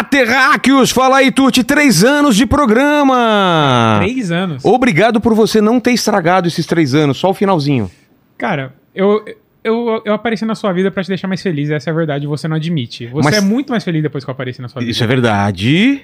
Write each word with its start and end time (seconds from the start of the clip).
Olá, 0.00 0.04
terráqueos! 0.08 0.90
Fala 0.90 1.18
aí, 1.18 1.30
Tuti, 1.30 1.62
três 1.62 2.02
anos 2.02 2.34
de 2.34 2.46
programa! 2.46 3.98
Três 4.00 4.32
anos. 4.32 4.64
Obrigado 4.64 5.20
por 5.20 5.34
você 5.34 5.60
não 5.60 5.78
ter 5.78 5.92
estragado 5.92 6.48
esses 6.48 6.64
três 6.64 6.94
anos, 6.94 7.18
só 7.18 7.28
o 7.28 7.34
finalzinho. 7.34 7.90
Cara, 8.38 8.72
eu, 8.94 9.22
eu, 9.62 10.00
eu 10.02 10.14
apareci 10.14 10.46
na 10.46 10.54
sua 10.54 10.72
vida 10.72 10.90
pra 10.90 11.02
te 11.02 11.08
deixar 11.08 11.28
mais 11.28 11.42
feliz, 11.42 11.68
essa 11.68 11.90
é 11.90 11.92
a 11.92 11.94
verdade, 11.94 12.26
você 12.26 12.48
não 12.48 12.56
admite. 12.56 13.08
Você 13.08 13.28
Mas- 13.28 13.36
é 13.36 13.40
muito 13.42 13.68
mais 13.72 13.84
feliz 13.84 14.02
depois 14.02 14.24
que 14.24 14.30
eu 14.30 14.32
apareci 14.32 14.62
na 14.62 14.68
sua 14.68 14.80
vida. 14.80 14.90
Isso 14.90 15.04
é 15.04 15.06
verdade, 15.06 16.00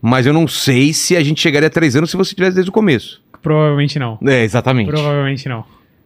mas 0.00 0.24
eu 0.24 0.32
não 0.32 0.46
sei 0.46 0.92
se 0.92 1.16
a 1.16 1.20
gente 1.24 1.40
chegaria 1.40 1.66
a 1.66 1.70
três 1.70 1.96
anos 1.96 2.12
se 2.12 2.16
você 2.16 2.32
tivesse 2.32 2.54
desde 2.54 2.70
o 2.70 2.72
começo. 2.72 3.20
Provavelmente 3.42 3.98
não. 3.98 4.20
É, 4.24 4.44
exatamente. 4.44 4.86
Provavelmente 4.88 5.48
não. 5.48 5.64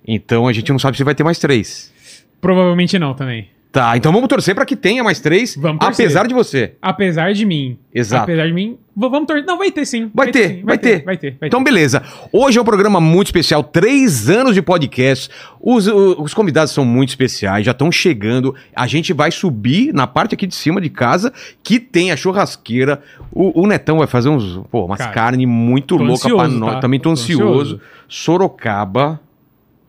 Então 0.09 0.49
a 0.49 0.55
gente 0.55 0.73
não 0.73 0.79
sabe 0.79 0.97
se 0.97 1.05
vai 1.05 1.15
ter 1.15 1.23
mais 1.23 1.39
três. 1.39 1.93
Provavelmente 2.41 2.99
não 2.99 3.13
também. 3.13 3.51
Tá, 3.73 3.97
então 3.97 4.13
vamos 4.13 4.27
torcer 4.29 4.53
pra 4.53 4.67
que 4.67 4.75
tenha 4.75 5.05
mais 5.05 5.21
três, 5.21 5.57
apesar 5.79 6.27
de 6.27 6.35
você. 6.35 6.75
Apesar 6.83 7.33
de 7.33 7.47
mim. 7.47 7.79
Exato. 7.95 8.25
Apesar 8.25 8.47
de 8.49 8.53
mim. 8.53 8.77
Vamos 8.97 9.27
torcer. 9.29 9.47
Não, 9.47 9.57
vai 9.57 9.71
ter 9.71 9.87
sim. 9.87 10.11
Vai 10.13 10.33
ter, 10.33 10.49
sim, 10.57 10.63
vai 10.65 10.77
ter. 10.77 11.05
Vai 11.05 11.17
ter. 11.17 11.37
Vai 11.39 11.47
Então, 11.47 11.61
ter. 11.63 11.71
beleza. 11.71 12.03
Hoje 12.33 12.59
é 12.59 12.61
um 12.61 12.65
programa 12.65 13.01
muito 13.01 13.29
especial, 13.29 13.63
três 13.63 14.29
anos 14.29 14.55
de 14.55 14.61
podcast. 14.61 15.31
Os, 15.61 15.87
o- 15.87 16.21
os 16.21 16.35
convidados 16.35 16.73
são 16.75 16.85
muito 16.85 17.11
especiais, 17.11 17.65
já 17.65 17.71
estão 17.71 17.93
chegando. 17.93 18.57
A 18.75 18.89
gente 18.89 19.13
vai 19.13 19.31
subir 19.31 19.95
na 19.95 20.05
parte 20.07 20.35
aqui 20.35 20.49
de 20.49 20.55
cima 20.57 20.81
de 20.81 20.91
casa, 20.91 21.33
que 21.63 21.79
tem 21.79 22.11
a 22.11 22.17
churrasqueira. 22.17 23.01
O, 23.33 23.63
o 23.63 23.67
Netão 23.69 23.99
vai 23.99 24.09
fazer 24.09 24.31
uns, 24.31 24.61
pô, 24.69 24.85
umas 24.87 24.99
Cara, 24.99 25.13
carne 25.13 25.47
muito 25.47 25.97
louca 25.97 26.13
ansioso, 26.15 26.59
nós. 26.59 26.75
tá? 26.75 26.81
Também 26.81 26.99
tô 26.99 27.05
Tô 27.05 27.13
ansioso. 27.13 27.45
ansioso. 27.77 27.81
Sorocaba 28.09 29.21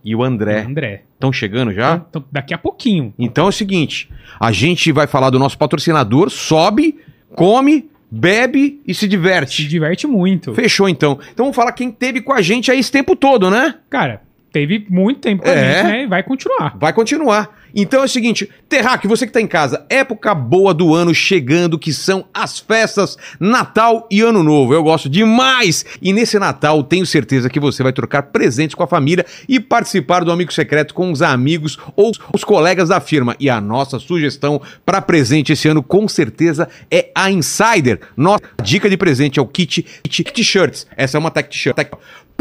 e 0.05 0.15
o 0.15 0.23
André 0.23 0.61
André. 0.61 1.03
Estão 1.21 1.31
chegando 1.31 1.71
já? 1.73 2.03
Então, 2.09 2.23
daqui 2.31 2.53
a 2.53 2.57
pouquinho. 2.57 3.13
Então 3.17 3.45
é 3.45 3.49
o 3.49 3.51
seguinte: 3.51 4.09
a 4.39 4.51
gente 4.51 4.91
vai 4.91 5.07
falar 5.07 5.29
do 5.29 5.39
nosso 5.39 5.57
patrocinador, 5.57 6.29
sobe, 6.29 6.97
come, 7.35 7.89
bebe 8.09 8.81
e 8.85 8.93
se 8.93 9.01
Se 9.01 9.07
diverte. 9.07 9.67
diverte 9.67 10.07
muito. 10.07 10.53
Fechou 10.53 10.89
então. 10.89 11.19
Então 11.31 11.45
vamos 11.45 11.55
falar 11.55 11.71
quem 11.71 11.91
teve 11.91 12.21
com 12.21 12.33
a 12.33 12.41
gente 12.41 12.71
aí 12.71 12.79
esse 12.79 12.91
tempo 12.91 13.15
todo, 13.15 13.49
né? 13.49 13.75
Cara, 13.89 14.21
teve 14.51 14.85
muito 14.89 15.19
tempo 15.21 15.43
com 15.43 15.49
a 15.49 15.53
É. 15.53 15.73
gente, 15.75 15.87
né? 15.87 16.03
E 16.03 16.07
vai 16.07 16.23
continuar. 16.23 16.77
Vai 16.77 16.93
continuar. 16.93 17.61
Então 17.73 18.01
é 18.01 18.05
o 18.05 18.09
seguinte, 18.09 18.49
Terraque, 18.67 19.07
você 19.07 19.25
que 19.25 19.31
tá 19.31 19.39
em 19.39 19.47
casa, 19.47 19.85
época 19.89 20.35
boa 20.35 20.73
do 20.73 20.93
ano 20.93 21.15
chegando, 21.15 21.79
que 21.79 21.93
são 21.93 22.25
as 22.33 22.59
festas 22.59 23.17
Natal 23.39 24.07
e 24.11 24.19
Ano 24.19 24.43
Novo. 24.43 24.73
Eu 24.73 24.83
gosto 24.83 25.07
demais! 25.09 25.85
E 26.01 26.11
nesse 26.11 26.37
Natal, 26.37 26.83
tenho 26.83 27.05
certeza 27.05 27.49
que 27.49 27.61
você 27.61 27.81
vai 27.81 27.93
trocar 27.93 28.23
presentes 28.23 28.75
com 28.75 28.83
a 28.83 28.87
família 28.87 29.25
e 29.47 29.57
participar 29.57 30.25
do 30.25 30.31
Amigo 30.33 30.51
Secreto 30.51 30.93
com 30.93 31.11
os 31.11 31.21
amigos 31.21 31.77
ou 31.95 32.11
os 32.33 32.43
colegas 32.43 32.89
da 32.89 32.99
firma. 32.99 33.37
E 33.39 33.49
a 33.49 33.61
nossa 33.61 33.99
sugestão 33.99 34.61
para 34.85 35.01
presente 35.01 35.53
esse 35.53 35.69
ano, 35.69 35.81
com 35.81 36.09
certeza, 36.09 36.67
é 36.91 37.09
a 37.15 37.31
Insider. 37.31 38.01
Nossa 38.17 38.43
dica 38.61 38.89
de 38.89 38.97
presente 38.97 39.39
é 39.39 39.41
o 39.41 39.47
kit, 39.47 39.81
kit 40.03 40.23
T-shirts. 40.33 40.85
Essa 40.97 41.17
é 41.17 41.19
uma 41.19 41.31
tech 41.31 41.49
t-shirt. 41.49 41.77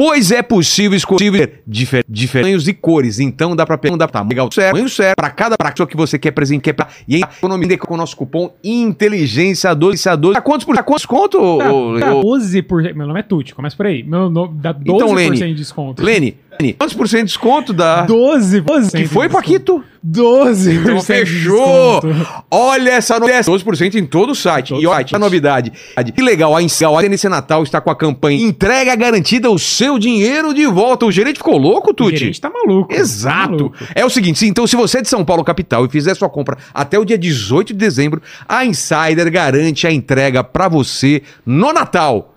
Pois 0.01 0.31
é 0.31 0.41
possível 0.41 0.97
escolher 0.97 1.61
difer 1.67 2.03
diferentes 2.09 2.33
tamanhos 2.33 2.67
e 2.67 2.73
cores, 2.73 3.20
então 3.20 3.55
dá 3.55 3.67
pra 3.67 3.77
pegar 3.77 4.09
pra 4.09 4.23
legal 4.23 4.48
certo, 4.51 4.70
tamanho 4.73 4.89
certo 4.89 5.15
para 5.15 5.29
cada 5.29 5.59
pessoa 5.59 5.87
que 5.87 5.95
você 5.95 6.19
quer 6.19 6.31
presente, 6.31 6.62
quer 6.62 6.73
pra, 6.73 6.89
e 7.06 7.17
aí 7.17 7.20
economia 7.20 7.77
com 7.77 7.93
o 7.93 7.97
nosso 7.98 8.17
cupom 8.17 8.51
inteligência 8.65 9.75
12 9.75 10.09
a 10.09 10.17
12. 10.17 10.34
Dá 10.34 10.41
quantos 10.41 10.65
por 10.65 10.75
dá 10.75 10.83
quantos 10.83 11.05
conto? 11.05 11.59
Tá, 11.59 11.65
tá, 12.01 12.15
ô- 12.15 12.23
12%. 12.23 12.95
Meu 12.95 13.06
nome 13.06 13.21
é 13.21 13.23
Tuti, 13.23 13.55
começa 13.55 13.77
por 13.77 13.84
aí. 13.84 14.03
Meu 14.03 14.31
nome 14.31 14.55
dá 14.59 14.73
12% 14.73 14.83
Então, 14.87 15.12
Lene, 15.12 15.37
de 15.37 15.55
desconto. 15.55 16.03
Lene, 16.03 16.39
quantos 16.79 16.95
por 16.97 17.09
cento 17.09 17.20
de 17.20 17.27
desconto 17.27 17.73
dá? 17.73 18.06
12%. 18.06 18.91
Que 18.93 19.06
foi, 19.06 19.29
de. 19.29 19.34
Paquito? 19.34 19.84
12%. 20.06 20.81
Então 20.81 20.97
de 20.97 21.05
fechou! 21.05 22.00
desconto. 22.00 22.44
Olha 22.50 22.91
essa 22.91 23.19
novidade, 23.21 23.47
12% 23.47 23.94
em 23.97 24.06
todo 24.06 24.31
o 24.31 24.34
site. 24.34 24.71
Todo 24.71 24.83
e 24.83 24.87
olha, 24.87 25.05
a 25.12 25.19
novidade. 25.19 25.72
Que 26.15 26.22
legal, 26.22 26.56
a 26.56 26.62
Incel, 26.62 26.97
a 26.97 27.03
nesse 27.03 27.28
Natal 27.28 27.62
está 27.62 27.81
com 27.81 27.91
a 27.91 27.97
campanha 27.97 28.43
Entrega 28.43 28.94
garantida 28.97 29.50
o 29.50 29.59
seu 29.59 29.99
dinheiro 29.99 30.55
de 30.55 30.66
volta. 30.66 31.05
O 31.05 31.12
gerente 31.12 31.37
ficou 31.37 31.59
louco, 31.59 31.91
O 31.91 31.94
Tuti? 31.94 32.16
gerente 32.16 32.41
tá 32.41 32.50
maluco. 32.50 32.88
Tá 32.88 33.00
Exato. 33.00 33.50
maluco. 33.53 33.77
É 33.94 34.05
o 34.05 34.11
seguinte, 34.11 34.47
então 34.47 34.67
se 34.67 34.75
você 34.77 34.99
é 34.99 35.03
de 35.03 35.09
São 35.09 35.25
Paulo 35.25 35.44
capital 35.44 35.84
e 35.84 35.88
fizer 35.88 36.15
sua 36.15 36.31
compra 36.31 36.56
até 36.72 36.99
o 36.99 37.05
dia 37.05 37.19
18 37.19 37.69
de 37.69 37.78
dezembro, 37.78 38.22
a 38.49 38.65
Insider 38.65 39.31
garante 39.31 39.87
a 39.87 39.93
entrega 39.93 40.43
pra 40.43 40.69
você 40.69 41.22
no 41.44 41.72
Natal. 41.72 42.30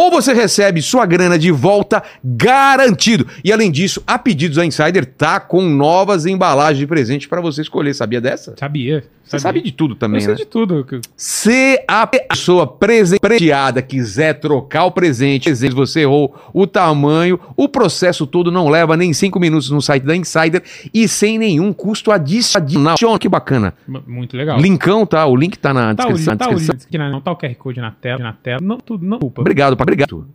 Ou 0.00 0.10
você 0.10 0.32
recebe 0.32 0.80
sua 0.80 1.04
grana 1.04 1.38
de 1.38 1.50
volta 1.50 2.02
garantido. 2.24 3.26
E 3.44 3.52
além 3.52 3.70
disso, 3.70 4.02
a 4.06 4.18
pedidos 4.18 4.56
a 4.56 4.64
Insider 4.64 5.04
tá 5.04 5.38
com 5.38 5.60
novas 5.60 6.24
embalagens 6.24 6.78
de 6.78 6.86
presente 6.86 7.28
pra 7.28 7.40
você 7.42 7.60
escolher. 7.60 7.92
Sabia 7.94 8.18
dessa? 8.20 8.54
Sabia. 8.58 9.04
Você 9.22 9.38
sabe 9.38 9.60
de 9.60 9.70
tudo 9.70 9.94
também, 9.94 10.16
Eu 10.16 10.22
sei 10.22 10.30
né? 10.32 10.36
de 10.38 10.44
tudo. 10.44 10.84
Se 11.16 11.80
a 11.86 12.04
pessoa 12.04 12.66
presenteada 12.66 13.80
quiser 13.80 14.34
trocar 14.40 14.86
o 14.86 14.90
presente, 14.90 15.52
você 15.72 16.00
errou 16.00 16.34
o 16.52 16.66
tamanho, 16.66 17.38
o 17.56 17.68
processo 17.68 18.26
todo 18.26 18.50
não 18.50 18.68
leva 18.68 18.96
nem 18.96 19.12
cinco 19.12 19.38
minutos 19.38 19.70
no 19.70 19.80
site 19.80 20.02
da 20.02 20.16
Insider 20.16 20.64
e 20.92 21.06
sem 21.06 21.38
nenhum 21.38 21.72
custo 21.72 22.10
adicional. 22.10 22.96
Que 23.20 23.28
bacana. 23.28 23.72
Muito 24.04 24.36
legal. 24.36 24.58
Linkão, 24.58 25.06
tá? 25.06 25.24
O 25.26 25.36
link 25.36 25.56
tá 25.60 25.72
na 25.72 25.94
Tá 25.94 26.04
o, 26.04 26.08
descrição. 26.08 26.36
tá 26.36 26.46
o 26.46 26.48
descrição. 26.54 26.74
link 26.74 26.86
aqui 26.88 26.98
na, 26.98 27.08
não 27.10 27.20
tá 27.20 27.30
o 27.30 27.36
QR 27.36 27.54
Code 27.54 27.80
na 27.80 27.92
tela, 27.92 28.18
na 28.18 28.32
tela. 28.32 28.58
Não, 28.60 28.78
tudo, 28.78 29.04
não. 29.04 29.18
Desculpa. 29.18 29.42
Obrigado, 29.42 29.76
pa- 29.76 29.84
obrigado. 29.92 30.26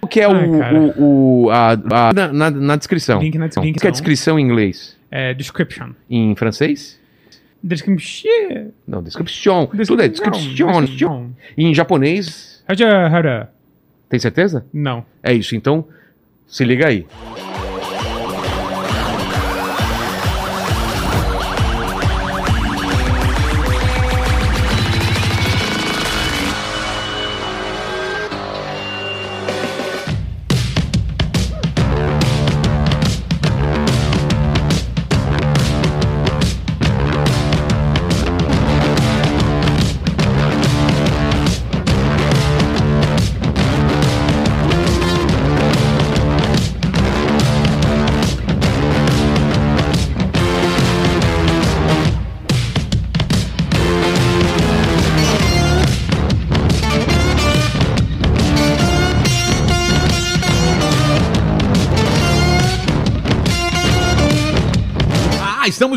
O 0.00 0.06
que 0.06 0.20
é 0.20 0.28
o, 0.28 0.32
o, 0.32 1.44
o- 1.46 1.50
a, 1.50 1.70
a- 1.72 2.12
na, 2.12 2.32
na- 2.32 2.50
na 2.50 2.76
descrição? 2.76 3.20
Link 3.20 3.38
na 3.38 3.46
O 3.46 3.48
que 3.48 3.58
é 3.58 3.60
a 3.60 3.64
descrição. 3.64 3.90
descrição 3.92 4.38
em 4.38 4.42
inglês? 4.44 4.96
É, 5.10 5.32
description. 5.32 5.90
Em 6.10 6.34
francês? 6.36 7.00
Description. 7.62 8.68
Não, 8.86 9.02
description. 9.02 9.66
Tudo 9.86 10.02
é 10.02 10.08
description. 10.08 10.52
Description. 10.54 11.30
Em 11.56 11.72
japonês, 11.74 12.62
hara. 12.68 13.50
tem 14.08 14.20
certeza? 14.20 14.66
Não. 14.72 15.04
É 15.22 15.32
isso, 15.32 15.56
então 15.56 15.86
se 16.46 16.62
liga 16.64 16.86
aí. 16.88 17.06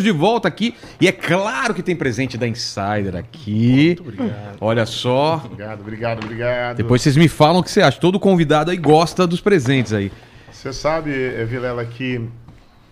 De 0.07 0.18
volta 0.18 0.47
aqui 0.47 0.75
e 1.00 1.07
é 1.07 1.12
claro 1.12 1.73
que 1.73 1.84
tem 1.84 1.95
presente 1.95 2.38
da 2.38 2.47
Insider 2.47 3.16
aqui. 3.16 3.97
Obrigado. 4.00 4.57
Olha 4.59 4.85
só. 4.85 5.41
Obrigado, 5.45 5.81
obrigado, 5.81 6.23
obrigado. 6.23 6.78
Depois 6.78 7.01
vocês 7.01 7.18
me 7.18 7.28
falam 7.28 7.59
o 7.59 7.63
que 7.63 7.72
você 7.72 7.81
acha. 7.81 8.00
Todo 8.00 8.20
convidado 8.20 8.72
aí 8.72 8.78
gosta 8.78 9.28
dos 9.28 9.41
presentes 9.41 9.93
aí. 9.93 10.11
Você 10.52 10.73
sabe, 10.73 11.11
eh, 11.11 11.46
Vilela, 11.46 11.85
que 11.85 12.22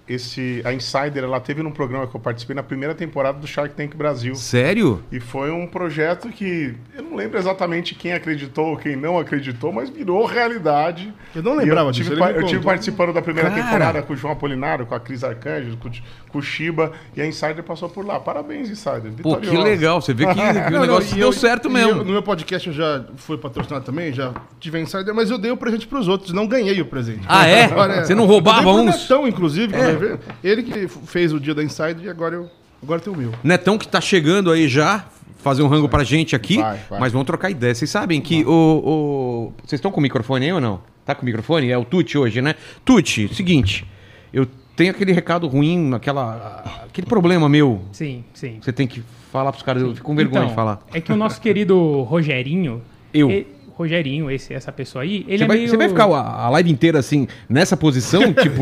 esse, 0.07 0.61
a 0.63 0.71
Insider 0.73 1.23
ela 1.23 1.39
teve 1.39 1.63
num 1.63 1.71
programa 1.71 2.05
que 2.07 2.15
eu 2.15 2.19
participei 2.19 2.55
na 2.55 2.61
primeira 2.63 2.93
temporada 2.93 3.39
do 3.39 3.47
Shark 3.47 3.73
Tank 3.75 3.95
Brasil. 3.95 4.35
Sério? 4.35 5.01
E 5.11 5.19
foi 5.19 5.49
um 5.51 5.65
projeto 5.67 6.29
que 6.29 6.75
eu 6.95 7.03
não 7.03 7.15
lembro 7.15 7.37
exatamente 7.39 7.95
quem 7.95 8.13
acreditou 8.13 8.67
ou 8.67 8.77
quem 8.77 8.95
não 8.95 9.17
acreditou, 9.17 9.71
mas 9.71 9.89
virou 9.89 10.25
realidade. 10.25 11.13
Eu 11.35 11.41
não 11.41 11.55
lembrava 11.55 11.89
eu 11.89 11.91
disso. 11.91 12.09
tive, 12.11 12.21
eu 12.21 12.27
tive 12.33 12.43
contou. 12.45 12.61
participando 12.61 13.13
da 13.13 13.21
primeira 13.21 13.49
Cara. 13.49 13.63
temporada 13.63 14.01
com 14.03 14.13
o 14.13 14.15
João 14.15 14.33
Apolinário, 14.33 14.85
com 14.85 14.93
a 14.95 14.99
Cris 14.99 15.23
Arcanjo, 15.23 15.75
com, 15.77 15.87
o- 15.87 15.91
com 16.29 16.37
o 16.37 16.41
Shiba, 16.41 16.91
e 17.15 17.21
a 17.21 17.25
Insider 17.25 17.63
passou 17.63 17.89
por 17.89 18.05
lá. 18.05 18.19
Parabéns, 18.19 18.69
Insider. 18.69 19.11
Pô, 19.23 19.37
que 19.37 19.49
legal. 19.57 20.01
Você 20.01 20.13
vê 20.13 20.25
que, 20.27 20.33
que 20.33 20.39
o 20.39 20.53
Não, 20.53 20.69
não, 20.71 20.81
negócio 20.81 21.15
e 21.15 21.19
deu 21.19 21.27
eu- 21.29 21.33
certo 21.33 21.69
mesmo. 21.69 21.89
eu- 21.91 22.05
no 22.05 22.11
meu 22.11 22.21
podcast 22.23 22.67
eu 22.67 22.73
já 22.73 23.05
fui 23.17 23.37
patrocinado 23.37 23.83
também, 23.85 24.13
já 24.13 24.33
tive 24.59 24.77
a 24.77 24.81
insider, 24.81 25.13
mas 25.15 25.31
eu 25.31 25.37
dei 25.37 25.51
o 25.51 25.57
presente 25.57 25.87
pros 25.87 26.07
outros, 26.07 26.31
não 26.31 26.45
ganhei 26.47 26.79
o 26.79 26.85
presente. 26.85 27.21
Ah, 27.27 27.47
é? 27.47 27.67
Você 28.03 28.13
não 28.13 28.25
roubava 28.25 28.59
eu 28.59 28.63
dei 28.65 28.73
pro 28.73 28.81
uns? 28.93 29.01
Netão, 29.01 29.27
inclusive, 29.27 29.73
que 29.73 29.94
vai 29.97 30.07
ver. 30.09 30.19
ele 30.43 30.63
que 30.63 30.87
fez 30.87 31.33
o 31.33 31.39
dia 31.39 31.53
da 31.55 31.63
insider 31.63 32.01
e 32.03 32.09
agora 32.09 32.35
eu 32.35 32.49
agora 32.83 32.99
tem 32.99 33.11
o 33.11 33.15
meu. 33.17 33.31
Netão 33.43 33.77
que 33.77 33.87
tá 33.87 33.99
chegando 33.99 34.51
aí 34.51 34.67
já, 34.67 35.05
fazer 35.37 35.63
um 35.63 35.67
rango 35.67 35.89
pra 35.89 36.03
gente 36.03 36.35
aqui, 36.35 36.57
Vai, 36.57 36.79
vai. 36.89 36.99
mas 36.99 37.11
vamos 37.11 37.25
trocar 37.25 37.49
ideia. 37.49 37.73
Vocês 37.73 37.89
sabem 37.89 38.21
que 38.21 38.43
o, 38.45 38.51
o- 38.51 39.53
Vocês 39.63 39.79
estão 39.79 39.91
com 39.91 39.99
o 39.99 40.03
microfone 40.03 40.45
aí 40.45 40.53
ou 40.53 40.61
não? 40.61 40.81
Tá 41.05 41.13
com 41.15 41.21
o 41.21 41.25
microfone? 41.25 41.69
É 41.71 41.77
o 41.77 41.85
Tuti 41.85 42.17
hoje, 42.17 42.41
né? 42.41 42.55
Tuti, 42.83 43.33
seguinte, 43.33 43.85
eu 44.33 44.47
tem 44.75 44.89
aquele 44.89 45.11
recado 45.13 45.47
ruim, 45.47 45.93
aquela, 45.93 46.83
aquele 46.85 47.07
problema 47.07 47.47
meu. 47.47 47.81
Sim, 47.91 48.23
sim. 48.33 48.57
Você 48.61 48.73
tem 48.73 48.85
que 48.85 49.01
falar 49.31 49.51
pros 49.51 49.63
caras, 49.63 49.81
eu 49.83 49.93
fico 49.95 50.05
com 50.05 50.15
vergonha 50.15 50.39
Então, 50.41 50.49
de 50.49 50.55
falar. 50.55 50.85
É 50.93 50.99
que 50.99 51.11
o 51.13 51.15
nosso 51.15 51.39
querido 51.39 52.01
Rogerinho. 52.01 52.81
Eu. 53.13 53.31
e- 53.31 53.47
Rogerinho, 53.77 54.31
esse, 54.31 54.53
essa 54.53 54.71
pessoa 54.71 55.03
aí, 55.03 55.25
ele 55.27 55.37
Você 55.39 55.43
é 55.43 55.47
vai, 55.47 55.57
meio. 55.57 55.69
você 55.69 55.75
vai 55.77 55.89
ficar 55.89 56.05
a, 56.05 56.45
a 56.45 56.49
live 56.49 56.71
inteira 56.71 56.97
assim, 56.99 57.27
nessa 57.49 57.75
posição, 57.75 58.21
tipo, 58.33 58.61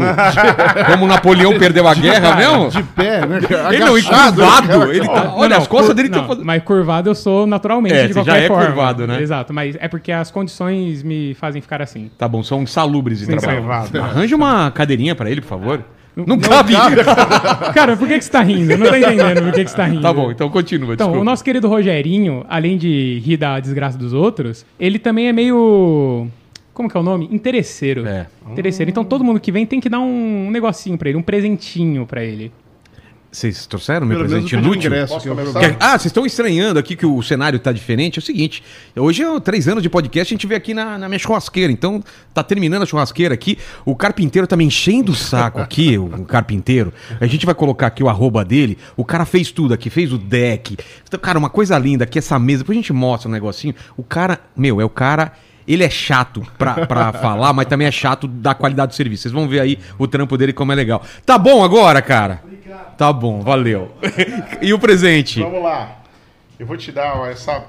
como 0.91 1.05
Napoleão 1.05 1.57
perdeu 1.59 1.87
a 1.87 1.93
guerra 1.93 2.35
mesmo? 2.35 2.69
De 2.69 2.81
pé, 2.83 3.25
né? 3.25 3.39
cara? 3.41 3.75
Ele 3.75 3.85
não, 3.85 3.93
Agachado, 3.95 4.41
encurvado. 4.41 4.67
cara? 4.67 4.95
Ele 4.95 5.05
tá, 5.07 5.23
Não, 5.25 5.37
olha, 5.37 5.49
não, 5.49 5.57
as 5.57 5.67
costas 5.67 5.87
cur- 5.89 5.95
dele 5.95 6.07
estão 6.07 6.27
fazendo. 6.27 6.45
Mas 6.45 6.63
curvado 6.63 7.09
eu 7.11 7.15
sou 7.15 7.45
naturalmente, 7.45 7.93
É, 7.95 8.07
de 8.07 8.13
você 8.13 8.19
já 8.19 8.25
qualquer 8.25 8.43
é 8.43 8.47
forma. 8.47 8.65
curvado, 8.65 9.05
né? 9.07 9.21
Exato, 9.21 9.53
mas 9.53 9.75
é 9.79 9.87
porque 9.87 10.11
as 10.11 10.31
condições 10.31 11.03
me 11.03 11.35
fazem 11.35 11.61
ficar 11.61 11.81
assim. 11.81 12.09
Tá 12.17 12.27
bom, 12.27 12.41
são 12.41 12.63
insalubres 12.63 13.19
de 13.19 13.25
Sim, 13.27 13.37
trabalho. 13.37 13.71
Arranja 14.01 14.35
uma 14.35 14.71
cadeirinha 14.71 15.13
pra 15.15 15.29
ele, 15.29 15.41
por 15.41 15.47
favor. 15.47 15.83
Não, 16.15 16.25
não 16.25 16.39
cabe. 16.39 16.73
Cara, 17.73 17.97
por 17.97 18.07
que, 18.07 18.17
que 18.17 18.23
você 18.23 18.31
tá 18.31 18.41
rindo? 18.41 18.77
Não 18.77 18.87
tô 18.87 18.95
entendendo 18.95 19.43
por 19.43 19.51
que, 19.53 19.63
que 19.63 19.71
você 19.71 19.75
tá 19.75 19.85
rindo. 19.85 20.01
Tá 20.01 20.13
bom, 20.13 20.31
então 20.31 20.49
continua. 20.49 20.93
Então, 20.93 21.07
desculpa. 21.07 21.21
o 21.21 21.23
nosso 21.23 21.43
querido 21.43 21.67
Rogerinho, 21.67 22.45
além 22.47 22.77
de 22.77 23.21
rir 23.25 23.37
da 23.37 23.59
desgraça 23.59 23.97
dos 23.97 24.13
outros, 24.13 24.65
ele 24.79 24.99
também 24.99 25.27
é 25.27 25.33
meio. 25.33 26.27
Como 26.73 26.89
que 26.89 26.97
é 26.97 26.99
o 26.99 27.03
nome? 27.03 27.27
Interesseiro. 27.31 28.05
É. 28.07 28.27
Interesseiro. 28.51 28.89
Então 28.89 29.03
todo 29.03 29.23
mundo 29.23 29.39
que 29.39 29.51
vem 29.51 29.65
tem 29.65 29.79
que 29.79 29.89
dar 29.89 29.99
um 29.99 30.49
negocinho 30.51 30.97
pra 30.97 31.09
ele, 31.09 31.17
um 31.17 31.23
presentinho 31.23 32.05
pra 32.05 32.23
ele. 32.23 32.51
Vocês 33.33 33.65
trouxeram 33.65 34.05
meu 34.05 34.15
Pelo 34.17 34.29
presente 34.29 34.53
inútil? 34.55 34.91
ingresso. 34.91 35.19
Que 35.19 35.29
ah, 35.79 35.97
vocês 35.97 36.05
estão 36.05 36.23
estranhando 36.23 36.77
aqui 36.77 36.95
que 36.95 37.05
o 37.05 37.19
cenário 37.23 37.57
tá 37.57 37.71
diferente. 37.71 38.19
É 38.19 38.21
o 38.21 38.21
seguinte, 38.21 38.63
hoje 38.95 39.23
é 39.23 39.39
três 39.39 39.67
anos 39.67 39.81
de 39.81 39.89
podcast, 39.89 40.31
a 40.31 40.35
gente 40.35 40.45
vê 40.45 40.53
aqui 40.53 40.71
na, 40.71 40.99
na 40.99 41.09
minha 41.09 41.17
churrasqueira. 41.17 41.73
Então, 41.73 42.03
tá 42.31 42.43
terminando 42.43 42.83
a 42.83 42.85
churrasqueira 42.85 43.33
aqui. 43.33 43.57
O 43.83 43.95
carpinteiro 43.95 44.45
tá 44.45 44.55
me 44.55 44.63
enchendo 44.63 45.11
o 45.11 45.15
saco 45.15 45.59
aqui, 45.59 45.97
o, 45.97 46.05
o 46.05 46.25
carpinteiro. 46.25 46.93
A 47.19 47.25
gente 47.25 47.43
vai 47.43 47.55
colocar 47.55 47.87
aqui 47.87 48.03
o 48.03 48.07
arroba 48.07 48.45
dele. 48.45 48.77
O 48.95 49.03
cara 49.03 49.25
fez 49.25 49.51
tudo 49.51 49.73
aqui, 49.73 49.89
fez 49.89 50.13
o 50.13 50.19
deck. 50.19 50.77
Então, 51.07 51.19
cara, 51.19 51.39
uma 51.39 51.49
coisa 51.49 51.75
linda 51.79 52.03
aqui, 52.03 52.19
essa 52.19 52.37
mesa. 52.37 52.59
Depois 52.59 52.77
a 52.77 52.81
gente 52.81 52.93
mostra 52.93 53.27
um 53.27 53.31
negocinho. 53.31 53.73
O 53.97 54.03
cara, 54.03 54.39
meu, 54.55 54.79
é 54.79 54.85
o 54.85 54.89
cara. 54.89 55.33
Ele 55.67 55.83
é 55.83 55.89
chato 55.89 56.45
pra, 56.57 56.85
pra 56.85 57.13
falar, 57.13 57.53
mas 57.53 57.67
também 57.67 57.87
é 57.87 57.91
chato 57.91 58.27
da 58.27 58.53
qualidade 58.53 58.91
do 58.91 58.95
serviço. 58.95 59.23
Vocês 59.23 59.33
vão 59.33 59.47
ver 59.47 59.59
aí 59.59 59.79
o 59.97 60.07
trampo 60.07 60.37
dele 60.37 60.53
como 60.53 60.71
é 60.71 60.75
legal. 60.75 61.01
Tá 61.25 61.37
bom 61.37 61.63
agora, 61.63 62.01
cara? 62.01 62.41
Tá 62.97 63.11
bom, 63.11 63.41
valeu. 63.41 63.91
e 64.61 64.73
o 64.73 64.79
presente? 64.79 65.39
Vamos 65.41 65.63
lá. 65.63 65.99
Eu 66.59 66.65
vou 66.65 66.77
te 66.77 66.91
dar 66.91 67.29
essa. 67.31 67.65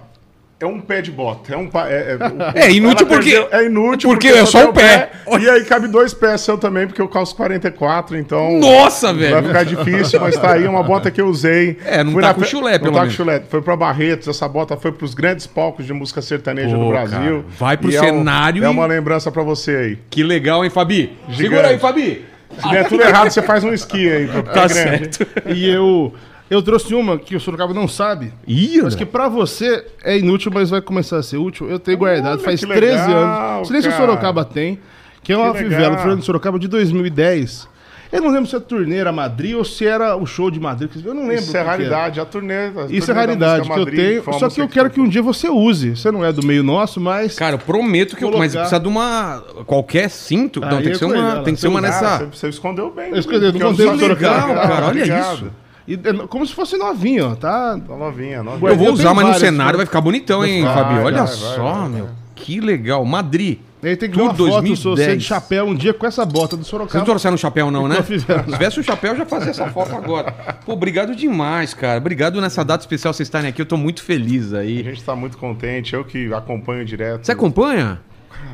É 0.61 0.67
um 0.67 0.81
pé 0.81 1.03
de 1.03 1.11
bota. 1.11 1.53
É, 1.53 1.57
um, 1.57 1.69
pa- 1.69 1.89
é, 1.89 2.17
é, 2.55 2.67
É 2.67 2.71
inútil 2.73 3.07
porque- 3.07 3.31
perdeu- 3.33 3.49
É 3.51 3.67
inútil 3.67 4.09
porque 4.11 4.29
eu 4.29 4.37
é 4.39 4.47
só 4.47 4.59
tenho 4.59 4.71
um 4.71 4.73
pé. 4.73 5.11
E 5.41 5.51
aí 5.51 5.65
cabe 5.65 5.89
dois 5.89 6.15
pés 6.15 6.41
seu 6.41 6.57
também, 6.57 6.87
porque 6.87 7.03
eu 7.03 7.09
calço 7.09 7.35
44, 7.37 8.17
então. 8.17 8.59
Nossa, 8.61 9.09
Vai 9.13 9.31
velho. 9.31 9.47
ficar 9.49 9.65
difícil, 9.65 10.21
mas 10.21 10.37
tá 10.37 10.53
aí 10.53 10.67
uma 10.67 10.83
bota 10.83 11.11
que 11.11 11.21
eu 11.21 11.27
usei. 11.27 11.77
É, 11.85 12.03
não 12.05 12.13
Fui 12.13 12.23
tá 12.23 12.29
na 12.29 12.35
com 12.35 12.45
chulé, 12.45 12.73
não 12.73 12.79
pelo 12.79 12.93
tá 12.95 13.01
menos. 13.01 13.15
com 13.17 13.23
chulé. 13.25 13.43
Foi 13.49 13.61
pra 13.63 13.77
Barretos, 13.77 14.29
essa 14.29 14.49
bota 14.49 14.77
foi 14.77 14.93
pros 14.93 15.13
grandes 15.13 15.47
palcos 15.47 15.85
de 15.87 15.93
música 15.93 16.23
sertaneja 16.23 16.75
Pô, 16.77 16.85
do 16.85 16.89
Brasil. 16.91 17.19
cara, 17.19 17.45
vai 17.59 17.77
pro 17.77 17.91
E 17.91 17.97
é 17.97 18.01
um- 18.01 18.05
cenário 18.05 18.63
É 18.65 18.67
e- 18.67 18.71
uma 18.71 18.87
lembrança 18.87 19.31
pra 19.31 19.43
você 19.43 19.73
aí. 19.73 19.99
Que 20.09 20.23
legal, 20.23 20.65
hein, 20.65 20.71
Fabi? 20.71 21.17
Gigante. 21.29 21.43
Segura 21.43 21.69
aí, 21.69 21.79
Fabi. 21.79 22.25
Se 22.63 22.71
der 22.71 22.89
tudo 22.89 23.03
errado, 23.03 23.29
você 23.31 23.43
faz 23.43 23.65
um 23.65 23.73
esqui 23.75 24.09
aí. 24.11 24.29
porque 24.29 24.51
Tá 24.51 24.63
é 24.65 24.69
grande. 24.69 25.17
certo. 25.17 25.27
E 25.51 25.69
eu, 25.69 26.15
eu 26.51 26.63
trouxe 26.63 26.95
uma 26.95 27.19
que 27.19 27.35
o 27.35 27.41
Sorocaba 27.41 27.73
não 27.75 27.89
sabe. 27.89 28.33
Ih, 28.47 28.81
Mas 28.83 28.95
que 28.95 29.05
pra 29.07 29.29
você 29.29 29.87
é 30.03 30.19
inútil, 30.19 30.51
mas 30.55 30.71
vai 30.71 30.81
começar 30.81 31.17
a 31.19 31.23
ser 31.23 31.39
útil. 31.39 31.69
Eu 31.69 31.79
tenho 31.79 31.97
guardado 31.99 32.35
Olha, 32.35 32.39
faz 32.45 32.61
que 32.61 32.67
13 32.67 33.07
legal, 33.07 33.11
anos. 33.23 33.59
Não 33.59 33.65
sei 33.65 33.83
se 33.83 33.89
o 33.89 33.91
cara. 33.91 34.03
Sorocaba 34.07 34.45
tem, 34.45 34.79
que 35.23 35.33
é 35.33 35.37
uma 35.37 35.53
Que 35.53 35.59
fivela 35.59 35.97
do 35.97 36.03
Fernando 36.03 36.23
Sorocaba 36.23 36.59
de 36.59 36.69
2010. 36.69 37.73
Eu 38.13 38.21
não 38.23 38.31
lembro 38.31 38.49
se 38.49 38.55
é 38.55 38.61
turnê 38.61 38.99
era 38.99 39.11
Madrid 39.11 39.57
ou 39.57 39.65
se 39.65 39.85
era 39.85 40.15
o 40.15 40.25
show 40.25 40.49
de 40.49 40.61
Madrid. 40.61 40.89
Eu 41.05 41.15
não 41.15 41.23
lembro. 41.23 41.43
Isso 41.43 41.51
é 41.57 41.59
que 41.59 41.65
que 41.65 41.71
raridade, 41.71 42.21
a 42.21 42.25
turnê. 42.25 42.55
a 42.55 42.69
Isso 42.69 42.77
turnê 42.79 42.93
é 42.93 43.07
da 43.07 43.15
raridade 43.15 43.59
música 43.59 43.65
que 43.65 43.81
eu 43.81 43.85
Madrid, 43.87 43.99
tenho. 44.07 44.23
foi 44.23 44.33
uma 44.35 44.39
Só 44.39 44.49
que 44.49 44.61
eu 44.61 44.69
quero 44.69 44.91
que 44.91 45.01
um 45.01 45.09
dia 45.09 45.21
você 45.21 45.49
use. 45.49 45.97
Você 45.97 46.13
não 46.13 46.25
é 46.25 46.33
do 46.33 46.47
meio 46.47 46.63
nosso, 46.63 47.01
mas. 47.01 47.35
Cara, 47.37 47.55
eu 47.57 47.59
prometo 47.59 48.15
que 48.15 48.23
eu. 48.23 48.29
Mas 48.31 48.53
Colocar. 48.53 48.61
precisa 48.61 48.81
de 48.81 48.87
uma. 48.87 49.43
Qualquer 49.67 50.09
cinto. 50.11 50.61
Não, 50.61 50.69
Aí 50.69 50.75
tem 50.77 50.83
que 50.85 50.91
é 50.91 50.95
ser 50.95 51.05
uma, 51.07 51.43
tem 51.43 51.55
que 51.55 51.61
ser 51.61 51.67
uma 51.67 51.81
Cara, 51.83 51.93
nessa. 51.93 52.19
Você, 52.27 52.27
você 52.37 52.49
escondeu 52.51 52.93
bem. 52.93 53.11
Eu 53.11 53.19
escondi, 53.19 53.45
eu 53.47 53.53
não 53.53 53.61
contei 53.71 53.85
só 53.87 53.91
pro 53.93 54.01
Sorocaba. 54.01 54.47
legal, 54.47 54.55
cara, 54.69 54.75
olha 54.75 54.87
obrigado. 55.03 55.35
isso. 55.35 55.51
E 55.87 55.95
é 55.95 56.27
como 56.29 56.47
se 56.47 56.55
fosse 56.55 56.77
novinho, 56.77 57.33
ó. 57.33 57.35
Tá. 57.35 57.79
Tá 57.79 57.97
novinha, 57.97 58.43
novinha. 58.43 58.71
Eu 58.71 58.77
vou 58.77 58.93
usar, 58.93 59.13
mas 59.15 59.27
no 59.27 59.35
cenário 59.35 59.77
vai 59.77 59.87
ficar 59.87 60.01
bonitão, 60.01 60.45
hein, 60.45 60.65
Vai, 60.65 60.75
Fabi? 60.75 60.95
Olha 61.01 61.19
vai, 61.19 61.27
só, 61.27 61.63
vai, 61.63 61.81
vai. 61.81 61.89
meu. 61.91 62.09
Que 62.35 62.61
legal. 62.61 63.05
Madrid. 63.05 63.59
E 63.83 63.89
aí 63.89 63.97
tem 63.97 64.09
que 64.11 64.17
Tour 64.17 64.33
ver 64.33 64.43
uma 64.45 64.51
foto 64.53 64.67
2010. 64.67 64.79
você 65.09 65.17
de 65.19 65.25
chapéu 65.25 65.67
um 65.67 65.75
dia 65.75 65.93
com 65.93 66.07
essa 66.07 66.25
bota 66.25 66.57
do 66.57 66.63
Vocês 66.65 66.73
não 66.73 66.79
Sorocaba. 66.87 67.05
trouxeram 67.05 67.35
o 67.35 67.39
chapéu, 67.39 67.71
não, 67.71 67.87
né? 67.89 67.97
Se 68.03 68.19
tivesse 68.51 68.81
o 68.81 68.83
chapéu, 68.83 69.13
eu 69.13 69.19
já 69.19 69.27
fazia 69.27 69.51
essa 69.51 69.67
foto 69.69 69.95
agora. 69.95 70.33
Pô, 70.65 70.73
obrigado 70.73 71.15
demais, 71.15 71.75
cara. 71.75 71.99
Obrigado 71.99 72.41
nessa 72.41 72.65
data 72.65 72.83
especial 72.83 73.13
vocês 73.13 73.27
estarem 73.27 73.51
aqui. 73.51 73.61
Eu 73.61 73.67
tô 73.67 73.77
muito 73.77 74.03
feliz 74.03 74.55
A 74.55 74.61
aí. 74.61 74.83
gente 74.83 75.05
tá 75.05 75.15
muito 75.15 75.37
contente, 75.37 75.95
eu 75.95 76.03
que 76.03 76.33
acompanho 76.33 76.83
direto. 76.87 77.27
Você 77.27 77.33
acompanha? 77.33 78.01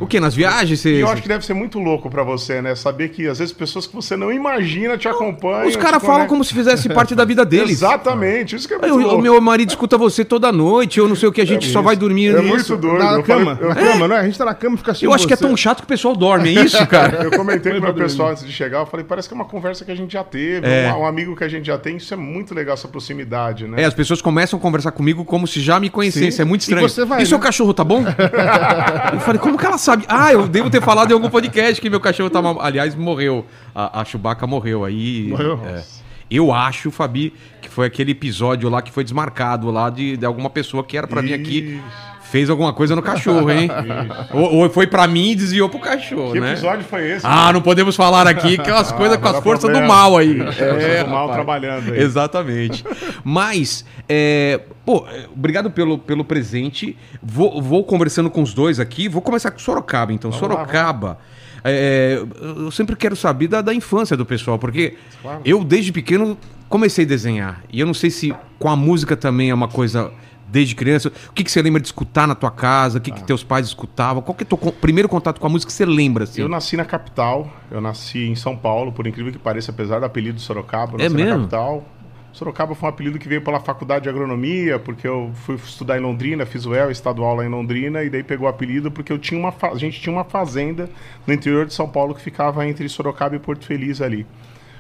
O 0.00 0.06
quê? 0.06 0.18
Nas 0.18 0.34
viagens? 0.34 0.78
E 0.80 0.82
Você... 0.82 1.02
eu 1.02 1.08
acho 1.08 1.20
que 1.20 1.28
deve 1.28 1.44
ser 1.44 1.52
muito 1.52 1.78
louco 1.78 2.08
pra 2.08 2.22
você, 2.22 2.62
né? 2.62 2.74
Saber 2.74 3.10
que 3.10 3.26
às 3.28 3.38
vezes 3.38 3.52
pessoas 3.52 3.86
que 3.86 3.94
você 3.94 4.16
não 4.16 4.32
imagina 4.32 4.96
te 4.96 5.06
acompanham. 5.08 5.66
Os 5.68 5.76
caras 5.76 5.98
te 6.00 6.06
falam 6.06 6.20
conectam. 6.20 6.28
como 6.28 6.44
se 6.44 6.54
fizesse 6.54 6.88
parte 6.94 7.14
da 7.14 7.24
vida 7.24 7.44
deles. 7.44 7.72
Exatamente, 7.72 8.56
isso 8.56 8.66
que 8.66 8.74
é 8.74 8.78
muito 8.78 8.88
Eu- 8.88 8.96
o 8.96 9.00
louco. 9.02 9.22
meu 9.22 9.38
marido 9.40 9.68
escuta 9.68 9.98
você 9.98 10.24
toda 10.24 10.50
noite, 10.50 10.98
eu 10.98 11.06
não 11.06 11.14
sei 11.14 11.28
o 11.28 11.32
que, 11.32 11.40
a 11.40 11.44
gente 11.46 11.68
só 11.70 11.82
vai 11.82 11.96
dormir. 11.96 12.34
É 12.34 12.40
nisso. 12.40 12.48
muito 12.48 12.76
doido. 12.76 12.98
Na 13.04 13.12
eu, 13.12 13.22
cama, 13.22 13.56
falei- 13.56 13.68
na 13.74 13.74
cama, 13.92 14.08
né? 14.08 14.16
A 14.16 14.24
gente 14.24 14.38
tá 14.38 14.44
na 14.46 14.54
cama 14.54 14.74
e 14.76 14.78
fica 14.78 14.90
assistindo 14.92 15.10
Eu 15.10 15.14
acho 15.14 15.26
que 15.26 15.32
é 15.32 15.36
você. 15.36 15.44
tão 15.46 15.56
chato 15.56 15.78
que 15.78 15.84
o 15.84 15.88
pessoal 15.88 16.16
dorme, 16.16 16.48
é 16.56 16.64
isso, 16.64 16.86
cara? 16.86 17.20
eu, 17.24 17.30
comentei 17.30 17.72
com 17.72 17.78
o 17.78 17.80
pra 17.82 17.92
meu 17.92 18.02
pessoal 18.02 18.30
antes 18.30 18.44
de 18.46 18.52
chegar, 18.52 18.78
eu 18.78 18.86
falei, 18.86 19.04
parece 19.04 19.28
que 19.28 19.34
é 19.34 19.36
uma 19.36 19.44
conversa 19.44 19.84
que 19.84 19.90
a 19.90 19.94
gente 19.94 20.12
já 20.14 20.24
teve, 20.24 20.66
É. 20.66 20.92
um, 20.94 21.00
um 21.00 21.06
amigo 21.06 21.36
que 21.36 21.44
a 21.44 21.48
gente 21.48 21.66
já 21.66 21.76
tem, 21.76 21.96
isso 21.98 22.12
é 22.14 22.16
muito 22.16 22.54
legal, 22.54 22.72
essa 22.74 22.88
proximidade, 22.88 23.66
né? 23.66 23.82
É, 23.82 23.84
as 23.84 23.92
pessoas 23.94 24.22
começam 24.22 24.58
a 24.58 24.62
conversar 24.62 24.92
comigo 24.92 25.24
como 25.26 25.46
se 25.46 25.60
já 25.60 25.78
me 25.78 25.90
conhecessem. 25.90 26.42
É 26.42 26.44
muito 26.46 26.62
E 26.62 26.64
estranho. 26.64 26.88
você 26.88 27.04
vai, 27.04 27.22
e 27.22 27.26
seu 27.26 27.36
né? 27.38 27.44
cachorro 27.44 27.74
tá 27.74 27.84
bom? 27.84 28.02
eu 29.12 29.20
falei, 29.20 29.38
como 29.40 29.58
que 29.58 29.66
ela 29.70 29.78
sabe? 29.78 30.05
Ah, 30.08 30.32
eu 30.32 30.46
devo 30.46 30.69
ter 30.70 30.82
falado 30.82 31.11
em 31.11 31.14
algum 31.14 31.31
podcast 31.31 31.81
que 31.81 31.88
meu 31.88 32.00
cachorro 32.00 32.31
tava. 32.31 32.62
Aliás, 32.62 32.94
morreu. 32.94 33.46
A, 33.75 34.00
a 34.00 34.05
Chewbacca 34.05 34.46
morreu. 34.46 34.84
Aí. 34.84 35.28
Morreu? 35.28 35.61
é. 35.67 35.82
Eu 36.31 36.52
acho, 36.52 36.93
Fabi, 36.93 37.34
que 37.61 37.69
foi 37.69 37.88
aquele 37.88 38.12
episódio 38.12 38.69
lá 38.69 38.81
que 38.81 38.93
foi 38.93 39.02
desmarcado 39.02 39.69
lá 39.69 39.90
de, 39.90 40.17
de 40.17 40.25
alguma 40.25 40.49
pessoa 40.49 40.84
que 40.84 40.96
era 40.96 41.06
pra 41.06 41.20
vir 41.20 41.34
aqui. 41.34 41.81
Fez 42.30 42.48
alguma 42.48 42.72
coisa 42.72 42.94
no 42.94 43.02
cachorro, 43.02 43.50
hein? 43.50 43.68
ou, 44.32 44.54
ou 44.62 44.70
foi 44.70 44.86
pra 44.86 45.06
mim 45.06 45.30
e 45.30 45.34
desviou 45.34 45.68
pro 45.68 45.80
cachorro, 45.80 46.32
Que 46.32 46.40
né? 46.40 46.52
episódio 46.52 46.84
foi 46.84 47.10
esse? 47.10 47.26
Ah, 47.26 47.52
não 47.52 47.60
podemos 47.60 47.96
falar 47.96 48.26
aqui 48.26 48.54
aquelas 48.58 48.92
coisas 48.92 49.16
com 49.16 49.28
as 49.28 49.40
forças 49.42 49.72
do 49.72 49.82
mal 49.82 50.16
aí. 50.16 50.38
É, 50.58 51.02
do 51.04 51.10
mal 51.10 51.28
rapaz. 51.28 51.34
trabalhando 51.34 51.92
aí. 51.92 52.00
Exatamente. 52.00 52.84
Mas, 53.25 53.84
é, 54.08 54.60
pô, 54.87 55.04
é, 55.10 55.26
obrigado 55.34 55.70
pelo, 55.70 55.99
pelo 55.99 56.25
presente. 56.25 56.96
Vou, 57.22 57.60
vou 57.60 57.82
conversando 57.84 58.30
com 58.30 58.42
os 58.42 58.54
dois 58.54 58.78
aqui. 58.78 59.08
Vou 59.08 59.22
começar 59.22 59.50
com 59.50 59.58
Sorocaba, 59.58 60.12
então. 60.12 60.30
lá, 60.30 60.37
Sorocaba. 60.38 61.18
é, 61.64 62.22
eu 62.56 62.70
sempre 62.70 62.94
quero 62.96 63.16
saber 63.16 63.49
da, 63.49 63.60
da 63.60 63.75
infância 63.75 64.16
do 64.16 64.25
pessoal, 64.25 64.58
porque 64.58 64.94
Claro. 65.22 65.40
eu, 65.44 65.62
desde 65.64 65.92
pequeno, 65.92 66.38
comecei 66.68 67.04
a 67.04 67.08
desenhar. 67.08 67.62
E 67.72 67.80
eu 67.80 67.87
não 67.87 67.94
sei 67.94 68.08
se 68.10 68.32
com 68.58 68.68
a 68.68 68.76
música 68.76 69.16
também 69.16 69.50
é 69.50 69.54
uma 69.54 69.68
coisa 69.68 70.10
desde 70.50 70.75
criança. 70.75 71.12
O 71.28 71.33
que, 71.33 71.45
que 71.45 71.50
você 71.50 71.62
lembra 71.62 71.80
de 71.80 71.87
escutar 71.88 72.26
na 72.26 72.35
tua 72.35 72.50
casa? 72.50 72.99
O 72.99 73.00
que, 73.00 73.11
Ah. 73.11 73.14
que 73.14 73.25
teus 73.25 73.42
pais 73.45 73.66
escutavam? 73.66 74.23
Qual 74.23 74.35
que 74.35 74.45
é 74.45 74.47
o 74.50 74.57
teu 74.57 74.73
primeiro 74.73 75.09
contato 75.09 75.40
com 75.40 75.47
a 75.47 75.50
música 75.50 75.71
que 75.71 75.76
você 75.76 75.85
lembra, 75.87 76.25
assim? 76.25 76.40
Eu 76.42 76.49
nasci 76.49 76.76
na 76.76 76.85
capital, 76.85 77.50
eu 77.71 77.80
nasci 77.80 78.26
em 78.26 78.35
São 78.35 78.57
Paulo, 78.57 78.92
por 78.92 79.07
incrível 79.07 79.33
que 79.33 79.38
pareça, 79.38 79.71
apesar 79.71 79.99
do 80.00 80.07
apelido 80.07 80.40
Sorocaba, 80.40 80.95
eu 80.95 81.00
É 81.00 81.04
nasci 81.04 81.16
na 81.16 81.25
mesmo? 81.25 81.38
capital. 81.40 81.85
Sorocaba 82.33 82.76
foi 82.76 82.88
um 82.88 82.92
apelido 82.92 83.19
que 83.19 83.26
veio 83.26 83.42
pela 83.42 83.59
faculdade 83.59 84.04
de 84.04 84.09
agronomia, 84.09 84.78
porque 84.78 85.07
eu 85.07 85.33
fui 85.35 85.57
estudar 85.57 85.99
em 85.99 86.00
Londrina, 86.00 86.47
fiz 86.47 86.64
o 86.64 86.73
EL 86.73 86.88
estadual 86.90 87.35
lá 87.35 87.45
em 87.45 87.49
Londrina, 87.49 88.04
e 88.04 88.09
daí 88.11 88.23
pegou 88.23 88.47
o 88.47 88.49
apelido 88.50 88.88
porque 88.88 89.12
eu 89.12 89.19
tinha 89.19 89.38
uma 89.40 89.52
a 89.61 89.75
gente 89.76 90.00
tinha 90.00 90.12
uma 90.14 90.23
fazenda 90.23 90.88
no 91.26 91.35
interior 91.35 91.66
de 91.66 91.75
São 91.75 91.88
Paulo 91.88 92.14
que 92.14 92.21
ficava 92.23 92.64
entre 92.66 92.88
Sorocaba 92.88 93.35
e 93.35 93.40
Porto 93.40 93.64
Feliz 93.66 94.00
ali. 94.00 94.25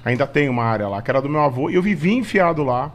Ainda 0.04 0.26
tem 0.28 0.48
uma 0.48 0.62
área 0.62 0.86
lá, 0.88 1.02
que 1.02 1.10
era 1.10 1.20
do 1.20 1.28
meu 1.28 1.40
avô, 1.40 1.68
e 1.68 1.74
eu 1.74 1.82
vivi 1.82 2.14
enfiado 2.14 2.62
lá. 2.62 2.92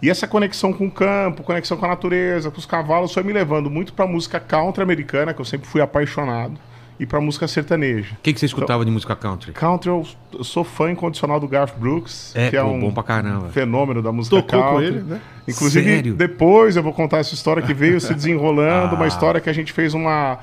E 0.00 0.08
essa 0.08 0.28
conexão 0.28 0.72
com 0.72 0.86
o 0.86 0.90
campo, 0.90 1.42
conexão 1.42 1.76
com 1.76 1.84
a 1.84 1.88
natureza, 1.88 2.50
com 2.50 2.58
os 2.58 2.66
cavalos, 2.66 3.12
foi 3.12 3.22
me 3.22 3.32
levando 3.32 3.68
muito 3.68 3.92
pra 3.92 4.06
música 4.06 4.38
country 4.38 4.82
americana, 4.82 5.34
que 5.34 5.40
eu 5.40 5.44
sempre 5.44 5.66
fui 5.66 5.80
apaixonado, 5.80 6.52
e 7.00 7.04
pra 7.06 7.20
música 7.20 7.48
sertaneja. 7.48 8.14
O 8.14 8.22
que, 8.22 8.32
que 8.32 8.38
você 8.38 8.46
escutava 8.46 8.84
de 8.84 8.90
música 8.92 9.16
country? 9.16 9.52
Country, 9.52 9.88
eu, 9.88 10.06
sou 10.42 10.62
fã 10.62 10.90
incondicional 10.92 11.40
do 11.40 11.48
Garth 11.48 11.74
Brooks, 11.76 12.32
É, 12.36 12.48
que 12.50 12.56
é 12.56 12.62
pô, 12.62 12.68
um 12.70 12.78
bom 12.78 12.92
pra 12.92 13.02
caramba. 13.02 13.48
fenômeno 13.48 14.00
da 14.00 14.12
música 14.12 14.36
Tocou 14.40 14.62
com 14.62 14.68
country. 14.70 14.86
ele, 14.86 15.00
né? 15.02 15.20
Inclusive, 15.48 15.90
Sério? 15.96 16.14
depois 16.14 16.76
eu 16.76 16.82
vou 16.82 16.92
contar 16.92 17.18
essa 17.18 17.34
história 17.34 17.60
que 17.62 17.74
veio 17.74 18.00
se 18.00 18.14
desenrolando, 18.14 18.94
Ah. 18.94 18.98
uma 18.98 19.06
história 19.08 19.40
que 19.40 19.50
a 19.50 19.52
gente 19.52 19.72
fez 19.72 19.94
uma, 19.94 20.38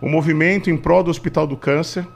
um 0.00 0.08
movimento 0.08 0.70
em 0.70 0.76
prol 0.76 1.02
do 1.02 1.10
Hospital 1.10 1.46
do 1.48 1.56
Câncer, 1.56 2.06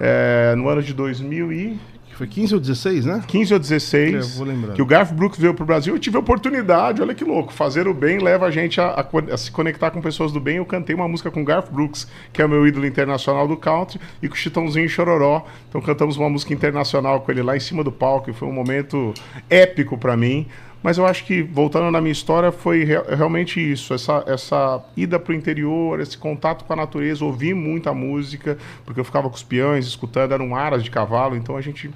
é, 0.00 0.54
no 0.56 0.68
ano 0.68 0.82
de 0.82 0.92
2000 0.92 1.52
e... 1.52 1.78
Que 2.12 2.18
foi 2.18 2.26
15 2.26 2.54
ou 2.54 2.60
16, 2.60 3.06
né? 3.06 3.24
15 3.26 3.54
ou 3.54 3.58
16, 3.58 4.14
É, 4.14 4.36
vou 4.36 4.46
lembrando. 4.46 4.74
que 4.74 4.82
o 4.82 4.86
Garth 4.86 5.12
Brooks 5.12 5.38
veio 5.40 5.54
pro 5.54 5.64
Brasil, 5.64 5.94
eu 5.94 5.98
tive 5.98 6.18
a 6.18 6.20
oportunidade, 6.20 7.00
olha 7.00 7.14
que 7.14 7.24
louco, 7.24 7.52
fazer 7.52 7.88
o 7.88 7.94
bem 7.94 8.18
leva 8.18 8.44
a 8.46 8.50
gente 8.50 8.78
a, 8.80 8.88
a 8.88 9.32
a 9.32 9.36
se 9.38 9.50
conectar 9.50 9.90
com 9.90 10.00
pessoas 10.02 10.30
do 10.30 10.38
bem. 10.38 10.56
Eu 10.56 10.66
cantei 10.66 10.94
uma 10.94 11.08
música 11.08 11.30
com 11.30 11.40
o 11.40 11.44
Garth 11.44 11.70
Brooks, 11.70 12.06
que 12.30 12.42
é 12.42 12.44
o 12.44 12.48
meu 12.48 12.66
ídolo 12.66 12.84
internacional 12.86 13.48
do 13.48 13.56
country, 13.56 13.98
e 14.22 14.28
com 14.28 14.34
o 14.34 14.36
Chitãozinho 14.36 14.84
e 14.84 14.88
Chororó. 14.90 15.46
Então 15.70 15.80
cantamos 15.80 16.18
uma 16.18 16.28
música 16.28 16.52
internacional 16.52 17.22
com 17.22 17.32
ele 17.32 17.42
lá 17.42 17.56
em 17.56 17.60
cima 17.60 17.82
do 17.82 17.90
palco, 17.90 18.28
e 18.28 18.34
foi 18.34 18.46
um 18.46 18.52
momento 18.52 19.14
épico 19.48 19.96
para 19.96 20.14
mim. 20.14 20.46
Mas 20.82 20.98
eu 20.98 21.06
acho 21.06 21.24
que, 21.24 21.42
voltando 21.42 21.90
na 21.90 22.00
minha 22.00 22.12
história, 22.12 22.50
foi 22.50 22.82
re- 22.84 23.02
realmente 23.16 23.60
isso, 23.60 23.94
essa, 23.94 24.24
essa 24.26 24.82
ida 24.96 25.18
pro 25.18 25.32
interior, 25.32 26.00
esse 26.00 26.18
contato 26.18 26.64
com 26.64 26.72
a 26.72 26.76
natureza, 26.76 27.24
ouvir 27.24 27.54
muita 27.54 27.94
música, 27.94 28.58
porque 28.84 28.98
eu 28.98 29.04
ficava 29.04 29.28
com 29.28 29.36
os 29.36 29.42
peões, 29.44 29.86
escutando, 29.86 30.32
eram 30.32 30.56
aras 30.56 30.82
de 30.82 30.90
cavalo, 30.90 31.36
então 31.36 31.56
a 31.56 31.60
gente 31.60 31.88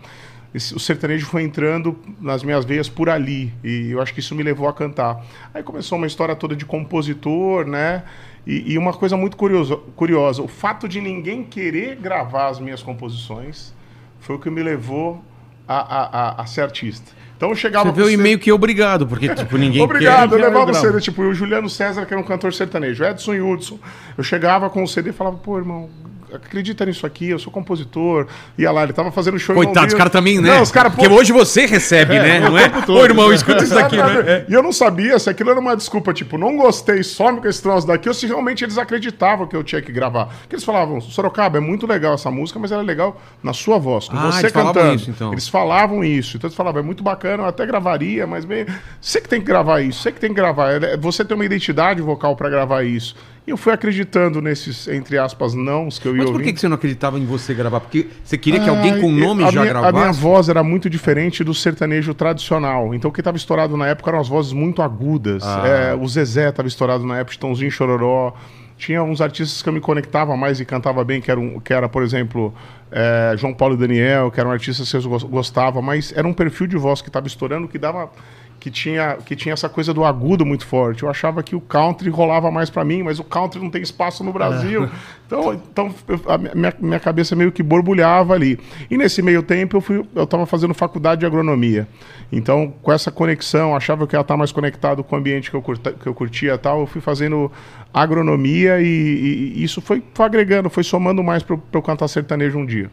esse- 0.55 0.75
o 0.75 0.79
sertanejo 0.79 1.27
foi 1.27 1.43
entrando 1.43 1.99
nas 2.21 2.43
minhas 2.43 2.65
veias 2.65 2.89
por 2.89 3.11
ali 3.11 3.53
e 3.63 3.91
eu 3.91 4.01
acho 4.01 4.15
que 4.15 4.21
isso 4.21 4.35
me 4.35 4.43
levou 4.43 4.69
a 4.69 4.73
cantar. 4.73 5.23
Aí 5.53 5.63
começou 5.63 5.99
uma 5.99 6.07
história 6.07 6.35
toda 6.37 6.55
de 6.57 6.65
compositor, 6.65 7.67
né? 7.67 8.05
E, 8.47 8.73
e 8.75 8.79
uma 8.79 8.93
coisa 8.93 9.17
muito 9.17 9.37
curiosa, 9.37 9.77
curiosa, 9.97 10.41
o 10.41 10.49
fato 10.49 10.89
de 10.89 11.01
ninguém 11.01 11.43
querer 11.43 11.97
gravar 11.97 12.47
as 12.47 12.61
minhas 12.61 12.81
composições 12.83 13.75
foi 14.21 14.37
o 14.37 14.39
que 14.39 14.49
me 14.49 14.63
levou 14.63 15.23
a, 15.67 15.77
a, 15.79 16.29
a, 16.39 16.43
a 16.43 16.47
ser 16.47 16.61
artista. 16.63 17.13
Então 17.37 17.51
eu 17.51 17.55
chegava 17.55 17.91
Você 17.91 17.95
veio 17.97 18.07
pro 18.07 18.13
e 18.15 18.17
ser- 18.17 18.23
meio 18.23 18.39
que 18.39 18.51
obrigado, 18.51 19.07
porque 19.07 19.29
tipo, 19.35 19.57
ninguém 19.59 19.83
Obrigado, 19.83 20.31
quer. 20.31 20.37
eu 20.37 20.41
levava 20.49 20.71
o. 20.71 20.75
CD, 20.75 21.01
tipo, 21.01 21.23
o 21.23 21.35
Juliano 21.35 21.69
César, 21.69 22.07
que 22.07 22.15
era 22.15 22.21
um 22.21 22.25
cantor 22.25 22.53
sertanejo, 22.55 23.05
Edson 23.05 23.35
Hudson. 23.35 23.79
Eu 24.17 24.25
chegava 24.25 24.71
com 24.71 24.83
o 24.83 24.89
CD 24.89 25.11
e 25.11 25.13
falava, 25.13 25.37
pô, 25.37 25.59
irmão, 25.59 25.91
acredita 26.37 26.85
nisso 26.87 27.07
aqui, 27.07 27.29
eu 27.31 27.39
sou 27.39 27.53
compositor. 27.53 28.27
Ia 28.59 28.71
lá, 28.71 28.83
ele 28.85 28.93
tava 28.93 29.11
fazendo 29.11 29.39
show 29.39 29.55
Coitado, 29.55 29.87
os 29.89 29.95
caras 29.95 30.13
também, 30.13 30.41
né? 30.41 30.51
Não, 30.55 30.63
os 30.63 30.71
caras, 30.71 30.93
pô, 30.95 31.03
Porque 31.03 31.13
hoje 31.13 31.33
você 31.33 31.67
recebe, 31.67 32.19
né? 32.19 32.41
Não 32.41 32.57
é? 32.57 32.71
Ô, 32.89 33.05
irmão, 33.05 33.33
escuta 33.33 33.65
isso 33.65 33.75
daqui, 33.75 33.97
né? 33.97 34.45
E 34.49 34.53
eu 34.55 34.63
não 34.63 34.73
sabia 34.73 35.19
se 35.19 35.29
aquilo 35.31 35.51
era 35.51 35.61
uma 35.61 35.77
desculpa, 35.77 36.13
tipo, 36.13 36.39
não 36.39 36.57
gostei, 36.57 37.03
some 37.03 37.41
com 37.41 37.49
esse 37.49 37.63
troço 37.63 37.87
daqui, 37.87 38.09
ou 38.09 38.15
se 38.15 38.27
realmente 38.27 38.65
eles 38.65 38.79
acreditavam 38.79 39.47
que 39.47 39.57
eu 39.57 39.65
tinha 39.65 39.81
que 39.83 39.91
gravar. 39.93 40.27
Porque 40.43 40.55
eles 40.57 40.65
falavam, 40.65 41.01
Sorocaba, 41.01 41.59
é 41.59 41.61
muito 41.61 41.87
legal 41.87 42.15
essa 42.15 42.31
música, 42.31 42.59
mas 42.59 42.73
ela 42.73 42.83
é 42.83 42.85
legal 42.87 43.21
na 43.43 43.53
sua 43.53 43.79
voz, 43.79 44.09
com 44.09 44.17
Ah, 44.17 44.31
você 44.33 44.51
cantando. 44.51 44.95
isso, 44.95 45.11
então. 45.11 45.33
Eles 45.33 45.49
falavam 45.49 46.05
isso. 46.05 46.37
Então 46.37 46.49
eles 46.49 46.57
falavam, 46.57 46.81
é 46.81 46.85
muito 46.85 47.03
bacana, 47.03 47.43
eu 47.45 47.49
até 47.49 47.65
gravaria, 47.67 48.27
mas 48.27 48.45
bem, 48.45 48.67
você 49.01 49.21
que 49.21 49.29
tem 49.29 49.41
que 49.41 49.47
gravar 49.47 49.81
isso, 49.81 50.01
você 50.03 50.13
que 50.13 50.21
tem 50.21 50.31
que 50.31 50.37
gravar. 50.37 50.83
É- 50.83 50.97
Você 50.97 51.25
tem 51.25 51.35
uma 51.35 51.45
identidade 51.45 52.01
vocal 52.03 52.35
pra 52.37 52.49
gravar 52.49 52.83
isso. 52.85 53.15
E 53.47 53.51
eu 53.51 53.57
fui 53.57 53.73
acreditando 53.73 54.43
nesses, 54.43 54.89
entre 54.89 55.17
aspas, 55.17 55.55
nãos 55.55 56.01
que 56.01 56.07
eu 56.09 56.13
ia 56.13 56.19
Mas 56.23 56.27
por 56.31 56.39
ouvindo. 56.41 56.53
que 56.53 56.61
você 56.61 56.67
não 56.67 56.75
acreditava 56.75 57.17
em 57.17 57.25
você 57.25 57.55
gravar? 57.55 57.79
Porque 57.79 58.09
você 58.25 58.37
queria 58.37 58.59
que 58.59 58.69
alguém 58.69 59.01
com 59.01 59.11
nome 59.13 59.45
já 59.45 59.61
minha, 59.61 59.67
gravasse? 59.73 59.97
A 59.97 60.01
minha 60.01 60.13
voz 60.13 60.49
era 60.49 60.65
muito 60.65 60.91
diferente 60.91 61.45
do 61.45 61.55
sertanejo 61.55 62.13
tradicional. 62.13 62.93
Então 62.93 63.09
o 63.09 63.13
que 63.15 63.21
estava 63.21 63.37
estourado 63.37 63.77
na 63.77 63.87
época 63.87 64.11
eram 64.11 64.19
as 64.19 64.27
vozes 64.29 64.53
muito 64.53 64.83
agudas. 64.83 65.45
Ah. 65.45 65.63
É, 65.67 65.95
o 65.95 66.07
Zezé 66.09 66.49
estava 66.49 66.67
estourado 66.67 67.07
na 67.07 67.19
época, 67.19 67.35
Estãozinho 67.35 67.71
Chororó. 67.71 68.35
Tinha 68.77 69.03
uns 69.03 69.21
artistas 69.21 69.63
que 69.63 69.69
eu 69.69 69.73
me 69.73 69.81
conectava 69.81 70.37
mais 70.37 70.59
e 70.61 70.65
cantava 70.65 71.03
bem, 71.05 71.21
que, 71.21 71.31
eram, 71.31 71.61
que 71.61 71.73
era, 71.73 71.89
por 71.89 72.03
exemplo, 72.03 72.53
é, 72.91 73.33
João 73.39 73.55
Paulo 73.55 73.75
e 73.75 73.79
Daniel, 73.79 74.31
que 74.31 74.39
eram 74.41 74.51
artistas 74.51 74.91
que 74.91 74.97
eu 74.97 75.03
gos- 75.09 75.23
gostava, 75.23 75.81
mas 75.81 76.13
era 76.15 76.27
um 76.29 76.33
perfil 76.35 76.67
de 76.67 76.77
voz 76.77 77.01
que 77.01 77.09
estava 77.09 77.27
estourando 77.27 77.69
que 77.69 77.79
dava. 77.79 78.11
Que 78.59 78.71
tinha, 78.71 79.17
que 79.25 79.37
tinha 79.37 79.53
essa 79.53 79.69
coisa 79.69 79.95
do 79.95 80.05
agudo 80.05 80.45
muito 80.45 80.67
forte. 80.67 81.05
Eu 81.05 81.09
achava 81.09 81.41
que 81.43 81.55
o 81.55 81.61
country 81.61 82.11
rolava 82.11 82.51
mais 82.51 82.69
pra 82.69 82.85
mim, 82.85 83.03
mas 83.03 83.21
o 83.21 83.25
country 83.25 83.61
não 83.63 83.71
tem 83.71 83.81
espaço 83.83 84.25
no 84.25 84.33
Brasil. 84.33 84.89
Então, 85.27 85.55
então 85.55 85.93
eu- 86.07 86.21
a 86.31 86.39
minha, 86.39 86.73
minha 86.79 87.01
cabeça 87.01 87.35
meio 87.35 87.51
que 87.51 87.61
borbulhava 87.61 88.33
ali. 88.33 88.61
E 88.89 88.97
nesse 88.97 89.21
meio 89.21 89.43
tempo 89.43 89.77
eu 89.77 89.81
fui, 89.81 90.07
eu 90.15 90.23
estava 90.23 90.47
fazendo 90.47 90.73
faculdade 90.73 91.19
de 91.19 91.27
agronomia. 91.27 91.89
Então, 92.31 92.73
com 92.81 92.93
essa 92.93 93.11
conexão, 93.11 93.75
achava 93.75 94.07
que 94.07 94.15
eu 94.15 94.21
ia 94.21 94.23
estar 94.23 94.37
mais 94.37 94.53
conectado 94.53 95.03
com 95.03 95.17
o 95.17 95.19
ambiente 95.19 95.51
que 95.51 95.57
eu, 95.57 95.63
curta, 95.63 95.93
que 95.93 96.07
eu 96.07 96.15
curtia 96.15 96.55
e 96.55 96.59
tal. 96.59 96.79
Eu 96.79 96.87
fui 96.87 97.01
fazendo 97.01 97.51
agronomia 97.93 98.81
e, 98.81 98.85
e- 98.87 99.53
e 99.57 99.65
isso 99.65 99.81
foi, 99.81 100.01
foi 100.15 100.27
agregando, 100.27 100.71
foi 100.71 100.85
somando 100.85 101.23
mais 101.25 101.43
para 101.43 101.57
eu 101.73 101.83
cantar 101.83 102.07
sertanejo 102.07 102.57
um 102.59 102.65
dia. 102.67 102.89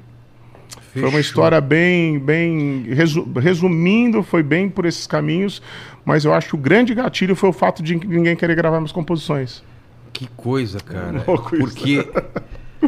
Foi 0.94 1.02
uma 1.02 1.10
Fechou. 1.12 1.20
história 1.22 1.60
bem, 1.60 2.20
bem 2.20 2.84
resu- 2.90 3.28
resumindo, 3.40 4.22
foi 4.24 4.44
bem 4.44 4.70
por 4.70 4.86
esses 4.86 5.08
caminhos, 5.08 5.62
mas 6.06 6.24
eu 6.24 6.34
acho 6.34 6.50
que 6.50 6.56
o 6.56 6.58
grande 6.58 6.94
gatilho 6.94 7.36
foi 7.36 7.50
o 7.50 7.54
fato 7.54 7.82
de 7.82 7.96
ninguém 7.96 8.36
querer 8.36 8.56
gravar 8.56 8.78
minhas 8.78 8.92
composições. 8.92 9.64
Que 10.12 10.28
coisa, 10.38 10.80
cara. 10.80 11.24
Louco 11.28 11.56
isso. 11.56 11.66
porque. 11.66 12.08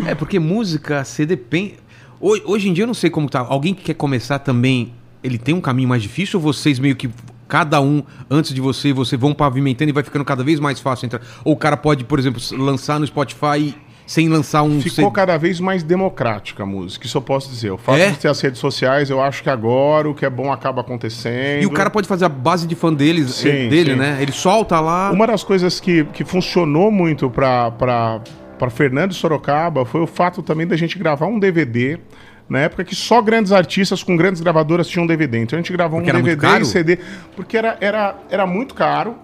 É, 0.05 0.13
porque 0.13 0.38
música, 0.39 1.03
você 1.03 1.25
depende. 1.25 1.75
Hoje, 2.19 2.43
hoje 2.45 2.69
em 2.69 2.74
dia 2.74 2.83
eu 2.83 2.88
não 2.88 2.93
sei 2.93 3.09
como 3.09 3.27
tá. 3.29 3.39
Alguém 3.39 3.74
que 3.74 3.81
quer 3.83 3.93
começar 3.95 4.39
também, 4.39 4.93
ele 5.24 5.38
tem 5.38 5.55
um 5.55 5.62
caminho 5.62 5.89
mais 5.89 6.03
difícil 6.03 6.39
ou 6.39 6.43
vocês 6.43 6.77
meio 6.79 6.95
que. 6.95 7.09
Cada 7.47 7.79
um, 7.79 8.01
antes 8.29 8.51
de 8.53 8.59
você, 8.59 8.91
você 8.91 9.15
vão 9.15 9.31
pavimentando 9.31 9.89
e 9.89 9.93
vai 9.93 10.01
ficando 10.03 10.25
cada 10.25 10.43
vez 10.43 10.59
mais 10.59 10.79
fácil 10.79 11.05
entrar. 11.05 11.21
Ou 11.43 11.53
o 11.53 11.55
cara 11.57 11.77
pode, 11.77 12.03
por 12.03 12.17
exemplo, 12.17 12.41
lançar 12.57 13.00
no 13.00 13.05
Spotify 13.05 13.75
sem 14.05 14.29
lançar 14.29 14.63
um. 14.63 14.79
Ficou 14.79 15.12
cada 15.12 15.38
vez 15.38 15.59
mais 15.59 15.83
democrática 15.83 16.63
a 16.63 16.65
música, 16.65 17.05
isso 17.05 17.17
eu 17.17 17.21
posso 17.21 17.50
dizer. 17.50 17.71
O 17.71 17.77
fato 17.77 17.97
É? 17.97 18.12
de 18.12 18.17
ter 18.19 18.27
as 18.27 18.39
redes 18.39 18.59
sociais, 18.59 19.09
eu 19.09 19.21
acho 19.21 19.41
que 19.41 19.50
agora 19.50 20.09
o 20.09 20.13
que 20.13 20.25
é 20.25 20.29
bom 20.29 20.51
acaba 20.51 20.81
acontecendo. 20.81 21.63
E 21.63 21.65
o 21.65 21.71
cara 21.71 21.89
pode 21.89 22.07
fazer 22.07 22.25
a 22.25 22.29
base 22.29 22.67
de 22.67 22.75
fã 22.75 22.93
deles, 22.93 23.31
Sim, 23.35 23.50
eh, 23.50 23.67
dele, 23.67 23.91
sim. 23.91 23.97
né? 23.97 24.17
Ele 24.21 24.31
solta 24.31 24.79
lá. 24.79 25.12
Uma 25.12 25.27
das 25.27 25.43
coisas 25.43 25.79
que, 25.79 26.03
que 26.05 26.24
funcionou 26.24 26.91
muito 26.91 27.29
para 27.29 27.71
para 28.57 28.69
Fernando 28.69 29.13
Sorocaba 29.13 29.85
foi 29.85 30.00
o 30.00 30.07
fato 30.07 30.41
também 30.41 30.65
da 30.65 30.77
gente 30.77 30.97
gravar 30.97 31.25
um 31.27 31.38
DVD 31.38 32.00
na 32.47 32.59
época 32.59 32.83
que 32.83 32.95
só 32.95 33.21
grandes 33.21 33.51
artistas 33.51 34.03
com 34.03 34.15
grandes 34.15 34.39
gravadoras 34.41 34.88
tinham 34.88 35.05
DVD. 35.05 35.39
Então 35.39 35.57
a 35.57 35.62
gente 35.62 35.74
gravou 35.74 36.00
Porque 36.00 36.15
um 36.15 36.21
DVD 36.21 36.62
e 36.62 36.65
CD 36.65 37.00
porque 37.35 37.57
era, 37.57 37.77
era, 37.81 38.15
era 38.29 38.45
muito 38.47 38.74
caro. 38.75 39.15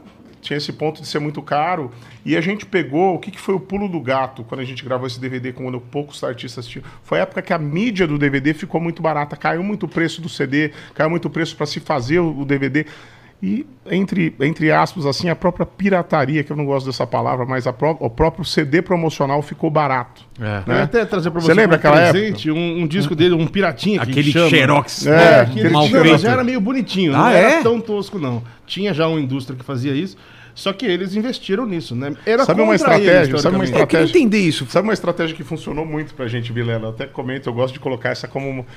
Tinha 0.42 0.58
esse 0.58 0.74
ponto 0.74 1.02
de 1.02 1.08
ser 1.08 1.20
muito 1.20 1.42
caro. 1.42 1.92
E 2.26 2.36
a 2.36 2.42
gente 2.42 2.66
pegou. 2.66 3.16
O 3.16 3.20
que, 3.20 3.32
que 3.32 3.40
foi 3.40 3.56
o 3.56 3.60
pulo 3.60 3.88
do 3.88 4.00
gato 4.02 4.44
quando 4.44 4.62
a 4.62 4.66
gente 4.66 4.84
gravou 4.84 5.08
esse 5.08 5.20
DVD 5.20 5.54
quando 5.54 5.80
poucos 5.80 6.24
artistas 6.24 6.68
tinham? 6.68 6.84
Foi 7.04 7.20
a 7.20 7.22
época 7.22 7.42
que 7.42 7.54
a 7.54 7.58
mídia 7.58 8.08
do 8.08 8.18
DVD 8.18 8.54
ficou 8.54 8.82
muito 8.82 9.02
barata. 9.02 9.38
Caiu 9.38 9.64
muito 9.64 9.86
o 9.86 9.90
preço 9.90 10.22
do 10.22 10.28
CD, 10.28 10.72
caiu 10.94 11.10
muito 11.10 11.26
o 11.26 11.30
preço 11.30 11.56
para 11.56 11.66
se 11.66 11.80
fazer 11.80 12.20
o 12.20 12.44
DVD. 12.44 12.86
E, 13.44 13.66
entre, 13.90 14.36
entre 14.40 14.72
aspas, 14.72 15.04
assim, 15.04 15.28
a 15.28 15.36
própria 15.36 15.66
pirataria, 15.66 16.44
que 16.44 16.52
eu 16.52 16.56
não 16.56 16.64
gosto 16.64 16.86
dessa 16.86 17.08
palavra, 17.08 17.44
mas 17.44 17.66
a 17.66 17.74
pró- 17.74 17.98
o 18.00 18.08
próprio 18.08 18.46
CD 18.46 18.84
promocional 18.84 19.42
ficou 19.42 19.68
barato. 19.72 20.22
É. 20.40 20.62
Eu 20.68 20.76
ia 20.76 20.84
até 20.84 21.04
trazer 21.06 21.32
pra 21.32 21.42
Você 21.42 21.48
você, 21.48 21.54
lembra 21.56 21.80
como 21.80 21.92
aquela 21.96 22.12
presente 22.12 22.52
um, 22.52 22.82
um 22.82 22.86
disco 22.88 23.16
dele, 23.16 23.34
um 23.34 23.48
piratinha 23.48 24.00
que 24.06 24.12
Aquele 24.12 24.32
chama. 24.32 24.48
xerox. 24.50 25.08
É, 25.08 25.10
É, 25.12 25.40
aquele 25.40 25.54
que 25.54 25.60
ele 25.62 25.70
mal 25.74 25.88
tinha, 25.88 26.02
feito. 26.02 26.18
já 26.20 26.32
era 26.34 26.44
meio 26.44 26.62
bonitinho, 26.62 27.16
Ah, 27.16 27.18
não 27.18 27.28
é? 27.30 27.40
era 27.54 27.64
tão 27.64 27.82
tosco 27.82 28.20
não. 28.20 28.44
Tinha 28.68 28.94
já 28.94 29.08
uma 29.08 29.20
indústria 29.20 29.58
que 29.58 29.66
fazia 29.66 29.92
isso, 29.94 30.16
só 30.54 30.72
que 30.72 30.86
eles 30.86 31.16
investiram 31.16 31.66
nisso, 31.66 31.96
né? 31.96 32.14
Era 32.28 32.46
Sabe 32.46 32.62
uma 32.62 32.76
estratégia? 32.76 33.32
eles, 33.32 33.42
Sabe 33.42 33.56
uma. 33.56 33.64
Eu 33.64 33.72
queria 33.72 33.84
estratégia. 33.86 34.10
entender 34.20 34.40
isso. 34.40 34.68
Sabe 34.70 34.88
uma 34.88 34.94
estratégia 34.94 35.36
que 35.36 35.44
funcionou 35.44 35.84
muito 35.84 36.14
pra 36.14 36.28
gente, 36.28 36.54
Vilela? 36.54 36.86
Eu 36.86 36.90
até 36.90 37.08
comento, 37.08 37.50
eu 37.50 37.54
gosto 37.54 37.74
de 37.74 37.80
colocar 37.80 38.10
essa 38.10 38.28
como. 38.28 38.68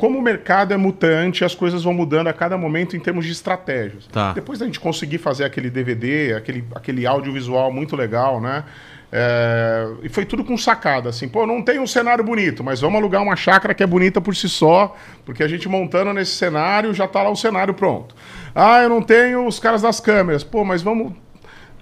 Como 0.00 0.18
o 0.18 0.22
mercado 0.22 0.72
é 0.72 0.78
mutante, 0.78 1.44
as 1.44 1.54
coisas 1.54 1.84
vão 1.84 1.92
mudando 1.92 2.28
a 2.28 2.32
cada 2.32 2.56
momento 2.56 2.96
em 2.96 3.00
termos 3.00 3.26
de 3.26 3.32
estratégias. 3.32 4.06
Tá. 4.06 4.32
Depois 4.32 4.58
da 4.58 4.64
gente 4.64 4.80
conseguir 4.80 5.18
fazer 5.18 5.44
aquele 5.44 5.68
DVD, 5.68 6.32
aquele, 6.32 6.64
aquele 6.74 7.06
audiovisual 7.06 7.70
muito 7.70 7.94
legal, 7.94 8.40
né? 8.40 8.64
É, 9.12 9.86
e 10.02 10.08
foi 10.08 10.24
tudo 10.24 10.42
com 10.42 10.56
sacada, 10.56 11.10
assim, 11.10 11.28
pô, 11.28 11.46
não 11.46 11.60
tem 11.60 11.78
um 11.78 11.86
cenário 11.86 12.24
bonito, 12.24 12.64
mas 12.64 12.80
vamos 12.80 12.98
alugar 12.98 13.22
uma 13.22 13.36
chácara 13.36 13.74
que 13.74 13.82
é 13.82 13.86
bonita 13.86 14.22
por 14.22 14.34
si 14.34 14.48
só, 14.48 14.96
porque 15.22 15.42
a 15.42 15.48
gente 15.48 15.68
montando 15.68 16.14
nesse 16.14 16.30
cenário 16.30 16.94
já 16.94 17.06
tá 17.06 17.22
lá 17.22 17.28
o 17.28 17.36
cenário 17.36 17.74
pronto. 17.74 18.14
Ah, 18.54 18.80
eu 18.80 18.88
não 18.88 19.02
tenho 19.02 19.46
os 19.46 19.58
caras 19.58 19.82
das 19.82 20.00
câmeras, 20.00 20.42
pô, 20.42 20.64
mas 20.64 20.80
vamos 20.80 21.12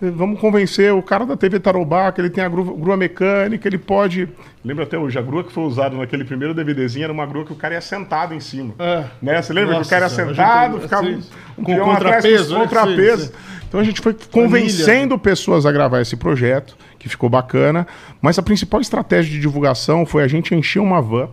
Vamos 0.00 0.38
convencer 0.40 0.92
o 0.94 1.02
cara 1.02 1.26
da 1.26 1.36
TV 1.36 1.58
Tarobá 1.58 2.12
que 2.12 2.20
ele 2.20 2.30
tem 2.30 2.44
a 2.44 2.48
grua, 2.48 2.72
grua 2.76 2.96
mecânica, 2.96 3.68
ele 3.68 3.78
pode. 3.78 4.28
Lembra 4.64 4.84
até 4.84 4.96
hoje, 4.96 5.18
a 5.18 5.22
grua 5.22 5.42
que 5.42 5.52
foi 5.52 5.64
usada 5.64 5.96
naquele 5.96 6.24
primeiro 6.24 6.54
DVDzinho 6.54 7.04
era 7.04 7.12
uma 7.12 7.26
grua 7.26 7.44
que 7.44 7.52
o 7.52 7.56
cara 7.56 7.74
ia 7.74 7.80
sentado 7.80 8.32
em 8.32 8.38
cima. 8.38 8.74
É. 8.78 9.04
Né? 9.20 9.42
Você 9.42 9.52
lembra 9.52 9.70
que 9.70 9.74
o 9.76 9.78
Nossa 9.78 9.90
cara 9.90 10.04
ia 10.04 10.08
sentado, 10.10 10.72
gente- 10.74 10.82
ficava 10.82 11.06
sim. 11.06 11.22
um 11.58 11.62
Com 11.64 11.72
atrás, 11.90 11.96
contrapeso, 12.22 12.54
com 12.54 12.60
né? 12.60 12.66
contrapeso. 12.66 13.22
Sim, 13.22 13.28
sim. 13.32 13.58
Então 13.68 13.80
a 13.80 13.84
gente 13.84 14.00
foi 14.00 14.16
convencendo 14.30 15.18
pessoas 15.18 15.66
a 15.66 15.72
gravar 15.72 16.00
esse 16.00 16.16
projeto, 16.16 16.76
que 16.98 17.08
ficou 17.08 17.28
bacana. 17.28 17.86
Mas 18.22 18.38
a 18.38 18.42
principal 18.42 18.80
estratégia 18.80 19.32
de 19.32 19.40
divulgação 19.40 20.06
foi 20.06 20.22
a 20.22 20.28
gente 20.28 20.54
encher 20.54 20.78
uma 20.80 21.02
van 21.02 21.28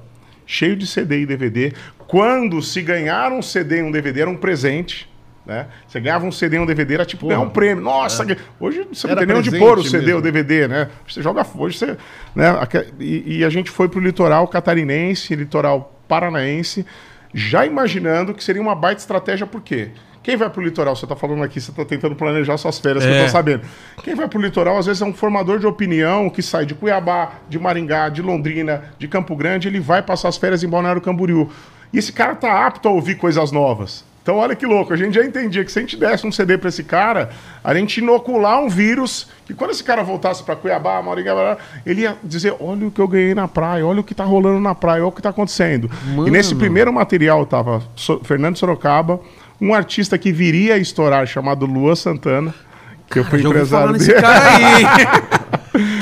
cheio 0.46 0.76
de 0.76 0.86
CD 0.86 1.22
e 1.22 1.26
DVD. 1.26 1.72
Quando 2.08 2.62
se 2.62 2.82
ganhar 2.82 3.32
um 3.32 3.42
CD 3.42 3.80
e 3.80 3.84
um 3.84 3.90
DVD 3.92 4.22
era 4.22 4.30
um 4.30 4.36
presente. 4.38 5.08
Né? 5.46 5.68
Você 5.88 6.00
ganhava 6.00 6.26
um 6.26 6.32
CD 6.32 6.58
e 6.58 6.60
um 6.60 6.66
DVD, 6.66 6.96
era 6.96 7.06
tipo 7.06 7.28
ganhar 7.28 7.40
um 7.42 7.50
prêmio. 7.50 7.84
Nossa, 7.84 8.26
hoje 8.60 8.88
você 8.92 9.08
não 9.08 9.16
tem 9.16 9.28
nem 9.28 9.38
onde 9.38 9.52
pôr 9.60 9.78
o 9.78 9.84
CD 9.84 10.14
ou 10.14 10.22
mesmo. 10.22 10.22
DVD, 10.22 10.68
né? 10.68 10.90
Você 11.08 11.22
joga 11.22 11.46
hoje, 11.56 11.78
você, 11.78 11.98
né? 12.36 12.52
E, 13.00 13.38
e 13.40 13.46
a 13.46 13.50
gente 13.50 13.70
foi 13.70 13.88
pro 13.88 14.00
litoral 14.00 14.48
catarinense, 14.48 15.36
litoral 15.36 16.00
paranaense, 16.08 16.86
já 17.34 17.66
imaginando 17.66 18.34
que 18.34 18.44
seria 18.44 18.62
uma 18.62 18.74
baita 18.74 19.02
estratégia, 19.02 19.46
por 19.46 19.62
quê? 19.62 19.90
Quem 20.24 20.36
vai 20.36 20.50
pro 20.50 20.64
litoral, 20.64 20.96
você 20.96 21.06
tá 21.06 21.16
falando 21.16 21.44
aqui, 21.44 21.62
você 21.62 21.72
tá 21.72 21.86
tentando 21.86 22.16
planejar 22.16 22.58
suas 22.58 22.80
férias, 22.80 23.04
que 23.06 23.12
eu 23.12 23.16
É. 23.16 23.24
tô 23.26 23.30
sabendo. 23.30 23.62
Quem 24.04 24.16
vai 24.16 24.28
pro 24.28 24.42
litoral, 24.42 24.76
às 24.80 24.88
vezes, 24.88 25.00
é 25.00 25.06
um 25.06 25.14
formador 25.14 25.60
de 25.60 25.68
opinião 25.68 26.32
que 26.32 26.42
sai 26.42 26.66
de 26.66 26.74
Cuiabá, 26.74 27.34
de 27.48 27.60
Maringá, 27.60 28.10
de 28.10 28.24
Londrina, 28.24 28.86
de 28.98 29.08
Campo 29.08 29.36
Grande, 29.36 29.68
ele 29.68 29.80
vai 29.80 30.02
passar 30.02 30.30
as 30.30 30.38
férias 30.38 30.64
em 30.64 30.68
Balneário 30.68 31.00
Camboriú. 31.00 31.52
E 31.94 32.00
esse 32.00 32.12
cara 32.12 32.34
tá 32.34 32.66
apto 32.66 32.88
a 32.88 32.92
ouvir 32.92 33.16
coisas 33.16 33.52
novas. 33.52 34.04
Então, 34.26 34.38
olha 34.38 34.56
que 34.56 34.66
louco, 34.66 34.92
a 34.92 34.98
gente 34.98 35.14
já 35.14 35.24
entendia 35.24 35.64
que 35.64 35.72
se 35.72 35.78
a 35.78 35.84
gente 35.84 35.96
desse 35.96 36.26
um 36.26 36.32
CD 36.32 36.58
pra 36.58 36.70
esse 36.70 36.84
cara, 36.84 37.30
a 37.64 37.76
gente 37.76 38.00
inocular 38.00 38.60
um 38.60 38.68
vírus, 38.68 39.30
que 39.46 39.54
quando 39.54 39.70
esse 39.70 39.84
cara 39.84 40.02
voltasse 40.02 40.42
pra 40.42 40.56
Cuiabá, 40.56 41.00
Maurício, 41.00 41.32
ele 41.86 42.02
ia 42.02 42.18
dizer: 42.24 42.56
olha 42.60 42.88
o 42.88 42.92
que 42.92 43.00
eu 43.00 43.08
ganhei 43.08 43.36
na 43.36 43.48
praia, 43.48 43.86
olha 43.86 44.00
o 44.00 44.04
que 44.04 44.16
tá 44.16 44.24
rolando 44.24 44.60
na 44.60 44.74
praia, 44.74 45.04
olha 45.04 45.10
o 45.10 45.12
que 45.12 45.22
tá 45.22 45.30
acontecendo. 45.30 45.92
E 46.26 46.32
nesse 46.32 46.56
primeiro 46.56 46.92
material 46.92 47.46
tava 47.46 47.84
Fernando 48.24 48.58
Sorocaba, 48.58 49.20
um 49.62 49.76
artista 49.76 50.18
que 50.18 50.32
viria 50.32 50.74
a 50.74 50.78
estourar, 50.80 51.28
chamado 51.28 51.68
Luan 51.68 51.94
Santana, 51.94 52.52
que 53.08 53.20
eu 53.20 53.26
fui 53.26 53.44
empresário 53.44 53.94
dele. 53.94 54.14
cara 54.14 54.56
aí. 54.56 54.86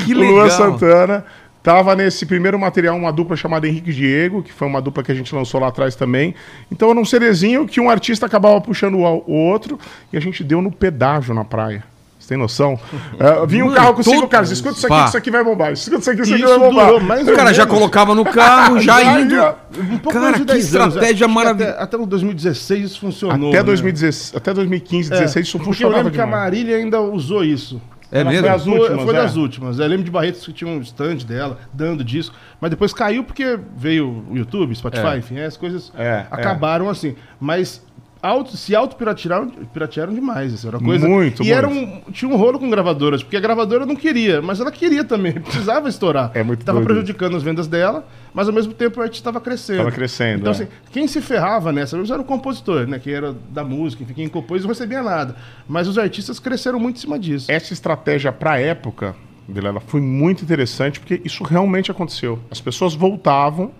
que 0.06 0.14
O 0.14 0.18
Luan 0.18 0.44
legal. 0.44 0.50
Santana. 0.50 1.24
Tava 1.64 1.96
nesse 1.96 2.26
primeiro 2.26 2.58
material 2.58 2.94
uma 2.94 3.10
dupla 3.10 3.34
chamada 3.36 3.66
Henrique 3.66 3.90
Diego, 3.90 4.42
que 4.42 4.52
foi 4.52 4.68
uma 4.68 4.82
dupla 4.82 5.02
que 5.02 5.10
a 5.10 5.14
gente 5.14 5.34
lançou 5.34 5.58
lá 5.58 5.68
atrás 5.68 5.96
também. 5.96 6.34
Então 6.70 6.90
era 6.90 7.00
um 7.00 7.06
CDzinho 7.06 7.66
que 7.66 7.80
um 7.80 7.88
artista 7.88 8.26
acabava 8.26 8.60
puxando 8.60 8.96
o, 8.98 9.32
outro 9.32 9.78
e 10.12 10.16
a 10.18 10.20
gente 10.20 10.44
deu 10.44 10.60
no 10.60 10.70
pedágio 10.70 11.34
na 11.34 11.42
praia. 11.42 11.82
Você 12.18 12.28
tem 12.28 12.36
noção? 12.36 12.78
É, 13.18 13.46
vinha 13.46 13.64
um 13.64 13.72
carro 13.72 13.94
com 13.94 14.02
cinco 14.02 14.28
caras. 14.28 14.50
Escuta 14.50 14.76
isso 14.76 14.86
aqui, 14.86 14.94
Pá. 14.94 15.06
isso 15.06 15.16
aqui 15.16 15.30
vai 15.30 15.42
bombar. 15.42 15.72
Escuta 15.72 16.00
isso 16.00 16.10
aqui, 16.10 16.20
isso 16.20 16.34
aqui 16.34 16.42
vai 16.44 16.58
bombar. 16.58 16.86
durou 16.86 17.00
mais 17.00 17.26
O 17.28 17.32
cara 17.34 17.54
já 17.54 17.64
menos. 17.64 17.78
colocava 17.78 18.14
no 18.14 18.24
carro, 18.26 18.78
já 18.82 19.02
Já 19.02 19.20
indo. 19.20 19.34
Um 19.34 19.98
pouco 19.98 20.12
Cara, 20.18 20.20
mais 20.20 20.34
de 20.34 20.40
que 20.40 20.52
10 20.52 20.76
anos, 20.76 20.94
estratégia 20.96 21.28
maravilhosa. 21.28 21.72
Até, 21.76 21.82
até 21.82 21.96
o 21.96 22.04
2016 22.04 22.84
isso 22.84 23.00
funcionou. 23.00 23.48
Até, 23.48 23.58
né? 23.58 23.62
2016, 23.62 24.36
até 24.36 24.52
2015, 24.52 25.08
2016 25.08 25.46
isso 25.46 25.56
Porque 25.58 25.62
eu 25.70 25.72
funcionava 25.72 25.96
lembro 25.96 26.12
que 26.12 26.20
a 26.20 26.24
demais. 26.26 26.42
Marília 26.42 26.76
ainda 26.76 27.00
usou 27.00 27.42
isso. 27.42 27.80
É 28.12 28.20
Ela 28.20 28.30
mesmo? 28.30 28.46
Foi, 28.46 28.54
as 28.54 28.62
Foi 28.64 28.72
últimas, 28.72 28.96
das 28.96 29.04
foi 29.04 29.14
é. 29.14 29.18
das 29.18 29.36
últimas. 29.36 29.78
Eu 29.78 29.86
lembro 29.86 30.04
de 30.04 30.10
Barretos 30.10 30.44
que 30.46 30.52
tinha 30.52 30.70
um 30.70 30.80
stand 30.80 31.16
dela, 31.26 31.58
dando 31.72 32.04
disco. 32.04 32.34
Mas 32.60 32.70
depois 32.70 32.92
caiu 32.92 33.24
porque 33.24 33.58
veio 33.76 34.24
o 34.30 34.36
YouTube, 34.36 34.74
Spotify, 34.74 35.06
É. 35.08 35.18
enfim, 35.18 35.40
as 35.40 35.56
coisas 35.56 35.92
É, 35.96 36.26
acabaram 36.30 36.88
assim. 36.88 37.16
Mas 37.40 37.84
auto, 38.24 38.56
se 38.56 38.74
auto-piratearam 38.74 39.48
piratearam 39.72 40.14
demais. 40.14 40.52
Isso 40.52 40.66
era 40.66 40.78
uma 40.78 40.84
coisa. 40.84 41.06
Muito, 41.06 41.42
E 41.42 41.46
muito. 41.46 41.56
era 41.56 41.68
um, 41.68 42.00
tinha 42.10 42.30
um 42.30 42.36
rolo 42.36 42.58
com 42.58 42.70
gravadoras, 42.70 43.22
porque 43.22 43.36
a 43.36 43.40
gravadora 43.40 43.84
não 43.84 43.94
queria, 43.94 44.40
mas 44.40 44.60
ela 44.60 44.72
queria 44.72 45.04
também, 45.04 45.32
precisava 45.40 45.88
estourar. 45.88 46.30
É 46.34 46.42
muito 46.42 46.64
Tava 46.64 46.78
doido 46.78 46.86
prejudicando 46.86 47.36
as 47.36 47.42
vendas 47.42 47.66
dela, 47.66 48.06
mas 48.32 48.48
ao 48.48 48.54
mesmo 48.54 48.72
tempo 48.72 49.00
a 49.00 49.04
arte 49.04 49.14
estava 49.14 49.40
crescendo. 49.40 49.78
Tava 49.78 49.92
crescendo, 49.92 50.40
Então, 50.40 50.52
é. 50.52 50.54
assim, 50.56 50.68
quem 50.90 51.06
se 51.06 51.20
ferrava 51.20 51.70
nessa 51.72 51.96
era 51.96 52.20
o 52.20 52.24
compositor, 52.24 52.86
né? 52.86 52.98
Que 52.98 53.12
era 53.12 53.34
da 53.50 53.62
música, 53.64 54.02
enfim, 54.02 54.14
quem 54.14 54.28
compôs 54.28 54.62
não 54.62 54.68
recebia 54.68 55.02
nada. 55.02 55.36
Mas 55.68 55.86
os 55.86 55.98
artistas 55.98 56.38
cresceram 56.38 56.78
muito 56.80 56.96
em 56.96 57.00
cima 57.00 57.18
disso. 57.18 57.50
essa 57.50 57.72
estratégia 57.72 58.32
para 58.32 58.52
a 58.52 58.60
época, 58.60 59.14
Vilela, 59.48 59.80
foi 59.80 60.00
muito 60.00 60.42
interessante 60.42 60.98
porque 60.98 61.20
isso 61.24 61.44
realmente 61.44 61.90
aconteceu. 61.90 62.38
As 62.50 62.60
pessoas 62.60 62.94
voltavam 62.94 63.70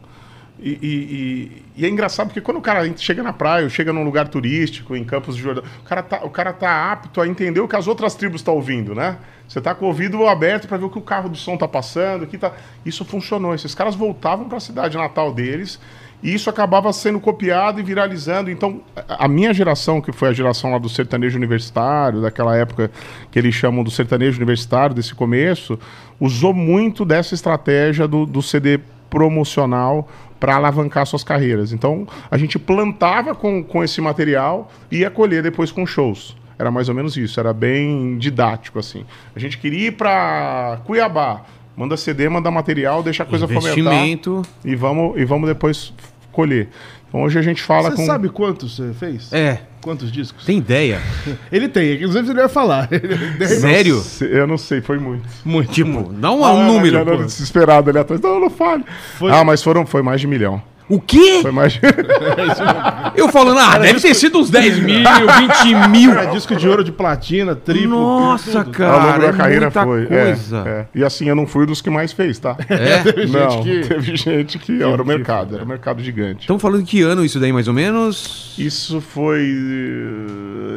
e, 0.59 0.71
e- 0.71 1.63
e- 1.77 1.85
é 1.85 1.89
engraçado 1.89 2.29
porque 2.29 2.41
quando 2.41 2.59
o 2.59 2.63
cara 2.63 2.91
chega 2.97 3.23
na 3.23 3.33
praia, 3.33 3.65
ou 3.65 3.71
chega 3.71 3.93
num 3.93 4.05
lugar 4.05 4.29
turístico, 4.29 4.95
em 4.97 5.05
Campos 5.05 5.37
de 5.37 5.43
Jordão, 5.43 5.65
o 5.81 5.85
cara 5.85 6.03
tá, 6.03 6.21
o 6.25 6.31
cara 6.31 6.53
tá 6.53 6.93
apto 6.93 7.21
a 7.21 7.27
entender 7.27 7.61
o 7.61 7.69
que 7.69 7.77
as 7.77 7.87
outras 7.89 8.15
tribos 8.15 8.41
estão 8.41 8.55
ouvindo, 8.55 8.95
né? 8.95 9.17
Você 9.49 9.61
tá 9.61 9.75
com 9.75 9.85
o 9.85 9.89
ouvido 9.89 10.27
aberto 10.27 10.67
para 10.67 10.77
ver 10.79 10.85
o 10.87 10.91
que 10.91 10.99
o 10.99 11.03
carro 11.03 11.29
de 11.29 11.39
som 11.39 11.57
tá 11.57 11.69
passando, 11.69 12.27
que 12.27 12.39
tá... 12.39 12.53
Isso 12.85 13.05
funcionou. 13.05 13.55
Esses 13.55 13.75
caras 13.75 13.95
voltavam 13.95 14.49
para 14.49 14.57
a 14.57 14.61
cidade 14.61 14.97
natal 14.97 15.33
deles 15.35 15.79
e 16.23 16.33
isso 16.33 16.49
acabava 16.49 16.91
sendo 16.95 17.21
copiado 17.21 17.79
e 17.79 17.83
viralizando. 17.83 18.51
Então, 18.51 18.81
a 18.97 19.27
a 19.27 19.29
minha 19.29 19.53
geração, 19.53 20.01
que 20.01 20.13
foi 20.13 20.31
a 20.31 20.33
geração 20.33 20.73
lá 20.73 20.79
do 20.79 20.89
sertanejo 20.89 21.37
universitário, 21.37 22.23
daquela 22.23 22.57
época 22.57 22.91
que 23.31 23.39
eles 23.39 23.55
chamam 23.55 23.85
do 23.85 23.91
sertanejo 23.91 24.39
universitário, 24.39 24.95
desse 24.95 25.15
começo, 25.15 25.79
usou 26.19 26.55
muito 26.55 27.05
dessa 27.05 27.35
estratégia 27.35 28.09
do, 28.09 28.25
do 28.25 28.41
CD 28.41 28.81
promocional 29.11 30.09
para 30.45 30.57
alavancar 30.57 31.07
suas 31.07 31.25
carreiras. 31.25 31.73
Então, 31.73 32.07
a 32.31 32.37
gente 32.37 32.59
plantava 32.59 33.35
com, 33.35 33.65
com 33.65 33.83
esse 33.83 33.99
material 34.03 34.71
e 34.93 34.99
ia 34.99 35.11
colher 35.11 35.43
depois 35.43 35.73
com 35.73 35.87
shows. 35.87 36.37
Era 36.59 36.71
mais 36.71 36.87
ou 36.91 36.95
menos 36.95 37.17
isso, 37.17 37.41
era 37.41 37.51
bem 37.55 38.19
didático, 38.19 38.79
assim. 38.79 39.07
A 39.35 39.39
gente 39.39 39.57
queria 39.57 39.89
ir 39.89 39.93
para 39.93 40.81
Cuiabá, 40.85 41.45
manda 41.75 41.97
CD, 41.97 42.29
manda 42.29 42.51
material, 42.51 43.03
deixa 43.03 43.23
a 43.23 43.27
coisa 43.27 43.49
fomentar 43.49 43.73
Investimento. 43.73 44.43
e 44.63 44.77
vamos, 44.77 45.19
e 45.19 45.25
vamos 45.25 45.49
depois 45.49 45.95
colher. 46.31 46.69
Então 47.09 47.23
hoje 47.23 47.39
a 47.39 47.43
gente 47.43 47.63
fala 47.63 47.91
Você 47.91 47.97
com. 47.97 48.05
sabe 48.05 48.29
quantos 48.29 48.77
você 48.77 48.93
fez? 48.93 49.33
É. 49.33 49.63
Quantos 49.85 50.11
discos? 50.11 50.47
Tem 50.47 50.57
ideia? 50.57 50.99
Ele 51.53 51.69
tem, 51.69 51.97
inclusive 51.97 52.31
ele 52.31 52.41
vai 52.41 52.49
falar. 52.49 52.89
Ele- 52.91 53.47
Sério? 53.47 54.03
Eu 54.23 54.47
não 54.47 54.57
sei, 54.57 54.81
foi 54.81 54.99
muito. 54.99 55.29
Muito. 55.45 55.71
Tipo, 55.71 56.11
dá 56.11 56.33
um, 56.33 56.43
Ah, 56.43 56.53
um 56.55 56.67
número. 56.67 57.05
pô. 57.05 57.13
era 57.13 57.25
desesperado 57.25 57.91
ali 57.91 57.99
atrás. 57.99 58.19
Não, 58.23 58.41
não 58.41 58.49
fale. 58.49 58.83
Foi- 59.19 59.31
Ah, 59.31 59.45
mas 59.45 59.63
foram, 59.63 59.85
foi 59.85 60.01
mais 60.01 60.23
de 60.23 60.27
milhão. 60.27 60.63
O 60.89 61.01
quê? 61.01 61.39
Foi 61.41 61.51
mais 61.51 61.73
de... 61.73 61.81
Eu 63.17 63.29
falando, 63.31 63.59
ah, 63.59 63.79
deve 63.79 63.99
ter 64.01 64.13
sido 64.15 64.39
uns 64.39 64.51
10 64.51 64.81
mil, 64.81 64.99
20 64.99 65.89
mil. 65.89 66.11
Era 66.11 66.27
disco 66.27 66.55
de 66.55 66.69
ouro, 66.69 66.85
de 66.85 66.93
platina, 66.93 67.55
triplo. 67.57 67.89
Nossa, 67.89 68.65
tudo. 68.65 68.85
Ao 68.85 68.99
longo 69.01 69.07
cara. 69.13 69.19
da 69.23 69.29
é 69.29 69.33
carreira 69.33 69.71
foi. 69.71 70.03
é, 70.05 70.07
coisa. 70.07 70.65
é. 70.67 70.87
E 70.95 71.03
assim, 71.03 71.27
eu 71.27 71.35
não 71.35 71.47
fui 71.47 71.65
dos 71.65 71.81
que 71.81 71.89
mais 71.89 72.13
fez, 72.13 72.39
tá? 72.39 72.57
É? 72.69 72.99
Teve 73.13 73.27
não, 73.27 73.51
gente 73.51 73.63
que- 73.83 73.89
teve 73.89 74.17
gente 74.17 74.59
que 74.61 74.83
era 74.83 75.03
o 75.03 75.07
mercado, 75.07 75.55
era 75.55 75.65
um 75.65 75.69
mercado 75.69 76.03
gigante. 76.03 76.41
Estamos 76.43 76.61
falando 76.61 76.85
que 76.85 77.01
ano 77.03 77.25
isso 77.25 77.41
daí, 77.41 77.53
mais 77.53 77.67
ou 77.67 77.73
menos? 77.75 78.55
Isso 78.59 79.01
foi. 79.01 79.41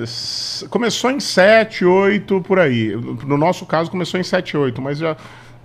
eh, 0.04 0.67
Começou 0.70 1.12
em 1.12 1.20
7, 1.20 1.84
8, 1.86 2.41
por 2.41 2.60
aí. 2.60 2.96
No 3.26 3.38
nosso 3.38 3.65
caso, 3.65 3.91
começou 3.91 4.20
em 4.20 4.24
7, 4.24 4.56
8, 4.58 4.82
mas 4.82 4.98
já, 5.00 5.15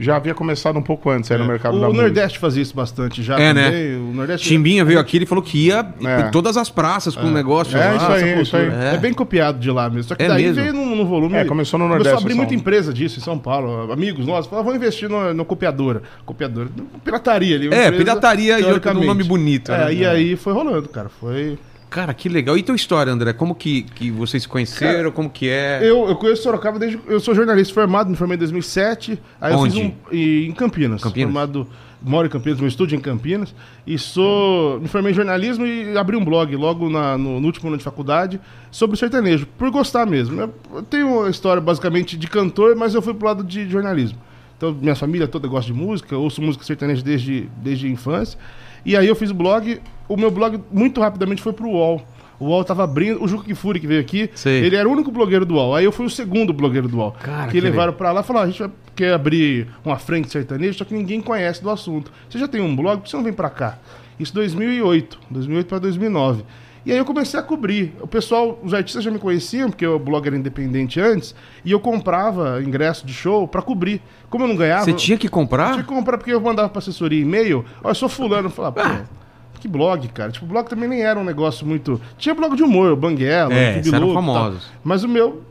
já 0.02 0.16
havia 0.16 0.34
começado 0.34 0.78
um 0.78 0.82
pouco 0.82 1.08
antes 1.10 1.30
aí 1.30 1.38
no 1.38 1.46
mercado 1.46 1.74
É. 1.74 1.78
o 1.78 1.80
da 1.80 1.86
música. 1.86 2.02
Nordeste 2.04 2.38
fazia 2.38 2.62
isso 2.62 2.74
bastante 2.74 3.22
já 3.22 3.38
É, 3.38 3.54
né? 3.54 3.70
O 3.96 4.12
Nordeste 4.14 4.48
Chimbinha 4.48 4.84
veio 4.84 4.98
aqui, 4.98 5.16
ele 5.18 5.26
falou 5.26 5.42
que 5.42 5.66
ia 5.66 5.86
É. 6.04 6.20
em 6.28 6.30
todas 6.30 6.56
as 6.56 6.68
praças 6.68 7.14
com 7.16 7.26
o 7.26 7.30
negócio. 7.30 7.76
É, 7.78 7.90
lá. 7.92 7.96
isso 7.96 8.06
aí, 8.12 8.42
isso 8.42 8.56
aí. 8.56 8.66
É. 8.94 8.98
bem 8.98 9.12
copiado 9.12 9.58
de 9.58 9.70
lá 9.70 9.88
mesmo. 9.88 10.04
Só 10.04 10.14
que 10.14 10.22
É 10.22 10.28
daí 10.28 10.44
mesmo? 10.44 10.62
veio 10.62 10.72
num, 10.74 10.96
num 10.96 11.04
volume. 11.06 11.36
É, 11.36 11.44
começou 11.44 11.78
no 11.78 11.84
Começou 11.84 11.88
Nordeste, 12.04 12.14
a 12.16 12.20
abrir 12.20 12.34
muita 12.34 12.54
empresa 12.54 12.92
disso 12.92 13.18
em 13.18 13.22
São 13.22 13.38
Paulo. 13.38 13.90
Amigos 13.92 14.26
nossos 14.26 14.46
falaram, 14.48 14.66
vamos 14.66 14.80
investir 14.80 15.08
no, 15.08 15.32
no 15.32 15.44
copiadora. 15.44 16.02
Copiadora. 16.26 16.68
Pirataria 17.04 17.56
ali. 17.56 17.66
É, 17.66 17.68
empresa, 17.68 17.92
pirataria 17.92 18.60
e 18.60 18.64
outro 18.64 18.94
nome 18.94 19.22
bonito, 19.24 19.70
É, 19.72 19.86
né? 19.86 19.94
e 19.94 20.06
aí 20.06 20.36
foi 20.36 20.52
rolando, 20.52 20.88
cara. 20.88 21.08
Foi. 21.08 21.58
Cara, 21.92 22.14
que 22.14 22.26
legal. 22.26 22.56
E 22.56 22.62
tua 22.62 22.74
história, 22.74 23.12
André? 23.12 23.34
Como 23.34 23.54
que, 23.54 23.82
que 23.82 24.10
vocês 24.10 24.44
se 24.44 24.48
conheceram? 24.48 25.12
como 25.12 25.28
que 25.28 25.46
é? 25.50 25.80
Eu, 25.82 26.08
eu 26.08 26.16
conheço 26.16 26.42
Sorocaba 26.42 26.78
desde. 26.78 26.98
Eu 27.06 27.20
sou 27.20 27.34
jornalista 27.34 27.74
formado, 27.74 28.08
me 28.08 28.16
formei 28.16 28.34
em 28.34 28.38
2007. 28.38 29.20
Aí 29.38 29.52
Onde? 29.54 29.78
eu 29.78 29.84
fiz 29.84 29.94
um. 30.10 30.16
em 30.16 30.52
Campinas. 30.52 31.02
Campinas? 31.02 31.30
Formado. 31.30 31.66
Moro 32.00 32.26
em 32.26 32.30
Campinas, 32.30 32.58
meu 32.58 32.66
estúdio 32.66 32.96
é 32.96 32.98
em 32.98 33.02
Campinas. 33.02 33.54
E 33.86 33.98
sou. 33.98 34.80
Me 34.80 34.88
formei 34.88 35.12
em 35.12 35.14
jornalismo 35.14 35.66
e 35.66 35.94
abri 35.98 36.16
um 36.16 36.24
blog 36.24 36.56
logo 36.56 36.88
na- 36.88 37.18
no, 37.18 37.38
no 37.38 37.46
último 37.46 37.68
ano 37.68 37.76
de 37.76 37.84
faculdade 37.84 38.40
sobre 38.70 38.96
sertanejo, 38.96 39.46
por 39.58 39.70
gostar 39.70 40.06
mesmo. 40.06 40.40
Eu, 40.40 40.82
tenho 40.84 41.20
uma 41.20 41.28
história 41.28 41.60
basicamente 41.60 42.16
de 42.16 42.26
cantor, 42.26 42.74
mas 42.74 42.94
eu 42.94 43.02
fui 43.02 43.12
pro 43.12 43.26
lado 43.26 43.44
de 43.44 43.68
jornalismo. 43.68 44.18
Então, 44.56 44.72
minha 44.80 44.96
família 44.96 45.28
toda 45.28 45.46
gosta 45.46 45.70
de 45.70 45.78
música, 45.78 46.16
ouço 46.16 46.40
música 46.40 46.64
sertaneja 46.64 47.02
desde, 47.02 47.50
desde 47.62 47.86
a 47.86 47.90
infância. 47.90 48.38
E 48.84 48.96
aí 48.96 49.06
eu 49.06 49.14
fiz 49.14 49.30
o 49.30 49.34
blog. 49.34 49.80
O 50.08 50.16
meu 50.16 50.30
blog 50.30 50.60
muito 50.70 51.00
rapidamente 51.00 51.42
foi 51.42 51.52
pro 51.52 51.68
UOL. 51.68 52.02
O 52.38 52.46
UOL 52.46 52.64
tava 52.64 52.82
abrindo. 52.82 53.22
O 53.22 53.28
Juca 53.28 53.44
Kifuri, 53.44 53.78
que 53.78 53.86
veio 53.86 54.00
aqui, 54.00 54.28
Sei. 54.34 54.64
ele 54.64 54.74
era 54.74 54.88
o 54.88 54.92
único 54.92 55.12
blogueiro 55.12 55.46
do 55.46 55.54
UOL. 55.54 55.76
Aí 55.76 55.84
eu 55.84 55.92
fui 55.92 56.04
o 56.06 56.10
segundo 56.10 56.52
blogueiro 56.52 56.88
do 56.88 56.96
UOL. 56.96 57.12
Cara, 57.12 57.46
que, 57.46 57.52
que 57.52 57.60
levaram 57.60 57.92
pra 57.92 58.10
lá 58.10 58.20
e 58.20 58.24
falaram: 58.24 58.46
"Ah, 58.46 58.48
a 58.48 58.50
gente 58.52 58.74
quer 58.96 59.14
abrir 59.14 59.68
uma 59.84 59.96
frente 59.98 60.30
sertaneja, 60.30 60.78
só 60.78 60.84
que 60.84 60.94
ninguém 60.94 61.20
conhece 61.20 61.62
do 61.62 61.70
assunto. 61.70 62.10
Você 62.28 62.38
já 62.38 62.48
tem 62.48 62.60
um 62.60 62.74
blog, 62.74 62.98
por 62.98 63.04
que 63.04 63.10
você 63.10 63.16
não 63.16 63.24
vem 63.24 63.32
pra 63.32 63.48
cá? 63.48 63.78
Isso 64.18 64.34
2008, 64.34 65.18
2008 65.30 65.68
para 65.68 65.78
2009. 65.78 66.44
E 66.84 66.90
aí 66.90 66.98
eu 66.98 67.04
comecei 67.04 67.38
a 67.38 67.42
cobrir. 67.42 67.94
O 68.00 68.06
pessoal, 68.08 68.58
os 68.62 68.74
artistas 68.74 69.04
já 69.04 69.10
me 69.10 69.18
conheciam, 69.18 69.70
porque 69.70 69.86
o 69.86 69.98
blog 69.98 70.26
era 70.26 70.36
independente 70.36 71.00
antes, 71.00 71.34
e 71.64 71.70
eu 71.70 71.78
comprava 71.78 72.60
ingresso 72.62 73.06
de 73.06 73.12
show 73.12 73.46
pra 73.46 73.62
cobrir. 73.62 74.00
Como 74.28 74.44
eu 74.44 74.48
não 74.48 74.56
ganhava. 74.56 74.84
Você 74.84 74.92
tinha 74.92 75.16
que 75.16 75.28
eu 75.28 75.30
comprar? 75.30 75.72
tinha 75.72 75.82
que 75.84 75.88
comprar 75.88 76.18
porque 76.18 76.32
eu 76.32 76.40
mandava 76.40 76.68
pra 76.68 76.78
assessoria 76.80 77.20
e-mail. 77.20 77.64
Ó, 77.84 77.90
eu 77.90 77.94
sou 77.94 78.08
fulano. 78.08 78.46
Eu 78.46 78.50
falava, 78.50 78.82
pô, 78.82 79.60
que 79.60 79.68
blog, 79.68 80.08
cara. 80.08 80.32
Tipo, 80.32 80.44
o 80.44 80.48
blog 80.48 80.68
também 80.68 80.88
nem 80.88 81.02
era 81.02 81.18
um 81.20 81.24
negócio 81.24 81.64
muito. 81.64 82.00
Tinha 82.18 82.34
blog 82.34 82.56
de 82.56 82.62
humor, 82.64 82.92
o 82.92 82.96
Banguela, 82.96 83.54
É, 83.54 83.78
eram 83.78 83.80
e 83.86 83.90
tal. 83.90 84.12
famosos. 84.14 84.70
Mas 84.82 85.04
o 85.04 85.08
meu, 85.08 85.42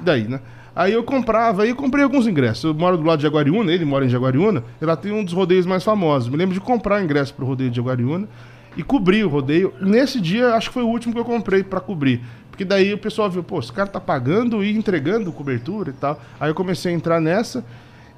daí, 0.00 0.28
né? 0.28 0.40
Aí 0.76 0.92
eu 0.92 1.04
comprava, 1.04 1.62
aí 1.62 1.70
eu 1.70 1.76
comprei 1.76 2.02
alguns 2.02 2.26
ingressos. 2.26 2.64
Eu 2.64 2.74
moro 2.74 2.96
do 2.98 3.04
lado 3.04 3.18
de 3.18 3.22
Jaguariúna, 3.22 3.72
ele 3.72 3.84
mora 3.84 4.04
em 4.04 4.08
Jaguariúna, 4.08 4.64
e 4.82 4.84
lá 4.84 4.96
tem 4.96 5.12
um 5.12 5.22
dos 5.24 5.32
rodeios 5.32 5.64
mais 5.66 5.84
famosos. 5.84 6.28
Me 6.28 6.36
lembro 6.36 6.52
de 6.52 6.60
comprar 6.60 7.00
ingresso 7.02 7.32
pro 7.32 7.46
rodeio 7.46 7.70
de 7.70 7.76
Jaguariúna 7.76 8.28
e 8.76 8.82
cobrir 8.82 9.24
o 9.24 9.28
rodeio. 9.28 9.72
Nesse 9.80 10.20
dia, 10.20 10.54
acho 10.54 10.68
que 10.68 10.74
foi 10.74 10.82
o 10.82 10.88
último 10.88 11.12
que 11.12 11.20
eu 11.20 11.24
comprei 11.24 11.62
pra 11.62 11.80
cobrir. 11.80 12.20
Porque 12.50 12.64
daí 12.64 12.94
o 12.94 12.98
pessoal 12.98 13.28
viu, 13.28 13.42
pô, 13.42 13.58
esse 13.58 13.72
cara 13.72 13.88
tá 13.88 14.00
pagando 14.00 14.62
e 14.62 14.76
entregando 14.76 15.32
cobertura 15.32 15.90
e 15.90 15.92
tal. 15.92 16.20
Aí 16.38 16.50
eu 16.50 16.54
comecei 16.54 16.92
a 16.92 16.94
entrar 16.94 17.20
nessa. 17.20 17.64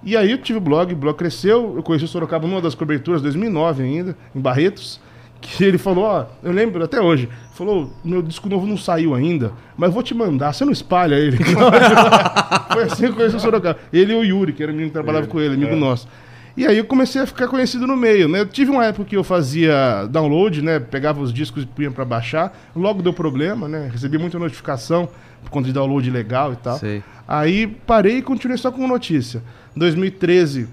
E 0.03 0.17
aí 0.17 0.31
eu 0.31 0.39
tive 0.39 0.59
o 0.59 0.61
blog, 0.61 0.93
o 0.93 0.97
blog 0.97 1.17
cresceu. 1.17 1.75
Eu 1.77 1.83
conheci 1.83 2.05
o 2.05 2.09
Sorocaba 2.09 2.47
numa 2.47 2.61
das 2.61 2.75
coberturas, 2.75 3.23
2009 3.23 3.83
ainda, 3.83 4.17
em 4.35 4.41
Barretos. 4.41 5.01
Que 5.39 5.65
ele 5.65 5.77
falou, 5.77 6.05
ó, 6.05 6.25
eu 6.43 6.51
lembro 6.51 6.83
até 6.83 6.99
hoje, 6.99 7.29
falou, 7.53 7.93
meu 8.03 8.23
disco 8.23 8.49
novo 8.49 8.67
não 8.67 8.77
saiu 8.77 9.15
ainda, 9.15 9.53
mas 9.77 9.93
vou 9.93 10.03
te 10.03 10.15
mandar, 10.15 10.53
você 10.53 10.65
não 10.65 10.73
espalha 10.73 11.15
ele. 11.15 11.37
Foi 12.73 12.83
assim 12.85 13.03
que 13.03 13.11
eu 13.11 13.15
conheci 13.15 13.37
o 13.37 13.41
Sorocaba. 13.41 13.79
Ele 13.93 14.15
e 14.15 14.17
o 14.17 14.25
Yuri, 14.25 14.55
que 14.55 14.63
era 14.63 14.73
menino 14.73 14.89
que 14.89 14.95
trabalhava 14.95 15.27
com 15.27 15.39
ele, 15.39 15.55
amigo 15.55 15.77
nosso. 15.77 16.09
E 16.57 16.67
aí 16.67 16.79
eu 16.79 16.85
comecei 16.87 17.21
a 17.21 17.27
ficar 17.27 17.49
conhecido 17.49 17.87
no 17.87 17.97
meio, 17.97 18.29
né? 18.29 18.41
Eu 18.41 18.47
tive 18.47 18.71
uma 18.71 18.85
época 18.87 19.05
que 19.11 19.17
eu 19.17 19.23
fazia 19.23 20.07
download, 20.11 20.63
né? 20.63 20.81
Pegava 20.81 21.21
os 21.21 21.33
discos 21.33 21.65
e 21.65 21.67
punha 21.67 21.91
pra 21.91 22.05
baixar. 22.05 22.57
Logo 22.75 23.03
deu 23.03 23.13
problema, 23.13 23.69
né? 23.69 23.91
Recebi 23.93 24.17
muita 24.17 24.39
notificação 24.39 25.09
por 25.43 25.51
conta 25.51 25.67
de 25.67 25.75
download 25.75 26.11
legal 26.11 26.55
e 26.55 26.57
tal. 26.57 26.79
Sei. 26.79 27.03
Aí 27.29 27.67
parei 27.67 28.19
e 28.19 28.23
continuei 28.23 28.57
só 28.57 28.73
com 28.73 28.87
notícia. 28.89 29.43
Em 29.77 29.79
2013 29.79 30.67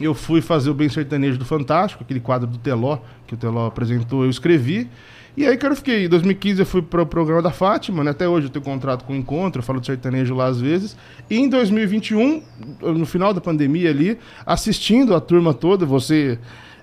eu 0.00 0.14
fui 0.14 0.40
fazer 0.40 0.70
o 0.70 0.74
Bem 0.74 0.88
Sertanejo 0.88 1.38
do 1.38 1.44
Fantástico, 1.44 2.02
aquele 2.02 2.20
quadro 2.20 2.46
do 2.46 2.58
Teló, 2.58 2.98
que 3.26 3.34
o 3.34 3.36
Teló 3.36 3.66
apresentou, 3.66 4.24
eu 4.24 4.30
escrevi. 4.30 4.88
E 5.34 5.46
aí, 5.46 5.56
cara, 5.56 5.72
eu 5.72 5.76
fiquei. 5.76 6.04
Em 6.04 6.08
2015 6.08 6.60
eu 6.60 6.66
fui 6.66 6.82
pro 6.82 7.06
programa 7.06 7.40
da 7.40 7.50
Fátima, 7.50 8.04
né? 8.04 8.10
Até 8.10 8.28
hoje 8.28 8.46
eu 8.46 8.50
tenho 8.50 8.64
contrato 8.64 9.04
com 9.04 9.14
o 9.14 9.16
Encontro, 9.16 9.60
eu 9.60 9.64
falo 9.64 9.80
de 9.80 9.86
sertanejo 9.86 10.34
lá 10.34 10.46
às 10.46 10.60
vezes. 10.60 10.96
E 11.30 11.38
em 11.38 11.48
2021, 11.48 12.42
no 12.80 13.06
final 13.06 13.32
da 13.32 13.40
pandemia 13.40 13.88
ali, 13.88 14.18
assistindo 14.44 15.14
a 15.14 15.20
turma 15.20 15.54
toda, 15.54 15.86
você. 15.86 16.38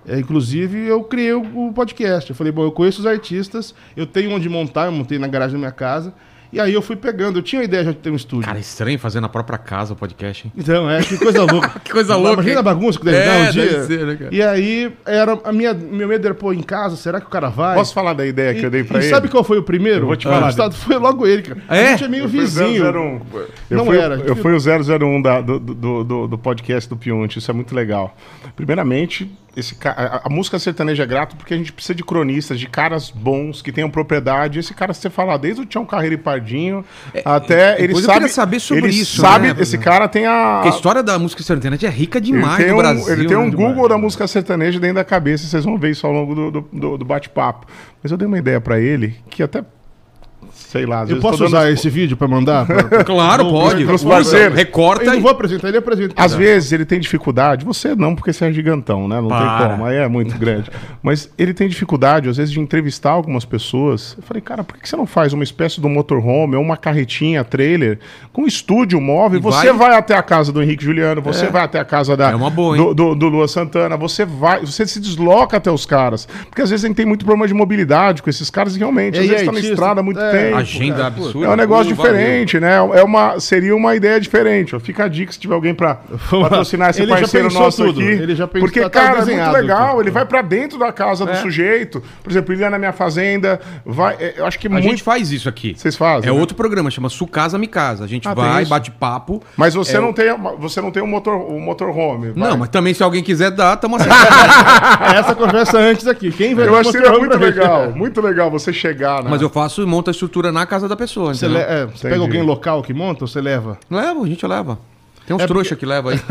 é, 0.08 0.18
inclusive, 0.18 0.88
eu 0.88 1.04
criei 1.04 1.34
o, 1.34 1.68
o 1.68 1.74
podcast. 1.74 2.32
Eu 2.32 2.36
falei, 2.36 2.52
bom, 2.52 2.64
eu 2.64 2.72
conheço 2.72 3.02
os 3.02 3.06
artistas, 3.06 3.76
eu 3.96 4.08
tenho 4.08 4.32
onde 4.32 4.50
montar, 4.50 4.86
eu 4.86 4.92
montei 4.92 5.20
na 5.20 5.28
garagem 5.28 5.54
da 5.54 5.60
minha 5.60 5.72
casa. 5.72 6.12
E 6.52 6.60
aí 6.60 6.74
eu 6.74 6.82
fui 6.82 6.96
pegando, 6.96 7.38
eu 7.40 7.44
tinha 7.44 7.62
a 7.62 7.66
ideia 7.66 7.84
já 7.84 7.92
de 7.92 7.98
ter 7.98 8.10
um 8.10 8.16
estúdio. 8.16 8.46
Cara, 8.46 8.58
é 8.58 8.62
estranho 8.62 8.98
fazer 8.98 9.20
na 9.20 9.30
própria 9.30 9.58
casa 9.58 9.94
o 9.94 9.96
podcast, 9.96 10.48
hein? 10.48 10.54
Então, 10.58 10.90
é, 10.90 11.02
que 11.04 11.18
coisa 11.18 11.44
louca. 11.44 11.70
Que 11.84 11.92
coisa 11.92 12.16
louca, 12.16 12.34
Imagina 12.34 12.54
hein? 12.56 12.60
a 12.60 12.64
bagunça 12.64 12.98
que 13.00 13.06
deve 13.06 13.18
É, 13.18 13.26
dar 13.26 13.50
um 13.50 13.52
dia. 13.52 13.66
deve 13.66 13.86
ser, 13.86 14.06
né, 14.08 14.16
cara? 14.16 14.30
E 14.36 14.42
aí, 14.42 14.92
era, 15.06 15.40
a 15.44 15.52
minha, 15.52 15.74
meu 15.74 16.08
medo 16.08 16.26
era, 16.26 16.34
pô, 16.34 16.52
em 16.52 16.62
casa, 16.64 16.96
será 16.96 17.20
que 17.22 17.28
o 17.28 17.30
cara 17.30 17.50
vai? 17.50 17.76
Posso 17.76 17.94
falar 17.94 18.14
da 18.14 18.26
ideia 18.26 18.54
que 18.56 18.66
eu 18.66 18.70
dei 18.72 18.84
pra 18.84 18.98
e 19.00 19.02
ele? 19.04 19.10
sabe 19.10 19.28
qual 19.28 19.44
foi 19.44 19.60
o 19.60 19.64
primeiro? 19.64 20.02
Eu 20.02 20.08
vou 20.08 20.16
te 20.16 20.28
Ah, 20.28 20.32
falar. 20.32 20.48
o 20.48 20.50
estado 20.50 20.74
foi 20.76 20.98
logo 20.98 21.28
ele, 21.28 21.44
cara. 21.44 21.62
É? 21.70 21.88
A 21.88 21.92
gente 21.92 22.04
é 22.06 22.08
meio 22.08 22.24
Eu 22.24 22.30
vizinho. 22.30 22.84
001. 22.84 23.22
Eu 23.70 23.78
Não 23.78 23.86
fui, 23.86 23.98
era, 23.98 24.16
Eu 24.16 24.36
fui 24.36 24.52
o 24.54 24.58
001 24.60 25.22
da, 25.22 25.42
do, 25.42 25.60
do, 25.60 26.04
do, 26.04 26.28
do 26.28 26.38
podcast 26.38 26.90
do 26.90 26.98
Piunte, 26.98 27.38
isso 27.40 27.52
é 27.52 27.54
muito 27.54 27.76
legal. 27.76 28.16
Primeiramente, 28.56 29.32
esse, 29.56 29.76
a, 29.86 30.22
a 30.26 30.30
música 30.30 30.58
sertaneja 30.60 31.04
é 31.04 31.06
grato 31.06 31.36
porque 31.36 31.54
a 31.54 31.58
gente 31.58 31.74
precisa 31.74 31.96
de 31.96 32.04
cronistas, 32.04 32.60
de 32.60 32.68
caras 32.68 33.10
bons, 33.10 33.62
que 33.62 33.72
tenham 33.72 33.90
propriedade. 33.90 34.60
Esse 34.60 34.74
cara, 34.74 34.94
você 34.94 35.10
falar, 35.10 35.38
desde 35.38 35.62
o 35.62 35.66
Tião 35.66 35.86
Carreiro 35.86 36.16
e 36.16 36.18
Pardinho, 36.18 36.86
até 37.26 37.76
ele 37.78 37.88
depois 37.88 38.04
eu 38.04 38.10
sabe... 38.10 38.20
queria 38.20 38.34
saber 38.34 38.60
sobre 38.60 38.84
ele 38.86 38.96
isso, 39.02 39.22
sabe, 39.22 39.48
né? 39.48 39.56
Esse 39.60 39.78
cara 39.78 40.08
tem 40.08 40.26
a... 40.26 40.54
Porque 40.62 40.70
a 40.70 40.76
história 40.78 41.04
da 41.04 41.18
música 41.20 41.42
sertaneja 41.44 41.88
é 41.88 41.90
rica 41.90 42.18
Ele 42.20 42.28
demais 42.28 42.68
no 42.68 42.74
um, 42.74 42.78
Brasil. 42.78 43.14
ele 43.14 43.28
tem 43.28 43.38
um 43.38 43.46
né? 43.46 43.52
Google 43.56 43.90
da 43.90 43.98
música 43.98 44.28
sertaneja 44.28 44.80
dentro 44.80 44.96
da 44.96 45.04
cabeça, 45.04 45.48
vocês 45.48 45.66
vão 45.66 45.78
ver 45.78 45.92
isso 45.92 46.06
ao 46.06 46.14
longo 46.14 46.36
do, 46.36 46.52
do, 46.52 46.70
do- 46.72 46.98
do 46.98 47.06
bate-papo. 47.06 47.66
Mas 48.02 48.12
eu 48.12 48.18
dei 48.18 48.28
uma 48.28 48.38
ideia 48.38 48.62
pra 48.62 48.80
ele, 48.80 49.16
que 49.30 49.44
até, 49.44 49.64
sei 50.72 50.86
lá, 50.86 50.98
às 51.02 51.10
Eu 51.10 51.16
vezes 51.16 51.22
posso 51.22 51.44
usar 51.46 51.68
as- 51.68 51.74
esse 51.80 51.90
vídeo 51.90 52.16
pra 52.16 52.28
mandar? 52.28 52.66
Pra- 52.66 53.04
Claro, 53.04 53.50
pode. 53.50 53.84
pros 53.86 54.02
Usa, 54.02 54.10
parceiros. 54.14 54.56
Recorta 54.56 55.04
Eu 55.06 55.14
e... 55.14 55.16
não 55.16 55.22
vou 55.24 55.32
apresentar, 55.32 55.68
ele 55.70 55.78
apresenta. 55.78 56.14
Às 56.16 56.34
vezes 56.36 56.72
ele 56.72 56.86
tem 56.86 57.00
dificuldade, 57.00 57.66
você 57.66 57.96
não, 57.96 58.14
porque 58.16 58.32
você 58.32 58.46
é 58.46 58.52
gigantão, 58.54 59.08
né? 59.08 59.20
Não 59.20 59.28
Para. 59.30 59.58
tem 59.60 59.70
como, 59.70 59.86
aí 59.86 59.96
é 59.98 60.08
muito 60.08 60.38
grande. 60.38 60.70
Mas 61.02 61.30
ele 61.38 61.54
tem 61.56 61.68
dificuldade, 61.68 62.30
às 62.30 62.38
vezes, 62.38 62.52
de 62.54 62.60
entrevistar 62.60 63.10
algumas 63.12 63.46
pessoas. 63.46 64.16
Eu 64.18 64.24
falei, 64.24 64.42
cara, 64.42 64.64
por 64.64 64.78
que 64.78 64.88
você 64.88 64.96
não 64.96 65.08
faz 65.08 65.34
uma 65.34 65.44
espécie 65.44 65.82
de 65.82 65.88
um 65.88 65.90
motorhome 65.90 66.56
ou 66.56 66.62
uma 66.62 66.78
carretinha, 66.78 67.44
trailer, 67.44 67.98
com 68.32 68.46
estúdio 68.46 69.02
móvel? 69.02 69.40
E 69.40 69.42
Você 69.42 69.74
vai- 69.74 69.90
vai... 69.90 69.98
até 69.98 70.16
a 70.16 70.22
casa 70.22 70.52
do 70.52 70.62
Henrique 70.62 70.84
Juliano, 70.86 71.22
você 71.22 71.48
vai 71.48 71.64
até 71.64 71.80
a 71.80 71.86
casa 71.86 72.16
da, 72.16 72.30
É 72.30 72.36
uma 72.36 72.50
boa, 72.52 72.78
do, 72.78 72.94
do, 72.94 73.16
do 73.16 73.28
Lua 73.28 73.48
Santana, 73.48 73.98
você 73.98 74.24
vai, 74.26 74.60
você 74.62 74.86
se 74.86 75.00
desloca 75.00 75.58
até 75.58 75.72
os 75.72 75.86
caras. 75.86 76.28
Porque 76.48 76.62
às 76.62 76.70
vezes 76.70 76.86
a 76.86 76.88
gente 76.88 76.98
tem 76.98 77.06
muito 77.08 77.26
problema 77.26 77.48
de 77.48 77.54
mobilidade 77.56 78.22
com 78.22 78.30
esses 78.30 78.50
caras 78.52 78.76
e 78.76 78.80
realmente, 78.80 79.18
É, 79.18 79.22
às 79.22 79.26
e 79.26 79.30
vezes 79.30 79.46
tá 79.46 79.52
na 79.52 79.60
estrada 79.60 80.02
há 80.02 80.04
muito 80.04 80.20
é, 80.20 80.32
tempo. 80.32 80.59
Agenda 80.60 80.96
cara, 80.96 81.08
absurda. 81.08 81.46
É 81.48 81.50
um 81.50 81.56
negócio 81.56 81.96
Pô, 81.96 82.04
valeu. 82.04 82.18
diferente, 82.18 82.60
né? 82.60 82.76
É 82.76 83.04
uma, 83.04 83.40
seria 83.40 83.76
uma 83.76 83.96
ideia 83.96 84.20
diferente. 84.20 84.76
ó. 84.76 84.80
Fica 84.80 85.06
a 85.06 85.08
dica 85.08 85.32
se 85.32 85.40
tiver 85.40 85.54
alguém 85.56 85.76
lá. 85.80 86.02
patrocinar 86.30 86.90
esse 86.90 87.02
Ele 87.02 87.12
já 87.12 87.18
parceiro 87.20 87.48
pensou 87.48 87.62
nosso 87.64 87.84
tudo. 87.86 88.00
aqui. 88.02 88.10
Ele 88.10 88.36
já 88.36 88.48
pensou- 88.48 88.68
Porque, 88.68 88.82
tá 88.82 88.90
cara, 88.90 89.20
é 89.22 89.26
muito 89.26 89.52
legal. 89.52 89.90
tudo. 89.92 90.02
Ele 90.02 90.12
vai 90.12 90.26
pra 90.26 90.42
dentro 90.42 90.78
da 90.80 90.92
casa 90.92 91.26
do 91.26 91.36
sujeito. 91.38 92.02
Por 92.24 92.32
exemplo, 92.32 92.54
ele 92.54 92.62
ia 92.62 92.70
na 92.70 92.78
minha 92.80 92.94
fazenda. 92.94 93.60
Vai, 93.86 94.16
é, 94.20 94.34
eu 94.38 94.46
acho 94.46 94.60
que 94.60 94.68
A 94.68 94.70
muito. 94.70 94.84
gente 94.84 95.04
faz 95.04 95.32
isso 95.32 95.48
aqui. 95.50 95.74
Vocês 95.78 95.96
fazem? 95.96 96.30
É 96.30 96.34
né? 96.34 96.40
outro 96.40 96.56
programa, 96.56 96.90
chama 96.92 97.10
Su 97.10 97.26
Casa 97.28 97.58
Me 97.58 97.68
Casa. 97.68 98.04
A 98.04 98.08
gente 98.08 98.28
Ah, 98.28 98.34
vai, 98.34 98.66
bate 98.66 98.92
papo. 98.92 99.42
Mas 99.58 99.74
você, 99.74 99.98
É 99.98 100.00
não 100.00 100.14
tem, 100.14 100.26
você 100.60 100.82
não 100.82 100.92
tem 100.92 101.02
um 101.04 101.08
motor, 101.08 101.36
um 101.36 101.60
motorhome. 101.60 102.32
vai? 102.32 102.50
Não, 102.50 102.58
mas 102.58 102.70
também 102.70 102.94
se 102.94 103.04
alguém 103.04 103.24
quiser 103.24 103.52
dar, 103.52 103.74
estamos. 103.76 104.02
Essa 105.16 105.36
conversa 105.36 105.78
antes 105.78 106.08
aqui. 106.08 106.32
Quem 106.32 106.56
vai 106.56 106.68
Eu 106.68 106.76
acho 106.76 106.92
que 106.92 106.98
seria 106.98 107.10
mostrou 107.12 107.30
muito 107.30 107.44
legal. 107.44 107.92
Muito 107.92 108.22
legal 108.22 108.50
você 108.52 108.72
chegar 108.74 109.24
na. 109.24 109.30
Mas 109.30 109.42
eu 109.42 109.50
faço 109.50 109.82
e 109.82 109.86
monto 109.86 110.10
a 110.10 110.12
estrutura 110.12 110.49
na 110.52 110.66
casa 110.66 110.88
da 110.88 110.96
pessoa. 110.96 111.34
Você, 111.34 111.48
le- 111.48 111.58
é, 111.60 111.86
você 111.86 112.04
pega 112.04 112.16
Entendi. 112.16 112.38
alguém 112.38 112.42
local 112.42 112.82
que 112.84 112.94
monta 112.94 113.24
ou 113.24 113.28
você 113.28 113.42
leva? 113.42 113.78
Leva, 113.90 114.24
a 114.24 114.28
gente 114.28 114.46
leva. 114.48 114.80
Tem 115.26 115.34
É 115.34 115.38
uns 115.42 115.46
trouxa 115.46 115.76
que 115.76 115.86
leva 115.86 116.12
aí. 116.12 116.20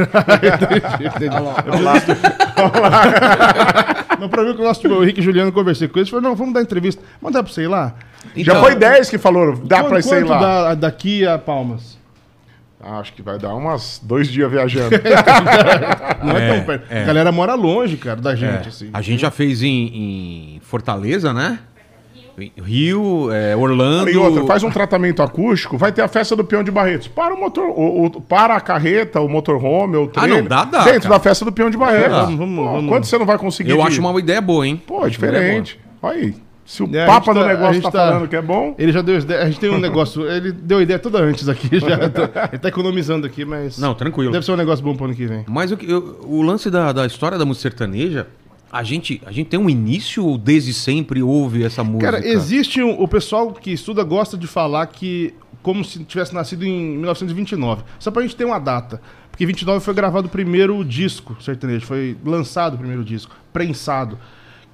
Não, 4.18 4.28
pra 4.28 4.42
mim, 4.42 4.52
que 4.54 4.60
eu 4.60 4.64
gosto, 4.64 4.80
tipo, 4.80 4.94
o 4.94 5.02
Henrique 5.04 5.20
e 5.20 5.22
Juliano, 5.22 5.48
eu 5.48 5.52
conversei 5.52 5.86
com 5.88 5.98
eles, 5.98 6.08
falou, 6.08 6.22
não, 6.22 6.34
vamos 6.34 6.54
dar 6.54 6.62
entrevista. 6.62 7.02
Mandar 7.22 7.42
pra 7.42 7.52
você 7.52 7.62
ir 7.62 7.68
lá? 7.68 7.94
Já 8.34 8.52
Então- 8.52 8.62
foi 8.62 8.74
10 8.74 9.10
que 9.10 9.18
falou, 9.18 9.56
dá 9.56 9.84
pra 9.84 10.00
ir 10.00 10.24
lá. 10.24 10.38
dá 10.40 10.74
daqui 10.74 11.26
a 11.26 11.38
Palmas? 11.38 11.96
Ah, 12.82 12.98
Acho 13.00 13.12
que 13.12 13.22
vai 13.22 13.38
dar 13.38 13.54
umas 13.54 14.00
dois 14.02 14.28
dias 14.28 14.50
viajando. 14.50 14.90
Não 16.24 16.36
é, 16.36 16.48
É, 16.50 16.54
tão 16.56 16.64
perto. 16.64 16.86
é. 16.90 17.02
A 17.02 17.06
galera 17.06 17.32
mora 17.32 17.54
longe, 17.54 17.96
cara, 17.96 18.20
da 18.20 18.34
gente, 18.36 18.66
É, 18.66 18.68
assim. 18.68 18.90
a 18.92 19.00
gente 19.02 19.20
já 19.20 19.30
fez 19.30 19.62
em, 19.62 20.56
em 20.56 20.60
Fortaleza, 20.62 21.32
né? 21.32 21.58
Rio, 22.62 23.30
é, 23.32 23.56
Orlando. 23.56 24.10
E 24.10 24.16
outra, 24.16 24.44
faz 24.44 24.62
um 24.62 24.70
tratamento 24.70 25.22
acústico, 25.22 25.76
vai 25.76 25.92
ter 25.92 26.02
a 26.02 26.08
festa 26.08 26.34
do 26.36 26.44
peão 26.44 26.62
de 26.62 26.70
Barretos. 26.70 27.08
Para 27.08 27.34
o 27.34 27.38
motor, 27.40 27.64
o, 27.70 28.06
o- 28.06 28.20
para 28.20 28.54
a 28.56 28.60
carreta, 28.60 29.20
o 29.20 29.28
motorhome, 29.28 29.96
o 29.96 30.06
trailer. 30.06 30.38
Ah, 30.38 30.40
não, 30.42 30.48
dá, 30.48 30.64
dá, 30.64 30.84
Dentro 30.84 31.02
cara. 31.02 31.14
da 31.14 31.20
festa 31.20 31.44
do 31.44 31.52
peão 31.52 31.70
de 31.70 31.76
Barretos. 31.76 32.10
Dá. 32.10 32.22
Vamos, 32.24 32.38
vamos, 32.38 32.56
Pô, 32.56 32.72
vamos. 32.72 32.88
Quanto 32.90 33.06
você 33.06 33.18
não 33.18 33.26
vai 33.26 33.38
conseguir? 33.38 33.70
Eu 33.70 33.76
de- 33.78 33.82
acho 33.82 34.00
uma 34.00 34.18
ideia 34.18 34.40
boa, 34.40 34.66
hein? 34.66 34.80
Pô, 34.86 35.06
é 35.06 35.10
diferente. 35.10 35.78
Olha 36.02 36.16
aí. 36.16 36.34
Se 36.64 36.82
o 36.82 36.90
É, 36.94 37.06
papa 37.06 37.32
do 37.32 37.40
tá- 37.40 37.46
a 37.46 37.48
negócio 37.48 37.80
tá, 37.80 37.90
tá- 37.90 38.08
falando 38.10 38.28
que 38.28 38.36
é 38.36 38.42
bom, 38.42 38.74
Ele 38.78 38.92
já 38.92 39.00
deu 39.00 39.18
ideia, 39.18 39.40
a 39.42 39.46
gente 39.46 39.58
tem 39.58 39.70
um 39.70 39.78
negócio, 39.78 40.30
ele 40.30 40.52
deu 40.52 40.82
ideia 40.82 40.98
toda 40.98 41.18
antes 41.18 41.48
aqui, 41.48 41.80
já. 41.80 42.10
tá- 42.10 42.50
ele 42.52 42.58
tá 42.58 42.68
economizando 42.68 43.26
aqui, 43.26 43.42
mas... 43.42 43.78
Não, 43.78 43.94
tranquilo. 43.94 44.30
Deve 44.30 44.44
ser 44.44 44.52
um 44.52 44.56
negócio 44.56 44.84
bom 44.84 44.94
pro 44.94 45.06
ano 45.06 45.14
que 45.14 45.24
vem. 45.24 45.46
Mas 45.48 45.72
o, 45.72 45.78
que- 45.78 45.90
eu- 45.90 46.20
o 46.24 46.42
lance 46.42 46.70
da, 46.70 46.92
da 46.92 47.06
história 47.06 47.38
da 47.38 47.46
música 47.46 47.70
sertaneja, 47.70 48.26
a 48.70 48.82
gente, 48.82 49.20
a 49.24 49.32
gente 49.32 49.48
tem 49.48 49.58
um 49.58 49.68
início 49.70 50.24
ou 50.24 50.36
desde 50.38 50.72
sempre 50.74 51.22
houve 51.22 51.62
essa 51.64 51.82
música? 51.82 52.12
Cara, 52.12 52.26
existe 52.26 52.82
um, 52.82 53.00
o 53.00 53.08
pessoal 53.08 53.52
que 53.52 53.70
estuda 53.72 54.02
gosta 54.04 54.36
de 54.36 54.46
falar 54.46 54.86
que 54.86 55.34
como 55.62 55.84
se 55.84 56.04
tivesse 56.04 56.34
nascido 56.34 56.64
em 56.64 56.96
1929. 56.98 57.82
Só 57.98 58.10
pra 58.10 58.22
gente 58.22 58.36
ter 58.36 58.44
uma 58.44 58.58
data. 58.58 59.00
Porque 59.30 59.44
29 59.46 59.84
foi 59.84 59.94
gravado 59.94 60.26
o 60.26 60.30
primeiro 60.30 60.84
disco 60.84 61.36
sertanejo, 61.40 61.86
foi 61.86 62.16
lançado 62.24 62.74
o 62.74 62.78
primeiro 62.78 63.04
disco, 63.04 63.34
prensado. 63.52 64.18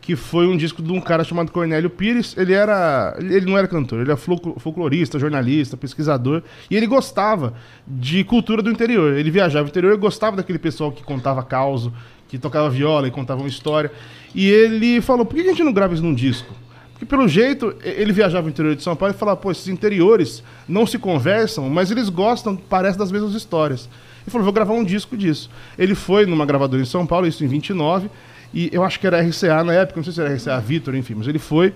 Que 0.00 0.14
foi 0.16 0.46
um 0.46 0.54
disco 0.56 0.82
de 0.82 0.92
um 0.92 1.00
cara 1.00 1.24
chamado 1.24 1.50
Cornélio 1.50 1.88
Pires. 1.88 2.36
Ele 2.36 2.52
era. 2.52 3.16
Ele 3.18 3.46
não 3.46 3.56
era 3.56 3.66
cantor, 3.66 4.00
ele 4.00 4.10
era 4.10 4.16
folclo- 4.18 4.56
folclorista, 4.58 5.18
jornalista, 5.18 5.78
pesquisador. 5.78 6.42
E 6.70 6.76
ele 6.76 6.86
gostava 6.86 7.54
de 7.88 8.22
cultura 8.24 8.62
do 8.62 8.70
interior. 8.70 9.14
Ele 9.14 9.30
viajava 9.30 9.64
no 9.64 9.70
interior 9.70 9.94
e 9.94 9.96
gostava 9.96 10.36
daquele 10.36 10.58
pessoal 10.58 10.92
que 10.92 11.02
contava 11.02 11.42
causo, 11.42 11.90
que 12.28 12.38
tocava 12.38 12.68
viola 12.70 13.08
e 13.08 13.10
contava 13.10 13.40
uma 13.40 13.48
história. 13.48 13.90
E 14.34 14.48
ele 14.48 15.00
falou: 15.00 15.24
por 15.24 15.34
que 15.34 15.42
a 15.42 15.44
gente 15.50 15.62
não 15.62 15.72
grava 15.72 15.94
isso 15.94 16.02
num 16.02 16.14
disco? 16.14 16.52
Porque 16.92 17.04
pelo 17.06 17.26
jeito, 17.26 17.74
ele 17.82 18.12
viajava 18.12 18.44
no 18.44 18.50
interior 18.50 18.76
de 18.76 18.82
São 18.82 18.94
Paulo 18.94 19.12
e 19.14 19.18
falava, 19.18 19.36
pô, 19.36 19.50
esses 19.50 19.66
interiores 19.66 20.44
não 20.68 20.86
se 20.86 20.96
conversam, 20.96 21.68
mas 21.68 21.90
eles 21.90 22.08
gostam, 22.08 22.54
parece, 22.56 22.96
das 22.96 23.10
mesmas 23.10 23.34
histórias. 23.34 23.88
Ele 24.22 24.30
falou, 24.30 24.44
vou 24.44 24.52
gravar 24.52 24.74
um 24.74 24.84
disco 24.84 25.16
disso. 25.16 25.50
Ele 25.76 25.94
foi 25.94 26.24
numa 26.24 26.46
gravadora 26.46 26.80
em 26.80 26.86
São 26.86 27.04
Paulo, 27.04 27.26
isso 27.26 27.44
em 27.44 27.48
29, 27.48 28.08
e 28.54 28.70
eu 28.72 28.84
acho 28.84 29.00
que 29.00 29.06
era 29.08 29.20
RCA 29.20 29.64
na 29.64 29.72
época, 29.72 29.96
não 29.98 30.04
sei 30.04 30.12
se 30.12 30.20
era 30.20 30.32
RCA 30.34 30.60
Vitor, 30.60 30.94
enfim, 30.94 31.14
mas 31.16 31.26
ele 31.26 31.40
foi 31.40 31.74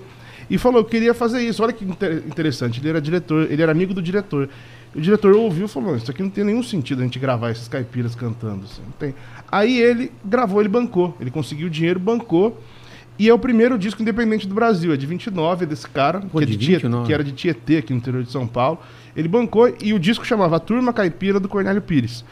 e 0.49 0.57
falou, 0.57 0.79
eu 0.81 0.85
queria 0.85 1.13
fazer 1.13 1.43
isso. 1.43 1.63
Olha 1.65 1.73
que 1.73 1.85
inter- 1.85 2.23
interessante, 2.27 2.81
ele 2.81 2.89
era 2.89 3.01
diretor, 3.01 3.51
ele 3.51 3.61
era 3.61 3.73
amigo 3.73 3.93
do 3.93 4.01
diretor. 4.01 4.49
O 4.95 5.01
diretor 5.01 5.35
ouviu 5.35 5.67
e 5.67 5.69
falou, 5.69 5.97
isso 5.97 6.11
aqui 6.11 6.23
não 6.23 6.31
tem 6.31 6.45
nenhum 6.45 6.63
sentido 6.63 7.01
a 7.01 7.05
gente 7.05 7.19
gravar 7.19 7.51
esses 7.51 7.69
caipiras 7.69 8.15
cantando. 8.15 8.65
assim, 8.65 8.83
não 8.83 8.93
tem. 8.93 9.15
Aí 9.51 9.79
ele 9.81 10.11
gravou, 10.25 10.61
ele 10.61 10.69
bancou, 10.69 11.17
ele 11.21 11.31
conseguiu 11.31 11.69
dinheiro, 11.69 12.01
bancou, 12.01 12.59
e 13.19 13.29
é 13.29 13.35
o 13.35 13.39
primeiro 13.39 13.77
disco 13.77 14.01
independente 14.01 14.47
do 14.47 14.55
Brasil, 14.55 14.93
é 14.93 14.97
de 14.97 15.05
29, 15.05 15.65
é 15.65 15.67
desse 15.67 15.89
cara, 15.89 16.21
Pô, 16.21 16.39
que, 16.39 16.45
é 16.45 16.47
de 16.47 16.57
Tietê, 16.57 16.73
29. 16.75 17.07
que 17.07 17.13
era 17.13 17.25
de 17.25 17.33
Tietê, 17.33 17.77
aqui 17.79 17.93
no 17.93 17.99
interior 17.99 18.23
de 18.23 18.31
São 18.31 18.47
Paulo. 18.47 18.79
Ele 19.17 19.27
bancou 19.27 19.75
e 19.83 19.93
o 19.93 19.99
disco 19.99 20.25
chamava 20.25 20.57
A 20.57 20.61
Turma 20.61 20.93
Caipira 20.93 21.41
do 21.41 21.49
Cornélio 21.49 21.83
Pires. 21.83 22.25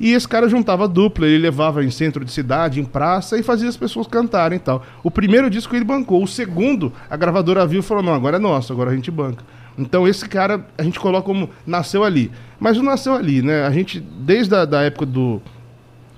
E 0.00 0.12
esse 0.12 0.28
cara 0.28 0.48
juntava 0.48 0.86
dupla, 0.86 1.26
ele 1.26 1.38
levava 1.38 1.84
em 1.84 1.90
centro 1.90 2.24
de 2.24 2.30
cidade, 2.30 2.80
em 2.80 2.84
praça 2.84 3.36
e 3.36 3.42
fazia 3.42 3.68
as 3.68 3.76
pessoas 3.76 4.06
cantarem 4.06 4.56
e 4.56 4.60
tal. 4.60 4.84
O 5.02 5.10
primeiro 5.10 5.50
disco 5.50 5.74
ele 5.74 5.84
bancou, 5.84 6.22
o 6.22 6.28
segundo 6.28 6.92
a 7.10 7.16
gravadora 7.16 7.66
viu 7.66 7.80
e 7.80 7.82
falou: 7.82 8.02
não, 8.02 8.14
agora 8.14 8.36
é 8.36 8.40
nosso, 8.40 8.72
agora 8.72 8.90
a 8.90 8.94
gente 8.94 9.10
banca. 9.10 9.44
Então 9.78 10.06
esse 10.08 10.28
cara 10.28 10.66
a 10.76 10.82
gente 10.82 10.98
coloca 10.98 11.24
como 11.24 11.48
nasceu 11.66 12.04
ali. 12.04 12.30
Mas 12.58 12.76
não 12.76 12.84
nasceu 12.84 13.14
ali, 13.14 13.40
né? 13.40 13.64
A 13.64 13.70
gente, 13.70 14.00
desde 14.00 14.54
a 14.54 14.64
da 14.64 14.82
época 14.82 15.06
do, 15.06 15.40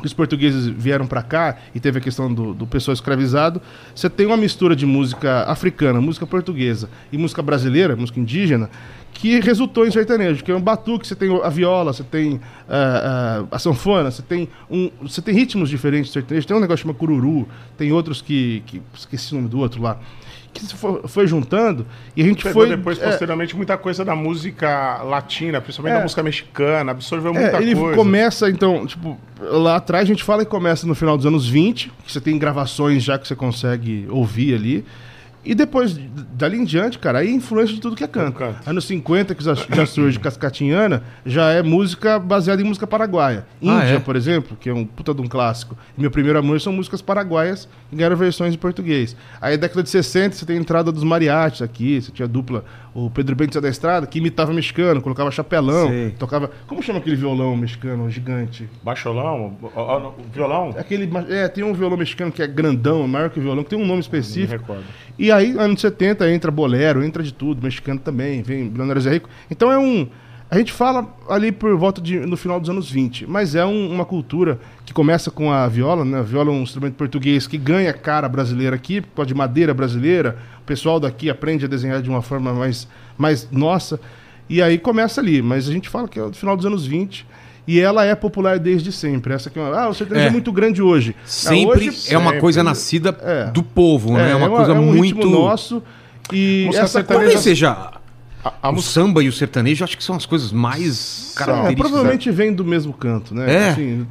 que 0.01 0.07
os 0.07 0.15
portugueses 0.15 0.67
vieram 0.67 1.07
para 1.07 1.23
cá 1.23 1.57
e 1.75 1.79
teve 1.79 1.99
a 1.99 2.01
questão 2.01 2.33
do, 2.33 2.55
do 2.55 2.67
pessoal 2.67 2.95
escravizado, 2.95 3.61
você 3.95 4.09
tem 4.09 4.27
uma 4.27 4.37
mistura 4.37 4.75
de 4.75 4.87
música 4.87 5.45
africana, 5.45 6.01
música 6.01 6.27
portuguesa 6.27 6.89
e 7.13 7.19
música 7.19 7.43
brasileira, 7.43 7.95
música 7.95 8.19
indígena, 8.19 8.71
que 9.13 9.39
resultou 9.41 9.87
em 9.87 9.91
sertanejo, 9.91 10.43
que 10.43 10.51
é 10.51 10.57
um 10.57 10.61
batuque, 10.61 11.07
você 11.07 11.15
tem 11.15 11.31
a 11.43 11.49
viola, 11.49 11.93
você 11.93 12.03
tem 12.03 12.41
ah, 12.69 13.45
ah, 13.51 13.57
a 13.57 13.59
sanfona, 13.59 14.11
você 14.11 14.23
tem, 14.23 14.49
um, 14.71 14.91
você 15.03 15.21
tem 15.21 15.35
ritmos 15.35 15.69
diferentes 15.69 16.07
de 16.07 16.15
sertanejo, 16.15 16.47
tem 16.47 16.57
um 16.57 16.61
negócio 16.61 16.85
que 16.85 16.89
chama 16.89 16.99
cururu, 16.99 17.47
tem 17.77 17.93
outros 17.93 18.23
que, 18.23 18.63
que 18.67 18.81
esqueci 18.95 19.33
o 19.35 19.37
nome 19.37 19.49
do 19.49 19.59
outro 19.59 19.83
lá, 19.83 19.99
que 20.53 20.65
se 20.67 20.75
foi, 20.75 21.03
foi 21.07 21.27
juntando 21.27 21.87
e 22.17 22.23
a 22.23 22.25
gente 22.27 22.43
Pegou 22.43 22.67
foi... 22.67 22.77
depois, 22.77 23.01
é, 23.01 23.07
posteriormente, 23.07 23.57
muita 23.57 23.79
coisa 23.79 24.05
da 24.05 24.17
música 24.17 25.03
latina, 25.05 25.61
principalmente 25.61 25.95
É. 25.95 25.97
da 25.99 26.03
música 26.03 26.23
mexicana, 26.23 26.91
absorveu 26.93 27.33
É, 27.35 27.41
muita 27.41 27.63
ele 27.63 27.75
coisa. 27.75 27.97
começa, 27.97 28.51
então, 28.51 28.85
tipo, 28.87 29.19
lá 29.41 29.77
atrás 29.77 30.05
a 30.05 30.07
gente 30.07 30.25
fala 30.25 30.45
que 30.45 30.51
começa 30.51 30.87
no 30.87 30.95
final 30.95 31.17
dos 31.17 31.27
anos 31.27 31.49
20, 31.49 31.93
que 32.05 32.13
você 32.13 32.21
tem 32.21 32.39
gravações 32.39 33.03
já 33.03 33.19
que 33.19 33.27
você 33.29 33.37
consegue 33.37 34.07
ouvir 34.11 34.55
ali. 34.55 34.85
E 35.45 35.55
depois, 35.55 35.99
dali 36.35 36.59
em 36.59 36.65
diante, 36.65 36.99
cara, 36.99 37.21
aí 37.21 37.29
é 37.29 37.31
influência 37.31 37.75
de 37.75 37.81
tudo 37.81 37.97
que 37.97 38.05
é 38.05 38.07
canto. 38.07 38.37
canto. 38.37 38.69
Anos 38.69 38.85
50, 38.85 39.35
que 39.35 39.43
já, 39.43 39.55
surge 39.87 40.19
Cascatinhana, 40.19 41.03
já 41.25 41.51
é 41.51 41.63
música 41.63 42.19
baseada 42.19 42.61
em 42.61 42.65
música 42.65 42.87
paraguaia. 42.87 43.47
Ah, 43.63 43.85
Índia, 43.85 43.97
é? 43.97 43.99
por 43.99 44.17
exemplo, 44.17 44.57
que 44.61 44.69
é 44.69 44.75
um 44.75 44.85
puta 44.85 45.15
de 45.15 45.23
um 45.23 45.27
clássico. 45.27 45.77
Meu 45.97 46.11
primeiro 46.11 46.39
amor 46.39 46.61
são 46.61 46.73
músicas 46.73 47.01
paraguaias 47.01 47.67
que 47.89 47.97
ganharam 47.97 48.17
versões 48.17 48.55
em 48.55 48.59
português. 48.59 49.17
Aí, 49.41 49.57
década 49.57 49.83
de 49.83 49.89
60, 49.89 50.37
você 50.37 50.45
tem 50.45 50.59
a 50.59 50.61
entrada 50.61 50.93
dos 50.93 51.03
mariachis 51.03 51.63
aqui, 51.63 52.01
você 52.03 52.13
tinha 52.13 52.27
a 52.27 52.29
dupla, 52.29 52.65
o 52.95 53.09
Pedro 53.09 53.35
Bento 53.35 53.59
da 53.61 53.69
Estrada, 53.69 54.07
que 54.07 54.19
imitava 54.19 54.53
mexicano, 54.53 55.01
colocava 55.01 55.31
chapelão, 55.31 55.89
Sei. 55.89 56.11
tocava. 56.19 56.51
Como 56.67 56.83
chama 56.83 56.99
aquele 56.99 57.17
violão 57.17 57.57
mexicano 57.57 58.11
gigante? 58.11 58.69
Baixolão, 58.83 59.57
violão, 60.33 60.75
Aquele, 60.77 61.11
é, 61.29 61.49
tem 61.49 61.65
um 61.65 61.73
violão 61.73 61.97
mexicano 61.97 62.31
que 62.31 62.43
é 62.43 62.47
grandão, 62.47 63.07
maior 63.09 63.31
que 63.31 63.39
o 63.39 63.43
violão, 63.43 63.63
que 63.65 63.71
tem 63.71 63.79
um 63.79 63.83
nome 63.83 63.95
me 63.95 64.01
específico. 64.01 64.61
recordo. 64.61 64.85
E 65.19 65.30
aí, 65.31 65.57
anos 65.59 65.81
70, 65.81 66.31
entra 66.31 66.51
bolero, 66.51 67.03
entra 67.05 67.23
de 67.23 67.33
tudo, 67.33 67.63
mexicano 67.63 68.01
também, 68.01 68.43
vem 68.43 68.65
Milionários 68.65 69.07
é 69.07 69.11
Rico. 69.11 69.29
Então 69.51 69.71
é 69.71 69.79
um. 69.79 70.09
A 70.51 70.59
gente 70.59 70.73
fala 70.73 71.07
ali 71.29 71.53
por 71.53 71.77
volta 71.77 72.01
de. 72.01 72.19
no 72.21 72.37
final 72.37 72.59
dos 72.59 72.69
anos 72.69 72.91
20, 72.91 73.25
mas 73.27 73.55
é 73.55 73.65
um- 73.65 73.89
uma 73.93 74.05
cultura 74.05 74.59
que 74.85 74.93
começa 74.93 75.31
com 75.31 75.53
a 75.53 75.69
viola, 75.69 76.05
né? 76.05 76.19
A 76.19 76.23
viola 76.23 76.51
é 76.51 76.53
um 76.53 76.63
instrumento 76.63 76.95
português 76.95 77.47
que 77.47 77.57
ganha 77.57 77.93
cara 77.93 78.29
brasileira 78.29 78.75
aqui, 78.75 79.01
por 79.01 79.25
de 79.25 79.35
madeira 79.35 79.73
brasileira. 79.73 80.37
O 80.61 80.65
pessoal 80.65 80.99
daqui 80.99 81.31
aprende 81.31 81.65
a 81.65 81.69
desenhar 81.69 82.03
de 82.03 82.11
uma 82.11 82.21
forma 82.21 82.53
mais, 82.53 82.89
mais 83.17 83.49
nossa. 83.53 84.01
E 84.49 84.61
aí 84.61 84.77
começa 84.79 85.21
ali, 85.21 85.41
mas 85.41 85.69
a 85.69 85.73
gente 85.73 85.89
fala 85.89 86.09
que 86.09 86.19
é 86.19 86.23
do 86.25 86.33
final 86.33 86.57
dos 86.57 86.67
anos 86.67 86.85
20. 86.85 87.25
E 87.71 87.79
ela 87.81 88.05
é 88.05 88.17
popular 88.17 88.59
desde 88.59 88.91
sempre. 88.91 89.33
Essa 89.33 89.49
aqui 89.49 89.59
é 89.59 89.63
uma, 89.63 89.79
ah, 89.79 89.89
o 89.89 89.95
sertanejo 89.95 90.27
é. 90.27 90.29
É. 90.29 90.33
muito 90.33 90.51
grande 90.51 90.83
hoje. 90.83 91.15
Ah, 91.17 91.23
Sempre 91.25 91.89
hoje, 91.89 92.13
é 92.13 92.19
uma 92.19 92.27
sempre. 92.31 92.41
coisa 92.41 92.65
nascida 92.65 93.17
É. 93.23 93.45
do 93.53 93.63
povo, 93.63 94.15
né? 94.15 94.33
É 94.33 94.35
uma 94.35 94.49
coisa 94.51 94.73
é 94.73 94.75
um 94.75 94.83
muito. 94.87 95.03
ritmo 95.05 95.25
nosso. 95.27 95.81
E 96.33 96.67
essa 96.71 96.87
sertaneja- 96.89 97.25
Talvez 97.27 97.41
seja. 97.41 97.77
A, 98.43 98.53
a 98.63 98.71
O 98.71 98.75
música 98.75 98.93
samba 98.93 99.23
e 99.23 99.29
o 99.29 99.33
sertanejo, 99.33 99.85
acho 99.85 99.97
que 99.99 100.03
são 100.05 100.17
as 100.17 100.25
coisas 100.25 100.51
mais 100.51 101.33
É, 101.35 101.39
características. 101.39 101.91
provavelmente 101.91 102.31
vem 102.31 102.53
do 102.55 102.65
mesmo 102.65 102.93
canto, 102.93 103.35
né? 103.35 103.53
É. 103.55 103.69
Assim, 103.71 104.07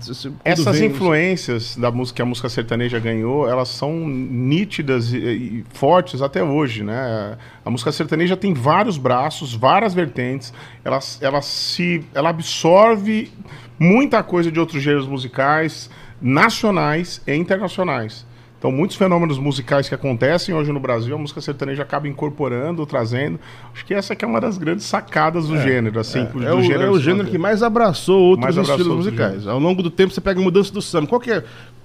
Essas 0.46 0.78
vem- 0.80 0.90
influências 0.90 1.76
da 1.76 1.90
música 1.90 2.18
que 2.18 2.22
a 2.22 2.26
música 2.26 2.48
sertaneja 2.48 3.00
ganhou, 3.00 3.50
elas 3.50 3.70
são 3.70 4.08
nítidas 4.08 5.12
e, 5.14 5.18
e 5.18 5.66
fortes 5.74 6.22
até 6.22 6.44
hoje, 6.44 6.84
né? 6.84 7.38
A 7.66 7.70
música 7.72 7.92
sertaneja 7.92 8.38
tem 8.38 8.54
vários 8.54 8.98
braços, 8.98 9.54
várias 9.56 9.94
vertentes. 9.96 10.54
Ela, 10.86 11.00
ela 11.22 11.42
se, 11.42 12.04
ela 12.14 12.30
absorve 12.30 13.32
muita 13.80 14.22
coisa 14.22 14.52
de 14.52 14.60
outros 14.60 14.84
gêneros 14.84 15.08
musicais 15.08 15.90
nacionais 16.22 17.22
e 17.26 17.34
internacionais. 17.34 18.26
Então, 18.60 18.74
muitos 18.74 18.98
fenômenos 18.98 19.40
musicais 19.40 19.88
que 19.88 19.96
acontecem 19.96 20.54
hoje 20.54 20.70
no 20.70 20.82
Brasil, 20.82 21.16
a 21.16 21.18
música 21.18 21.40
sertaneja 21.40 21.82
acaba 21.82 22.10
incorporando, 22.10 22.86
trazendo. 22.86 23.40
Acho 23.74 23.86
que 23.86 23.94
essa 23.94 24.14
que 24.14 24.26
é 24.26 24.28
uma 24.28 24.42
das 24.42 24.58
grandes 24.58 24.86
sacadas 24.86 25.48
do 25.48 25.58
gênero, 25.62 25.98
assim, 25.98 26.26
do 26.26 26.46
É 26.46 26.54
o, 26.54 26.62
gênero 26.62 26.84
é 26.84 26.90
o 26.90 27.00
gênero 27.00 27.30
que 27.30 27.38
mais 27.38 27.64
abraçou 27.64 28.22
outros 28.22 28.54
Mais 28.54 28.68
estilos 28.68 28.98
musicais. 28.98 29.48
Ao 29.48 29.58
longo 29.58 29.82
do 29.82 29.90
tempo, 29.90 30.14
você 30.14 30.20
pega 30.20 30.42
a 30.42 30.44
mudança 30.44 30.74
do 30.74 30.82
samba. 30.82 31.08
Qual 31.08 31.22
que 31.22 31.32
é? 31.32 31.42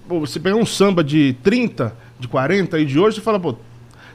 Pô, 0.09 0.19
você 0.19 0.41
pega 0.41 0.57
um 0.57 0.67
samba 0.67 1.05
de 1.05 1.37
30, 1.45 1.95
de 2.19 2.27
40 2.27 2.81
e 2.81 2.85
de 2.85 2.99
hoje, 2.99 3.17
você 3.17 3.23
fala, 3.23 3.39
pô, 3.39 3.55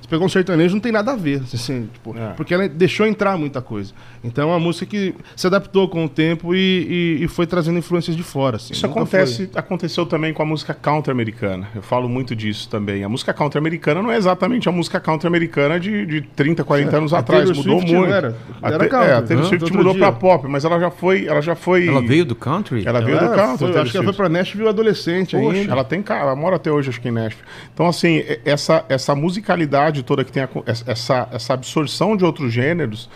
você 0.02 0.08
pegou 0.10 0.26
um 0.26 0.30
sertanejo, 0.30 0.74
não 0.76 0.82
tem 0.82 0.92
nada 0.92 1.12
a 1.12 1.16
ver. 1.16 1.42
Assim, 1.54 1.90
tipo, 1.94 2.16
É. 2.18 2.34
Porque 2.34 2.54
ela 2.54 2.68
deixou 2.68 3.06
entrar 3.06 3.38
muita 3.38 3.62
coisa. 3.62 3.94
Então 4.24 4.50
é 4.50 4.54
uma 4.54 4.60
música 4.60 4.86
que 4.86 5.14
se 5.36 5.48
adaptou 5.48 5.88
com 5.88 6.06
o 6.06 6.10
tempo 6.10 6.54
e, 6.54 7.18
e- 7.20 7.24
e 7.24 7.28
foi 7.28 7.46
trazendo 7.48 7.78
influências 7.80 8.16
de 8.16 8.24
fora. 8.24 8.58
Assim. 8.58 8.74
Isso 8.74 8.86
Nunca 8.88 9.00
acontece, 9.00 9.50
aconteceu 9.56 10.06
também 10.06 10.34
com 10.34 10.42
a 10.42 10.46
música 10.46 10.74
country 10.74 11.12
americana. 11.12 11.68
Eu 11.76 11.82
falo 11.82 12.08
muito 12.10 12.36
disso 12.36 12.68
também. 12.70 13.04
A 13.04 13.10
música 13.10 13.34
country 13.34 13.58
americana 13.60 14.02
não 14.02 14.12
é 14.12 14.18
exatamente 14.18 14.68
a 14.68 14.72
música 14.72 15.00
country 15.00 15.28
americana 15.28 15.80
de, 15.80 16.06
de 16.06 16.22
30, 16.22 16.64
40 16.64 16.98
anos 16.98 17.14
a 17.14 17.20
atrás. 17.20 17.44
Taylor 17.50 17.58
Mudou 17.58 17.80
Swift 17.80 17.96
muito. 17.96 18.14
era? 18.14 18.36
A 18.62 18.68
Era 18.72 18.84
Te- 18.84 18.90
country, 18.90 19.10
é, 19.10 19.14
a 19.14 19.22
Taylor 19.22 19.44
né? 19.44 19.50
Swift 19.50 19.74
mudou 19.74 19.94
dia. 19.94 20.02
pra 20.02 20.12
pop, 20.12 20.48
mas 20.48 20.66
ela 20.66 20.80
já 20.80 20.92
foi. 20.92 21.26
Ela 21.26 21.42
já 21.42 21.56
foi. 21.56 21.88
Ela 21.88 22.02
veio 22.02 22.26
do 22.26 22.36
country? 22.36 22.84
Ela 22.86 23.00
veio 23.02 23.20
do 23.20 23.30
country. 23.30 23.58
foi- 23.72 23.82
acho 23.82 23.92
que 23.92 23.98
ela 23.98 24.06
foi 24.06 24.14
pra 24.14 24.30
Nashville 24.30 24.68
adolescente 24.68 25.36
Poxa, 25.38 25.58
ainda. 25.58 25.72
ela 25.72 25.84
tem 25.84 26.02
cara, 26.02 26.22
ela 26.22 26.36
mora 26.36 26.56
até 26.58 26.72
hoje, 26.72 26.90
acho 26.90 27.00
que 27.02 27.08
em 27.08 27.12
Nashville. 27.12 27.46
Então, 27.74 27.88
assim, 27.88 28.24
essa, 28.44 28.84
essa 28.90 29.16
musicalidade 29.16 29.89
toda 30.04 30.24
que 30.24 30.32
tem, 30.32 30.44
a- 30.44 30.50
essa, 30.86 31.28
essa 31.32 31.54
absorção 31.54 32.16
de 32.16 32.24
outros 32.24 32.52
gêneros 32.54 33.10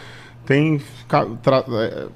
tem 0.45 0.81
tra- 1.41 1.63
é, 1.67 2.07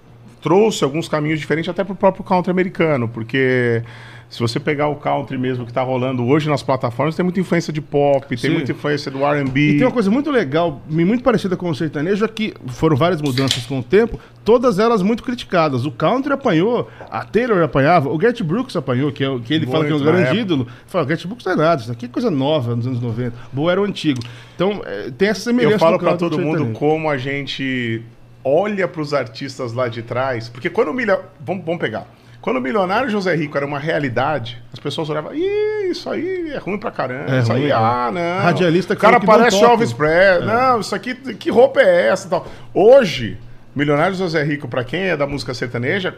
trouxe 0.42 0.84
alguns 0.84 1.08
caminhos 1.08 1.40
diferentes 1.40 1.70
até 1.70 1.84
pro 1.84 1.96
próprio 1.96 2.24
country 2.24 2.52
americano, 2.52 3.08
porque 3.08 3.82
se 4.30 4.40
você 4.40 4.60
pegar 4.60 4.90
o 4.90 4.96
country 4.96 5.38
mesmo 5.38 5.66
que 5.66 5.72
tá 5.72 5.82
rolando 5.82 6.26
hoje 6.26 6.50
nas 6.50 6.62
plataformas, 6.62 7.16
tem 7.16 7.24
muita 7.24 7.40
influência 7.40 7.72
de 7.72 7.80
pop, 7.80 8.28
tem 8.28 8.38
Sim. 8.38 8.50
muita 8.50 8.72
influência 8.74 9.10
do 9.10 9.24
R&B. 9.24 9.60
E 9.60 9.78
tem 9.78 9.86
uma 9.86 9.92
coisa 9.92 10.12
muito 10.12 10.30
legal, 10.30 10.82
muito 10.90 11.24
parecida 11.24 11.56
com 11.56 11.70
o 11.70 11.76
sertanejo, 11.76 12.26
é 12.26 12.28
que 12.28 12.54
foram 12.68 12.98
várias 12.98 13.22
mudanças 13.22 13.66
com 13.66 13.80
o 13.80 13.84
tempo, 13.84 14.20
todas 14.44 14.80
elas 14.80 15.02
muito 15.02 15.24
criticadas. 15.24 15.86
O 15.86 15.92
country 15.92 16.34
apanhou, 16.34 16.90
a 17.10 17.24
Taylor 17.24 17.64
apanhava, 17.64 18.10
o 18.10 18.18
Garth 18.18 18.42
Brooks 18.44 18.76
apanhou, 18.76 19.12
que, 19.14 19.24
é, 19.24 19.40
que 19.40 19.54
ele 19.54 19.66
fala 19.66 19.86
que 19.86 19.92
é 19.94 19.96
um 19.96 20.00
grande 20.00 20.24
época. 20.24 20.42
ídolo. 20.42 20.68
Fala, 20.88 21.06
o 21.06 21.08
Garth 21.08 21.26
Brooks 21.26 21.46
não 21.46 21.54
é 21.54 21.56
nada, 21.56 21.82
isso 21.82 21.92
aqui 21.92 22.06
é 22.06 22.10
coisa 22.10 22.30
nova 22.30 22.76
nos 22.76 22.86
anos 22.86 23.00
90. 23.00 23.34
Boa 23.54 23.72
era 23.72 23.82
o 23.82 23.86
antigo. 23.86 24.20
Então, 24.56 24.82
é, 24.86 25.10
tem 25.12 25.30
essa 25.30 25.42
semelhança 25.42 25.76
Eu 25.76 25.80
falo 25.80 26.00
country 26.00 26.18
todo 26.18 26.40
mundo 26.40 26.74
como 26.74 27.10
a 27.10 27.18
gente 27.18 28.02
olha 28.44 28.88
pros 28.88 29.14
artistas 29.14 29.74
lá 29.74 29.88
de 29.88 30.02
trás, 30.02 30.50
porque 30.50 30.70
quando 30.70 30.90
o 30.90 30.94
milho... 30.94 31.18
vamos, 31.40 31.64
vamos 31.66 31.80
pegar. 31.80 32.17
Quando 32.48 32.60
o 32.60 32.62
milionário 32.62 33.10
José 33.10 33.36
Rico 33.36 33.58
era 33.58 33.66
uma 33.66 33.78
realidade, 33.78 34.64
as 34.72 34.80
pessoas 34.80 35.10
olhavam, 35.10 35.36
Ih, 35.36 35.92
isso 35.92 36.10
aí 36.10 36.52
é 36.52 36.58
ruim 36.58 36.78
pra 36.78 36.90
caramba. 36.90 37.36
É 37.36 37.40
isso 37.40 37.52
ruim, 37.52 37.66
aí, 37.66 37.72
é. 37.72 37.74
ah, 37.74 38.10
não. 38.10 38.42
Radialista 38.42 38.94
o 38.94 38.98
cara 38.98 39.20
que 39.20 39.26
parece. 39.26 39.62
Elvis 39.62 39.92
Presley. 39.92 40.46
Não, 40.48 40.80
isso 40.80 40.96
aqui, 40.96 41.14
que 41.14 41.50
roupa 41.50 41.82
é 41.82 42.08
essa 42.08 42.26
e 42.26 42.30
tal. 42.30 42.48
Hoje, 42.74 43.38
milionário 43.76 44.16
José 44.16 44.42
Rico, 44.46 44.66
pra 44.66 44.86
quem 44.86 45.10
é 45.10 45.18
da 45.18 45.28
música 45.28 45.54
sertaneja, 45.54 46.16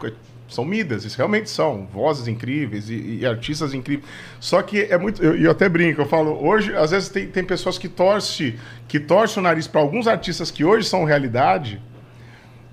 são 0.48 0.64
midas, 0.64 1.04
isso 1.04 1.16
realmente 1.16 1.50
são. 1.50 1.88
Vozes 1.92 2.28
incríveis 2.28 2.88
e, 2.88 3.18
e 3.22 3.26
artistas 3.26 3.74
incríveis. 3.74 4.08
Só 4.38 4.62
que 4.62 4.82
é 4.82 4.96
muito. 4.96 5.20
Eu, 5.20 5.34
eu 5.34 5.50
até 5.50 5.68
brinco, 5.68 6.00
eu 6.00 6.06
falo, 6.06 6.38
hoje, 6.46 6.76
às 6.76 6.92
vezes 6.92 7.08
tem, 7.08 7.26
tem 7.26 7.42
pessoas 7.42 7.76
que 7.76 7.88
torcem 7.88 8.54
que 8.86 9.00
torce 9.00 9.36
o 9.36 9.42
nariz 9.42 9.66
pra 9.66 9.80
alguns 9.80 10.06
artistas 10.06 10.48
que 10.48 10.64
hoje 10.64 10.88
são 10.88 11.02
realidade, 11.02 11.82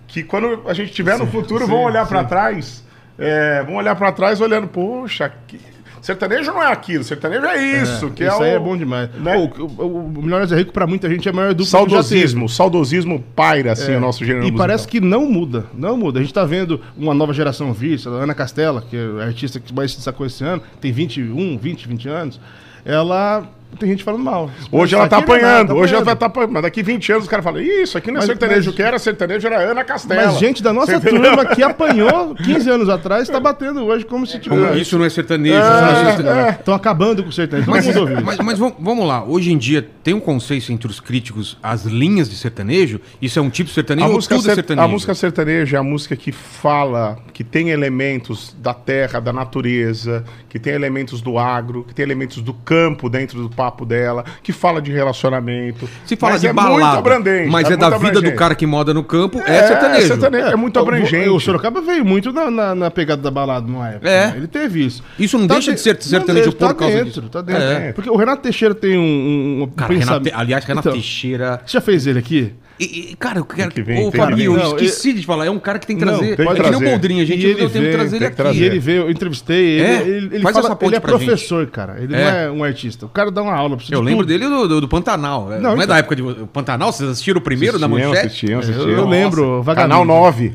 que 0.06 0.22
quando 0.22 0.62
a 0.68 0.76
gente 0.76 0.92
tiver 0.92 1.18
no 1.18 1.26
futuro 1.26 1.66
sim, 1.66 1.72
vão 1.72 1.82
olhar 1.82 2.06
sim. 2.06 2.10
pra 2.10 2.24
trás, 2.24 2.86
é, 3.18 3.64
vão 3.64 3.76
olhar 3.76 3.96
pra 3.96 4.12
trás 4.12 4.40
olhando, 4.42 4.68
poxa, 4.68 5.32
que... 5.48 5.60
sertanejo 6.02 6.52
não 6.52 6.62
é 6.64 6.72
aquilo, 6.72 7.04
sertanejo 7.04 7.46
é 7.46 7.82
isso, 7.82 8.12
que 8.12 8.24
Isso 8.24 8.44
é 8.44 8.46
aí 8.46 8.54
o... 8.54 8.56
é 8.56 8.60
bom 8.60 8.78
demais. 8.78 9.10
né? 9.16 9.34
Pô, 9.36 9.64
o, 9.64 9.86
o, 9.86 10.06
o 10.06 10.10
Milionários 10.10 10.52
é 10.52 10.56
Rico, 10.56 10.72
pra 10.72 10.86
muita 10.88 11.10
gente, 11.10 11.28
é 11.28 11.32
a 11.32 11.34
maior 11.34 11.54
dupla. 11.54 11.66
Saudosismo, 11.66 12.48
saudosismo 12.48 13.24
paira 13.36 13.72
assim 13.74 13.96
o 13.96 14.00
nosso 14.00 14.20
gênero 14.24 14.44
E 14.46 14.52
musical. 14.52 14.68
parece 14.68 14.88
que 14.88 15.00
não 15.02 15.26
muda, 15.26 15.66
não 15.74 15.98
muda. 15.98 16.20
A 16.20 16.22
gente 16.22 16.34
tá 16.34 16.46
vendo 16.46 16.80
uma 16.96 17.14
nova 17.14 17.34
geração 17.34 17.74
vir, 17.74 18.00
a 18.06 18.10
Ana 18.10 18.34
Castela, 18.36 18.82
que 18.82 18.96
é 18.96 19.24
a 19.24 19.26
artista 19.26 19.60
que 19.60 19.74
mais 19.74 19.92
se 19.92 19.98
destacou 19.98 20.26
esse 20.26 20.44
ano, 20.44 20.62
tem 20.80 20.92
21, 20.92 21.58
20, 21.58 21.88
20 21.88 22.10
anos. 22.10 22.40
Ela. 22.86 23.48
Tem 23.80 23.90
gente 23.90 24.04
falando 24.04 24.24
mal. 24.24 24.50
Hoje 24.72 24.96
ela 24.96 25.08
tá 25.08 25.18
é 25.18 25.20
apanhando, 25.20 25.68
tá 25.68 25.74
hoje 25.76 25.94
ela 25.94 26.04
vai 26.04 26.14
estar 26.16 26.26
apanhando. 26.26 26.52
Mas 26.54 26.64
daqui 26.64 26.82
20 26.82 27.12
anos 27.12 27.24
os 27.26 27.30
caras 27.30 27.44
falam, 27.44 27.62
isso 27.62 27.98
aqui 27.98 28.08
não 28.10 28.16
é 28.16 28.20
Mas- 28.20 28.26
sertanejo, 28.28 28.60
mas- 28.60 28.68
o 28.68 28.74
que 28.74 28.82
era 28.82 28.98
sertanejo 28.98 29.46
era 29.46 29.60
Ana 29.60 29.84
Castela. 29.84 30.26
Mas 30.28 30.40
gente 30.40 30.64
da 30.64 30.74
nossa 30.74 30.94
Você 30.94 30.98
entendeu? 31.10 31.22
turma 31.36 31.46
que 31.54 31.62
apanhou 31.62 32.34
15 32.34 32.70
anos 32.70 32.90
atrás 32.90 33.28
tá 33.30 33.40
batendo 33.40 33.84
hoje 33.86 34.04
como 34.06 34.26
se 34.26 34.40
tivesse. 34.40 34.80
Isso 34.80 34.98
não 34.98 35.06
é 35.06 35.10
sertanejo. 35.10 35.56
isso 35.58 35.70
não 35.70 35.88
é 36.10 36.16
sertanejo. 36.16 36.50
Estão 36.60 36.74
acabando 36.74 37.22
com 37.24 37.30
o 37.30 37.32
sertanejo. 37.32 37.70
Mas, 37.70 37.86
mas, 38.24 38.38
mas 38.40 38.58
vam- 38.58 38.76
vamos 38.80 39.06
lá, 39.08 39.24
hoje 39.24 39.52
em 39.52 39.58
dia 39.58 39.88
tem 40.04 40.14
um 40.14 40.20
conceito 40.20 40.72
entre 40.72 40.90
os 40.90 41.00
críticos 41.00 41.58
as 41.62 41.84
linhas 41.84 42.30
de 42.30 42.36
sertanejo? 42.36 43.00
Isso 43.22 43.38
é 43.38 43.42
um 43.42 43.50
tipo 43.50 43.68
de 43.70 43.76
sertanejo 43.76 44.06
A 44.06 44.10
ou 44.10 44.16
música, 44.16 44.36
tudo 44.36 44.46
é 44.46 44.50
ser- 44.50 44.56
sertanejo? 44.56 44.86
a 44.86 44.88
música 44.92 45.14
sertaneja 45.14 45.78
é 45.78 45.80
a 45.80 45.84
música 45.84 46.16
que 46.16 46.32
fala, 46.32 47.20
que 47.32 47.44
tem 47.44 47.70
elementos 47.70 48.56
da 48.60 48.74
terra, 48.74 49.20
da 49.20 49.32
natureza, 49.32 50.24
que 50.50 50.58
tem 50.58 50.74
elementos 50.74 51.22
do 51.22 51.38
agro, 51.38 51.84
que 51.88 51.94
tem 51.94 52.04
elementos 52.04 52.42
do 52.42 52.54
campo 52.54 53.10
dentro 53.10 53.40
do 53.42 53.50
papo 53.58 53.84
dela, 53.86 54.24
que 54.44 54.54
fala 54.54 54.80
de 54.82 54.92
relacionamento. 54.92 55.90
Se 56.06 56.16
fala 56.16 56.34
Mas 56.34 56.42
de 56.42 56.48
é 56.48 56.54
muito 56.54 56.66
balada, 56.70 56.98
abrangente, 57.00 57.50
mas 57.50 57.66
é, 57.66 57.70
muito 57.72 57.80
da 57.90 57.98
vida 57.98 58.22
do 58.22 58.32
cara 58.36 58.54
que 58.54 58.66
moda 58.68 58.94
no 58.94 59.04
campo, 59.04 59.40
é, 59.46 59.58
É, 59.58 59.68
sertanejo. 59.68 60.08
sertanejo. 60.08 60.48
É 60.48 60.56
muito 60.56 60.78
o- 60.78 60.80
abrangente. 60.82 61.30
O, 61.30 61.40
Sorocaba 61.40 61.82
veio 61.82 62.06
muito 62.06 62.32
na, 62.32 62.52
na, 62.52 62.76
na 62.76 62.92
pegada 62.92 63.22
da 63.22 63.32
balada 63.32 63.66
numa 63.68 63.90
época. 63.90 64.08
É. 64.10 64.28
né? 64.28 64.34
Ele 64.38 64.48
teve 64.48 64.86
isso. 64.86 65.04
Isso 65.18 65.38
não 65.40 65.48
deixa 65.48 65.74
de 65.74 65.80
ser 65.82 65.98
de- 65.98 66.06
sertanejo 66.06 66.46
não 66.46 66.54
por 66.54 66.68
tá 66.68 66.74
causa 66.76 66.94
dentro, 66.96 67.22
disso. 67.22 67.30
Tá 67.30 67.42
dentro. 67.42 67.62
É. 67.64 67.92
Porque 67.94 68.10
o 68.10 68.16
Renato 68.16 68.44
Teixeira 68.44 68.76
tem 68.76 68.98
um, 68.98 69.02
um, 69.02 69.64
um 69.64 69.68
Cara, 69.68 69.90
pensamento- 69.94 70.26
Renato- 70.26 70.42
aliás, 70.42 70.64
Renato 70.66 70.88
Então, 70.90 70.94
Teixeira. 71.00 71.62
Você 71.66 71.74
já 71.74 71.82
fez 71.82 72.06
ele 72.06 72.20
aqui? 72.20 72.54
E, 72.80 73.12
e, 73.12 73.16
cara, 73.16 73.40
eu 73.40 73.46
quero. 73.46 73.72
que 73.72 73.82
vem, 73.82 74.12
que 74.12 74.18
Fabinho, 74.18 74.54
eu 74.54 74.58
Não, 74.58 74.66
esqueci 74.76 75.14
de 75.14 75.24
falar. 75.26 75.46
É 75.46 75.50
um 75.52 75.58
cara 75.60 75.80
que 75.80 75.88
tem 75.88 75.98
que 75.98 76.06
Não, 76.06 76.18
trazer. 76.18 76.36
tem 76.36 76.46
que 76.46 76.52
é 76.52 76.56
que 76.56 76.60
nem 76.62 76.62
o 76.62 76.72
trazer. 76.78 76.86
Boldrinho, 76.92 77.24
a 77.24 77.26
gente 77.26 77.40
E 77.40 77.44
não 77.44 77.50
ele 77.50 77.60
deu 77.60 77.70
tempo 77.70 77.74
de 77.80 77.86
veio, 77.88 77.98
trazer 77.98 78.16
ele 78.18 78.26
aqui. 78.26 78.36
trazer. 78.36 78.60
E 78.60 78.64
ele 78.64 78.80
veio, 78.80 79.02
eu 79.04 79.12
entrevistei 79.12 79.66
ele. 79.80 79.82
É? 79.88 80.02
Ele, 80.02 80.26
ele 80.36 80.40
Faz 80.44 80.56
fala, 80.56 80.68
essa 80.68 80.76
ponte 80.76 80.90
ele 80.90 80.96
é 80.98 81.00
pra 81.00 81.12
gente. 81.18 81.26
professor, 81.26 81.66
cara. 81.68 81.98
Ele 82.00 82.16
É. 82.16 82.20
não 82.20 82.28
é 82.28 82.52
um 82.52 82.64
artista. 82.64 83.06
O 83.06 83.10
cara 83.10 83.32
dá 83.32 83.42
uma 83.42 83.54
aula. 83.56 83.76
precisa 83.76 83.96
Eu 83.96 84.02
de 84.02 84.06
lembro 84.06 84.26
tudo. 84.26 84.30
dele 84.38 84.48
do, 84.48 84.68
do, 84.68 84.82
do 84.82 84.88
Pantanal. 84.88 85.50
Não, 85.50 85.60
Não, 85.60 85.72
é 85.72 85.74
então. 85.76 85.88
da 85.88 85.98
época 85.98 86.16
de 86.16 86.22
o 86.22 86.48
Pantanal? 86.48 86.92
Vocês 86.92 87.10
assistiram 87.10 87.40
o 87.40 87.44
primeiro 87.44 87.78
Assistiam, 87.78 88.10
manchete? 88.10 88.28
assistiam, 88.28 88.52
Eu, 88.54 88.60
assistiam. 88.60 88.90
eu 88.90 89.08
lembro, 89.08 89.64
Canal 89.76 90.06
vagabundo. 90.06 90.06
9. 90.14 90.54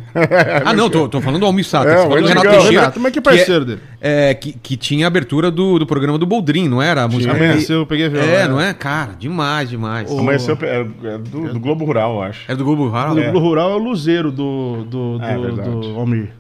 Ah, 0.65 0.73
não, 0.73 0.89
tô, 0.89 1.09
tô 1.09 1.21
falando 1.21 1.41
do 1.41 1.47
Almissato. 1.47 1.89
É, 1.89 1.95
tô 1.97 2.03
falando 2.03 2.19
o 2.19 2.23
do 2.23 2.29
Renato. 2.29 2.49
Teixeira. 2.49 2.93
Mas 2.99 3.13
que 3.13 3.21
parceiro 3.21 3.65
dele. 3.65 3.81
É, 4.01 4.35
que, 4.35 4.53
tinha 4.77 5.07
a 5.07 5.09
abertura 5.09 5.51
do, 5.51 5.79
programa 5.87 6.19
do 6.19 6.27
Boldrin, 6.27 6.69
não 6.69 6.81
era? 6.83 7.03
A 7.03 7.09
música. 7.09 7.33
Amanheceu, 7.33 7.79
eu 7.81 7.87
peguei 7.87 8.07
a 8.07 8.09
viola. 8.09 8.27
É, 8.27 8.49
não 8.49 8.61
é? 8.61 8.73
Cara, 8.75 9.13
demais, 9.19 9.69
demais. 9.71 10.11
O- 10.11 10.19
Amanheceu 10.19 10.57
é, 10.63 10.87
é 11.15 11.19
do 11.19 11.59
Globo 11.61 11.85
Rural, 11.85 12.12
eu 12.17 12.23
acho. 12.23 12.51
É 12.51 12.55
do 12.57 12.65
Globo 12.65 12.87
Rural? 12.89 13.13
O 13.13 13.15
Globo 13.15 13.39
Rural 13.39 13.71
é 13.73 13.75
o 13.75 13.79
Luzeiro 13.79 14.31
do, 14.33 14.85
do, 14.85 15.19
É, 15.23 15.35
do, 15.35 15.43
verdade. 15.43 15.71
do 15.71 15.99
Almir. 15.99 16.31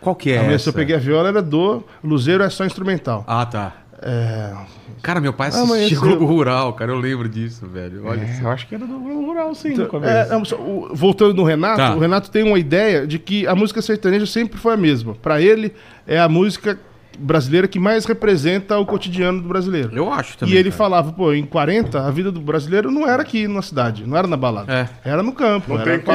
Qual 0.00 0.14
que 0.16 0.30
é 0.30 0.38
Amanheceu, 0.38 0.54
essa? 0.56 0.68
eu 0.70 0.72
peguei 0.74 0.96
a 0.96 0.98
viola, 0.98 1.28
era 1.28 1.40
do 1.42 1.82
Luzeiro, 2.02 2.42
é 2.42 2.50
só 2.50 2.64
instrumental. 2.64 3.24
Ah, 3.26 3.46
tá. 3.46 3.72
É, 4.04 4.52
Cara, 5.00 5.20
meu 5.20 5.32
pai 5.32 5.48
Amanheceu. 5.50 5.74
assistia 5.76 5.98
Globo 6.00 6.26
Rural, 6.26 6.72
cara. 6.72 6.90
Eu 6.90 6.98
lembro 6.98 7.28
disso, 7.28 7.66
velho. 7.68 8.02
Olha 8.04 8.20
É, 8.20 8.40
eu 8.42 8.48
acho 8.50 8.66
que 8.66 8.74
era 8.74 8.84
do 8.84 8.98
Globo 8.98 9.26
Rural, 9.26 9.54
sim, 9.54 9.74
no 9.74 9.82
É, 9.84 9.86
começo. 9.86 10.30
não, 10.32 10.44
só- 10.44 10.56
o- 10.56 10.90
voltando 10.92 11.34
no 11.34 11.44
Renato, 11.44 11.76
Tá. 11.76 11.94
o 11.94 12.00
Renato 12.00 12.30
tem 12.30 12.42
uma 12.42 12.58
ideia 12.58 13.06
de 13.06 13.18
que 13.20 13.46
a 13.46 13.54
música 13.54 13.80
sertaneja 13.80 14.26
sempre 14.26 14.58
foi 14.58 14.74
a 14.74 14.76
mesma. 14.76 15.14
Pra 15.14 15.40
ele, 15.40 15.72
é 16.06 16.18
a 16.18 16.28
música 16.28 16.78
brasileira 17.18 17.68
que 17.68 17.78
mais 17.78 18.04
representa 18.04 18.78
o 18.78 18.86
cotidiano 18.86 19.40
do 19.42 19.48
brasileiro. 19.48 19.90
Eu 19.94 20.12
acho 20.12 20.36
também. 20.38 20.54
e 20.54 20.58
ele 20.58 20.70
cara. 20.70 20.76
falava, 20.78 21.12
pô, 21.12 21.32
em 21.32 21.44
40, 21.44 22.06
a 22.06 22.10
vida 22.10 22.30
do 22.32 22.40
brasileiro 22.40 22.90
não 22.90 23.06
era 23.08 23.22
aqui 23.22 23.46
na 23.46 23.62
cidade, 23.62 24.04
não 24.06 24.16
era 24.16 24.26
na 24.26 24.36
balada. 24.36 24.72
É. 24.72 24.88
Era 25.10 25.22
no 25.22 25.32
campo. 25.32 25.74
Não 25.74 25.80
era 25.80 25.90
tem. 25.98 26.00
Pô, 26.00 26.12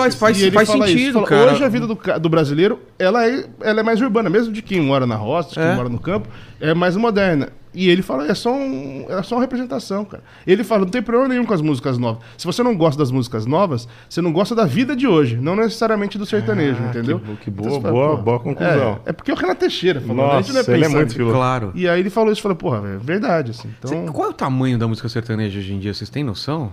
faz, 0.00 0.14
faz, 0.14 0.40
E 0.40 0.50
faz 0.50 0.68
isso, 0.68 0.82
sentido, 0.86 1.12
fala, 1.14 1.26
cara. 1.26 1.52
Hoje 1.52 1.64
a 1.64 1.68
vida 1.68 1.86
do, 1.86 1.98
do 2.20 2.28
brasileiro, 2.28 2.80
ela 2.98 3.26
é, 3.26 3.44
ela 3.60 3.80
é 3.80 3.82
mais 3.82 4.00
urbana, 4.00 4.28
mesmo 4.30 4.52
de 4.52 4.62
quem 4.62 4.80
mora 4.80 5.06
na 5.06 5.16
roça, 5.16 5.50
de 5.50 5.54
quem 5.56 5.64
É. 5.64 5.74
mora 5.74 5.88
no 5.88 5.98
campo, 5.98 6.28
é 6.60 6.74
mais 6.74 6.96
moderna. 6.96 7.48
E 7.74 7.88
ele 7.90 8.00
fala, 8.02 8.26
é 8.26 8.34
só, 8.34 8.52
um, 8.52 9.04
é 9.08 9.22
só 9.22 9.34
uma 9.36 9.42
representação, 9.42 10.04
cara. 10.04 10.22
Ele 10.46 10.64
fala, 10.64 10.80
não 10.82 10.88
tem 10.88 11.02
problema 11.02 11.28
nenhum 11.28 11.44
com 11.44 11.52
as 11.52 11.60
músicas 11.60 11.98
novas. 11.98 12.22
Se 12.36 12.46
você 12.46 12.62
não 12.62 12.76
gosta 12.76 12.98
das 12.98 13.10
músicas 13.10 13.44
novas, 13.46 13.86
você 14.08 14.20
não 14.22 14.32
gosta 14.32 14.54
da 14.54 14.64
vida 14.64 14.96
de 14.96 15.06
hoje, 15.06 15.36
não 15.36 15.54
necessariamente 15.54 16.16
do 16.16 16.24
sertanejo, 16.24 16.78
Ah, 16.82 16.88
entendeu? 16.88 17.20
que 17.20 17.36
que 17.44 17.50
Então 17.50 17.64
boa- 17.64 17.70
você 17.76 17.80
fala, 17.82 17.92
boa- 17.92 18.16
boa 18.16 18.40
conclusão. 18.40 19.00
É, 19.04 19.10
é 19.10 19.12
porque 19.12 19.30
é 19.30 19.34
o 19.34 19.36
Renato 19.36 19.60
Teixeira 19.60 20.00
falou, 20.00 20.16
né? 20.28 20.32
a 20.32 20.36
gente 20.40 20.48
não 20.48 20.56
Nossa, 20.56 20.72
ele 20.72 20.84
é 20.84 20.88
muito 20.88 21.12
filósofo. 21.14 21.38
Claro. 21.38 21.72
E 21.74 21.86
aí 21.88 22.00
ele 22.00 22.10
falou 22.10 22.32
isso, 22.32 22.40
falou, 22.42 22.56
porra, 22.56 22.78
é 22.88 22.96
verdade, 22.96 23.50
assim. 23.50 23.68
Então, 23.78 24.06
Cê- 24.06 24.12
Qual 24.12 24.26
é 24.28 24.30
o 24.30 24.34
tamanho 24.34 24.78
da 24.78 24.88
música 24.88 25.08
sertaneja 25.08 25.58
hoje 25.58 25.72
em 25.74 25.78
dia? 25.78 25.92
Vocês 25.92 26.08
têm 26.10 26.24
noção? 26.24 26.72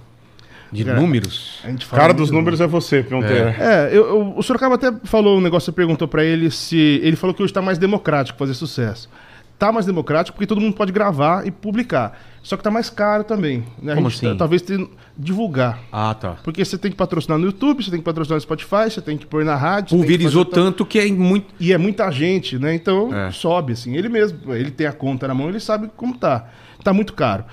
De 0.72 0.84
Cara, 0.84 1.00
números? 1.00 1.60
a 1.64 1.70
gente 1.70 1.86
fala 1.86 2.02
Cara 2.02 2.14
dos 2.14 2.30
do- 2.30 2.34
números 2.36 2.60
é 2.60 2.66
você, 2.68 3.04
Pionteira. 3.04 3.56
É, 3.60 3.90
eu, 3.96 4.08
eu- 4.08 4.34
o 4.36 4.42
Sorocaba 4.42 4.76
até 4.76 4.92
falou 5.04 5.38
um 5.38 5.42
negócio, 5.42 5.66
você 5.68 5.72
perguntou 5.72 6.08
pra 6.08 6.24
ele 6.24 6.50
se. 6.50 7.00
Ele 7.04 7.16
falou 7.16 7.34
que 7.36 7.44
hoje 7.44 7.54
tá 7.54 7.62
mais 7.62 7.78
democrático 7.78 8.38
fazer 8.40 8.56
sucesso. 8.56 9.08
Tá 9.58 9.72
mais 9.72 9.86
democrático 9.86 10.36
porque 10.36 10.46
todo 10.48 10.60
mundo 10.60 10.76
pode 10.76 10.92
gravar 10.92 11.48
e 11.48 11.52
publicar. 11.52 12.20
Só 12.44 12.58
que 12.58 12.64
tá 12.64 12.70
mais 12.70 12.90
caro 12.90 13.24
também. 13.24 13.64
Né? 13.82 13.96
Como 13.96 14.10
gente 14.10 14.18
assim? 14.26 14.34
tá- 14.34 14.40
talvez 14.40 14.62
tenha 14.62 14.88
divulgar. 15.18 15.80
Ah, 15.92 16.14
tá. 16.14 16.36
Porque 16.44 16.64
você 16.64 16.78
tem 16.78 16.92
que 16.92 16.98
patrocinar 16.98 17.40
no 17.40 17.46
YouTube, 17.46 17.84
você 17.84 17.90
tem 17.90 18.00
que 18.00 18.06
patrocinar 18.06 18.36
no 18.36 18.42
Spotify, 18.42 18.90
você 18.90 19.02
tem 19.02 19.18
que 19.18 19.26
pôr 19.26 19.46
na 19.46 19.56
rádio. 19.56 19.92
tem 19.92 20.00
Pulverizou 20.00 20.44
tanto 20.46 20.86
que 20.86 21.00
é 21.00 21.08
muito. 21.10 21.48
E 21.60 21.72
é 21.74 21.78
muita 21.78 22.12
gente, 22.12 22.60
né? 22.60 22.76
Então 22.76 23.14
É. 23.16 23.32
sobe, 23.32 23.74
assim. 23.74 23.96
Ele 23.96 24.10
mesmo, 24.10 24.54
ele 24.54 24.70
tem 24.72 24.86
a 24.88 24.94
conta 24.94 25.28
na 25.28 25.34
mão, 25.34 25.48
ele 25.50 25.60
sabe 25.60 25.90
como 25.96 26.16
tá. 26.18 26.50
Tá 26.84 26.94
muito 26.94 27.14
caro. 27.14 27.46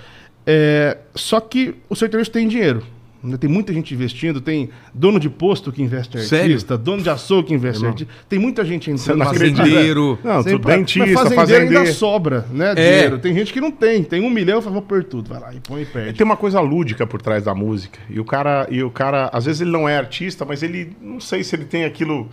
É, 0.47 0.99
só 1.15 1.41
que 1.41 1.77
o 1.89 1.95
sertanejo 1.95 2.31
tem 2.31 2.49
dinheiro. 2.49 2.83
Né? 3.23 3.37
Tem 3.37 3.49
muita 3.49 3.73
gente 3.73 3.95
investindo, 3.95 4.41
tem 4.41 4.71
dono 4.93 5.21
de 5.21 5.31
posto 5.31 5.71
que 5.73 5.83
investe 5.83 6.17
em 6.19 6.21
Sério? 6.23 6.53
artista, 6.55 6.77
dono 6.77 7.03
de 7.03 7.11
açougue 7.11 7.49
que 7.49 7.55
investe 7.55 7.85
em 7.85 7.89
artista. 7.89 8.13
Tem 8.29 8.39
muita 8.39 8.65
gente 8.65 8.91
entrando. 8.91 9.19
não. 9.19 9.27
Fazendeiro. 9.27 10.19
Não, 10.25 10.43
Sempre- 10.43 10.59
tu 10.61 10.67
dentista, 10.69 11.01
mas 11.07 11.15
fazendeiro 11.15 11.37
fazendeiro. 11.37 11.79
ainda 11.81 11.93
sobra, 11.93 12.47
né? 12.51 12.73
É. 12.73 12.75
Dinheiro. 12.75 13.19
Tem 13.19 13.35
gente 13.35 13.53
que 13.53 13.61
não 13.61 13.71
tem. 13.71 14.03
Tem 14.03 14.21
um 14.21 14.31
milhão, 14.31 14.61
fala, 14.61 14.73
vou 14.75 14.83
pôr 14.83 15.05
tudo. 15.05 15.29
Vai 15.31 15.41
lá 15.41 15.55
e 15.55 15.61
põe 15.61 15.83
e 15.83 15.87
perde. 15.87 16.15
Tem 16.19 16.25
uma 16.25 16.37
coisa 16.37 16.61
lúdica 16.61 17.07
por 17.07 17.21
trás 17.23 17.45
da 17.45 17.55
música. 17.55 17.99
E 18.11 18.19
o 18.19 18.25
cara, 18.25 18.67
e 18.71 18.83
o 18.83 18.91
cara, 18.91 19.31
às 19.33 19.45
vezes 19.45 19.61
ele 19.61 19.71
não 19.71 19.89
é 19.89 19.97
artista, 19.97 20.45
mas 20.45 20.63
ele 20.63 20.97
não 21.01 21.21
sei 21.21 21.45
se 21.45 21.55
ele 21.55 21.65
tem 21.65 21.85
aquilo 21.85 22.29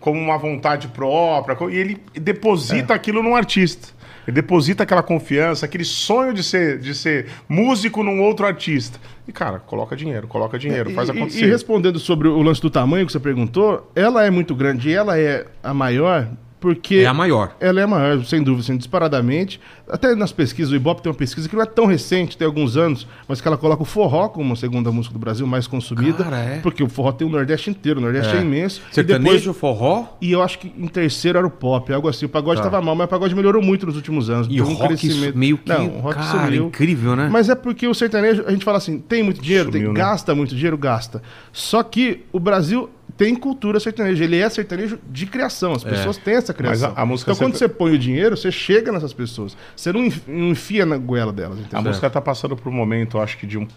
como 0.00 0.20
uma 0.20 0.36
vontade 0.36 0.88
própria, 0.88 1.56
e 1.70 1.76
ele 1.76 1.96
deposita 2.14 2.92
É. 2.92 2.96
aquilo 2.96 3.22
num 3.22 3.34
artista. 3.34 3.88
Ele 4.26 4.34
deposita 4.34 4.82
aquela 4.82 5.02
confiança, 5.02 5.66
aquele 5.66 5.84
sonho 5.84 6.32
de 6.32 6.42
ser, 6.42 6.78
de 6.78 6.94
ser 6.94 7.26
músico 7.48 8.02
num 8.02 8.20
outro 8.22 8.46
artista. 8.46 8.98
E, 9.28 9.32
cara, 9.32 9.58
coloca 9.58 9.94
dinheiro, 9.96 10.26
coloca 10.26 10.58
dinheiro, 10.58 10.90
faz 10.90 11.08
E- 11.08 11.12
e- 11.12 11.16
acontecer. 11.16 11.44
E, 11.44 11.48
respondendo 11.48 11.98
sobre 11.98 12.28
o 12.28 12.42
lance 12.42 12.60
do 12.60 12.70
tamanho 12.70 13.06
que 13.06 13.12
você 13.12 13.20
perguntou, 13.20 13.90
ela 13.94 14.24
é 14.24 14.30
muito 14.30 14.54
grande 14.54 14.88
e 14.88 14.92
ela 14.94 15.18
é 15.18 15.46
a 15.62 15.72
maior 15.74 16.28
porque... 16.64 16.96
É 16.96 17.06
a 17.06 17.12
maior. 17.12 17.54
Ela 17.60 17.80
é 17.80 17.82
a 17.82 17.86
maior, 17.86 18.24
sem 18.24 18.42
dúvida, 18.42 18.62
assim, 18.62 18.76
disparadamente. 18.78 19.60
Até 19.86 20.14
nas 20.14 20.32
pesquisas, 20.32 20.72
o 20.72 20.76
Ibope 20.76 21.02
tem 21.02 21.12
uma 21.12 21.16
pesquisa 21.18 21.46
que 21.46 21.54
não 21.54 21.62
é 21.62 21.66
tão 21.66 21.84
recente, 21.84 22.38
tem 22.38 22.46
alguns 22.46 22.74
anos, 22.78 23.06
mas 23.28 23.38
que 23.42 23.46
ela 23.46 23.58
coloca 23.58 23.82
o 23.82 23.84
forró 23.84 24.28
como 24.30 24.54
a 24.54 24.56
segunda 24.56 24.90
música 24.90 25.12
do 25.12 25.18
Brasil 25.18 25.46
mais 25.46 25.66
consumida. 25.66 26.24
Cara, 26.24 26.38
é? 26.38 26.58
Porque 26.60 26.82
o 26.82 26.88
forró 26.88 27.12
tem 27.12 27.26
o 27.26 27.30
Nordeste 27.30 27.68
inteiro, 27.68 27.98
o 28.00 28.02
Nordeste 28.02 28.34
é, 28.34 28.38
É. 28.38 28.40
imenso. 28.42 28.80
E 28.90 28.94
Sertanejo, 28.94 29.36
depois- 29.38 29.56
forró 29.58 30.06
E 30.22 30.32
eu 30.32 30.42
acho 30.42 30.58
que 30.58 30.72
em 30.76 30.86
terceiro 30.88 31.36
era 31.36 31.46
o 31.46 31.50
pop, 31.50 31.92
algo 31.92 32.08
assim. 32.08 32.24
O 32.24 32.28
pagode 32.30 32.62
Tá. 32.62 32.66
estava 32.66 32.82
mal, 32.82 32.94
mas 32.94 33.04
o 33.04 33.08
pagode 33.08 33.34
melhorou 33.34 33.62
muito 33.62 33.84
nos 33.84 33.96
últimos 33.96 34.30
anos. 34.30 34.46
e 34.50 34.58
o 34.60 34.64
um 34.66 34.72
rock 34.72 34.96
crescimento. 34.96 35.36
meio 35.36 35.58
que. 35.58 35.68
Não, 35.68 35.86
o 35.88 36.00
rock 36.00 36.14
cara, 36.14 36.44
sumiu. 36.44 36.66
incrível, 36.68 37.14
né? 37.14 37.28
Mas 37.30 37.50
é 37.50 37.54
porque 37.54 37.86
o 37.86 37.92
sertanejo, 37.92 38.42
a 38.46 38.50
gente 38.52 38.64
fala 38.64 38.78
assim, 38.78 38.98
tem 38.98 39.22
muito 39.22 39.40
dinheiro, 39.42 39.70
Sumiu, 39.70 39.86
tem, 39.88 39.92
né? 39.94 40.00
gasta 40.00 40.34
muito 40.34 40.54
dinheiro, 40.54 40.78
gasta. 40.78 41.22
Só 41.52 41.82
que 41.82 42.24
o 42.32 42.40
Brasil 42.40 42.88
tem 43.16 43.34
cultura 43.34 43.78
sertaneja, 43.78 44.24
ele 44.24 44.36
é 44.38 44.48
sertanejo 44.48 44.98
de 45.10 45.26
criação, 45.26 45.72
as 45.72 45.84
pessoas 45.84 46.16
têm 46.16 46.34
essa 46.34 46.52
criação. 46.52 46.92
a- 46.96 47.02
a 47.02 47.06
música 47.06 47.30
então 47.32 47.46
quando 47.46 47.56
serta- 47.56 47.72
você 47.72 47.78
põe 47.78 47.92
o 47.94 47.98
dinheiro, 47.98 48.36
você 48.36 48.50
chega 48.50 48.90
nessas 48.90 49.12
pessoas. 49.12 49.56
Você 49.76 49.92
não 49.92 50.04
enf- 50.04 50.26
não 50.26 50.48
enfia 50.48 50.84
na 50.84 50.96
goela 50.96 51.32
delas, 51.32 51.58
A 51.58 51.62
entendeu? 51.62 51.82
música 51.82 52.06
está 52.08 52.20
passando 52.20 52.56
por 52.56 52.68
um 52.68 52.72
momento, 52.74 53.18
acho 53.18 53.38
que 53.38 53.46
de 53.46 53.56
um. 53.58 53.68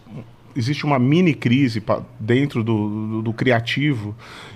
Existe 0.57 0.85
uma 0.85 0.97
mini 0.97 1.35
crise 1.35 1.83
dentro 2.19 2.63
do, 2.63 2.89
do, 2.89 3.21
do 3.21 3.33
criativo. 3.33 4.15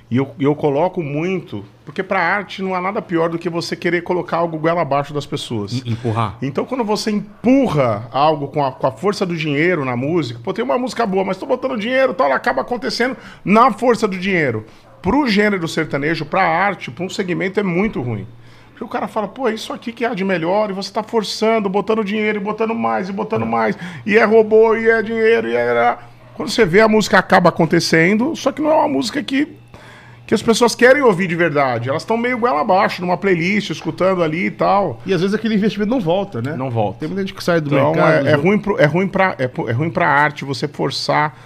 E 0.09 0.17
eu, 0.17 0.33
eu 0.39 0.55
coloco 0.55 1.03
muito. 1.03 1.63
Porque 1.85 2.01
para 2.01 2.19
arte 2.19 2.61
não 2.61 2.73
há 2.73 2.81
nada 2.81 3.01
pior 3.01 3.29
do 3.29 3.37
que 3.37 3.49
você 3.49 3.75
querer 3.75 4.01
colocar 4.01 4.37
algo 4.37 4.57
goela 4.57 4.81
abaixo 4.81 5.13
das 5.13 5.25
pessoas. 5.25 5.85
Empurrar. 5.85 6.37
Então, 6.41 6.65
quando 6.65 6.83
você 6.83 7.11
empurra 7.11 8.09
algo 8.11 8.47
com 8.47 8.65
a, 8.65 8.71
com 8.71 8.87
a 8.87 8.91
força 8.91 9.25
do 9.25 9.37
dinheiro 9.37 9.85
na 9.85 9.95
música, 9.95 10.39
pô, 10.43 10.51
tem 10.53 10.65
uma 10.65 10.77
música 10.77 11.05
boa, 11.05 11.23
mas 11.23 11.37
tô 11.37 11.45
botando 11.45 11.79
dinheiro, 11.79 12.13
tal, 12.13 12.27
ela 12.27 12.35
acaba 12.35 12.61
acontecendo 12.61 13.15
na 13.45 13.71
força 13.71 14.07
do 14.07 14.17
dinheiro. 14.17 14.65
Pro 15.01 15.27
gênero 15.27 15.67
sertanejo, 15.67 16.25
pra 16.25 16.43
arte, 16.43 16.91
pra 16.91 17.05
um 17.05 17.09
segmento 17.09 17.59
é 17.59 17.63
muito 17.63 18.01
ruim. 18.01 18.27
Porque 18.81 18.85
o 18.85 18.99
cara 18.99 19.07
fala, 19.07 19.27
pô, 19.27 19.47
é 19.47 19.53
isso 19.53 19.71
aqui 19.71 19.91
que 19.91 20.03
há 20.03 20.15
de 20.15 20.23
melhor, 20.23 20.71
e 20.71 20.73
você 20.73 20.91
tá 20.91 21.03
forçando, 21.03 21.69
botando 21.69 22.03
dinheiro, 22.03 22.39
e 22.39 22.41
botando 22.41 22.73
mais, 22.73 23.09
e 23.09 23.11
botando 23.11 23.45
mais, 23.45 23.77
e 24.07 24.17
é 24.17 24.23
robô, 24.23 24.75
e 24.75 24.89
é 24.89 25.03
dinheiro, 25.03 25.47
e 25.47 25.55
é. 25.55 25.97
Quando 26.33 26.49
você 26.49 26.65
vê, 26.65 26.81
a 26.81 26.87
música 26.87 27.19
acaba 27.19 27.49
acontecendo, 27.49 28.35
só 28.35 28.51
que 28.51 28.59
não 28.59 28.71
é 28.71 28.75
uma 28.75 28.87
música 28.87 29.21
que 29.21 29.47
que 30.25 30.33
as 30.33 30.41
pessoas 30.41 30.73
querem 30.73 31.01
ouvir 31.01 31.27
de 31.27 31.35
verdade. 31.35 31.89
Elas 31.89 32.03
estão 32.03 32.15
meio 32.15 32.37
goela 32.37 32.61
abaixo, 32.61 33.01
numa 33.01 33.17
playlist, 33.17 33.69
escutando 33.69 34.23
ali 34.23 34.45
e 34.45 34.51
tal. 34.51 35.01
E 35.05 35.13
às 35.13 35.19
vezes 35.19 35.35
aquele 35.35 35.55
investimento 35.55 35.91
não 35.91 35.99
volta, 35.99 36.41
né? 36.41 36.55
Não 36.55 36.69
volta. 36.69 36.99
Tem 36.99 37.09
muita 37.09 37.21
gente 37.21 37.33
que 37.33 37.43
sai 37.43 37.59
do 37.59 37.67
Então 37.67 37.91
mercado. 37.91 38.27
é, 38.27 38.31
é 38.31 38.35
ruim 38.35 38.57
pro, 38.57 38.79
é 38.79 38.85
ruim 38.85 39.09
para 39.09 39.35
é, 39.37 39.51
é 39.67 39.71
ruim 39.73 39.89
para 39.89 40.07
arte 40.07 40.45
você 40.45 40.69
forçar 40.69 41.37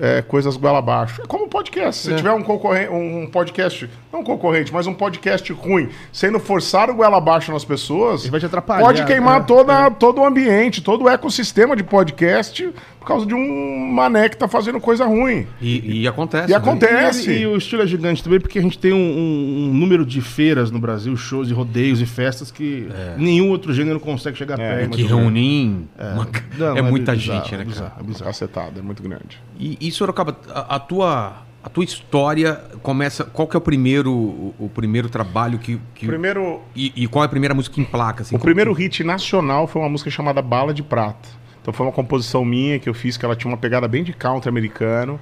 é, 0.00 0.22
coisas 0.22 0.56
goela 0.56 0.78
abaixo. 0.78 1.22
É 1.22 1.26
como 1.26 1.44
um 1.44 1.48
podcast. 1.48 2.02
Se 2.02 2.12
É. 2.12 2.16
tiver 2.16 2.32
um 2.32 2.42
concorrente, 2.42 2.90
um 2.92 3.26
podcast, 3.30 3.88
não 4.12 4.20
um 4.20 4.24
concorrente, 4.24 4.72
mas 4.72 4.86
um 4.86 4.94
podcast 4.94 5.52
ruim, 5.52 5.88
sendo 6.12 6.38
forçar 6.38 6.90
o 6.90 6.94
goela 6.94 7.16
abaixo 7.18 7.52
nas 7.52 7.64
pessoas, 7.64 8.22
Ele 8.22 8.30
vai 8.30 8.40
te 8.40 8.46
atrapalhar, 8.46 8.84
pode 8.84 9.04
queimar 9.04 9.40
né? 9.40 9.44
toda, 9.46 9.90
todo 9.92 10.20
o 10.20 10.24
ambiente, 10.24 10.82
todo 10.82 11.04
o 11.04 11.08
ecossistema 11.08 11.74
de 11.76 11.82
podcast 11.82 12.72
causa 13.08 13.26
de 13.26 13.34
um 13.34 13.88
mané 13.92 14.28
que 14.28 14.36
tá 14.36 14.46
fazendo 14.46 14.80
coisa 14.80 15.04
ruim. 15.06 15.46
E, 15.60 16.02
e 16.02 16.08
acontece. 16.08 16.48
E 16.48 16.50
né? 16.50 16.56
acontece. 16.56 17.30
E, 17.30 17.40
e 17.42 17.46
o 17.46 17.56
estilo 17.56 17.82
é 17.82 17.86
gigante 17.86 18.22
também 18.22 18.38
porque 18.40 18.58
a 18.58 18.62
gente 18.62 18.78
tem 18.78 18.92
um, 18.92 18.96
um- 18.96 19.68
um 19.70 19.74
número 19.74 20.04
de 20.06 20.20
feiras 20.20 20.70
no 20.70 20.78
Brasil, 20.78 21.16
shows 21.16 21.48
e 21.50 21.52
rodeios 21.52 22.00
e 22.00 22.06
festas 22.06 22.50
que 22.50 22.88
nenhum 23.16 23.48
outro 23.50 23.72
gênero 23.72 23.98
consegue 23.98 24.36
chegar 24.36 24.58
É, 24.60 24.76
perto. 24.78 24.96
Que 24.96 25.02
reúne 25.02 25.40
em 25.64 25.88
uma- 25.98 26.28
Não, 26.58 26.76
é 26.76 26.82
muita 26.82 27.12
bizarro, 27.14 27.44
gente, 27.44 27.52
né, 27.56 27.62
é 27.62 27.64
cara? 27.64 27.64
bizarro, 27.64 27.94
é 28.00 28.02
bizarro. 28.04 28.72
É 28.78 28.82
muito 28.82 29.02
grande. 29.02 29.40
E, 29.58 29.76
e 29.80 29.90
Sorocaba, 29.90 30.36
a, 30.54 30.76
a 30.76 30.78
tua 30.78 31.42
a 31.62 31.68
tua 31.68 31.82
história 31.84 32.54
começa. 32.82 33.24
Qual 33.24 33.46
que 33.48 33.56
é 33.56 33.58
o 33.58 33.60
primeiro 33.60 34.12
o, 34.12 34.54
o 34.58 34.68
primeiro 34.68 35.08
trabalho 35.08 35.58
que, 35.58 35.78
que 35.94 36.06
Primeiro, 36.06 36.60
e, 36.74 36.92
e 36.96 37.06
qual 37.08 37.22
é 37.24 37.26
a 37.26 37.28
primeira 37.28 37.52
música 37.54 37.80
em 37.80 37.84
placa? 37.84 38.22
Assim, 38.22 38.34
O 38.36 38.38
Como 38.38 38.44
primeiro 38.44 38.74
que- 38.74 38.82
hit 38.82 39.02
nacional 39.04 39.66
foi 39.66 39.82
uma 39.82 39.88
música 39.88 40.08
chamada 40.10 40.40
Bala 40.40 40.72
de 40.72 40.82
Prata. 40.82 41.28
Então 41.68 41.74
foi 41.74 41.84
uma 41.84 41.92
composição 41.92 42.46
minha 42.46 42.78
que 42.78 42.88
eu 42.88 42.94
fiz, 42.94 43.18
que 43.18 43.26
ela 43.26 43.36
tinha 43.36 43.50
uma 43.50 43.58
pegada 43.58 43.86
bem 43.86 44.02
de 44.02 44.14
country 44.14 44.48
americano. 44.48 45.20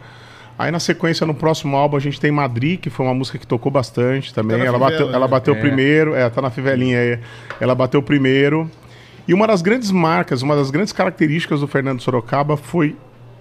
Aí 0.57 0.70
na 0.70 0.78
sequência, 0.78 1.26
no 1.26 1.34
próximo 1.34 1.76
álbum, 1.76 1.97
a 1.97 2.01
gente 2.01 2.20
tem 2.20 2.30
Madrid, 2.30 2.78
que 2.78 2.88
foi 2.88 3.05
uma 3.05 3.12
música 3.12 3.36
que 3.36 3.44
tocou 3.44 3.72
bastante 3.72 4.32
também. 4.32 4.57
Tá 4.57 4.64
ela, 4.64 4.74
fivela, 4.74 4.90
bateu, 4.92 5.07
né? 5.09 5.14
ela 5.14 5.26
bateu 5.26 5.55
É. 5.55 5.59
primeiro, 5.59 6.14
é, 6.14 6.30
tá 6.30 6.40
na 6.40 6.49
fivelinha 6.49 7.01
aí. 7.01 7.18
Ela 7.61 7.74
bateu 7.74 8.01
primeiro. 8.01 8.70
E 9.26 9.34
uma 9.34 9.44
das 9.44 9.61
grandes 9.61 9.90
marcas, 9.90 10.40
uma 10.40 10.55
das 10.55 10.70
grandes 10.70 10.92
características 10.92 11.59
do 11.59 11.66
Fernando 11.66 12.01
Sorocaba 12.01 12.57
foi 12.57 12.94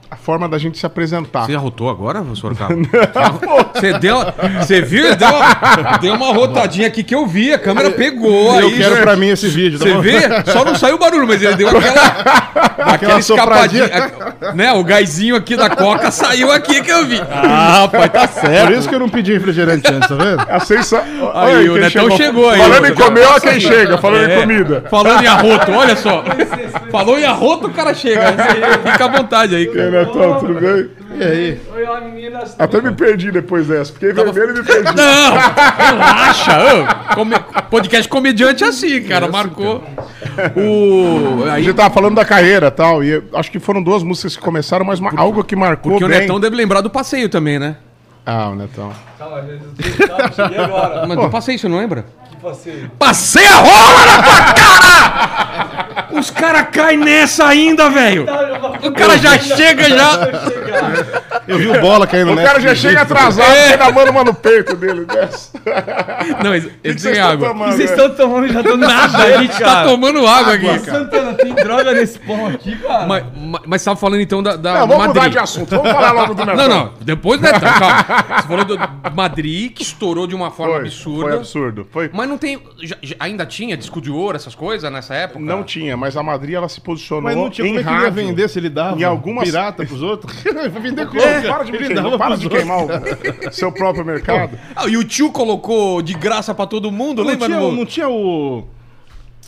a 0.10 0.16
forma 0.16 0.47
da 0.47 0.58
gente 0.58 0.78
se 0.78 0.86
apresentar. 0.86 1.45
Você 1.45 1.56
arrotou 1.56 1.89
agora, 1.89 2.24
Sorocaba? 2.36 2.74
Você 3.74 3.93
deu. 3.99 4.18
Você 4.60 4.82
viu? 4.82 5.16
Deu, 5.16 5.28
uma- 5.30 5.97
deu 5.97 6.14
uma 6.14 6.34
rotadinha 6.34 6.88
aqui 6.88 7.03
que 7.03 7.14
eu 7.14 7.26
vi, 7.28 7.51
a 7.53 7.58
câmera 7.60 7.91
pegou 7.91 8.60
Eu 8.60 8.68
aí. 8.68 8.78
quero 8.78 8.97
pra 9.01 9.16
mim 9.16 9.30
esse 9.30 9.47
vídeo, 9.47 9.78
tá 9.80 9.86
Você 9.86 9.93
bom? 9.93 10.01
vê? 10.01 10.20
Só 10.51 10.64
não 10.64 10.76
saiu 10.76 10.95
o 10.95 10.99
barulho, 10.99 11.28
mas 11.28 11.41
ele 11.41 11.56
deu 11.56 11.70
aquela. 11.70 12.53
aquela 12.93 13.20
escapadinha. 13.20 13.89
né? 14.53 14.74
O 14.74 14.84
gásinho 14.84 15.36
aqui 15.36 15.56
da 15.56 15.70
coca 15.70 16.12
saiu 16.12 16.51
aqui 16.51 16.82
que 16.82 16.91
eu 16.91 17.06
vi. 17.06 17.20
Ah, 17.32 17.82
rapaz, 17.82 18.12
tá 18.12 18.28
certo. 18.28 18.68
Por 18.68 18.74
isso 18.78 18.89
que 18.89 18.95
eu 18.95 18.99
não 18.99 19.10
pedi 19.10 19.34
refrigerante 19.34 19.91
antes, 19.91 20.08
tá 20.08 20.16
vendo? 20.16 20.45
A 20.49 20.60
sensa... 20.60 21.03
Aí, 21.34 21.56
Oi, 21.56 21.70
o 21.70 21.78
Netão 21.78 22.10
chegou 22.16 22.49
aí. 22.49 22.60
Falando 22.60 22.86
em 22.88 22.93
comer, 22.95 23.26
olha 23.26 23.41
quem 23.41 23.60
chega. 23.60 23.97
Falando 23.97 24.30
É, 24.30 24.38
em 24.38 24.41
comida. 24.41 24.84
Falando 24.89 25.24
em 25.24 25.28
arroto, 25.28 25.72
olha 25.72 25.95
só. 25.95 26.24
Falou 26.91 27.20
em 27.20 27.26
arroto, 27.26 27.68
o 27.68 27.72
cara 27.72 27.93
chega. 27.93 28.22
Fica 28.91 29.06
à 29.06 29.08
vontade 29.08 29.56
aí, 29.56 29.64
aí, 29.68 29.74
cara. 29.74 29.95
Netão, 30.00 30.39
tudo 30.39 30.54
bem? 30.60 30.89
E 31.18 31.24
aí? 31.24 31.62
Oi, 31.74 32.02
meninas. 32.02 32.56
Até 32.60 32.82
me 32.82 32.91
perdi 32.91 33.32
depois 33.32 33.68
dessa. 33.68 33.93
Fiquei 33.93 34.12
vermelho 34.14 34.52
e 34.52 34.60
me 34.60 34.64
perdi. 34.64 34.84
Não, 34.96 35.32
relaxa. 35.78 36.58
ô. 37.12 37.16
Come- 37.16 37.39
podcast 37.70 38.10
comediante 38.10 38.64
é 38.64 38.68
assim, 38.68 39.02
cara. 39.04 39.28
Marcou. 39.28 39.84
O. 40.56 41.43
A 41.50 41.54
Aí, 41.54 41.64
gente 41.64 41.76
tava 41.76 41.93
falando 41.93 42.16
da 42.16 42.26
carreira 42.26 42.68
e 42.68 42.72
tal, 42.72 43.04
e 43.04 43.24
acho 43.34 43.52
que 43.52 43.60
foram 43.60 43.82
duas 43.82 44.04
músicas 44.04 44.36
que 44.36 44.41
começaram, 44.41 44.86
mas 44.86 45.00
uma- 45.00 45.14
algo 45.16 45.43
que 45.43 45.56
marcou 45.56 45.93
porque 45.93 46.06
o 46.06 46.08
bem... 46.08 46.22
Netão 46.22 46.39
deve 46.39 46.56
lembrar 46.56 46.82
do 46.82 46.89
passeio 46.89 47.30
também, 47.30 47.58
né? 47.60 47.78
Ah, 48.26 48.50
o 48.50 48.56
Netão. 48.56 48.91
Calma, 49.20 49.38
eu 49.39 50.08
calma, 50.08 50.32
cheguei 50.34 50.58
agora. 50.58 51.06
Mas 51.08 51.18
do 51.20 51.30
passeio, 51.30 51.60
você 51.60 51.68
não 51.68 51.78
lembra? 51.78 52.06
Que 52.36 52.42
passeio. 52.42 52.92
Passei 53.00 53.46
a 53.46 53.56
rola 53.56 54.06
na 54.06 54.24
tua 54.24 54.54
cara! 54.54 56.06
Os 56.20 56.30
caras 56.30 56.68
caem 56.72 56.98
nessa 56.98 57.46
ainda, 57.48 57.90
velho. 57.90 58.26
O 58.84 58.92
cara 58.92 59.18
já 59.18 59.38
chega 59.38 59.90
já. 59.90 60.30
Eu 61.48 61.58
vi 61.58 61.68
o 61.68 61.82
bola 61.82 62.08
caindo 62.08 62.32
O 62.32 62.36
cara 62.36 62.60
já 62.60 62.74
chega 62.74 63.02
atrasado, 63.02 63.52
é. 63.52 63.74
a 63.76 63.92
mano 63.92 64.14
mano 64.14 64.32
no 64.32 64.34
peito 64.34 64.76
dele. 64.76 65.06
Desce. 65.06 65.52
Não, 66.44 66.56
eles, 66.56 66.72
que 66.72 66.82
têm 66.82 67.12
estão 67.12 67.32
água. 67.32 67.48
tomando, 67.50 67.72
Vocês 67.74 67.90
estão 67.92 68.10
tomando 68.16 68.54
já 68.54 68.64
tô 68.64 68.78
Nada, 68.78 69.18
a 69.18 69.42
gente 69.42 69.60
tá 69.60 69.84
tomando 69.84 70.28
água 70.28 70.54
aqui. 70.54 70.80
Santana, 70.80 71.34
tem 71.34 71.54
droga 71.54 71.94
nesse 71.94 72.20
pão 72.20 72.48
aqui, 72.48 72.76
cara? 72.78 73.06
Mas, 73.08 73.26
mas, 73.36 73.62
mas 73.66 73.82
você 73.82 73.86
tava 73.86 74.00
falando 74.00 74.22
então 74.22 74.42
da, 74.44 74.56
da 74.56 74.74
Não, 74.80 74.88
vamos 74.88 75.08
mudar 75.08 75.22
Madrid. 75.22 75.34
de 75.34 75.40
assunto. 75.40 75.70
Vamos 75.76 75.92
falar 75.92 76.12
logo 76.12 76.34
do 76.34 76.46
Netão. 76.46 76.68
Não, 76.68 76.76
não, 76.76 76.94
depois 77.02 77.42
né, 77.42 77.52
tá, 77.52 77.60
calma. 77.80 78.06
Você 78.42 78.48
falou 78.48 78.66
do 78.66 78.80
Madrid, 79.16 79.74
que 79.74 79.84
estourou 79.84 80.28
de 80.28 80.36
uma 80.36 80.52
forma 80.52 80.76
Foi, 80.76 80.82
absurda. 80.84 81.30
foi 81.30 81.38
absurdo. 81.38 81.88
Foi. 81.92 82.10
Mas 82.14 82.30
não 82.30 82.35
tem. 82.38 82.60
já- 82.82 82.96
já- 83.02 83.16
ainda 83.20 83.46
tinha 83.46 83.76
disco 83.78 84.02
de 84.02 84.10
ouro, 84.12 84.36
essas 84.36 84.54
coisas 84.56 84.92
nessa 84.92 85.14
época? 85.16 85.40
Não 85.40 85.64
tinha, 85.64 85.96
mas 85.98 86.16
a 86.18 86.24
Madrid 86.24 86.56
ela 86.56 86.68
se 86.70 86.80
posicionou 86.82 87.24
Mas 87.24 87.36
não 87.36 87.50
tinha 87.50 87.68
em 87.68 87.70
como 87.70 87.80
é 87.80 87.84
que 87.84 87.90
ele 87.90 87.96
ia 87.98 88.02
rádio. 88.10 88.14
vender 88.28 88.50
se 88.50 88.60
ele 88.60 88.70
dava 88.70 89.00
Em 89.00 89.04
algumas- 89.04 89.44
pirata 89.46 89.86
pros 89.86 90.02
outros? 90.04 90.44
Vai 90.44 90.70
vender 90.70 91.08
como? 91.08 91.20
É, 91.22 91.42
para 91.42 91.64
de, 91.64 91.72
me 91.72 91.78
Ele 91.78 91.88
queimar, 91.88 92.04
dava 92.04 92.18
para 92.18 92.28
pros 92.28 92.40
de 92.40 92.46
outros. 92.48 92.64
queimar 92.64 93.48
o 93.48 93.52
seu 93.52 93.72
próprio 93.72 94.06
mercado. 94.06 94.58
Ah, 94.76 94.88
e 94.88 94.98
o 94.98 95.04
tio 95.04 95.32
colocou 95.32 96.02
de 96.02 96.14
graça 96.14 96.54
pra 96.54 96.66
todo 96.66 96.92
mundo, 96.92 97.24
Não 97.24 97.30
lembra? 97.32 97.48
tinha, 97.48 97.60
no- 97.60 97.72
não 97.72 97.86
tinha 97.86 98.10
o... 98.10 98.66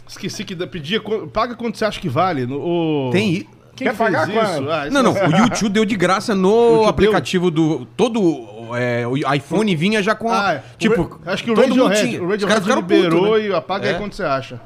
Esqueci 0.08 0.44
que 0.44 0.56
pedia... 0.68 1.00
qu- 1.02 1.28
Paga 1.28 1.56
quanto 1.56 1.78
você 1.78 1.86
acha 1.86 2.00
que 2.00 2.08
vale. 2.10 2.46
no- 2.46 2.60
O... 2.60 3.10
Tem. 3.12 3.30
i- 3.34 3.50
Quem 3.76 3.88
Quer 3.88 3.94
fez 3.96 3.98
pagar 4.12 4.28
isso? 4.30 4.70
Ah, 4.72 4.88
isso 4.88 4.94
Não, 4.94 5.04
não, 5.04 5.14
o 5.14 5.38
YouTube 5.38 5.70
deu 5.70 5.86
de 5.86 5.96
graça 5.96 6.34
no 6.34 6.86
aplicativo 6.88 7.52
do. 7.52 7.86
Todo. 7.96 8.20
É, 8.76 9.07
o 9.07 9.15
iPhone 9.34 9.76
vinha 9.76 10.01
já 10.01 10.15
com. 10.15 10.30
Ah, 10.32 10.53
é. 10.53 10.63
tipo, 10.78 11.20
acho 11.26 11.43
que 11.43 11.51
o 11.51 11.55
todo 11.55 11.70
mundo 11.70 11.93
tinha. 11.95 12.22
o 12.22 12.28
Radiohead 12.30 12.61
ficaram 12.61 12.82
liberou 12.82 13.38
né? 13.38 13.47
e 13.47 13.53
apaga 13.53 13.88
É. 13.88 13.91
aí 13.91 13.97
quanto 13.97 14.15
você 14.15 14.24
acha. 14.24 14.59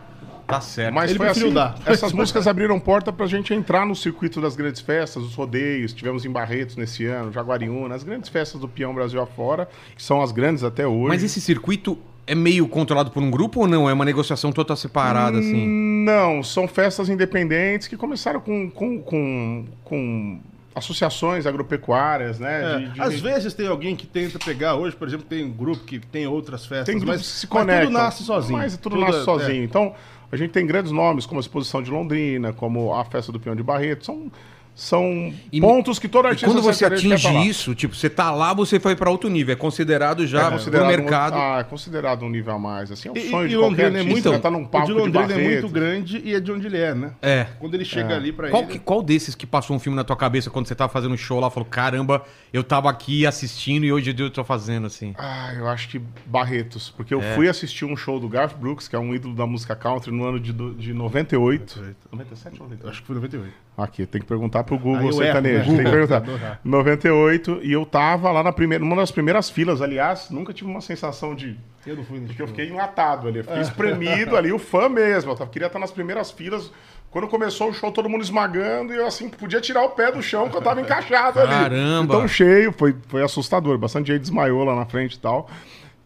Tá 0.47 0.59
certo. 0.59 0.93
Mas 0.93 1.11
Ele 1.11 1.17
foi 1.17 1.29
assim, 1.29 1.53
dar. 1.53 1.77
essas 1.85 2.11
músicas 2.11 2.45
abriram 2.45 2.77
porta 2.77 3.13
pra 3.13 3.25
gente 3.25 3.53
entrar 3.53 3.85
no 3.85 3.95
circuito 3.95 4.41
das 4.41 4.53
grandes 4.53 4.81
festas, 4.81 5.23
os 5.23 5.33
rodeios, 5.33 5.93
tivemos 5.93 6.25
em 6.25 6.29
Barretos 6.29 6.75
nesse 6.75 7.05
ano, 7.05 7.31
Jaguariúna, 7.31 7.95
as 7.95 8.03
grandes 8.03 8.29
festas 8.29 8.59
do 8.59 8.67
peão 8.67 8.93
Brasil 8.93 9.21
afora, 9.21 9.69
que 9.95 10.03
são 10.03 10.21
as 10.21 10.33
grandes 10.33 10.61
até 10.65 10.85
hoje. 10.85 11.07
Mas 11.07 11.23
esse 11.23 11.39
circuito 11.39 11.97
é 12.27 12.35
meio 12.35 12.67
controlado 12.67 13.11
por 13.11 13.23
um 13.23 13.31
grupo 13.31 13.61
ou 13.61 13.67
não? 13.67 13.89
É 13.89 13.93
uma 13.93 14.03
negociação 14.03 14.51
toda 14.51 14.75
separada, 14.75 15.39
assim? 15.39 15.65
Não, 16.05 16.43
são 16.43 16.67
festas 16.67 17.07
independentes 17.07 17.87
que 17.87 17.95
começaram 17.95 18.41
com, 18.41 18.69
com, 18.69 18.99
com, 19.01 19.65
com 19.85 20.39
associações 20.73 21.45
agropecuárias, 21.45 22.39
né? 22.39 22.75
É, 22.75 22.77
de- 22.79 22.89
de- 22.93 23.01
Às 23.01 23.19
vezes 23.19 23.53
tem 23.53 23.67
alguém 23.67 23.95
que 23.95 24.07
tenta 24.07 24.39
pegar, 24.39 24.75
hoje, 24.75 24.95
por 24.95 25.07
exemplo, 25.07 25.25
tem 25.27 25.43
um 25.45 25.51
grupo 25.51 25.83
que 25.83 25.99
tem 25.99 26.25
outras 26.27 26.65
festas, 26.65 26.85
tem 26.87 26.95
grupos 26.95 27.17
mas, 27.17 27.21
que 27.21 27.27
se 27.39 27.47
mas 27.47 27.49
conectam. 27.61 27.85
tudo 27.87 27.93
nasce 27.97 28.23
sozinho. 28.23 28.57
Mas 28.59 28.77
tudo, 28.77 28.95
Tudo 28.95 29.05
nasce 29.05 29.19
é- 29.19 29.23
sozinho. 29.23 29.63
Então, 29.63 29.93
a 30.31 30.35
gente 30.37 30.51
tem 30.51 30.65
grandes 30.65 30.91
nomes, 30.91 31.25
como 31.25 31.39
a 31.39 31.41
Exposição 31.41 31.81
de 31.83 31.91
Londrina, 31.91 32.53
como 32.53 32.93
a 32.93 33.03
Festa 33.03 33.31
do 33.31 33.39
Peão 33.39 33.55
de 33.55 33.63
Barreto. 33.63 34.05
São, 34.05 34.31
são 34.73 35.33
E- 35.51 35.59
pontos 35.61 35.99
que 35.99 36.07
todo 36.07 36.25
E 36.25 36.29
artista 36.29 36.47
quando 36.47 36.61
você 36.61 36.85
atinge 36.85 37.47
isso, 37.47 37.75
tipo, 37.75 37.93
você 37.95 38.09
tá 38.09 38.31
lá, 38.31 38.53
você 38.53 38.79
vai 38.79 38.95
pra 38.95 39.09
outro 39.11 39.29
nível. 39.29 39.53
É 39.53 39.55
considerado 39.55 40.25
já 40.25 40.39
É 40.39 40.43
pro 40.43 40.51
considerado 40.53 40.87
mercado. 40.87 41.35
Um, 41.35 41.41
ah, 41.41 41.57
é 41.59 41.63
considerado 41.63 42.23
um 42.25 42.29
nível 42.29 42.53
a 42.53 42.59
mais. 42.59 42.91
Assim, 42.91 43.09
é 43.09 43.11
um 43.11 43.17
E, 43.17 43.29
sonho 43.29 43.45
e 43.45 43.49
de 43.49 43.55
qualquer 43.55 43.67
Londrina 43.83 43.97
é 43.97 44.01
artista, 44.01 44.29
muito, 44.29 44.41
tá 44.41 44.49
num 44.51 44.63
o 44.63 44.67
palco 44.67 44.87
de 44.87 44.93
de 44.93 44.99
Londrina 44.99 45.33
é 45.33 45.43
muito 45.51 45.69
grande 45.69 46.21
e 46.23 46.33
é 46.33 46.39
de 46.39 46.51
onde 46.51 46.65
ele 46.67 46.77
é, 46.77 46.95
né? 46.95 47.11
É. 47.21 47.47
Quando 47.59 47.75
ele 47.75 47.85
chega 47.85 48.15
ali 48.15 48.31
pra 48.31 48.49
Qual, 48.49 48.63
ele... 48.63 48.71
que- 48.73 48.79
qual 48.79 49.03
desses 49.03 49.35
que 49.35 49.45
passou 49.45 49.75
um 49.75 49.79
filme 49.79 49.95
na 49.95 50.03
tua 50.03 50.15
cabeça 50.15 50.49
quando 50.49 50.67
você 50.67 50.73
tava 50.75 50.91
fazendo 50.91 51.13
um 51.13 51.17
show 51.17 51.39
lá? 51.39 51.49
Falou, 51.51 51.67
caramba, 51.69 52.23
eu 52.51 52.63
tava 52.63 52.89
aqui 52.89 53.25
assistindo 53.27 53.85
e 53.85 53.91
hoje 53.91 54.15
eu 54.17 54.29
tô 54.31 54.43
fazendo 54.43 54.87
assim. 54.87 55.13
Ah, 55.17 55.53
eu 55.53 55.67
acho 55.67 55.89
que 55.89 56.01
Barretos, 56.25 56.89
porque 56.95 57.13
eu 57.13 57.21
É. 57.21 57.35
fui 57.35 57.47
assistir 57.49 57.85
um 57.85 57.95
show 57.95 58.19
do 58.19 58.27
Garth 58.29 58.55
Brooks, 58.57 58.87
que 58.87 58.95
é 58.95 58.99
um 58.99 59.13
ídolo 59.13 59.35
da 59.35 59.45
música 59.45 59.75
country, 59.75 60.11
no 60.11 60.23
ano 60.25 60.39
de, 60.39 60.53
de 60.53 60.93
98. 60.93 61.95
97 62.11 62.53
ou 62.61 62.63
98? 62.69 62.89
Acho 62.89 63.01
que 63.01 63.07
foi 63.07 63.15
98. 63.15 63.53
Aqui, 63.81 64.05
tem 64.05 64.21
que 64.21 64.27
perguntar 64.27 64.63
pro 64.63 64.77
Google 64.77 65.07
eu 65.07 65.13
sertanejo. 65.13 65.55
erro, 65.59 65.71
né? 65.71 65.75
Tem 65.77 65.85
que 65.85 65.91
perguntar. 65.91 66.19
Google. 66.19 66.39
98, 66.63 67.59
e 67.63 67.71
eu 67.71 67.85
tava 67.85 68.31
lá 68.31 68.43
na 68.43 68.51
primeira, 68.51 68.83
numa 68.83 68.95
das 68.97 69.11
primeiras 69.11 69.49
filas, 69.49 69.81
aliás, 69.81 70.29
nunca 70.29 70.53
tive 70.53 70.69
uma 70.69 70.81
sensação 70.81 71.33
de. 71.35 71.57
Eu 71.85 71.95
não 71.95 72.03
fui 72.03 72.15
nesse 72.19 72.27
Porque 72.27 72.41
eu 72.43 72.47
fiquei 72.47 72.69
enlatado 72.69 73.27
ali, 73.27 73.39
eu 73.39 73.43
fiquei 73.43 73.61
espremido 73.61 74.35
ali, 74.37 74.51
o 74.51 74.59
fã 74.59 74.87
mesmo. 74.87 75.31
Eu 75.31 75.35
tava- 75.35 75.49
queria 75.49 75.65
estar 75.67 75.79
nas 75.79 75.91
primeiras 75.91 76.29
filas. 76.31 76.71
Quando 77.09 77.27
começou 77.27 77.69
o 77.69 77.73
show, 77.73 77.91
todo 77.91 78.07
mundo 78.07 78.21
esmagando, 78.23 78.93
e 78.93 78.95
eu 78.95 79.05
assim, 79.05 79.27
podia 79.27 79.59
tirar 79.59 79.83
o 79.83 79.89
pé 79.89 80.11
do 80.13 80.21
chão, 80.21 80.47
que 80.49 80.55
eu 80.55 80.61
tava 80.61 80.79
encaixado 80.79 81.39
ali. 81.41 81.49
Caramba! 81.49 82.03
Então 82.15 82.27
cheio, 82.27 82.71
foi, 82.71 82.95
foi 83.09 83.21
assustador. 83.21 83.77
Bastante 83.77 84.07
gente 84.13 84.21
desmaiou 84.21 84.63
lá 84.63 84.73
na 84.75 84.85
frente 84.85 85.15
e 85.15 85.19
tal. 85.19 85.49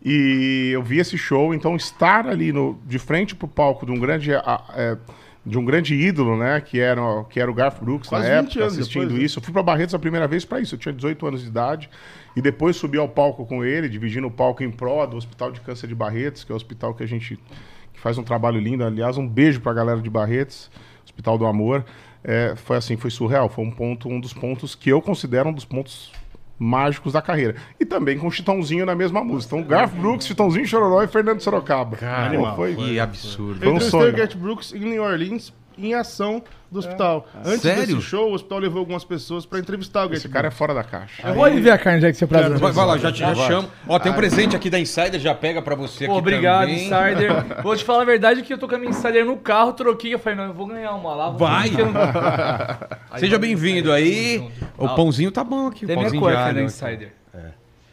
E 0.03 0.69
eu 0.73 0.81
vi 0.83 0.99
esse 0.99 1.17
show, 1.17 1.53
então 1.53 1.75
estar 1.75 2.27
ali 2.27 2.51
no, 2.51 2.79
de 2.85 2.97
frente 2.99 3.35
pro 3.35 3.47
palco 3.47 3.85
de 3.85 3.91
um 3.91 3.99
grande. 3.99 4.33
a- 4.33 4.63
é, 4.75 4.97
de 5.45 5.59
um 5.59 5.63
grande 5.63 5.93
ídolo, 5.93 6.37
né? 6.37 6.59
Que 6.59 6.79
era, 6.79 7.01
que 7.29 7.39
era 7.39 7.49
o 7.49 7.53
Garth 7.53 7.79
Brooks 7.81 8.09
Quase 8.09 8.27
na 8.27 8.41
20 8.41 8.49
época, 8.49 8.65
assistindo 8.65 9.01
depois, 9.03 9.19
né? 9.19 9.25
isso. 9.25 9.39
Eu 9.39 9.43
fui 9.43 9.53
pra 9.53 9.61
Barretos 9.61 9.93
a 9.93 9.99
primeira 9.99 10.27
vez 10.27 10.43
pra 10.43 10.59
isso. 10.59 10.75
Eu 10.75 10.79
tinha 10.79 10.93
18 10.93 11.27
anos 11.27 11.41
de 11.41 11.47
idade. 11.47 11.89
E 12.35 12.41
depois 12.41 12.75
subi 12.75 12.97
ao 12.97 13.07
palco 13.07 13.45
com 13.45 13.63
ele, 13.63 13.87
dividindo 13.87 14.27
o 14.27 14.31
palco 14.31 14.63
em 14.63 14.71
pró 14.71 15.05
do 15.05 15.15
Hospital 15.15 15.51
de 15.51 15.61
Câncer 15.61 15.87
de 15.87 15.95
Barretos, 15.95 16.43
que 16.43 16.51
é 16.51 16.53
o 16.53 16.55
hospital 16.55 16.93
que 16.93 17.03
a 17.03 17.05
gente 17.05 17.39
que 17.93 17.99
faz 17.99 18.17
um 18.17 18.23
trabalho 18.23 18.59
lindo. 18.59 18.83
Aliás, 18.83 19.17
um 19.17 19.27
beijo 19.27 19.61
pra 19.61 19.71
galera 19.71 20.01
de 20.01 20.09
Barretos, 20.09 20.69
Hospital 21.05 21.37
do 21.37 21.45
Amor. 21.45 21.85
É, 22.23 22.55
foi 22.55 22.77
assim, 22.77 22.97
foi 22.97 23.11
surreal. 23.11 23.47
Foi 23.47 23.63
um 23.63 23.71
ponto, 23.71 24.09
um 24.09 24.19
dos 24.19 24.33
pontos 24.33 24.73
que 24.73 24.89
eu 24.89 25.01
considero 25.01 25.49
um 25.49 25.53
dos 25.53 25.63
pontos 25.63 26.11
mágicos 26.57 27.13
da 27.13 27.21
carreira. 27.21 27.55
E 27.79 27.85
também 27.85 28.17
com 28.17 28.27
o 28.27 28.31
Chitãozinho 28.31 28.85
na 28.85 28.95
mesma 28.95 29.23
música. 29.23 29.55
Então, 29.55 29.67
Garth 29.67 29.93
Brooks, 29.93 30.27
Chitãozinho 30.27 30.65
Chororó 30.67 31.03
e 31.03 31.07
Fernando 31.07 31.41
Sorocaba. 31.41 31.97
Animal. 32.01 32.55
foi, 32.55 32.75
Que 32.75 32.99
absurdo. 32.99 33.59
Foi 33.59 33.67
um 33.67 33.75
entrevistei 33.75 34.11
sonho. 34.11 34.13
Brooks 34.37 34.73
em 34.73 34.79
New 34.79 35.03
Orleans 35.03 35.53
em 35.77 35.93
ação 35.93 36.41
do 36.75 36.79
hospital. 36.79 37.27
Antes 37.43 37.61
Sério? 37.61 37.85
desse 37.95 38.01
show, 38.01 38.29
o 38.29 38.33
hospital 38.33 38.59
levou 38.59 38.79
algumas 38.79 39.03
pessoas 39.03 39.45
pra 39.45 39.57
entrevistar 39.59 40.01
o 40.05 40.09
Garth 40.09 40.17
Esse 40.19 40.29
cara 40.29 40.47
é 40.49 40.51
fora 40.51 40.73
da 40.73 40.83
caixa. 40.83 41.27
Eu 41.27 41.33
vou 41.33 41.49
ver 41.51 41.71
a 41.71 41.77
carne 41.77 42.01
já 42.01 42.11
que 42.11 42.17
você 42.17 42.27
prazer. 42.27 42.57
Vai, 42.57 42.71
vai 42.71 42.85
lá, 42.85 42.97
já, 42.97 43.11
te- 43.11 43.19
já 43.19 43.33
chamo. 43.35 43.67
Ó, 43.87 43.97
tem 43.99 44.11
um 44.11 44.15
presente 44.15 44.55
aqui 44.55 44.69
da 44.69 44.79
Insider, 44.79 45.19
já 45.19 45.33
pega 45.33 45.61
pra 45.61 45.75
você 45.75 46.05
Pô, 46.05 46.11
aqui 46.13 46.19
obrigado, 46.19 46.61
também. 46.67 46.75
Insider. 46.85 47.61
Vou 47.63 47.75
te 47.75 47.83
falar 47.83 48.03
a 48.03 48.05
verdade 48.05 48.41
que 48.43 48.53
eu 48.53 48.57
tô 48.57 48.67
com 48.67 48.75
a 48.75 48.77
minha 48.77 48.91
Insider 48.91 49.25
no 49.25 49.37
carro, 49.37 49.73
troquei. 49.73 50.13
Eu 50.13 50.19
falei, 50.19 50.37
não, 50.37 50.45
eu 50.45 50.53
vou 50.53 50.67
ganhar 50.67 50.91
uma 50.93 51.15
lá. 51.15 51.29
vou 51.29 51.39
Vai. 51.39 51.69
não- 51.71 51.93
Seja 53.19 53.37
bem-vindo 53.39 53.91
aí. 53.91 54.47
O 54.77 54.89
pãozinho 54.89 55.31
tá 55.31 55.43
bom 55.43 55.67
aqui. 55.67 55.85
Tem 55.85 55.95
minha 55.95 56.09
cueca 56.09 56.39
alho 56.39 56.53
da 56.55 56.61
aqui. 56.61 56.65
Insider. 56.67 57.13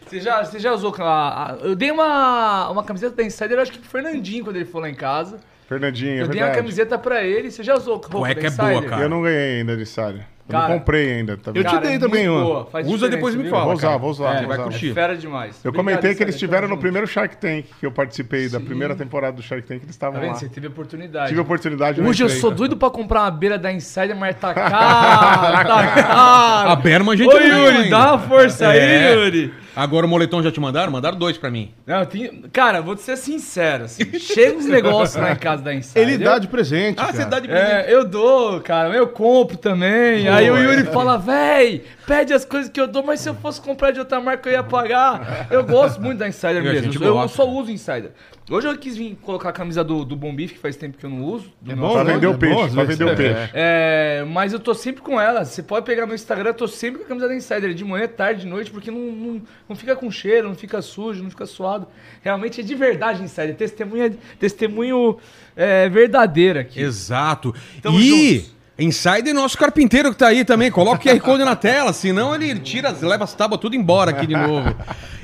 Você 0.06 0.20
já, 0.20 0.44
você 0.44 0.58
já 0.58 0.72
usou 0.74 0.94
a, 0.98 1.52
a- 1.52 1.56
Eu 1.62 1.74
dei 1.74 1.90
uma, 1.90 2.68
uma 2.68 2.84
camiseta 2.84 3.16
da 3.16 3.22
Insider, 3.22 3.58
acho 3.58 3.72
que 3.72 3.78
pro 3.78 3.88
Fernandinho 3.88 4.44
quando 4.44 4.56
ele 4.56 4.66
for 4.66 4.80
lá 4.80 4.90
em 4.90 4.94
casa. 4.94 5.38
Fernandinho, 5.72 6.10
é 6.10 6.22
eu 6.22 6.28
dei 6.28 6.40
uma 6.40 6.46
verdade. 6.46 6.56
camiseta 6.56 6.98
pra 6.98 7.22
ele. 7.24 7.50
Você 7.50 7.62
já 7.62 7.74
usou 7.74 7.94
roupa 7.94 8.18
Cueca 8.18 8.40
da 8.40 8.46
é 8.46 8.50
boa, 8.50 8.72
Insider? 8.72 8.90
cara. 8.90 9.02
Eu 9.02 9.08
não 9.08 9.22
ganhei 9.22 9.58
ainda 9.60 9.76
de 9.76 9.86
Sária. 9.86 10.32
Eu 10.48 10.52
Cara, 10.58 10.68
não 10.70 10.78
comprei 10.80 11.12
ainda. 11.12 11.36
Tá 11.36 11.52
eu 11.54 11.64
te 11.64 11.78
dei 11.78 11.98
também 12.00 12.28
muito 12.28 12.32
uma. 12.32 12.44
boa, 12.44 12.66
faz 12.66 12.84
Usa, 12.84 12.94
diferença, 12.96 13.16
depois 13.16 13.34
me 13.36 13.42
viu? 13.44 13.50
fala. 13.52 13.64
Vou 13.64 13.72
usar, 13.74 13.86
cara. 13.86 13.98
vou 13.98 14.10
usar. 14.10 14.24
É, 14.34 14.38
vou 14.40 14.48
vai 14.48 14.56
usar. 14.58 14.62
curtir. 14.64 14.92
Fera 14.92 15.16
demais. 15.16 15.64
Eu 15.64 15.68
Obrigado, 15.70 15.74
comentei 15.76 16.14
que 16.16 16.22
eles 16.22 16.34
estiveram 16.34 16.62
tamo 16.62 16.70
no 16.70 16.74
junto. 16.74 16.80
primeiro 16.82 17.06
Shark 17.06 17.36
Tank 17.36 17.66
que 17.78 17.86
eu 17.86 17.92
participei, 17.92 18.48
da 18.48 18.58
primeira 18.60 18.94
temporada 18.96 19.36
do 19.36 19.42
Shark 19.42 19.62
Tank, 19.66 19.82
eles 19.84 19.96
Tá 19.96 20.08
estavam 20.08 20.20
vendo? 20.20 20.30
lá. 20.32 20.34
Você 20.34 20.48
teve 20.48 20.66
oportunidade. 20.66 21.28
Tive 21.28 21.38
a 21.38 21.42
oportunidade. 21.44 22.00
não 22.02 22.10
Hoje 22.10 22.24
eu 22.24 22.26
entrei. 22.26 22.40
sou 22.40 22.50
doido 22.50 22.76
pra 22.76 22.90
comprar 22.90 23.20
uma 23.22 23.30
beira 23.30 23.56
da 23.56 23.72
Insider, 23.72 24.16
mas 24.16 24.34
tá 24.36 24.52
caro, 24.52 25.68
tá 25.68 25.86
caro. 26.02 26.70
A 26.70 26.76
Berman 26.76 27.14
a 27.14 27.16
gente 27.16 27.28
Ô 27.30 27.32
não 27.32 27.38
ganhou 27.40 27.64
Yuri, 27.66 27.76
ainda. 27.84 27.90
dá 27.90 28.14
uma 28.14 28.18
força 28.18 28.74
É. 28.74 29.06
aí, 29.10 29.14
Yuri. 29.14 29.54
Agora 29.74 30.04
o 30.06 30.08
moletom 30.08 30.42
já 30.42 30.50
te 30.52 30.60
mandaram? 30.60 30.92
Mandaram 30.92 31.16
dois 31.16 31.38
pra 31.38 31.50
mim. 31.50 31.72
Não, 31.86 32.00
eu 32.00 32.06
tenho... 32.06 32.48
Cara, 32.52 32.80
vou 32.80 32.94
te 32.94 33.02
ser 33.02 33.16
sincero, 33.16 33.84
assim. 33.84 34.04
Chega 34.18 34.56
uns 34.58 34.66
negócios 34.66 35.20
lá 35.20 35.32
em 35.32 35.36
casa 35.36 35.62
da 35.62 35.74
Insider. 35.74 36.02
Ele 36.02 36.18
dá 36.18 36.38
de 36.38 36.46
presente. 36.48 36.98
Ah, 36.98 37.06
cara. 37.06 37.12
você 37.16 37.24
dá 37.24 37.40
de 37.40 37.48
presente. 37.48 37.70
É, 37.70 37.94
eu 37.94 38.04
dou, 38.04 38.60
cara, 38.60 38.94
eu 38.94 39.06
compro 39.08 39.56
também. 39.56 40.28
Aí 40.28 40.50
o 40.50 40.56
Yuri 40.58 40.84
fala, 40.84 41.16
véi, 41.18 41.84
pede 42.06 42.32
as 42.32 42.44
coisas 42.44 42.70
que 42.70 42.80
eu 42.80 42.86
dou, 42.86 43.02
mas 43.02 43.20
se 43.20 43.28
eu 43.28 43.34
fosse 43.34 43.60
comprar 43.60 43.90
de 43.92 43.98
outra 44.00 44.20
marca 44.20 44.48
eu 44.48 44.52
ia 44.54 44.62
pagar. 44.62 45.46
Eu 45.50 45.64
gosto 45.64 46.00
muito 46.00 46.18
da 46.18 46.28
Insider 46.28 46.62
mesmo. 46.62 47.04
Eu 47.04 47.14
gosta. 47.14 47.36
só 47.36 47.48
uso 47.48 47.70
Insider. 47.70 48.10
Hoje 48.50 48.66
eu 48.68 48.76
quis 48.76 48.96
vir 48.96 49.16
colocar 49.22 49.48
a 49.48 49.52
camisa 49.52 49.82
do, 49.84 50.04
do 50.04 50.14
Bom 50.16 50.34
Bife, 50.34 50.54
que 50.54 50.60
faz 50.60 50.76
tempo 50.76 50.98
que 50.98 51.06
eu 51.06 51.08
não 51.10 51.22
uso. 51.22 51.50
do 51.60 51.72
É 51.72 51.74
bom, 51.76 51.92
Pra 51.92 52.04
né? 52.04 52.14
vender 52.14 52.26
É 52.26 52.28
o 52.28 52.36
peixe, 52.36 52.54
bom, 52.56 52.64
às 52.64 52.74
pra 52.74 52.84
vender 52.84 53.04
o 53.04 53.08
É. 53.08 53.14
peixe. 53.14 53.50
É, 53.54 54.24
mas 54.28 54.52
eu 54.52 54.58
tô 54.58 54.74
sempre 54.74 55.00
com 55.00 55.18
ela. 55.18 55.44
Você 55.44 55.62
pode 55.62 55.86
pegar 55.86 56.06
no 56.06 56.12
Instagram, 56.14 56.50
eu 56.50 56.54
tô 56.54 56.66
sempre 56.68 56.98
com 56.98 57.04
a 57.04 57.08
camisa 57.08 57.28
da 57.28 57.34
Insider, 57.36 57.72
de 57.72 57.84
manhã, 57.84 58.06
tarde, 58.08 58.42
de 58.42 58.46
noite, 58.48 58.70
porque 58.70 58.90
não, 58.90 58.98
não, 58.98 59.42
não 59.72 59.76
fica 59.76 59.96
com 59.96 60.10
cheiro, 60.10 60.48
não 60.48 60.54
fica 60.54 60.80
sujo, 60.82 61.22
não 61.22 61.30
fica 61.30 61.46
suado. 61.46 61.86
Realmente 62.22 62.60
é 62.60 62.64
de 62.64 62.74
verdade 62.74 63.22
Insider. 63.22 63.54
Testemunha, 63.56 64.14
testemunho 64.38 65.16
é, 65.56 65.88
verdadeiro 65.88 66.58
aqui. 66.60 66.80
Exato. 66.80 67.54
Tamo 67.80 67.98
e 67.98 68.34
juntos. 68.36 68.52
Insider 68.78 69.34
nosso 69.34 69.56
carpinteiro 69.56 70.10
que 70.10 70.16
tá 70.18 70.28
aí 70.28 70.44
também. 70.44 70.70
Coloca 70.70 70.98
o 70.98 71.02
QR 71.02 71.20
Code 71.20 71.44
na 71.44 71.54
tela, 71.54 71.92
senão 71.92 72.34
ele 72.34 72.58
tira, 72.58 72.90
leva 73.02 73.24
as 73.24 73.34
tábuas 73.34 73.60
tudo 73.60 73.76
embora 73.76 74.10
aqui 74.10 74.26
de 74.26 74.34
novo. 74.34 74.74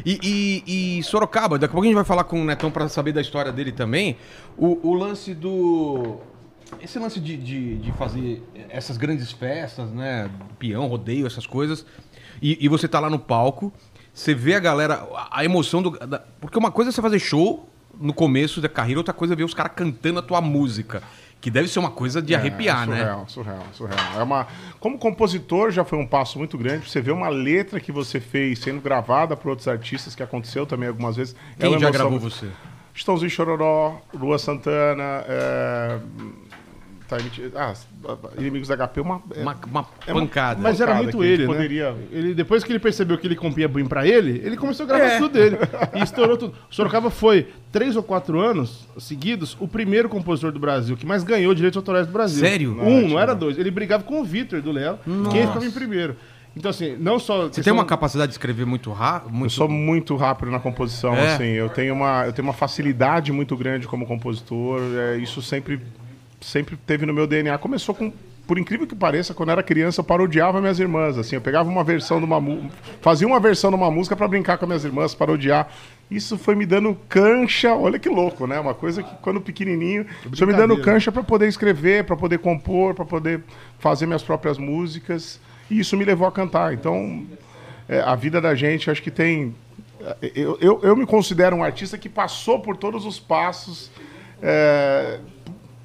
E, 0.05 0.18
e- 0.66 0.99
e 0.99 1.03
Sorocaba, 1.03 1.59
daqui 1.59 1.70
a 1.70 1.74
pouco 1.74 1.84
a 1.84 1.86
gente 1.88 1.94
vai 1.96 2.05
falar 2.05 2.24
com 2.24 2.40
o 2.40 2.44
Netão 2.44 2.70
pra 2.70 2.88
saber 2.88 3.12
da 3.12 3.20
história 3.20 3.51
dele 3.51 3.72
também. 3.72 4.16
O, 4.57 4.88
o 4.90 4.94
lance 4.94 5.34
do. 5.34 6.18
Esse 6.82 6.99
lance 6.99 7.18
de, 7.18 7.36
de, 7.38 7.76
de 7.78 7.92
fazer 7.92 8.42
essas 8.68 8.99
grandes 8.99 9.32
festas, 9.32 9.90
né? 9.90 10.30
Peão, 10.59 10.86
rodeio, 10.86 11.26
essas 11.26 11.46
coisas. 11.46 11.84
E, 12.42 12.59
e 12.64 12.68
você 12.68 12.86
tá 12.86 13.01
lá 13.01 13.09
no 13.09 13.18
palco, 13.18 13.72
você 14.18 14.34
vê 14.34 14.54
a 14.54 14.58
galera, 14.58 15.06
a, 15.30 15.44
emoção 15.44 15.80
do. 15.80 15.90
da- 15.90 16.20
porque 16.40 16.58
uma 16.58 16.72
coisa 16.72 16.90
é 16.90 16.92
você 16.92 17.00
fazer 17.00 17.20
show 17.20 17.68
no 18.00 18.12
começo 18.12 18.60
da 18.60 18.68
carreira, 18.68 18.98
outra 18.98 19.14
coisa 19.14 19.34
é 19.34 19.36
ver 19.36 19.44
os 19.44 19.54
caras 19.54 19.72
cantando 19.76 20.18
a 20.18 20.22
tua 20.22 20.40
música. 20.40 21.02
Que 21.40 21.52
deve 21.52 21.68
ser 21.68 21.78
uma 21.78 21.90
coisa 21.92 22.20
de 22.20 22.34
arrepiar, 22.34 22.82
é, 22.82 22.86
né? 22.86 22.96
surreal, 22.96 23.24
Surreal, 23.28 23.66
surreal. 23.72 24.20
É 24.20 24.22
uma... 24.24 24.48
Como 24.80 24.98
compositor 24.98 25.70
já 25.70 25.84
foi 25.84 25.96
um 25.96 26.06
passo 26.06 26.36
muito 26.36 26.58
grande. 26.58 26.90
Você 26.90 27.00
vê 27.00 27.12
uma 27.12 27.28
letra 27.28 27.78
que 27.78 27.92
você 27.92 28.18
fez 28.18 28.58
sendo 28.58 28.80
gravada 28.80 29.36
por 29.36 29.50
outros 29.50 29.68
artistas, 29.68 30.16
que 30.16 30.22
aconteceu 30.22 30.66
também 30.66 30.88
algumas 30.88 31.14
vezes. 31.14 31.36
É 31.56 31.60
Quem 31.60 31.70
uma 31.70 31.78
já 31.78 31.90
gravou 31.90 32.18
você? 32.18 32.48
Estãozinho 32.92 33.30
Chororó, 33.30 34.00
Lua 34.12 34.36
Santana, 34.36 35.24
é... 35.28 35.98
tá, 37.09 37.18
emiti- 37.18 37.50
ah, 37.56 37.74
Inimigos 38.38 38.68
da 38.68 38.76
HP, 38.76 39.00
uma... 39.00 39.22
é- 39.34 39.40
Uma, 39.42 39.56
uma 39.66 39.86
é 40.06 40.12
uma- 40.12 40.20
pancada. 40.22 40.61
Mas 40.62 40.80
era 40.80 40.94
muito 40.94 41.24
ele, 41.24 41.46
poderia- 41.46 41.92
né? 41.92 41.98
Ele, 42.12 42.34
depois 42.34 42.62
que 42.62 42.70
ele 42.70 42.78
percebeu 42.78 43.16
que 43.18 43.26
ele 43.26 43.34
compia 43.36 43.66
bem 43.66 43.86
pra 43.86 44.06
ele, 44.06 44.40
ele 44.44 44.56
começou 44.56 44.84
a 44.84 44.86
gravar 44.88 45.04
É. 45.04 45.18
tudo 45.18 45.32
dele. 45.32 45.56
E 45.94 46.02
estourou 46.02 46.36
tudo. 46.36 46.54
Sorocaba 46.70 47.11
foi, 47.11 47.48
três 47.72 47.96
ou 47.96 48.02
quatro 48.02 48.38
anos 48.40 48.86
seguidos, 48.98 49.56
o 49.59 49.66
primeiro 49.66 50.09
compositor 50.09 50.52
do 50.52 50.59
Brasil 50.61 50.96
que 50.96 51.06
mais 51.06 51.24
ganhou 51.24 51.54
direitos 51.54 51.76
autorais 51.76 52.06
do 52.06 52.12
Brasil. 52.12 52.40
Sério? 52.46 52.80
Um, 52.80 53.09
não 53.09 53.18
era 53.18 53.34
dois. 53.34 53.59
Ele 53.59 53.70
brigava 53.70 54.02
com 54.04 54.20
o 54.20 54.24
Vitor 54.24 54.61
do 54.61 54.70
Léo, 54.70 54.98
quem 55.32 55.46
ficava 55.46 55.64
em 55.64 55.70
primeiro. 55.70 56.16
Então, 56.56 56.70
assim, 56.70 56.96
não 56.98 57.20
só. 57.20 57.46
Você 57.46 57.62
tem 57.62 57.72
uma 57.72 57.84
capacidade 57.84 58.30
de 58.30 58.34
escrever 58.34 58.66
muito 58.66 58.90
rápido? 58.90 59.30
Eu 59.30 59.34
Muito... 59.38 59.52
sou 59.52 59.68
muito 59.68 60.16
rápido 60.16 60.50
na 60.50 60.59
composição, 60.59 61.14
É? 61.14 61.34
assim. 61.34 61.44
Eu 61.44 61.68
tenho, 61.68 61.94
uma, 61.94 62.26
eu 62.26 62.32
tenho 62.32 62.48
uma 62.48 62.54
facilidade 62.54 63.30
muito 63.30 63.56
grande 63.56 63.86
como 63.86 64.04
compositor. 64.06 64.80
é, 64.96 65.18
isso 65.18 65.40
sempre, 65.40 65.80
sempre 66.41 66.76
teve 66.76 67.07
no 67.07 67.12
meu 67.12 67.26
DNA. 67.26 67.57
Começou 67.59 67.95
com, 67.95 68.12
por 68.47 68.59
incrível 68.59 68.86
que 68.86 68.95
pareça, 68.95 69.34
quando 69.34 69.51
eu 69.51 69.53
era 69.53 69.62
criança, 69.62 70.01
eu 70.01 70.05
parodiava 70.05 70.61
minhas 70.61 70.78
irmãs. 70.78 71.18
Assim, 71.18 71.36
eu 71.36 71.41
pegava 71.41 71.68
uma 71.68 71.84
versão 71.84 72.18
de 72.18 72.24
uma 72.24 72.41
música, 72.41 72.74
fazia 73.01 73.26
uma 73.26 73.41
versão 73.41 73.70
de 73.70 73.76
uma 73.76 73.91
música 73.91 74.16
para 74.16 74.26
brincar 74.28 74.59
com 74.59 74.64
as 74.64 74.68
minhas 74.68 74.84
irmãs, 74.84 75.14
parodiar. 75.14 75.68
Isso 76.11 76.39
foi 76.39 76.55
me 76.55 76.64
dando 76.64 76.97
cancha, 77.09 77.74
olha 77.74 77.99
que 77.99 78.09
louco, 78.09 78.47
né? 78.47 78.59
Uma 78.59 78.72
coisa 78.72 79.03
que 79.03 79.14
quando 79.16 79.41
pequenininho, 79.41 80.07
isso 80.32 80.39
foi 80.39 80.47
me 80.47 80.55
dando 80.55 80.80
cancha 80.80 81.12
para 81.12 81.22
poder 81.22 81.49
escrever, 81.49 82.05
para 82.05 82.16
poder 82.16 82.39
compor, 82.39 82.95
para 82.95 83.05
poder 83.05 83.43
fazer 83.78 84.07
minhas 84.07 84.22
próprias 84.22 84.57
músicas. 84.57 85.39
E 85.70 85.78
isso 85.78 85.97
me 85.99 86.05
levou 86.05 86.26
a 86.26 86.32
cantar. 86.32 86.72
Então, 86.72 87.26
é, 87.89 88.01
a 88.01 88.14
vida 88.14 88.41
da 88.41 88.55
gente, 88.55 88.91
acho 88.91 89.03
que 89.03 89.11
tem. 89.11 89.55
Eu, 90.34 90.57
eu, 90.61 90.80
eu 90.82 90.97
me 90.97 91.05
considero 91.05 91.57
um 91.57 91.62
artista 91.62 91.99
que 91.99 92.09
passou 92.09 92.61
por 92.61 92.76
todos 92.76 93.05
os 93.05 93.18
passos, 93.18 93.91
é, 94.43 95.18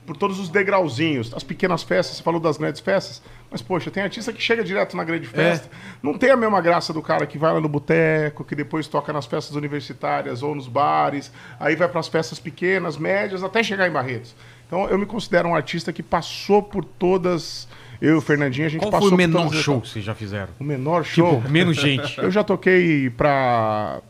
por 0.06 0.18
todos 0.18 0.39
os 0.39 0.49
degrauzinhos. 0.49 1.34
As 1.34 1.43
pequenas 1.43 1.84
festas, 1.84 2.18
você 2.18 2.24
falou 2.24 2.39
das 2.39 2.58
grandes 2.58 2.82
festas, 2.82 3.22
mas 3.49 3.62
poxa, 3.62 3.89
tem 3.91 4.04
artista 4.04 4.34
que 4.34 4.41
chega 4.41 4.64
direto 4.64 4.97
na 4.97 5.04
grande 5.04 5.28
festa. 5.28 5.70
Não 6.01 6.18
tem 6.18 6.32
a 6.32 6.38
mesma 6.38 6.60
graça 6.62 6.91
do 6.91 7.01
cara 7.01 7.26
que 7.26 7.38
vai 7.38 7.54
lá 7.54 7.62
no 7.62 7.70
boteco, 7.70 8.43
que 8.43 8.56
depois 8.56 8.88
toca 8.88 9.14
nas 9.14 9.26
festas 9.26 9.56
universitárias 9.56 10.43
ou 10.43 10.56
nos 10.56 10.68
bares, 10.68 11.32
aí 11.60 11.76
vai 11.76 11.88
para 11.88 11.99
as 11.99 12.08
festas 12.08 12.39
pequenas, 12.39 12.97
médias, 12.97 13.43
até 13.43 13.64
chegar 13.64 13.88
em 13.88 13.91
Barretos. 13.91 14.36
Então 14.68 14.88
eu 14.88 14.97
me 14.97 15.06
considero 15.06 15.49
um 15.49 15.56
artista 15.56 15.93
que 15.93 16.01
passou 16.01 16.62
por 16.64 16.84
todas. 16.84 17.68
Eu 18.01 18.16
e 18.16 18.18
o 18.18 18.22
Fernandinho, 18.22 18.66
a 18.66 18.70
gente 18.70 18.82
Qual 18.82 18.91
passou 18.91 19.10
foi 19.10 19.16
o 19.16 19.22
por 19.22 19.28
menor 19.28 19.54
show 19.54 19.80
que 19.80 19.88
vocês 19.88 20.04
já 20.04 20.14
fizeram? 20.14 20.49
O 20.60 20.64
menor 20.64 21.06
show. 21.06 21.38
Tipo, 21.38 21.49
menos 21.49 21.78
gente. 21.78 22.18
Eu 22.18 22.30
já 22.30 22.43
toquei 22.43 23.10
pra, 23.12 24.01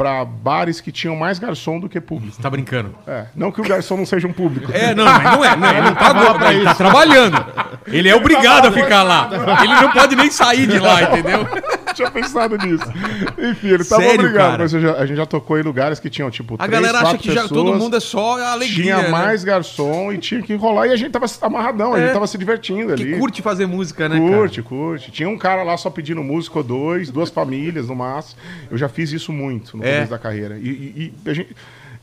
pra 0.00 0.24
bares 0.24 0.80
que 0.80 0.90
tinham 0.90 1.14
mais 1.14 1.38
garçom 1.38 1.78
do 1.78 1.86
que 1.86 2.00
público. 2.00 2.34
Você 2.34 2.40
tá 2.40 2.48
brincando? 2.48 2.94
É, 3.06 3.26
não 3.36 3.52
que 3.52 3.60
o 3.60 3.64
garçom 3.68 3.98
não 3.98 4.06
seja 4.06 4.26
um 4.26 4.32
público. 4.32 4.72
É, 4.72 4.94
não, 4.94 5.04
mas 5.04 5.22
não 5.24 5.44
é. 5.44 5.54
Não, 5.54 5.70
ele 5.70 5.80
não 5.82 5.94
tá, 5.94 6.52
ele 6.54 6.64
tá 6.64 6.74
trabalhando. 6.74 7.44
Ele 7.86 8.08
é 8.08 8.14
obrigado 8.16 8.66
a 8.68 8.72
ficar 8.72 9.02
lá. 9.02 9.28
Ele 9.62 9.74
não 9.74 9.90
pode 9.92 10.16
nem 10.16 10.30
sair 10.30 10.66
de 10.66 10.78
lá, 10.78 11.02
entendeu? 11.02 11.46
tinha 11.94 12.10
pensado 12.10 12.56
nisso. 12.56 12.84
Enfim, 13.36 13.68
ele 13.68 13.84
tava 13.84 14.00
Sério, 14.02 14.20
obrigado. 14.20 14.50
cara? 14.52 14.62
Mas 14.62 14.70
já- 14.70 14.94
a 14.94 15.04
gente 15.04 15.16
já 15.18 15.26
tocou 15.26 15.58
em 15.58 15.62
lugares 15.62 16.00
que 16.00 16.08
tinham, 16.08 16.30
tipo, 16.30 16.54
A 16.54 16.66
três, 16.66 16.70
galera 16.70 17.00
acha 17.06 17.18
que 17.18 17.32
já 17.34 17.46
todo 17.46 17.74
mundo 17.74 17.94
é 17.96 18.00
só 18.00 18.40
alegria. 18.42 18.82
Tinha 18.84 19.02
né? 19.02 19.08
mais 19.08 19.44
garçom 19.44 20.10
e 20.12 20.16
tinha 20.18 20.40
que 20.40 20.54
rolar. 20.54 20.86
E 20.86 20.92
a 20.92 20.96
gente 20.96 21.10
tava 21.10 21.26
amarradão, 21.42 21.92
a 21.92 21.98
É. 21.98 22.04
gente 22.04 22.12
tava 22.14 22.26
se 22.26 22.38
divertindo 22.38 22.92
ali. 22.92 23.04
Que 23.12 23.18
curte 23.18 23.42
fazer 23.42 23.66
música, 23.66 24.08
né, 24.08 24.18
Curte, 24.18 24.62
curte. 24.62 25.10
Tinha 25.10 25.28
um 25.28 25.36
cara 25.36 25.62
lá 25.62 25.76
só 25.76 25.90
pedindo 25.90 26.22
música 26.22 26.58
ou 26.58 26.64
dois, 26.64 27.10
duas 27.10 27.28
famílias 27.28 27.88
no 27.88 27.94
máximo. 27.96 28.40
Eu 28.70 28.78
já 28.78 28.88
fiz 28.88 29.12
isso 29.12 29.32
muito 29.32 29.76
no 29.76 29.84
É. 29.84 29.89
começo 29.94 30.10
da 30.10 30.18
carreira. 30.18 30.58
E, 30.58 30.68
e- 30.68 31.14
e 31.24 31.34
gente- 31.34 31.56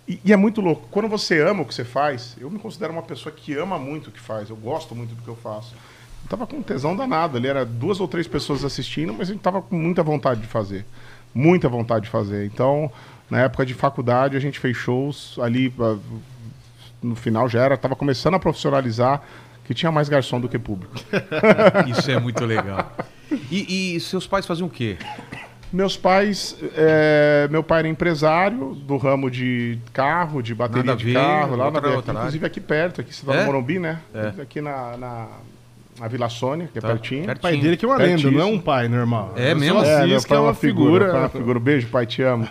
e- 0.07 0.31
é 0.31 0.35
muito 0.37 0.61
louco. 0.61 0.87
Quando 0.91 1.07
você 1.07 1.39
ama 1.41 1.63
o 1.63 1.65
que 1.65 1.73
você 1.73 1.83
faz, 1.85 2.35
eu 2.39 2.49
me 2.49 2.59
considero 2.59 2.93
uma 2.93 3.01
pessoa 3.03 3.33
que 3.33 3.53
ama 3.57 3.77
muito 3.79 4.07
o 4.07 4.11
que 4.11 4.19
faz. 4.19 4.49
Eu 4.49 4.55
gosto 4.55 4.95
muito 4.95 5.13
do 5.15 5.21
que 5.21 5.27
eu 5.27 5.35
faço. 5.35 5.73
Eu 6.23 6.29
tava 6.29 6.45
com 6.47 6.61
tesão 6.61 6.95
danado. 6.95 7.37
Ali 7.37 7.47
era 7.47 7.65
duas 7.65 7.99
ou 7.99 8.07
três 8.07 8.27
pessoas 8.27 8.63
assistindo, 8.65 9.13
mas 9.13 9.29
a 9.29 9.33
gente 9.33 9.41
tava 9.41 9.61
com 9.61 9.75
muita 9.75 10.01
vontade 10.03 10.41
de 10.41 10.47
fazer. 10.47 10.85
Muita 11.33 11.67
vontade 11.69 12.05
de 12.05 12.11
fazer. 12.11 12.45
Então, 12.45 12.91
na 13.29 13.41
época 13.41 13.65
de 13.65 13.73
faculdade, 13.73 14.35
a 14.35 14.39
gente 14.39 14.59
fez 14.59 14.75
shows 14.77 15.37
ali. 15.41 15.73
ah, 15.79 15.97
No 17.03 17.15
final 17.15 17.47
já 17.47 17.61
era, 17.63 17.77
tava 17.77 17.95
começando 17.95 18.33
a 18.35 18.39
profissionalizar, 18.39 19.21
que 19.65 19.73
tinha 19.73 19.91
mais 19.91 20.09
garçom 20.09 20.39
do 20.39 20.49
que 20.49 20.57
público. 20.57 20.95
Isso 21.87 22.09
é 22.09 22.19
muito 22.19 22.43
legal. 22.45 22.91
E, 23.51 23.95
e 23.95 23.99
seus 23.99 24.25
pais 24.25 24.45
faziam 24.45 24.67
o 24.67 24.69
quê? 24.71 24.97
Meus 25.71 25.97
pais, 25.97 26.55
é, 26.75 27.47
meu 27.51 27.61
pai 27.61 27.79
era 27.79 27.87
empresário 27.89 28.73
do 28.73 28.95
ramo 28.97 29.29
de 29.29 29.77
carro, 29.93 30.41
de 30.41 30.55
Nada 30.55 30.69
bateria 30.69 30.93
a 30.93 30.95
de 30.95 31.05
ver, 31.05 31.13
carro, 31.13 31.55
lá 31.57 31.69
na 31.69 31.89
outra 31.89 32.13
inclusive 32.13 32.45
aqui 32.45 32.61
perto, 32.61 33.01
aqui 33.01 33.25
tá 33.25 33.35
É? 33.35 33.45
Morumbi, 33.45 33.77
né? 33.77 33.99
É. 34.13 34.41
Aqui 34.41 34.61
na, 34.61 34.95
na, 34.95 35.27
na 35.99 36.07
Vila 36.07 36.29
Sônia, 36.29 36.69
que 36.71 36.77
é 36.77 36.81
Tá, 36.81 36.87
pertinho. 36.87 37.25
perto. 37.25 37.39
O 37.39 37.41
pai 37.41 37.57
dele 37.57 37.75
que 37.75 37.83
é 37.83 37.87
uma 37.87 37.97
lenda, 37.97 38.31
não 38.31 38.39
é 38.41 38.45
um 38.45 38.59
pai 38.59 38.87
normal. 38.87 39.33
É 39.35 39.51
Eu 39.51 39.57
mesmo? 39.57 39.79
Só 39.81 39.85
É, 39.85 40.07
meu 40.07 40.21
que 40.21 40.27
pai 40.27 40.37
é 40.37 40.41
uma 40.41 40.53
figura. 40.53 41.05
pai 41.07 41.15
é 41.15 41.19
uma 41.19 41.29
figura. 41.29 41.59
Beijo, 41.59 41.87
pai, 41.89 42.05
te 42.05 42.21
amo. 42.21 42.47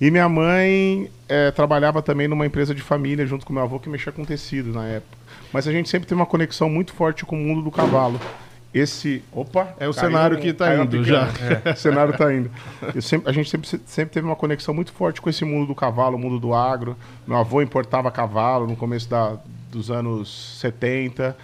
E 0.00 0.08
minha 0.10 0.28
mãe 0.28 1.10
é, 1.28 1.50
trabalhava 1.50 2.00
também 2.00 2.28
numa 2.28 2.46
empresa 2.46 2.72
de 2.72 2.80
família 2.82 3.26
junto 3.26 3.44
com 3.44 3.52
meu 3.52 3.62
avô 3.64 3.80
que 3.80 3.88
mexia 3.88 4.12
com 4.12 4.24
tecido 4.24 4.72
na 4.72 4.84
época. 4.86 5.16
Mas 5.52 5.66
a 5.66 5.72
gente 5.72 5.88
sempre 5.88 6.06
teve 6.08 6.18
uma 6.20 6.26
conexão 6.26 6.70
muito 6.70 6.92
forte 6.94 7.24
com 7.26 7.34
o 7.36 7.38
mundo 7.40 7.60
do 7.62 7.70
cavalo. 7.72 8.20
Esse. 8.74 9.22
Opa! 9.32 9.74
É 9.78 9.86
o 9.88 9.92
cenário 9.92 10.38
um- 10.38 10.40
que 10.40 10.52
tá 10.52 10.72
uma 10.74 10.84
indo 10.84 11.04
já. 11.04 11.28
É, 11.64 11.72
o 11.72 11.76
cenário 11.76 12.16
tá 12.16 12.32
indo. 12.32 12.50
Eu 12.94 13.02
sempre- 13.02 13.28
a 13.28 13.32
gente 13.32 13.50
sempre, 13.50 13.68
sempre 13.84 14.14
teve 14.14 14.26
uma 14.26 14.36
conexão 14.36 14.72
muito 14.74 14.92
forte 14.92 15.20
com 15.20 15.28
esse 15.28 15.44
mundo 15.44 15.66
do 15.66 15.74
cavalo, 15.74 16.16
o 16.16 16.18
mundo 16.18 16.38
do 16.40 16.54
agro. 16.54 16.96
Meu 17.26 17.36
avô 17.36 17.60
importava 17.60 18.10
cavalo 18.10 18.66
no 18.66 18.74
começo 18.76 19.08
da, 19.10 19.36
dos 19.70 19.90
anos 19.90 20.58
70, 20.60 21.36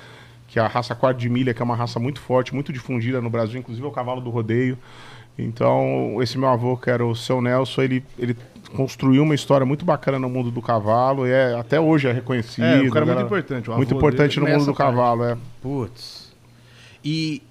que 0.46 0.58
é 0.58 0.62
a 0.62 0.66
raça 0.66 0.94
quarto 0.94 1.18
de 1.18 1.28
milha, 1.28 1.52
que 1.52 1.60
é 1.60 1.64
uma 1.64 1.76
raça 1.76 1.98
muito 2.00 2.18
forte, 2.20 2.54
muito 2.54 2.72
difundida 2.72 3.20
no 3.20 3.28
Brasil, 3.28 3.60
inclusive 3.60 3.86
é 3.86 3.88
o 3.90 3.92
cavalo 3.92 4.20
do 4.22 4.30
rodeio. 4.30 4.78
Então, 5.38 6.16
esse 6.20 6.36
meu 6.36 6.48
avô, 6.48 6.76
que 6.76 6.90
era 6.90 7.04
o 7.06 7.14
seu 7.14 7.40
Nelson, 7.40 7.82
ele, 7.82 8.04
ele 8.18 8.36
construiu 8.74 9.22
uma 9.22 9.34
história 9.34 9.64
muito 9.64 9.84
bacana 9.84 10.18
no 10.18 10.28
mundo 10.28 10.50
do 10.50 10.60
cavalo 10.60 11.26
e 11.26 11.30
é, 11.30 11.54
até 11.54 11.78
hoje 11.78 12.08
é 12.08 12.12
reconhecido. 12.12 12.64
É, 12.64 12.68
um 12.80 12.90
cara 12.90 13.04
muito 13.04 13.06
galera- 13.06 13.22
importante, 13.22 13.70
o 13.70 13.76
Muito 13.76 13.90
avô 13.90 13.98
importante 13.98 14.30
dele 14.30 14.40
no 14.40 14.46
mundo 14.46 14.58
nessa 14.66 14.72
do 14.72 14.76
parte. 14.76 14.90
cavalo, 14.96 15.24
é. 15.24 15.36
Putz. 15.62 16.27
E, 17.08 17.42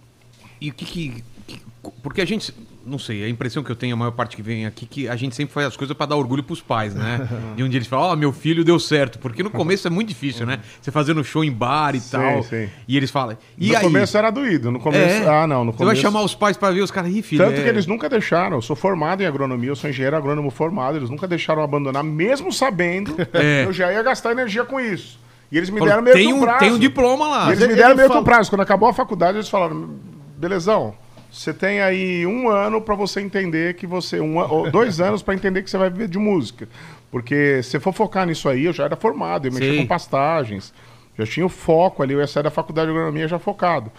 e 0.61 0.69
o 0.69 0.73
que 0.73 0.85
que, 0.85 1.23
que- 1.47 1.61
Porque 2.03 2.21
a 2.21 2.25
gente. 2.25 2.53
não 2.85 2.99
sei, 2.99 3.23
a 3.23 3.29
impressão 3.29 3.63
que 3.63 3.69
eu 3.71 3.75
tenho, 3.75 3.93
a 3.95 3.97
maior 3.97 4.11
parte 4.11 4.35
que 4.35 4.41
vem 4.41 4.65
aqui, 4.65 4.85
que 4.85 5.09
a 5.09 5.15
gente 5.15 5.35
sempre 5.35 5.53
faz 5.53 5.67
as 5.67 5.75
coisas 5.75 5.95
pra 5.97 6.05
dar 6.05 6.15
orgulho 6.15 6.43
pros 6.43 6.61
pais, 6.61 6.93
né? 6.93 7.27
e 7.57 7.63
um 7.63 7.67
dia 7.69 7.79
eles 7.79 7.87
falam, 7.87 8.11
ó, 8.11 8.15
meu 8.15 8.31
filho 8.31 8.63
deu 8.63 8.79
certo. 8.79 9.17
Porque 9.19 9.41
no 9.41 9.49
começo 9.49 9.87
é 9.87 9.89
muito 9.89 10.09
difícil, 10.09 10.45
né? 10.45 10.59
Você 10.81 10.91
fazendo 10.91 11.23
show 11.23 11.43
em 11.43 11.51
bar 11.51 11.95
e 11.95 11.99
Sim, 11.99 12.11
tal. 12.11 12.43
sim. 12.43 12.69
E 12.87 12.95
eles 12.95 13.09
falam. 13.09 13.35
E 13.57 13.69
no 13.71 13.77
aí? 13.77 13.83
começo 13.83 14.15
era 14.17 14.29
doído. 14.29 14.71
No 14.71 14.79
começo. 14.79 15.23
É. 15.23 15.27
Ah, 15.27 15.47
não. 15.47 15.65
No 15.65 15.71
Você 15.71 15.77
começo... 15.79 15.95
vai 15.95 15.95
chamar 15.95 16.21
os 16.21 16.35
pais 16.35 16.55
pra 16.55 16.69
ver 16.71 16.81
os 16.81 16.91
caras, 16.91 17.11
ih, 17.11 17.21
filho. 17.23 17.43
Tanto 17.43 17.59
é- 17.59 17.63
que 17.63 17.69
eles 17.69 17.87
nunca 17.87 18.07
deixaram. 18.07 18.57
Eu 18.57 18.61
sou 18.61 18.75
formado 18.75 19.21
em 19.23 19.25
agronomia, 19.25 19.69
eu 19.69 19.75
sou 19.75 19.89
engenheiro 19.89 20.15
agrônomo 20.15 20.49
formado. 20.51 20.97
Eles 20.97 21.09
nunca 21.09 21.27
deixaram 21.27 21.63
abandonar, 21.63 22.03
mesmo 22.03 22.51
sabendo 22.53 23.15
É. 23.33 23.63
que 23.63 23.69
eu 23.69 23.73
já 23.73 23.91
ia 23.91 24.03
gastar 24.03 24.31
energia 24.31 24.63
com 24.63 24.79
isso. 24.79 25.19
E 25.51 25.57
eles 25.57 25.69
me 25.69 25.79
Falou, 25.79 25.89
deram 25.93 26.03
meio 26.03 26.15
tem, 26.15 26.27
que 26.27 26.33
um 26.33 26.37
um, 26.37 26.41
prazo. 26.41 26.59
tem 26.59 26.71
um 26.73 26.79
diploma 26.79 27.27
lá. 27.27 27.45
E 27.45 27.49
eles 27.49 27.59
me 27.59 27.65
ele 27.65 27.75
deram 27.75 27.95
meio 27.95 28.09
que 28.09 28.17
um 28.17 28.23
prazo. 28.23 28.49
Quando 28.49 28.61
acabou 28.61 28.89
a 28.89 28.93
faculdade, 28.93 29.37
eles 29.37 29.47
falaram: 29.49 29.91
belezão, 30.37 30.93
você 31.31 31.53
tem 31.53 31.81
aí 31.81 32.25
um 32.25 32.49
ano 32.49 32.81
pra 32.81 32.95
você 32.95 33.21
entender 33.21 33.75
que 33.75 33.87
você. 33.87 34.19
Um, 34.19 34.37
ou 34.37 34.69
dois 34.69 34.99
anos 35.01 35.21
pra 35.21 35.33
entender 35.33 35.63
que 35.63 35.69
você 35.69 35.77
vai 35.77 35.89
viver 35.89 36.07
de 36.09 36.17
música. 36.19 36.67
Porque 37.09 37.61
se 37.63 37.79
for 37.79 37.93
focar 37.93 38.25
nisso 38.27 38.49
aí, 38.49 38.65
eu 38.65 38.73
já 38.73 38.83
era 38.83 38.95
formado, 38.97 39.47
eu 39.47 39.53
mexia 39.53 39.71
Sim. 39.71 39.77
com 39.79 39.87
pastagens. 39.87 40.73
Já 41.17 41.25
tinha 41.25 41.45
o 41.45 41.49
foco 41.49 42.03
ali, 42.03 42.13
eu 42.13 42.19
ia 42.19 42.27
sair 42.27 42.43
da 42.43 42.51
faculdade 42.51 42.87
de 42.87 42.91
agronomia 42.91 43.27
já 43.27 43.39
focado. 43.39 43.89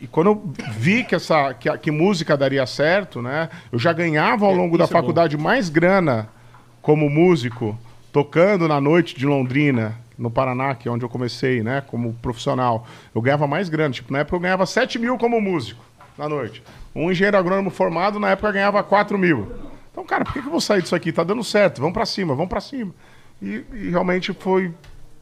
E 0.00 0.06
quando 0.06 0.28
eu 0.28 0.52
vi 0.72 1.04
que, 1.04 1.14
essa, 1.14 1.52
que, 1.54 1.68
a- 1.68 1.76
que 1.78 1.90
música 1.90 2.36
daria 2.36 2.64
certo, 2.66 3.20
né? 3.22 3.48
Eu 3.70 3.78
já 3.78 3.92
ganhava 3.92 4.46
ao 4.46 4.54
longo 4.54 4.76
da 4.78 4.84
isso 4.84 4.92
é 4.92 4.96
bom. 4.96 5.00
faculdade 5.00 5.36
mais 5.36 5.68
grana 5.68 6.28
como 6.82 7.08
músico, 7.10 7.78
tocando 8.12 8.66
na 8.66 8.80
noite 8.80 9.16
de 9.16 9.26
Londrina, 9.26 9.96
no 10.20 10.30
Paraná, 10.30 10.74
que 10.74 10.86
é 10.86 10.92
onde 10.92 11.04
eu 11.04 11.08
comecei, 11.08 11.62
né? 11.62 11.82
Como 11.86 12.12
profissional. 12.20 12.86
Eu 13.14 13.22
ganhava 13.22 13.46
mais 13.46 13.70
grana. 13.70 13.92
Tipo, 13.92 14.12
na 14.12 14.20
época 14.20 14.36
eu 14.36 14.40
ganhava 14.40 14.66
7 14.66 14.98
mil 14.98 15.16
como 15.16 15.40
músico 15.40 15.82
na 16.16 16.28
noite. 16.28 16.62
Um 16.94 17.10
engenheiro 17.10 17.38
agrônomo 17.38 17.70
formado, 17.70 18.20
na 18.20 18.30
época, 18.30 18.52
ganhava 18.52 18.82
4 18.82 19.16
mil. 19.16 19.50
Então, 19.90 20.04
cara, 20.04 20.24
por 20.24 20.34
que, 20.34 20.40
eu 20.40 20.50
vou 20.50 20.60
sair 20.60 20.82
disso 20.82 20.94
aqui? 20.94 21.10
Tá 21.10 21.24
dando 21.24 21.42
certo, 21.42 21.80
vamos 21.80 21.94
pra 21.94 22.04
cima, 22.04 22.34
vamos 22.34 22.50
pra 22.50 22.60
cima. 22.60 22.92
E, 23.40 23.64
e 23.72 23.90
realmente 23.90 24.32
foi, 24.34 24.72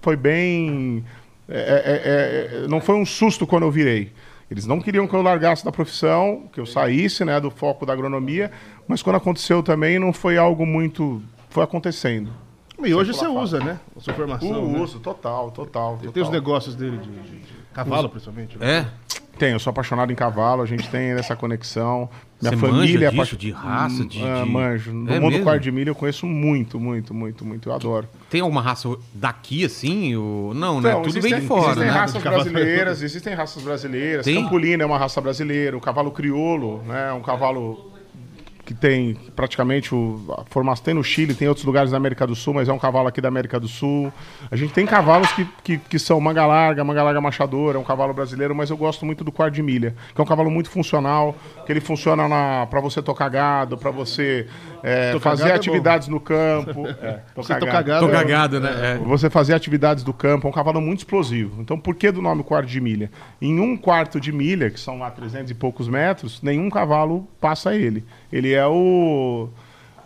foi 0.03 0.17
bem. 0.17 1.05
é, 1.49 1.59
é, 1.59 2.59
é, 2.61 2.65
é, 2.65 2.69
não 2.69 2.81
foi 2.81 2.97
um 2.97 3.07
susto 3.07 3.47
quando 3.47 3.63
eu 3.63 3.71
virei. 3.71 4.13
Eles 4.51 4.67
não 4.67 4.81
queriam 4.81 5.07
que 5.07 5.15
eu 5.15 5.23
largasse 5.23 5.65
da 5.65 5.71
profissão, 5.71 6.49
que 6.53 6.59
eu 6.59 6.67
saísse 6.67 7.25
né, 7.25 7.39
do 7.39 7.51
foco 7.51 7.87
da 7.87 7.93
agronomia, 7.93 8.51
mas 8.89 9.03
quando 9.03 9.17
aconteceu 9.17 9.63
também 9.63 9.99
não 9.99 10.13
foi 10.13 10.37
algo 10.39 10.67
muito. 10.67 11.23
Foi 11.51 11.63
acontecendo. 11.63 12.31
E 12.85 12.95
hoje 12.95 13.13
você 13.13 13.27
usa, 13.27 13.59
né? 13.59 13.79
A 13.97 14.01
sua 14.01 14.15
formação. 14.15 14.65
O 14.65 14.73
né? 14.73 14.79
uso, 14.81 15.01
total, 15.01 15.51
total. 15.51 15.97
Tem 15.99 16.09
os 16.09 16.15
total. 16.15 16.31
negócios 16.33 16.75
dele 16.75 16.99
de, 16.99 17.09
de- 17.11 17.39
de 17.41 17.53
cavalo, 17.75 18.09
principalmente. 18.09 18.57
né? 18.59 18.67
É? 18.79 18.87
Tem, 19.37 19.53
eu 19.53 19.59
sou 19.61 19.71
apaixonado 19.71 20.11
em 20.13 20.17
cavalo, 20.17 20.63
a 20.63 20.67
gente 20.67 20.89
tem 20.89 21.11
essa 21.13 21.37
conexão. 21.37 22.09
Minha 22.43 22.53
Você 22.53 22.57
família 22.57 22.81
manja 22.81 22.93
é 22.93 22.99
disso, 22.99 23.15
apaixo- 23.15 23.37
de 23.37 23.51
raça, 23.53 24.05
de- 24.05 24.25
Ah, 24.25 24.45
manjo. 24.45 24.93
No 24.93 25.13
É 25.13 25.21
mundo 25.21 25.31
mesmo? 25.33 25.45
quarto 25.45 25.63
de 25.63 25.71
milha 25.71 25.91
eu 25.91 25.95
conheço 25.95 26.27
muito, 26.27 26.79
muito, 26.81 27.15
muito, 27.15 27.45
muito. 27.45 27.69
Eu 27.69 27.73
adoro. 27.75 28.09
Tem 28.29 28.41
alguma 28.41 28.61
raça 28.61 28.89
daqui, 29.15 29.65
assim? 29.65 30.17
Ou... 30.17 30.53
Não, 30.55 30.81
né? 30.81 30.89
Então, 30.91 31.03
Tudo 31.03 31.11
existem, 31.19 31.31
vem 31.33 31.41
de 31.41 31.47
fora, 31.47 31.67
Existem 31.71 31.85
né? 31.85 31.91
raças 31.91 32.23
brasileiras, 32.23 33.03
existem 33.03 33.35
raças 33.35 33.63
brasileiras. 33.63 34.25
Tem? 34.25 34.43
Campolina 34.43 34.83
é 34.83 34.87
uma 34.87 34.99
raça 34.99 35.21
brasileira, 35.21 35.77
o 35.77 35.81
cavalo 35.81 36.11
crioulo, 36.11 36.83
né? 36.85 37.13
Um 37.13 37.23
cavalo 37.23 37.88
que 38.69 38.75
tem 38.75 39.15
praticamente 39.35 39.95
o, 39.95 40.21
a 40.37 40.45
formação 40.51 40.85
tem 40.85 40.93
no 40.93 41.03
Chile, 41.03 41.35
tem 41.35 41.47
em 41.47 41.49
outros 41.49 41.65
lugares 41.65 41.91
da 41.91 41.97
América 41.97 42.27
do 42.27 42.37
Sul, 42.37 42.53
mas 42.53 42.69
é 42.69 42.73
um 42.73 42.79
cavalo 42.79 43.09
aqui 43.09 43.19
da 43.19 43.27
América 43.27 43.59
do 43.59 43.67
Sul. 43.67 44.13
A 44.51 44.57
gente 44.57 44.75
tem 44.75 44.85
cavalos 44.85 45.33
que, 45.33 45.49
que, 45.65 45.79
que 45.79 45.99
são 45.99 46.21
manga 46.21 46.45
larga, 46.45 46.85
manga 46.85 47.03
larga 47.03 47.19
machadora, 47.19 47.79
é 47.79 47.81
um 47.81 47.85
cavalo 47.85 48.13
brasileiro, 48.13 48.55
mas 48.55 48.69
eu 48.69 48.77
gosto 48.77 49.07
muito 49.07 49.25
do 49.25 49.33
quarto 49.33 49.55
de 49.55 49.63
milha, 49.63 49.95
que 50.15 50.21
é 50.21 50.23
um 50.23 50.27
cavalo 50.27 50.51
muito 50.51 50.69
funcional, 50.69 51.35
que 51.65 51.73
ele 51.73 51.81
funciona 51.81 52.29
para 52.67 52.79
você 52.79 53.01
tocar 53.01 53.31
gado, 53.31 53.79
para 53.79 53.91
você 53.91 54.47
é, 54.83 55.19
fazer 55.21 55.49
é 55.49 55.55
atividades 55.55 56.09
no 56.09 56.19
campo. 56.21 56.87
É, 57.01 57.21
Você 57.37 57.55
tocar 57.55 57.61
tocar 57.61 57.73
gado. 57.83 57.87
gado 57.89 58.07
Tô 58.07 58.13
é- 58.13 58.17
cagado, 58.17 58.61
né? 58.61 58.95
É. 58.95 58.99
Você 58.99 59.29
fazer 59.31 59.55
atividades 59.55 60.03
do 60.05 60.13
campo, 60.13 60.47
é 60.47 60.51
um 60.51 60.53
cavalo 60.53 60.81
muito 60.81 60.99
explosivo. 61.01 61.61
Então, 61.63 61.79
por 61.79 61.95
que 61.95 62.11
do 62.11 62.21
nome 62.23 62.43
quarto 62.43 62.67
de 62.69 62.81
milha? 62.81 63.11
Em 63.41 63.61
um 63.61 63.77
quarto 63.77 64.21
de 64.21 64.33
milha, 64.33 64.71
que 64.71 64.79
são 64.81 64.99
lá 64.99 65.11
300 65.11 65.51
e 65.51 65.55
poucos 65.55 65.89
metros, 65.89 66.43
nenhum 66.43 66.69
cavalo 66.71 67.29
passa 67.41 67.75
ele. 67.75 68.05
Ele 68.33 68.53
é 68.53 68.67
o, 68.67 69.49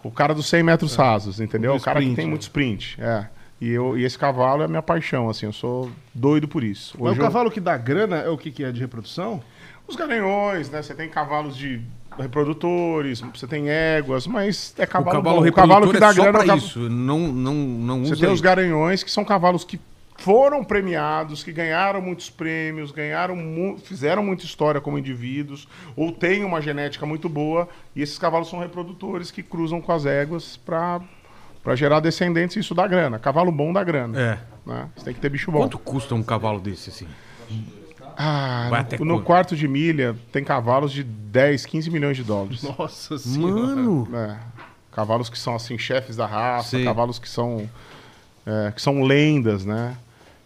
o 0.03 0.11
cara 0.11 0.35
dos 0.35 0.47
100 0.47 0.63
metros 0.63 0.95
rasos, 0.97 1.41
entendeu? 1.41 1.73
O 1.73 1.77
O 1.77 1.81
cara 1.81 1.99
que 2.01 2.07
sprint, 2.07 2.17
tem 2.17 2.25
né? 2.27 2.31
muito 2.31 2.43
sprint. 2.43 2.97
É. 3.01 3.27
E, 3.61 3.71
eu, 3.71 3.97
e 3.97 4.05
esse 4.05 4.19
cavalo 4.19 4.63
é 4.63 4.65
a 4.65 4.69
minha 4.69 4.83
paixão, 4.83 5.31
assim, 5.31 5.47
eu 5.47 5.53
sou 5.53 5.91
doido 6.13 6.49
por 6.49 6.65
isso. 6.65 6.97
Mas 6.99 7.11
Hoje 7.13 7.21
o 7.21 7.23
eu- 7.23 7.27
cavalo 7.27 7.51
que 7.51 7.61
dá 7.61 7.77
grana 7.77 8.17
é 8.17 8.29
o 8.29 8.37
que, 8.37 8.51
que 8.51 8.65
é 8.65 8.73
de 8.73 8.81
reprodução? 8.81 9.41
Os 9.87 9.95
garanhões, 9.97 10.69
né? 10.69 10.83
Você 10.83 10.95
tem 10.95 11.09
cavalos 11.09 11.57
de 11.57 11.81
reprodutores, 12.19 13.21
você 13.21 13.47
tem 13.47 13.69
éguas, 13.69 14.27
mas 14.27 14.75
é 14.79 14.85
O 14.85 14.89
cavalo, 14.89 15.17
cavalo 15.17 15.41
bom. 15.43 15.49
O 15.49 15.53
cavalo 15.53 15.91
que 15.91 15.97
é 15.97 16.01
dá 16.01 16.13
só 16.13 16.23
grana 16.23 16.29
é 16.29 16.33
pra 16.33 16.43
o 16.43 16.47
cav- 16.47 16.59
isso. 16.59 16.79
Não, 16.91 17.19
não, 17.33 17.55
não 17.55 18.05
Você 18.05 18.17
tem 18.17 18.29
os 18.29 18.35
isso. 18.35 18.43
garanhões, 18.43 19.03
que 19.03 19.11
são 19.11 19.25
cavalos 19.25 19.65
que 19.65 19.81
foram 20.19 20.63
premiados, 20.63 21.43
que 21.43 21.51
ganharam 21.53 22.01
muitos 22.01 22.31
prêmios, 22.31 22.93
ganharam 22.93 23.35
mu- 23.35 23.77
fizeram 23.79 24.23
muita 24.23 24.45
história 24.45 24.81
como 24.81 24.99
indivíduos, 24.99 25.67
ou 25.97 26.13
têm 26.13 26.45
uma 26.45 26.61
genética 26.61 27.05
muito 27.07 27.29
boa, 27.29 27.69
e 27.97 28.03
esses 28.03 28.19
cavalos 28.19 28.49
são 28.49 28.59
reprodutores 28.61 29.31
que 29.31 29.43
cruzam 29.43 29.81
com 29.81 29.93
as 29.93 30.07
éguas 30.07 30.57
para 30.57 31.01
para 31.65 31.77
gerar 31.77 32.01
descendentes 32.01 32.57
e 32.57 32.59
isso 32.59 32.75
dá 32.75 32.89
grana. 32.89 33.21
Cavalo 33.21 33.53
bom 33.53 33.73
dá 33.73 33.85
grana. 33.85 34.21
É. 34.21 34.39
Né? 34.69 34.89
Você 34.97 35.05
tem 35.05 35.15
que 35.15 35.21
ter 35.21 35.29
bicho 35.29 35.49
bom. 35.53 35.59
Quanto 35.61 35.79
custa 35.79 36.13
um 36.13 36.21
cavalo 36.23 36.59
desse, 36.59 36.91
assim? 36.91 37.07
Ah, 38.17 38.71
no, 38.99 39.05
no 39.05 39.23
quarto 39.23 39.57
de 39.57 39.67
milha 39.67 40.17
tem 40.31 40.45
cavalos 40.45 40.93
de 40.93 41.03
10, 41.03 41.67
15 41.67 41.91
milhões 41.91 42.17
de 42.17 42.25
dólares. 42.25 42.63
Nossa 42.79 43.19
senhora. 43.19 43.55
Mano! 43.55 44.09
É. 44.15 44.39
Cavalos 44.93 45.31
que 45.31 45.39
são 45.39 45.55
assim 45.55 45.79
chefes 45.79 46.17
da 46.17 46.27
raça, 46.27 46.77
Sim. 46.77 46.85
cavalos 46.85 47.19
que 47.19 47.29
são 47.29 47.69
é, 48.47 48.73
que 48.73 48.83
são 48.83 49.03
lendas, 49.03 49.65
né? 49.65 49.97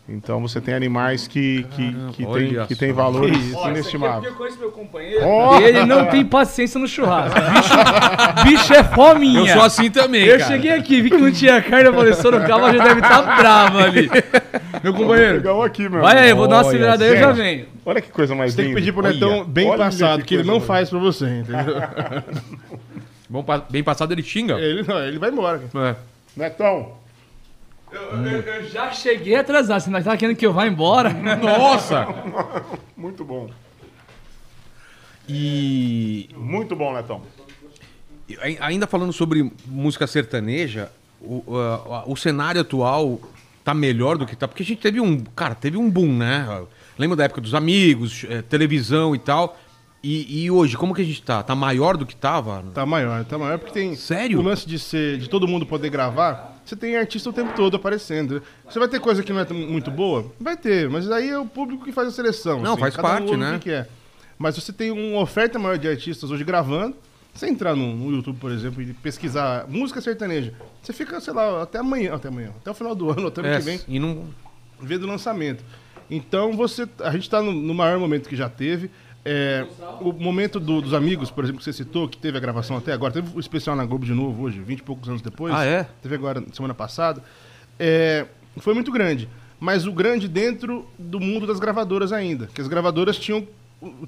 Então 0.08 0.40
você 0.40 0.60
tem 0.60 0.72
animais 0.72 1.26
que 1.26 1.64
que, 1.74 1.92
que, 2.12 2.24
tem, 2.24 2.66
que 2.66 2.76
tem 2.76 2.92
valores 2.92 3.36
isso 3.36 3.58
é 3.58 3.70
inestimáveis. 3.70 4.24
eu 4.32 4.38
conheço 4.38 4.58
meu 4.60 4.70
companheiro. 4.70 5.26
Ó! 5.26 5.58
Ele 5.60 5.84
não 5.84 6.06
tem 6.06 6.24
paciência 6.24 6.78
no 6.78 6.86
churrasco. 6.86 7.36
Bicho, 7.40 8.44
bicho 8.44 8.72
é 8.74 8.84
fominha. 8.84 9.40
Eu 9.40 9.46
sou 9.48 9.62
assim 9.62 9.90
também, 9.90 10.24
Eu 10.24 10.38
cara. 10.38 10.50
cheguei 10.52 10.70
aqui, 10.72 11.02
vi 11.02 11.10
que 11.10 11.16
não 11.16 11.32
tinha 11.32 11.60
carne, 11.60 11.88
eu 11.88 11.94
falei, 11.94 12.12
Sorocaba 12.14 12.72
já 12.72 12.84
deve 12.84 13.00
estar 13.00 13.22
bravo 13.36 13.78
ali. 13.78 14.08
Meu 14.84 14.94
companheiro, 14.94 15.62
aqui, 15.62 15.88
meu. 15.88 16.02
vai 16.02 16.18
aí, 16.18 16.30
eu 16.30 16.36
vou 16.36 16.46
dar 16.46 16.56
uma 16.56 16.60
acelerada 16.68 17.02
aí, 17.04 17.10
eu 17.10 17.16
já 17.16 17.32
venho. 17.32 17.66
Olha 17.84 18.00
que 18.00 18.10
coisa 18.10 18.34
mais 18.34 18.52
Você 18.52 18.58
tem 18.58 18.64
que 18.66 18.68
linda. 18.70 18.80
pedir 18.80 18.92
pro 18.92 19.04
Olha. 19.04 19.12
Netão 19.14 19.44
bem 19.44 19.68
Olha 19.68 19.78
passado, 19.78 20.20
que 20.20 20.26
que 20.26 20.34
ele 20.34 20.42
não 20.44 20.54
boa. 20.58 20.66
faz 20.66 20.90
pra 20.90 20.98
você, 21.00 21.26
entendeu? 21.40 21.76
Bom, 23.28 23.44
bem 23.70 23.82
passado 23.82 24.12
ele 24.12 24.22
xinga. 24.22 24.54
ele 24.54 24.84
não, 24.86 24.98
ele 25.02 25.18
vai 25.18 25.30
embora. 25.30 25.58
cara. 25.72 25.90
É. 25.90 26.40
Netão, 26.40 26.92
Eu, 27.92 28.00
eu- 28.24 28.40
eu 28.42 28.68
já 28.68 28.90
cheguei 28.92 29.36
atrasado, 29.36 29.80
você 29.80 29.90
não 29.90 30.02
tá 30.02 30.16
querendo 30.16 30.36
que 30.36 30.44
eu 30.46 30.52
vá 30.52 30.66
embora? 30.66 31.10
Nossa! 31.36 32.06
muito 32.96 33.24
bom. 33.24 33.48
E 35.28 36.28
Muito 36.36 36.76
bom, 36.76 36.94
Netão. 36.94 37.22
Ai- 38.40 38.58
Ainda 38.60 38.86
falando 38.86 39.12
sobre 39.12 39.50
música 39.66 40.06
sertaneja, 40.06 40.90
o, 41.20 41.42
a- 41.58 42.04
o 42.06 42.16
cenário 42.16 42.60
atual 42.60 43.20
tá 43.64 43.74
melhor 43.74 44.16
do 44.18 44.26
que 44.26 44.36
tá. 44.36 44.46
Porque 44.46 44.62
a 44.62 44.66
gente 44.66 44.80
teve 44.80 45.00
um. 45.00 45.18
Cara, 45.34 45.54
teve 45.54 45.76
um 45.76 45.90
boom, 45.90 46.16
né? 46.16 46.64
Lembra 46.98 47.16
da 47.16 47.24
época 47.24 47.40
dos 47.40 47.54
amigos, 47.54 48.24
eh, 48.28 48.42
televisão 48.42 49.14
e 49.14 49.18
tal. 49.18 49.56
E, 50.02 50.44
e 50.44 50.50
hoje, 50.50 50.76
como 50.76 50.94
que 50.94 51.02
a 51.02 51.04
gente 51.04 51.22
tá? 51.22 51.42
Tá 51.42 51.54
maior 51.54 51.96
do 51.96 52.06
que 52.06 52.14
tava? 52.14 52.62
Tá 52.72 52.86
maior, 52.86 53.24
tá 53.24 53.36
maior 53.36 53.58
porque 53.58 53.72
tem. 53.72 53.96
Sério? 53.96 54.38
O 54.38 54.42
lance 54.42 54.66
de 54.68 54.78
ser, 54.78 55.18
de 55.18 55.28
todo 55.28 55.48
mundo 55.48 55.66
poder 55.66 55.90
gravar, 55.90 56.55
você 56.66 56.76
tem 56.76 56.96
artista 56.96 57.30
o 57.30 57.32
tempo 57.32 57.54
todo 57.54 57.76
aparecendo. 57.76 58.42
Você 58.68 58.78
vai 58.78 58.88
ter 58.88 59.00
coisa 59.00 59.22
que 59.22 59.32
não 59.32 59.40
é 59.40 59.52
muito 59.52 59.90
boa? 59.90 60.32
Vai 60.40 60.56
ter, 60.56 60.90
mas 60.90 61.10
aí 61.10 61.30
é 61.30 61.38
o 61.38 61.46
público 61.46 61.84
que 61.84 61.92
faz 61.92 62.08
a 62.08 62.10
seleção. 62.10 62.60
Não, 62.60 62.76
faz 62.76 62.96
cada 62.96 63.08
um 63.08 63.10
parte, 63.12 63.26
ouve 63.26 63.36
né? 63.36 63.58
Que 63.60 63.70
é. 63.70 63.86
Mas 64.38 64.56
você 64.56 64.72
tem 64.72 64.90
uma 64.90 65.20
oferta 65.20 65.58
maior 65.58 65.78
de 65.78 65.88
artistas 65.88 66.30
hoje 66.30 66.44
gravando. 66.44 66.96
Você 67.32 67.46
entrar 67.48 67.76
no, 67.76 67.94
no 67.94 68.10
YouTube, 68.16 68.38
por 68.38 68.50
exemplo, 68.50 68.82
e 68.82 68.92
pesquisar 68.94 69.66
música 69.68 70.00
sertaneja, 70.00 70.54
você 70.82 70.92
fica, 70.92 71.20
sei 71.20 71.34
lá, 71.34 71.62
até 71.62 71.78
amanhã, 71.78 72.14
até 72.14 72.28
amanhã, 72.28 72.50
até 72.56 72.70
o 72.70 72.74
final 72.74 72.94
do 72.94 73.10
ano, 73.10 73.26
até 73.28 73.42
o 73.42 73.44
ano 73.44 73.54
É, 73.54 73.58
que 73.58 73.64
vem, 73.64 73.80
e 73.86 73.98
não. 73.98 74.24
vendo 74.80 75.04
o 75.04 75.06
lançamento. 75.06 75.62
Então 76.10 76.54
você, 76.56 76.88
a 77.00 77.10
gente 77.10 77.22
está 77.22 77.42
no, 77.42 77.52
no 77.52 77.74
maior 77.74 77.98
momento 77.98 78.28
que 78.28 78.36
já 78.36 78.48
teve. 78.48 78.90
É, 79.28 79.66
o 80.00 80.12
momento 80.12 80.60
do- 80.60 80.80
dos 80.80 80.94
amigos, 80.94 81.32
por 81.32 81.42
exemplo, 81.42 81.58
que 81.58 81.64
você 81.64 81.72
citou, 81.72 82.06
que 82.08 82.16
teve 82.16 82.38
a 82.38 82.40
gravação 82.40 82.76
até 82.76 82.92
agora, 82.92 83.12
teve 83.12 83.28
o 83.36 83.40
especial 83.40 83.74
na 83.74 83.84
Globo 83.84 84.06
de 84.06 84.12
novo 84.14 84.44
hoje, 84.44 84.60
20 84.60 84.78
e 84.78 84.82
poucos 84.84 85.08
anos 85.08 85.20
depois. 85.20 85.52
Ah, 85.52 85.64
é? 85.64 85.88
Teve 86.00 86.14
agora 86.14 86.44
semana 86.52 86.74
passada. 86.74 87.20
É, 87.76 88.26
foi 88.58 88.72
muito 88.72 88.92
grande. 88.92 89.28
Mas 89.58 89.84
o 89.84 89.92
grande 89.92 90.28
dentro 90.28 90.86
do 90.96 91.18
mundo 91.18 91.44
das 91.46 91.58
gravadoras 91.58 92.12
ainda. 92.12 92.46
Que 92.54 92.60
as 92.60 92.68
gravadoras 92.68 93.18
tinham, 93.18 93.46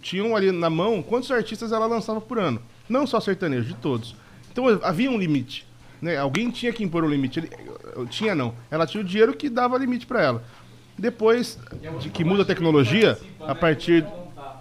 tinham 0.01 0.37
ali 0.37 0.53
na 0.53 0.71
mão 0.71 1.03
quantos 1.03 1.31
artistas 1.33 1.73
ela 1.73 1.87
lançava 1.87 2.21
por 2.21 2.39
ano. 2.39 2.61
Não 2.89 3.05
só 3.07 3.19
sertanejo, 3.19 3.65
de 3.67 3.75
todos. 3.75 4.15
Então 4.53 4.67
havia 4.85 5.11
um 5.11 5.19
limite. 5.19 5.67
Né? 6.01 6.17
Alguém 6.17 6.49
tinha 6.51 6.73
que 6.73 6.85
impor 6.85 7.03
o 7.03 7.09
limite. 7.09 7.41
Ele- 7.41 7.51
tinha 8.09 8.35
não. 8.37 8.55
Ela 8.71 8.87
tinha 8.87 9.01
o 9.03 9.05
dinheiro 9.05 9.35
que 9.35 9.49
dava 9.51 9.77
limite 9.79 10.07
para 10.07 10.23
ela. 10.23 10.45
Depois 10.97 11.59
de 12.01 12.09
que 12.11 12.23
muda 12.25 12.43
a 12.43 12.47
tecnologia, 12.47 13.19
a 13.41 13.55
partir 13.55 14.05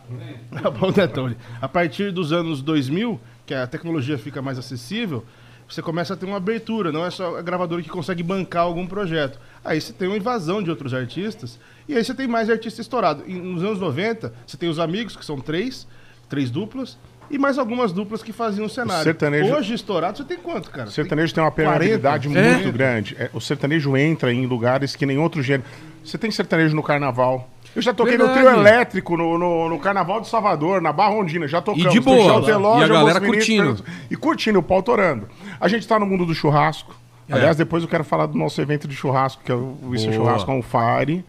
Tá 0.62 0.70
bom, 0.70 0.92
Netão? 0.96 1.34
A 1.62 1.68
partir 1.68 2.12
dos 2.12 2.32
anos 2.32 2.62
2000, 2.62 3.20
que 3.46 3.54
a 3.54 3.68
tecnologia 3.68 4.18
fica 4.18 4.42
mais 4.42 4.58
acessível, 4.58 5.24
você 5.70 5.82
começa 5.82 6.14
a 6.14 6.18
ter 6.18 6.26
uma 6.26 6.38
abertura, 6.38 6.92
não 6.92 7.06
é 7.06 7.10
só 7.10 7.38
a 7.38 7.42
gravadora 7.42 7.82
que 7.82 7.90
consegue 7.90 8.24
bancar 8.24 8.64
algum 8.64 8.88
projeto. 8.88 9.38
Aí 9.66 9.82
você 9.82 9.92
tem 9.92 10.08
uma 10.08 10.16
invasão 10.18 10.64
de 10.64 10.70
outros 10.70 10.94
artistas, 10.94 11.60
e 11.90 11.96
aí 11.96 12.04
você 12.04 12.14
tem 12.14 12.28
mais 12.28 12.50
artista 12.50 12.80
estourado. 12.82 13.24
E 13.28 13.34
nos 13.34 13.64
anos 13.64 13.80
90, 13.80 14.34
você 14.46 14.56
tem 14.58 14.70
os 14.70 14.80
amigos, 14.80 15.16
que 15.18 15.26
são 15.26 15.40
três, 15.40 15.86
três 16.30 16.50
duplas, 16.50 16.98
e 17.30 17.38
mais 17.38 17.58
algumas 17.58 17.92
duplas 17.92 18.24
que 18.24 18.32
faziam 18.32 18.66
o 18.68 18.70
cenário. 18.70 19.04
sertanejo- 19.04 19.54
Hoje, 19.54 19.74
estourado, 19.74 20.18
você 20.20 20.24
tem 20.24 20.38
quanto, 20.38 20.72
cara? 20.72 20.88
O 20.88 20.92
sertanejo 20.92 21.34
tem 21.34 21.44
uma 21.44 21.52
40, 21.52 21.72
permeabilidade 21.80 22.28
É. 22.38 22.54
muito 22.54 22.72
grande. 22.72 23.18
É, 23.20 23.30
o 23.34 23.42
sertanejo 23.42 23.98
entra 23.98 24.32
em 24.34 24.46
lugares 24.46 24.96
que 24.96 25.06
nem 25.06 25.18
outro 25.18 25.44
gênero. 25.44 25.70
Você 26.02 26.18
tem 26.18 26.32
sertanejo 26.32 26.74
no 26.74 26.82
carnaval. 26.82 27.50
Eu 27.76 27.82
já 27.82 27.94
toquei 27.94 28.18
no 28.18 28.26
Verdade. 28.26 28.48
trio 28.48 28.60
elétrico, 28.60 29.16
no, 29.18 29.38
no, 29.38 29.70
no 29.70 29.80
Carnaval 29.80 30.20
de 30.22 30.28
Salvador, 30.28 30.82
na 30.82 30.92
Barra 30.92 31.14
Ondina. 31.14 31.48
Já 31.48 31.62
tocamos. 31.62 31.92
de 31.94 32.00
boa. 32.00 32.44
Teló, 32.44 32.80
E 32.80 32.84
a 32.84 32.88
galera 32.88 33.22
curtindo. 33.22 33.84
E 34.10 34.16
curtindo, 34.16 34.60
o 34.60 34.64
pau 34.64 34.82
torando. 34.82 35.28
A 35.60 35.68
gente 35.68 35.88
tá 35.88 36.00
no 36.00 36.06
mundo 36.06 36.26
do 36.26 36.34
churrasco. 36.34 36.96
É. 37.30 37.34
Aliás, 37.34 37.56
depois 37.58 37.84
eu 37.84 37.90
quero 37.90 38.04
falar 38.04 38.26
do 38.26 38.38
nosso 38.38 38.60
evento 38.62 38.88
de 38.88 38.96
churrasco, 38.96 39.44
que 39.44 39.52
é 39.52 39.56
o 39.56 39.78
Isso 39.94 40.06
Boa. 40.06 40.16
Churrasco 40.18 40.52
On 40.52 40.62
Fire. 40.62 41.24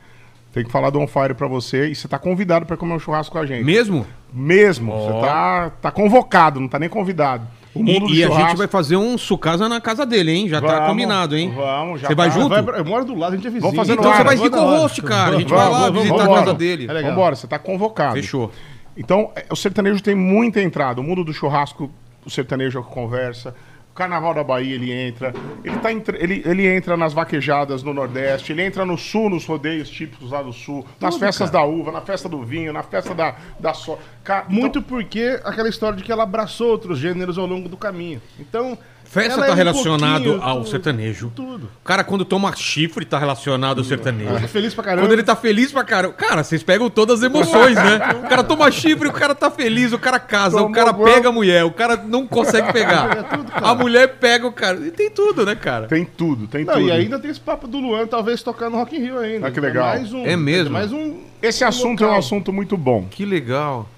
Tem 0.52 0.64
que 0.64 0.70
falar 0.70 0.90
do 0.90 0.98
On 0.98 1.06
Fire 1.06 1.34
pra 1.34 1.46
você. 1.46 1.88
E 1.88 1.94
você 1.94 2.08
tá 2.08 2.18
convidado 2.18 2.64
pra 2.64 2.76
comer 2.76 2.94
um 2.94 2.98
churrasco 2.98 3.32
com 3.32 3.38
a 3.38 3.44
gente. 3.46 3.64
Mesmo? 3.64 4.06
Mesmo. 4.32 4.92
Você 4.92 5.20
tá, 5.26 5.70
tá 5.82 5.90
convocado, 5.90 6.60
não 6.60 6.68
tá 6.68 6.78
nem 6.78 6.88
convidado. 6.88 7.46
O 7.78 7.88
E, 7.88 7.92
mundo 7.92 8.06
do 8.08 8.14
e 8.14 8.24
a 8.24 8.30
gente 8.30 8.56
vai 8.56 8.66
fazer 8.66 8.96
um 8.96 9.16
sucasa 9.16 9.68
na 9.68 9.80
casa 9.80 10.04
dele, 10.04 10.32
hein? 10.32 10.48
Já 10.48 10.60
tá 10.60 10.66
Vamos, 10.66 10.88
combinado, 10.88 11.36
hein? 11.36 11.52
Vamos, 11.54 12.00
já 12.00 12.08
Você 12.08 12.14
vai 12.14 12.28
tá. 12.28 12.34
junto? 12.34 12.48
Vai 12.48 12.80
eu 12.80 12.84
moro 12.84 13.04
do 13.04 13.14
lado, 13.14 13.32
a 13.32 13.36
gente 13.36 13.46
é 13.46 13.50
vizinho. 13.50 13.62
Vamos 13.72 13.76
fazer 13.76 13.92
Então 13.98 14.10
ar. 14.10 14.16
você 14.18 14.24
vai 14.24 14.36
vir 14.36 14.50
com 14.50 14.58
o 14.60 14.66
host, 14.78 15.02
cara. 15.02 15.36
A 15.36 15.38
gente 15.38 15.48
Vamos, 15.48 15.64
vai 15.64 15.72
lá 15.72 15.86
vamos, 15.86 16.02
visitar 16.02 16.24
a 16.24 16.34
casa 16.34 16.54
dele. 16.54 16.86
É 16.88 16.92
legal. 16.92 17.10
Vambora, 17.12 17.36
você 17.36 17.46
tá 17.46 17.58
convocado. 17.58 18.14
Fechou. 18.14 18.50
Então, 18.96 19.30
é, 19.36 19.44
o 19.50 19.56
sertanejo 19.56 20.02
tem 20.02 20.14
muita 20.14 20.60
entrada. 20.60 21.00
O 21.00 21.04
mundo 21.04 21.22
do 21.24 21.32
churrasco, 21.32 21.90
o 22.26 22.30
sertanejo 22.30 22.78
é 22.78 22.80
o 22.80 22.84
que 22.84 22.90
conversa. 22.92 23.54
O 23.98 24.02
Carnaval 24.08 24.32
da 24.32 24.44
Bahia, 24.44 24.76
ele 24.76 24.92
entra. 24.92 25.34
Ele, 25.64 25.76
tá 25.80 25.92
entre- 25.92 26.22
ele, 26.22 26.40
ele 26.46 26.64
entra 26.68 26.96
nas 26.96 27.12
vaquejadas 27.12 27.82
no 27.82 27.92
Nordeste, 27.92 28.52
ele 28.52 28.62
entra 28.62 28.84
no 28.86 28.96
Sul, 28.96 29.28
nos 29.28 29.44
rodeios 29.44 29.90
típicos 29.90 30.30
lá 30.30 30.40
do 30.40 30.52
Sul, 30.52 30.86
nas 31.00 31.16
festas 31.16 31.50
da 31.50 31.64
uva, 31.64 31.90
na 31.90 32.00
festa 32.00 32.28
do 32.28 32.40
vinho, 32.44 32.72
na 32.72 32.84
festa 32.84 33.12
da, 33.12 33.34
da 33.58 33.74
so... 33.74 33.98
Ca- 34.22 34.44
então, 34.48 34.54
Muito 34.56 34.80
porque 34.82 35.40
aquela 35.42 35.68
história 35.68 35.96
de 35.98 36.04
que 36.04 36.12
ela 36.12 36.22
abraçou 36.22 36.68
outros 36.70 36.96
gêneros 36.96 37.36
ao 37.38 37.46
longo 37.46 37.68
do 37.68 37.76
caminho. 37.76 38.22
Então. 38.38 38.78
Festa 39.10 39.32
ela 39.32 39.42
tá 39.46 39.48
é 39.48 39.52
um 39.52 39.56
relacionado 39.56 40.22
pouquinho 40.24 40.42
ao 40.44 40.56
tudo, 40.58 40.68
sertanejo. 40.68 41.32
Tudo. 41.34 41.64
O 41.64 41.84
cara, 41.84 42.04
quando 42.04 42.26
toma 42.26 42.54
chifre, 42.54 43.06
tá 43.06 43.18
relacionado 43.18 43.78
ao 43.78 43.84
sertanejo. 43.84 44.34
Tá 44.38 44.46
feliz 44.48 44.74
pra 44.74 44.84
caramba. 44.84 45.02
Quando 45.02 45.12
ele 45.12 45.22
tá 45.22 45.34
feliz 45.34 45.72
pra 45.72 45.82
caramba. 45.82 46.12
Cara, 46.14 46.44
vocês 46.44 46.62
pegam 46.62 46.90
todas 46.90 47.20
as 47.20 47.24
emoções, 47.24 47.74
né? 47.74 48.00
O 48.22 48.28
cara 48.28 48.44
toma 48.44 48.70
chifre, 48.70 49.08
o 49.08 49.12
cara 49.12 49.34
tá 49.34 49.50
feliz, 49.50 49.94
o 49.94 49.98
cara 49.98 50.18
casa, 50.20 50.56
o 50.56 50.58
Tomou 50.60 50.72
cara 50.72 50.92
banho. 50.92 51.14
pega 51.14 51.28
a 51.30 51.32
mulher, 51.32 51.64
o 51.64 51.70
cara 51.70 51.96
não 51.96 52.26
consegue 52.26 52.70
pegar. 52.72 53.26
A 53.54 53.74
mulher 53.74 54.16
pega 54.18 54.46
o 54.46 54.52
cara. 54.52 54.78
E 54.86 54.90
tem 54.90 55.10
tudo, 55.10 55.46
né, 55.46 55.54
cara? 55.54 55.86
Tem 55.86 56.04
tudo, 56.04 56.46
tem 56.46 56.64
Não, 56.66 56.74
tudo. 56.74 56.86
e 56.88 56.92
ainda 56.92 57.18
tem 57.18 57.30
esse 57.30 57.40
papo 57.40 57.66
do 57.66 57.78
Luan, 57.80 58.06
talvez 58.06 58.42
tocar 58.42 58.68
no 58.68 58.76
Rock 58.76 58.94
in 58.94 59.00
Rio 59.00 59.18
ainda. 59.18 59.46
Ah, 59.48 59.50
que 59.50 59.58
legal. 59.58 59.86
mais 59.86 60.12
um, 60.12 60.26
É 60.26 60.36
mesmo? 60.36 60.72
Mais 60.74 60.92
um. 60.92 61.22
Esse 61.40 61.64
assunto 61.64 62.02
é 62.02 62.06
um 62.06 62.10
local. 62.10 62.18
assunto 62.18 62.52
muito 62.52 62.76
bom. 62.76 63.06
Que 63.10 63.24
legal. 63.24 63.88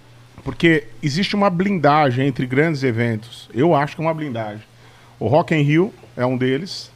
Porque 0.44 0.84
existe 1.02 1.34
uma 1.34 1.50
blindagem 1.50 2.26
entre 2.28 2.46
grandes 2.46 2.82
eventos. 2.84 3.50
Eu 3.52 3.74
acho 3.74 3.96
que 3.96 4.00
é 4.02 4.04
uma 4.04 4.14
blindagem. 4.14 4.69
O 5.20 5.28
Rock 5.28 5.54
in 5.54 5.60
Rio 5.62 5.92
é 6.16 6.24
um 6.26 6.36
deles. 6.36 6.90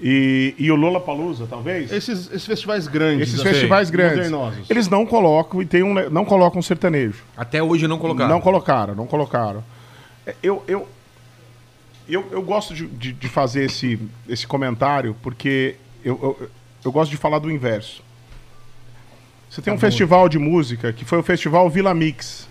E, 0.00 0.54
e 0.56 0.70
o 0.70 0.76
Lollapalooza, 0.76 1.46
talvez? 1.48 1.92
Esses, 1.92 2.28
esses 2.28 2.46
festivais 2.46 2.86
grandes. 2.86 3.28
Esses 3.28 3.40
assim, 3.40 3.48
festivais 3.50 3.90
grandes. 3.90 4.30
Modernosos. 4.30 4.70
Eles 4.70 4.88
não 4.88 5.04
colocam 5.04 5.60
e 5.60 5.66
tem 5.66 5.82
um, 5.82 5.92
não 6.08 6.24
colocam 6.24 6.62
sertanejo. 6.62 7.22
Até 7.36 7.62
hoje 7.62 7.86
não 7.88 7.98
colocaram. 7.98 8.30
Não 8.30 8.40
colocaram, 8.40 8.94
não 8.94 9.06
colocaram. 9.06 9.62
É, 10.26 10.34
Eu, 10.42 10.62
eu, 10.68 10.88
eu, 12.08 12.24
eu 12.30 12.42
gosto 12.42 12.74
de, 12.74 12.86
de, 12.86 13.12
de 13.12 13.28
fazer 13.28 13.64
esse, 13.64 13.98
esse 14.28 14.46
comentário 14.46 15.16
porque 15.20 15.74
eu, 16.04 16.18
eu, 16.40 16.48
eu 16.84 16.92
gosto 16.92 17.10
de 17.10 17.16
falar 17.16 17.40
do 17.40 17.50
inverso. 17.50 18.02
Você 19.50 19.60
Tá 19.60 19.64
tem 19.64 19.74
um 19.74 19.78
festival 19.78 20.28
de 20.28 20.38
música 20.38 20.92
que 20.92 21.04
foi 21.04 21.18
o 21.18 21.22
Festival 21.22 21.68
Vila 21.68 21.92
Mix. 21.92 22.46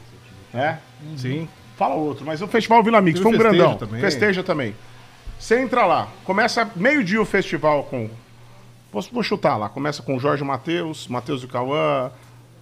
É? 0.54 0.78
Sim. 1.16 1.48
Fala 1.78 1.96
outro, 1.96 2.26
mas 2.26 2.42
o 2.42 2.48
Festival 2.48 2.84
Vila 2.84 3.00
Mix 3.00 3.20
Tem 3.20 3.24
foi 3.24 3.34
um 3.36 3.38
grandão. 3.38 3.78
também. 3.78 4.02
Festeja 4.02 4.44
também. 4.44 4.76
Você 5.40 5.60
entra 5.60 5.86
lá, 5.86 6.08
começa 6.24 6.70
meio-dia 6.76 7.22
o 7.22 7.26
festival 7.26 7.84
com. 7.84 8.10
Vou, 8.92 9.02
vou 9.12 9.24
chutar 9.24 9.58
lá, 9.58 9.70
começa 9.70 10.02
com 10.02 10.18
Jorge 10.20 10.44
Matheus, 10.44 11.08
Matheus 11.08 11.42
do 11.42 11.48
Cauã, 11.48 12.10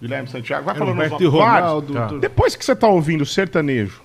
Guilherme 0.00 0.28
Santiago, 0.28 0.66
vai 0.66 0.74
falando 0.74 0.94
Roberto 0.94 1.20
nos. 1.20 1.32
Ronaldo. 1.32 1.94
Tá. 1.94 2.06
Depois 2.18 2.54
que 2.54 2.64
você 2.64 2.76
tá 2.76 2.86
ouvindo 2.88 3.24
sertanejo, 3.24 4.02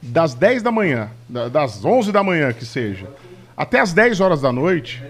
das 0.00 0.34
10 0.34 0.62
da 0.62 0.70
manhã, 0.70 1.10
da- 1.28 1.48
das 1.48 1.84
11 1.84 2.10
da 2.12 2.22
manhã 2.22 2.52
que 2.52 2.64
seja, 2.64 3.08
até 3.56 3.80
as 3.80 3.92
10 3.92 4.20
horas 4.20 4.40
da 4.40 4.52
noite, 4.52 5.02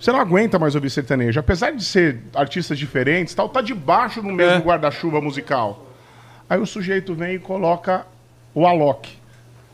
você 0.00 0.10
não 0.12 0.20
aguenta 0.20 0.58
mais 0.58 0.74
ouvir 0.74 0.88
sertanejo. 0.90 1.38
Apesar 1.38 1.72
de 1.72 1.84
ser 1.84 2.22
artistas 2.34 2.78
diferentes, 2.78 3.34
tal, 3.34 3.48
tá 3.48 3.60
debaixo 3.60 4.22
do 4.22 4.28
mesmo 4.28 4.58
É. 4.58 4.60
guarda-chuva 4.60 5.20
musical. 5.20 5.84
Aí 6.48 6.58
o 6.60 6.66
sujeito 6.66 7.12
vem 7.14 7.34
e 7.34 7.38
coloca 7.38 8.06
o 8.54 8.66
Alok. 8.66 9.15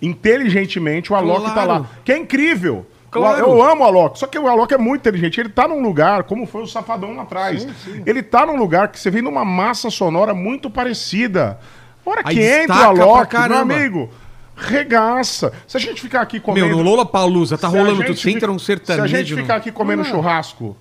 Inteligentemente, 0.03 1.13
o 1.13 1.17
Alok 1.17 1.45
tá 1.47 1.53
Claro. 1.53 1.71
lá. 1.71 1.87
Que 2.05 2.13
é 2.13 2.19
incrível. 2.19 2.85
Claro. 3.11 3.39
Eu 3.39 3.63
amo 3.63 3.83
o 3.83 3.87
Alok, 3.87 4.19
só 4.19 4.27
que 4.27 4.39
o 4.39 4.49
Alok 4.49 4.73
é 4.73 4.79
muito 4.79 5.03
inteligente. 5.03 5.39
Ele 5.39 5.51
tá 5.51 5.69
num 5.69 5.83
lugar, 5.83 6.25
como 6.25 6.47
foi 6.47 6.63
o 6.63 6.67
Safadão 6.67 7.15
lá 7.15 7.23
atrás. 7.23 7.67
Ele 8.07 8.23
tá 8.23 8.45
num 8.47 8.57
lugar 8.57 8.89
que 8.89 8.99
você 8.99 9.11
vê 9.11 9.21
numa 9.21 9.45
massa 9.45 9.91
sonora 9.91 10.33
muito 10.35 10.71
parecida. 10.71 11.59
A 12.05 12.11
hora 12.11 12.23
Aí 12.25 12.35
que 12.35 12.43
entra 12.43 12.75
o 12.75 13.03
Alok, 13.03 13.37
meu 13.49 13.59
amigo, 13.59 14.11
regaça. 14.57 15.53
Se 15.67 15.77
a 15.77 15.81
gente 15.81 16.01
ficar 16.01 16.23
aqui 16.23 16.41
comendo... 16.41 16.67
Meu, 16.69 16.77
no 16.79 16.83
Lola 16.83 17.05
Palusa 17.05 17.59
tá 17.59 17.69
Se 17.71 17.77
rolando 17.77 18.03
tudo. 18.03 18.17
Você 18.19 18.31
entra 18.31 18.51
um 18.51 18.59
Se 18.59 18.73
a 18.73 18.77
sertanejo. 18.77 19.17
gente 19.17 19.35
ficar 19.35 19.57
aqui 19.57 19.71
comendo 19.71 20.05
churrasco, 20.05 20.75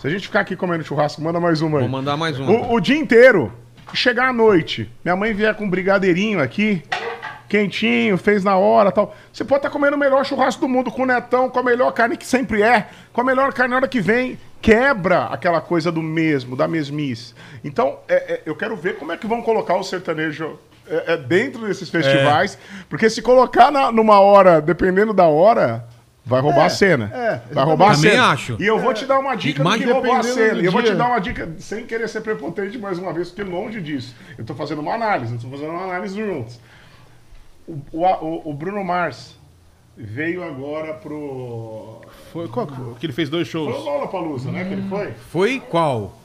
se 0.00 0.06
a 0.06 0.10
gente 0.10 0.22
ficar 0.26 0.40
aqui 0.40 0.56
comendo 0.56 0.82
churrasco, 0.84 1.20
manda 1.22 1.38
mais 1.38 1.60
uma 1.60 1.78
aí. 1.78 1.82
Vou 1.82 1.90
mandar 1.92 2.16
mais 2.16 2.40
um. 2.40 2.46
O, 2.50 2.74
o 2.74 2.80
dia 2.80 2.96
inteiro. 2.98 3.52
Chegar 3.92 4.30
à 4.30 4.32
noite, 4.32 4.90
minha 5.04 5.14
mãe 5.14 5.32
vier 5.34 5.54
com 5.54 5.64
um 5.66 5.70
brigadeirinho 5.70 6.40
aqui, 6.42 6.82
quentinho, 7.58 8.18
fez 8.18 8.42
na 8.42 8.56
hora 8.56 8.90
tal. 8.90 9.14
Você 9.32 9.44
pode 9.44 9.60
estar 9.60 9.70
comendo 9.70 9.94
o 9.94 9.98
melhor 9.98 10.24
churrasco 10.26 10.60
do 10.60 10.68
mundo 10.68 10.90
com 10.90 11.02
o 11.02 11.06
netão, 11.06 11.48
com 11.48 11.58
a 11.60 11.62
melhor 11.62 11.92
carne 11.92 12.16
que 12.16 12.26
sempre 12.26 12.62
é, 12.62 12.88
com 13.12 13.20
a 13.20 13.24
melhor 13.24 13.52
carne 13.52 13.70
na 13.70 13.76
hora 13.76 13.88
que 13.88 14.00
vem. 14.00 14.36
Quebra 14.60 15.24
aquela 15.26 15.60
coisa 15.60 15.92
do 15.92 16.02
mesmo, 16.02 16.56
da 16.56 16.66
mesmice. 16.66 17.32
Então, 17.62 17.98
é- 18.08 18.34
é, 18.34 18.42
eu 18.46 18.56
quero 18.56 18.74
ver 18.74 18.96
como 18.96 19.12
é 19.12 19.16
que 19.16 19.26
vão 19.26 19.40
colocar 19.42 19.76
o 19.76 19.84
sertanejo 19.84 20.58
é, 20.88 21.12
é, 21.12 21.16
dentro 21.16 21.66
desses 21.66 21.88
festivais. 21.88 22.58
Porque 22.88 23.08
se 23.08 23.22
colocar 23.22 23.70
na- 23.70 23.92
numa 23.92 24.18
hora, 24.20 24.60
dependendo 24.60 25.12
da 25.12 25.26
hora, 25.26 25.84
vai 26.26 26.40
roubar 26.40 26.64
a 26.66 26.70
cena. 26.70 27.10
é, 27.14 27.40
vai 27.54 27.64
roubar 27.64 27.90
a 27.92 27.94
Também 27.94 28.10
cena. 28.12 28.26
acho. 28.32 28.56
E 28.58 28.66
eu 28.66 28.78
vou 28.78 28.92
te 28.94 29.04
dar 29.06 29.18
uma 29.18 29.34
dica 29.36 29.62
do 29.62 29.70
que 29.78 29.84
roubou 29.84 30.12
a 30.14 30.22
cena. 30.22 30.60
E 30.60 30.64
eu 30.64 30.72
vou 30.72 30.82
te 30.82 30.94
dar 30.94 31.06
uma 31.06 31.18
dica, 31.20 31.48
sem 31.58 31.84
querer 31.86 32.08
ser 32.08 32.22
prepotente 32.22 32.78
mais 32.78 32.98
uma 32.98 33.12
vez, 33.12 33.28
porque 33.30 33.44
longe 33.48 33.80
disso. 33.80 34.16
Eu 34.36 34.44
tô 34.44 34.54
fazendo 34.54 34.80
uma 34.80 34.94
análise, 34.94 35.32
não 35.32 35.38
tô 35.38 35.48
fazendo 35.48 35.70
uma 35.70 35.84
análise 35.84 36.16
juntos. 36.18 36.58
O, 37.66 37.78
o, 37.92 38.50
o- 38.50 38.54
Bruno 38.54 38.84
Mars 38.84 39.36
veio 39.96 40.42
agora 40.44 40.94
pro. 40.94 42.00
Foi, 42.32 42.46
qual 42.48 42.66
que 42.98 43.06
ele 43.06 43.12
fez 43.12 43.28
dois 43.30 43.48
Foi 43.50 43.60
o 43.62 43.64
shows. 43.72 43.84
Lollapalooza, 43.84 44.50
né? 44.50 44.64
Que 44.64 44.72
ele 44.74 44.88
foi? 44.88 45.12
Foi 45.30 45.60
qual? 45.60 46.18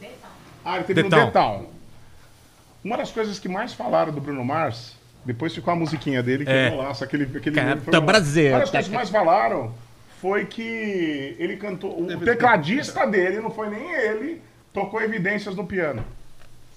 Ah, 0.66 0.76
ele 0.78 0.84
teve 0.86 1.02
The 1.04 1.04
no 1.04 1.10
Town. 1.10 1.26
The 1.28 1.32
Town. 1.32 1.66
Uma 2.84 2.98
das 2.98 3.12
coisas 3.12 3.40
que 3.40 3.48
mais 3.48 3.74
falaram 3.74 4.12
do 4.12 4.20
Bruno 4.22 4.44
Mars, 4.44 4.96
depois 5.26 5.54
ficou 5.54 5.72
a 5.72 5.76
musiquinha 5.76 6.22
dele, 6.24 6.44
que 6.46 6.52
É. 6.52 6.68
é. 6.68 6.76
laço, 6.76 7.04
aquele, 7.04 7.24
aquele 7.26 7.56
Canta 7.56 7.82
foi 7.82 7.98
um- 8.00 8.06
Brasil. 8.06 8.50
Uma 8.52 8.60
das 8.60 8.70
coisas 8.72 8.90
que 8.90 8.96
mais 8.96 9.10
falaram 9.10 9.74
foi 10.22 10.46
que 10.46 11.36
ele 11.40 11.56
cantou. 11.58 12.02
O 12.02 12.20
tecladista 12.20 13.06
dele, 13.08 13.40
não 13.40 13.50
foi 13.52 13.70
nem 13.70 13.92
ele, 13.94 14.42
tocou 14.74 15.02
evidências 15.02 15.56
no 15.56 15.66
piano. 15.66 16.04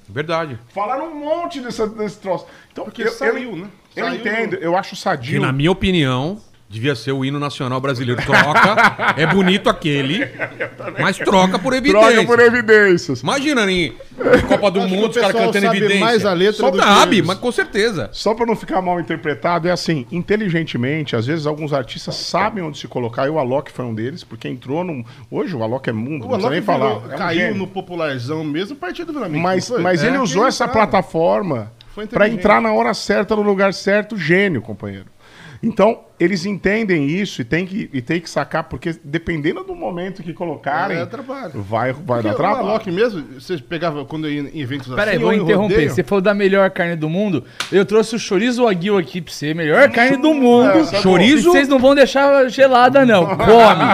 Verdade. 0.08 0.58
Falaram 0.68 1.10
um 1.12 1.14
monte 1.20 1.60
dessa, 1.60 1.86
desse 1.88 2.18
troço. 2.18 2.46
Então, 2.70 2.84
Porque 2.84 3.02
eu, 3.04 3.12
saiu, 3.12 3.50
eu, 3.50 3.56
né? 3.56 3.68
Eu 3.94 4.06
Saiu 4.06 4.16
entendo, 4.20 4.54
eu 4.56 4.76
acho 4.76 4.90
Que 4.90 4.96
sadio. 4.96 5.40
na 5.40 5.52
minha 5.52 5.70
opinião, 5.70 6.38
devia 6.68 6.94
ser 6.94 7.12
o 7.12 7.22
hino 7.22 7.38
nacional 7.38 7.78
brasileiro. 7.78 8.22
Troca, 8.22 9.14
é 9.18 9.26
bonito 9.26 9.68
aquele, 9.68 10.26
mas 10.98 11.18
troca 11.18 11.58
por 11.58 11.74
evidência. 11.74 12.10
Troca 12.12 12.24
por 12.26 12.40
evidências. 12.40 13.20
Imagina 13.20 13.70
em, 13.70 13.92
Copa 14.48 14.70
do 14.70 14.80
Acho 14.80 14.88
que 14.88 14.94
Mundo 14.94 15.06
o 15.06 15.10
os 15.10 15.16
caras 15.16 15.32
cantando 15.32 15.66
sabe 15.66 15.76
evidência. 15.76 16.00
mais 16.06 16.24
a 16.24 16.32
letra 16.32 16.54
Só 16.54 16.70
do 16.70 16.78
que 16.78 16.84
sabe, 16.84 17.20
mas 17.22 17.38
com 17.38 17.52
certeza. 17.52 18.08
Só 18.12 18.34
pra 18.34 18.46
não 18.46 18.56
ficar 18.56 18.80
mal 18.80 18.98
interpretado, 18.98 19.68
é 19.68 19.70
assim, 19.70 20.06
inteligentemente, 20.10 21.14
às 21.14 21.26
vezes 21.26 21.46
alguns 21.46 21.74
artistas 21.74 22.14
sabem 22.14 22.64
onde 22.64 22.78
se 22.78 22.88
colocar, 22.88 23.26
e 23.26 23.30
o 23.30 23.38
Alok 23.38 23.70
foi 23.70 23.84
um 23.84 23.94
deles, 23.94 24.24
porque 24.24 24.48
entrou 24.48 24.82
num. 24.82 25.04
Hoje 25.30 25.54
o 25.54 25.62
Alok 25.62 25.90
é 25.90 25.92
mundo, 25.92 26.24
O 26.24 26.28
não 26.30 26.38
precisa 26.38 26.46
Alok 26.48 26.52
nem 26.54 26.62
falar. 26.62 26.94
virou- 26.94 27.10
É 27.10 27.14
um 27.14 27.18
caiu 27.18 27.40
gênio. 27.40 27.54
no 27.56 27.66
popularzão 27.66 28.42
mesmo, 28.44 28.76
partido 28.76 29.12
do 29.12 29.20
Mix, 29.20 29.42
Mas, 29.42 29.70
mas 29.70 30.02
É, 30.02 30.06
ele 30.06 30.16
usou 30.16 30.46
essa 30.46 30.58
sabe? 30.64 30.72
plataforma 30.72 31.70
Inteligente. 31.96 32.38
entrar 32.38 32.60
na 32.60 32.72
hora 32.72 32.94
certa, 32.94 33.36
no 33.36 33.42
lugar 33.42 33.74
certo, 33.74 34.16
gênio, 34.16 34.62
companheiro. 34.62 35.06
Então, 35.62 36.00
eles 36.22 36.46
entendem 36.46 37.06
isso 37.06 37.40
e 37.40 37.44
tem 37.44 37.66
que, 37.66 37.90
e 37.92 38.00
tem 38.00 38.20
que 38.20 38.28
sacar, 38.30 38.64
porque 38.64 38.94
dependendo 39.02 39.64
do 39.64 39.74
momento 39.74 40.22
que 40.22 40.32
colocarem, 40.32 40.98
É 40.98 41.06
trabalho. 41.06 41.52
vai, 41.54 41.92
vai 41.92 42.22
Porque 42.22 42.22
dar 42.28 42.32
o 42.34 42.36
trabalho. 42.36 42.66
Alok 42.68 42.90
mesmo, 42.90 43.24
você 43.38 43.56
pegava 43.58 44.04
quando 44.04 44.26
eu 44.26 44.32
ia 44.32 44.40
em 44.52 44.60
eventos 44.60 44.86
assim. 44.88 44.96
Pera 44.96 45.10
aí, 45.12 45.16
ou 45.18 45.22
vou 45.24 45.32
interromper. 45.34 45.74
rodeio, 45.74 45.90
Você 45.90 46.02
falou 46.02 46.22
da 46.22 46.34
melhor 46.34 46.70
carne 46.70 46.96
do 46.96 47.08
mundo. 47.08 47.44
Eu 47.70 47.84
trouxe 47.84 48.14
o 48.16 48.18
chorizo 48.18 48.64
Wagyu 48.64 48.96
aqui 48.98 49.20
pra 49.20 49.32
você. 49.32 49.52
Melhor 49.54 49.90
carne 49.90 50.16
do 50.16 50.32
mundo. 50.34 50.78
é. 50.78 50.84
Chorizo? 51.02 51.50
Vocês 51.52 51.68
não 51.68 51.78
vão 51.78 51.94
deixar 51.94 52.48
gelada, 52.48 53.04
não. 53.04 53.26
Come. 53.26 53.84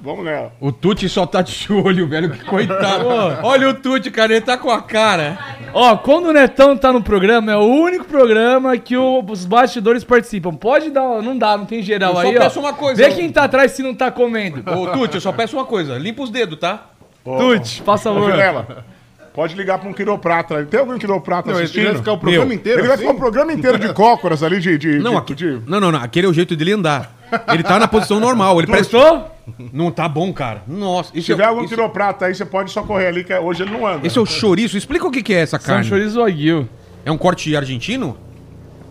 Vamos 0.00 0.24
nela. 0.24 0.52
O 0.60 0.72
Tuti 0.72 1.08
só 1.08 1.24
tá 1.26 1.42
de 1.42 1.72
olho, 1.72 2.08
velho. 2.08 2.30
Que 2.30 2.44
coitado. 2.44 3.06
Olha 3.42 3.68
o 3.68 3.74
Tuti, 3.74 4.10
cara. 4.10 4.32
Ele 4.32 4.40
tá 4.40 4.56
com 4.58 4.70
a 4.70 4.82
cara. 4.82 5.38
Ó, 5.72 5.96
quando 5.96 6.26
o 6.26 6.32
Netão 6.32 6.76
tá 6.76 6.92
no 6.92 7.02
programa, 7.02 7.52
é 7.52 7.56
o 7.56 7.60
único 7.64 8.04
programa 8.04 8.76
que 8.76 8.96
o- 8.96 9.24
os 9.28 9.44
bastidores 9.46 10.04
participam. 10.04 10.54
Pode 10.54 10.90
dar, 10.90 11.21
não 11.22 11.36
dá, 11.38 11.56
não 11.56 11.64
tem 11.64 11.82
geral 11.82 12.10
Eu 12.10 12.16
só 12.16 12.20
aí, 12.28 12.36
ó. 12.36 12.40
peço 12.40 12.60
uma 12.60 12.72
coisa, 12.72 13.02
Vê 13.06 13.12
ó. 13.12 13.14
quem 13.16 13.30
tá 13.30 13.44
atrás 13.44 13.72
se 13.72 13.82
não 13.82 13.94
tá 13.94 14.10
comendo. 14.10 14.62
Ô, 14.70 14.86
Tuti, 14.88 15.14
eu 15.14 15.20
só 15.20 15.32
peço 15.32 15.56
uma 15.56 15.64
coisa. 15.64 15.96
Limpa 15.98 16.22
os 16.22 16.30
dedos, 16.30 16.58
tá? 16.58 16.86
Tuti, 17.24 17.82
faça 17.82 18.10
Ô, 18.10 18.14
favor. 18.14 18.30
Vilela, 18.32 18.84
pode 19.32 19.54
ligar 19.54 19.78
pra 19.78 19.88
um 19.88 19.92
quiroprata. 19.92 20.64
Tem 20.66 20.80
algum 20.80 20.98
quiroprata 20.98 21.48
Não, 21.50 21.56
ele 21.56 21.64
assistindo? 21.64 21.84
vai 21.86 21.94
ficar 21.96 22.12
o 22.12 22.18
programa 22.18 22.46
Meu, 22.46 22.54
inteiro. 22.54 22.80
Ele 22.80 22.86
vai 22.88 22.94
assim? 22.96 23.04
ficar 23.04 23.14
o 23.16 23.18
programa 23.18 23.52
inteiro 23.52 23.78
de 23.78 23.92
cócoras 23.94 24.42
ali, 24.42 24.60
de... 24.60 24.76
de 24.76 24.98
Não, 24.98 25.12
de, 25.12 25.16
aqui, 25.18 25.34
de- 25.34 25.60
não, 25.66 25.80
não, 25.80 25.92
não. 25.92 26.00
Aquele 26.02 26.26
é 26.26 26.30
o 26.30 26.34
jeito 26.34 26.54
dele 26.56 26.72
andar. 26.72 27.14
Ele 27.50 27.62
tá 27.62 27.78
na 27.78 27.88
posição 27.88 28.20
normal. 28.20 28.58
Ele 28.58 28.66
parece... 28.66 28.90
Gostou? 28.92 29.30
Não 29.72 29.90
tá 29.90 30.06
bom, 30.08 30.32
cara. 30.32 30.62
Nossa. 30.68 31.10
Se 31.12 31.18
Isso 31.18 31.26
tiver 31.32 31.44
é, 31.44 31.46
algum 31.46 31.60
isso- 31.64 31.74
quiroprata 31.74 32.26
aí, 32.26 32.34
você 32.34 32.44
pode 32.44 32.70
só 32.70 32.82
correr 32.82 33.06
ali, 33.06 33.24
que 33.24 33.34
hoje 33.34 33.62
ele 33.62 33.70
não 33.72 33.86
anda. 33.86 34.06
esse 34.06 34.18
é 34.18 34.20
o 34.20 34.26
chouriço. 34.26 34.76
Explica 34.76 35.06
o 35.06 35.10
que, 35.10 35.22
que 35.22 35.32
é 35.32 35.40
essa 35.40 35.58
São 35.58 35.74
carne. 35.76 35.88
chorizo 35.88 36.20
Wagyu. 36.20 36.68
É 37.04 37.10
um 37.10 37.16
corte 37.18 37.56
argentino? 37.56 38.16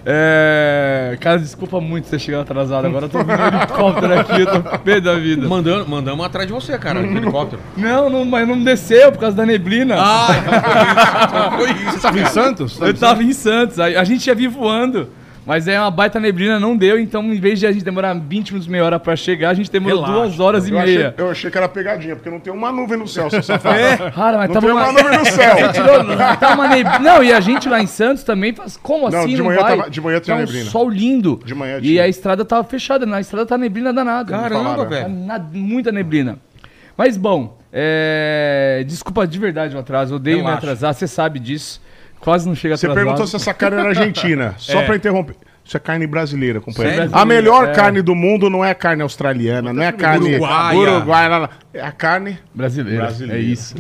É. 0.04 1.16
Cara, 1.20 1.38
desculpa 1.38 1.80
muito 1.80 2.08
você 2.08 2.18
chegar 2.18 2.40
atrasado. 2.40 2.86
Agora 2.86 3.06
eu 3.06 3.08
tô 3.08 3.18
vindo 3.18 3.40
um 3.40 3.46
helicóptero 3.46 4.18
aqui, 4.18 4.40
eu 4.40 4.62
tô 4.62 4.78
pé 4.78 5.00
da 5.00 5.14
vida. 5.14 5.48
Mandando, 5.48 5.88
mandamos 5.88 6.24
atrás 6.26 6.46
de 6.46 6.52
você, 6.52 6.76
cara, 6.78 7.00
no 7.00 7.16
helicóptero. 7.16 7.62
Não, 7.76 8.10
não, 8.10 8.24
mas 8.24 8.46
não 8.46 8.62
desceu 8.62 9.12
por 9.12 9.18
causa 9.18 9.36
da 9.36 9.46
neblina. 9.46 9.96
Ah, 9.98 11.52
foi 11.56 11.70
isso. 11.70 11.92
Você 11.92 12.00
tava 12.00 12.20
em 12.20 12.26
Santos? 12.26 12.80
eu 12.80 12.94
tava 12.94 13.22
em 13.22 13.32
Santos, 13.32 13.80
a, 13.80 13.84
a 13.86 14.04
gente 14.04 14.26
ia 14.26 14.34
vir 14.34 14.48
voando. 14.48 15.08
Mas 15.44 15.66
é 15.66 15.76
uma 15.80 15.90
baita 15.90 16.20
neblina, 16.20 16.60
não 16.60 16.76
deu, 16.76 17.00
então 17.00 17.20
em 17.24 17.40
vez 17.40 17.58
de 17.58 17.66
a 17.66 17.72
gente 17.72 17.84
demorar 17.84 18.14
20 18.14 18.50
minutos, 18.50 18.68
meia 18.68 18.84
hora 18.84 19.00
pra 19.00 19.16
chegar, 19.16 19.50
a 19.50 19.54
gente 19.54 19.68
demorou 19.70 20.00
Relaxa. 20.02 20.20
duas 20.20 20.38
horas 20.40 20.68
e 20.68 20.70
Eu 20.70 20.78
achei, 20.78 20.96
meia. 20.98 21.14
eu 21.18 21.30
achei 21.30 21.50
que 21.50 21.58
era 21.58 21.68
pegadinha, 21.68 22.14
porque 22.14 22.30
não 22.30 22.38
tem 22.38 22.52
uma 22.52 22.70
nuvem 22.70 22.96
no 22.96 23.08
céu, 23.08 23.28
seu 23.28 23.42
safado. 23.42 23.76
Cara, 24.14 24.38
mas 24.38 24.48
Não 24.48 24.54
tava 24.54 24.66
tem 24.66 24.76
uma 24.76 24.92
nuvem 24.92 25.18
no 25.18 25.24
céu. 25.26 25.56
Tirou, 25.74 26.04
tá 26.38 26.54
uma 26.54 26.68
neblina. 26.68 26.98
Não, 27.00 27.24
e 27.24 27.32
a 27.32 27.40
gente 27.40 27.68
lá 27.68 27.82
em 27.82 27.88
Santos 27.88 28.22
também 28.22 28.54
faz. 28.54 28.76
Como 28.76 29.10
Não, 29.10 29.18
assim? 29.18 29.30
de 29.30 29.36
Não, 29.38 29.46
manhã 29.46 29.60
vai? 29.60 29.76
tava- 29.78 29.90
de 29.90 30.00
manhã 30.00 30.20
tinha 30.20 30.36
tá 30.36 30.42
um 30.42 30.46
neblina. 30.46 30.70
sol 30.70 30.88
lindo. 30.88 31.40
De 31.44 31.54
manhã 31.56 31.78
E 31.78 31.82
tinha. 31.82 32.02
a 32.04 32.08
estrada 32.08 32.44
tava 32.44 32.62
fechada, 32.62 33.04
na 33.04 33.20
estrada 33.20 33.44
tá 33.44 33.58
neblina 33.58 33.92
danada. 33.92 34.30
Caramba, 34.30 34.62
falaram. 34.62 34.84
Tá 34.84 34.88
velho. 34.90 35.08
na- 35.08 35.38
muita 35.40 35.90
neblina. 35.90 36.38
Mas 36.96 37.16
bom, 37.16 37.58
é... 37.72 38.84
desculpa 38.86 39.26
de 39.26 39.38
verdade 39.40 39.74
o 39.74 39.78
atraso. 39.80 40.12
Eu 40.12 40.16
odeio 40.18 40.44
me 40.44 40.50
atrasar, 40.50 40.94
você 40.94 41.08
sabe 41.08 41.40
disso. 41.40 41.80
Quase 42.22 42.46
não 42.48 42.54
chega 42.54 42.76
Você 42.76 42.86
atrasado. 42.86 43.04
perguntou 43.04 43.26
se 43.26 43.36
essa 43.36 43.52
carne 43.52 43.78
era 43.80 43.88
argentina. 43.90 44.54
Só 44.58 44.80
É. 44.80 44.84
pra 44.86 44.96
interromper. 44.96 45.34
Isso 45.64 45.76
é 45.76 45.80
carne 45.80 46.06
brasileira, 46.08 46.60
companheiro. 46.60 46.96
Sério? 47.02 47.16
A 47.16 47.24
melhor 47.24 47.68
É. 47.68 47.72
carne 47.72 48.02
do 48.02 48.14
mundo 48.16 48.50
não 48.50 48.64
é 48.64 48.70
a 48.70 48.74
carne 48.74 49.00
australiana, 49.02 49.72
não 49.72 49.80
é 49.82 49.86
a 49.88 49.92
carne 49.92 50.30
Uruguaia. 50.30 50.78
uruguaia, 50.78 51.28
lá, 51.28 51.38
lá. 51.38 51.50
é 51.72 51.80
a 51.80 51.92
carne 51.92 52.36
Brasileira. 52.52 53.02
Brasileira. 53.04 53.40
É 53.40 53.44
isso. 53.44 53.74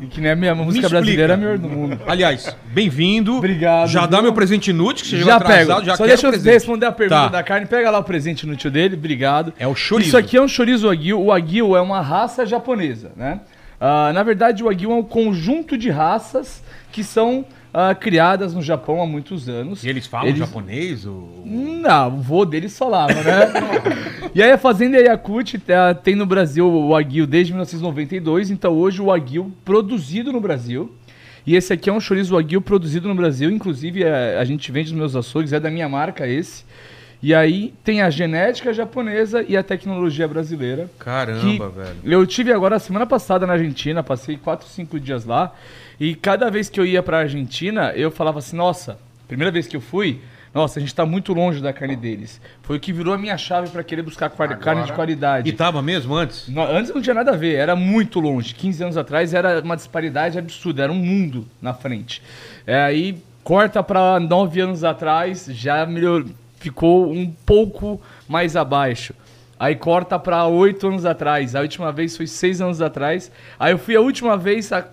E 0.00 0.06
que 0.06 0.20
nem 0.20 0.32
a 0.32 0.36
minha 0.36 0.54
música 0.56 0.88
brasileira 0.88 1.32
é 1.32 1.34
a 1.34 1.36
melhor 1.36 1.56
do 1.58 1.68
mundo. 1.68 2.00
Aliás, 2.06 2.56
bem-vindo. 2.66 3.36
Obrigado, 3.36 3.88
Já 3.90 4.06
dá 4.06 4.16
viu? 4.16 4.24
meu 4.24 4.32
presente 4.32 4.70
inútil, 4.70 5.04
que 5.04 5.10
você 5.10 5.16
Já 5.18 5.22
chegou 5.22 5.36
atrasado, 5.36 5.66
pego. 5.76 5.86
já 5.86 5.92
Só 5.92 5.96
quero 5.98 6.08
deixa 6.08 6.26
eu 6.26 6.30
presente. 6.32 6.52
responder 6.52 6.86
a 6.86 6.92
pergunta 6.92 7.20
Tá. 7.22 7.28
da 7.28 7.42
carne. 7.44 7.66
Pega 7.66 7.90
lá 7.90 7.98
o 8.00 8.04
presente 8.04 8.42
inútil 8.42 8.70
dele. 8.72 8.96
Obrigado. 8.96 9.52
É 9.58 9.66
o 9.68 9.74
chorizo. 9.76 10.08
Isso 10.08 10.16
aqui 10.16 10.36
é 10.36 10.42
um 10.42 10.48
chorizo 10.48 10.88
Wagyu. 10.88 11.20
O 11.20 11.26
Wagyu 11.26 11.76
é 11.76 11.80
uma 11.80 12.00
raça 12.00 12.44
japonesa, 12.44 13.12
né? 13.16 13.40
Ah, 13.80 14.10
na 14.12 14.22
verdade, 14.24 14.62
o 14.64 14.66
Wagyu 14.66 14.90
é 14.90 14.94
um 14.96 15.02
conjunto 15.02 15.78
de 15.78 15.90
raças 15.90 16.62
que 16.90 17.04
são 17.04 17.44
ah, 17.76 17.92
criadas 17.92 18.54
no 18.54 18.62
Japão 18.62 19.02
há 19.02 19.06
muitos 19.06 19.48
anos. 19.48 19.82
E 19.82 19.88
eles 19.88 20.06
falam 20.06 20.28
Eles- 20.28 20.38
japonês? 20.38 21.04
Ou... 21.04 21.42
Não, 21.44 22.06
o 22.08 22.22
vô 22.22 22.44
deles 22.44 22.78
falava, 22.78 23.12
né? 23.12 23.52
e 24.32 24.40
aí 24.40 24.52
a 24.52 24.56
Fazenda 24.56 24.96
Yakut 24.96 25.58
tá- 25.58 25.92
tem 25.92 26.14
no 26.14 26.24
Brasil 26.24 26.66
o 26.68 26.90
Wagyu 26.90 27.26
desde 27.26 27.52
1992, 27.52 28.52
então 28.52 28.72
hoje 28.72 29.02
o 29.02 29.06
Wagyu 29.06 29.52
produzido 29.64 30.32
no 30.32 30.40
Brasil. 30.40 30.94
E 31.44 31.56
esse 31.56 31.72
aqui 31.72 31.90
é 31.90 31.92
um 31.92 32.00
chorizo 32.00 32.36
Wagyu 32.36 32.60
produzido 32.62 33.08
no 33.08 33.14
Brasil, 33.14 33.50
inclusive 33.50 34.04
é, 34.04 34.38
a 34.38 34.44
gente 34.44 34.70
vende 34.70 34.90
nos 34.92 34.98
meus 34.98 35.16
açougues, 35.16 35.52
é 35.52 35.58
da 35.58 35.68
minha 35.68 35.88
marca 35.88 36.28
esse. 36.28 36.64
E 37.20 37.34
aí 37.34 37.74
tem 37.82 38.02
a 38.02 38.10
genética 38.10 38.72
japonesa 38.72 39.44
e 39.48 39.56
a 39.56 39.62
tecnologia 39.62 40.28
brasileira. 40.28 40.90
Caramba, 40.98 41.70
velho. 41.70 41.96
Eu 42.04 42.26
tive 42.26 42.52
agora 42.52 42.78
semana 42.78 43.06
passada 43.06 43.46
na 43.46 43.54
Argentina, 43.54 44.02
passei 44.02 44.36
4, 44.36 44.68
5 44.68 45.00
dias 45.00 45.24
lá. 45.24 45.52
E 45.98 46.14
cada 46.14 46.50
vez 46.50 46.68
que 46.68 46.78
eu 46.80 46.86
ia 46.86 47.02
pra 47.02 47.18
Argentina, 47.18 47.92
eu 47.94 48.10
falava 48.10 48.38
assim: 48.38 48.56
nossa, 48.56 48.98
primeira 49.28 49.50
vez 49.50 49.66
que 49.66 49.76
eu 49.76 49.80
fui, 49.80 50.20
nossa, 50.52 50.78
a 50.78 50.80
gente 50.80 50.94
tá 50.94 51.04
muito 51.04 51.32
longe 51.32 51.60
da 51.60 51.72
carne 51.72 51.96
deles. 51.96 52.40
Foi 52.62 52.76
o 52.76 52.80
que 52.80 52.92
virou 52.92 53.12
a 53.14 53.18
minha 53.18 53.36
chave 53.36 53.68
pra 53.70 53.82
querer 53.82 54.02
buscar 54.02 54.30
quali- 54.30 54.56
carne 54.56 54.84
de 54.84 54.92
qualidade. 54.92 55.48
E 55.48 55.52
tava 55.52 55.82
mesmo 55.82 56.14
antes? 56.14 56.48
Antes 56.70 56.94
não 56.94 57.02
tinha 57.02 57.14
nada 57.14 57.32
a 57.32 57.36
ver, 57.36 57.54
era 57.54 57.74
muito 57.74 58.20
longe. 58.20 58.54
15 58.54 58.82
anos 58.84 58.96
atrás 58.96 59.34
era 59.34 59.60
uma 59.60 59.76
disparidade 59.76 60.38
absurda, 60.38 60.82
era 60.84 60.92
um 60.92 60.96
mundo 60.96 61.46
na 61.60 61.74
frente. 61.74 62.22
É, 62.66 62.80
aí 62.80 63.18
corta 63.42 63.82
para 63.82 64.18
9 64.20 64.60
anos 64.60 64.84
atrás, 64.84 65.46
já 65.50 65.84
melhor, 65.86 66.24
ficou 66.56 67.12
um 67.12 67.30
pouco 67.44 68.00
mais 68.28 68.54
abaixo. 68.56 69.12
Aí 69.58 69.74
corta 69.76 70.18
para 70.18 70.46
8 70.46 70.86
anos 70.88 71.04
atrás, 71.04 71.54
a 71.54 71.60
última 71.60 71.90
vez 71.92 72.16
foi 72.16 72.26
6 72.26 72.60
anos 72.60 72.80
atrás. 72.80 73.30
Aí 73.58 73.72
eu 73.72 73.78
fui 73.78 73.94
a 73.96 74.00
última 74.00 74.36
vez 74.36 74.72
há 74.72 74.86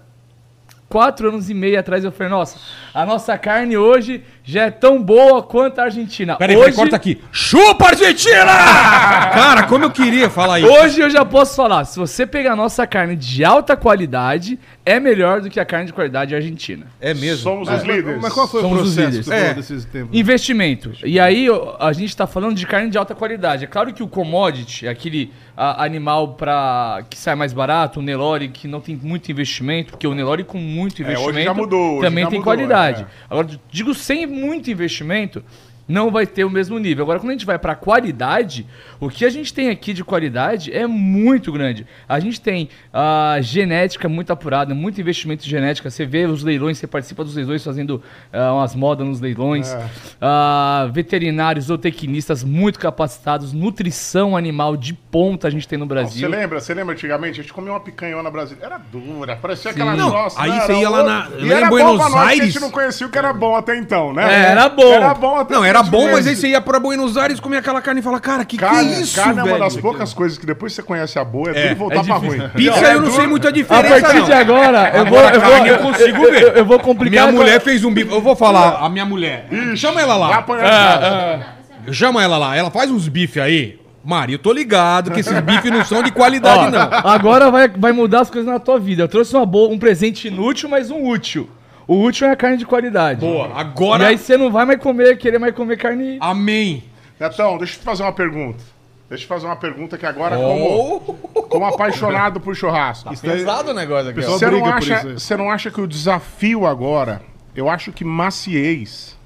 quatro 0.91 1.29
anos 1.29 1.49
e 1.49 1.53
meio 1.53 1.79
atrás, 1.79 2.03
eu 2.03 2.11
falei, 2.11 2.29
nossa, 2.29 2.59
a 2.93 3.05
nossa 3.05 3.37
carne 3.37 3.77
hoje 3.77 4.23
já 4.43 4.63
é 4.65 4.71
tão 4.71 5.01
boa 5.01 5.43
quanto 5.43 5.79
a 5.79 5.83
Argentina. 5.83 6.35
Peraí, 6.35 6.55
hoje, 6.55 6.65
peraí, 6.65 6.75
corta 6.77 6.95
aqui. 6.95 7.21
Chupa, 7.31 7.89
Argentina! 7.89 8.45
Cara, 9.33 9.63
como 9.63 9.85
eu 9.85 9.91
queria 9.91 10.29
falar 10.29 10.59
isso. 10.59 10.69
Hoje 10.71 10.99
eu 11.01 11.09
já 11.09 11.23
posso 11.23 11.55
falar, 11.55 11.85
se 11.85 11.97
você 11.99 12.25
pegar 12.25 12.53
a 12.53 12.55
nossa 12.55 12.85
carne 12.87 13.15
de 13.15 13.43
alta 13.45 13.77
qualidade, 13.77 14.59
é 14.85 14.99
melhor 14.99 15.41
do 15.41 15.49
que 15.49 15.59
a 15.59 15.65
carne 15.65 15.85
de 15.87 15.93
qualidade 15.93 16.33
argentina. 16.35 16.87
É 16.99 17.13
mesmo. 17.13 17.43
somos 17.43 17.67
Mas, 17.69 17.81
os 17.81 17.87
líderes. 17.87 18.21
mas 18.21 18.33
qual 18.33 18.47
foi 18.47 18.61
Somos 18.61 18.79
o 18.79 18.83
os 18.83 18.95
processo 18.95 19.31
É. 19.33 19.53
desses 19.53 19.85
tempos? 19.85 20.17
Investimento. 20.17 20.91
E 21.05 21.19
aí 21.19 21.47
a 21.79 21.93
gente 21.93 22.09
está 22.09 22.25
falando 22.25 22.55
de 22.55 22.65
carne 22.65 22.89
de 22.89 22.97
alta 22.97 23.13
qualidade. 23.13 23.63
É 23.63 23.67
claro 23.67 23.93
que 23.93 24.01
o 24.03 24.07
commodity, 24.07 24.87
aquele 24.87 25.31
a- 25.55 25.83
animal 25.83 26.29
para 26.33 27.03
que 27.09 27.17
sai 27.17 27.35
mais 27.35 27.53
barato, 27.53 27.99
o 27.99 28.03
Nelore 28.03 28.47
que 28.49 28.67
não 28.67 28.81
tem 28.81 28.95
muito 29.01 29.31
investimento, 29.31 29.91
porque 29.91 30.07
o 30.07 30.15
Nelore 30.15 30.43
com 30.43 30.57
muito 30.57 31.01
É, 31.03 31.05
hoje 31.05 31.11
investimento 31.13 31.45
já 31.45 31.53
mudou, 31.53 31.91
hoje 31.97 32.01
também 32.07 32.23
já 32.23 32.29
tem 32.29 32.39
mudou, 32.39 32.53
qualidade. 32.53 33.03
é. 33.03 33.05
Agora 33.29 33.47
digo 33.69 33.93
sem 33.93 34.25
muito 34.31 34.71
investimento, 34.71 35.43
não 35.91 36.09
vai 36.09 36.25
ter 36.25 36.43
o 36.45 36.49
mesmo 36.49 36.79
nível. 36.79 37.03
Agora, 37.03 37.19
quando 37.19 37.29
a 37.29 37.33
gente 37.33 37.45
vai 37.45 37.59
para 37.59 37.75
qualidade, 37.75 38.65
o 38.99 39.09
que 39.09 39.25
a 39.25 39.29
gente 39.29 39.53
tem 39.53 39.69
aqui 39.69 39.93
de 39.93 40.03
qualidade 40.03 40.71
é 40.73 40.87
muito 40.87 41.51
grande. 41.51 41.85
A 42.07 42.19
gente 42.19 42.39
tem 42.39 42.69
a 42.93 43.37
genética 43.41 44.07
muito 44.07 44.31
apurada, 44.31 44.73
muito 44.73 44.99
investimento 45.01 45.45
em 45.45 45.49
genética. 45.49 45.89
Você 45.89 46.05
vê 46.05 46.25
os 46.25 46.43
leilões, 46.43 46.77
você 46.77 46.87
participa 46.87 47.23
dos 47.23 47.35
leilões 47.35 47.63
fazendo 47.63 48.01
ah, 48.31 48.53
umas 48.53 48.75
modas 48.75 49.05
nos 49.07 49.19
leilões. 49.19 49.69
É. 49.73 49.85
Ah, 50.19 50.89
veterinários, 50.91 51.65
zootecnistas 51.65 52.43
muito 52.43 52.79
capacitados, 52.79 53.53
nutrição 53.53 54.37
animal 54.37 54.77
de 54.77 54.93
ponta 54.93 55.47
a 55.47 55.51
gente 55.51 55.67
tem 55.67 55.77
no 55.77 55.85
Você 55.85 55.89
Brasil. 55.89 56.29
lembra? 56.29 56.59
Você 56.59 56.73
lembra 56.73 56.93
antigamente? 56.93 57.39
A 57.39 57.43
gente 57.43 57.53
comia 57.53 57.71
uma 57.73 57.79
picanhona 57.79 58.29
brasileira. 58.31 58.75
Era 58.75 58.77
dura, 58.77 59.35
parecia 59.35 59.71
aquela 59.71 59.95
Não, 59.95 60.09
grossa. 60.09 60.41
aí 60.41 60.49
né? 60.51 60.59
você 60.61 60.71
Era 60.71 60.81
ia 60.81 60.89
lá 60.89 61.03
na- 61.03 61.29
E 61.37 61.41
lá 61.41 61.45
em 61.45 61.51
era 61.51 61.69
Buenos 61.69 61.91
bom 61.91 61.97
pra 61.97 62.09
nós, 62.09 62.13
que 62.13 62.17
A 62.19 62.29
Aires. 62.29 62.45
gente 62.53 62.61
não 62.61 62.71
conhecia 62.71 63.07
o 63.07 63.09
que 63.09 63.17
era 63.17 63.33
bom 63.33 63.55
até 63.55 63.75
então, 63.77 64.13
né? 64.13 64.23
É, 64.31 64.51
era 64.51 64.69
bom. 64.69 64.93
Era 64.93 65.13
bom 65.13 65.37
até 65.37 65.53
Não, 65.53 65.65
era 65.65 65.80
esse 65.81 65.89
bom, 65.91 66.11
mas 66.11 66.27
aí 66.27 66.35
você 66.35 66.47
ia 66.49 66.61
pra 66.61 66.79
Buenos 66.79 67.17
Aires, 67.17 67.39
comia 67.39 67.59
aquela 67.59 67.81
carne 67.81 67.99
e 67.99 68.03
fala, 68.03 68.19
cara, 68.19 68.43
que 68.45 68.57
Carne, 68.57 68.89
que 68.89 68.95
é 68.95 69.01
isso, 69.01 69.15
carne 69.15 69.39
é 69.39 69.43
uma 69.43 69.45
velho? 69.51 69.59
das 69.59 69.75
poucas 69.77 70.13
coisas 70.13 70.37
que 70.37 70.45
depois 70.45 70.73
você 70.73 70.81
conhece 70.83 71.17
a 71.19 71.23
boa, 71.25 71.49
é, 71.51 71.69
tudo 71.69 71.77
voltar 71.77 71.95
é 71.99 72.03
pra 72.03 72.15
difícil. 72.19 72.39
ruim. 72.39 72.49
Pizza 72.49 72.79
É 72.79 72.89
eu 72.91 72.93
não 73.01 73.01
duro. 73.07 73.15
sei 73.15 73.27
muito 73.27 73.47
a 73.47 73.51
diferença, 73.51 74.01
partir 74.01 74.17
não. 74.19 74.25
de 74.25 74.33
agora, 74.33 74.91
eu 74.95 75.05
vou, 75.05 75.19
eu 75.19 75.41
vou, 75.41 75.57
eu 75.57 75.65
eu, 75.65 75.79
consigo 75.79 76.23
eu- 76.23 76.31
ver. 76.31 76.41
eu- 76.43 76.49
eu 76.57 76.65
vou 76.65 76.79
complicar. 76.79 77.27
Minha 77.27 77.39
mulher 77.43 77.59
fez 77.61 77.83
um 77.83 77.93
bife. 77.93 78.11
Eu 78.11 78.21
vou 78.21 78.35
falar, 78.35 78.79
a 78.85 78.89
minha 78.89 79.05
mulher. 79.05 79.47
Chama 79.75 79.99
ela 80.01 80.17
Vai 80.17 80.29
lá. 80.29 80.37
apanhar 80.37 80.63
de 80.63 80.69
casa. 80.71 81.45
Chama 81.93 82.23
ela 82.23 82.37
lá. 82.37 82.55
Ela 82.55 82.69
faz 82.71 82.91
uns 82.91 83.07
bife 83.07 83.39
aí. 83.39 83.79
Maria, 84.03 84.33
eu 84.35 84.39
tô 84.39 84.51
ligado 84.51 85.11
que 85.11 85.19
esses 85.19 85.39
bifes 85.41 85.71
não 85.71 85.85
são 85.85 86.01
de 86.01 86.11
qualidade, 86.11 86.71
não. 86.71 86.81
Agora 87.07 87.51
vai, 87.51 87.67
vai 87.67 87.91
mudar 87.91 88.21
as 88.21 88.31
coisas 88.31 88.51
na 88.51 88.57
tua 88.59 88.79
vida. 88.79 89.03
Eu 89.03 89.07
trouxe 89.07 89.35
uma 89.35 89.45
boa, 89.45 89.71
um 89.71 89.77
presente 89.77 90.27
inútil, 90.27 90.67
mas 90.69 90.89
um 90.89 91.07
útil. 91.07 91.47
O 91.91 92.03
útil 92.03 92.25
é 92.27 92.31
a 92.31 92.35
carne 92.37 92.55
de 92.55 92.65
qualidade. 92.65 93.19
Boa, 93.19 93.51
agora. 93.53 94.03
E 94.03 94.05
aí 94.07 94.17
você 94.17 94.37
não 94.37 94.49
vai 94.49 94.65
mais 94.65 94.79
comer, 94.79 95.17
querer 95.17 95.37
mais 95.39 95.53
comer 95.53 95.75
carne. 95.77 96.17
Amém. 96.21 96.85
Netão, 97.19 97.57
deixa 97.57 97.73
eu 97.75 97.79
te 97.79 97.83
fazer 97.83 98.03
uma 98.03 98.13
pergunta. 98.13 98.63
Deixa 99.09 99.23
eu 99.23 99.25
te 99.25 99.27
fazer 99.27 99.45
uma 99.45 99.57
pergunta 99.57 99.97
que 99.97 100.05
agora, 100.05 100.39
Oh. 100.39 101.01
como, 101.01 101.19
como 101.49 101.65
apaixonado 101.65 102.39
por 102.39 102.55
churrasco. 102.55 103.13
Pesado 103.19 103.71
o 103.71 103.73
negócio 103.73 104.09
aqui, 104.11 104.21
Você 104.21 104.49
não, 104.49 104.65
acha, 104.65 105.03
você 105.19 105.35
não 105.35 105.51
acha 105.51 105.69
que 105.69 105.81
o 105.81 105.85
desafio 105.87 106.65
agora, 106.65 107.21
eu 107.53 107.69
acho 107.69 107.91
que 107.91 108.05
maciez 108.05 109.17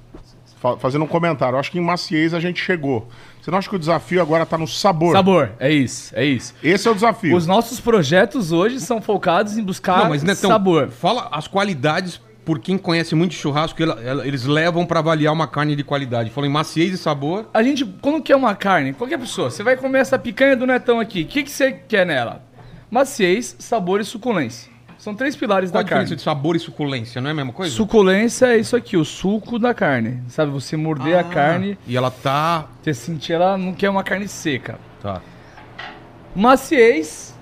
fa- 0.60 0.76
fazendo 0.76 1.04
um 1.04 1.08
comentário. 1.08 1.54
Eu 1.54 1.60
acho 1.60 1.70
que 1.70 1.78
em 1.78 1.82
maciez 1.82 2.34
a 2.34 2.40
gente 2.40 2.60
chegou. 2.60 3.06
Você 3.40 3.48
não 3.48 3.58
acha 3.58 3.68
que 3.70 3.76
o 3.76 3.78
desafio 3.78 4.20
agora 4.20 4.44
tá 4.44 4.58
no 4.58 4.66
sabor? 4.66 5.12
Sabor, 5.12 5.50
é 5.60 5.70
isso, 5.70 6.12
é 6.16 6.24
isso. 6.24 6.52
Esse 6.64 6.88
é 6.88 6.90
o 6.90 6.94
desafio. 6.94 7.36
Os 7.36 7.46
nossos 7.46 7.78
projetos 7.78 8.50
hoje 8.50 8.80
são 8.80 9.00
focados 9.00 9.56
em 9.56 9.62
buscar 9.62 9.98
Não, 9.98 10.08
mas 10.08 10.24
Netão, 10.24 10.50
sabor. 10.50 10.88
fala 10.88 11.28
as 11.30 11.46
qualidades 11.46 12.20
por 12.46 12.58
quem 12.60 12.78
conhece 12.78 13.14
muito 13.14 13.34
churrasco, 13.34 13.82
ela- 13.82 14.00
ela- 14.02 14.26
eles 14.26 14.44
levam 14.46 14.86
pra 14.86 15.00
avaliar 15.00 15.32
uma 15.34 15.46
carne 15.48 15.74
de 15.76 15.82
qualidade. 15.84 16.30
Falou 16.30 16.48
em 16.48 16.52
maciez 16.52 16.92
e 16.94 16.96
sabor. 16.96 17.50
A 17.52 17.62
gente, 17.62 17.84
quando 18.00 18.22
quer 18.22 18.36
uma 18.36 18.54
carne, 18.54 18.92
qualquer 18.94 19.18
pessoa, 19.18 19.50
você 19.50 19.62
vai 19.64 19.76
comer 19.76 19.98
essa 19.98 20.16
picanha 20.18 20.56
do 20.56 20.64
Netão 20.66 20.98
aqui, 21.00 21.22
o 21.22 21.26
que, 21.26 21.42
que 21.42 21.50
você 21.50 21.72
quer 21.72 22.06
nela? 22.06 22.42
Maciez, 22.90 23.56
sabor 23.58 24.00
e 24.00 24.04
suculência. 24.04 24.70
São 24.96 25.14
três 25.14 25.36
pilares 25.36 25.70
Qual 25.70 25.80
a 25.80 25.82
da 25.82 25.84
diferença 25.84 26.06
carne. 26.10 26.16
de 26.16 26.22
sabor 26.22 26.56
e 26.56 26.58
suculência? 26.58 27.20
Não 27.20 27.28
é 27.28 27.32
a 27.32 27.34
mesma 27.34 27.52
coisa? 27.52 27.74
Suculência 27.74 28.46
é 28.46 28.56
isso 28.58 28.74
aqui, 28.76 28.96
o 28.96 29.04
suco 29.04 29.58
da 29.58 29.74
carne. 29.74 30.22
Sabe, 30.28 30.50
você 30.50 30.76
morder 30.76 31.18
a 31.18 31.24
carne, 31.24 31.76
E 31.86 31.96
ela 31.96 32.10
tá. 32.10 32.66
você 32.80 32.94
sentir 32.94 33.32
ela 33.34 33.58
não 33.58 33.74
quer 33.74 33.90
uma 33.90 34.02
carne 34.04 34.26
seca. 34.28 34.78
Tá. 35.02 35.20
Maciez 36.34 37.34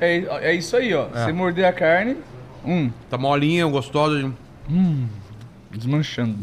é, 0.00 0.24
é 0.50 0.54
isso 0.54 0.76
aí, 0.76 0.92
ó. 0.94 1.06
Você 1.06 1.32
morder 1.32 1.64
a 1.66 1.72
carne, 1.72 2.16
hum, 2.64 2.90
Tá 3.10 3.18
molinha, 3.18 3.66
gostosa. 3.66 4.32
desmanchando. 5.70 6.38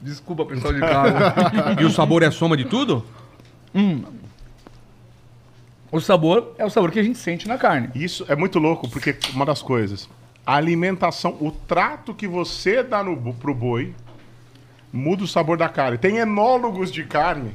Desculpa, 0.00 0.44
pessoal 0.44 0.72
de 0.72 0.80
casa. 0.80 1.34
E 1.80 1.84
o 1.84 1.90
sabor 1.90 2.22
é 2.22 2.26
a 2.26 2.30
soma 2.30 2.56
de 2.56 2.64
tudo? 2.64 3.04
o 5.90 6.00
sabor 6.00 6.54
é 6.58 6.64
o 6.64 6.70
sabor 6.70 6.90
que 6.90 6.98
a 6.98 7.02
gente 7.02 7.18
sente 7.18 7.48
na 7.48 7.56
carne. 7.58 7.90
Isso 7.94 8.24
é 8.28 8.36
muito 8.36 8.58
louco, 8.58 8.88
porque 8.88 9.16
uma 9.32 9.46
das 9.46 9.62
coisas, 9.62 10.08
a 10.44 10.54
alimentação, 10.56 11.36
o 11.40 11.50
trato 11.50 12.14
que 12.14 12.26
você 12.26 12.82
dá 12.82 13.02
no, 13.02 13.32
pro 13.34 13.54
boi 13.54 13.94
muda 14.92 15.24
o 15.24 15.28
sabor 15.28 15.56
da 15.56 15.68
carne. 15.68 15.98
Tem 15.98 16.16
enólogos 16.18 16.90
de 16.90 17.04
carne 17.04 17.52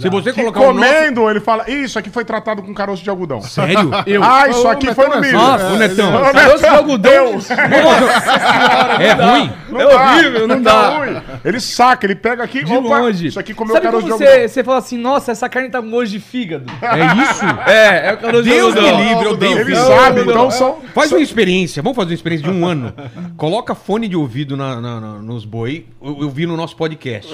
Se 0.00 0.08
você 0.08 0.32
que 0.32 0.40
colocar 0.40 0.60
o 0.60 0.72
nosso... 0.72 0.78
comendo, 0.92 1.30
ele 1.30 1.38
fala, 1.40 1.68
"Ih, 1.70 1.84
isso 1.84 1.98
aqui 1.98 2.08
foi 2.10 2.24
tratado 2.24 2.62
com 2.62 2.72
caroço 2.74 3.02
de 3.04 3.10
algodão. 3.10 3.40
Sério? 3.42 3.90
Eu. 4.06 4.22
Ah, 4.24 4.48
isso 4.48 4.66
aqui 4.66 4.92
foi 4.94 5.06
no 5.08 5.14
é 5.14 5.20
milho. 5.20 5.38
Nossa, 5.38 5.66
o 5.66 5.76
Netão. 5.76 6.14
Ô, 6.16 6.32
Caroço 6.32 6.58
de 6.58 6.66
algodão. 6.66 7.12
Deus. 7.12 7.50
É 7.50 9.12
ruim? 9.12 9.52
Não 9.68 9.80
É 9.80 9.84
dá, 9.88 10.12
horrível, 10.12 10.48
não 10.48 10.62
dá. 10.62 10.88
ruim. 10.98 11.16
Ele 11.44 11.60
saca, 11.60 12.06
ele 12.06 12.14
pega 12.14 12.42
aqui, 12.42 12.64
De 12.64 12.72
opa, 12.72 12.98
longe. 12.98 13.26
isso 13.28 13.38
aqui 13.38 13.52
comeu 13.54 13.74
Sabe 13.74 13.86
caroço 13.86 14.06
de 14.06 14.12
algodão. 14.12 14.48
você, 14.48 14.64
fala 14.64 14.78
assim, 14.78 14.98
nossa, 14.98 15.32
essa 15.32 15.48
carne 15.48 15.68
tá 15.68 15.80
com 15.82 15.90
gosto 15.90 16.12
de 16.12 16.20
fígado. 16.20 16.64
É 16.82 17.22
isso? 17.22 17.44
É, 17.66 18.08
é 18.10 18.12
o 18.14 18.18
caroço 18.18 18.42
Deus 18.44 18.74
de 18.74 18.80
me 18.80 18.88
algodão. 18.88 19.08
livre, 19.08 19.24
eu 19.26 19.30
odeio 19.32 19.58
Ele 19.58 19.64
fígado. 19.66 19.86
sabe, 19.86 20.20
não, 20.22 20.30
então 20.48 20.48
não. 20.60 20.76
Faz 20.94 21.10
uma 21.12 21.20
experiência, 21.20 21.82
vamos 21.82 21.96
fazer 21.96 22.10
uma 22.10 22.14
experiência 22.14 22.50
de 22.50 22.56
um 22.56 22.64
ano. 22.66 22.92
Coloca 23.36 23.74
fone 23.74 24.08
de 24.08 24.16
ouvido 24.16 24.56
na- 24.56 24.80
na- 24.80 25.00
na- 25.00 25.18
nos 25.18 25.44
boi. 25.44 25.86
Eu, 26.02 26.18
eu 26.22 26.30
vi 26.30 26.46
no 26.46 26.56
nosso 26.56 26.76
podcast. 26.76 27.30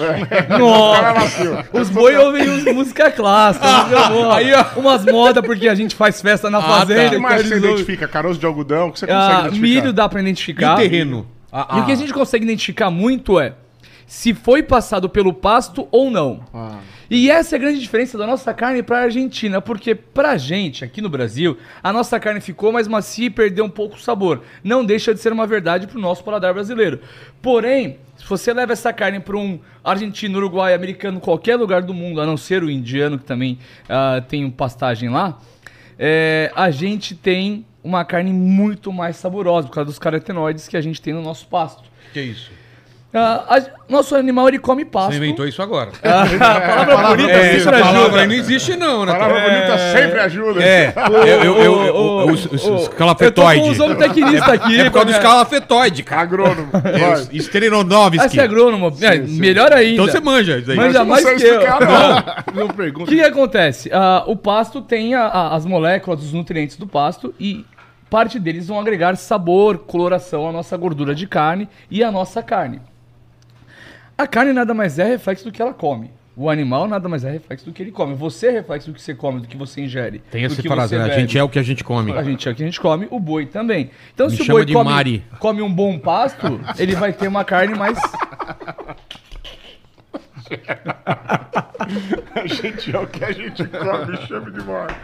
Nossa, 0.59 1.65
os 1.73 1.89
boi 1.89 2.17
uns- 2.41 2.63
música 2.73 3.11
clássica, 3.11 3.65
boa. 4.09 4.35
Aí, 4.37 4.51
ó. 4.53 4.79
Umas 4.79 5.05
modas, 5.05 5.43
porque 5.45 5.67
a 5.67 5.75
gente 5.75 5.95
faz 5.95 6.21
festa 6.21 6.49
na 6.49 6.61
tá. 6.61 6.67
fazenda. 6.79 7.07
O 7.07 7.11
que 7.11 7.17
mais 7.17 7.47
você 7.47 7.57
identifica? 7.57 8.07
Caroço 8.07 8.39
de 8.39 8.45
algodão? 8.45 8.87
O 8.89 8.91
que 8.91 8.99
você 8.99 9.07
consegue 9.07 9.23
Ah, 9.31 9.39
identificar? 9.47 9.61
milho 9.61 9.93
dá 9.93 10.09
pra 10.09 10.19
E 10.19 10.23
identificar. 10.23 10.73
o 10.75 10.77
terreno? 10.77 11.27
E 11.75 11.79
o 11.79 11.85
que 11.85 11.91
a 11.91 11.95
gente 11.95 12.13
consegue 12.13 12.43
identificar 12.45 12.89
muito 12.89 13.39
é 13.39 13.53
se 14.07 14.33
foi 14.33 14.61
passado 14.63 15.07
pelo 15.07 15.33
pasto 15.33 15.87
ou 15.91 16.09
não. 16.11 16.41
Ah. 16.53 16.77
E 17.09 17.29
essa 17.29 17.55
é 17.55 17.57
a 17.57 17.59
grande 17.59 17.79
diferença 17.79 18.17
da 18.17 18.25
nossa 18.25 18.51
carne 18.53 18.81
para 18.81 18.97
a 18.99 19.01
Argentina, 19.03 19.61
porque 19.61 19.93
pra 19.93 20.35
gente, 20.35 20.83
aqui 20.83 20.99
no 20.99 21.09
Brasil, 21.09 21.55
a 21.83 21.93
nossa 21.93 22.19
carne 22.19 22.41
ficou 22.41 22.71
mais 22.71 22.87
macia 22.87 23.27
e 23.27 23.29
perdeu 23.29 23.65
um 23.65 23.69
pouco 23.69 23.95
o 23.95 23.99
sabor. 23.99 24.41
Não 24.63 24.83
deixa 24.83 25.13
de 25.13 25.19
ser 25.19 25.31
uma 25.31 25.45
verdade 25.45 25.85
pro 25.85 25.99
nosso 25.99 26.23
paladar 26.23 26.53
brasileiro. 26.53 26.99
Porém, 27.41 27.97
se 28.23 28.29
você 28.29 28.53
leva 28.53 28.71
essa 28.71 28.93
carne 28.93 29.19
para 29.19 29.35
um 29.35 29.59
argentino, 29.83 30.37
uruguai, 30.37 30.73
americano, 30.73 31.19
qualquer 31.19 31.57
lugar 31.57 31.81
do 31.81 31.93
mundo, 31.93 32.21
a 32.21 32.25
não 32.25 32.37
ser 32.37 32.63
o 32.63 32.71
indiano, 32.71 33.19
que 33.19 33.25
também 33.25 33.59
ah, 33.89 34.23
tem 34.25 34.49
pastagem 34.49 35.09
lá, 35.09 35.37
é, 35.99 36.49
a 36.55 36.71
gente 36.71 37.15
tem 37.15 37.65
uma 37.83 38.05
carne 38.05 38.31
muito 38.31 38.93
mais 38.93 39.17
saborosa, 39.17 39.67
por 39.67 39.73
causa 39.73 39.87
dos 39.87 39.99
carotenoides 39.99 40.69
que 40.69 40.77
a 40.77 40.81
gente 40.81 41.01
tem 41.01 41.13
no 41.13 41.21
nosso 41.21 41.47
pasto. 41.47 41.83
Que 42.13 42.21
isso? 42.21 42.49
Ah, 43.15 43.43
a- 43.57 43.63
nosso 43.87 44.15
animal 44.15 44.47
ele 44.47 44.57
come 44.57 44.83
pasto. 44.83 45.11
Você 45.11 45.17
inventou 45.17 45.47
isso 45.47 45.61
agora. 45.61 45.91
a 46.01 46.85
palavra 46.85 47.07
bonita 47.15 47.31
É, 47.31 47.41
sempre 47.43 47.57
essa 47.57 47.69
ajuda. 47.69 47.83
palavra 47.93 48.21
aí 48.21 48.27
não 48.27 48.33
existe 48.33 48.75
não, 48.75 49.05
né? 49.05 49.11
Palavra 49.13 49.39
bonita 49.41 49.77
sempre 49.91 50.19
ajuda. 50.19 50.63
É, 50.63 50.93
eu, 50.95 51.13
eu, 51.43 51.57
eu, 51.57 51.83
eu, 51.85 51.95
Ô, 51.95 52.25
os- 52.31 52.45
os- 52.45 52.53
os 52.53 52.63
Eu 52.65 52.77
tô 52.89 52.89
calafetoide. 52.95 53.61
com 53.61 53.69
os 53.69 53.77
zootecnistas 53.77 54.49
aqui. 54.49 54.79
É 54.79 54.83
por 54.85 54.91
causa 54.93 55.05
do 55.05 55.11
né? 55.11 55.17
escalafetoide, 55.17 56.01
cara. 56.03 56.21
Agrônomo. 56.23 56.69
É, 56.85 56.97
Vai. 56.99 57.21
o 57.21 57.35
Strenonovski. 57.37 58.19
Ah, 58.19 58.29
você 58.29 58.39
é 58.39 58.43
agrônomo. 58.43 58.91
É, 59.01 59.17
melhor 59.19 59.71
ainda. 59.73 59.93
Então 60.01 60.05
você 60.07 60.19
manja 60.19 60.57
isso 60.57 60.71
aí. 60.71 60.77
Manja 60.77 61.03
mais 61.05 61.23
que 61.23 61.43
eu. 61.43 61.59
não. 61.59 62.55
Não 62.55 62.65
O 62.73 62.73
pergunta. 62.73 63.11
que, 63.11 63.15
que 63.17 63.23
acontece? 63.23 63.89
Ah, 63.93 64.23
o 64.25 64.35
pasto 64.35 64.81
tem 64.81 65.13
a- 65.13 65.27
a- 65.27 65.55
as 65.55 65.65
moléculas, 65.67 66.23
os 66.23 66.33
nutrientes 66.33 66.77
do 66.77 66.87
pasto 66.87 67.31
e 67.39 67.63
parte 68.09 68.39
deles 68.39 68.67
vão 68.67 68.79
agregar 68.79 69.15
sabor, 69.17 69.77
coloração 69.79 70.47
à 70.49 70.51
nossa 70.51 70.75
gordura 70.77 71.13
de 71.13 71.27
carne 71.27 71.67
e 71.91 72.03
à 72.03 72.11
nossa 72.11 72.41
carne. 72.41 72.81
A 74.17 74.27
carne 74.27 74.53
nada 74.53 74.73
mais 74.73 74.99
é 74.99 75.05
reflexo 75.05 75.43
do 75.45 75.51
que 75.51 75.61
ela 75.61 75.73
come. 75.73 76.11
O 76.35 76.49
animal 76.49 76.87
nada 76.87 77.07
mais 77.07 77.23
é 77.23 77.31
reflexo 77.31 77.65
do 77.65 77.71
que 77.71 77.83
ele 77.83 77.91
come. 77.91 78.15
Você 78.15 78.47
é 78.47 78.51
reflexo 78.51 78.89
do 78.89 78.95
que 78.95 79.01
você 79.01 79.13
come, 79.13 79.39
do 79.39 79.47
que 79.47 79.55
você 79.55 79.81
ingere. 79.81 80.19
Tem 80.31 80.43
essa 80.43 80.61
frase, 80.63 80.97
né? 80.97 81.03
A 81.03 81.19
gente 81.19 81.37
é 81.37 81.43
o 81.43 81.49
que 81.49 81.59
a 81.59 81.63
gente 81.63 81.83
come. 81.83 82.11
A 82.11 82.23
gente 82.23 82.47
é 82.47 82.51
o 82.51 82.55
que 82.55 82.63
a 82.63 82.65
gente 82.65 82.79
come, 82.79 83.07
o 83.11 83.19
boi 83.19 83.45
também. 83.45 83.91
Então, 84.13 84.27
Me 84.27 84.35
se 84.35 84.41
o 84.41 84.45
boi 84.45 84.65
de 84.65 84.73
come, 84.73 84.89
Mari. 84.89 85.23
come 85.39 85.61
um 85.61 85.71
bom 85.71 85.99
pasto, 85.99 86.59
ele 86.79 86.95
vai 86.95 87.13
ter 87.13 87.27
uma 87.27 87.43
carne 87.43 87.75
mais. 87.75 87.99
A 92.35 92.47
gente 92.47 92.95
é 92.95 92.99
o 92.99 93.05
que 93.07 93.23
a 93.23 93.31
gente 93.31 93.63
come, 93.65 94.17
chame 94.27 94.51
de 94.51 94.61
morte. 94.63 94.95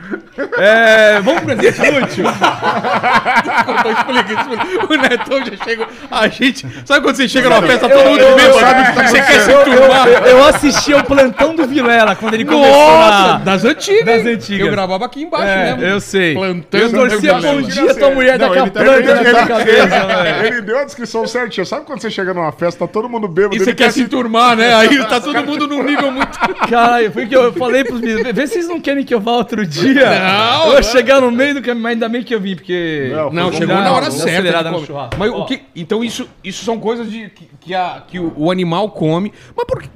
É, 0.58 1.20
vamos 1.22 1.42
pro 1.42 1.56
presente? 1.56 2.22
Então 2.22 3.92
explica, 3.92 4.34
explica. 4.34 4.94
O 4.94 4.96
Netão 4.98 5.46
já 5.46 5.64
chegou. 5.64 5.88
A 6.10 6.28
gente. 6.28 6.66
Sabe 6.86 7.02
quando 7.06 7.16
você 7.16 7.28
chega 7.28 7.50
numa 7.50 7.62
festa, 7.62 7.88
todo 7.90 8.00
eu- 8.02 8.10
mundo 8.10 8.20
eu- 8.22 8.38
eu- 8.40 8.54
Sabe 8.60 8.96
tá 8.96 9.08
Você 9.08 9.22
quer 9.22 9.40
se 9.42 9.52
Eu, 9.52 9.64
turmar? 9.64 10.08
eu, 10.08 10.20
eu 10.26 10.44
assisti 10.48 10.94
ao 10.94 11.04
plantão 11.04 11.56
do 11.56 11.68
Vilela 11.68 12.16
quando 12.16 12.34
ele 12.34 12.46
começou 12.46 12.70
Nossa, 12.76 13.28
na... 13.34 13.38
das 13.40 13.66
antigas. 13.66 14.06
Das 14.06 14.26
antigas. 14.26 14.66
Eu 14.66 14.72
gravava 14.72 15.06
aqui 15.06 15.24
embaixo 15.24 15.46
É, 15.48 15.66
mesmo. 15.74 15.84
eu 15.84 16.00
sei. 16.00 16.34
Plantão 16.34 16.80
eu 16.80 16.92
torcia 16.92 17.34
bom 17.36 17.62
dia, 17.62 17.96
tua 17.96 18.12
mulher 18.12 18.40
Não, 18.40 18.48
com 18.48 18.54
a 18.54 18.58
ele 18.58 18.70
planta 18.72 18.92
Ele, 18.92 19.14
na 19.14 19.24
tua 19.32 19.48
cabeça, 19.48 20.46
ele 20.48 20.62
deu 20.62 20.80
a 20.80 20.84
descrição 20.86 21.28
certinha. 21.28 21.66
Sabe 21.66 21.86
quando 21.86 22.02
você 22.02 22.10
chega 22.10 22.34
numa 22.34 22.52
festa, 22.52 22.88
todo 22.88 23.08
mundo 23.10 23.28
bêbado? 23.28 23.56
E 23.56 23.60
você 23.60 23.74
quer 23.74 23.92
se 23.92 24.08
turmar, 24.08 24.56
né? 24.56 24.74
Aí 24.76 25.04
tá 25.06 25.20
todo 25.22 25.39
mundo 25.46 25.68
num 25.68 25.84
nível 25.84 26.12
muito. 26.12 26.38
Caralho, 26.70 27.12
foi 27.12 27.26
o 27.26 27.28
que 27.30 27.36
eu 27.36 27.54
falei 27.54 27.84
pros 27.84 28.00
meninos. 28.02 28.32
Vê 28.34 28.48
se 28.48 28.54
vocês 28.54 28.68
não 28.68 28.80
querem 28.80 29.04
que 29.04 29.14
eu 29.14 29.20
vá 29.20 29.32
outro 29.34 29.66
dia. 29.66 29.94
Não, 30.20 30.64
Eu 30.64 30.68
não. 30.70 30.74
ia 30.76 30.84
chegar 30.84 31.22
no 31.22 31.32
meio 31.32 31.56
do 31.56 31.62
caminho, 31.62 31.84
mas 31.84 31.94
ainda 31.94 32.10
bem 32.10 32.24
que 32.24 32.34
eu 32.34 32.40
vim, 32.40 32.56
porque... 32.56 33.10
Não, 33.14 33.32
Não, 33.32 33.52
chegou 33.54 33.76
na 33.76 33.92
hora 33.92 34.10
certa. 34.12 34.32
acelerada 34.32 34.72
no 34.72 34.86
churrasco. 34.86 35.16
Mas 35.18 35.32
Ó. 35.32 35.42
o 35.42 35.46
que. 35.46 35.62
Então 35.76 36.04
isso, 36.04 36.30
isso 36.44 36.64
são 36.66 36.80
coisas 36.80 37.10
de, 37.12 37.30
que, 37.30 37.50
que, 37.62 37.76
a- 37.76 38.04
que 38.08 38.20
o, 38.20 38.34
o 38.36 38.52
animal 38.52 38.90
come. 38.92 39.32
Mas 39.56 39.66
por 39.66 39.82
que. 39.82 39.90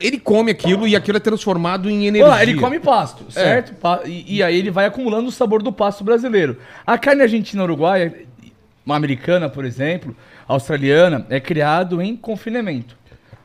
Ele 0.00 0.18
come 0.18 0.50
aquilo 0.50 0.88
e 0.88 0.96
aquilo 0.96 1.16
é 1.16 1.20
transformado 1.20 1.88
em 1.88 2.06
energia. 2.08 2.42
Ele 2.42 2.56
come 2.56 2.80
pasto, 2.80 3.24
certo? 3.30 3.72
Pa- 3.76 4.00
E, 4.04 4.38
e 4.38 4.42
aí 4.42 4.58
ele 4.58 4.68
vai 4.68 4.84
acumulando 4.86 5.28
o 5.28 5.30
sabor 5.30 5.62
do 5.62 5.72
pasto 5.72 6.02
brasileiro. 6.02 6.58
A 6.84 6.98
carne 6.98 7.22
argentina 7.22 7.62
uruguaia, 7.62 8.12
uma 8.84 8.96
americana, 8.96 9.48
por 9.48 9.64
exemplo, 9.64 10.16
australiana, 10.48 11.24
é 11.30 11.38
criado 11.38 12.02
em 12.02 12.16
confinamento. 12.16 12.96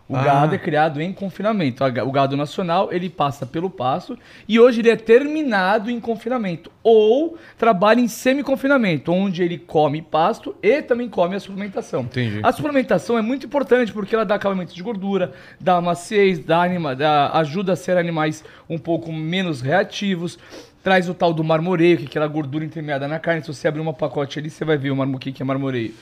O 0.09 0.15
Ah. 0.15 0.23
gado 0.23 0.55
é 0.55 0.57
criado 0.57 1.01
em 1.01 1.11
confinamento. 1.11 1.83
O 1.83 2.11
gado 2.11 2.37
nacional, 2.37 2.89
ele 2.93 3.09
passa 3.09 3.45
pelo 3.45 3.69
pasto 3.69 4.17
e 4.47 4.57
hoje 4.57 4.79
ele 4.79 4.89
é 4.89 4.95
terminado 4.95 5.91
em 5.91 5.99
confinamento. 5.99 6.71
Ou 6.81 7.37
trabalha 7.57 7.99
em 7.99 8.07
semi-confinamento, 8.07 9.11
onde 9.11 9.43
ele 9.43 9.57
come 9.57 10.01
pasto 10.01 10.55
e 10.63 10.81
também 10.81 11.09
come 11.09 11.35
a 11.35 11.39
suplementação. 11.41 12.03
Entendi. 12.03 12.39
A 12.41 12.51
suplementação 12.53 13.17
é 13.17 13.21
muito 13.21 13.45
importante 13.47 13.91
porque 13.91 14.15
ela 14.15 14.23
dá 14.23 14.35
acabamento 14.35 14.73
de 14.73 14.81
gordura, 14.81 15.33
dá 15.59 15.81
maciez, 15.81 16.39
dá 16.39 16.61
anima, 16.63 16.95
dá- 16.95 17.31
ajuda 17.33 17.73
a 17.73 17.75
ser 17.75 17.97
animais 17.97 18.45
um 18.69 18.77
pouco 18.77 19.11
menos 19.11 19.59
reativos. 19.59 20.39
Traz 20.83 21.09
o 21.09 21.13
tal 21.13 21.33
do 21.33 21.43
marmoreio, 21.43 21.97
que 21.97 22.03
é 22.03 22.07
aquela 22.07 22.27
gordura 22.27 22.63
intermeada 22.63 23.09
na 23.09 23.19
carne. 23.19 23.41
Se 23.41 23.49
você 23.53 23.67
abrir 23.67 23.81
uma 23.81 23.93
pacote 23.93 24.39
ali, 24.39 24.49
você 24.49 24.63
vai 24.63 24.77
ver 24.77 24.89
o 24.91 24.95
marmo- 24.95 25.19
que 25.19 25.35
é 25.41 25.43
marmoreio. 25.45 25.93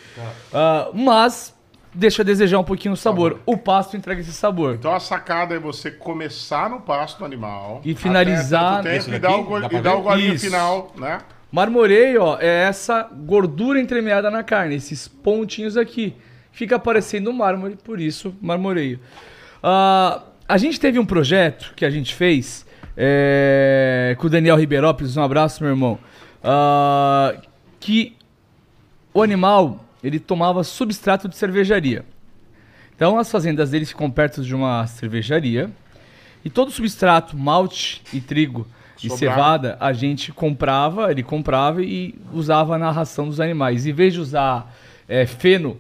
Ah, 0.54 0.90
mas 0.94 1.55
deixa 1.96 2.22
a 2.22 2.26
desejar 2.26 2.60
um 2.60 2.64
pouquinho 2.64 2.94
o 2.94 2.98
sabor. 2.98 3.40
O 3.46 3.58
pasto 3.58 3.96
entrega 3.98 4.22
esse 4.22 4.34
sabor. 4.34 4.76
Então 4.76 4.94
a 4.94 5.00
sacada 5.00 5.56
é 5.56 5.60
você 5.60 5.90
começar 5.90 6.70
no 6.70 6.82
pasto 6.82 7.20
do 7.20 7.26
animal. 7.26 7.82
E 7.84 7.96
finalizar 7.96 8.84
tempo, 8.84 9.10
e 9.14 9.20
dar 9.20 9.36
o, 9.36 9.44
go- 9.44 9.58
e 9.60 9.82
dar 9.82 9.96
o 9.96 10.02
golinho 10.02 10.34
Isso. 10.36 10.46
final, 10.46 10.92
né? 10.98 11.20
Marmoreio, 11.52 12.22
ó, 12.22 12.38
é 12.40 12.64
essa 12.68 13.04
gordura 13.12 13.80
entremeada 13.80 14.30
na 14.30 14.44
carne, 14.44 14.76
esses 14.76 15.08
pontinhos 15.08 15.78
aqui. 15.78 16.14
Fica 16.52 16.78
parecendo 16.78 17.32
mármore, 17.32 17.78
por 17.82 18.00
isso 18.00 18.36
marmoreio. 18.42 19.00
Ah, 19.64 20.22
a 20.48 20.58
gente 20.58 20.80
teve 20.80 21.00
um 21.00 21.06
projeto 21.06 21.74
que 21.76 21.86
a 21.86 21.90
gente 21.90 22.14
fez 22.14 22.66
é, 22.98 24.16
com 24.20 24.28
o 24.28 24.30
Daniel 24.30 24.56
Ribeirópolis, 24.58 25.16
um 25.18 25.22
abraço, 25.24 25.64
meu 25.64 25.72
irmão. 25.72 25.98
ah, 26.44 27.36
que 27.80 28.16
o 29.14 29.22
animal 29.22 29.85
ele 30.06 30.20
tomava 30.20 30.64
substrato 30.64 31.28
de 31.28 31.36
cervejaria. 31.36 32.06
Então 32.96 33.18
as 33.18 33.32
fazendas 33.32 33.72
deles 33.72 33.90
ficam 33.90 34.10
perto 34.10 34.44
de 34.44 34.54
uma 34.54 34.86
cervejaria. 34.86 35.72
E 36.44 36.50
todo 36.50 36.68
o 36.68 36.72
substrato, 36.72 37.36
malte 37.36 38.04
e 38.14 38.22
trigo 38.22 38.68
e 39.04 39.10
Sobrava. 39.10 39.18
cevada, 39.18 39.78
a 39.80 39.92
gente 39.92 40.32
comprava, 40.32 41.10
ele 41.10 41.24
comprava 41.24 41.82
e 41.82 42.14
usava 42.32 42.78
na 42.78 42.92
ração 42.92 43.28
dos 43.28 43.40
animais. 43.40 43.88
Em 43.88 43.94
vez 43.94 44.14
de 44.14 44.20
usar 44.20 44.72
eh, 45.10 45.26
feno 45.26 45.80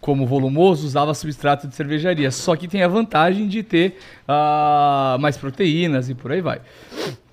como 0.00 0.24
volumoso, 0.24 0.86
usava 0.86 1.12
substrato 1.14 1.66
de 1.66 1.74
cervejaria. 1.74 2.30
Só 2.30 2.54
que 2.54 2.68
tem 2.68 2.82
a 2.82 2.88
vantagem 2.88 3.48
de 3.48 3.64
ter 3.64 3.98
ah, 4.28 5.16
mais 5.18 5.36
proteínas 5.36 6.08
e 6.08 6.14
por 6.14 6.30
aí 6.30 6.40
vai. 6.40 6.60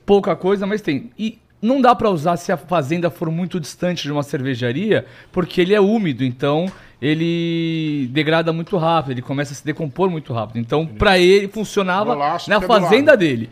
Pouca 0.05 0.35
coisa, 0.35 0.65
mas 0.65 0.81
tem. 0.81 1.11
E 1.19 1.37
não 1.61 1.79
dá 1.81 1.93
para 1.93 2.09
usar 2.09 2.37
se 2.37 2.51
a 2.51 2.57
fazenda 2.57 3.09
for 3.09 3.29
muito 3.29 3.59
distante 3.59 4.03
de 4.03 4.11
uma 4.11 4.23
cervejaria, 4.23 5.05
porque 5.31 5.61
ele 5.61 5.73
é 5.73 5.79
úmido, 5.81 6.23
então 6.23 6.71
ele 7.01 8.07
degrada 8.11 8.53
muito 8.53 8.77
rápido, 8.77 9.11
ele 9.11 9.21
começa 9.21 9.53
a 9.53 9.55
se 9.55 9.65
decompor 9.65 10.09
muito 10.09 10.33
rápido. 10.33 10.59
Então, 10.59 10.85
para 10.85 11.17
ele 11.19 11.47
funcionava 11.47 12.15
na 12.47 12.61
fazenda 12.61 13.15
dele. 13.17 13.49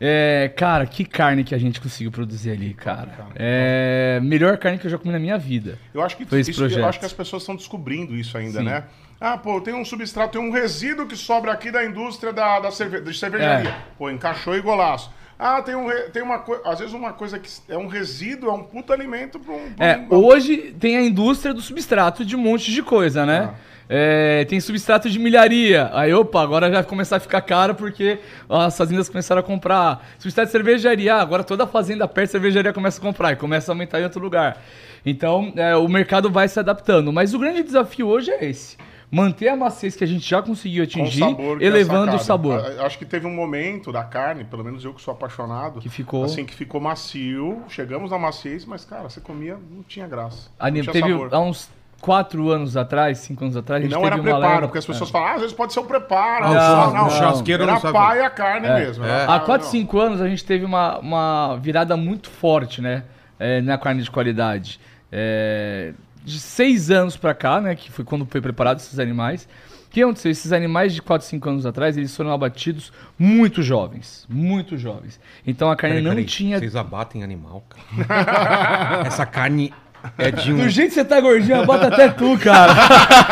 É, 0.00 0.52
cara, 0.56 0.86
que 0.86 1.04
carne 1.04 1.42
que 1.42 1.52
a 1.52 1.58
gente 1.58 1.80
conseguiu 1.80 2.12
produzir 2.12 2.52
ali, 2.52 2.72
cara. 2.72 3.10
É, 3.34 4.20
melhor 4.22 4.56
carne 4.56 4.78
que 4.78 4.86
eu 4.86 4.90
já 4.92 4.96
comi 4.96 5.12
na 5.12 5.18
minha 5.18 5.36
vida. 5.36 5.76
Eu 5.92 6.02
acho 6.02 6.16
que 6.16 6.24
Foi 6.24 6.38
esse 6.38 6.52
isso- 6.52 6.64
eu 6.64 6.86
acho 6.86 7.00
que 7.00 7.06
as 7.06 7.12
pessoas 7.12 7.42
estão 7.42 7.56
descobrindo 7.56 8.14
isso 8.14 8.38
ainda, 8.38 8.60
Sim. 8.60 8.64
né? 8.66 8.84
Ah, 9.20 9.36
pô, 9.36 9.60
tem 9.60 9.74
um 9.74 9.84
substrato, 9.84 10.38
tem 10.38 10.40
um 10.40 10.52
resíduo 10.52 11.04
que 11.04 11.16
sobra 11.16 11.50
aqui 11.50 11.72
da 11.72 11.84
indústria 11.84 12.32
da, 12.32 12.60
da 12.60 12.70
cerve- 12.70 13.00
de 13.00 13.12
cervejaria. 13.12 13.70
É. 13.70 13.74
Pô, 13.98 14.08
encaixou 14.08 14.54
e 14.54 14.60
golaço. 14.60 15.10
Ah, 15.38 15.62
tem, 15.62 15.74
um, 15.76 15.88
tem 16.12 16.22
uma 16.22 16.40
coisa. 16.40 16.62
Às 16.64 16.78
vezes 16.80 16.92
uma 16.94 17.12
coisa 17.12 17.38
que 17.38 17.48
é 17.68 17.76
um 17.78 17.86
resíduo, 17.86 18.50
é 18.50 18.52
um 18.52 18.62
puta 18.64 18.92
alimento 18.92 19.38
para 19.38 19.54
um. 19.54 19.72
pra 19.72 19.86
É, 19.86 19.98
um- 20.10 20.16
hoje 20.24 20.74
tem 20.80 20.96
a 20.96 21.02
indústria 21.02 21.54
do 21.54 21.60
substrato 21.60 22.24
de 22.24 22.34
um 22.34 22.40
monte 22.40 22.72
de 22.72 22.82
coisa, 22.82 23.24
né? 23.24 23.54
É, 23.90 24.44
tem 24.46 24.60
substrato 24.60 25.08
de 25.08 25.18
milharia. 25.18 25.88
Aí, 25.94 26.12
opa, 26.12 26.42
agora 26.42 26.66
já 26.66 26.74
vai 26.74 26.84
começar 26.84 27.16
a 27.16 27.20
ficar 27.20 27.40
caro 27.40 27.74
porque 27.74 28.18
as 28.48 28.76
fazendas 28.76 29.08
começaram 29.08 29.40
a 29.40 29.42
comprar. 29.42 30.06
Substrato 30.18 30.48
de 30.48 30.52
cervejaria, 30.52 31.14
ah, 31.14 31.22
agora 31.22 31.42
toda 31.44 31.66
fazenda 31.66 32.06
perto 32.08 32.26
de 32.26 32.32
cervejaria 32.32 32.72
começa 32.72 32.98
a 32.98 33.02
comprar 33.02 33.32
e 33.32 33.36
começa 33.36 33.70
a 33.70 33.72
aumentar 33.72 34.00
em 34.00 34.04
outro 34.04 34.20
lugar. 34.20 34.60
Então, 35.06 35.52
é, 35.56 35.74
o 35.76 35.88
mercado 35.88 36.28
vai 36.30 36.48
se 36.48 36.58
adaptando. 36.58 37.12
Mas 37.12 37.32
o 37.32 37.38
grande 37.38 37.62
desafio 37.62 38.08
hoje 38.08 38.30
é 38.30 38.44
esse. 38.44 38.76
Manter 39.10 39.48
a 39.48 39.56
maciez 39.56 39.96
que 39.96 40.04
a 40.04 40.06
gente 40.06 40.28
já 40.28 40.42
conseguiu 40.42 40.84
atingir, 40.84 41.20
sabor 41.20 41.62
é 41.62 41.64
elevando 41.64 42.14
o 42.14 42.18
sacado. 42.18 42.24
sabor. 42.24 42.60
Acho 42.84 42.98
que 42.98 43.06
teve 43.06 43.26
um 43.26 43.34
momento 43.34 43.90
da 43.90 44.04
carne, 44.04 44.44
pelo 44.44 44.62
menos 44.62 44.84
eu 44.84 44.92
que 44.92 45.00
sou 45.00 45.12
apaixonado, 45.12 45.80
Que 45.80 45.88
ficou- 45.88 46.24
assim 46.24 46.44
que 46.44 46.54
ficou 46.54 46.78
macio. 46.80 47.62
Chegamos 47.68 48.10
na 48.10 48.18
maciez, 48.18 48.64
mas 48.66 48.84
cara, 48.84 49.04
você 49.08 49.20
comia, 49.20 49.56
não 49.70 49.82
tinha 49.82 50.06
graça. 50.06 50.50
A 50.58 50.66
não 50.66 50.72
nível- 50.74 50.92
tinha 50.92 51.02
teve 51.04 51.14
sabor. 51.14 51.34
há 51.34 51.40
uns 51.40 51.70
quatro 52.02 52.50
anos 52.50 52.76
atrás, 52.76 53.18
cinco 53.18 53.44
anos 53.44 53.56
atrás, 53.56 53.82
a 53.82 53.86
E 53.86 53.88
gente 53.88 53.98
não 53.98 54.06
era 54.06 54.18
preparo, 54.18 54.42
leva- 54.42 54.60
porque 54.66 54.78
as 54.78 54.86
pessoas 54.86 55.08
É. 55.08 55.12
falam, 55.12 55.28
ah, 55.28 55.34
às 55.34 55.40
vezes 55.40 55.56
pode 55.56 55.72
ser 55.72 55.80
o 55.80 55.84
preparo. 55.84 56.44
O 56.44 56.54
não, 56.54 56.60
churras- 56.60 56.92
não, 56.94 57.06
o 57.06 57.10
churrasqueiro 57.10 57.62
era 57.62 57.72
não 57.72 57.80
sabe. 57.80 57.92
pá 57.94 58.14
e 58.16 58.20
a 58.20 58.30
carne 58.30 58.68
mesmo. 58.68 59.04
É. 59.06 59.24
Há 59.24 59.26
pá, 59.26 59.40
4, 59.40 59.64
não. 59.64 59.70
5 59.72 59.98
anos 59.98 60.20
a 60.20 60.28
gente 60.28 60.44
teve 60.44 60.64
uma, 60.66 60.98
uma 60.98 61.56
virada 61.56 61.96
muito 61.96 62.28
forte, 62.30 62.82
né? 62.82 63.04
é, 63.40 63.60
na 63.62 63.78
carne 63.78 64.02
de 64.02 64.10
qualidade. 64.10 64.80
É, 65.12 65.92
de 66.28 66.38
6 66.40 66.90
anos 66.90 67.16
pra 67.16 67.34
cá, 67.34 67.60
né? 67.60 67.74
Que 67.74 67.90
foi 67.90 68.04
quando 68.04 68.26
foi 68.26 68.40
preparado 68.40 68.78
esses 68.78 68.98
animais. 68.98 69.48
O 69.86 69.90
que 69.90 70.02
aconteceu? 70.02 70.30
Esses 70.30 70.52
animais 70.52 70.92
de 70.94 71.00
4, 71.00 71.26
5 71.26 71.48
anos 71.48 71.66
atrás, 71.66 71.96
eles 71.96 72.14
foram 72.14 72.30
abatidos 72.30 72.92
muito 73.18 73.62
jovens. 73.62 74.26
Muito 74.28 74.76
jovens. 74.76 75.18
Então 75.46 75.70
a 75.70 75.76
carne 75.76 75.96
Peraí, 75.96 76.04
não 76.04 76.10
peraí, 76.12 76.26
tinha. 76.26 76.58
Vocês 76.58 76.76
abatem 76.76 77.24
animal, 77.24 77.64
cara. 78.06 79.02
Essa 79.08 79.24
carne 79.24 79.72
é 80.18 80.30
de 80.30 80.52
um. 80.52 80.58
Do 80.58 80.68
jeito 80.68 80.90
que 80.90 80.94
você 80.94 81.04
tá 81.04 81.18
gordinho, 81.20 81.64
bota 81.64 81.88
até 81.88 82.08
tu, 82.08 82.38
cara. 82.38 82.74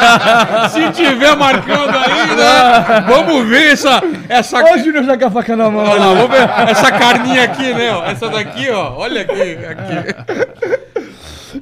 Se 0.70 0.90
tiver 0.92 1.36
marcando 1.36 1.96
aí, 1.96 2.36
né? 2.36 3.00
Vamos 3.06 3.46
ver 3.48 3.72
essa. 3.72 4.00
essa... 4.28 4.64
Ó, 4.64 4.74
o 4.74 4.78
Júnior 4.78 5.04
já 5.04 5.16
com 5.16 5.26
a 5.26 5.30
faca 5.30 5.56
na 5.56 5.70
mão. 5.70 5.84
Olha 5.84 6.00
lá, 6.00 6.14
vamos 6.14 6.30
ver 6.30 6.70
essa 6.70 6.90
carninha 6.90 7.44
aqui, 7.44 7.72
né? 7.72 7.88
Essa 8.10 8.28
daqui, 8.28 8.68
ó. 8.70 8.94
Olha 8.96 9.22
aqui. 9.22 9.56
aqui. 9.64 10.75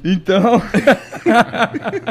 Então. 0.03 0.61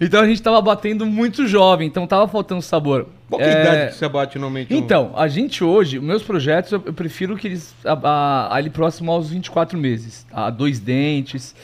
então 0.00 0.20
a 0.22 0.26
gente 0.26 0.42
tava 0.42 0.60
batendo 0.60 1.04
muito 1.06 1.46
jovem, 1.46 1.86
então 1.88 2.06
tava 2.06 2.26
faltando 2.28 2.62
sabor. 2.62 3.06
Qual 3.28 3.38
que 3.40 3.46
é 3.46 3.52
a 3.52 3.58
É, 3.58 3.62
idade 3.62 3.92
que 3.92 3.98
você 3.98 4.04
abate 4.04 4.38
normalmente? 4.38 4.74
Então, 4.74 5.12
a 5.16 5.28
gente 5.28 5.62
hoje, 5.64 5.98
meus 6.00 6.22
projetos, 6.22 6.72
eu, 6.72 6.80
prefiro 6.80 7.36
que 7.36 7.48
eles 7.48 7.74
a- 7.84 7.92
a- 8.02 8.54
ali 8.54 8.70
próximo 8.70 9.10
aos 9.12 9.30
24 9.30 9.78
meses, 9.78 10.26
a 10.32 10.50
dois 10.50 10.78
dentes. 10.78 11.54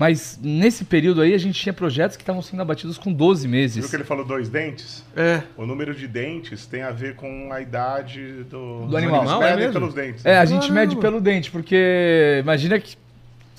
Mas 0.00 0.38
nesse 0.40 0.84
período 0.84 1.20
aí 1.20 1.34
a 1.34 1.38
gente 1.38 1.60
tinha 1.60 1.72
projetos 1.72 2.16
que 2.16 2.22
estavam 2.22 2.40
sendo 2.40 2.62
abatidos 2.62 2.96
com 2.96 3.12
12 3.12 3.48
Viu 3.48 3.50
meses. 3.50 3.90
que 3.90 3.96
ele 3.96 4.04
falou 4.04 4.24
dois 4.24 4.48
dentes? 4.48 5.04
É. 5.16 5.42
O 5.56 5.66
número 5.66 5.92
de 5.92 6.06
dentes 6.06 6.66
tem 6.66 6.82
a 6.82 6.92
ver 6.92 7.16
com 7.16 7.52
a 7.52 7.60
idade 7.60 8.44
do, 8.48 8.86
Do 8.86 8.96
animal. 8.96 9.22
Eles 9.22 9.32
Animal, 9.32 9.42
é 9.42 9.56
mesmo? 9.56 9.72
pelos 9.72 9.94
dentes. 9.94 10.24
É, 10.24 10.38
a 10.38 10.44
gente 10.44 10.68
Caramba. 10.68 10.80
mede 10.82 10.96
pelo 10.98 11.20
dente, 11.20 11.50
porque 11.50 12.38
imagina 12.40 12.78
que 12.78 12.96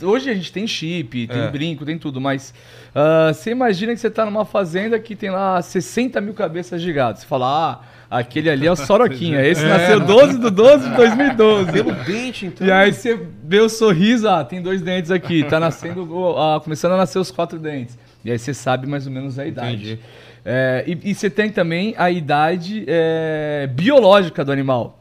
hoje 0.02 0.30
a 0.30 0.34
gente 0.34 0.52
tem 0.52 0.66
chip, 0.68 1.28
tem 1.28 1.41
É. 1.41 1.50
brinco, 1.50 1.86
tem 1.86 1.97
tudo, 1.97 2.20
mas 2.20 2.54
ah, 2.93 3.32
você 3.34 3.52
imagina 3.52 3.93
que 3.93 4.00
você 4.00 4.10
tá 4.10 4.26
numa 4.26 4.45
fazenda 4.45 4.97
que 5.00 5.16
tem 5.16 5.30
lá 5.30 5.62
60 5.62 6.20
mil 6.22 6.34
cabeças 6.34 6.82
de 6.82 6.91
gado. 6.91 7.20
Você 7.20 7.26
fala, 7.26 7.82
ah, 8.10 8.18
aquele 8.20 8.50
ali 8.50 8.68
é 8.68 8.72
o 8.72 8.76
Soroquinha, 8.78 9.41
esse 9.45 9.64
nasceu 9.64 10.00
12 10.00 10.38
do 10.39 10.50
12 10.52 10.89
de 10.89 10.95
2012. 10.95 11.72
Pelo 11.72 11.93
dente, 11.93 12.45
então. 12.47 12.66
E 12.66 12.72
aí 12.72 12.93
você 12.93 13.20
vê 13.43 13.60
o 13.60 13.70
sorriso, 13.70 14.28
ah, 14.28 14.43
tem 14.43 14.62
dois 14.62 14.82
dentes 14.82 15.12
aqui, 15.12 15.43
tá 15.43 15.60
nascendo, 15.60 16.36
ah, 16.38 16.60
começando 16.64 16.93
a 16.93 16.97
nascer 16.97 17.20
os 17.20 17.32
quatro 17.32 17.60
dentes. 17.60 17.97
E 18.24 18.32
aí 18.32 18.38
você 18.38 18.54
sabe 18.54 18.86
mais 18.88 19.06
ou 19.08 19.14
menos 19.14 19.39
a 19.39 19.45
idade. 19.45 19.76
Entendi. 19.93 20.00
É, 20.45 20.84
e, 20.88 21.12
e 21.12 21.14
você 21.16 21.30
tem 21.30 21.50
também 21.50 21.93
a 21.97 22.10
idade 22.10 22.84
é, 22.88 23.68
biológica 23.72 24.43
do 24.43 24.52
animal. 24.52 24.97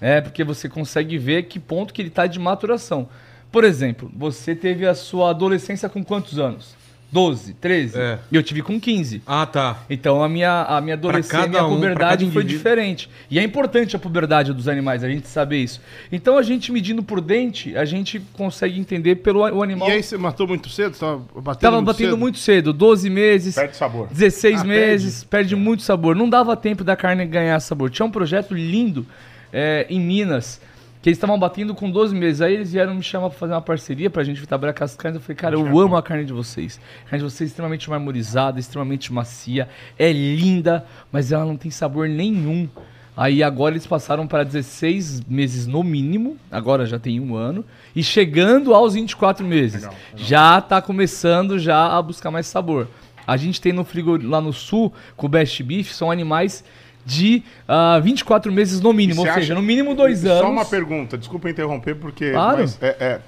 É, 0.00 0.20
porque 0.20 0.42
você 0.42 0.68
consegue 0.68 1.16
ver 1.16 1.44
que 1.44 1.60
ponto 1.60 1.94
que 1.94 2.02
ele 2.02 2.08
está 2.08 2.26
de 2.26 2.38
maturação. 2.38 3.08
Por 3.52 3.62
exemplo, 3.64 4.10
você 4.16 4.54
teve 4.56 4.86
a 4.86 4.94
sua 4.94 5.30
adolescência 5.30 5.88
com 5.88 6.02
quantos 6.02 6.38
anos? 6.38 6.80
12, 7.12 7.52
13? 7.60 7.98
É. 7.98 8.18
E 8.32 8.36
eu 8.36 8.42
tive 8.42 8.62
com 8.62 8.80
15. 8.80 9.20
Ah, 9.26 9.44
tá. 9.44 9.80
Então 9.90 10.24
a 10.24 10.28
minha, 10.30 10.62
a 10.62 10.80
minha 10.80 10.94
adolescência, 10.94 11.40
cada 11.40 11.46
minha 11.50 11.66
um, 11.66 11.74
puberdade 11.74 12.30
foi 12.30 12.42
diferente. 12.42 13.10
E 13.30 13.38
é 13.38 13.42
importante 13.42 13.94
a 13.94 13.98
puberdade 13.98 14.50
dos 14.54 14.66
animais, 14.66 15.04
a 15.04 15.08
gente 15.10 15.28
saber 15.28 15.58
isso. 15.58 15.78
Então 16.10 16.38
a 16.38 16.42
gente 16.42 16.72
medindo 16.72 17.02
por 17.02 17.20
dente, 17.20 17.76
a 17.76 17.84
gente 17.84 18.18
consegue 18.32 18.80
entender 18.80 19.16
pelo 19.16 19.44
a- 19.44 19.52
o 19.52 19.62
animal. 19.62 19.90
E 19.90 19.92
aí 19.92 20.02
você 20.02 20.16
matou 20.16 20.48
muito 20.48 20.70
cedo? 20.70 20.96
Tava 20.96 21.18
batendo 21.42 21.60
Tava 21.60 21.76
muito 21.76 21.86
batendo 21.88 22.06
cedo? 22.12 22.16
muito 22.18 22.38
cedo, 22.38 22.72
12 22.72 23.10
meses, 23.10 23.54
Perde 23.56 23.76
sabor. 23.76 24.08
16 24.10 24.62
Ah, 24.62 24.64
meses, 24.64 25.22
perde. 25.22 25.54
muito 25.54 25.82
sabor. 25.82 26.16
Não 26.16 26.30
dava 26.30 26.56
tempo 26.56 26.82
da 26.82 26.96
carne 26.96 27.26
ganhar 27.26 27.60
sabor. 27.60 27.90
Tinha 27.90 28.06
um 28.06 28.10
projeto 28.10 28.54
lindo 28.54 29.06
é, 29.52 29.86
em 29.90 30.00
Minas, 30.00 30.62
que 31.02 31.08
eles 31.08 31.18
estavam 31.18 31.36
batendo 31.36 31.74
com 31.74 31.90
12 31.90 32.14
meses. 32.14 32.40
Aí 32.40 32.54
eles 32.54 32.72
vieram 32.72 32.94
me 32.94 33.02
chamar 33.02 33.28
pra 33.28 33.38
fazer 33.38 33.52
uma 33.52 33.60
parceria 33.60 34.08
pra 34.08 34.22
gente 34.22 34.46
trabalhar 34.46 34.72
com 34.72 34.84
as 34.84 34.94
carnes. 34.94 35.16
Eu 35.16 35.20
falei, 35.20 35.36
cara, 35.36 35.56
eu 35.56 35.78
amo 35.80 35.96
a 35.96 36.02
carne 36.02 36.24
de 36.24 36.32
vocês. 36.32 36.80
A 37.04 37.10
carne 37.10 37.26
de 37.26 37.30
vocês 37.30 37.48
é 37.48 37.50
extremamente 37.50 37.90
marmorizada, 37.90 38.60
extremamente 38.60 39.12
macia, 39.12 39.68
é 39.98 40.12
linda, 40.12 40.86
mas 41.10 41.32
ela 41.32 41.44
não 41.44 41.56
tem 41.56 41.72
sabor 41.72 42.08
nenhum. 42.08 42.68
Aí 43.16 43.42
agora 43.42 43.74
eles 43.74 43.86
passaram 43.86 44.26
para 44.26 44.42
16 44.44 45.22
meses 45.26 45.66
no 45.66 45.82
mínimo, 45.82 46.38
agora 46.50 46.86
já 46.86 46.98
tem 46.98 47.20
um 47.20 47.34
ano, 47.34 47.62
e 47.94 48.02
chegando 48.02 48.72
aos 48.72 48.94
24 48.94 49.44
meses. 49.44 49.82
Legal, 49.82 49.94
Já 50.16 50.60
tá 50.62 50.80
começando 50.80 51.58
já 51.58 51.94
a 51.94 52.00
buscar 52.00 52.30
mais 52.30 52.46
sabor. 52.46 52.88
A 53.26 53.36
gente 53.36 53.60
tem 53.60 53.72
no 53.72 53.84
frigo 53.84 54.16
lá 54.26 54.40
no 54.40 54.52
sul, 54.52 54.92
com 55.14 55.26
o 55.26 55.28
Best 55.28 55.62
Beef, 55.62 55.92
são 55.92 56.10
animais 56.10 56.64
de 57.04 57.42
ah, 57.66 57.98
24 58.00 58.52
meses 58.52 58.80
no 58.80 58.92
mínimo, 58.92 59.20
ou 59.20 59.26
você 59.26 59.32
seja, 59.34 59.52
acha- 59.52 59.54
no 59.60 59.62
mínimo 59.66 59.94
dois 59.94 60.20
Só 60.20 60.32
anos. 60.38 60.50
uma 60.50 60.64
pergunta, 60.64 61.18
desculpa 61.18 61.50
interromper, 61.50 61.94
porque. 61.96 62.30
Claro. 62.32 62.58
mas 62.58 62.78
é, 62.80 62.96
é, 63.00 63.20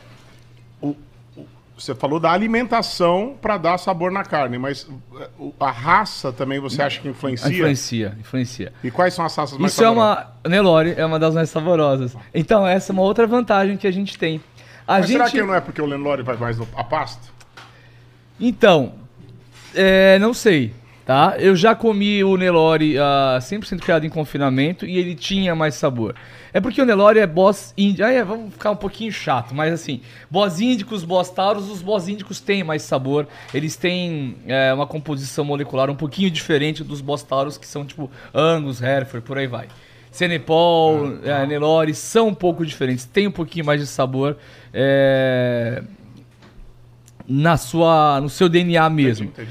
o- 0.81 0.95
o- 1.37 1.47
você 1.77 1.95
falou 1.95 2.21
da 2.21 2.31
alimentação 2.31 3.35
para 3.43 3.57
dar 3.59 3.79
sabor 3.79 4.13
na 4.13 4.23
carne, 4.25 4.59
mas 4.59 4.87
é, 5.21 5.29
a 5.59 5.71
raça 5.71 6.33
também 6.33 6.61
você 6.61 6.81
acha 6.83 7.01
que 7.01 7.09
influencia? 7.09 7.49
Influencia, 7.51 8.17
influencia. 8.21 8.73
E 8.83 8.91
quais 8.91 9.13
são 9.15 9.25
as 9.25 9.35
raças 9.35 9.59
mais 9.59 9.73
Isso 9.73 9.83
é 9.83 9.87
saborosas? 9.87 10.25
uma. 10.45 10.49
Nelore 10.51 10.95
é 10.97 11.05
uma 11.05 11.19
das 11.19 11.35
mais 11.35 11.51
saborosas. 11.51 12.17
Então, 12.33 12.67
essa 12.67 12.91
é 12.91 12.95
uma 12.95 13.03
outra 13.03 13.27
vantagem 13.27 13.77
que 13.77 13.87
a 13.87 13.93
gente 13.93 14.17
tem. 14.17 14.41
A 14.87 14.99
Mas 14.99 15.07
gente... 15.09 15.17
será 15.17 15.31
que 15.31 15.43
não 15.43 15.55
é 15.55 15.61
porque 15.61 15.81
o 15.83 15.87
Lenlore 15.87 16.23
vai 16.23 16.37
mais 16.37 16.59
a 16.77 16.85
pasto? 16.85 17.33
Então, 18.39 18.93
é, 19.75 20.19
não 20.19 20.35
sei, 20.35 20.75
tá? 21.05 21.37
Eu 21.39 21.55
já 21.55 21.75
comi 21.75 22.25
o 22.25 22.37
Nelore 22.37 22.99
ah, 22.99 23.39
100% 23.41 23.81
criado 23.81 24.07
em 24.07 24.09
confinamento 24.09 24.87
e 24.87 24.97
ele 24.97 25.15
tinha 25.15 25.55
mais 25.55 25.75
sabor. 25.75 26.15
É 26.53 26.61
porque 26.61 26.81
o 26.81 26.85
Nelore 26.85 27.19
é 27.19 27.27
boss 27.27 27.75
índico. 27.77 28.05
Ah, 28.05 28.13
é, 28.13 28.23
vamos 28.23 28.53
ficar 28.53 28.71
um 28.71 28.77
pouquinho 28.77 29.13
chato, 29.13 29.55
mas 29.55 29.73
assim, 29.73 30.01
boss 30.31 30.61
índicos, 30.61 31.05
boss 31.05 31.29
tauros, 31.31 31.69
os 31.69 31.83
boss 31.83 32.09
índicos 32.09 32.41
têm 32.41 32.65
mais 32.65 32.83
sabor. 32.83 33.27
Eles 33.53 33.77
têm 33.77 34.37
é, 34.47 34.73
uma 34.73 34.87
composição 34.87 35.45
molecular 35.45 35.91
um 35.91 35.97
pouquinho 35.97 36.31
diferente 36.31 36.83
dos 36.83 37.01
boss 37.01 37.23
tauros, 37.23 37.59
que 37.59 37.67
são 37.67 37.85
tipo 37.85 38.11
Angus, 38.33 38.81
Hereford, 38.81 39.27
por 39.27 39.37
aí 39.37 39.47
vai. 39.47 39.69
Cenepol, 40.11 41.19
é, 41.25 41.45
Nelore 41.45 41.93
são 41.93 42.29
um 42.29 42.35
pouco 42.35 42.65
diferentes, 42.65 43.05
tem 43.05 43.27
um 43.27 43.33
pouquinho 43.33 43.67
mais 43.67 43.81
de 43.81 43.87
sabor. 43.87 44.37
É, 44.73 45.83
na 47.27 47.57
sua, 47.57 48.21
no 48.21 48.29
seu 48.29 48.49
DNA 48.49 48.89
mesmo. 48.91 49.27
Entendi. 49.29 49.51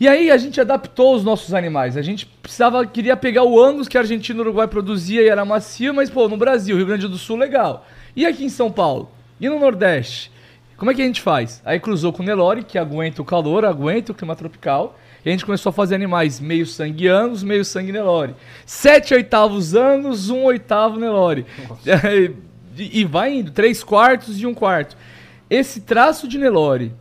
E 0.00 0.08
aí 0.08 0.30
a 0.30 0.38
gente 0.38 0.58
adaptou 0.58 1.14
os 1.14 1.22
nossos 1.22 1.52
animais. 1.52 1.94
A 1.94 2.00
gente 2.00 2.24
precisava, 2.24 2.86
queria 2.86 3.14
pegar 3.18 3.44
o 3.44 3.62
Angus 3.62 3.86
que 3.86 3.98
a 3.98 4.00
Argentina 4.00 4.38
e 4.38 4.40
o 4.40 4.44
Uruguai 4.46 4.66
produzia 4.66 5.20
e 5.20 5.28
era 5.28 5.44
macio, 5.44 5.92
mas 5.92 6.08
pô, 6.08 6.26
no 6.26 6.38
Brasil, 6.38 6.74
Rio 6.74 6.86
Grande 6.86 7.06
do 7.06 7.18
Sul, 7.18 7.36
legal. 7.36 7.86
E 8.16 8.24
aqui 8.24 8.42
em 8.42 8.48
São 8.48 8.72
Paulo? 8.72 9.10
E 9.38 9.46
no 9.46 9.60
Nordeste? 9.60 10.32
Como 10.78 10.90
é 10.90 10.94
que 10.94 11.02
a 11.02 11.04
gente 11.04 11.20
faz? 11.20 11.60
Aí 11.62 11.78
cruzou 11.78 12.14
com 12.14 12.22
o 12.22 12.26
Nelore, 12.26 12.64
que 12.64 12.78
aguenta 12.78 13.20
o 13.20 13.24
calor, 13.26 13.66
aguenta 13.66 14.12
o 14.12 14.14
clima 14.14 14.34
tropical. 14.34 14.98
E 15.22 15.28
a 15.28 15.32
gente 15.32 15.44
começou 15.44 15.68
a 15.68 15.72
fazer 15.74 15.96
animais 15.96 16.40
meio 16.40 16.64
sangue 16.64 17.06
Angus, 17.06 17.42
meio 17.42 17.62
sangue 17.62 17.92
Nelore. 17.92 18.34
Sete 18.64 19.12
oitavos 19.12 19.74
Angus, 19.74 20.30
um 20.30 20.44
oitavo 20.44 20.98
Nelore. 20.98 21.44
E, 22.78 23.00
e 23.00 23.04
vai 23.04 23.34
indo, 23.34 23.50
três 23.50 23.84
quartos 23.84 24.40
e 24.40 24.46
um 24.46 24.54
quarto. 24.54 24.96
Esse 25.50 25.82
traço 25.82 26.26
de 26.26 26.38
Nelore 26.38 26.94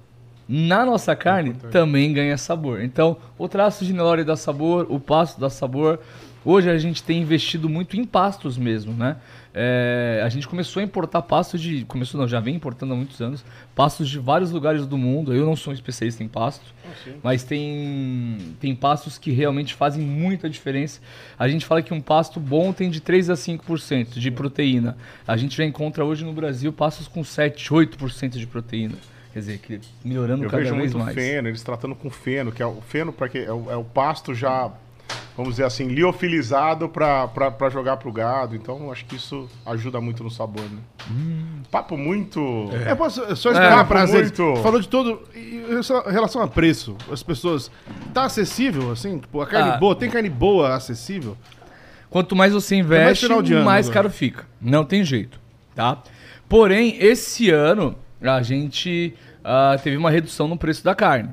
na 0.52 0.84
nossa 0.84 1.16
carne 1.16 1.54
também 1.70 2.12
ganha 2.12 2.36
sabor. 2.36 2.82
Então, 2.82 3.18
o 3.38 3.48
traço 3.48 3.86
de 3.86 3.94
Nelore 3.94 4.24
dá 4.24 4.36
sabor, 4.36 4.88
o 4.90 5.00
pasto 5.00 5.40
dá 5.40 5.48
sabor. 5.48 6.00
Hoje 6.44 6.72
a 6.72 6.78
gente 6.80 7.04
tem 7.04 7.22
investido 7.22 7.70
muito 7.70 7.96
em 7.96 8.04
pastos 8.04 8.58
mesmo, 8.58 8.92
né? 8.92 9.18
É, 9.54 10.22
a 10.24 10.30
gente 10.30 10.48
começou 10.48 10.80
a 10.80 10.84
importar 10.84 11.22
pastos 11.22 11.62
de. 11.62 11.86
Começou, 11.86 12.20
não, 12.20 12.28
já 12.28 12.40
vem 12.40 12.56
importando 12.56 12.94
há 12.94 12.96
muitos 12.96 13.22
anos. 13.22 13.46
Pastos 13.76 14.10
de 14.10 14.18
vários 14.18 14.50
lugares 14.50 14.88
do 14.88 14.98
mundo. 14.98 15.36
Eu 15.36 15.46
não 15.46 15.56
sou 15.56 15.70
um 15.70 15.74
especialista 15.74 16.24
em 16.24 16.28
pasto, 16.28 16.66
mas 17.22 17.44
tem, 17.44 18.56
tem 18.60 18.74
pastos 18.74 19.20
que 19.20 19.30
realmente 19.30 19.76
fazem 19.76 20.04
muita 20.04 20.50
diferença. 20.50 21.00
A 21.38 21.48
gente 21.48 21.64
fala 21.64 21.84
que 21.84 21.94
um 21.94 22.02
pasto 22.02 22.40
bom 22.40 22.74
tem 22.74 22.90
de 22.90 23.02
3 23.02 23.30
a 23.30 23.34
5% 23.34 24.18
de 24.18 24.32
proteína. 24.32 24.98
A 25.28 25.38
gente 25.38 25.56
já 25.56 25.66
encontra 25.66 26.04
hoje 26.04 26.26
no 26.26 26.34
Brasil 26.34 26.74
pastos 26.74 27.08
com 27.08 27.24
7, 27.24 27.70
8% 27.70 28.38
de 28.38 28.48
proteína. 28.48 28.96
Quer 29.34 29.40
dizer, 29.40 29.58
que 29.60 29.80
melhorando 30.04 30.44
Eu 30.44 30.50
cada 30.50 30.64
vejo 30.64 30.76
vez 30.76 30.94
muito 30.94 31.06
mais. 31.06 31.16
feno, 31.16 31.48
eles 31.48 31.62
tratando 31.64 31.94
com 31.96 32.10
feno, 32.10 32.52
que 32.52 32.64
é 32.64 32.66
o 32.66 32.82
feno 32.82 33.12
para 33.14 33.30
que 33.30 33.38
é 33.38 33.52
o, 33.54 33.70
é 33.70 33.76
o 33.76 33.84
pasto 33.84 34.34
já, 34.34 34.72
vamos 35.38 35.52
dizer 35.54 35.66
assim, 35.66 35.88
liofilizado 35.88 36.90
para 36.90 37.70
jogar 37.72 37.98
pro 37.98 38.12
gado. 38.12 38.56
Então, 38.56 38.92
acho 38.92 39.06
que 39.06 39.16
isso 39.16 39.48
ajuda 39.66 40.02
muito 40.02 40.24
no 40.24 40.32
sabor, 40.32 40.64
né? 40.64 40.80
Papo 41.70 41.96
muito. 41.96 42.70
É, 42.86 42.96
posso 42.96 43.20
só 43.36 43.52
explicar 43.52 43.82
É, 43.82 43.84
pra 43.84 44.08
muito. 44.08 44.36
vocês. 44.44 44.60
Falou 44.64 44.80
de 44.82 44.88
todo. 44.88 45.22
Em 45.36 46.12
relação 46.12 46.42
a 46.42 46.48
preço, 46.48 46.98
as 47.12 47.22
pessoas. 47.22 47.70
Tá 48.14 48.24
acessível, 48.24 48.92
assim? 48.92 49.20
Tipo, 49.20 49.42
a 49.42 49.46
carne 49.48 49.70
Ah. 49.72 49.78
boa, 49.78 49.96
tem 49.96 50.10
carne 50.10 50.30
boa 50.30 50.74
acessível? 50.74 51.38
Quanto 52.10 52.36
mais 52.36 52.52
você 52.52 52.74
mais 52.82 52.86
investe, 52.88 53.26
ano 53.28 53.64
mais 53.64 53.86
agora. 53.86 53.94
caro 54.04 54.10
fica. 54.10 54.46
Não 54.60 54.84
tem 54.84 55.04
jeito, 55.06 55.40
tá? 55.76 56.02
Porém, 56.50 56.98
esse 57.00 57.52
ano 57.52 57.96
a 58.22 58.42
gente 58.42 59.14
ah, 59.44 59.78
teve 59.82 59.98
uma 59.98 60.10
redução 60.12 60.48
no 60.48 60.58
preço 60.58 60.84
da 60.84 60.94
carne. 60.96 61.30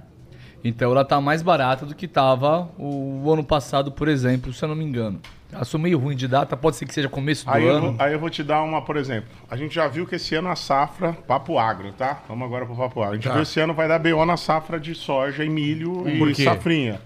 Então 0.65 0.91
ela 0.91 1.05
tá 1.05 1.21
mais 1.21 1.43
barata 1.43 1.87
do 1.87 1.95
que 1.95 2.09
tava 2.09 2.69
o, 2.79 3.31
ano 3.33 3.45
passado, 3.45 3.93
por 3.93 4.09
exemplo, 4.09 4.53
se 4.53 4.65
eu 4.65 4.69
não 4.69 4.75
me 4.77 4.85
engano. 4.85 5.21
Eu 5.53 5.65
sou 5.65 5.79
meio 5.79 5.97
ruim 5.97 6.17
de 6.17 6.27
data, 6.27 6.57
pode 6.57 6.75
ser 6.77 6.87
que 6.87 6.93
seja 6.93 7.09
começo 7.09 7.47
do 7.47 7.53
Aí 7.53 7.65
eu, 7.65 7.77
ano. 7.77 7.93
vou, 7.93 7.97
aí 8.05 8.13
eu 8.13 8.19
vou 8.19 8.29
te 8.29 8.43
dar 8.43 8.63
uma, 8.63 8.83
por 8.83 8.97
exemplo. 8.97 9.29
A 9.49 9.57
gente 9.57 9.73
já 9.75 9.87
viu 9.87 10.05
que 10.05 10.17
esse 10.17 10.35
ano 10.35 10.49
a 10.49 10.57
safra, 10.57 11.13
papo 11.13 11.57
agro, 11.57 11.93
tá? 11.93 12.21
Vamos 12.29 12.45
agora 12.47 12.67
pro 12.67 12.75
papo 12.75 13.01
agro. 13.01 13.13
A 13.13 13.15
gente 13.15 13.29
Tá. 13.29 13.33
viu 13.35 13.43
esse 13.43 13.61
ano 13.61 13.73
vai 13.73 13.87
dar 13.87 14.01
BO 14.01 14.25
na 14.27 14.37
safra 14.37 14.81
de 14.81 14.93
soja 14.95 15.45
e 15.45 15.49
milho 15.49 16.03
Por 16.19 16.31
e 16.31 16.35
quê? 16.35 16.43
safrinha. 16.45 17.01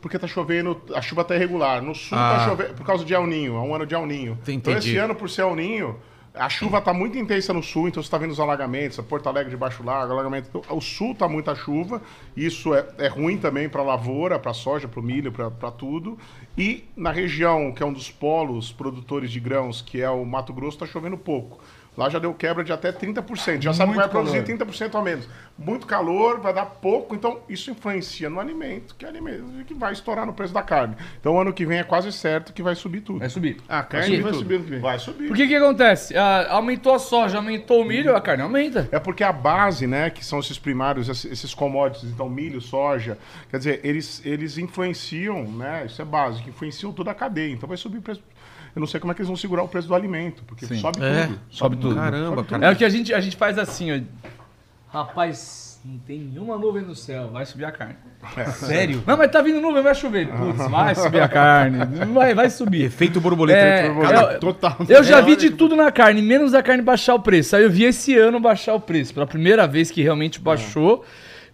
Porque 0.00 0.18
tá 0.18 0.28
chovendo, 0.28 0.80
a 0.94 1.02
chuva 1.02 1.24
tá 1.24 1.34
irregular. 1.34 1.82
No 1.82 1.94
sul 1.94 2.16
tá 2.16 2.44
Ah. 2.44 2.48
chovendo 2.48 2.74
por 2.74 2.86
causa 2.86 3.04
de 3.04 3.12
El 3.12 3.26
Ninho, 3.26 3.56
é 3.56 3.60
um 3.60 3.74
ano 3.74 3.84
de 3.84 3.94
El 3.94 4.06
Ninho. 4.06 4.32
Entendi. 4.42 4.56
Então 4.58 4.72
esse 4.76 4.96
ano, 4.96 5.14
por 5.16 5.28
ser 5.28 5.42
El 5.42 5.56
Ninho, 5.56 5.96
a 6.34 6.48
chuva 6.48 6.80
tá 6.80 6.92
muito 6.92 7.18
intensa 7.18 7.52
no 7.52 7.62
sul, 7.62 7.88
então 7.88 8.02
você 8.02 8.10
tá 8.10 8.16
vendo 8.16 8.30
os 8.30 8.38
alagamentos, 8.38 8.98
a 8.98 9.02
Porto 9.02 9.28
Alegre 9.28 9.50
debaixo 9.50 9.82
do 9.82 9.86
lago, 9.86 10.12
alagamento. 10.12 10.48
Então, 10.48 10.76
o 10.76 10.80
sul 10.80 11.14
tá 11.14 11.28
muita 11.28 11.54
chuva, 11.54 12.00
isso 12.36 12.72
é, 12.74 12.86
é 12.98 13.08
ruim 13.08 13.36
também 13.36 13.68
para 13.68 13.82
lavoura, 13.82 14.38
para 14.38 14.54
soja, 14.54 14.86
para 14.86 15.02
milho, 15.02 15.32
para 15.32 15.70
tudo. 15.70 16.16
E 16.56 16.84
na 16.96 17.10
região, 17.10 17.72
que 17.72 17.82
é 17.82 17.86
um 17.86 17.92
dos 17.92 18.10
polos 18.10 18.70
produtores 18.70 19.30
de 19.30 19.40
grãos, 19.40 19.82
que 19.82 20.00
é 20.00 20.10
o 20.10 20.24
Mato 20.24 20.52
Grosso, 20.52 20.78
tá 20.78 20.86
chovendo 20.86 21.18
pouco. 21.18 21.60
Lá 22.00 22.08
já 22.08 22.18
deu 22.18 22.32
quebra 22.32 22.64
de 22.64 22.72
até 22.72 22.90
30%. 22.90 23.60
Já 23.60 23.74
sabe 23.74 23.90
que 23.90 23.96
vai 23.98 24.06
Muito 24.06 24.10
produzir 24.10 24.42
calor. 24.42 24.66
30% 24.72 24.98
a 24.98 25.02
menos. 25.02 25.28
Muito 25.58 25.86
calor, 25.86 26.40
vai 26.40 26.54
dar 26.54 26.64
pouco, 26.64 27.14
então 27.14 27.40
isso 27.46 27.70
influencia 27.70 28.30
no 28.30 28.40
alimento, 28.40 28.94
que 28.94 29.04
é 29.04 29.08
alimento 29.08 29.44
que 29.66 29.74
vai 29.74 29.92
estourar 29.92 30.24
no 30.24 30.32
preço 30.32 30.54
da 30.54 30.62
carne. 30.62 30.96
Então 31.20 31.38
ano 31.38 31.52
que 31.52 31.66
vem 31.66 31.78
é 31.78 31.84
quase 31.84 32.10
certo 32.10 32.54
que 32.54 32.62
vai 32.62 32.74
subir 32.74 33.02
tudo. 33.02 33.18
Vai 33.18 33.28
subir. 33.28 33.58
A 33.68 33.82
Vai 33.82 33.86
carne 33.90 34.06
subir 34.06 34.22
vai 34.22 34.32
subir 34.32 34.60
que 34.62 34.70
vem. 34.70 34.80
Vai 34.80 34.98
subir. 34.98 35.28
Por 35.28 35.36
que 35.36 35.46
que 35.46 35.54
acontece? 35.54 36.16
Ah, 36.16 36.46
aumentou 36.54 36.94
a 36.94 36.98
soja, 36.98 37.36
aumentou 37.36 37.82
o 37.82 37.84
milho, 37.84 38.16
a 38.16 38.20
carne 38.22 38.42
aumenta. 38.44 38.88
É 38.90 38.98
porque 38.98 39.22
a 39.22 39.30
base, 39.30 39.86
né, 39.86 40.08
que 40.08 40.24
são 40.24 40.38
esses 40.40 40.58
primários, 40.58 41.06
esses- 41.06 41.30
esses 41.30 41.52
commodities, 41.52 42.10
então 42.10 42.30
milho, 42.30 42.62
soja, 42.62 43.18
quer 43.50 43.58
dizer, 43.58 43.80
eles, 43.84 44.22
eles 44.24 44.56
influenciam, 44.56 45.42
né, 45.44 45.84
isso 45.84 46.00
é 46.00 46.04
básico, 46.06 46.48
influenciam 46.48 46.94
toda 46.94 47.10
a 47.10 47.14
cadeia. 47.14 47.52
Então 47.52 47.68
vai 47.68 47.76
subir 47.76 47.98
o 47.98 48.02
preço. 48.02 48.22
Eu 48.74 48.80
não 48.80 48.86
sei 48.86 49.00
como 49.00 49.10
é 49.12 49.14
que 49.14 49.20
eles 49.20 49.28
vão 49.28 49.36
segurar 49.36 49.62
o 49.62 49.68
preço 49.68 49.88
do 49.88 49.94
alimento, 49.94 50.42
porque 50.46 50.64
Sim. 50.66 50.78
sobe 50.78 50.98
É, 51.02 51.26
tudo. 51.26 51.40
sobe 51.50 51.76
tudo. 51.76 51.94
Caramba, 51.96 52.44
cara. 52.44 52.66
É 52.66 52.70
o 52.72 52.76
que 52.76 52.84
a 52.84 52.88
gente, 52.88 53.12
a 53.12 53.20
gente 53.20 53.36
faz 53.36 53.58
assim, 53.58 53.92
ó. 53.92 54.00
Rapaz, 54.92 55.80
não 55.84 55.98
tem 55.98 56.18
nenhuma 56.18 56.58
nuvem 56.58 56.82
no 56.82 56.94
céu, 56.94 57.28
vai 57.32 57.46
subir 57.46 57.64
a 57.64 57.70
carne. 57.72 57.94
Sério? 58.54 59.02
Não, 59.06 59.16
mas 59.16 59.30
tá 59.30 59.40
vindo 59.40 59.60
nuvem, 59.60 59.82
vai 59.82 59.94
chover. 59.94 60.28
Putz, 60.28 60.68
vai 60.68 60.94
subir 60.94 61.20
a 61.20 61.28
carne. 61.28 61.78
Vai, 62.12 62.34
vai 62.34 62.50
subir. 62.50 62.82
Efeito 62.84 63.20
borboleta. 63.20 63.58
É, 63.58 63.86
eu- 64.34 64.40
Total. 64.40 64.76
Eu 64.88 65.02
já 65.04 65.18
É, 65.18 65.22
vi 65.22 65.36
de 65.36 65.48
que- 65.50 65.56
tudo 65.56 65.74
na 65.76 65.90
carne, 65.92 66.20
menos 66.20 66.54
a 66.54 66.62
carne 66.62 66.82
baixar 66.82 67.14
o 67.14 67.20
preço. 67.20 67.54
Aí 67.56 67.62
eu 67.62 67.70
vi 67.70 67.84
esse 67.84 68.16
ano 68.16 68.38
baixar 68.40 68.74
o 68.74 68.80
preço. 68.80 69.14
Pela 69.14 69.26
primeira 69.26 69.66
vez 69.66 69.90
que 69.90 70.02
realmente 70.02 70.38
baixou. 70.40 71.04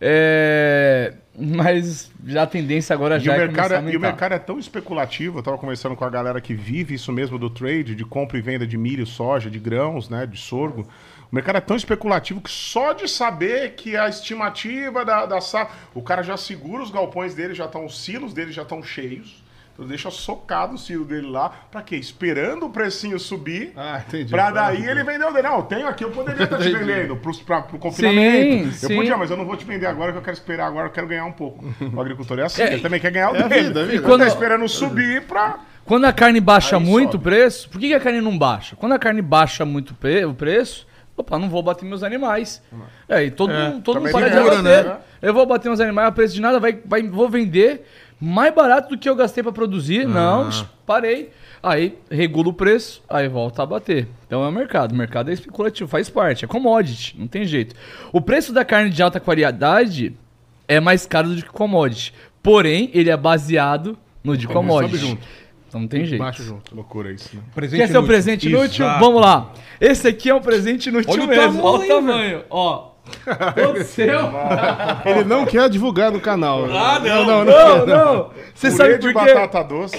É, 0.01 1.13
Mas 1.39 2.11
já 2.25 2.43
a 2.45 2.47
tendência 2.47 2.95
agora 2.95 3.17
E 3.17 3.21
já 3.21 3.33
o, 3.33 3.35
é 3.35 3.39
mercado, 3.39 3.75
é- 3.75 3.93
e 3.93 3.97
o 3.97 4.01
mercado 4.01 4.33
é 4.33 4.39
tão 4.39 4.59
especulativo, 4.59 5.39
eu 5.39 5.43
tava 5.43 5.59
conversando 5.59 5.95
com 5.95 6.05
a 6.05 6.11
galera 6.11 6.41
que 6.41 6.55
vive 6.55 6.95
isso 6.95 7.13
mesmo 7.13 7.39
do 7.39 7.51
trade, 7.51 7.95
de 7.95 8.05
compra 8.05 8.39
e 8.39 8.41
venda 8.41 8.67
de 8.67 8.79
milho, 8.79 9.07
soja, 9.07 9.51
de 9.51 9.59
grãos, 9.59 10.09
né, 10.09 10.27
de 10.27 10.39
sorgo. 10.39 10.89
O 11.31 11.35
mercado 11.35 11.57
é 11.57 11.61
tão 11.61 11.77
especulativo 11.77 12.41
que 12.41 12.51
só 12.51 12.93
de 12.93 13.09
saber 13.09 13.75
que 13.75 13.97
a 13.97 14.09
estimativa 14.09 15.05
da, 15.05 15.27
da 15.27 15.41
safra... 15.41 15.75
O 15.95 16.01
cara 16.01 16.23
já 16.23 16.37
segura 16.37 16.83
os 16.83 16.91
galpões 16.91 17.35
dele, 17.35 17.53
já 17.53 17.67
estão, 17.67 17.85
os 17.85 18.03
silos 18.03 18.33
dele 18.33 18.53
já 18.53 18.63
estão 18.63 18.83
cheios. 18.83 19.45
Então 19.77 19.87
deixa 19.87 20.11
socado 20.11 20.75
o 20.75 20.79
silo 20.79 21.05
dele 21.05 21.27
lá. 21.29 21.51
Pra 21.71 21.83
quê? 21.83 21.97
Esperando 21.97 22.65
o 22.65 22.71
precinho 22.71 23.19
subir. 23.19 23.75
Ah, 23.77 24.01
entendi. 24.09 24.31
Pra 24.31 24.51
daí 24.51 24.83
ele 24.87 25.05
vender 25.05 25.27
o 25.27 25.31
dele. 25.33 25.47
Não, 25.47 25.57
eu 25.59 25.63
tenho 25.65 25.87
aqui, 25.87 26.03
eu 26.03 26.11
poderia 26.11 26.45
estar 26.45 26.57
te 26.57 26.71
vendendo 26.71 27.15
pro, 27.17 27.37
pra, 27.45 27.61
pro 27.61 27.79
confinamento. 27.79 28.73
Sim, 28.73 28.85
eu 28.85 28.89
sim. 28.89 28.97
podia, 28.97 29.17
mas 29.19 29.31
eu 29.31 29.37
não 29.37 29.45
vou 29.45 29.55
te 29.55 29.67
vender 29.67 29.85
agora 29.85 30.13
que 30.13 30.19
eu 30.19 30.23
quero 30.23 30.35
esperar 30.35 30.67
agora, 30.67 30.87
eu 30.87 30.93
quero 30.93 31.07
ganhar 31.07 31.27
um 31.27 31.33
pouco. 31.33 31.63
O 31.95 32.01
agricultor 32.01 32.39
é 32.39 32.45
assim, 32.45 32.63
É, 32.63 32.73
ele 32.73 32.81
também 32.81 32.99
quer 32.99 33.11
ganhar 33.11 33.33
o 33.33 33.37
é 33.37 33.49
dele. 33.49 33.63
vida, 33.69 33.81
é 33.81 33.83
vida. 33.85 33.95
Ele 33.97 34.03
Quando- 34.03 34.23
tá 34.23 34.29
esperando 34.29 34.67
subir 34.67 35.23
pra. 35.27 35.61
Quando 35.85 36.07
a 36.07 36.13
carne 36.13 36.41
baixa 36.41 36.79
Aí 36.79 36.83
muito 36.83 37.13
sobe. 37.13 37.17
o 37.19 37.21
preço, 37.31 37.69
por 37.69 37.79
que, 37.79 37.93
a 37.95 38.01
carne 38.01 38.21
não 38.23 38.37
baixa? 38.37 38.75
Quando 38.77 38.93
a 38.93 38.99
carne 38.99 39.21
baixa 39.23 39.65
muito 39.67 39.91
o 39.91 40.35
preço, 40.35 40.87
opa, 41.17 41.39
não 41.39 41.49
vou 41.49 41.63
bater 41.63 41.85
meus 41.85 42.03
animais. 42.03 42.63
É, 43.09 43.25
e 43.25 43.31
todo 43.31 43.53
mundo, 43.53 43.83
todo 43.83 44.01
mundo 44.01 44.11
para 44.11 44.29
de 44.29 44.37
bater. 44.37 44.63
né? 44.63 44.97
Eu 45.23 45.33
vou 45.33 45.47
bater 45.47 45.69
meus 45.69 45.81
animais 45.81 46.09
a 46.09 46.13
preço 46.13 46.35
de 46.35 46.41
nada, 46.41 46.59
vai, 46.59 46.79
vai, 46.85 47.03
vou 47.03 47.29
vender 47.29 47.87
mais 48.21 48.55
barato 48.55 48.89
do 48.89 48.99
que 48.99 49.09
eu 49.09 49.17
gastei 49.17 49.43
para 49.43 49.53
produzir. 49.53 50.07
Não, 50.07 50.49
parei. 50.87 51.31
Aí 51.63 51.99
regula 52.11 52.49
o 52.49 52.53
preço, 52.53 53.03
aí 53.09 53.29
volta 53.29 53.63
a 53.63 53.67
bater. 53.67 54.09
Então 54.27 54.45
é 54.45 54.49
o 54.49 54.53
mercado. 54.53 54.93
O 54.93 54.95
mercado 54.95 55.31
é 55.31 55.35
especulativo, 55.35 55.89
faz 55.89 56.09
parte, 56.09 56.45
é 56.45 56.49
commodity, 56.49 57.17
não 57.19 57.27
tem 57.27 57.45
jeito. 57.45 57.75
O 58.13 58.21
preço 58.21 58.53
da 58.53 58.65
carne 58.65 58.91
de 58.91 59.03
alta 59.03 59.19
qualidade 59.19 60.15
é 60.69 60.79
mais 60.81 61.07
caro 61.07 61.29
do 61.29 61.43
que 61.43 61.49
commodity. 61.49 62.13
Porém, 62.43 62.91
ele 62.95 63.11
é 63.11 63.17
baseado 63.17 63.99
no 64.23 64.37
de 64.37 64.47
commodity. 64.47 64.97
sobe 64.97 65.11
junto. 65.11 65.27
Então 65.69 65.81
não 65.81 65.89
tem 65.89 66.05
jeito. 66.05 66.23
Baixa 66.23 66.43
junto. 66.43 66.75
Loucura 66.75 67.13
isso, 67.13 67.35
né? 67.35 67.43
Presente 67.55 67.81
Quer 67.81 67.87
ser 67.89 67.93
o 67.95 67.99
inútil. 67.99 68.07
presente 68.09 68.49
inútil? 68.49 68.85
Exato. 68.85 69.01
Vamos 69.01 69.21
lá. 69.21 69.53
Esse 69.81 70.09
aqui 70.09 70.31
é 70.31 70.35
um 70.35 70.41
presente 70.41 70.89
inútil 70.89 71.13
Olha 71.13 71.25
o 71.25 71.29
mesmo. 71.29 71.63
Olha 71.65 71.85
o 71.85 71.89
tamanho, 71.89 72.13
tamanho. 72.13 72.45
Ó. 72.49 72.91
Seu. 73.87 74.21
Ele 75.05 75.25
não 75.25 75.45
quer 75.47 75.69
divulgar 75.69 76.11
no 76.11 76.21
canal. 76.21 76.65
Ah, 76.71 76.99
não. 77.01 77.25
não, 77.27 77.45
não. 77.45 77.79
Não, 77.79 77.87
não. 77.87 78.31
Você 78.55 78.71
Purê 78.71 78.77
sabe 78.77 78.99
de 78.99 79.13
por 79.13 79.25
quê? 79.25 79.35
batata 79.35 79.65
doce. 79.65 79.97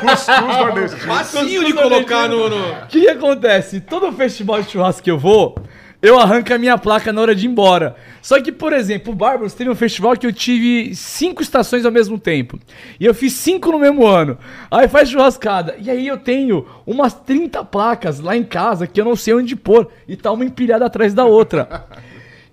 Cuscuz 0.00 0.56
nordestino. 0.58 1.02
Facinho 1.14 1.64
de 1.64 1.72
colocar 1.72 2.28
no. 2.28 2.48
no- 2.48 2.56
O 2.82 2.86
que, 2.88 3.00
que 3.02 3.08
acontece? 3.08 3.80
Todo 3.80 4.12
festival 4.12 4.62
de 4.62 4.70
churrasco 4.70 5.02
que 5.02 5.10
eu 5.10 5.18
vou, 5.18 5.54
eu 6.02 6.18
arranco 6.18 6.52
a 6.52 6.58
minha 6.58 6.76
placa 6.76 7.12
na 7.12 7.20
hora 7.20 7.34
de 7.34 7.46
ir 7.46 7.50
embora. 7.50 7.96
Só 8.20 8.40
que, 8.40 8.50
por 8.50 8.72
exemplo, 8.72 9.12
o 9.12 9.16
Bárbaros 9.16 9.54
teve 9.54 9.68
um 9.70 9.74
festival 9.74 10.16
que 10.16 10.26
eu 10.26 10.32
tive 10.32 10.94
cinco 10.94 11.42
estações 11.42 11.84
ao 11.84 11.92
mesmo 11.92 12.18
tempo. 12.18 12.58
E 12.98 13.04
eu 13.04 13.14
fiz 13.14 13.32
cinco 13.34 13.70
no 13.70 13.78
mesmo 13.78 14.06
ano. 14.06 14.36
Aí 14.70 14.88
faz 14.88 15.08
churrascada. 15.10 15.76
E 15.78 15.90
aí 15.90 16.06
eu 16.06 16.16
tenho 16.18 16.66
umas 16.86 17.12
30 17.14 17.62
placas 17.64 18.20
lá 18.20 18.36
em 18.36 18.42
casa 18.44 18.86
que 18.86 19.00
eu 19.00 19.04
não 19.04 19.14
sei 19.16 19.34
onde 19.34 19.54
pôr. 19.54 19.88
E 20.08 20.16
tá 20.16 20.32
uma 20.32 20.44
empilhada 20.44 20.84
atrás 20.86 21.12
da 21.14 21.24
outra. 21.24 21.86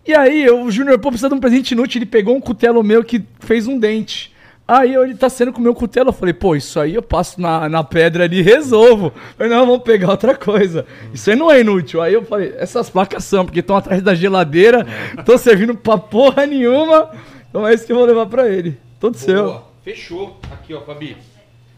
E 0.05 0.13
aí, 0.13 0.49
o 0.49 0.69
Júnior, 0.71 0.97
pô, 0.99 1.09
precisa 1.09 1.29
de 1.29 1.35
um 1.35 1.39
presente 1.39 1.71
inútil. 1.71 1.99
Ele 1.99 2.05
pegou 2.05 2.35
um 2.35 2.41
cutelo 2.41 2.83
meu 2.83 3.03
que 3.03 3.23
fez 3.39 3.67
um 3.67 3.77
dente. 3.77 4.31
Aí 4.67 4.95
ele 4.95 5.15
tá 5.15 5.29
sendo 5.29 5.51
com 5.51 5.59
o 5.59 5.61
meu 5.61 5.75
cutelo. 5.75 6.09
Eu 6.09 6.13
falei, 6.13 6.33
pô, 6.33 6.55
isso 6.55 6.79
aí 6.79 6.95
eu 6.95 7.01
passo 7.01 7.41
na, 7.41 7.67
na 7.67 7.83
pedra 7.83 8.23
ali 8.23 8.39
e 8.39 8.41
resolvo. 8.41 9.07
Eu 9.07 9.11
falei, 9.37 9.51
não, 9.51 9.65
vamos 9.65 9.83
pegar 9.83 10.11
outra 10.11 10.35
coisa. 10.35 10.85
Isso 11.13 11.29
aí 11.29 11.35
não 11.35 11.51
é 11.51 11.59
inútil. 11.59 12.01
Aí 12.01 12.13
eu 12.13 12.23
falei, 12.23 12.53
essas 12.57 12.89
placas 12.89 13.23
são, 13.25 13.45
porque 13.45 13.59
estão 13.59 13.75
atrás 13.75 14.01
da 14.01 14.15
geladeira, 14.15 14.87
estão 15.17 15.37
servindo 15.37 15.75
pra 15.75 15.97
porra 15.97 16.45
nenhuma. 16.45 17.11
Então 17.49 17.67
é 17.67 17.73
isso 17.73 17.85
que 17.85 17.91
eu 17.91 17.97
vou 17.97 18.05
levar 18.05 18.27
pra 18.27 18.47
ele. 18.47 18.77
Todo 18.99 19.17
seu. 19.17 19.43
Boa. 19.43 19.71
Fechou. 19.83 20.39
Aqui, 20.51 20.73
ó, 20.73 20.81
Fabi. 20.81 21.17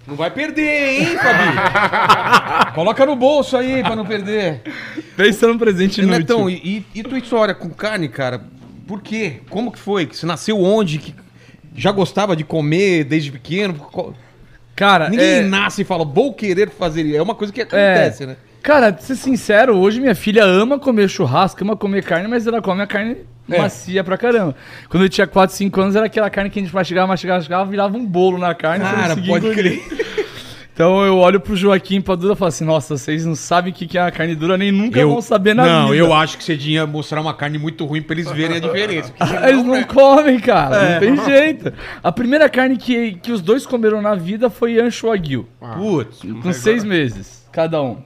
Não 0.06 0.16
vai 0.16 0.30
perder, 0.30 1.02
hein, 1.02 1.18
Fabi? 1.18 2.74
Coloca 2.76 3.06
no 3.06 3.16
bolso 3.16 3.56
aí 3.56 3.82
pra 3.82 3.96
não 3.96 4.06
perder. 4.06 4.62
Pensa 5.16 5.48
no 5.48 5.58
presente 5.58 6.02
inútil. 6.02 6.20
Netão, 6.20 6.50
e, 6.50 6.86
e, 6.94 7.04
tua 7.04 7.18
história 7.18 7.56
com 7.56 7.70
carne, 7.70 8.10
cara? 8.10 8.44
Por 8.86 9.02
quê? 9.02 9.42
Como 9.50 9.72
que 9.72 9.80
foi? 9.80 10.06
Que 10.06 10.16
Você 10.18 10.26
nasceu 10.26 10.62
onde? 10.62 11.00
Que 11.00 11.16
já 11.76 11.92
gostava 11.92 12.36
de 12.36 12.44
comer 12.44 13.06
desde 13.06 13.32
pequeno? 13.32 13.76
Cara, 14.76 15.10
Ninguém 15.10 15.26
é... 15.26 15.42
nasce 15.42 15.84
e 15.84 15.86
fala, 15.86 16.04
vou 16.04 16.34
querer 16.34 16.70
fazer. 16.70 17.16
É 17.16 17.22
uma 17.22 17.36
coisa 17.36 17.54
que 17.54 17.62
acontece, 17.62 18.26
né? 18.26 18.36
Cara, 18.64 18.94
pra 18.94 19.02
ser 19.02 19.16
sincero, 19.16 19.76
hoje 19.78 20.00
minha 20.00 20.16
filha 20.16 20.44
ama 20.46 20.80
comer 20.80 21.10
churrasco, 21.10 21.62
ama 21.64 21.76
comer 21.76 22.02
carne, 22.04 22.28
mas 22.30 22.48
ela 22.48 22.62
come 22.62 22.82
a 22.82 22.88
carne 22.88 23.18
É. 23.52 23.58
macia 23.58 24.04
pra 24.06 24.18
caramba. 24.18 24.56
Quando 24.90 25.04
eu 25.04 25.10
tinha 25.10 25.28
4, 25.28 25.54
5 25.56 25.82
anos, 25.82 25.96
era 25.98 26.06
aquela 26.06 26.30
carne 26.30 26.50
que 26.50 26.60
a 26.60 26.64
gente 26.64 26.74
mastigava, 26.74 27.08
mastigava, 27.08 27.40
mastigava, 27.40 27.70
virava 27.70 27.98
um 27.98 28.06
bolo 28.06 28.38
na 28.38 28.56
carne. 28.56 28.86
não 28.86 28.92
Cara, 28.92 29.16
pode 29.18 29.48
engolir. 29.48 29.54
crer. 29.54 30.24
Então 30.74 31.06
eu 31.06 31.18
olho 31.20 31.40
pro 31.40 31.56
Joaquim 31.56 31.98
e 31.98 32.02
pra 32.02 32.16
Duda 32.16 32.34
e 32.34 32.36
falo 32.36 32.50
assim, 32.50 32.66
nossa, 32.66 32.98
vocês 32.98 33.24
não 33.24 33.36
sabem 33.36 33.72
o 33.72 33.76
que 33.76 33.86
que 33.86 33.96
é 33.96 34.02
a 34.02 34.10
carne 34.10 34.34
dura, 34.34 34.58
nem 34.58 34.72
nunca 34.72 35.06
vão 35.06 35.22
saber 35.22 35.54
na 35.54 35.64
não, 35.64 35.84
vida. 35.90 35.98
eu 35.98 36.12
acho 36.12 36.36
que 36.36 36.44
você 36.44 36.58
tinha 36.58 36.88
mostrar 36.88 37.22
uma 37.22 37.32
carne 37.36 37.60
muito 37.60 37.86
ruim 37.86 38.02
pra 38.02 38.16
eles 38.16 38.32
verem 38.32 38.58
a 38.58 38.60
diferença. 38.60 39.14
senão, 39.16 39.48
Eles 39.50 39.64
não 39.64 39.74
né? 39.76 39.84
comem, 39.84 40.40
cara, 40.40 40.76
É. 40.76 40.94
não 40.94 41.00
tem 41.16 41.26
jeito. 41.26 41.72
A 42.04 42.12
primeira 42.12 42.50
carne 42.50 42.76
que, 42.76 43.12
que 43.22 43.32
os 43.32 43.40
dois 43.40 43.68
comeram 43.68 44.02
na 44.02 44.16
vida 44.16 44.50
foi 44.50 44.80
ancho 44.80 45.06
wagyu, 45.10 45.48
Putz. 45.78 46.22
com 46.42 46.52
seis 46.52 46.84
meses, 46.84 47.48
cada 47.52 47.80
um. 47.80 47.98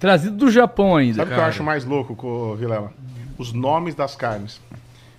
Trazido 0.00 0.34
do 0.36 0.50
Japão 0.50 0.96
ainda. 0.96 1.18
Sabe 1.18 1.30
o 1.30 1.34
que 1.34 1.40
eu 1.40 1.44
acho 1.44 1.62
mais 1.62 1.84
louco, 1.84 2.16
co- 2.16 2.56
Vilela? 2.56 2.92
Os 3.38 3.52
nomes 3.52 3.94
das 3.94 4.16
carnes. 4.16 4.60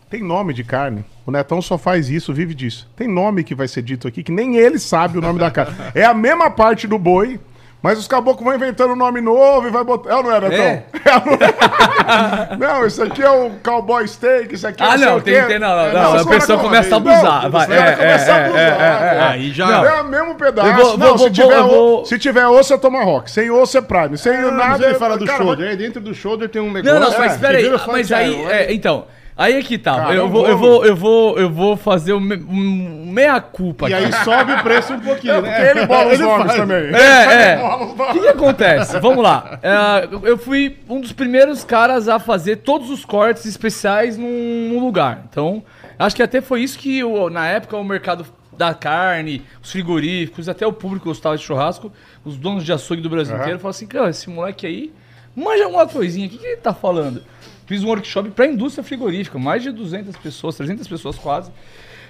Tem 0.10 0.22
nome 0.22 0.53
de 0.53 0.64
carne. 0.64 1.06
O 1.26 1.32
Netão 1.32 1.62
só 1.62 1.78
faz 1.78 2.10
isso, 2.10 2.34
vive 2.34 2.53
disso. 2.53 2.90
Tem 2.98 3.08
nome 3.08 3.44
que 3.45 3.56
vai 3.56 3.68
ser 3.68 3.82
dito 3.82 4.08
aqui 4.08 4.22
que 4.24 4.32
nem 4.32 4.58
ele 4.58 4.78
sabe 4.78 5.18
o 5.18 5.22
nome 5.22 5.40
da 5.40 5.49
carne. 5.49 5.74
É 5.95 6.03
a 6.03 6.14
mesma 6.14 6.49
parte 6.52 6.86
do 6.88 6.98
boi, 6.98 7.40
mas 7.82 7.98
os 7.98 8.08
caboclos 8.08 8.45
vão 8.45 8.56
inventando 8.56 8.91
um 8.94 8.95
nome 8.95 9.22
novo 9.22 9.68
e 9.68 9.72
vai 9.72 9.84
botar. 9.84 10.10
É 10.12 10.16
ou 10.16 10.24
não 10.24 10.32
é, 10.36 10.40
Netão? 10.41 10.64
É. 10.66 10.84
É, 11.03 11.16
não, 11.26 11.34
é? 11.34 12.58
não, 12.80 12.86
esse 12.86 13.02
aqui 13.02 13.22
é 13.24 13.30
o 13.30 13.52
cowboy 13.64 14.08
steak, 14.08 14.53
esse 14.53 14.66
aqui 14.66 14.82
é 14.82 14.86
Ah, 14.86 14.98
sei 14.98 15.08
não, 15.08 15.18
o 15.18 15.22
tem- 15.22 15.34
quê. 15.34 15.41
tem- 15.48 15.60
não, 15.60 15.70
não, 15.70 15.80
É, 15.88 15.94
não, 15.94 16.16
os 16.16 16.22
a 16.22 16.30
pessoa 16.30 16.58
não, 16.58 16.64
começa 16.66 16.95
a 16.95 16.99
não, 16.99 17.12
abusar, 17.12 17.49
vai, 17.49 17.64
é, 17.66 17.91
começam 17.95 18.34
a 18.34 18.38
é, 18.38 18.44
abusar, 18.45 18.60
é, 18.62 18.64
é, 18.70 19.18
é. 19.18 19.22
Aí 19.30 19.52
já. 19.52 19.86
É 19.86 20.02
o 20.02 20.06
mesmo 20.06 20.36
pedaço. 20.36 20.74
Vou- 20.74 20.98
não, 20.98 21.08
vou- 21.08 21.18
se, 21.18 21.24
vou- 21.24 21.30
tiver, 21.32 21.60
o- 21.60 21.68
vou- 21.68 22.06
se 22.06 22.20
tiver 22.20 22.48
osso 22.48 22.74
é 22.74 22.78
Tomahawk. 22.78 23.30
Sem 23.32 23.49
osso 23.52 23.78
é 23.78 23.82
Prime. 23.82 24.18
Sem 24.18 24.38
Não, 24.40 24.52
nada. 24.52 24.70
mas 24.70 24.82
ele 24.82 24.95
fala 24.95 25.18
do 25.18 25.26
cara, 25.26 25.38
shoulder. 25.44 25.76
Dentro 25.76 25.99
do 26.02 26.14
shoulder 26.14 26.48
tem 26.49 26.62
um 26.62 26.72
negócio. 26.72 26.99
Não, 26.99 27.10
não, 27.12 27.18
mas 27.20 27.34
espera 27.34 27.58
que 27.58 27.64
aí. 27.66 27.70
vira 27.72 27.82
Mas 27.88 28.12
aí, 28.12 28.68
então, 28.70 29.06
aí 29.43 29.53
é 29.55 29.61
que 29.61 29.77
tá. 29.77 29.95
Cara, 29.95 30.13
eu, 30.15 30.26
é 30.26 30.30
vou, 30.30 30.47
eu, 30.47 30.57
vou, 30.57 30.85
eu, 30.85 30.95
vou, 30.95 31.38
eu 31.39 31.49
vou 31.49 31.77
fazer 31.77 32.13
um, 32.13 32.19
me- 32.19 32.35
um 32.47 33.05
meia-culpa 33.11 33.89
E 33.89 33.93
aqui. 33.93 34.05
aí 34.05 34.13
sobe 34.23 34.53
o 34.53 34.63
preço 34.63 34.93
um 34.93 34.99
pouquinho, 34.99 35.41
né? 35.41 35.51
Porque 35.51 35.80
ele 35.80 35.85
bola 35.85 36.07
os 36.07 36.13
Ele 36.13 36.23
nomes 36.23 36.45
faz. 36.47 36.59
também. 36.59 36.95
É, 36.95 37.34
é. 37.53 37.59
O 37.63 38.13
que, 38.13 38.19
que 38.19 38.27
acontece? 38.27 38.99
Vamos 38.99 39.23
lá. 39.23 39.59
É, 39.61 40.07
eu 40.23 40.38
fui 40.38 40.77
um 40.89 40.99
dos 41.01 41.11
primeiros 41.11 41.63
caras 41.63 42.07
a 42.07 42.19
fazer 42.19 42.57
todos 42.57 42.89
os 42.89 43.03
cortes 43.05 43.45
especiais 43.45 44.18
num, 44.18 44.69
num 44.73 44.80
lugar. 44.80 45.23
Então, 45.30 45.63
acho 45.99 46.15
que 46.15 46.23
até 46.23 46.41
foi 46.41 46.61
isso 46.61 46.77
que, 46.80 47.03
o- 47.03 47.30
na 47.30 47.47
época, 47.47 47.76
o 47.77 47.84
mercado 47.84 48.26
da 48.57 48.73
carne, 48.73 49.43
os 49.63 49.72
frigoríficos, 49.72 50.47
até 50.47 50.68
o 50.68 50.73
público 50.73 51.05
gostava 51.05 51.35
de 51.38 51.43
churrasco, 51.43 51.91
os 52.23 52.38
donos 52.38 52.63
de 52.63 52.72
açougue 52.72 53.01
do 53.01 53.09
Brasil 53.09 53.34
Aham. 53.34 53.41
inteiro, 53.43 53.59
falaram 53.59 53.69
assim, 53.76 53.88
cara, 53.88 54.09
esse 54.09 54.30
moleque 54.30 54.68
aí 54.68 54.93
manja 55.35 55.63
alguma 55.63 55.88
coisinha, 55.88 56.27
o 56.27 56.30
que, 56.30 56.38
que 56.38 56.45
ele 56.45 56.57
tá 56.57 56.73
falando? 56.73 57.23
Fiz 57.65 57.83
um 57.83 57.88
workshop 57.88 58.31
pra 58.31 58.45
indústria 58.45 58.83
frigorífica, 58.83 59.38
mais 59.39 59.63
de 59.63 59.71
200 59.71 60.15
pessoas, 60.17 60.55
300 60.55 60.88
pessoas 60.88 61.17
quase. 61.17 61.51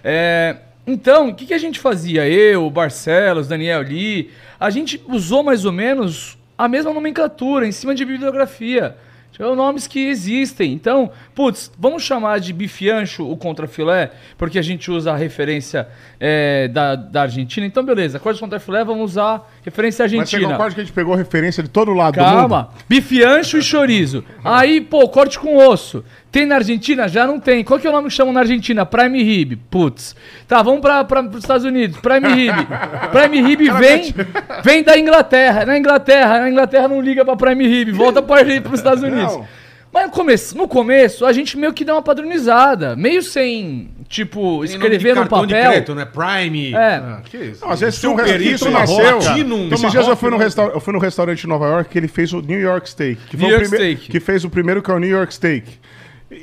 É, 0.03 0.57
então, 0.85 1.29
o 1.29 1.35
que, 1.35 1.45
que 1.45 1.53
a 1.53 1.57
gente 1.57 1.79
fazia? 1.79 2.27
Eu, 2.27 2.69
Barcelos, 2.69 3.47
Daniel 3.47 3.81
Lee, 3.81 4.31
a 4.59 4.69
gente 4.69 5.01
usou 5.07 5.43
mais 5.43 5.65
ou 5.65 5.71
menos 5.71 6.37
a 6.57 6.67
mesma 6.67 6.93
nomenclatura 6.93 7.67
em 7.67 7.71
cima 7.71 7.93
de 7.93 8.03
bibliografia. 8.05 8.95
São 9.35 9.55
nomes 9.55 9.87
que 9.87 10.07
existem. 10.07 10.73
Então, 10.73 11.11
putz, 11.33 11.71
vamos 11.77 12.03
chamar 12.03 12.39
de 12.39 12.53
bife 12.53 12.89
ancho 12.89 13.29
o 13.29 13.37
contrafilé, 13.37 14.11
porque 14.37 14.59
a 14.59 14.61
gente 14.61 14.91
usa 14.91 15.13
a 15.13 15.15
referência 15.15 15.87
é, 16.19 16.67
da, 16.67 16.95
da 16.95 17.21
Argentina. 17.23 17.65
Então, 17.65 17.83
beleza, 17.83 18.19
corte 18.19 18.39
contrafilé, 18.39 18.83
vamos 18.83 19.11
usar 19.11 19.49
referência 19.63 20.03
Mas 20.03 20.13
argentina. 20.13 20.51
concorda 20.51 20.75
que 20.75 20.81
a 20.81 20.83
gente 20.83 20.93
pegou 20.93 21.15
referência 21.15 21.63
de 21.63 21.69
todo 21.69 21.93
lado 21.93 22.15
do 22.15 22.21
mundo? 22.21 22.33
Calma. 22.33 22.69
Bife 22.87 23.23
ancho 23.23 23.57
e 23.57 23.61
chorizo. 23.61 24.23
Aí, 24.43 24.81
pô, 24.81 25.07
corte 25.07 25.39
com 25.39 25.57
osso. 25.57 26.03
Tem 26.31 26.45
na 26.45 26.55
Argentina? 26.55 27.07
Já 27.09 27.27
não 27.27 27.39
tem. 27.39 27.61
Qual 27.63 27.77
que 27.79 27.85
é 27.85 27.89
o 27.89 27.93
nome 27.93 28.07
que 28.07 28.13
chamam 28.13 28.31
na 28.33 28.39
Argentina? 28.39 28.85
Prime 28.85 29.21
Rib. 29.21 29.57
Putz. 29.69 30.15
Tá, 30.47 30.61
vamos 30.61 30.79
para 30.79 31.05
os 31.29 31.37
Estados 31.37 31.65
Unidos. 31.65 31.97
Prime 31.99 32.27
Rib. 32.33 32.55
Prime 33.11 33.41
Rib 33.41 33.69
vem, 33.77 34.15
vem 34.63 34.81
da 34.83 34.97
Inglaterra. 34.97 35.65
Na 35.65 35.77
Inglaterra, 35.77 36.39
na 36.39 36.49
Inglaterra 36.49 36.87
não 36.87 37.01
liga 37.01 37.25
pra 37.25 37.35
Prime 37.35 37.67
Rib. 37.67 37.91
Volta 37.91 38.21
para 38.21 38.43
os 38.47 38.73
Estados 38.79 39.03
Unidos. 39.03 39.33
Não. 39.33 39.61
Mas 39.93 40.05
no 40.05 40.11
começo, 40.11 40.57
no 40.57 40.67
começo, 40.69 41.25
a 41.25 41.33
gente 41.33 41.57
meio 41.57 41.73
que 41.73 41.83
deu 41.83 41.95
uma 41.95 42.01
padronizada. 42.01 42.95
Meio 42.95 43.21
sem, 43.21 43.89
tipo, 44.07 44.63
de 44.65 44.71
escrever 44.71 45.09
no 45.15 45.21
cartão 45.23 45.45
de 45.45 45.53
papel. 45.53 45.71
crédito, 45.71 45.93
né? 45.95 46.05
Prime. 46.05 46.73
É. 46.73 46.95
Ah, 46.95 47.21
que 47.25 47.35
isso? 47.37 47.65
Não, 47.65 47.71
às 47.73 47.81
vezes 47.81 47.99
tem 47.99 48.09
um 48.09 48.15
isso, 48.39 48.71
nasceu. 48.71 49.19
Platinum, 49.19 49.67
Esses 49.69 49.91
dias 49.91 50.07
eu 50.07 50.15
fui, 50.15 50.29
no 50.29 50.37
restaur- 50.37 50.71
eu 50.73 50.79
fui 50.79 50.93
no 50.93 50.99
restaurante 50.99 51.43
em 51.43 51.47
Nova 51.49 51.65
York 51.67 51.89
que 51.89 51.97
ele 51.97 52.07
fez 52.07 52.31
o 52.31 52.39
New 52.41 52.61
York 52.61 52.89
Steak. 52.89 53.21
Que 53.29 53.35
New 53.35 53.49
York 53.49 53.65
Steak. 53.67 54.09
Que 54.09 54.19
fez 54.21 54.45
o 54.45 54.49
primeiro 54.49 54.81
que 54.81 54.89
é 54.89 54.93
o 54.93 54.99
New 54.99 55.09
York 55.09 55.33
Steak. 55.33 55.69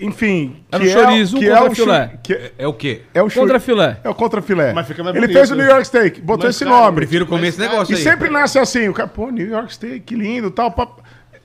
Enfim. 0.00 0.56
Era 0.70 0.84
que 0.84 0.90
um 0.90 0.92
chorizo, 0.92 1.36
um 1.36 1.40
que 1.40 1.48
é 1.48 1.60
o 1.60 1.74
chu- 1.74 1.86
que 2.22 2.32
é- 2.34 2.52
É 2.58 2.66
o 2.66 2.72
quê? 2.74 3.02
é 3.14 3.22
o 3.22 3.30
chu- 3.30 3.40
Contrafilé. 3.40 3.96
É 4.04 4.08
o 4.08 4.14
contrafilé. 4.14 4.72
Mas 4.74 4.86
fica 4.86 5.02
mais 5.02 5.16
Ele 5.16 5.26
bonito. 5.26 5.36
fez 5.38 5.50
o 5.50 5.54
New 5.54 5.66
York 5.66 5.84
Steak, 5.86 6.20
botou 6.20 6.46
Mas, 6.46 6.56
esse 6.56 6.64
cara, 6.64 6.76
nome. 6.76 6.96
Prefiro 6.96 7.26
comer 7.26 7.48
esse 7.48 7.58
negócio 7.58 7.92
E 7.92 7.96
aí. 7.96 8.02
sempre 8.02 8.28
nasce 8.28 8.58
assim, 8.58 8.88
o 8.88 8.92
cara, 8.92 9.08
pô, 9.08 9.30
New 9.30 9.48
York 9.48 9.72
Steak, 9.72 10.00
que 10.00 10.14
lindo, 10.14 10.50
tal. 10.50 10.70
pá. 10.70 10.86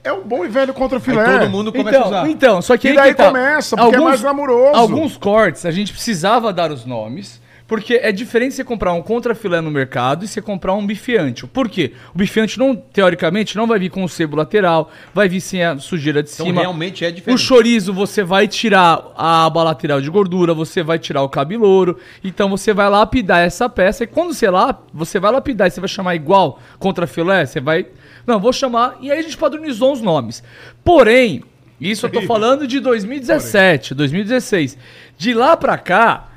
É 0.04 0.12
o 0.12 0.22
bom 0.22 0.44
e 0.44 0.50
velho 0.50 0.74
contrafilé. 0.74 1.24
Aí 1.26 1.40
todo 1.40 1.50
mundo 1.50 1.72
começa 1.72 1.90
a 1.98 2.00
Então, 2.02 2.08
usar. 2.10 2.30
então, 2.30 2.62
só 2.62 2.76
que 2.76 2.88
E 2.88 2.92
aí 2.92 2.98
daí 2.98 3.10
que 3.12 3.16
tá. 3.16 3.28
começa, 3.28 3.78
porque 3.78 3.96
é 3.96 4.00
mais 4.00 4.22
glamuroso. 4.22 4.76
Alguns 4.76 5.16
cortes 5.16 5.66
a 5.66 5.72
gente 5.72 5.94
precisava 5.94 6.52
dar 6.52 6.70
os 6.72 6.86
nomes, 6.86 7.42
porque 7.68 7.96
é 7.96 8.12
diferente 8.12 8.54
você 8.56 8.64
comprar 8.64 8.94
um 8.94 9.02
contrafilé 9.02 9.62
no 9.62 9.72
mercado 9.72 10.26
e 10.26 10.28
você 10.28 10.42
comprar 10.42 10.74
um 10.74 10.86
bife 10.86 11.18
ancho. 11.18 11.48
Por 11.48 11.70
quê? 11.70 11.94
O 12.14 12.18
bife 12.18 12.40
ancho, 12.40 12.60
não, 12.60 12.76
teoricamente, 12.76 13.56
não 13.56 13.66
vai 13.66 13.80
vir 13.80 13.90
com 13.90 14.04
o 14.04 14.10
sebo 14.10 14.36
lateral, 14.36 14.92
vai 15.14 15.30
vir 15.30 15.40
sem 15.42 15.64
a 15.64 15.78
sujeira 15.78 16.22
de 16.22 16.30
Então 16.30 16.46
cima. 16.46 16.62
realmente 16.62 17.06
é 17.06 17.10
O 17.10 17.12
diferente. 17.12 17.42
chorizo 17.42 17.94
você 17.94 18.24
vai 18.24 18.48
tirar 18.48 19.12
a 19.16 19.46
aba 19.46 19.64
lateral 19.64 20.02
de 20.02 20.10
gordura, 20.10 20.54
você 20.54 20.84
vai 20.84 21.00
tirar 21.00 21.22
o 21.24 21.30
cabelouro, 21.30 21.98
então 22.24 22.50
você 22.50 22.74
vai 22.74 22.90
lapidar 22.90 23.40
essa 23.42 23.70
peça 23.70 24.04
e 24.04 24.08
quando 24.08 24.34
você 24.34 24.50
lá, 24.50 24.80
você 24.94 25.20
vai 25.20 25.32
lapidar 25.32 25.68
e 25.68 25.72
você 25.72 25.80
vai 25.80 25.90
chamar 25.90 26.16
igual 26.16 26.60
contra 26.80 27.08
filé, 27.08 27.46
você 27.46 27.62
vai, 27.62 27.88
não, 28.28 28.40
vou 28.40 28.52
chamar 28.54 28.98
e 29.02 29.10
aí 29.12 29.20
a 29.20 29.22
gente 29.24 29.38
padronizou 29.38 29.94
os 29.94 30.02
nomes. 30.02 30.44
Porém, 30.84 31.44
isso 31.80 32.06
eu 32.06 32.10
tô 32.12 32.22
falando 32.24 32.68
de 32.68 32.80
2017, 32.80 33.94
2016. 33.96 34.78
De 35.18 35.34
lá 35.34 35.58
pra 35.58 35.78
cá 35.78 36.30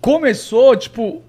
começou, 0.00 0.76
tipo, 0.76 1.22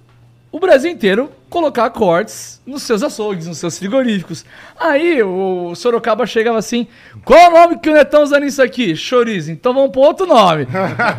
o 0.52 0.60
Brasil 0.60 0.92
inteiro 0.92 1.32
colocar 1.50 1.90
cortes 1.90 2.62
nos 2.66 2.84
seus 2.84 3.02
açougues, 3.04 3.48
nos 3.48 3.58
seus 3.58 3.78
frigoríficos. 3.78 4.46
Aí 4.80 5.22
o 5.24 5.74
Sorocaba 5.76 6.26
chegava 6.26 6.58
assim: 6.58 6.88
qual 7.26 7.50
o 7.50 7.54
nome 7.54 7.80
que 7.80 7.90
o 7.90 7.94
Netão 7.94 8.24
usando 8.24 8.46
isso 8.46 8.62
aqui? 8.62 8.96
Chorizo. 8.96 9.52
Então 9.52 9.74
vamos 9.74 9.92
pro 9.92 10.02
outro 10.02 10.26
nome. 10.26 10.68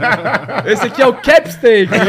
Esse 0.65 0.87
aqui 0.87 1.03
é 1.03 1.07
o 1.07 1.15
Cap 1.15 1.51
Steak. 1.53 1.91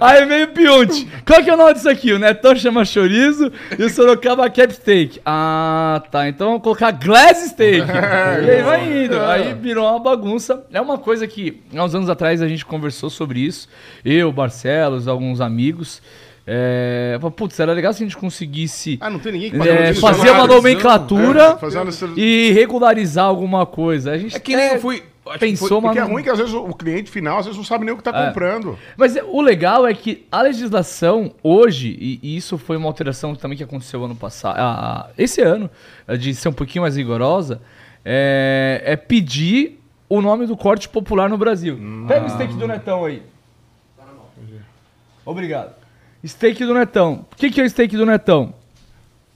Aí 0.00 0.24
veio 0.26 0.46
o 0.46 0.48
Pionte. 0.48 1.08
Qual 1.24 1.42
que 1.42 1.48
é 1.48 1.54
o 1.54 1.56
nome 1.56 1.74
disso 1.74 1.88
aqui? 1.88 2.12
O 2.12 2.18
Netão 2.18 2.54
chama 2.54 2.84
chorizo 2.84 3.50
e 3.78 3.84
o 3.84 3.88
Sorocaba 3.88 4.50
Cap 4.50 4.72
Steak. 4.72 5.20
Ah, 5.24 6.02
tá. 6.10 6.28
Então 6.28 6.48
vamos 6.48 6.62
colocar 6.62 6.90
Glass 6.90 7.38
Steak. 7.50 7.86
e 7.86 8.50
aí 8.50 8.62
vai 8.62 8.84
indo. 9.04 9.20
Aí 9.20 9.54
virou 9.54 9.88
uma 9.88 9.98
bagunça. 9.98 10.64
É 10.72 10.80
uma 10.80 10.98
coisa 10.98 11.26
que 11.26 11.62
há 11.74 11.84
uns 11.84 11.94
anos 11.94 12.10
atrás 12.10 12.42
a 12.42 12.48
gente 12.48 12.64
conversou 12.66 13.08
sobre 13.08 13.40
isso. 13.40 13.68
Eu, 14.04 14.30
Barcelos, 14.32 15.08
alguns 15.08 15.40
amigos. 15.40 15.73
É, 16.46 17.16
falei, 17.20 17.34
putz, 17.34 17.58
era 17.58 17.72
legal 17.72 17.92
se 17.94 18.02
a 18.02 18.06
gente 18.06 18.18
conseguisse 18.18 18.98
Ah, 19.00 19.10
é, 19.10 19.94
fazer 19.94 20.30
uma 20.30 20.46
nomenclatura 20.46 21.58
É, 21.62 22.20
e 22.20 22.52
regularizar 22.52 23.24
alguma 23.24 23.64
coisa. 23.64 24.12
A 24.12 24.18
gente 24.18 24.36
É 24.36 24.38
que 24.38 24.54
nem 24.54 24.74
eu 24.74 24.78
fui. 24.80 25.02
pensou, 25.40 25.68
foi- 25.68 25.80
mas 25.80 25.88
Porque 25.88 25.98
é 25.98 26.02
não- 26.02 26.10
ruim 26.10 26.22
que 26.22 26.28
às 26.28 26.36
vezes 26.36 26.52
o 26.52 26.68
cliente 26.74 27.10
final 27.10 27.38
às 27.38 27.46
vezes 27.46 27.56
não 27.56 27.64
sabe 27.64 27.86
nem 27.86 27.94
o 27.94 27.96
que 27.96 28.02
tá 28.02 28.10
É. 28.14 28.26
comprando. 28.26 28.78
Mas 28.94 29.16
é- 29.16 29.24
o 29.24 29.40
legal 29.40 29.86
é 29.86 29.94
que 29.94 30.26
a 30.30 30.42
legislação 30.42 31.32
hoje, 31.42 31.96
e, 31.98 32.36
isso 32.36 32.58
foi 32.58 32.76
uma 32.76 32.88
alteração 32.88 33.34
também 33.34 33.56
que 33.56 33.64
aconteceu 33.64 34.04
ano 34.04 34.14
passado, 34.14 34.56
ah, 34.58 35.08
esse 35.16 35.40
ano, 35.40 35.70
de 36.18 36.34
ser 36.34 36.50
um 36.50 36.52
pouquinho 36.52 36.82
mais 36.82 36.94
rigorosa, 36.96 37.62
é, 38.04 38.82
é 38.84 38.96
pedir 38.96 39.80
o 40.10 40.20
nome 40.20 40.44
do 40.46 40.58
corte 40.58 40.90
popular 40.90 41.30
no 41.30 41.38
Brasil. 41.38 41.78
Pega 42.06 42.26
o 42.26 42.28
steak 42.28 42.52
do 42.54 42.68
Netão 42.68 43.06
aí. 43.06 43.22
Obrigado. 45.24 45.74
Steak 46.26 46.64
do 46.64 46.74
Netão. 46.74 47.26
O 47.30 47.36
que, 47.36 47.50
que 47.50 47.60
é 47.60 47.64
o 47.64 47.68
steak 47.68 47.96
do 47.96 48.06
Netão? 48.06 48.54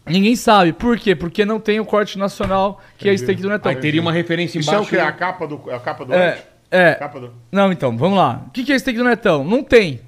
Ninguém 0.07 0.35
sabe. 0.37 0.73
Por 0.73 0.99
quê? 0.99 1.15
Porque 1.15 1.45
não 1.45 1.61
tem 1.61 1.79
o 1.81 1.85
corte 1.85 2.19
nacional 2.19 2.81
que 2.97 3.09
é 3.09 3.13
o 3.13 3.19
steak 3.19 3.43
do 3.43 3.49
Netão. 3.49 3.71
Aí 3.71 3.77
teria 3.77 4.01
uma 4.01 4.13
referência 4.13 4.59
Isso 4.59 4.71
é 4.71 4.73
o 4.73 4.77
embaixo. 4.77 4.91
que? 4.91 4.99
A 4.99 5.13
capa 5.13 5.47
do, 5.47 5.63
é 5.69 5.75
a 5.75 5.81
capa 5.81 6.05
do 6.05 6.15
É, 6.15 6.43
é. 6.71 6.91
A 6.93 6.95
capa 6.97 7.21
do... 7.21 7.33
Não, 7.53 7.71
então, 7.71 7.97
vamos 7.97 8.17
lá. 8.17 8.45
O 8.47 8.51
que, 8.51 8.65
que 8.65 8.73
é 8.73 8.79
steak 8.79 8.99
do 8.99 9.05
Netão? 9.05 9.45
Não 9.45 9.63
tem. 9.63 10.01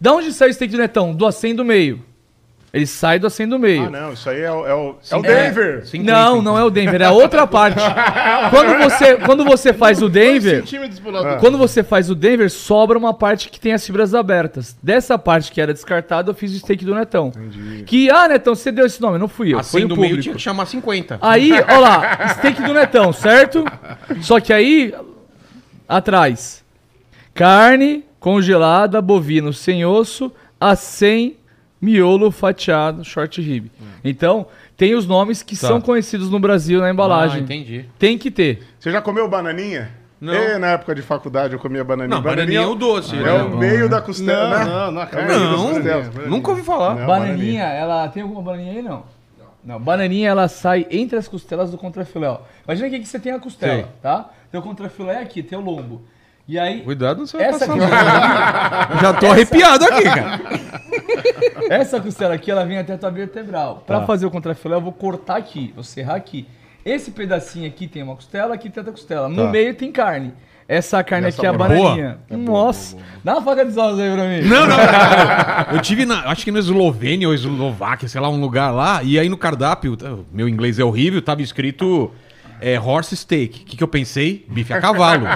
Da 0.00 0.12
onde 0.12 0.32
sai 0.32 0.50
o 0.50 0.54
steak 0.54 0.72
do 0.72 0.78
Netão? 0.78 1.14
Do 1.14 1.26
acém 1.26 1.54
do 1.54 1.64
meio. 1.64 2.02
Ele 2.72 2.86
sai 2.86 3.18
do 3.18 3.26
acém 3.26 3.46
do 3.46 3.58
meio. 3.58 3.84
Ah, 3.84 3.90
não, 3.90 4.12
isso 4.14 4.30
aí 4.30 4.40
é 4.40 4.50
o, 4.50 4.66
é 4.66 4.74
o, 4.74 4.96
é 5.10 5.16
o 5.16 5.18
É. 5.26 5.44
Denver. 5.50 5.84
Não, 6.02 6.40
não 6.40 6.58
é 6.58 6.64
o 6.64 6.70
Denver, 6.70 7.02
é 7.02 7.04
a 7.04 7.10
outra 7.10 7.46
parte. 7.46 7.76
quando, 8.48 8.78
você, 8.82 9.16
quando 9.16 9.44
você 9.44 9.74
faz 9.74 10.00
o 10.00 10.08
Denver, 10.08 10.64
lado. 11.04 11.38
quando 11.38 11.58
você 11.58 11.82
faz 11.82 12.08
o 12.08 12.14
Denver, 12.14 12.50
sobra 12.50 12.96
uma 12.96 13.12
parte 13.12 13.50
que 13.50 13.60
tem 13.60 13.74
as 13.74 13.84
fibras 13.84 14.14
abertas. 14.14 14.74
Dessa 14.82 15.18
parte 15.18 15.52
que 15.52 15.60
era 15.60 15.74
descartada, 15.74 16.30
eu 16.30 16.34
fiz 16.34 16.50
o 16.54 16.58
steak 16.58 16.82
do 16.82 16.94
Netão. 16.94 17.30
Que, 17.84 18.08
ah, 18.10 18.26
Netão, 18.26 18.54
você 18.54 18.72
deu 18.72 18.86
esse 18.86 19.02
nome, 19.02 19.18
não 19.18 19.28
fui 19.28 19.48
eu, 19.48 19.62
foi 19.62 19.80
Assim 19.82 19.84
o 19.84 19.88
do 19.88 19.96
meio 19.96 20.08
público. 20.08 20.22
tinha 20.22 20.34
que 20.34 20.40
chamar 20.40 20.64
50. 20.64 21.18
Aí, 21.20 21.52
ó 21.68 21.78
lá, 21.78 22.28
steak 22.38 22.62
do 22.62 22.72
Netão, 22.72 23.12
certo? 23.12 23.66
Só 24.22 24.40
que 24.40 24.50
aí, 24.50 24.94
atrás, 25.86 26.64
carne 27.34 28.02
congelada, 28.18 29.02
bovino 29.02 29.52
sem 29.52 29.84
osso, 29.84 30.32
a 30.58 30.74
100 30.74 31.36
miolo 31.82 32.30
fatiado, 32.30 33.04
short 33.04 33.42
rib. 33.42 33.70
Então, 34.04 34.46
tem 34.76 34.94
os 34.94 35.06
nomes 35.06 35.42
que 35.42 35.58
Tá. 35.58 35.66
são 35.66 35.80
conhecidos 35.80 36.30
no 36.30 36.38
Brasil 36.38 36.78
na 36.80 36.86
Ah, 36.86 36.90
embalagem. 36.90 37.42
entendi. 37.42 37.84
tem 37.98 38.16
que 38.16 38.30
ter. 38.30 38.62
Você 38.78 38.90
já 38.92 39.02
comeu 39.02 39.28
bananinha? 39.28 39.90
Não. 40.20 40.32
É, 40.32 40.56
na 40.56 40.68
época 40.68 40.94
de 40.94 41.02
faculdade 41.02 41.52
eu 41.54 41.58
comia 41.58 41.82
bananinha. 41.82 42.14
Não, 42.14 42.22
bananinha 42.22 42.60
é 42.60 42.66
o 42.66 42.76
doce. 42.76 43.16
É 43.16 43.20
né? 43.22 43.32
o 43.42 43.56
meio 43.58 43.88
da 43.88 44.00
costela, 44.00 44.50
Não, 44.50 44.58
né? 44.58 44.64
não, 44.64 44.92
não, 44.92 45.02
É, 45.02 45.26
Não, 45.38 45.66
costelas. 45.74 46.28
nunca 46.28 46.50
ouvi 46.50 46.62
falar. 46.62 46.94
Não, 46.94 47.06
bananinha, 47.08 47.64
ela 47.64 48.06
tem 48.08 48.22
alguma 48.22 48.40
bananinha 48.40 48.72
aí 48.74 48.82
não? 48.82 49.02
Não, 49.64 49.80
bananinha 49.80 50.28
ela 50.28 50.46
sai 50.48 50.86
entre 50.90 51.16
as 51.18 51.26
costelas 51.26 51.72
do 51.72 51.78
contrafilé. 51.78 52.28
ó. 52.28 52.38
Imagina 52.64 52.86
aqui 52.88 53.00
que 53.00 53.06
você 53.08 53.18
tem 53.18 53.32
a 53.32 53.38
costela, 53.40 53.74
Sei. 53.74 53.86
tá? 54.00 54.30
Tem 54.50 54.60
o 54.60 54.62
contrafilé 54.62 55.18
aqui, 55.20 55.42
tem 55.42 55.58
o 55.58 55.60
lombo. 55.60 56.02
E 56.48 56.58
aí, 56.58 56.80
Cuidado, 56.82 57.18
não 57.20 57.26
vai 57.26 57.42
essa 57.44 57.66
passar 57.66 57.72
aqui. 58.92 59.00
Já 59.00 59.12
tô 59.14 59.26
arrepiado 59.26 59.84
aqui, 59.84 60.02
cara. 60.02 60.40
essa 61.70 62.00
costela 62.00 62.34
aqui, 62.34 62.50
ela 62.50 62.64
vem 62.64 62.78
até 62.78 62.94
a 62.94 62.98
tua 62.98 63.10
vertebral. 63.10 63.84
Pra 63.86 64.00
Tá. 64.00 64.06
fazer 64.06 64.26
o 64.26 64.30
contrafilé, 64.30 64.74
eu 64.76 64.80
vou 64.80 64.92
cortar 64.92 65.36
aqui, 65.36 65.72
vou 65.74 65.84
serrar 65.84 66.16
aqui. 66.16 66.46
Esse 66.84 67.12
pedacinho 67.12 67.66
aqui 67.68 67.86
tem 67.86 68.02
uma 68.02 68.16
costela, 68.16 68.54
aqui 68.54 68.68
tem 68.68 68.80
outra 68.80 68.92
costela. 68.92 69.28
No 69.28 69.44
Tá. 69.44 69.50
meio 69.50 69.72
tem 69.74 69.92
carne. 69.92 70.34
Essa 70.68 71.02
carne 71.04 71.28
Essa 71.28 71.38
aqui 71.38 71.46
é 71.46 71.48
a 71.48 71.52
boa. 71.52 71.68
bananinha. 71.68 72.18
Nossa, 72.30 72.96
dá 73.22 73.34
uma 73.34 73.42
faca 73.42 73.64
de 73.64 73.72
salsa 73.72 74.02
aí 74.02 74.12
pra 74.12 74.24
mim. 74.24 74.42
Não, 74.48 74.66
não, 74.66 74.76
cara. 74.76 75.66
Eu 75.72 75.80
tive, 75.80 76.04
na, 76.06 76.28
acho 76.30 76.44
que 76.44 76.50
no 76.50 76.58
Eslovênia 76.58 77.28
ou 77.28 77.34
Eslováquia, 77.34 78.08
sei 78.08 78.20
lá, 78.20 78.28
um 78.28 78.40
lugar 78.40 78.70
lá, 78.70 79.00
e 79.02 79.18
aí 79.18 79.28
no 79.28 79.36
cardápio, 79.36 79.96
meu 80.32 80.48
inglês 80.48 80.78
é 80.78 80.84
horrível, 80.84 81.20
tava 81.22 81.42
escrito 81.42 82.10
é, 82.62 82.78
horse 82.78 83.16
steak. 83.16 83.62
O 83.62 83.64
que, 83.64 83.76
que 83.76 83.82
eu 83.82 83.88
pensei? 83.88 84.46
Bife 84.48 84.72
a 84.72 84.80
cavalo. 84.80 85.26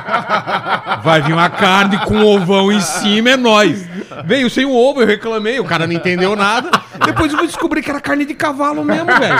Vai 1.03 1.21
vir 1.23 1.33
uma 1.33 1.51
carne 1.51 1.99
com 2.05 2.23
ovão 2.25 2.71
em 2.71 2.81
cima, 2.81 3.31
é 3.31 3.37
nóis. 3.37 3.87
Veio 4.25 4.49
sem 4.49 4.65
o 4.65 4.73
ovo, 4.73 5.03
eu 5.03 5.07
reclamei, 5.07 5.59
o 5.59 5.65
cara 5.65 5.87
não 5.87 5.93
entendeu 5.93 6.37
nada. 6.37 6.71
Depois 7.05 7.33
eu 7.33 7.45
descobri 7.45 7.83
que 7.83 7.91
era 7.91 8.01
carne 8.01 8.25
de 8.25 8.35
cavalo 8.35 8.85
mesmo, 8.85 9.07
velho. 9.07 9.37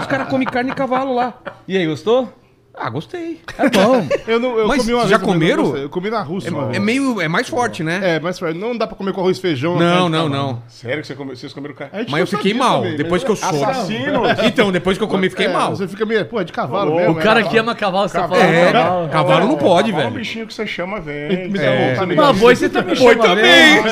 Os 0.00 0.06
caras 0.06 0.28
comem 0.28 0.48
carne 0.48 0.70
de 0.70 0.76
cavalo 0.76 1.14
lá. 1.14 1.34
E 1.68 1.76
aí, 1.76 1.86
gostou? 1.86 2.41
Ah, 2.74 2.88
gostei. 2.88 3.38
É 3.58 3.68
bom. 3.68 4.06
Eu, 4.26 4.40
não, 4.40 4.58
eu 4.58 4.66
Mas 4.66 4.78
comi 4.82 4.94
uma 4.94 5.02
já 5.02 5.18
vez, 5.18 5.20
eu 5.20 5.26
comeram? 5.28 5.62
gostei. 5.64 5.84
Eu 5.84 5.88
comi 5.90 6.10
na 6.10 6.22
Rússia 6.22 6.50
uma 6.50 6.64
É 6.68 6.70
vez. 6.72 6.82
meio. 6.82 7.20
É 7.20 7.28
mais 7.28 7.46
forte, 7.48 7.82
né? 7.84 8.00
É, 8.16 8.20
mas 8.20 8.38
Fred, 8.38 8.58
não 8.58 8.76
dá 8.76 8.86
pra 8.86 8.96
comer 8.96 9.12
com 9.12 9.20
arroz 9.20 9.36
e 9.36 9.40
feijão. 9.42 9.78
Não, 9.78 10.08
não, 10.08 10.22
cavalo. 10.28 10.28
não. 10.52 10.62
Sério 10.68 11.02
que 11.02 11.06
você 11.06 11.14
come- 11.14 11.36
vocês 11.36 11.52
comeram 11.52 11.74
carne? 11.74 12.06
Mas 12.08 12.20
eu 12.20 12.26
fiquei 12.26 12.54
mal. 12.54 12.80
também, 12.82 12.96
Depois 12.96 13.22
mas- 13.22 13.24
que 13.24 13.30
eu 13.30 13.36
soube. 13.50 13.62
Assassinos! 13.64 14.28
Então, 14.44 14.72
depois 14.72 14.96
que 14.96 15.04
eu 15.04 15.08
comi, 15.08 15.28
fiquei 15.28 15.46
É, 15.46 15.52
mal. 15.52 15.76
Você 15.76 15.86
fica 15.86 16.06
meio, 16.06 16.24
pô, 16.24 16.40
é 16.40 16.44
de 16.44 16.52
cavalo 16.52 16.92
Ô, 16.92 16.96
mesmo. 16.96 17.12
O 17.12 17.16
cara 17.22 17.40
é, 17.40 17.42
que 17.44 17.58
ama 17.58 17.74
cavalo, 17.74 18.08
você 18.08 18.18
fala 18.18 18.36
É, 18.38 18.72
cavalo. 18.72 19.08
cavalo 19.10 19.48
não 19.48 19.56
pode, 19.58 19.90
Cavalo 19.90 20.04
É 20.04 20.08
um 20.08 20.10
velho. 20.12 20.24
bichinho 20.24 20.46
que 20.46 20.54
você 20.54 20.66
chama, 20.66 20.98
dá 21.04 21.10
É. 21.12 21.90
vontade. 21.94 22.16
Mas 22.16 22.38
boi 22.38 22.56
você 22.56 22.68
também 22.70 22.96
Boi 22.96 23.12
chama 23.14 23.22
também. 23.28 23.82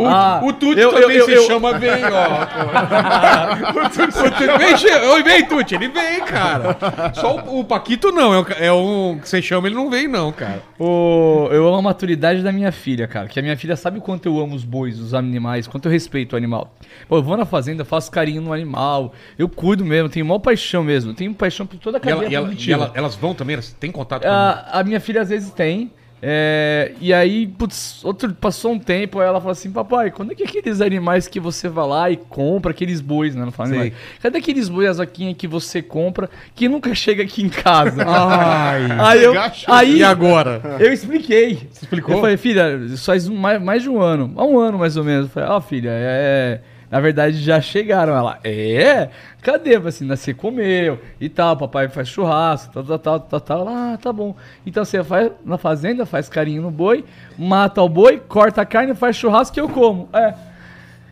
O, 0.00 0.06
Ah, 0.06 0.40
o 0.42 0.52
Tuti 0.52 0.80
eu- 0.80 0.92
também 0.92 1.16
eu- 1.18 1.24
se 1.26 1.32
eu- 1.32 1.42
chama 1.46 1.74
bem, 1.74 1.90
ó. 2.04 2.40
o 3.84 3.90
Tuti 3.90 4.46
vem, 4.58 4.76
che- 4.76 4.94
Oi, 4.94 5.22
vem, 5.22 5.44
Tuti, 5.46 5.74
ele 5.74 5.88
vem, 5.88 6.20
cara. 6.24 6.76
Só 7.14 7.36
o, 7.36 7.60
o 7.60 7.64
Paquito 7.64 8.10
não, 8.12 8.32
é, 8.34 8.38
o, 8.40 8.46
é 8.58 8.72
um 8.72 9.18
que 9.20 9.28
você 9.28 9.42
chama, 9.42 9.68
ele 9.68 9.74
não 9.74 9.90
vem, 9.90 10.08
não, 10.08 10.32
cara. 10.32 10.62
O- 10.78 11.48
eu 11.50 11.66
amo 11.68 11.76
a 11.78 11.82
maturidade 11.82 12.42
da 12.42 12.52
minha 12.52 12.72
filha, 12.72 13.06
cara. 13.06 13.28
Que 13.28 13.38
a 13.38 13.42
minha 13.42 13.56
filha 13.56 13.76
sabe 13.76 13.98
o 13.98 14.02
quanto 14.02 14.26
eu 14.26 14.38
amo 14.40 14.54
os 14.54 14.64
bois, 14.64 14.98
os 14.98 15.12
animais, 15.14 15.66
quanto 15.66 15.86
eu 15.86 15.92
respeito 15.92 16.32
o 16.32 16.36
animal. 16.36 16.74
Pô, 17.08 17.16
eu 17.16 17.22
vou 17.22 17.36
na 17.36 17.44
fazenda, 17.44 17.84
faço 17.84 18.10
carinho 18.10 18.40
no 18.42 18.52
animal, 18.52 19.12
eu 19.38 19.48
cuido 19.48 19.84
mesmo, 19.84 20.08
tenho 20.08 20.24
maior 20.24 20.38
paixão 20.38 20.82
mesmo. 20.82 21.12
Tenho 21.14 21.34
paixão 21.34 21.66
por 21.66 21.78
toda 21.78 21.98
a 21.98 22.00
E, 22.02 22.08
ela- 22.10 22.22
cadeia 22.22 22.32
e 22.32 22.34
ela- 22.36 22.50
e 22.54 22.72
ela- 22.72 22.90
elas 22.94 23.14
vão 23.14 23.34
também, 23.34 23.54
elas 23.54 23.72
têm 23.78 23.90
contato 23.92 24.22
com 24.22 24.28
A, 24.28 24.66
a 24.80 24.84
minha 24.84 25.00
filha 25.00 25.20
às 25.22 25.28
vezes 25.28 25.50
tem. 25.50 25.92
É, 26.22 26.92
e 27.00 27.14
aí, 27.14 27.46
putz, 27.46 28.04
outro, 28.04 28.32
passou 28.34 28.72
um 28.72 28.78
tempo, 28.78 29.18
aí 29.20 29.26
ela 29.26 29.40
fala 29.40 29.52
assim, 29.52 29.70
papai, 29.70 30.10
quando 30.10 30.32
é 30.32 30.34
que 30.34 30.44
aqueles 30.44 30.80
animais 30.80 31.26
que 31.26 31.40
você 31.40 31.68
vai 31.68 31.86
lá 31.86 32.10
e 32.10 32.16
compra, 32.16 32.72
aqueles 32.72 33.00
bois, 33.00 33.34
né? 33.34 33.44
Não 33.44 33.52
fala 33.52 33.70
animais. 33.70 33.92
Cadê 34.22 34.38
aqueles 34.38 34.68
bois, 34.68 34.88
as 34.90 34.98
vaquinhas 34.98 35.36
que 35.36 35.46
você 35.48 35.80
compra 35.80 36.28
que 36.54 36.68
nunca 36.68 36.94
chega 36.94 37.22
aqui 37.22 37.42
em 37.42 37.48
casa? 37.48 38.04
Ai. 38.06 38.82
aí 39.00 39.24
eu, 39.24 39.34
aí 39.68 39.96
E 39.98 40.04
agora? 40.04 40.60
eu 40.78 40.92
expliquei. 40.92 41.54
Você 41.70 41.84
explicou? 41.84 42.16
Eu 42.16 42.20
falei, 42.20 42.36
filha, 42.36 42.76
isso 42.86 43.04
faz 43.06 43.26
um- 43.28 43.36
mais, 43.36 43.60
mais 43.62 43.82
de 43.82 43.88
um 43.88 44.00
ano. 44.00 44.32
Há 44.36 44.44
um 44.44 44.58
ano 44.58 44.78
mais 44.78 44.96
ou 44.96 45.04
menos. 45.04 45.26
Eu 45.26 45.30
falei, 45.32 45.48
ó, 45.48 45.60
filha, 45.60 45.90
é. 45.92 46.60
Na 46.90 46.98
verdade 47.00 47.38
já 47.38 47.60
chegaram. 47.60 48.14
Ela, 48.14 48.38
é? 48.42 49.08
Cadê? 49.42 49.76
Assim, 49.76 50.06
você 50.06 50.34
comeu 50.34 50.98
e 51.20 51.28
tal, 51.28 51.56
papai 51.56 51.88
faz 51.88 52.08
churrasco, 52.08 52.72
tal, 52.72 52.84
tal, 52.84 52.98
tal, 52.98 53.20
tal, 53.20 53.40
tal. 53.40 53.68
Ah, 53.68 53.98
tá 54.00 54.12
bom. 54.12 54.34
Então 54.66 54.84
você 54.84 55.00
vai 55.00 55.30
na 55.44 55.56
fazenda, 55.56 56.04
faz 56.04 56.28
carinho 56.28 56.62
no 56.62 56.70
boi, 56.70 57.04
mata 57.38 57.80
o 57.80 57.88
boi, 57.88 58.18
corta 58.18 58.62
a 58.62 58.66
carne, 58.66 58.94
faz 58.94 59.16
churrasco 59.16 59.58
e 59.58 59.60
eu 59.60 59.68
como. 59.68 60.08
É. 60.12 60.49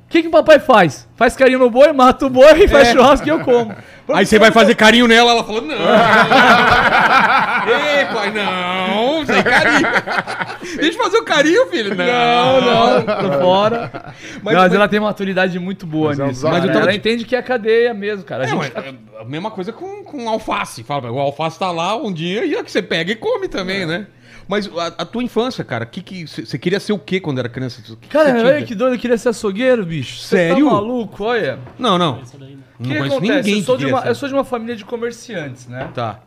O 0.08 0.10
que, 0.10 0.22
que 0.22 0.28
o 0.28 0.30
papai 0.30 0.58
faz? 0.58 1.06
Faz 1.16 1.36
carinho 1.36 1.58
no 1.58 1.68
boi, 1.70 1.92
mata 1.92 2.24
o 2.24 2.30
boi, 2.30 2.66
faz 2.68 2.88
churrasco 2.92 3.26
e 3.26 3.30
eu 3.30 3.40
como. 3.40 3.74
Aí 4.14 4.24
você 4.24 4.38
vai 4.38 4.50
fazer 4.50 4.74
carinho 4.74 5.06
nela, 5.06 5.32
ela 5.32 5.44
falou, 5.44 5.60
não. 5.60 5.74
Ei, 7.68 8.04
pai, 8.06 8.30
não, 8.32 9.26
sem 9.26 9.42
carinho. 9.42 9.88
Deixa 10.80 10.98
eu 10.98 11.02
fazer 11.04 11.18
o 11.18 11.24
carinho, 11.24 11.66
filho. 11.68 11.94
Não, 11.94 12.60
não, 12.60 13.02
tô 13.04 13.32
fora. 13.38 13.90
Mas- 13.92 14.14
Mas, 14.42 14.54
mas- 14.54 14.72
ela 14.72 14.88
tem 14.88 14.98
maturidade 15.00 15.58
muito 15.58 15.86
boa 15.86 16.08
Mas 16.08 16.20
é 16.20 16.26
nisso. 16.26 16.48
Mas 16.48 16.64
tava- 16.64 16.78
ela 16.80 16.94
entende 16.94 17.24
que 17.24 17.36
é 17.36 17.42
cadeia 17.42 17.92
mesmo, 17.92 18.24
cara. 18.24 18.44
A 18.44 18.46
É, 18.46 18.48
gente 18.50 18.58
mas 18.74 18.84
é 18.86 18.94
a 19.20 19.24
mesma 19.24 19.50
coisa 19.50 19.72
com, 19.72 20.02
com 20.04 20.26
alface. 20.28 20.82
Fala, 20.82 21.10
o 21.10 21.18
alface 21.18 21.58
tá 21.58 21.70
lá 21.70 21.94
um 21.96 22.10
dia 22.12 22.46
e 22.46 22.54
é 22.54 22.62
que 22.62 22.70
você 22.72 22.80
pega 22.80 23.12
e 23.12 23.16
come 23.16 23.46
também, 23.48 23.84
né? 23.84 24.06
Mas 24.48 24.66
a, 24.66 24.86
a 24.86 25.04
tua 25.04 25.22
infância, 25.22 25.62
cara, 25.62 25.84
que 25.84 26.00
que 26.00 26.26
você 26.26 26.58
queria 26.58 26.80
ser 26.80 26.94
o 26.94 26.98
quê 26.98 27.20
quando 27.20 27.38
era 27.38 27.48
criança? 27.50 27.82
Que 27.82 27.94
que 27.94 28.08
Cara, 28.08 28.32
você 28.32 28.46
olha 28.46 28.62
que 28.64 28.74
doido, 28.74 28.94
eu 28.94 28.98
queria 28.98 29.18
ser 29.18 29.28
açougueiro, 29.28 29.84
bicho. 29.84 30.18
Você 30.20 30.36
Sério? 30.36 30.64
Tá 30.64 30.72
maluco, 30.72 31.22
olha. 31.22 31.58
Não, 31.78 31.98
não. 31.98 32.14
O 32.14 32.16
Não 32.16 32.22
que, 32.80 32.88
que 32.88 32.96
acontece? 32.96 33.20
ninguém 33.20 33.58
Eu 33.58 33.64
sou, 33.64 33.76
que 33.76 33.84
uma, 33.84 34.00
eu 34.06 34.14
sou 34.14 34.28
de 34.28 34.34
uma 34.34 34.44
família 34.44 34.74
de 34.74 34.84
comerciantes, 34.84 35.66
né? 35.66 35.90
Tá. 35.94 36.20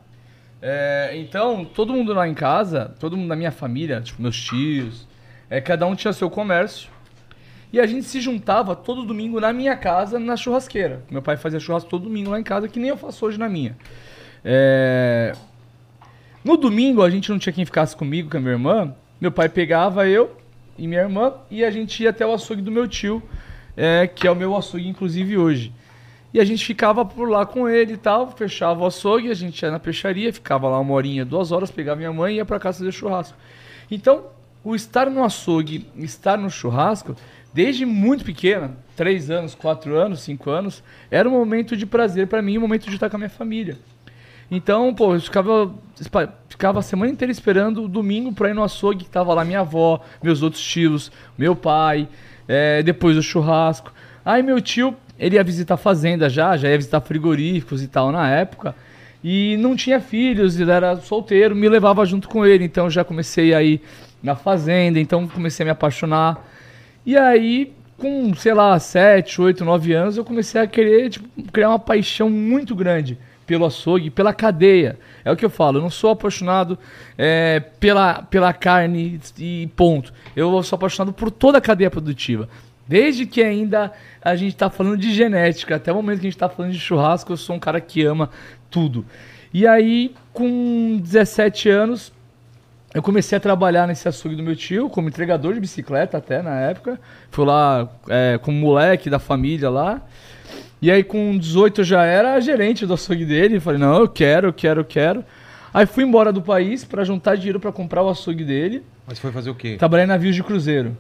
É, 0.61 1.14
então, 1.15 1.65
todo 1.65 1.91
mundo 1.91 2.14
lá 2.14 2.27
em 2.27 2.35
casa, 2.35 2.93
todo 2.99 3.18
mundo 3.18 3.30
da 3.30 3.35
minha 3.35 3.52
família, 3.52 3.99
tipo, 4.02 4.22
meus 4.22 4.39
tios, 4.39 5.07
é, 5.49 5.60
cada 5.60 5.88
um 5.88 5.95
tinha 5.95 6.14
seu 6.14 6.30
comércio. 6.30 6.89
E 7.73 7.80
a 7.80 7.88
gente 7.88 8.03
se 8.06 8.22
juntava 8.22 8.76
todo 8.76 9.03
domingo 9.03 9.39
na 9.39 9.52
minha 9.52 9.76
casa, 9.76 10.19
na 10.19 10.35
churrasqueira. 10.38 11.03
Meu 11.10 11.22
pai 11.22 11.38
fazia 11.38 11.60
churrasco 11.60 11.89
todo 11.89 12.03
domingo 12.03 12.30
lá 12.30 12.39
em 12.39 12.43
casa, 12.43 12.68
que 12.68 12.80
nem 12.80 12.89
eu 12.89 12.98
faço 12.98 13.26
hoje 13.26 13.39
na 13.39 13.49
minha. 13.49 13.76
É, 14.43 15.34
No 16.43 16.57
domingo, 16.57 17.03
a 17.03 17.09
gente 17.09 17.30
não 17.30 17.38
tinha 17.38 17.53
quem 17.53 17.65
ficasse 17.65 17.95
comigo, 17.95 18.30
com 18.30 18.38
a 18.38 18.39
minha 18.39 18.53
irmã. 18.53 18.95
Meu 19.19 19.31
pai 19.31 19.47
pegava 19.47 20.07
eu 20.07 20.35
e 20.76 20.88
minha 20.88 21.01
irmã 21.01 21.34
e 21.51 21.63
a 21.63 21.69
gente 21.69 22.01
ia 22.01 22.09
até 22.09 22.26
o 22.26 22.34
açougue 22.34 22.63
do 22.63 22.72
meu 22.72 22.88
tio, 22.88 23.22
é, 23.77 24.07
que 24.07 24.26
é 24.26 24.31
o 24.31 24.35
meu 24.35 24.55
açougue, 24.57 24.88
inclusive, 24.88 25.38
hoje. 25.38 25.72
E 26.34 26.39
a 26.39 26.43
gente 26.43 26.65
ficava 26.65 27.05
por 27.05 27.30
lá 27.30 27.45
com 27.45 27.69
ele 27.69 27.93
e 27.93 27.97
tal, 27.97 28.31
fechava 28.31 28.81
o 28.81 28.88
açougue, 28.88 29.30
a 29.30 29.35
gente 29.35 29.61
ia 29.61 29.69
na 29.69 29.80
peixaria, 29.80 30.34
ficava 30.34 30.68
lá 30.68 30.80
uma 30.80 30.93
horinha, 30.93 31.23
duas 31.23 31.51
horas, 31.51 31.69
pegava 31.69 31.97
minha 31.97 32.11
mãe 32.11 32.34
e 32.34 32.38
ia 32.38 32.45
pra 32.45 32.57
casa 32.57 32.80
fazer 32.80 32.91
churrasco. 32.91 33.38
Então, 33.91 34.26
o 34.63 34.73
estar 34.73 35.11
no 35.11 35.23
açougue, 35.23 35.85
estar 35.97 36.39
no 36.39 36.49
churrasco, 36.49 37.15
desde 37.53 37.85
muito 37.85 38.26
pequena, 38.26 38.72
três 38.95 39.30
anos, 39.30 39.53
quatro 39.53 39.95
anos, 39.95 40.22
cinco 40.22 40.49
anos, 40.49 40.81
era 41.11 41.30
um 41.30 41.34
momento 41.34 41.77
de 41.77 41.85
prazer 41.85 42.26
pra 42.26 42.41
mim, 42.41 42.57
um 42.57 42.61
momento 42.61 42.88
de 42.88 42.95
estar 42.95 43.11
com 43.11 43.18
a 43.18 43.19
minha 43.19 43.30
família. 43.30 43.77
Então, 44.53 44.94
pô, 44.94 45.14
eu 45.14 45.22
ficava, 45.22 45.73
ficava 46.49 46.80
a 46.80 46.82
semana 46.82 47.10
inteira 47.10 47.32
esperando 47.32 47.86
o 47.86 47.88
domingo 47.88 48.34
pra 48.34 48.49
ir 48.49 48.53
no 48.53 48.61
açougue, 48.61 49.06
que 49.06 49.10
tava 49.10 49.34
lá 49.34 49.45
minha 49.45 49.61
avó, 49.61 50.02
meus 50.22 50.44
outros 50.44 50.61
tios, 50.61 51.10
meu 51.38 51.56
pai, 51.56 52.10
é, 52.49 52.84
depois 52.84 53.15
o 53.15 53.23
churrasco. 53.23 53.94
Aí 54.26 54.44
meu 54.44 54.60
tio, 54.60 54.94
ele 55.18 55.38
ia 55.38 55.44
visitar 55.44 55.78
fazenda 55.78 56.30
já, 56.30 56.57
já 56.57 56.69
ia 56.69 56.76
visitar 56.76 56.99
frigoríficos 56.99 57.82
e 57.82 57.88
tal 57.88 58.11
na 58.11 58.30
época, 58.30 58.76
e 59.23 59.56
não 59.56 59.73
tinha 59.73 60.02
filhos, 60.02 60.60
ele 60.60 60.69
era 60.69 60.98
solteiro, 60.98 61.56
me 61.56 61.69
levava 61.69 62.06
junto 62.06 62.28
com 62.28 62.45
ele, 62.45 62.65
então 62.65 62.90
já 62.90 63.06
comecei 63.06 63.53
a 63.53 63.64
ir 63.64 63.82
na 64.22 64.36
fazenda, 64.36 64.99
então 64.99 65.30
comecei 65.30 65.64
a 65.64 65.65
me 65.65 65.72
apaixonar. 65.72 66.45
E 67.06 67.15
aí, 67.15 67.72
com, 67.98 68.34
sei 68.36 68.53
lá, 68.53 68.78
7, 68.78 69.41
8, 69.41 69.64
9 69.64 69.94
anos, 69.94 70.18
eu 70.18 70.26
comecei 70.26 70.60
a 70.60 70.68
querer 70.68 71.10
tipo, 71.10 71.30
criar 71.53 71.69
uma 71.69 71.80
paixão 71.80 72.30
muito 72.30 72.76
grande 72.76 73.18
pelo 73.52 73.65
açougue, 73.65 74.10
pela 74.10 74.34
cadeia. 74.34 74.98
É 75.26 75.32
o 75.32 75.36
que 75.36 75.44
eu 75.44 75.49
falo, 75.49 75.78
eu 75.78 75.82
não 75.82 75.90
sou 75.90 76.11
apaixonado 76.11 76.80
é, 77.18 77.60
pela, 77.60 78.23
pela 78.23 78.53
carne 78.53 79.19
e 79.38 79.69
ponto. 79.76 80.14
Eu 80.34 80.64
sou 80.64 80.78
apaixonado 80.78 81.11
por 81.11 81.30
toda 81.30 81.57
a 81.57 81.61
cadeia 81.61 81.91
produtiva. 81.91 82.48
Desde 82.88 83.26
que 83.26 83.44
ainda 83.44 83.91
a 84.22 84.38
gente 84.38 84.53
está 84.53 84.69
falando 84.69 84.98
de 84.98 85.14
genética, 85.14 85.76
até 85.76 85.91
o 85.91 85.95
momento 85.95 86.22
que 86.22 86.28
a 86.28 86.30
gente 86.30 86.38
está 86.38 86.48
falando 86.48 86.72
de 86.72 86.80
churrasco, 86.80 87.34
eu 87.34 87.36
sou 87.36 87.57
um 87.57 87.60
cara 87.60 87.82
que 87.82 88.06
ama 88.06 88.30
tudo. 88.69 89.06
E 89.53 89.68
aí, 89.68 90.15
com 90.32 90.98
17 91.03 91.68
anos, 91.68 92.14
eu 92.94 93.03
comecei 93.03 93.38
a 93.38 93.41
trabalhar 93.41 93.86
nesse 93.86 94.07
açougue 94.07 94.38
do 94.38 94.44
meu 94.44 94.56
tio, 94.56 94.90
como 94.90 95.10
entregador 95.10 95.53
de 95.53 95.60
bicicleta 95.60 96.18
até 96.18 96.41
na 96.41 96.57
época. 96.57 96.98
Fui 97.30 97.45
lá 97.45 97.90
é, 98.07 98.40
como 98.41 98.57
moleque 98.57 99.10
da 99.10 99.19
família 99.19 99.69
lá. 99.69 100.02
E 100.82 100.90
aí 100.90 101.03
com 101.03 101.38
18 101.38 101.82
eu 101.82 101.86
já 101.86 102.03
era 102.06 102.40
gerente 102.40 102.86
do 102.86 102.94
açougue 102.94 103.26
dele. 103.26 103.60
Falei, 103.60 103.80
não, 103.80 103.99
eu 103.99 104.08
quero, 104.08 104.48
eu 104.48 104.53
quero, 104.53 104.82
eu 104.82 104.86
quero. 104.86 105.24
Aí 105.74 105.86
fui 105.86 106.03
embora 106.03 106.34
do 106.34 106.41
país 106.41 106.84
para 106.84 107.03
juntar 107.03 107.36
dinheiro 107.36 107.60
para 107.60 107.72
comprar 107.72 108.02
o 108.03 108.10
açougue 108.10 108.44
dele. 108.44 108.84
Mas 109.08 109.20
foi 109.20 109.32
fazer 109.32 109.49
o 109.49 109.56
quê? 109.56 109.76
Trabalhei 109.78 110.06
em 110.06 110.08
navios 110.08 110.36
de 110.36 110.44
cruzeiro. 110.44 110.98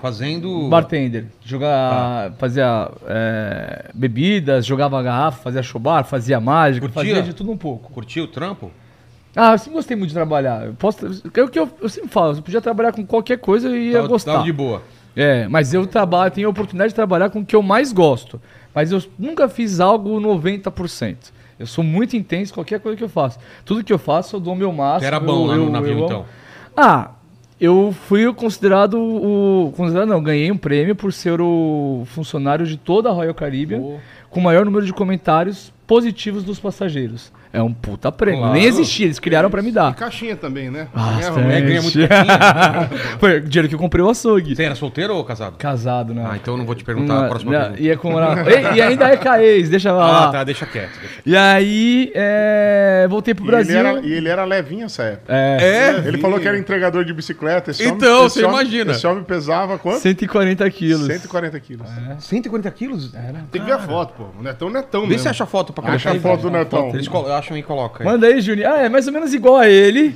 Fazendo. 0.00 0.68
Bartender. 0.68 1.26
Jogar, 1.44 2.32
fazia 2.38 2.90
é, 3.06 3.90
bebidas, 3.94 4.64
jogava 4.64 5.02
garrafa, 5.02 5.42
fazia 5.42 5.62
chobar, 5.62 6.04
fazia 6.04 6.40
mágica, 6.40 6.86
Curtia? 6.88 7.14
fazia 7.14 7.22
de 7.22 7.34
tudo 7.34 7.50
um 7.52 7.56
pouco. 7.56 7.92
Curtiu 7.92 8.24
o 8.24 8.28
trampo? 8.28 8.70
Ah, 9.36 9.52
eu 9.52 9.58
sempre 9.58 9.74
gostei 9.74 9.96
muito 9.96 10.08
de 10.08 10.14
trabalhar. 10.14 10.66
Eu, 10.66 10.74
posso, 10.74 11.06
é 11.06 11.42
o 11.42 11.48
que 11.48 11.58
eu, 11.58 11.68
eu 11.80 11.88
sempre 11.88 12.08
falo, 12.08 12.36
eu 12.36 12.42
podia 12.42 12.60
trabalhar 12.60 12.92
com 12.92 13.06
qualquer 13.06 13.38
coisa, 13.38 13.68
eu 13.68 13.76
ia 13.76 13.92
Tava- 13.92 14.08
gostar. 14.08 14.32
tava 14.32 14.44
de 14.44 14.52
boa. 14.52 14.82
É, 15.14 15.46
mas 15.48 15.74
eu 15.74 15.86
trabalho, 15.86 16.30
tenho 16.32 16.46
a 16.46 16.50
oportunidade 16.50 16.90
de 16.90 16.94
trabalhar 16.94 17.30
com 17.30 17.40
o 17.40 17.44
que 17.44 17.54
eu 17.54 17.62
mais 17.62 17.92
gosto. 17.92 18.40
Mas 18.74 18.92
eu 18.92 19.02
nunca 19.18 19.48
fiz 19.48 19.80
algo 19.80 20.20
90%. 20.20 21.16
Eu 21.58 21.66
sou 21.66 21.84
muito 21.84 22.16
intenso 22.16 22.54
qualquer 22.54 22.80
coisa 22.80 22.96
que 22.96 23.04
eu 23.04 23.08
faço. 23.08 23.38
Tudo 23.64 23.84
que 23.84 23.92
eu 23.92 23.98
faço, 23.98 24.36
eu 24.36 24.40
dou 24.40 24.54
o 24.54 24.56
meu 24.56 24.72
máximo. 24.72 25.06
Era 25.06 25.20
bom 25.20 25.42
eu- 25.42 25.46
lá 25.46 25.56
no 25.56 25.64
eu- 25.64 25.70
navio, 25.70 25.98
eu 25.98 26.04
então? 26.04 26.24
Ah, 26.76 27.10
eu 27.60 27.94
fui 28.06 28.32
considerado 28.32 28.94
o. 28.98 29.72
Considerado 29.76 30.08
não, 30.08 30.22
ganhei 30.22 30.50
um 30.50 30.56
prêmio 30.56 30.96
por 30.96 31.12
ser 31.12 31.40
o 31.40 32.02
funcionário 32.06 32.64
de 32.66 32.76
toda 32.78 33.10
a 33.10 33.12
Royal 33.12 33.34
Caribbean 33.34 33.80
Pô. 33.80 33.96
com 34.30 34.40
o 34.40 34.42
maior 34.42 34.64
número 34.64 34.86
de 34.86 34.92
comentários 34.92 35.70
positivos 35.86 36.42
dos 36.44 36.58
passageiros. 36.58 37.30
É 37.52 37.60
um 37.60 37.72
puta 37.72 38.12
prêmio. 38.12 38.40
Claro. 38.42 38.54
Nem 38.54 38.64
existia, 38.64 39.06
eles 39.06 39.18
criaram 39.18 39.50
pra 39.50 39.60
me 39.60 39.70
E 39.70 39.72
dar. 39.72 39.92
caixinha 39.94 40.36
também, 40.36 40.70
né? 40.70 40.86
Bastante. 40.94 41.20
Ganhava 41.34 41.52
É, 41.52 41.60
ganha 41.60 41.82
muito. 41.82 41.98
Foi 43.18 43.36
o 43.38 43.40
dinheiro 43.40 43.68
que 43.68 43.74
eu 43.74 43.78
comprei 43.78 44.04
o 44.04 44.08
açougue. 44.08 44.54
Você 44.54 44.62
era 44.62 44.74
solteiro 44.76 45.14
ou 45.16 45.24
casado? 45.24 45.56
Casado, 45.58 46.14
né? 46.14 46.24
Ah, 46.30 46.36
então 46.36 46.54
eu 46.54 46.58
não 46.58 46.64
vou 46.64 46.74
te 46.74 46.84
perguntar 46.84 47.24
a 47.24 47.28
próxima 47.28 47.52
Não, 47.52 47.60
pergunta. 47.60 47.82
Ia 47.82 47.96
com... 47.96 48.12
e, 48.12 48.76
e 48.76 48.82
ainda 48.82 49.08
é 49.08 49.16
caês, 49.16 49.68
deixa 49.68 49.90
Ah, 49.90 49.94
lá. 49.94 50.30
tá, 50.32 50.44
deixa 50.44 50.64
quieto. 50.64 50.90
deixa- 51.00 51.14
E 51.26 51.36
aí, 51.36 52.12
é, 52.14 53.06
voltei 53.10 53.34
pro 53.34 53.44
E 53.44 53.46
Brasil. 53.48 53.78
ele, 53.78 53.88
era, 53.88 54.00
e 54.00 54.12
ele 54.12 54.28
era 54.28 54.44
levinho 54.44 54.84
essa 54.86 55.02
época. 55.02 55.32
É, 55.34 55.58
É? 56.04 56.08
Ele 56.08 56.18
falou 56.18 56.38
que 56.38 56.46
era 56.46 56.56
entregador 56.58 57.04
de 57.04 57.12
bicicleta. 57.12 57.70
Esse 57.72 57.84
Então, 57.84 58.12
homem, 58.14 58.26
esse 58.26 58.38
você 58.38 58.44
homem- 58.44 58.60
imagina. 58.60 58.92
Esse 58.92 59.06
homem 59.06 59.24
pesava 59.24 59.76
quanto? 59.78 59.98
140 60.00 60.70
quilos. 60.70 61.06
140 61.06 61.58
quilos. 61.60 61.88
140 62.20 62.70
quilos? 62.70 63.12
Tem 63.50 63.60
que 63.60 63.66
ver 63.66 63.72
a 63.72 63.78
foto, 63.78 64.14
pô. 64.16 64.24
O 64.38 64.42
Netão, 64.42 64.70
Netão 64.70 65.02
Vê 65.02 65.08
mesmo. 65.08 65.22
se 65.22 65.28
acha 65.28 65.44
a 65.44 65.46
foto 65.46 65.72
pra 65.72 65.82
Acha 65.84 66.08
colocar 66.08 66.10
a 66.10 66.12
aí. 66.12 66.20
foto 66.20 66.42
do 66.42 66.50
Netão. 66.50 66.88
Eles 66.90 67.08
colo- 67.08 67.39
acham 67.40 67.56
e 67.56 67.62
colocam. 67.62 68.06
Manda 68.06 68.26
aí, 68.26 68.40
Juninho. 68.40 68.70
Ah, 68.70 68.78
é 68.78 68.88
mais 68.88 69.06
ou 69.06 69.12
menos 69.12 69.34
igual 69.34 69.56
a 69.56 69.68
ele. 69.68 70.14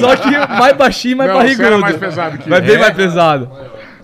Só 0.00 0.16
que 0.16 0.30
mais 0.30 0.76
baixinho 0.76 1.12
e 1.12 1.14
mais 1.16 1.30
Não, 1.30 1.36
barrigudo. 1.38 1.78
mais 1.78 1.96
pesado 1.96 2.38
que 2.38 2.48
Mas 2.48 2.60
bem 2.64 2.76
É? 2.76 2.78
mais 2.78 2.94
pesado. 2.94 3.50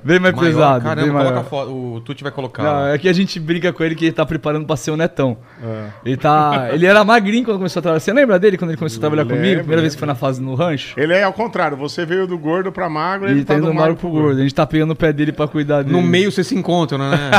Bem 0.05 0.21
mais 0.21 0.33
Maior, 0.35 0.47
pesado. 0.47 0.85
Caramba, 0.85 1.03
bem 1.03 1.11
coloca 1.13 1.31
maior. 1.31 1.41
a 1.41 1.45
foto. 1.45 1.71
O 1.97 2.01
Tuti 2.01 2.23
vai 2.23 2.31
colocar. 2.33 2.63
Não, 2.63 2.87
é 2.87 2.97
que 2.99 3.09
a 3.09 3.13
gente 3.13 3.39
brinca 3.41 3.73
com 3.73 3.83
ele 3.83 3.97
que 3.97 4.05
ele 4.07 4.13
tá 4.13 4.25
preparando 4.25 4.65
pra 4.65 4.77
ser 4.77 4.93
o 4.93 4.97
netão. 4.97 5.37
É. 5.63 5.87
Ele 6.07 6.17
tá. 6.17 6.69
Ele 6.73 6.87
era 6.87 7.05
magrinho 7.05 7.45
quando 7.45 7.57
começou 7.59 7.81
a 7.81 7.83
trabalhar. 7.83 8.01
Você 8.01 8.13
lembra 8.13 8.39
dele 8.39 8.57
quando 8.57 8.71
ele 8.71 8.79
começou 8.79 8.99
a 8.99 9.01
trabalhar 9.01 9.23
Lembro, 9.25 9.37
comigo? 9.37 9.59
Primeira 9.59 9.83
vez 9.83 9.95
que 9.95 9.99
foi 9.99 10.07
na 10.07 10.15
fase 10.15 10.41
no 10.41 10.55
rancho? 10.55 10.95
Ele 10.99 11.13
é 11.13 11.25
ao 11.25 11.33
contrário. 11.33 11.77
Você 11.77 12.07
veio 12.07 12.27
do 12.29 12.39
gordo 12.39 12.71
pra 12.71 12.89
magro, 12.89 13.27
E 13.27 13.33
ele 13.33 13.41
ele 13.41 13.45
tá 13.45 13.55
tá 13.55 13.61
do 13.61 13.67
indo 13.67 13.75
magro 13.75 13.97
pro 13.97 14.09
gordo. 14.09 14.39
A 14.39 14.43
gente 14.43 14.55
tá 14.55 14.65
pegando 14.65 14.93
o 14.93 14.97
pé 14.97 15.13
dele 15.13 15.33
pra 15.33 15.49
cuidar 15.49 15.83
dele. 15.83 15.93
No 15.95 16.01
meio 16.01 16.31
você 16.31 16.45
se 16.45 16.55
encontra, 16.55 16.97
né? 16.97 17.31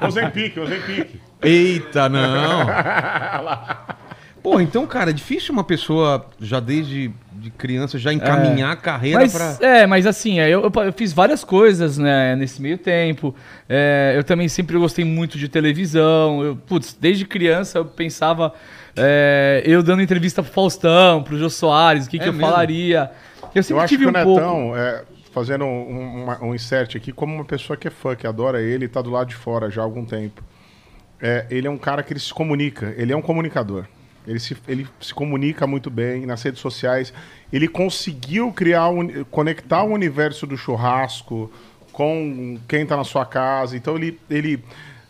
Ozempique, 0.00 0.58
Ozempique. 0.58 1.20
Eita, 1.44 2.08
não. 2.08 2.66
Pô, 4.42 4.60
então, 4.60 4.86
cara, 4.86 5.08
é 5.08 5.12
difícil 5.12 5.54
uma 5.54 5.64
pessoa 5.64 6.26
já 6.38 6.60
desde 6.60 7.10
de 7.32 7.50
criança 7.50 7.98
já 7.98 8.12
encaminhar 8.12 8.72
a 8.72 8.76
carreira 8.76 9.20
Mas, 9.20 9.32
pra. 9.32 9.56
É, 9.66 9.86
mas 9.86 10.06
assim, 10.06 10.38
é, 10.38 10.48
eu, 10.50 10.62
eu, 10.74 10.82
eu 10.84 10.92
fiz 10.92 11.12
várias 11.14 11.42
coisas 11.44 11.96
né, 11.98 12.36
nesse 12.36 12.60
meio 12.60 12.76
tempo. 12.76 13.34
É, 13.68 14.12
eu 14.16 14.22
também 14.22 14.46
sempre 14.48 14.76
gostei 14.78 15.04
muito 15.04 15.38
de 15.38 15.48
televisão. 15.48 16.42
Eu, 16.44 16.56
putz, 16.56 16.94
desde 16.98 17.24
criança 17.24 17.78
eu 17.78 17.84
pensava 17.86 18.52
é, 18.96 19.62
eu 19.64 19.82
dando 19.82 20.02
entrevista 20.02 20.42
pro 20.42 20.52
Faustão, 20.52 21.22
pro 21.22 21.38
Jô 21.38 21.48
Soares, 21.48 22.06
o 22.06 22.10
que, 22.10 22.16
É 22.18 22.20
que 22.20 22.28
eu 22.28 22.32
mesmo? 22.32 22.46
falaria. 22.46 23.10
Eu 23.42 23.48
Eu 23.54 23.62
sempre 23.62 23.82
acho 23.82 23.88
tive 23.96 24.04
que 24.12 24.18
um 24.18 24.20
o 24.20 24.24
pouco. 24.24 24.40
Netão, 24.40 24.76
é, 24.76 25.02
fazendo 25.32 25.64
um, 25.64 26.22
uma- 26.24 26.44
um 26.44 26.54
insert 26.54 26.96
aqui, 26.96 27.12
como 27.12 27.34
uma 27.34 27.44
pessoa 27.44 27.76
que 27.78 27.88
é 27.88 27.90
fã, 27.90 28.14
que 28.14 28.26
adora 28.26 28.60
ele 28.60 28.84
e 28.84 28.88
tá 28.88 29.00
do 29.00 29.10
lado 29.10 29.28
de 29.28 29.34
fora 29.34 29.70
já 29.70 29.80
há 29.80 29.84
algum 29.84 30.04
tempo. 30.04 30.42
É, 31.26 31.46
ele 31.48 31.66
é 31.66 31.70
um 31.70 31.78
cara 31.78 32.02
que 32.02 32.12
ele 32.12 32.20
se 32.20 32.34
comunica, 32.34 32.92
ele 32.98 33.10
é 33.10 33.16
um 33.16 33.22
comunicador. 33.22 33.86
Ele 34.26 34.38
se, 34.38 34.54
ele 34.68 34.86
se 35.00 35.14
comunica 35.14 35.66
muito 35.66 35.88
bem 35.88 36.26
nas 36.26 36.42
redes 36.42 36.60
sociais. 36.60 37.14
Ele 37.50 37.66
conseguiu 37.66 38.52
criar, 38.52 38.90
um- 38.90 39.24
conectar 39.24 39.82
o 39.84 39.90
universo 39.92 40.46
do 40.46 40.54
churrasco 40.54 41.50
com 41.92 42.58
quem 42.68 42.84
tá 42.84 42.94
na 42.94 43.04
sua 43.04 43.24
casa. 43.24 43.74
Então 43.74 43.96
ele, 43.96 44.20
ele, 44.28 44.62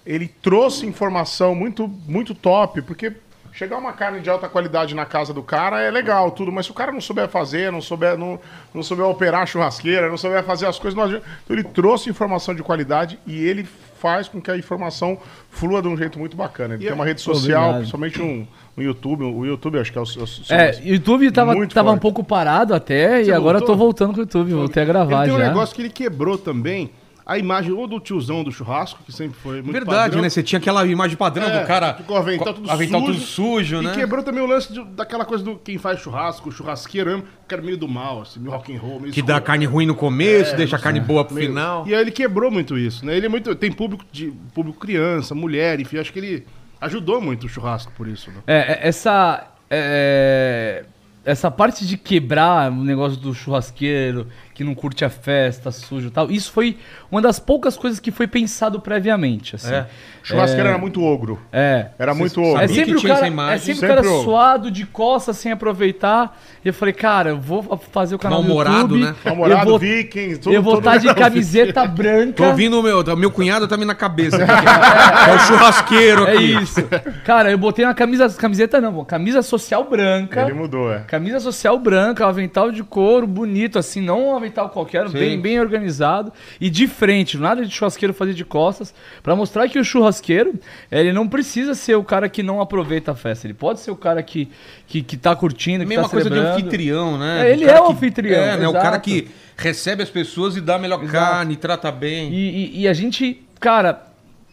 ele 0.07 0.29
trouxe 0.29 0.87
informação 0.87 1.53
muito, 1.53 1.89
muito 2.07 2.33
top, 2.33 2.81
porque 2.83 3.13
chegar 3.53 3.77
uma 3.79 3.93
carne 3.93 4.21
de 4.21 4.31
alta 4.31 4.49
qualidade 4.49 4.95
na 4.95 5.05
casa 5.05 5.35
do 5.35 5.43
cara 5.43 5.81
é 5.81 5.91
legal, 5.91 6.31
tudo, 6.31 6.53
mas 6.53 6.67
se 6.67 6.71
o 6.71 6.75
cara 6.75 6.93
não 6.93 7.01
souber 7.01 7.29
fazer, 7.29 7.73
não 7.73 7.81
souber, 7.81 8.17
não, 8.17 8.39
não 8.73 8.85
souber 8.85 9.07
operar 9.07 9.43
a 9.43 9.47
churrasqueira, 9.47 10.09
não 10.09 10.17
souber 10.17 10.45
fazer 10.45 10.67
as 10.67 10.79
coisas, 10.79 10.97
não 10.97 11.05
adianta. 11.05 11.25
Então 11.45 11.57
ele 11.57 11.65
trouxe 11.65 12.09
informação 12.09 12.55
de 12.55 12.63
qualidade 12.63 13.19
e 13.27 13.45
ele 13.45 13.67
faz 14.05 14.29
com 14.29 14.39
que 14.39 14.51
a 14.51 14.57
informação 14.59 15.17
flua 15.49 15.81
de 15.81 15.89
um 15.89 15.97
jeito 15.97 16.19
muito 16.19 16.37
bacana. 16.37 16.75
Ele 16.75 16.83
E 16.83 16.87
tem 16.87 16.93
é- 16.93 16.95
uma 16.95 17.07
rede 17.07 17.23
social, 17.23 17.63
Obrigado. 17.63 17.77
principalmente 17.79 18.21
um, 18.21 18.47
um 18.77 18.83
YouTube, 18.83 19.25
o 19.25 19.47
YouTube 19.47 19.79
acho 19.79 19.91
que 19.91 19.97
é 19.97 20.01
o, 20.03 20.05
o, 20.05 20.25
o 20.25 20.27
É, 20.51 20.79
YouTube 20.85 21.31
tava, 21.33 21.67
tava 21.69 21.91
um 21.91 21.97
pouco 21.99 22.23
parado 22.23 22.75
até, 22.75 23.25
Você 23.25 23.31
e 23.31 23.33
agora 23.33 23.57
eu 23.57 23.63
tô 23.63 23.69
voltou? 23.69 23.77
voltando 23.87 24.13
com 24.13 24.19
o 24.19 24.23
YouTube, 24.25 24.53
voltei 24.53 24.83
a 24.83 24.87
gravar 24.87 25.23
Ele 25.23 25.25
tem 25.25 25.35
um 25.35 25.39
já. 25.39 25.49
negócio 25.49 25.75
que 25.75 25.81
ele 25.81 25.89
quebrou 25.89 26.37
também. 26.37 26.91
A 27.27 27.39
imagem 27.39 27.73
ou 27.73 27.87
do 27.87 27.99
tiozão 27.99 28.45
do 28.45 28.53
churrasco, 28.53 29.01
que 29.03 29.11
sempre 29.11 29.39
foi 29.41 29.63
muito 29.63 29.73
Verdade, 29.73 29.99
padrão, 30.11 30.21
né? 30.23 30.29
Você 30.29 30.43
tinha 30.43 30.59
aquela 30.59 30.87
imagem 30.87 31.17
padrão 31.17 31.47
É, 31.47 31.61
do 31.63 31.67
cara. 31.67 31.95
ficou 31.95 32.19
avental 32.19 32.53
tudo 32.53 32.71
avental 32.71 33.01
sujo. 33.01 33.13
tudo 33.15 33.25
sujo, 33.25 33.77
E 33.81 33.85
né? 33.87 33.95
quebrou 33.95 34.23
também 34.23 34.43
o 34.43 34.47
lance 34.47 34.71
de- 34.71 34.85
daquela 34.85 35.25
coisa 35.25 35.43
do 35.43 35.57
quem 35.57 35.79
faz 35.79 36.01
churrasco, 36.01 36.51
o 36.51 36.53
churrasqueiro, 36.53 37.09
mesmo, 37.11 37.25
que 37.49 37.55
era 37.55 37.63
meio 37.63 37.79
do 37.79 37.89
mal, 37.89 38.21
assim, 38.21 38.39
meio 38.41 38.53
rock 38.53 38.77
and 38.77 38.79
roll, 38.79 39.01
meio 39.01 39.13
Que 39.15 39.23
dá 39.23 39.35
escuro. 39.35 39.47
carne 39.47 39.65
ruim 39.65 39.87
no 39.87 39.95
começo, 39.95 40.53
É, 40.53 40.57
deixa 40.57 40.77
a 40.77 40.79
carne 40.79 41.01
boa 41.01 41.25
pro 41.25 41.35
meio- 41.35 41.49
final. 41.49 41.89
E 41.89 41.95
aí 41.95 42.01
ele 42.03 42.11
quebrou 42.11 42.51
muito 42.51 42.77
isso, 42.77 43.07
né? 43.07 43.17
Ele 43.17 43.25
é 43.25 43.29
muito. 43.31 43.55
Tem 43.55 43.73
público 43.73 44.05
de 44.13 44.31
público 44.53 44.79
criança, 44.79 45.35
mulher, 45.35 45.81
enfim, 45.81 45.97
acho 45.97 46.13
que 46.13 46.19
ele 46.19 46.47
ajudou 46.79 47.23
muito 47.23 47.47
o 47.47 47.49
churrasco 47.49 47.91
por 47.97 48.07
isso, 48.07 48.31
né? 48.31 48.37
É, 48.47 48.57
é, 48.85 48.89
essa. 48.89 49.47
é, 49.71 50.85
essa 51.25 51.51
parte 51.51 51.87
de 51.87 51.97
quebrar 51.97 52.71
o 52.71 52.85
negócio 52.85 53.19
do 53.19 53.33
churrasqueiro, 53.35 54.27
que 54.55 54.63
não 54.63 54.73
curte 54.75 55.05
a 55.05 55.11
festa, 55.11 55.73
sujo 55.73 56.07
e 56.07 56.11
tal, 56.11 56.31
isso 56.31 56.53
foi 56.53 56.79
uma 57.11 57.21
das 57.21 57.41
poucas 57.41 57.77
coisas 57.77 57.99
que 57.99 58.13
foi 58.13 58.29
pensado 58.29 58.81
previamente, 58.81 59.57
assim. 59.57 59.75
É. 59.75 59.87
churrasqueiro 60.23 60.69
era 60.69 60.79
muito 60.79 61.03
ogro. 61.03 61.41
É. 61.53 61.89
Era 61.99 62.15
muito 62.15 62.41
ogro. 62.41 62.63
É 62.63 62.69
que 62.69 62.75
sempre, 62.75 62.95
o 62.95 63.03
cara, 63.03 63.27
é 63.27 63.59
sempre, 63.59 63.75
Sempre 63.75 63.87
o 63.87 63.89
cara 63.97 64.01
o- 64.09 64.23
suado 64.23 64.71
de 64.71 64.87
costas 64.87 65.37
sem 65.39 65.51
aproveitar. 65.51 66.41
E 66.65 66.69
eu 66.69 66.73
falei, 66.75 66.95
cara, 66.95 67.31
eu 67.31 67.39
vou 67.41 67.63
fazer 67.93 68.15
o 68.15 68.19
canal 68.19 68.41
do 68.43 68.49
Mal-humorado, 68.49 68.97
né? 68.97 69.15
Eu 69.25 69.65
vou, 69.65 69.79
vikings, 69.79 70.39
tudo. 70.41 70.55
eu 70.55 70.63
vou 70.63 70.79
estar 70.79 70.99
de 70.99 71.09
legal. 71.09 71.25
camiseta 71.25 71.85
branca. 71.89 72.33
Tô 72.35 72.45
ouvindo 72.45 72.79
o 72.79 72.83
meu, 72.83 73.03
meu 73.17 73.31
cunhado 73.33 73.67
tá 73.67 73.77
me 73.77 73.85
na 73.85 73.95
cabeça. 73.95 74.37
é, 74.41 74.47
é 75.31 75.35
o 75.35 75.39
churrasqueiro 75.41 76.27
É 76.27 76.33
aqui. 76.35 76.63
isso. 76.63 76.81
Cara, 77.25 77.51
eu 77.51 77.59
botei 77.59 77.85
uma 77.85 77.93
camisa, 77.95 78.29
camiseta 78.31 78.81
não, 78.81 79.05
camisa 79.05 79.43
social 79.43 79.85
branca. 79.85 80.43
Ele 80.43 80.55
mudou, 80.55 80.93
é. 80.93 81.01
Camisa 81.01 81.41
social 81.41 81.79
branca, 81.79 82.27
avental 82.27 82.71
de 82.71 82.83
couro 82.85 83.27
bonito, 83.27 83.79
assim, 83.79 84.01
não 84.01 84.44
um 84.45 84.47
avental 84.47 84.69
qualquer, 84.69 85.09
Sim. 85.09 85.19
bem, 85.19 85.41
bem 85.41 85.59
organizado 85.61 86.33
e 86.61 86.69
de 86.69 86.87
frente, 86.87 87.39
nada 87.39 87.65
de 87.65 87.71
churrasqueiro 87.75 88.13
fazer 88.13 88.35
de 88.35 88.45
costas, 88.45 88.95
pra 89.23 89.35
mostrar 89.35 89.69
que 89.69 89.79
o 89.79 89.85
churrasqueiro, 89.85 90.55
ele 90.93 91.13
não 91.13 91.27
precisa 91.27 91.75
ser 91.75 91.95
o 91.97 92.05
cara 92.05 92.29
que 92.29 92.43
não 92.43 92.61
aproveita 92.61 93.13
a 93.13 93.15
festa, 93.15 93.47
ele 93.47 93.55
pode 93.55 93.81
ser 93.81 93.91
o 93.91 93.97
cara 93.97 94.23
que, 94.23 94.49
que, 94.87 95.03
que 95.03 95.17
tá 95.17 95.35
curtindo, 95.35 95.85
que 95.85 95.89
Mesma 95.89 96.05
tá 96.05 96.09
coisa 96.11 96.29
de 96.29 96.35
celebrando. 96.37 96.59
anfitrião, 96.67 97.19
né? 97.19 97.49
É, 97.49 97.53
ele 97.53 97.65
é 97.65 97.81
o 97.81 97.87
que- 97.87 97.93
anfitrião, 97.93 98.41
É, 98.43 98.57
né? 98.59 98.67
O 98.67 98.71
exato. 98.71 98.85
cara 98.85 98.99
que 98.99 99.29
recebe 99.57 100.03
as 100.03 100.11
pessoas 100.11 100.57
e 100.57 100.61
dá 100.61 100.75
a 100.77 100.79
melhor 100.79 101.05
carne, 101.07 101.57
trata 101.57 101.91
bem. 101.91 102.31
E, 102.33 102.35
e- 102.77 102.81
e 102.83 102.89
a 102.89 102.93
gente, 102.93 103.43
cara, 103.59 104.03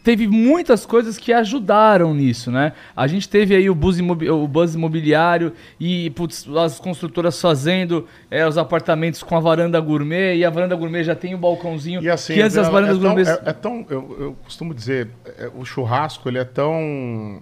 teve 0.02 0.26
muitas 0.26 0.84
coisas 0.84 1.18
que 1.18 1.32
ajudaram 1.32 2.14
nisso, 2.14 2.50
né? 2.50 2.72
A 2.96 3.06
gente 3.06 3.28
teve 3.28 3.54
aí 3.54 3.70
o 3.70 3.74
buzz, 3.74 3.98
o 4.00 4.48
buzz 4.48 4.74
imobiliário 4.74 5.52
e 5.78 6.10
putz, 6.10 6.46
as 6.48 6.78
construtoras 6.78 7.40
fazendo 7.40 8.06
é, 8.30 8.46
os 8.46 8.58
apartamentos 8.58 9.22
com 9.22 9.36
a 9.36 9.40
varanda 9.40 9.80
gourmet 9.80 10.36
e 10.36 10.44
a 10.44 10.50
varanda 10.50 10.74
gourmet 10.74 11.04
já 11.04 11.14
tem 11.14 11.34
o 11.34 11.38
balcãozinho 11.38 12.02
E 12.02 12.10
assim, 12.10 12.34
que 12.34 12.40
antes 12.40 12.56
as 12.56 12.68
varandas 12.68 12.96
é 12.96 13.00
tão, 13.00 13.14
gourmet... 13.14 13.28
é, 13.28 13.40
é 13.44 13.52
tão 13.52 13.86
eu, 13.88 14.16
eu 14.20 14.36
costumo 14.44 14.74
dizer, 14.74 15.08
é, 15.38 15.50
o 15.54 15.64
churrasco 15.64 16.28
ele 16.28 16.38
é 16.38 16.44
tão 16.44 17.40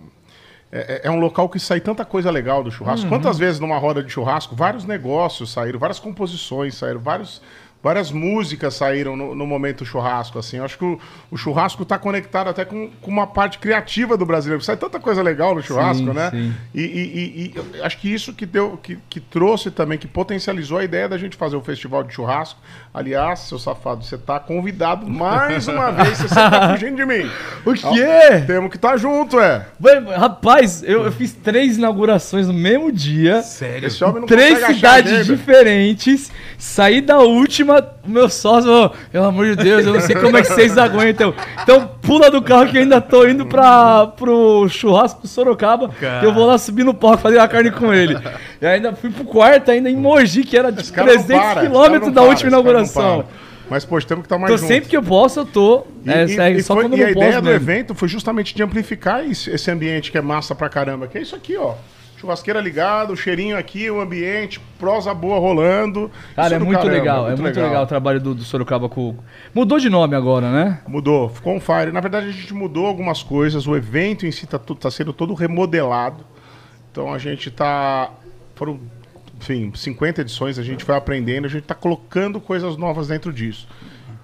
é, 0.72 1.02
é 1.04 1.10
um 1.10 1.18
local 1.18 1.48
que 1.48 1.58
sai 1.58 1.80
tanta 1.80 2.04
coisa 2.04 2.30
legal 2.30 2.62
do 2.62 2.70
churrasco. 2.70 3.08
Quantas 3.08 3.36
vezes 3.36 3.58
numa 3.58 3.76
roda 3.76 4.02
de 4.02 4.10
churrasco, 4.10 4.54
vários 4.54 4.84
negócios 4.84 5.50
saíram, 5.50 5.80
várias 5.80 5.98
composições 5.98 6.76
saíram, 6.76 7.00
vários, 7.00 7.42
várias 7.82 8.10
músicas 8.12 8.74
saíram 8.74 9.16
no, 9.16 9.34
no 9.34 9.46
momento 9.46 9.84
churrasco, 9.84 10.38
assim. 10.38 10.58
Eu 10.58 10.64
acho 10.64 10.76
que 10.78 10.84
o, 10.84 10.98
o 11.30 11.36
churrasco 11.36 11.82
está 11.82 11.98
conectado 11.98 12.48
até 12.48 12.64
com, 12.64 12.90
com 13.00 13.10
uma 13.10 13.26
parte 13.26 13.58
criativa 13.58 14.16
do 14.16 14.26
brasileiro. 14.26 14.62
Sai 14.62 14.76
tanta 14.76 15.00
coisa 15.00 15.22
legal 15.22 15.54
no 15.54 15.62
churrasco, 15.62 16.04
Sim, 16.04 16.12
né? 16.12 16.30
sim. 16.30 16.54
E, 16.74 16.80
e- 16.82 16.84
e- 16.84 17.54
e 17.78 17.82
acho 17.82 17.98
que 17.98 18.12
isso 18.12 18.32
que 18.32 18.44
deu, 18.44 18.78
que, 18.82 18.98
que 19.08 19.18
trouxe 19.20 19.70
também, 19.70 19.98
que 19.98 20.06
potencializou 20.06 20.78
a 20.78 20.84
ideia 20.84 21.08
da 21.08 21.16
gente 21.16 21.36
fazer 21.36 21.56
o 21.56 21.62
festival 21.62 22.02
de 22.02 22.12
churrasco. 22.14 22.58
Aliás, 22.92 23.40
seu 23.40 23.58
safado, 23.58 24.04
você 24.04 24.18
tá 24.18 24.38
convidado 24.40 25.08
mais 25.08 25.68
uma 25.68 25.90
vez, 25.92 26.18
você 26.18 26.28
sempre 26.28 26.50
tá 26.50 26.70
fugindo 26.76 26.96
de 26.96 27.06
mim. 27.06 27.30
O 27.64 27.72
quê? 27.72 28.44
Temos 28.46 28.70
que 28.70 28.76
estar 28.76 28.96
junto, 28.96 29.38
é. 29.38 29.64
Rapaz, 30.16 30.82
eu, 30.82 31.04
eu 31.04 31.12
fiz 31.12 31.32
três 31.32 31.78
inaugurações 31.78 32.46
no 32.46 32.52
mesmo 32.52 32.90
dia. 32.90 33.42
Sério? 33.42 33.86
Esse 33.86 34.02
homem 34.04 34.20
não 34.20 34.26
Três 34.26 34.58
cidades 34.66 35.26
diferentes. 35.26 36.30
Saí 36.58 37.00
da 37.00 37.18
última, 37.20 37.69
o 37.78 38.10
meu 38.10 38.28
sócio 38.28 38.64
falou, 38.70 38.92
pelo 39.12 39.24
amor 39.24 39.46
de 39.46 39.56
Deus, 39.56 39.86
eu 39.86 39.92
não 39.94 40.00
sei 40.00 40.16
como 40.16 40.36
é 40.36 40.42
que 40.42 40.48
vocês 40.48 40.76
aguentam. 40.76 41.32
Então 41.62 41.88
pula 42.02 42.30
do 42.30 42.42
carro 42.42 42.66
que 42.68 42.76
eu 42.76 42.82
ainda 42.82 43.00
tô 43.00 43.26
indo 43.26 43.46
pra, 43.46 44.06
pro 44.08 44.68
churrasco 44.68 45.22
do 45.22 45.28
Sorocaba. 45.28 45.88
que 45.88 46.24
Eu 46.26 46.32
vou 46.32 46.46
lá 46.46 46.58
subir 46.58 46.84
no 46.84 46.92
palco 46.94 47.18
fazer 47.18 47.38
a 47.38 47.46
carne 47.48 47.70
com 47.70 47.92
ele. 47.92 48.16
E 48.60 48.66
ainda 48.66 48.92
fui 48.94 49.10
pro 49.10 49.24
quarto, 49.24 49.70
ainda 49.70 49.88
em 49.90 49.96
Mogi, 49.96 50.42
que 50.44 50.56
era 50.56 50.70
de 50.72 50.80
Esse 50.80 50.92
cara 50.92 51.14
não 51.14 51.22
300 51.22 51.42
para, 51.44 51.60
esse 51.60 51.68
quilômetros 51.70 52.00
cara 52.00 52.14
da 52.14 52.22
última 52.22 52.32
para, 52.32 52.34
cara 52.34 52.50
não 52.50 52.60
inauguração. 52.60 53.22
para. 53.22 53.50
Mas, 53.70 53.84
poxa, 53.84 54.04
temos 54.08 54.22
que 54.22 54.26
estar 54.26 54.36
mais 54.36 54.50
Então 54.52 54.58
juntos. 54.58 54.74
sempre 54.74 54.90
que 54.90 54.96
eu 54.96 55.02
posso, 55.02 55.38
eu 55.40 55.46
tô. 55.46 55.86
E, 56.04 56.10
é, 56.10 56.24
e- 56.50 56.56
e 56.58 56.62
só 56.62 56.74
foi- 56.74 56.82
quando 56.84 56.96
e 56.98 57.04
a 57.04 57.10
ideia 57.12 57.40
do 57.40 57.44
mesmo. 57.44 57.50
evento 57.50 57.94
foi 57.94 58.08
justamente 58.08 58.52
de 58.52 58.62
amplificar 58.64 59.24
esse, 59.24 59.48
esse 59.48 59.70
ambiente 59.70 60.10
que 60.10 60.18
é 60.18 60.20
massa 60.20 60.56
pra 60.56 60.68
caramba, 60.68 61.06
que 61.06 61.16
é 61.16 61.22
isso 61.22 61.36
aqui, 61.36 61.56
ó. 61.56 61.74
Churrasqueira 62.20 62.60
ligada, 62.60 63.12
o 63.12 63.16
cheirinho 63.16 63.56
aqui, 63.56 63.90
o 63.90 63.98
ambiente, 63.98 64.60
prosa 64.78 65.14
boa 65.14 65.38
rolando. 65.38 66.10
Cara, 66.36 66.56
é 66.56 66.58
muito 66.58 66.86
legal, 66.86 67.26
é 67.30 67.34
muito 67.34 67.58
legal. 67.58 67.82
o 67.82 67.86
trabalho 67.86 68.20
do, 68.20 68.34
do 68.34 68.42
Sorocaba 68.44 68.90
com. 68.90 69.16
Mudou 69.54 69.78
de 69.78 69.88
nome 69.88 70.14
agora, 70.14 70.50
né? 70.52 70.80
Mudou, 70.86 71.30
ficou 71.30 71.54
on 71.56 71.60
fire. 71.60 71.90
Na 71.90 72.00
verdade, 72.00 72.28
a 72.28 72.30
gente 72.30 72.52
mudou 72.52 72.84
algumas 72.86 73.22
coisas. 73.22 73.66
O 73.66 73.74
evento 73.74 74.26
em 74.26 74.30
si 74.30 74.46
tá, 74.46 74.58
tu- 74.58 74.74
tá 74.74 74.90
sendo 74.90 75.14
todo 75.14 75.32
remodelado. 75.32 76.22
Então 76.92 77.10
a 77.12 77.16
gente 77.18 77.50
tá. 77.50 78.10
Foram, 78.54 78.78
enfim, 79.40 79.72
50 79.74 80.20
edições, 80.20 80.58
a 80.58 80.62
gente 80.62 80.84
foi 80.84 80.94
aprendendo, 80.94 81.46
a 81.46 81.48
gente 81.48 81.62
tá 81.62 81.74
colocando 81.74 82.38
coisas 82.38 82.76
novas 82.76 83.08
dentro 83.08 83.32
disso. 83.32 83.66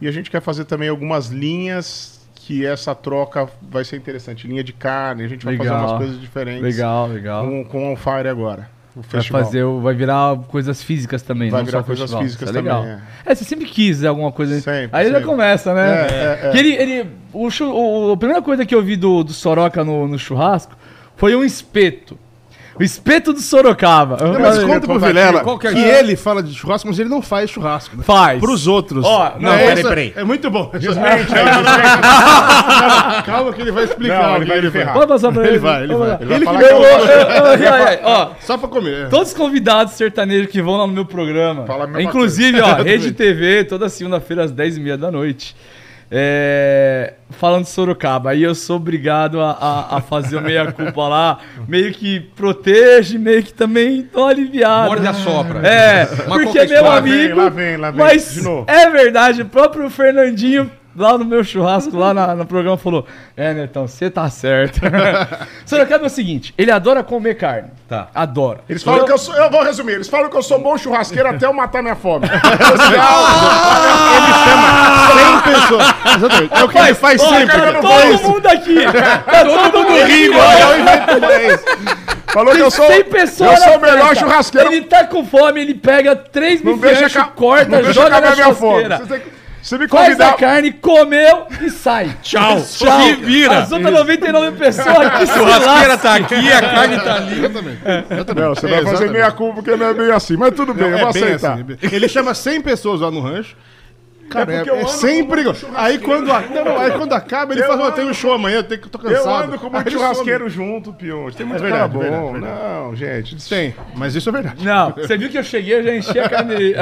E 0.02 0.06
a 0.06 0.10
gente 0.10 0.31
quer 0.31 0.43
fazer 0.43 0.66
também 0.66 0.90
algumas 0.90 1.28
linhas 1.28 2.15
que 2.47 2.64
essa 2.64 2.94
troca 2.94 3.48
vai 3.60 3.85
ser 3.85 3.97
interessante. 3.97 4.47
Linha 4.47 4.62
de 4.62 4.73
carne, 4.73 5.24
a 5.24 5.28
gente 5.28 5.44
vai 5.44 5.56
fazer 5.56 5.70
umas 5.70 5.93
coisas 5.98 6.20
diferentes. 6.20 6.62
Legal, 6.62 7.09
legal. 7.09 7.44
Com, 7.44 7.64
com 7.64 7.93
on 7.93 7.97
fire 7.97 8.28
agora. 8.28 8.68
O 8.94 9.01
Vai 9.02 9.10
festival. 9.10 9.44
fazer, 9.44 9.64
o- 9.64 9.81
vai 9.81 9.94
virar 9.94 10.39
coisas 10.48 10.81
físicas 10.82 11.20
também, 11.23 11.51
Vai 11.51 11.64
virar 11.64 11.82
coisas 11.82 12.02
festival. 12.05 12.23
físicas 12.23 12.48
Isso 12.48 12.56
é 12.59 12.62
legal. 12.62 12.82
também, 12.82 12.98
É. 13.27 13.35
você 13.35 13.44
sempre 13.44 13.66
quis 13.66 14.05
alguma 14.05 14.31
coisa. 14.31 14.59
Sempre, 14.60 14.89
Aí 14.93 15.06
já 15.09 15.14
sempre. 15.14 15.27
começa, 15.27 15.74
né? 15.74 15.90
É, 15.90 16.40
é, 16.44 16.48
é. 16.48 16.51
Que 16.52 16.59
ele, 16.59 16.73
ele, 16.77 17.10
o, 17.32 17.48
o- 17.48 18.12
a 18.12 18.16
primeira 18.16 18.40
coisa 18.40 18.64
que 18.64 18.74
eu 18.74 18.82
vi 18.82 18.97
do, 18.97 19.24
do 19.24 19.32
Soroca 19.32 19.85
no, 19.85 20.06
no 20.09 20.18
churrasco 20.18 20.74
foi 21.16 21.35
um 21.36 21.44
espeto. 21.44 22.16
O 22.78 22.82
espeto 22.82 23.32
do 23.32 23.40
Sorocaba. 23.40 24.19
Não, 24.20 24.39
mas 24.40 24.62
conta 24.62 24.81
pro 24.86 24.98
Vilela 24.98 25.43
que 25.59 25.59
que, 25.59 25.78
é 25.78 25.97
a- 25.97 25.98
ele 26.01 26.15
fala 26.16 26.43
de 26.43 26.55
churrasco, 26.55 26.89
mas 26.89 26.98
ele 26.98 27.09
não 27.09 27.23
faz 27.23 27.48
churrasco, 27.51 27.97
né? 27.97 28.03
Faz. 28.05 28.39
Pros 28.40 28.66
outros. 28.66 29.05
Ó, 29.05 29.32
não, 29.40 29.53
é, 29.53 29.59
peraí, 29.59 29.73
essa- 29.81 29.89
peraí. 29.89 30.12
É 30.16 30.24
muito 30.24 30.51
bom. 30.51 30.70
Desmente, 30.73 31.27
Calma 33.24 33.53
que 33.53 33.61
ele 33.62 33.70
vai 33.73 33.85
explicar. 33.85 34.23
Não, 34.23 34.32
o 34.32 34.36
ele 34.36 34.44
que 34.44 34.51
vai 34.51 34.61
me 34.62 34.70
ferrar. 34.70 34.94
Pode 34.94 35.07
passar 35.09 35.32
pra 35.32 35.43
ele. 35.43 35.53
Ele 35.53 35.59
vai, 35.59 35.82
ele 35.85 35.93
Vamos 35.93 36.09
vai. 36.09 36.16
lá. 36.16 36.19
Ele 36.20 36.28
vai 36.28 36.36
Ele 36.36 36.44
falar 36.44 36.59
que 36.59 36.65
Eu, 36.65 36.70
eu- 36.70 36.82
eu- 36.82 36.89
eu- 37.57 37.89
eu- 37.93 37.98
ó, 38.05 38.31
Só 38.40 38.59
pra 38.59 38.69
comer. 38.69 39.07
é. 39.07 39.09
Todos 39.09 39.28
os 39.28 39.35
convidados 39.35 39.94
sertanejos 39.94 40.51
que 40.51 40.61
vão 40.62 40.77
lá 40.77 40.86
no 40.86 40.93
meu 40.93 41.05
programa. 41.05 41.65
Fala 41.66 41.85
a 41.85 41.86
mesma 41.86 42.03
inclusive, 42.03 42.61
ó, 42.61 42.74
Rede 42.82 43.12
TV, 43.12 43.65
toda 43.65 43.89
segunda-feira 43.89 44.44
às 44.44 44.53
10h30 44.53 44.97
da 44.97 45.11
noite. 45.11 45.57
É, 46.11 47.15
falando 47.31 47.65
de 47.65 47.70
Sorocaba, 47.70 48.31
aí 48.31 48.43
eu 48.43 48.55
sou 48.55 48.77
obrigado 48.77 49.41
a, 49.41 49.51
a, 49.51 49.97
a 49.97 50.01
fazer 50.01 50.37
o 50.37 50.41
meia-culpa 50.41 51.09
lá, 51.09 51.39
meio 51.66 51.93
que 51.93 52.20
protege, 52.20 53.19
meio 53.19 53.43
que 53.43 53.53
também 53.53 54.03
tô 54.03 54.24
aliviado. 54.24 54.87
Morde 54.89 55.07
a 55.07 55.12
sopra. 55.12 55.66
É, 55.66 56.07
porque 56.07 56.45
qualquer 56.45 56.69
meu 56.69 56.77
história- 56.77 56.83
Lá 56.83 57.01
vem, 57.01 57.12
amigo. 57.24 57.37
lá 57.37 57.49
vem, 57.49 57.77
lá 57.77 57.91
vem. 57.91 58.01
Mas 58.01 58.35
De 58.35 58.43
novo. 58.43 58.65
é 58.69 58.89
verdade, 58.89 59.43
o 59.43 59.47
próprio 59.47 59.91
Fernandinho, 59.91 60.70
lá 60.97 61.18
no 61.18 61.24
meu 61.24 61.44
churrasco, 61.44 61.97
lá 61.97 62.12
na- 62.14 62.35
no 62.35 62.47
programa, 62.47 62.77
falou: 62.77 63.06
É, 63.36 63.52
Netão, 63.55 63.86
você 63.86 64.09
tá 64.10 64.28
certo. 64.31 64.81
Sorocaba 65.66 66.05
é 66.05 66.06
o 66.06 66.10
seguinte: 66.10 66.55
ele 66.56 66.70
adora 66.70 67.02
comer 67.02 67.35
carne. 67.36 67.68
Tá. 67.89 68.09
Adora. 68.14 68.60
Eles 68.68 68.82
falam 68.82 69.05
que 69.05 69.12
eu 69.12 69.18
sou. 69.18 69.35
Eu 69.36 69.48
vou 69.51 69.62
resumir. 69.62 69.93
Eles 69.93 70.09
falam 70.09 70.28
que 70.28 70.36
eu 70.36 70.43
sou 70.43 70.59
bom 70.60 70.77
churrasqueiro 70.77 71.28
até 71.28 71.47
eu 71.47 71.52
matar 71.52 71.82
minha 71.82 71.94
fome. 71.94 72.27
Sem 75.14 75.52
pessoas. 75.55 75.86
Exatamente. 76.16 76.55
É 76.55 76.64
o 76.64 76.68
que 76.68 76.78
ele 76.78 76.94
faz 76.94 77.23
Ó, 77.23 77.28
sempre. 77.28 77.47
cara, 77.47 77.73
todo 77.81 78.23
mundo 78.23 78.47
aqui. 78.47 78.77
Tá 79.27 79.44
todo 79.44 79.78
mundo 79.85 80.05
rindo. 80.05 80.35
Falou 82.32 82.55
que 82.55 82.60
eu 82.60 82.70
sou. 82.70 82.85
Eu 82.86 83.05
sou 83.56 83.77
o 83.77 83.81
melhor 83.81 84.09
festa. 84.09 84.14
churrasqueiro. 84.24 84.73
Ele 84.73 84.82
tá 84.86 85.05
com 85.06 85.24
fome, 85.24 85.60
ele 85.60 85.74
pega 85.74 86.14
três 86.16 86.60
bifanchos, 86.60 87.16
aca- 87.16 87.31
corta, 87.31 87.81
não 87.82 87.93
joga 87.93 88.20
na 88.20 88.32
minha 88.35 88.55
fome. 88.55 88.85
Você, 89.66 89.78
me 89.78 89.88
Faz 89.88 90.02
a 90.20 90.26
convidar. 90.30 90.36
carne, 90.36 90.70
comeu 90.72 91.48
e 91.60 91.68
sai. 91.70 92.16
Tchau. 92.22 92.62
Tchau. 92.70 93.01
E 93.09 93.14
vira. 93.16 93.59
As 93.59 93.72
outras 93.72 93.93
99 93.93 94.56
pessoas 94.56 94.97
aqui 94.97 95.26
se 95.26 95.32
Churrasqueira 95.34 95.98
tá 95.98 96.14
aqui, 96.14 96.52
a 96.52 96.60
carne 96.60 97.01
tá 97.01 97.14
ali. 97.16 97.38
Exatamente. 97.40 97.78
Exatamente. 98.10 98.40
Não, 98.40 98.55
você 98.55 98.66
É, 98.66 98.70
vai 98.70 98.84
fazer 98.84 99.10
meia 99.10 99.32
culpa 99.32 99.55
porque 99.55 99.74
não 99.74 99.86
é 99.86 99.94
bem 99.94 100.12
assim. 100.12 100.36
Mas 100.36 100.55
tudo 100.55 100.72
bem, 100.72 100.86
eu 100.90 100.98
vou 100.98 101.06
É 101.09 101.10
aceitar. 101.10 101.55
assim. 101.55 101.66
Ele 101.82 102.09
chama 102.09 102.32
100 102.32 102.60
pessoas 102.60 103.01
lá 103.01 103.10
no 103.10 103.20
rancho. 103.20 103.56
Cara, 104.28 104.53
é, 104.53 104.61
eu 104.69 104.77
é 104.77 104.86
sempre. 104.86 105.43
churrasqueiro. 105.43 105.74
Aí 105.77 105.98
quando, 105.98 106.32
a- 106.32 106.40
não, 106.40 106.78
aí 106.78 106.90
quando 106.93 107.12
acaba, 107.12 107.53
ele 107.55 107.62
Eu 107.62 107.66
fala: 107.69 107.82
"Ó, 107.82 107.86
ando- 107.86 107.97
tem 107.97 108.05
um 108.05 108.12
show 108.15 108.32
amanhã, 108.32 108.57
eu 108.57 108.65
tenho 108.65 108.81
que 108.81 108.89
tô 108.89 108.98
Eu 108.98 109.15
cansado. 109.16 109.44
ando 109.44 109.59
com 109.59 109.70
muito 109.70 109.90
churrasqueiro 109.90 110.48
junto, 110.48 110.93
Pion. 110.93 111.31
Tem 111.31 111.47
muito 111.47 111.65
É 111.65 111.69
cara 111.70 111.86
verdade, 111.86 111.93
bom. 111.94 112.01
verdade, 112.01 112.32
verdade. 112.40 112.62
Não, 112.85 112.97
gente. 112.97 113.48
Tem, 113.48 113.74
mas 113.94 114.15
isso 114.15 114.28
é 114.28 114.32
verdade. 114.32 114.65
Não, 114.65 114.90
você 114.90 115.16
viu 115.16 115.28
que 115.28 115.39
eu 115.39 115.44
cheguei, 115.44 115.77
eu 115.78 115.82
já 115.85 115.94
enchi 115.94 116.19
a 116.19 116.28
carne, 116.28 116.74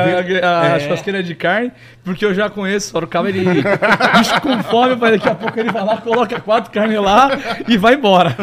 a, 0.43 0.75
a 0.75 0.81
churrasqueira 0.81 1.23
de 1.23 1.35
carne, 1.35 1.71
porque 2.03 2.25
eu 2.25 2.33
já 2.35 2.49
conheço 2.49 2.89
o 2.89 2.91
Sorocaba, 2.93 3.29
ele 3.29 3.45
bicho 3.45 4.41
com 4.41 4.63
fome, 4.65 4.97
mas 4.97 5.13
daqui 5.13 5.29
a 5.29 5.35
pouco 5.35 5.59
ele 5.61 5.71
vai 5.71 5.85
lá, 5.85 5.97
coloca 5.99 6.41
quatro 6.41 6.71
carnes 6.73 7.01
lá 7.01 7.31
e 7.69 7.77
vai 7.77 7.95
embora. 7.95 8.35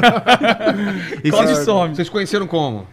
E 1.24 1.32
vocês- 1.32 1.60
some. 1.66 1.96
Vocês 1.96 2.10
conheceram 2.10 2.48
como? 2.48 2.88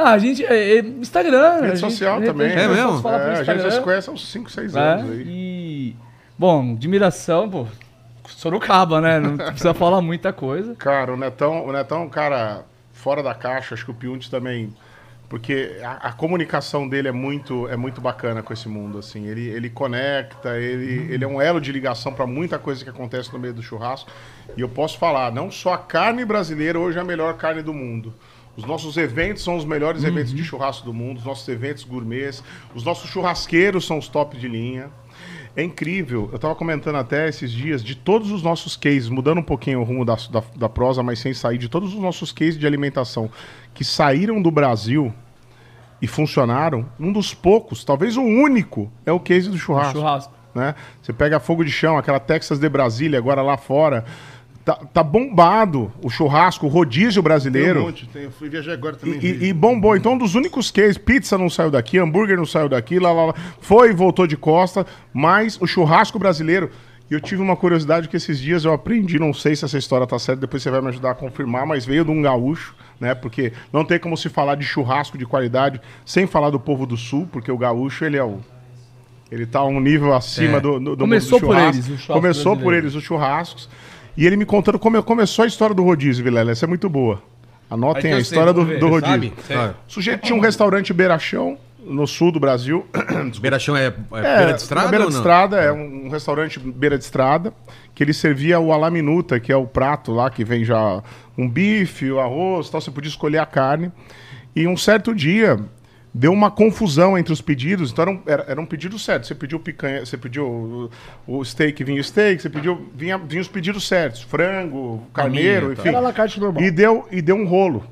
Ah, 0.00 0.12
a 0.12 0.18
gente. 0.18 0.44
É, 0.44 0.76
é 0.76 0.80
Instagram. 0.80 1.60
Rede 1.60 1.76
gente- 1.76 1.80
social 1.80 2.20
também. 2.22 2.50
É 2.50 2.64
a 2.64 2.68
mesmo? 2.68 3.08
É, 3.08 3.14
a 3.14 3.34
gente 3.34 3.46
já 3.46 3.54
se 3.54 3.66
Instagram, 3.66 3.82
conhece 3.82 4.08
há 4.08 4.12
uns 4.12 4.28
5, 4.28 4.50
6 4.50 4.72
né? 4.72 4.80
anos 4.80 5.10
aí. 5.10 5.24
E. 5.26 5.96
Bom, 6.38 6.72
admiração, 6.72 7.50
pô. 7.50 7.66
Sorocaba, 8.28 9.00
né? 9.00 9.18
Não 9.20 9.36
precisa 9.36 9.74
falar 9.74 10.00
muita 10.00 10.32
coisa. 10.32 10.74
Cara, 10.76 11.12
o 11.12 11.16
Netão, 11.16 11.66
o 11.66 11.72
Netão 11.72 12.02
é 12.02 12.04
um 12.04 12.08
cara 12.08 12.64
fora 12.92 13.22
da 13.22 13.34
caixa, 13.34 13.74
acho 13.74 13.84
que 13.84 13.90
o 13.90 13.94
Piunti 13.94 14.30
também. 14.30 14.72
Porque 15.28 15.78
a, 15.84 16.08
a 16.08 16.12
comunicação 16.12 16.88
dele 16.88 17.06
é 17.06 17.12
muito, 17.12 17.68
é 17.68 17.76
muito 17.76 18.00
bacana 18.00 18.42
com 18.42 18.52
esse 18.52 18.68
mundo, 18.68 18.98
assim. 18.98 19.26
Ele, 19.26 19.48
ele 19.48 19.70
conecta, 19.70 20.58
ele, 20.58 21.12
ele 21.12 21.22
é 21.22 21.28
um 21.28 21.40
elo 21.40 21.60
de 21.60 21.70
ligação 21.70 22.12
para 22.12 22.26
muita 22.26 22.58
coisa 22.58 22.82
que 22.82 22.90
acontece 22.90 23.32
no 23.32 23.38
meio 23.38 23.54
do 23.54 23.62
churrasco. 23.62 24.10
E 24.56 24.60
eu 24.60 24.68
posso 24.68 24.98
falar, 24.98 25.30
não 25.30 25.48
só 25.50 25.74
a 25.74 25.78
carne 25.78 26.24
brasileira 26.24 26.78
hoje 26.80 26.98
é 26.98 27.00
a 27.00 27.04
melhor 27.04 27.34
carne 27.34 27.62
do 27.62 27.72
mundo. 27.72 28.12
Os 28.60 28.66
nossos 28.66 28.98
eventos 28.98 29.42
são 29.42 29.56
os 29.56 29.64
melhores 29.64 30.04
eventos 30.04 30.34
de 30.34 30.44
churrasco 30.44 30.84
do 30.84 30.92
mundo, 30.92 31.16
os 31.16 31.24
nossos 31.24 31.48
eventos 31.48 31.82
gourmets, 31.82 32.44
os 32.74 32.84
nossos 32.84 33.08
churrasqueiros 33.08 33.86
são 33.86 33.96
os 33.96 34.06
top 34.06 34.36
de 34.36 34.46
linha. 34.46 34.90
É 35.56 35.62
incrível. 35.62 36.28
Eu 36.30 36.36
estava 36.36 36.54
comentando 36.54 36.96
até 36.96 37.26
esses 37.26 37.50
dias 37.50 37.82
de 37.82 37.94
todos 37.94 38.30
os 38.30 38.42
nossos 38.42 38.76
cases, 38.76 39.08
mudando 39.08 39.38
um 39.38 39.42
pouquinho 39.42 39.80
o 39.80 39.82
rumo 39.82 40.04
da, 40.04 40.14
da, 40.30 40.42
da 40.54 40.68
prosa, 40.68 41.02
mas 41.02 41.18
sem 41.20 41.32
sair, 41.32 41.56
de 41.56 41.70
todos 41.70 41.94
os 41.94 42.00
nossos 42.00 42.32
cases 42.32 42.58
de 42.58 42.66
alimentação 42.66 43.30
que 43.72 43.82
saíram 43.82 44.42
do 44.42 44.50
Brasil 44.50 45.12
e 46.02 46.06
funcionaram, 46.06 46.86
um 47.00 47.10
dos 47.10 47.32
poucos, 47.32 47.82
talvez 47.82 48.18
o 48.18 48.22
único, 48.22 48.92
é 49.06 49.12
o 49.12 49.18
case 49.18 49.48
do 49.48 49.56
churrasco. 49.56 49.98
Churrasco. 49.98 50.34
Né? 50.54 50.74
Você 51.00 51.14
pega 51.14 51.40
fogo 51.40 51.64
de 51.64 51.70
chão, 51.70 51.96
aquela 51.96 52.20
Texas 52.20 52.58
de 52.58 52.68
Brasília, 52.68 53.18
agora 53.18 53.40
lá 53.40 53.56
fora. 53.56 54.04
Tá, 54.64 54.74
tá 54.74 55.02
bombado 55.02 55.90
o 56.02 56.10
churrasco, 56.10 56.66
o 56.66 56.68
rodízio 56.68 57.14
Tem 57.14 57.20
um 57.20 57.22
brasileiro. 57.22 57.80
monte. 57.82 58.06
Tem, 58.06 58.24
eu 58.24 58.30
fui 58.30 58.48
viajar 58.48 58.74
agora 58.74 58.94
também. 58.94 59.18
E, 59.18 59.26
e- 59.26 59.44
e 59.48 59.52
bombou. 59.54 59.96
Então, 59.96 60.12
um 60.12 60.18
dos 60.18 60.34
únicos 60.34 60.70
cases, 60.70 60.98
pizza 60.98 61.38
não 61.38 61.48
saiu 61.48 61.70
daqui, 61.70 61.98
hambúrguer 61.98 62.36
não 62.36 62.44
saiu 62.44 62.68
daqui, 62.68 62.98
lá, 62.98 63.10
lá, 63.10 63.26
lá. 63.26 63.34
foi 63.60 63.90
e 63.90 63.92
voltou 63.94 64.26
de 64.26 64.36
costa, 64.36 64.86
mas 65.14 65.58
o 65.60 65.66
churrasco 65.66 66.18
brasileiro. 66.18 66.70
E 67.10 67.14
eu 67.14 67.20
tive 67.20 67.42
uma 67.42 67.56
curiosidade 67.56 68.06
que 68.06 68.16
esses 68.16 68.38
dias 68.38 68.64
eu 68.64 68.72
aprendi, 68.72 69.18
não 69.18 69.32
sei 69.34 69.56
se 69.56 69.64
essa 69.64 69.76
história 69.78 70.06
tá 70.06 70.16
certa, 70.18 70.42
depois 70.42 70.62
você 70.62 70.70
vai 70.70 70.80
me 70.80 70.88
ajudar 70.88 71.10
a 71.12 71.14
confirmar, 71.14 71.66
mas 71.66 71.84
veio 71.84 72.04
de 72.04 72.10
um 72.12 72.22
gaúcho, 72.22 72.72
né? 73.00 73.14
Porque 73.16 73.52
não 73.72 73.84
tem 73.84 73.98
como 73.98 74.16
se 74.16 74.28
falar 74.28 74.54
de 74.54 74.64
churrasco 74.64 75.18
de 75.18 75.26
qualidade 75.26 75.80
sem 76.04 76.26
falar 76.26 76.50
do 76.50 76.60
povo 76.60 76.86
do 76.86 76.96
sul, 76.96 77.26
porque 77.32 77.50
o 77.50 77.58
gaúcho, 77.58 78.04
ele 78.04 78.16
é 78.18 78.22
o. 78.22 78.38
Ele 79.32 79.46
tá 79.46 79.64
um 79.64 79.80
nível 79.80 80.12
acima 80.12 80.58
É. 80.58 80.60
do, 80.60 80.78
do, 80.78 80.96
do 80.96 80.98
Começou 80.98 81.40
do 81.40 81.46
por 81.46 81.54
churrasco. 81.56 81.90
eles, 81.92 82.06
Começou 82.06 82.52
por 82.52 82.58
brasileiro. 82.64 82.86
eles 82.86 82.94
os 82.94 83.02
churrascos. 83.04 83.68
E 84.16 84.26
ele 84.26 84.36
me 84.36 84.44
contando 84.44 84.78
como 84.78 85.02
começou 85.02 85.44
a 85.44 85.48
história 85.48 85.74
do 85.74 85.82
rodízio, 85.84 86.22
Vilela. 86.24 86.50
Essa 86.50 86.66
é 86.66 86.68
muito 86.68 86.88
boa. 86.88 87.22
Anotem 87.70 88.12
a 88.12 88.18
história 88.18 88.52
do, 88.52 88.64
do 88.78 88.88
rodízio. 88.88 89.12
Sabe? 89.12 89.32
Sei. 89.46 89.56
Ah, 89.56 89.74
O 89.88 89.92
sujeito 89.92 90.22
tinha 90.22 90.36
um 90.36 90.40
restaurante 90.40 90.92
beira-chão, 90.92 91.56
no 91.84 92.06
sul 92.06 92.32
do 92.32 92.40
Brasil. 92.40 92.86
Beira-chão 93.40 93.76
é, 93.76 93.86
é 93.86 93.92
É, 94.18 94.36
beira 94.38 94.52
de 94.54 94.60
estrada 94.60 94.88
beira 94.88 95.04
ou 95.04 95.10
de 95.10 95.16
estrada, 95.16 95.56
é 95.60 95.72
um, 95.72 96.06
um 96.06 96.08
restaurante 96.08 96.58
beira 96.58 96.98
de 96.98 97.04
estrada, 97.04 97.52
que 97.94 98.02
ele 98.02 98.12
servia 98.12 98.58
o 98.60 98.72
ala 98.72 98.90
minuta, 98.90 99.38
que 99.40 99.52
é 99.52 99.56
o 99.56 99.66
prato 99.66 100.12
lá 100.12 100.30
que 100.30 100.44
vem 100.44 100.64
já 100.64 101.02
um 101.38 101.48
bife, 101.48 102.10
o 102.10 102.20
arroz, 102.20 102.68
tal, 102.68 102.80
você 102.80 102.90
podia 102.90 103.08
escolher 103.08 103.38
a 103.38 103.46
carne. 103.46 103.90
E 104.54 104.66
um 104.66 104.76
certo 104.76 105.14
dia 105.14 105.58
deu 106.12 106.32
uma 106.32 106.50
confusão 106.50 107.16
entre 107.16 107.32
os 107.32 107.40
pedidos, 107.40 107.92
então 107.92 108.02
era 108.02 108.10
um, 108.10 108.22
era, 108.26 108.44
era 108.48 108.60
um 108.60 108.66
pedido 108.66 108.98
certo. 108.98 109.26
Você 109.26 109.34
pediu 109.34 109.60
picanha, 109.60 110.04
você 110.04 110.16
pediu 110.16 110.46
o, 110.46 110.90
o 111.26 111.44
steak, 111.44 111.82
vinha 111.84 112.00
o 112.00 112.04
steak, 112.04 112.42
você 112.42 112.50
pediu, 112.50 112.90
vinha, 112.94 113.16
vinha 113.16 113.40
os 113.40 113.48
pedidos 113.48 113.86
certos, 113.86 114.22
frango, 114.22 115.06
carneiro, 115.14 115.68
tá. 115.68 115.72
enfim. 115.74 115.88
Era 115.88 116.00
la 116.00 116.12
carte 116.12 116.40
normal. 116.40 116.62
E 116.62 116.70
deu, 116.70 117.06
e 117.10 117.22
deu 117.22 117.36
um 117.36 117.46
rolo. 117.46 117.84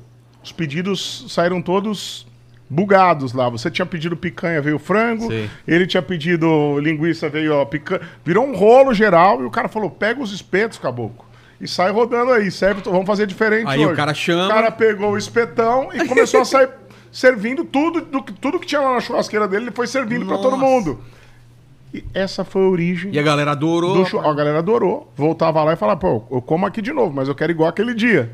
Os 0.43 0.51
pedidos 0.51 1.25
saíram 1.29 1.61
todos 1.61 2.27
bugados 2.69 3.33
lá. 3.33 3.49
Você 3.49 3.71
tinha 3.71 3.85
pedido 3.85 4.15
picanha, 4.15 4.61
veio 4.61 4.77
frango. 4.77 5.31
Sim. 5.31 5.49
Ele 5.67 5.87
tinha 5.87 6.01
pedido 6.01 6.79
linguiça, 6.79 7.29
veio 7.29 7.55
ó, 7.55 7.65
picanha. 7.65 8.01
Virou 8.23 8.45
um 8.45 8.55
rolo 8.55 8.93
geral 8.93 9.41
e 9.41 9.45
o 9.45 9.49
cara 9.51 9.67
falou: 9.67 9.89
pega 9.89 10.21
os 10.21 10.31
espetos, 10.31 10.77
caboclo. 10.77 11.25
E 11.59 11.67
sai 11.67 11.91
rodando 11.91 12.31
aí, 12.31 12.49
serve, 12.49 12.81
vamos 12.85 13.05
fazer 13.05 13.27
diferente 13.27 13.67
Aí 13.67 13.79
hoje. 13.79 13.91
o 13.91 13.95
cara 13.95 14.13
chama- 14.13 14.45
O 14.45 14.49
cara 14.49 14.71
pegou 14.71 15.11
o 15.11 15.17
espetão 15.17 15.89
e 15.93 16.07
começou 16.07 16.39
a 16.39 16.45
sair 16.45 16.69
servindo 17.11 17.63
tudo, 17.65 18.01
do, 18.01 18.21
que- 18.23 18.33
tudo 18.33 18.59
que 18.59 18.67
tinha 18.67 18.81
lá 18.81 18.93
na 18.93 18.99
churrasqueira 19.01 19.47
dele, 19.47 19.65
ele 19.65 19.71
foi 19.71 19.87
servindo 19.87 20.25
pra 20.25 20.37
todo 20.37 20.57
mundo. 20.57 20.99
E 21.93 22.03
essa 22.13 22.43
foi 22.45 22.61
a 22.63 22.67
origem 22.67 23.11
E 23.11 23.17
a 23.17 23.23
galera 23.23 23.51
adorou. 23.51 23.95
A 24.23 24.33
galera 24.33 24.59
adorou. 24.59 25.11
Voltava 25.15 25.63
lá 25.63 25.73
e 25.73 25.75
falava, 25.75 25.99
pô, 25.99 26.23
eu 26.29 26.41
como 26.41 26.65
aqui 26.65 26.81
de 26.81 26.93
novo, 26.93 27.11
mas 27.13 27.27
eu 27.27 27.33
quero 27.33 27.51
igual 27.51 27.67
aquele 27.67 27.95
dia. 27.95 28.31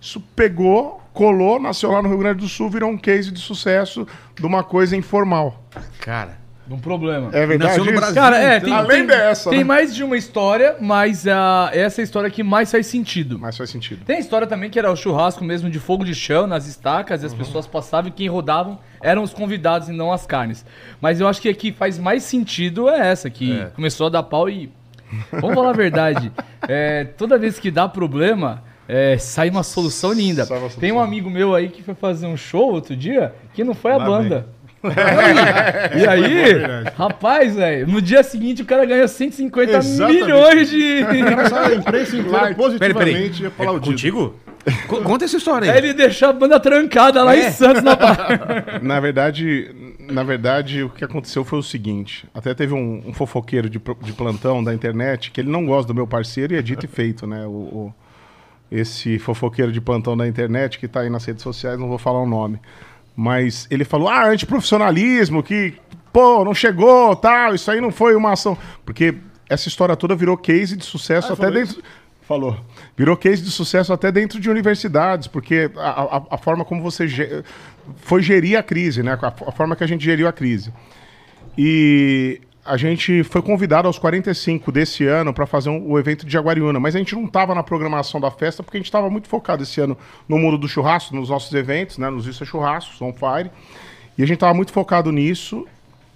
Isso 0.00 0.20
pegou, 0.34 1.00
colou, 1.12 1.60
nasceu 1.60 1.92
lá 1.92 2.02
no 2.02 2.08
Rio 2.08 2.18
Grande 2.18 2.40
do 2.40 2.48
Sul, 2.48 2.68
virou 2.68 2.90
um 2.90 2.98
case 2.98 3.30
de 3.30 3.38
sucesso 3.40 4.06
de 4.34 4.44
uma 4.46 4.64
coisa 4.64 4.96
informal. 4.96 5.62
Cara, 6.00 6.38
Um 6.70 6.78
problema. 6.78 7.30
É 7.32 7.46
verdade 7.46 7.78
nasceu 7.78 7.84
no? 7.84 7.98
Brasil. 7.98 8.14
Cara, 8.14 8.38
é, 8.38 8.56
então. 8.56 8.68
tem, 8.68 8.74
Além 8.74 8.98
tem, 8.98 9.06
dessa, 9.06 9.50
tem 9.50 9.58
né? 9.60 9.64
mais 9.64 9.94
de 9.94 10.04
uma 10.04 10.16
história, 10.16 10.76
mas 10.80 11.26
ah, 11.26 11.70
essa 11.72 12.00
é 12.00 12.02
a 12.02 12.04
história 12.04 12.30
que 12.30 12.42
mais 12.42 12.70
faz 12.70 12.86
sentido. 12.86 13.38
Mas 13.38 13.56
faz 13.56 13.70
sentido. 13.70 14.04
Tem 14.04 14.16
a 14.16 14.20
história 14.20 14.46
também 14.46 14.68
que 14.68 14.78
era 14.78 14.90
o 14.90 14.96
churrasco 14.96 15.42
mesmo 15.44 15.70
de 15.70 15.78
fogo 15.78 16.04
de 16.04 16.14
chão 16.14 16.46
nas 16.46 16.66
estacas, 16.66 17.22
e 17.22 17.26
as 17.26 17.34
pessoas 17.34 17.66
passavam 17.66 18.08
e 18.08 18.12
quem 18.12 18.28
rodavam 18.28 18.78
eram 19.00 19.22
os 19.22 19.32
convidados 19.32 19.88
e 19.88 19.92
não 19.92 20.12
as 20.12 20.26
carnes. 20.26 20.64
Mas 21.00 21.20
eu 21.20 21.28
acho 21.28 21.40
que 21.40 21.48
a 21.48 21.54
que 21.54 21.72
faz 21.72 21.98
mais 21.98 22.22
sentido 22.22 22.88
é 22.88 23.08
essa, 23.08 23.30
que 23.30 23.66
começou 23.74 24.06
a 24.06 24.10
dar 24.10 24.22
pau 24.22 24.48
e. 24.48 24.70
Vamos 25.32 25.54
falar 25.54 25.70
a 25.70 25.74
verdade. 25.74 26.30
é, 26.68 27.04
toda 27.04 27.38
vez 27.38 27.58
que 27.58 27.70
dá 27.70 27.88
problema, 27.88 28.62
é, 28.86 29.16
sai 29.16 29.48
uma 29.48 29.62
solução 29.62 30.12
linda. 30.12 30.42
Uma 30.42 30.58
solução. 30.58 30.80
Tem 30.80 30.92
um 30.92 31.00
amigo 31.00 31.30
meu 31.30 31.54
aí 31.54 31.68
que 31.70 31.82
foi 31.82 31.94
fazer 31.94 32.26
um 32.26 32.36
show 32.36 32.72
outro 32.72 32.94
dia 32.94 33.34
que 33.54 33.64
não 33.64 33.74
foi 33.74 33.92
a 33.92 33.98
banda. 33.98 34.46
e 35.96 36.06
aí, 36.06 36.52
rapaz, 36.96 37.54
velho, 37.56 37.86
no 37.86 38.00
dia 38.00 38.22
seguinte 38.22 38.62
o 38.62 38.64
cara 38.64 38.84
ganhou 38.84 39.08
150 39.08 39.76
Exatamente. 39.78 40.22
milhões 40.22 40.70
de. 40.70 41.02
O 41.02 41.50
cara 41.50 41.74
imprensa 41.74 42.16
inteira 42.16 42.38
Peraí, 42.38 42.54
positivamente 42.54 43.36
peraí. 43.42 43.46
aplaudido. 43.46 43.90
Contigo? 43.90 44.34
Co- 44.86 45.00
Conta 45.02 45.24
essa 45.24 45.36
história 45.36 45.70
aí. 45.72 45.78
Aí 45.78 45.84
ele 45.84 45.94
deixou 45.94 46.28
a 46.28 46.32
banda 46.32 46.60
trancada 46.60 47.22
lá 47.24 47.34
É? 47.34 47.48
em 47.48 47.50
Santos 47.50 47.82
na 47.82 47.96
barra. 47.96 48.78
Na 48.82 49.00
verdade, 49.00 49.74
na 50.10 50.22
verdade, 50.22 50.82
o 50.82 50.90
que 50.90 51.04
aconteceu 51.04 51.44
foi 51.44 51.58
o 51.58 51.62
seguinte: 51.62 52.26
até 52.34 52.52
teve 52.54 52.74
um, 52.74 53.02
um 53.06 53.12
fofoqueiro 53.12 53.68
de, 53.70 53.80
de 54.02 54.12
plantão 54.12 54.62
da 54.62 54.74
internet 54.74 55.30
que 55.30 55.40
ele 55.40 55.50
não 55.50 55.64
gosta 55.66 55.88
do 55.88 55.94
meu 55.94 56.06
parceiro 56.06 56.54
e 56.54 56.56
é 56.58 56.62
dito 56.62 56.84
e 56.84 56.88
feito, 56.88 57.26
né? 57.26 57.46
O, 57.46 57.50
o- 57.50 57.94
esse 58.70 59.18
fofoqueiro 59.18 59.72
de 59.72 59.80
plantão 59.80 60.14
da 60.14 60.28
internet 60.28 60.78
que 60.78 60.86
tá 60.86 61.00
aí 61.00 61.08
nas 61.08 61.24
redes 61.24 61.42
sociais, 61.42 61.78
não 61.80 61.88
vou 61.88 61.96
falar 61.96 62.20
o 62.20 62.26
nome. 62.26 62.60
Mas 63.20 63.66
ele 63.68 63.84
falou: 63.84 64.08
ah, 64.08 64.26
antiprofissionalismo, 64.28 65.42
que, 65.42 65.74
pô, 66.12 66.44
não 66.44 66.54
chegou, 66.54 67.16
tal, 67.16 67.52
isso 67.52 67.68
aí 67.68 67.80
não 67.80 67.90
foi 67.90 68.14
uma 68.14 68.30
ação. 68.32 68.56
Porque 68.86 69.12
essa 69.48 69.66
história 69.66 69.96
toda 69.96 70.14
virou 70.14 70.36
case 70.36 70.76
de 70.76 70.84
sucesso 70.84 71.32
Ah, 71.32 71.34
até 71.34 71.50
dentro. 71.50 71.82
Falou. 72.22 72.56
Virou 72.96 73.16
case 73.16 73.42
de 73.42 73.50
sucesso 73.50 73.92
até 73.92 74.12
dentro 74.12 74.38
de 74.38 74.48
universidades, 74.48 75.26
porque 75.26 75.68
a, 75.76 76.18
a- 76.18 76.22
a 76.30 76.38
forma 76.38 76.64
como 76.64 76.80
você 76.80 77.08
ge- 77.08 77.42
foi 77.96 78.22
gerir 78.22 78.56
a 78.56 78.62
crise, 78.62 79.02
né? 79.02 79.18
A, 79.20 79.26
a 79.48 79.50
forma 79.52 79.74
que 79.74 79.82
a 79.82 79.86
gente 79.88 80.04
geriu 80.04 80.28
a 80.28 80.32
crise. 80.32 80.72
E 81.56 82.40
a 82.68 82.76
gente 82.76 83.22
foi 83.24 83.40
convidado 83.40 83.88
aos 83.88 83.98
45 83.98 84.70
desse 84.70 85.06
ano 85.06 85.32
para 85.32 85.46
fazer 85.46 85.70
um- 85.70 85.90
o 85.90 85.98
evento 85.98 86.26
de 86.26 86.32
Jaguariúna, 86.32 86.78
mas 86.78 86.94
a 86.94 86.98
gente 86.98 87.14
não 87.14 87.24
estava 87.24 87.54
na 87.54 87.62
programação 87.62 88.20
da 88.20 88.30
festa 88.30 88.62
porque 88.62 88.76
a 88.76 88.80
gente 88.80 88.86
estava 88.86 89.08
muito 89.08 89.26
focado 89.28 89.62
esse 89.62 89.80
ano 89.80 89.96
no 90.28 90.38
mundo 90.38 90.58
do 90.58 90.68
churrasco, 90.68 91.16
nos 91.16 91.30
nossos 91.30 91.52
eventos, 91.54 91.96
né? 91.98 92.10
Nos 92.10 92.26
Isso 92.26 92.42
é 92.42 92.46
Churrascos, 92.46 93.00
On 93.00 93.12
Fire. 93.12 93.50
E 94.16 94.22
a 94.22 94.26
gente 94.26 94.36
estava 94.36 94.52
muito 94.52 94.70
focado 94.72 95.10
nisso, 95.10 95.66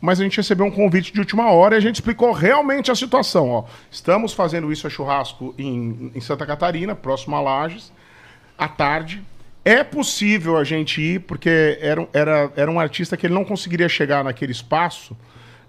mas 0.01 0.20
a 0.20 0.24
gente 0.24 0.37
recebeu 0.37 0.66
um 0.66 0.70
convite 0.70 1.12
de 1.12 1.20
última 1.20 1.51
hora 1.51 1.74
e 1.74 1.79
a 1.79 1.81
gente 1.81 1.97
explicou 1.97 2.33
realmente 2.33 2.91
a 2.91 2.95
situação. 2.95 3.49
Ó. 3.49 3.65
Estamos 3.91 4.33
fazendo 4.33 4.70
Isso 4.70 4.87
é 4.87 4.91
Churrasco 4.91 5.55
em, 5.59 6.11
em 6.15 6.20
Santa 6.20 6.45
Catarina, 6.45 6.95
próximo 6.95 7.35
a 7.35 7.41
Lages, 7.41 7.93
à 8.59 8.69
tarde. 8.69 9.23
É 9.65 9.83
possível 9.85 10.57
a 10.59 10.65
gente 10.65 11.01
ir, 11.01 11.20
porque 11.20 11.79
era, 11.81 12.09
era, 12.12 12.53
era 12.57 12.70
um 12.70 12.81
artista 12.81 13.16
que 13.16 13.27
ele 13.27 13.35
não 13.35 13.45
conseguiria 13.45 13.89
chegar 13.89 14.23
naquele 14.24 14.53
espaço 14.53 15.16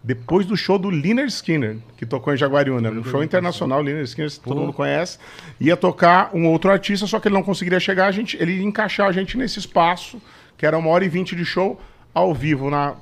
depois 0.03 0.45
do 0.45 0.57
show 0.57 0.77
do 0.77 0.89
Liner 0.89 1.25
Skinner, 1.27 1.77
que 1.97 2.05
tocou 2.05 2.33
em 2.33 2.37
Jaguariúna. 2.37 2.91
No 2.91 3.03
show 3.05 3.23
internacional, 3.23 3.81
Liner 3.81 4.03
Skinner, 4.03 4.29
todo 4.39 4.59
mundo 4.59 4.73
conhece. 4.73 5.17
Ia 5.61 5.77
tocar 5.77 6.29
um 6.33 6.45
outro 6.47 6.69
artista, 6.69 7.07
só 7.07 7.19
que 7.19 7.27
ele 7.29 7.35
não 7.35 7.43
conseguiria 7.43 7.79
chegar. 7.79 8.07
A 8.07 8.11
gente, 8.11 8.35
ele 8.39 8.57
ia 8.57 8.63
encaixar 8.63 9.07
a 9.07 9.11
gente 9.13 9.37
nesse 9.37 9.59
espaço, 9.59 10.21
que 10.57 10.65
era 10.65 10.77
uma 10.77 10.89
hora 10.89 11.05
e 11.05 11.09
vinte 11.09 11.35
de 11.35 11.45
show, 11.45 11.79
ao 12.13 12.33
vivo 12.33 12.69
na, 12.69 12.95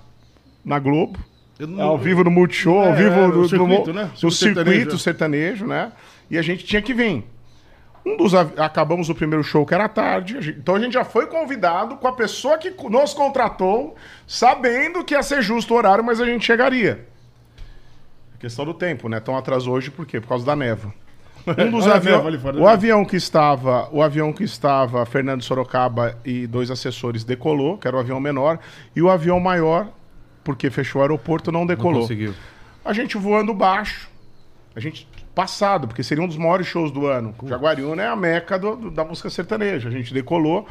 na 0.64 0.78
Globo. 0.80 1.20
Não- 1.60 1.82
Ao 1.82 1.98
vivo 1.98 2.24
no 2.24 2.32
Multishow, 2.32 2.80
ao 2.80 2.94
É, 2.94 2.96
vivo 2.96 3.16
é, 3.20 3.28
no, 3.28 3.48
circuito, 3.50 3.88
no, 3.88 3.94
né? 3.94 4.04
no 4.24 4.32
Circuito 4.32 4.36
circuito 4.36 4.98
sertanejo. 4.98 4.98
sertanejo, 4.98 5.66
né? 5.68 5.92
E 6.30 6.38
a 6.38 6.42
gente 6.42 6.66
tinha 6.66 6.82
que 6.82 6.92
vir. 6.94 7.24
Um 8.06 8.18
dos 8.18 8.34
acabamos 8.34 9.10
o 9.10 9.16
primeiro 9.16 9.44
show 9.44 9.64
que 9.66 9.74
era 9.76 9.88
tarde, 9.88 10.56
então 10.58 10.74
a 10.76 10.80
gente 10.80 10.94
já 10.94 11.04
foi 11.04 11.28
convidado 11.28 11.98
com 11.98 12.08
a 12.08 12.14
pessoa 12.14 12.58
que 12.58 12.72
nos 12.90 13.14
contratou, 13.14 13.96
sabendo 14.26 15.04
que 15.04 15.14
ia 15.14 15.22
ser 15.22 15.42
justo 15.44 15.74
o 15.74 15.78
horário, 15.78 16.04
mas 16.04 16.20
a 16.20 16.26
gente 16.26 16.44
chegaria. 16.44 17.08
Questão 18.40 18.66
do 18.66 18.74
tempo, 18.74 19.08
né? 19.08 19.20
Tão 19.20 19.38
atrasou 19.38 19.76
hoje 19.76 19.92
por 19.92 20.06
quê? 20.08 20.20
Por 20.20 20.28
causa 20.30 20.44
da 20.44 20.56
neva. 20.56 20.92
Um 21.46 21.70
dos 21.70 21.86
aviões, 21.88 22.42
o 22.58 22.68
avião 22.68 23.06
que 23.06 23.16
estava, 23.16 23.88
o 23.92 24.02
avião 24.02 24.34
que 24.34 24.44
estava 24.44 25.06
Fernando 25.06 25.44
Sorocaba 25.44 26.18
e 26.26 26.48
dois 26.48 26.72
assessores 26.72 27.24
decolou, 27.24 27.78
que 27.78 27.88
era 27.88 27.96
o 27.96 28.00
avião 28.00 28.20
menor, 28.20 28.58
e 28.96 29.02
o 29.02 29.12
avião 29.12 29.40
maior, 29.40 29.88
porque 30.44 30.72
fechou 30.72 31.02
o 31.02 31.04
aeroporto, 31.04 31.52
não 31.52 31.62
Não 31.62 31.68
decolou. 31.68 32.02
conseguiu. 32.02 32.34
A 32.84 32.94
gente 32.94 33.16
voando 33.16 33.54
baixo. 33.54 34.10
A 34.76 34.80
gente 34.80 35.08
passado, 35.34 35.88
porque 35.88 36.04
seria 36.04 36.24
um 36.24 36.28
dos 36.28 36.38
maiores 36.38 36.68
shows 36.68 36.92
do 36.92 37.08
ano. 37.08 37.34
Jaguariúna 37.46 38.04
é 38.04 38.08
a 38.08 38.16
meca 38.16 38.60
do- 38.60 38.76
do- 38.76 38.92
da 38.92 39.04
música 39.06 39.30
sertaneja. 39.30 39.88
A 39.90 39.92
gente 39.92 40.14
decolou, 40.14 40.68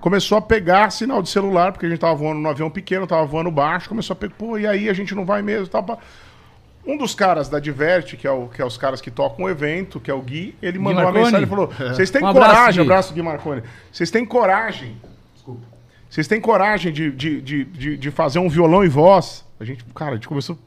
começou 0.00 0.38
a 0.38 0.42
pegar 0.42 0.90
sinal 0.90 1.20
de 1.22 1.28
celular, 1.28 1.72
porque 1.72 1.86
a 1.86 1.88
gente 1.88 1.98
tava 1.98 2.14
voando 2.14 2.40
no 2.40 2.48
avião 2.48 2.70
pequeno, 2.70 3.06
tava 3.06 3.24
voando 3.26 3.50
baixo, 3.50 3.88
começou 3.88 4.14
a 4.14 4.16
pegar, 4.16 4.34
pô, 4.36 4.56
e 4.58 4.66
aí 4.66 4.88
a 4.88 4.92
gente 4.92 5.14
não 5.14 5.24
vai 5.24 5.42
mesmo, 5.42 5.66
pá. 5.82 5.98
Um 6.86 6.98
dos 6.98 7.14
caras 7.14 7.48
da 7.48 7.58
Diverte, 7.58 8.14
que 8.16 8.26
é, 8.26 8.30
o, 8.30 8.46
que 8.48 8.60
é 8.60 8.64
os 8.64 8.76
caras 8.76 9.00
que 9.00 9.10
tocam 9.10 9.46
o 9.46 9.48
evento, 9.48 9.98
que 9.98 10.10
é 10.10 10.14
o 10.14 10.20
Gui, 10.20 10.54
ele 10.60 10.78
mandou 10.78 11.02
uma 11.02 11.12
mensagem 11.12 11.42
e 11.42 11.46
falou: 11.46 11.66
Vocês 11.68 12.10
têm 12.10 12.22
Um 12.22 12.26
abraço, 12.26 12.50
coragem, 12.54 12.84
Gui. 12.84 12.90
abraço 12.90 13.14
Gui 13.14 13.22
Marconi, 13.22 13.62
vocês 13.90 14.10
têm 14.10 14.24
coragem 14.24 14.96
Desculpa. 15.34 15.62
Vocês 16.10 16.28
têm 16.28 16.40
coragem 16.40 16.92
de, 16.92 17.10
de, 17.10 17.40
de, 17.40 17.64
de, 17.64 17.96
de 17.96 18.10
fazer 18.10 18.38
um 18.38 18.48
violão 18.50 18.84
e 18.84 18.88
voz? 18.88 19.44
A 19.58 19.64
gente, 19.64 19.82
cara, 19.94 20.12
a 20.12 20.14
gente 20.14 20.28
começou. 20.28 20.58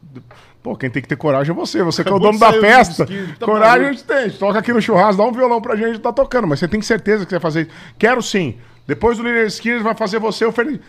Pô, 0.67 0.75
quem 0.75 0.89
tem 0.89 1.01
que 1.01 1.07
ter 1.07 1.15
coragem 1.15 1.53
é 1.53 1.55
você. 1.55 1.81
Você 1.81 2.03
que 2.03 2.09
é 2.09 2.11
o 2.11 2.17
Acabou 2.17 2.33
dono 2.33 2.39
da 2.39 2.51
festa. 2.59 3.05
disquinho, 3.05 3.37
tá 3.37 3.45
coragem 3.45 3.87
a 3.87 3.91
gente 3.93 4.03
tem. 4.03 4.17
A 4.17 4.27
gente 4.27 4.37
toca 4.37 4.59
aqui 4.59 4.73
no 4.73 4.81
churrasco, 4.81 5.15
dá 5.15 5.23
um 5.23 5.31
violão 5.31 5.61
pra 5.61 5.77
gente, 5.77 5.97
tá 5.99 6.11
tocando. 6.11 6.45
Mas 6.45 6.59
você 6.59 6.67
tem 6.67 6.81
certeza 6.81 7.23
que 7.23 7.29
você 7.29 7.35
vai 7.35 7.41
fazer 7.41 7.61
isso? 7.61 7.71
Quero 7.97 8.21
sim. 8.21 8.57
Depois 8.85 9.17
do 9.17 9.23
Liner 9.23 9.45
Skinner 9.45 9.81
vai 9.81 9.95
fazer 9.95 10.19
você 10.19 10.43
o 10.43 10.51
Fernando. 10.51 10.81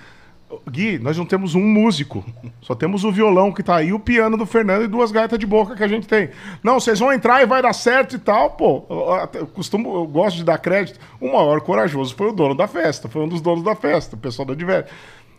Gui, 0.68 0.98
nós 0.98 1.16
não 1.16 1.24
temos 1.24 1.54
um 1.54 1.60
músico. 1.60 2.24
Só 2.60 2.74
temos 2.74 3.04
o 3.04 3.12
violão 3.12 3.52
que 3.52 3.62
tá 3.62 3.76
aí, 3.76 3.92
o 3.92 4.00
piano 4.00 4.36
do 4.36 4.46
Fernando 4.46 4.82
e 4.82 4.88
duas 4.88 5.12
gaitas 5.12 5.38
de 5.38 5.46
boca 5.46 5.76
que 5.76 5.84
a 5.84 5.88
gente 5.88 6.08
tem. 6.08 6.30
Não, 6.60 6.80
vocês 6.80 6.98
vão 6.98 7.12
entrar 7.12 7.40
e 7.40 7.46
vai 7.46 7.62
dar 7.62 7.72
certo 7.72 8.16
e 8.16 8.18
tal, 8.18 8.50
pô. 8.50 8.84
Eu, 9.32 9.46
costumo, 9.46 9.94
eu 9.94 10.06
gosto 10.08 10.38
de 10.38 10.44
dar 10.44 10.58
crédito. 10.58 10.98
O 11.20 11.28
maior 11.28 11.60
corajoso 11.60 12.16
foi 12.16 12.30
o 12.30 12.32
dono 12.32 12.56
da 12.56 12.66
festa, 12.66 13.08
foi 13.08 13.22
um 13.22 13.28
dos 13.28 13.40
donos 13.40 13.62
da 13.62 13.76
festa, 13.76 14.16
o 14.16 14.18
pessoal 14.18 14.44
da 14.44 14.54
Diver. 14.54 14.86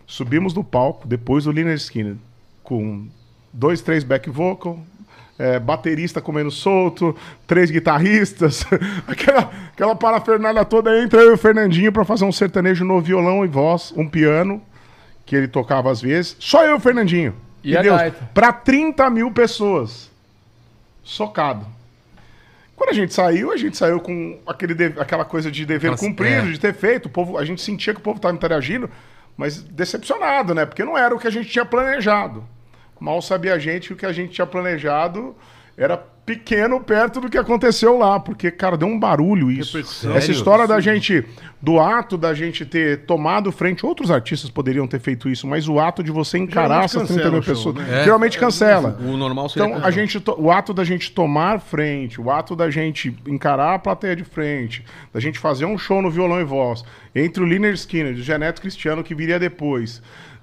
Subimos 0.07 0.53
no 0.53 0.63
palco, 0.63 1.05
depois 1.05 1.43
do 1.43 1.51
Liner 1.51 1.75
Skinner, 1.75 2.15
com 2.63 3.05
dois, 3.53 3.81
três 3.81 4.03
back 4.03 4.29
vocal, 4.29 4.79
é, 5.37 5.59
baterista 5.59 6.19
comendo 6.21 6.51
solto, 6.51 7.15
três 7.47 7.71
guitarristas, 7.71 8.65
aquela, 9.07 9.49
aquela 9.73 9.95
parafernália 9.95 10.65
toda. 10.65 11.01
Entra 11.01 11.21
eu 11.21 11.31
e 11.31 11.33
o 11.33 11.37
Fernandinho 11.37 11.91
pra 11.91 12.03
fazer 12.05 12.25
um 12.25 12.31
sertanejo 12.31 12.83
no 12.85 12.99
violão 13.01 13.43
e 13.45 13.47
voz, 13.47 13.93
um 13.95 14.07
piano, 14.07 14.61
que 15.25 15.35
ele 15.35 15.47
tocava 15.47 15.91
às 15.91 16.01
vezes. 16.01 16.35
Só 16.39 16.63
eu 16.65 16.71
e 16.71 16.77
o 16.77 16.79
Fernandinho. 16.79 17.33
E 17.63 17.75
a 17.77 17.81
Deus, 17.81 18.01
pra 18.33 18.51
30 18.53 19.09
mil 19.09 19.31
pessoas. 19.31 20.09
Socado. 21.03 21.65
Quando 22.75 22.91
a 22.91 22.93
gente 22.93 23.13
saiu, 23.13 23.51
a 23.51 23.57
gente 23.57 23.75
saiu 23.75 23.99
com 23.99 24.39
aquele 24.47 24.73
de- 24.73 24.99
aquela 24.99 25.25
coisa 25.25 25.51
de 25.51 25.65
dever 25.65 25.87
Aquelas- 25.91 25.99
cumprido, 25.99 26.47
é. 26.47 26.51
de 26.51 26.59
ter 26.59 26.73
feito. 26.73 27.07
O 27.07 27.09
povo, 27.09 27.37
a 27.37 27.43
gente 27.43 27.61
sentia 27.61 27.93
que 27.93 27.99
o 27.99 28.03
povo 28.03 28.17
estava 28.17 28.33
interagindo, 28.33 28.89
mas 29.35 29.61
decepcionado, 29.61 30.53
né? 30.55 30.65
Porque 30.65 30.83
não 30.85 30.97
era 30.97 31.13
o 31.13 31.19
que 31.19 31.27
a 31.27 31.31
gente 31.31 31.49
tinha 31.49 31.65
planejado. 31.65 32.43
Mal 32.99 33.21
sabia 33.21 33.53
a 33.53 33.59
gente 33.59 33.87
que 33.87 33.93
o 33.93 33.97
que 33.97 34.05
a 34.05 34.11
gente 34.11 34.33
tinha 34.33 34.47
planejado 34.47 35.35
era 35.77 35.97
pequeno 35.97 36.79
perto 36.79 37.19
do 37.19 37.27
que 37.27 37.37
aconteceu 37.39 37.97
lá, 37.97 38.19
porque, 38.19 38.51
cara, 38.51 38.77
deu 38.77 38.87
um 38.87 38.99
barulho 38.99 39.49
isso. 39.49 39.77
Repercussão. 39.77 40.11
Essa 40.11 40.21
Sério? 40.27 40.37
história 40.37 40.67
da 40.67 40.79
gente, 40.79 41.25
do 41.59 41.79
ato 41.79 42.17
da 42.19 42.35
gente 42.35 42.63
ter 42.67 42.99
tomado 43.05 43.51
frente, 43.51 43.83
outros 43.83 44.11
artistas 44.11 44.51
poderiam 44.51 44.85
ter 44.85 44.99
feito 44.99 45.27
isso, 45.27 45.47
mas 45.47 45.67
o 45.67 45.79
ato 45.79 46.03
de 46.03 46.11
você 46.11 46.37
encarar 46.37 46.83
essas 46.83 47.07
30 47.07 47.31
mil 47.31 47.41
pessoas, 47.41 47.75
né? 47.75 48.01
É. 48.01 48.03
geralmente 48.03 48.37
cancela. 48.37 48.95
O 49.01 49.17
normal 49.17 49.49
seria. 49.49 49.69
Então, 49.69 49.83
a 49.83 49.89
gente, 49.89 50.21
o 50.37 50.51
ato 50.51 50.71
da 50.71 50.83
gente 50.83 51.11
tomar 51.11 51.59
frente, 51.59 52.21
o 52.21 52.29
ato 52.29 52.55
da 52.55 52.69
gente 52.69 53.15
encarar 53.25 53.73
a 53.73 53.79
plateia 53.79 54.15
de 54.15 54.23
frente, 54.23 54.85
da 55.11 55.19
gente 55.19 55.39
fazer 55.39 55.65
um 55.65 55.79
show 55.79 55.99
no 55.99 56.11
violão 56.11 56.39
e 56.39 56.43
voz, 56.43 56.83
entre 57.15 57.41
o 57.41 57.45
Liner 57.45 57.73
Skinner 57.73 58.15
e 58.15 58.19
o 58.19 58.23
Geneto 58.23 58.61
Cristiano, 58.61 59.03
que 59.03 59.15
viria 59.15 59.39
depois, 59.39 59.99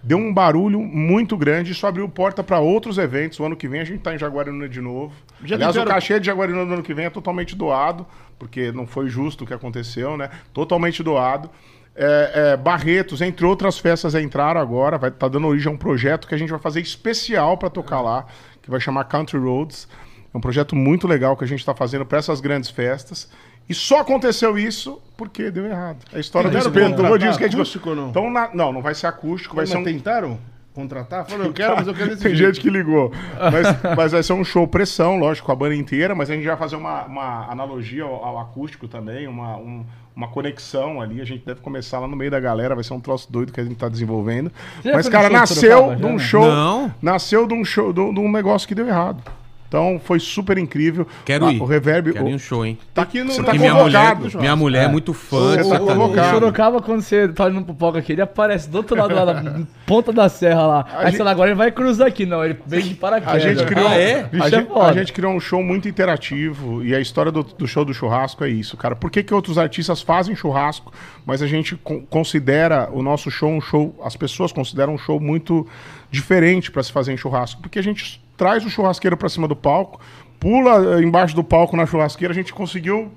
deu 0.06 0.18
um 0.18 0.32
barulho 0.32 0.80
muito 0.80 1.36
grande. 1.36 1.72
Isso 1.72 1.84
abriu 1.84 2.08
porta 2.08 2.42
para 2.42 2.60
outros 2.60 2.96
eventos. 2.96 3.40
O 3.40 3.44
ano 3.44 3.56
que 3.56 3.66
vem 3.66 3.80
a 3.80 3.84
gente 3.84 3.98
tá 3.98 4.14
em 4.14 4.18
Jaguariúna 4.18 4.68
de 4.68 4.80
novo. 4.80 5.12
Já 5.44 5.56
Aliás, 5.56 5.76
o 5.76 5.84
cachê 5.84 6.20
de 6.20 6.26
Jaguariúna 6.26 6.64
do 6.64 6.74
ano 6.74 6.82
que 6.82 6.94
vem 6.94 7.06
é 7.06 7.10
totalmente 7.10 7.56
doado, 7.56 8.06
porque 8.38 8.70
não 8.70 8.86
foi 8.86 9.08
justo 9.08 9.42
o 9.42 9.46
que 9.46 9.52
aconteceu, 9.52 10.16
né? 10.16 10.30
Totalmente 10.52 11.02
doado. 11.02 11.50
É, 11.96 12.52
é, 12.52 12.56
Barretos, 12.56 13.20
entre 13.20 13.44
outras 13.44 13.78
festas, 13.78 14.14
entraram 14.14 14.60
agora. 14.60 14.96
Vai 14.96 15.10
estar 15.10 15.26
dando 15.26 15.48
origem 15.48 15.72
a 15.72 15.74
um 15.74 15.78
projeto 15.78 16.28
que 16.28 16.34
a 16.34 16.38
gente 16.38 16.50
vai 16.50 16.60
fazer 16.60 16.80
especial 16.80 17.58
para 17.58 17.68
tocar 17.68 18.00
lá, 18.00 18.26
que 18.62 18.70
vai 18.70 18.78
chamar 18.78 19.04
Country 19.04 19.38
Roads. 19.38 19.88
É 20.32 20.38
um 20.38 20.40
projeto 20.40 20.76
muito 20.76 21.08
legal 21.08 21.36
que 21.36 21.42
a 21.42 21.48
gente 21.48 21.60
está 21.60 21.74
fazendo 21.74 22.06
para 22.06 22.18
essas 22.18 22.40
grandes 22.40 22.70
festas. 22.70 23.28
E 23.68 23.74
só 23.74 24.00
aconteceu 24.00 24.56
isso 24.58 25.00
porque 25.16 25.50
deu 25.50 25.66
errado. 25.66 25.98
A 26.14 26.18
história 26.18 26.48
do 26.50 26.56
espeto 26.58 26.74
do 26.74 26.80
contratar 26.90 27.10
rodízio 27.10 27.38
que 27.38 27.44
a 27.44 27.46
gente 27.48 27.56
acústico 27.56 27.94
não? 27.94 28.08
Então, 28.10 28.30
na- 28.30 28.50
não, 28.54 28.72
não 28.72 28.82
vai 28.82 28.94
ser 28.94 29.06
acústico, 29.06 29.56
vai 29.56 29.62
Mas 29.64 29.70
ser 29.70 29.78
um 29.78 29.84
tentaram 29.84 30.38
contratar? 30.74 31.24
Falaram, 31.24 31.46
eu 31.46 31.52
quero, 31.52 31.74
mas 31.76 31.86
eu 31.86 31.94
quero 31.94 32.10
desse 32.10 32.22
tem 32.22 32.34
jeito. 32.34 32.54
gente 32.54 32.62
que 32.62 32.70
ligou. 32.70 33.10
Mas, 33.40 33.96
mas 33.96 34.12
vai 34.12 34.22
ser 34.22 34.34
um 34.34 34.44
show 34.44 34.68
pressão, 34.68 35.18
lógico, 35.18 35.46
com 35.46 35.52
a 35.52 35.56
banda 35.56 35.74
inteira, 35.74 36.14
mas 36.14 36.30
a 36.30 36.34
gente 36.34 36.46
vai 36.46 36.56
fazer 36.56 36.76
uma, 36.76 37.04
uma 37.06 37.50
analogia 37.50 38.04
ao, 38.04 38.24
ao 38.24 38.38
acústico 38.38 38.86
também, 38.86 39.26
uma, 39.26 39.56
um- 39.56 39.84
uma 40.14 40.28
conexão 40.28 41.00
ali. 41.00 41.20
A 41.20 41.24
gente 41.24 41.44
deve 41.44 41.60
começar 41.60 41.98
lá 41.98 42.06
no 42.06 42.14
meio 42.16 42.30
da 42.30 42.38
galera, 42.40 42.74
vai 42.74 42.84
ser 42.84 42.94
um 42.94 43.00
troço 43.00 43.30
doido 43.32 43.52
que 43.52 43.60
a 43.60 43.64
gente 43.64 43.76
tá 43.76 43.88
desenvolvendo. 43.88 44.50
Você 44.82 44.92
mas, 44.92 45.08
cara, 45.08 45.28
nasceu 45.28 45.94
de 45.96 46.04
um 46.06 46.18
show. 46.18 46.44
Não. 46.46 46.94
Nasceu 47.02 47.46
de 47.46 47.54
um 47.54 47.64
show, 47.64 47.92
de 47.92 48.00
um, 48.00 48.14
de 48.14 48.20
um 48.20 48.30
negócio 48.30 48.66
que 48.68 48.74
deu 48.74 48.86
errado. 48.86 49.22
Então 49.68 50.00
foi 50.02 50.18
super 50.20 50.56
incrível. 50.58 51.06
Quero 51.24 51.46
Ah, 51.46 51.52
ir. 51.52 51.60
O 51.60 51.64
reverb. 51.64 52.12
Quero 52.12 52.28
ir 52.28 52.32
o- 52.32 52.34
um 52.36 52.38
show, 52.38 52.64
hein? 52.64 52.78
Tá 52.94 53.02
aqui 53.02 53.22
no, 53.22 53.32
Você 53.32 53.40
no 53.40 53.46
tá 53.46 53.54
minha 53.54 53.74
mulher, 53.74 54.16
minha 54.38 54.56
mulher 54.56 54.84
é 54.84 54.88
muito 54.88 55.12
fã. 55.12 55.56
Você 55.56 55.68
tá 55.70 55.78
convocado. 55.80 56.28
O 56.28 56.30
Sorocaba, 56.40 56.80
quando 56.82 57.02
você 57.02 57.28
tá 57.28 57.50
indo 57.50 57.62
pro 57.62 57.74
palco 57.74 57.98
aqui, 57.98 58.12
ele 58.12 58.22
aparece 58.22 58.68
do 58.70 58.76
outro 58.76 58.96
lado 58.96 59.14
lá 59.14 59.24
da 59.24 59.60
ponta 59.86 60.12
da 60.12 60.28
serra 60.28 60.66
lá. 60.66 60.86
Aí 60.94 61.06
gente- 61.06 61.16
sei 61.16 61.24
lá, 61.24 61.30
agora 61.32 61.50
ele 61.50 61.56
vai 61.58 61.70
cruzar 61.72 62.06
aqui, 62.06 62.24
não. 62.24 62.44
Ele 62.44 62.56
vem 62.66 62.80
de 62.82 62.94
paraquedas. 62.94 63.34
A 63.34 63.38
gente 63.40 63.64
criou, 63.64 63.88
Ah, 63.88 63.94
é? 63.96 64.22
Bicho 64.24 64.42
a, 64.44 64.46
é 64.46 64.50
gente, 64.50 64.68
foda. 64.68 64.90
a 64.90 64.92
gente 64.92 65.12
criou 65.12 65.32
um 65.32 65.40
show 65.40 65.62
muito 65.62 65.88
interativo 65.88 66.82
e 66.84 66.94
a 66.94 67.00
história 67.00 67.32
do, 67.32 67.42
do 67.42 67.66
show 67.66 67.84
do 67.84 67.92
churrasco 67.92 68.44
é 68.44 68.48
isso, 68.48 68.76
cara. 68.76 68.94
Por 68.96 69.10
que, 69.10 69.22
que 69.22 69.34
outros 69.34 69.58
artistas 69.58 70.00
fazem 70.00 70.34
churrasco, 70.36 70.92
mas 71.24 71.42
a 71.42 71.46
gente 71.46 71.76
con- 71.76 72.02
considera 72.08 72.88
o 72.92 73.02
nosso 73.02 73.30
show 73.30 73.50
um 73.50 73.60
show, 73.60 73.94
as 74.04 74.16
pessoas 74.16 74.52
consideram 74.52 74.94
um 74.94 74.98
show 74.98 75.18
muito 75.20 75.66
diferente 76.10 76.70
para 76.70 76.82
se 76.82 76.92
fazer 76.92 77.12
em 77.12 77.16
churrasco? 77.16 77.60
Porque 77.60 77.78
a 77.78 77.82
gente 77.82 78.24
traz 78.36 78.64
o 78.64 78.70
churrasqueiro 78.70 79.16
para 79.16 79.28
cima 79.28 79.46
do 79.48 79.56
palco, 79.56 80.00
pula 80.38 80.98
eh, 80.98 81.02
embaixo 81.02 81.34
do 81.34 81.42
palco 81.44 81.76
na 81.76 81.86
churrasqueira, 81.86 82.32
a 82.32 82.34
gente 82.34 82.52
conseguiu 82.52 83.10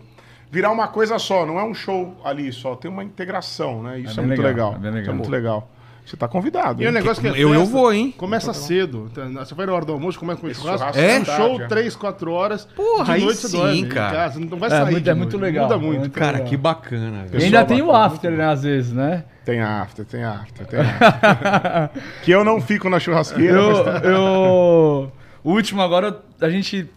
virar 0.51 0.71
uma 0.71 0.87
coisa 0.87 1.19
só, 1.19 1.45
não 1.45 1.59
é 1.59 1.63
um 1.63 1.73
show 1.73 2.15
ali 2.23 2.51
só, 2.51 2.75
tem 2.75 2.89
uma 2.89 3.03
integração, 3.03 3.83
né? 3.83 3.99
Isso 3.99 4.13
é, 4.19 4.23
bem 4.23 4.27
muito 4.27 4.41
legal, 4.41 4.71
legal. 4.71 4.73
é 4.73 4.77
Isso 4.79 4.87
é 4.87 4.99
legal. 5.01 5.15
muito 5.15 5.29
legal. 5.31 5.69
Você 6.05 6.17
tá 6.17 6.27
convidado. 6.27 6.81
E 6.81 6.87
o 6.87 6.91
negócio 6.91 7.21
que 7.21 7.27
é 7.27 7.31
Eu- 7.39 7.53
eu 7.53 7.65
vou, 7.67 7.93
hein? 7.93 8.11
Começa 8.17 8.51
cedo. 8.51 9.07
Então, 9.11 9.31
Você 9.31 9.53
vai 9.53 9.67
na 9.67 9.73
hora 9.73 9.85
do 9.85 9.93
almoço, 9.93 10.17
começa 10.17 10.41
com 10.41 10.47
o 10.47 10.49
Esse 10.49 10.59
churrasco. 10.59 10.97
É 10.97 11.17
é 11.17 11.19
um 11.19 11.23
tarde, 11.23 11.43
show 11.45 11.61
é. 11.61 11.67
3, 11.67 11.95
4 11.95 12.31
horas. 12.31 12.65
Porra, 12.65 13.03
de 13.05 13.11
aí 13.11 13.21
noite 13.25 13.37
você 13.41 13.47
sim, 13.49 13.57
dorme 13.57 13.85
cara. 13.85 14.09
Em 14.09 14.15
casa. 14.15 14.39
Não 14.39 14.57
vai 14.57 14.69
É, 14.69 14.71
sair 14.71 14.91
muito- 14.91 15.03
de 15.03 15.09
é 15.09 15.13
muito 15.13 15.37
noite. 15.37 15.51
legal, 15.53 15.65
Muda 15.67 15.77
muito. 15.77 15.99
muito 15.99 16.13
Cara, 16.19 16.31
legal. 16.37 16.47
que 16.47 16.57
bacana. 16.57 17.25
E 17.31 17.43
ainda 17.43 17.63
tem 17.63 17.79
o 17.83 17.91
after, 17.95 18.31
né, 18.31 18.45
às 18.45 18.63
vezes, 18.63 18.91
né? 18.91 19.23
Tem 19.49 19.61
after, 19.61 20.05
tem 20.05 20.23
after, 20.23 20.65
tem 20.67 20.79
after. 20.85 22.03
que 22.23 22.31
eu 22.31 22.43
não 22.43 22.61
fico 22.61 22.89
na 22.89 22.99
churrasqueira, 22.99 23.57
Eu, 23.57 23.85
mas 23.85 24.03
eu... 24.03 25.11
O 25.43 25.51
último 25.51 25.81
agora, 25.81 26.21
a 26.39 26.49
gente 26.49 26.87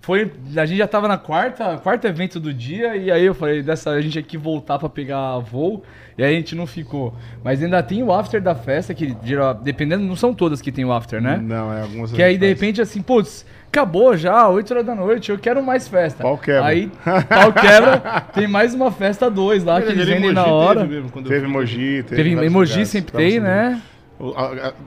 foi... 0.00 0.32
A 0.56 0.64
gente 0.64 0.78
já 0.78 0.86
tava 0.86 1.06
na 1.06 1.18
quarta, 1.18 1.76
quarto 1.78 2.06
evento 2.06 2.40
do 2.40 2.54
dia, 2.54 2.96
e 2.96 3.10
aí 3.10 3.24
eu 3.24 3.34
falei, 3.34 3.62
dessa 3.62 3.90
a 3.90 4.00
gente 4.00 4.22
que 4.22 4.38
voltar 4.38 4.78
pra 4.78 4.88
pegar 4.88 5.38
voo, 5.38 5.82
e 6.16 6.24
aí 6.24 6.34
a 6.34 6.38
gente 6.38 6.54
não 6.54 6.66
ficou. 6.66 7.14
Mas 7.44 7.62
ainda 7.62 7.82
tem 7.82 8.02
o 8.02 8.10
after 8.10 8.40
da 8.40 8.54
festa, 8.54 8.94
que 8.94 9.14
dependendo, 9.62 10.04
não 10.04 10.16
são 10.16 10.32
todas 10.32 10.62
que 10.62 10.72
tem 10.72 10.84
o 10.84 10.92
after, 10.92 11.20
né? 11.20 11.36
Não, 11.36 11.72
é 11.72 11.82
algumas 11.82 12.10
Que 12.12 12.22
aí, 12.22 12.38
de 12.38 12.48
repente, 12.48 12.80
assim, 12.80 13.02
putz, 13.02 13.44
acabou 13.70 14.16
já, 14.16 14.48
8 14.48 14.70
horas 14.72 14.86
da 14.86 14.94
noite, 14.94 15.30
eu 15.30 15.38
quero 15.38 15.62
mais 15.62 15.86
festa. 15.88 16.22
Pau 16.22 16.36
quebra. 16.36 16.64
Aí, 16.66 16.90
pau 17.28 17.52
quebra, 17.52 18.20
tem 18.34 18.48
mais 18.48 18.74
uma 18.74 18.90
festa 18.90 19.30
2 19.30 19.64
lá, 19.64 19.80
que 19.80 19.88
eles 19.88 20.00
Ele 20.02 20.10
em 20.10 20.14
vendem 20.14 20.32
na 20.32 20.42
Mogi 20.42 20.52
hora. 20.52 20.80
teve 20.80 20.94
mesmo, 20.94 21.10
Teve. 21.22 21.46
Mogi, 21.46 22.02
teve. 22.02 22.16
Teve 22.16 22.30
emoji, 22.46 22.70
lugares 22.72 22.88
sempre 22.88 23.12
tem, 23.12 23.30
você 23.32 23.40
né? 23.40 23.82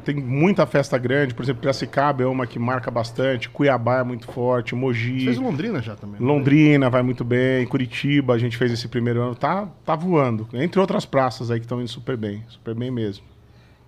Tem 0.03 0.14
muita 0.16 0.66
festa 0.66 0.98
grande, 0.98 1.34
por 1.34 1.41
exemplo, 1.44 1.62
Piracicaba 1.62 2.22
é 2.22 2.26
uma 2.26 2.45
que 2.45 2.60
marca 2.60 2.91
bastante, 2.91 3.48
Cuiabá 3.49 3.99
é 3.99 4.03
muito 4.03 4.26
forte, 4.30 4.76
Mogi, 4.76 5.24
Fez 5.24 5.38
Londrina 5.38 5.82
já 5.82 5.95
também. 5.95 6.20
né? 6.20 6.28
Londrina 6.28 6.90
vai 6.90 7.02
muito 7.02 7.24
bem, 7.24 7.66
Curitiba 7.66 8.34
a 8.34 8.38
gente 8.38 8.58
fez 8.58 8.74
esse 8.74 8.90
primeiro 8.90 9.22
ano, 9.22 9.34
tá, 9.34 9.70
tá 9.86 9.95
voando. 9.95 10.49
Entre 10.53 10.82
outras 10.82 11.06
praças 11.06 11.49
aí 11.49 11.60
que 11.60 11.66
estão 11.66 11.80
indo 11.80 11.88
super 11.90 12.18
bem, 12.18 12.44
super 12.49 12.76
bem 12.76 12.91
mesmo. 12.91 13.24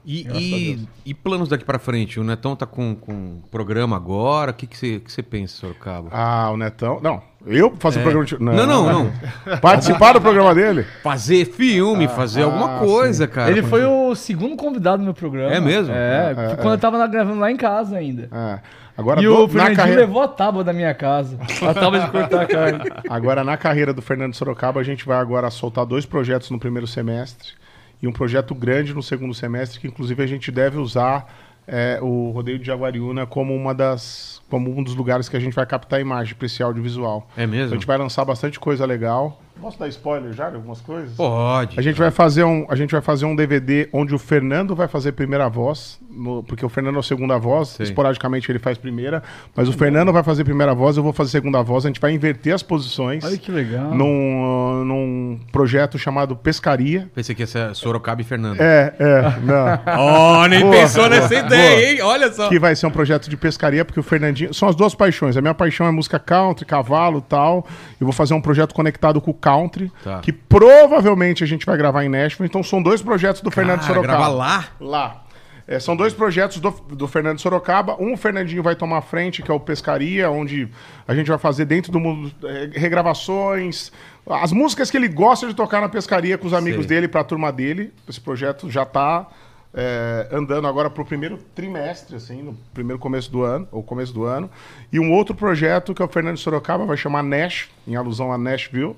E, 0.05 0.27
e, 0.27 0.88
e 1.05 1.13
planos 1.13 1.47
daqui 1.47 1.63
pra 1.63 1.80
frente? 1.80 2.19
O 2.19 2.23
Netão 2.23 2.55
tá 2.55 2.65
com, 2.65 2.93
com 2.93 3.39
programa 3.49 3.95
agora? 3.95 4.51
O 4.51 4.53
que 4.53 4.67
que 4.67 4.77
você 4.77 4.99
que 4.99 5.11
você 5.11 5.23
pensa, 5.23 5.55
Sorocaba? 5.55 6.09
Ah, 6.11 6.49
o 6.51 6.57
Netão. 6.57 6.99
Não, 7.01 7.21
eu 7.45 7.73
faço 7.80 7.99
o 7.99 8.01
programa 8.01 8.25
de. 8.25 8.41
Não, 8.41 8.53
não, 8.67 8.85
não. 8.85 9.13
Participar 9.61 10.13
do 10.13 10.21
programa 10.21 10.53
dele? 10.53 10.85
Fazer 11.01 11.45
filme, 11.45 12.09
fazer 12.09 12.41
ah, 12.41 12.45
alguma 12.45 12.80
coisa, 12.80 13.27
cara. 13.27 13.49
Ele 13.49 13.63
foi 13.63 13.85
o 13.85 14.13
segundo 14.13 14.57
convidado 14.57 14.97
do 14.97 15.05
meu 15.05 15.13
programa. 15.13 15.53
É 15.55 15.61
mesmo? 15.61 15.93
É, 15.93 16.34
É, 16.38 16.51
é, 16.51 16.55
quando 16.55 16.73
eu 16.73 16.77
tava 16.77 16.97
lá 16.97 17.07
gravando 17.07 17.39
lá 17.39 17.49
em 17.49 17.57
casa 17.57 17.97
ainda. 17.97 18.27
É. 18.30 18.59
Agora, 18.95 19.21
E 19.21 19.25
do- 19.25 19.35
o 19.35 19.41
na 19.43 19.47
Fernandinho 19.47 19.75
carreira, 19.77 20.01
levou 20.01 20.21
a 20.21 20.27
tábua 20.27 20.63
da 20.63 20.73
minha 20.73 20.93
casa. 20.93 21.38
A 21.67 21.73
tábua 21.73 21.99
de 21.99 22.11
cortar 22.11 22.41
a 22.41 22.45
carne. 22.45 22.84
agora, 23.09 23.43
na 23.43 23.57
carreira 23.57 23.91
do 23.91 24.01
Fernando 24.03 24.35
Sorocaba, 24.35 24.80
a 24.80 24.84
gente 24.84 25.03
vai 25.05 25.17
agora 25.17 25.49
soltar 25.49 25.85
dois 25.85 26.05
projetos 26.05 26.51
no 26.51 26.59
primeiro 26.59 26.85
semestre 26.85 27.53
e 28.03 28.07
um 28.07 28.11
projeto 28.11 28.53
grande 28.53 28.93
no 28.93 29.01
segundo 29.01 29.34
semestre, 29.34 29.80
que 29.80 29.88
inclusive 29.88 30.21
a 30.21 30.27
gente 30.27 30.51
deve 30.51 30.77
usar 30.77 31.34
é, 31.65 31.97
o 32.01 32.31
Rodeio 32.31 32.59
de 32.59 32.65
Jaguariúna 32.67 33.25
como 33.25 33.55
uma 33.55 33.73
das. 33.73 34.41
como 34.49 34.69
um 34.77 34.84
dos 34.84 34.93
lugares 34.93 35.30
que 35.30 35.38
a 35.38 35.39
gente 35.39 35.53
vai 35.53 35.65
captar 35.65 36.01
imagem 36.01 36.35
para 36.35 36.45
esse 36.45 36.61
audiovisual. 36.61 37.27
É 37.38 37.43
Então, 37.43 37.43
a 37.43 37.47
mesmo? 37.47 37.73
gente 37.75 37.88
vai 37.88 37.97
lançar 37.97 38.25
bastante 38.25 38.59
coisa 38.59 38.85
legal. 38.85 39.41
Posso 39.61 39.80
dar 39.80 39.88
spoiler 39.88 40.34
já 40.34 40.49
de 40.49 40.55
algumas 40.57 40.81
coisas? 40.81 41.13
Pode. 41.15 41.80
A 41.80 41.81
gente 41.81 41.97
vai 41.97 42.11
fazer 42.11 42.43
um, 42.43 42.65
a 42.69 42.75
gente 42.75 42.91
vai 42.91 43.01
fazer 43.01 43.25
um 43.25 43.34
DVD 43.35 43.88
onde 43.93 44.13
o 44.13 44.19
Fernando 44.19 44.75
vai 44.75 44.89
fazer 44.89 45.13
primeira 45.13 45.47
voz, 45.47 45.97
no- 46.09 46.43
porque 46.43 46.65
o 46.65 46.69
Fernando 46.69 46.97
é 46.97 46.99
a 46.99 47.03
segunda 47.03 47.38
voz, 47.38 47.69
Sei. 47.69 47.85
esporadicamente 47.85 48.51
ele 48.51 48.59
faz 48.59 48.77
primeira, 48.77 49.23
mas 49.55 49.69
o 49.69 49.73
Fernando 49.73 50.11
vai 50.11 50.21
fazer 50.21 50.43
primeira 50.43 50.73
voz, 50.75 50.97
eu 50.97 51.03
vou 51.03 51.13
fazer 51.13 51.31
segunda 51.31 51.61
voz, 51.61 51.85
a 51.85 51.88
gente 51.88 51.99
vai 52.01 52.11
inverter 52.11 52.53
as 52.53 52.61
posições 52.61 53.23
Olha 53.23 53.38
que 53.38 53.51
legal. 53.51 53.93
num, 53.95 54.84
num 54.84 55.39
projeto 55.51 55.97
chamado 55.97 56.35
Pescaria. 56.35 57.09
Pensei 57.15 57.34
que 57.34 57.43
ia 57.43 57.47
ser 57.47 57.73
Sorocaba 57.73 58.19
e 58.21 58.25
Fernando. 58.25 58.59
É, 58.59 58.93
é, 58.99 59.21
não. 59.41 59.63
Oh, 60.43 60.47
nem 60.47 60.59
Boa, 60.61 60.73
pensou 60.73 61.07
nessa 61.09 61.30
boa, 61.30 61.39
ideia, 61.45 61.75
boa. 61.75 61.89
hein? 61.91 62.01
Olha 62.01 62.34
só. 62.34 62.49
que 62.49 62.59
vai 62.59 62.75
ser 62.75 62.88
um 62.88 62.91
projeto 62.91 63.30
de 63.30 63.38
pescaria, 63.38 63.85
porque 63.85 63.99
o 63.99 64.03
Fernandinho. 64.03 64.53
São 64.53 64.67
as 64.67 64.75
duas 64.75 64.93
paixões. 64.93 65.38
A 65.38 65.41
minha 65.41 65.53
paixão 65.53 65.88
é 65.88 65.91
música 65.91 66.19
country, 66.19 66.65
cavalo 66.65 67.19
e 67.19 67.21
tal. 67.30 67.65
Eu 67.99 68.05
vou 68.05 68.11
fazer 68.11 68.34
um 68.34 68.41
projeto 68.41 68.73
conectado 68.73 69.21
com 69.21 69.31
o 69.31 69.34
country, 69.44 69.91
Tá. 70.03 70.20
que 70.22 70.32
provavelmente 70.32 71.44
a 71.44 71.48
gente 71.48 71.65
vai 71.65 71.76
gravar 71.78 72.06
em 72.06 72.10
Nashville. 72.10 72.48
Então 72.48 72.64
são 72.64 72.82
dois 72.82 73.02
projetos 73.02 73.41
do 73.41 73.52
Fernando 73.52 73.82
Cara, 73.82 73.94
Sorocaba. 73.94 74.18
grava 74.18 74.28
lá? 74.34 74.65
Lá. 74.80 75.20
É, 75.65 75.80
são 75.80 75.95
dois 75.95 76.14
projetos 76.14 76.60
do, 76.60 76.72
do 76.72 77.07
Fernando 77.07 77.40
Sorocaba. 77.40 77.95
Um 77.99 78.14
o 78.14 78.18
Fernandinho 78.18 78.61
vai 78.61 78.76
tomar 78.76 79.02
frente, 79.02 79.41
que 79.41 79.49
é 79.49 79.53
o 79.53 79.60
Pescaria, 79.60 80.30
onde 80.30 80.68
a 81.07 81.15
gente 81.15 81.28
vai 81.28 81.38
fazer 81.38 81.65
dentro 81.65 81.91
do 81.91 81.99
mundo 81.99 82.32
é, 82.44 82.70
regravações. 82.74 83.91
As 84.30 84.52
músicas 84.52 84.90
que 84.91 84.98
ele 84.98 85.07
gosta 85.07 85.48
de 85.48 85.53
tocar 85.53 85.80
na 85.82 85.88
pescaria 85.90 86.38
com 86.38 86.48
os 86.48 86.53
amigos 86.53 86.86
Sei. 86.86 86.95
dele, 86.95 87.07
para 87.07 87.22
a 87.22 87.24
turma 87.24 87.52
dele. 87.52 87.94
Esse 88.07 88.20
projeto 88.20 88.70
já 88.70 88.84
está 88.84 89.28
andando 90.32 90.68
agora 90.68 90.88
para 90.88 91.02
o 91.02 91.06
primeiro 91.06 91.38
trimestre, 91.56 92.15
assim, 92.15 92.44
no 92.44 92.53
primeiro 92.76 92.99
começo 92.99 93.32
do 93.32 93.41
ano, 93.41 93.68
ou 93.72 93.82
começo 93.82 94.14
do 94.14 94.24
ano. 94.24 94.48
E 94.91 94.99
um 94.99 95.11
outro 95.11 95.34
projeto 95.34 95.95
que 95.95 96.02
é 96.02 96.06
o 96.06 96.07
Fernando 96.07 96.38
Sorocaba 96.38 96.86
vai 96.86 96.95
chamar 96.95 97.24
Nash, 97.24 97.70
em 97.88 97.95
alusão 97.95 98.32
a 98.32 98.38
Nashville. 98.38 98.95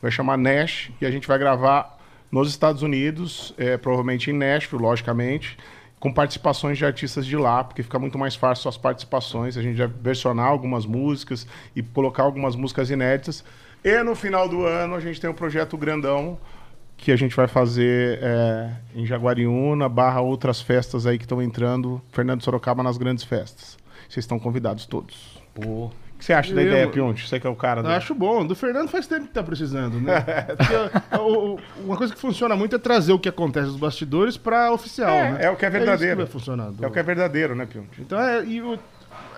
Vai 0.00 0.10
chamar 0.10 0.36
Nash, 0.38 0.90
e 1.00 1.06
a 1.06 1.10
gente 1.10 1.26
vai 1.26 1.38
gravar 1.38 1.98
nos 2.30 2.48
Estados 2.50 2.82
Unidos, 2.82 3.54
é, 3.56 3.76
provavelmente 3.76 4.30
em 4.30 4.34
Nashville, 4.34 4.82
logicamente. 4.82 5.56
com 5.98 6.12
participações 6.12 6.78
de 6.78 6.84
artistas 6.84 7.26
de 7.26 7.36
lá, 7.36 7.64
porque 7.64 7.82
fica 7.82 7.98
muito 7.98 8.16
mais 8.16 8.36
fácil 8.36 8.68
as 8.68 8.76
participações, 8.76 9.56
a 9.56 9.62
gente 9.62 9.76
vai 9.76 9.88
versionar 9.88 10.46
algumas 10.46 10.86
músicas 10.86 11.44
e 11.74 11.82
colocar 11.82 12.22
algumas 12.22 12.54
músicas 12.54 12.88
inéditas. 12.88 13.44
E 13.82 14.02
no 14.04 14.14
final 14.14 14.48
do 14.48 14.64
ano 14.64 14.94
a 14.94 15.00
gente 15.00 15.20
tem 15.20 15.28
um 15.28 15.34
projeto 15.34 15.76
grandão 15.76 16.38
que 16.96 17.12
a 17.12 17.16
gente 17.16 17.34
vai 17.34 17.46
fazer 17.46 18.18
é, 18.22 18.72
em 18.94 19.06
Jaguariúna, 19.06 19.88
barra 19.88 20.20
outras 20.20 20.60
festas 20.60 21.06
aí 21.06 21.16
que 21.16 21.24
estão 21.24 21.40
entrando, 21.40 22.00
Fernando 22.12 22.42
Sorocaba 22.42 22.82
nas 22.82 22.96
grandes 22.96 23.24
festas. 23.24 23.76
Vocês 24.08 24.24
estão 24.24 24.38
convidados 24.38 24.86
todos. 24.86 25.42
O 26.18 26.20
que 26.20 26.24
você 26.24 26.32
acha 26.32 26.52
da 26.52 26.60
Eu- 26.60 26.66
ideia, 26.66 26.88
Pionte? 26.88 27.28
Você 27.28 27.38
que 27.38 27.46
é 27.46 27.50
o 27.50 27.54
cara 27.54 27.78
Eu 27.78 27.84
da... 27.84 27.96
acho 27.96 28.12
bom. 28.12 28.44
Do 28.44 28.56
Fernando 28.56 28.88
faz 28.88 29.06
tempo 29.06 29.28
que 29.28 29.32
tá 29.32 29.40
precisando, 29.40 30.00
né? 30.00 30.20
Porque, 30.58 31.16
o- 31.16 31.54
o- 31.54 31.60
uma 31.84 31.96
coisa 31.96 32.12
que 32.12 32.18
funciona 32.20 32.56
muito 32.56 32.74
é 32.74 32.78
trazer 32.78 33.12
o 33.12 33.20
que 33.20 33.28
acontece 33.28 33.68
nos 33.68 33.76
bastidores 33.76 34.36
pra 34.36 34.72
oficial, 34.72 35.08
É, 35.10 35.30
né? 35.32 35.38
é 35.44 35.50
o 35.50 35.54
que 35.54 35.64
é 35.64 35.70
verdadeiro. 35.70 36.22
isso 36.24 36.32
que 36.32 36.50
do- 36.76 36.84
É 36.84 36.88
o 36.88 36.90
que 36.90 36.98
é 36.98 37.02
verdadeiro, 37.04 37.54
né, 37.54 37.66
Pionte? 37.66 38.00
Então 38.00 38.18
é, 38.20 38.44
e 38.44 38.60
o- 38.60 38.76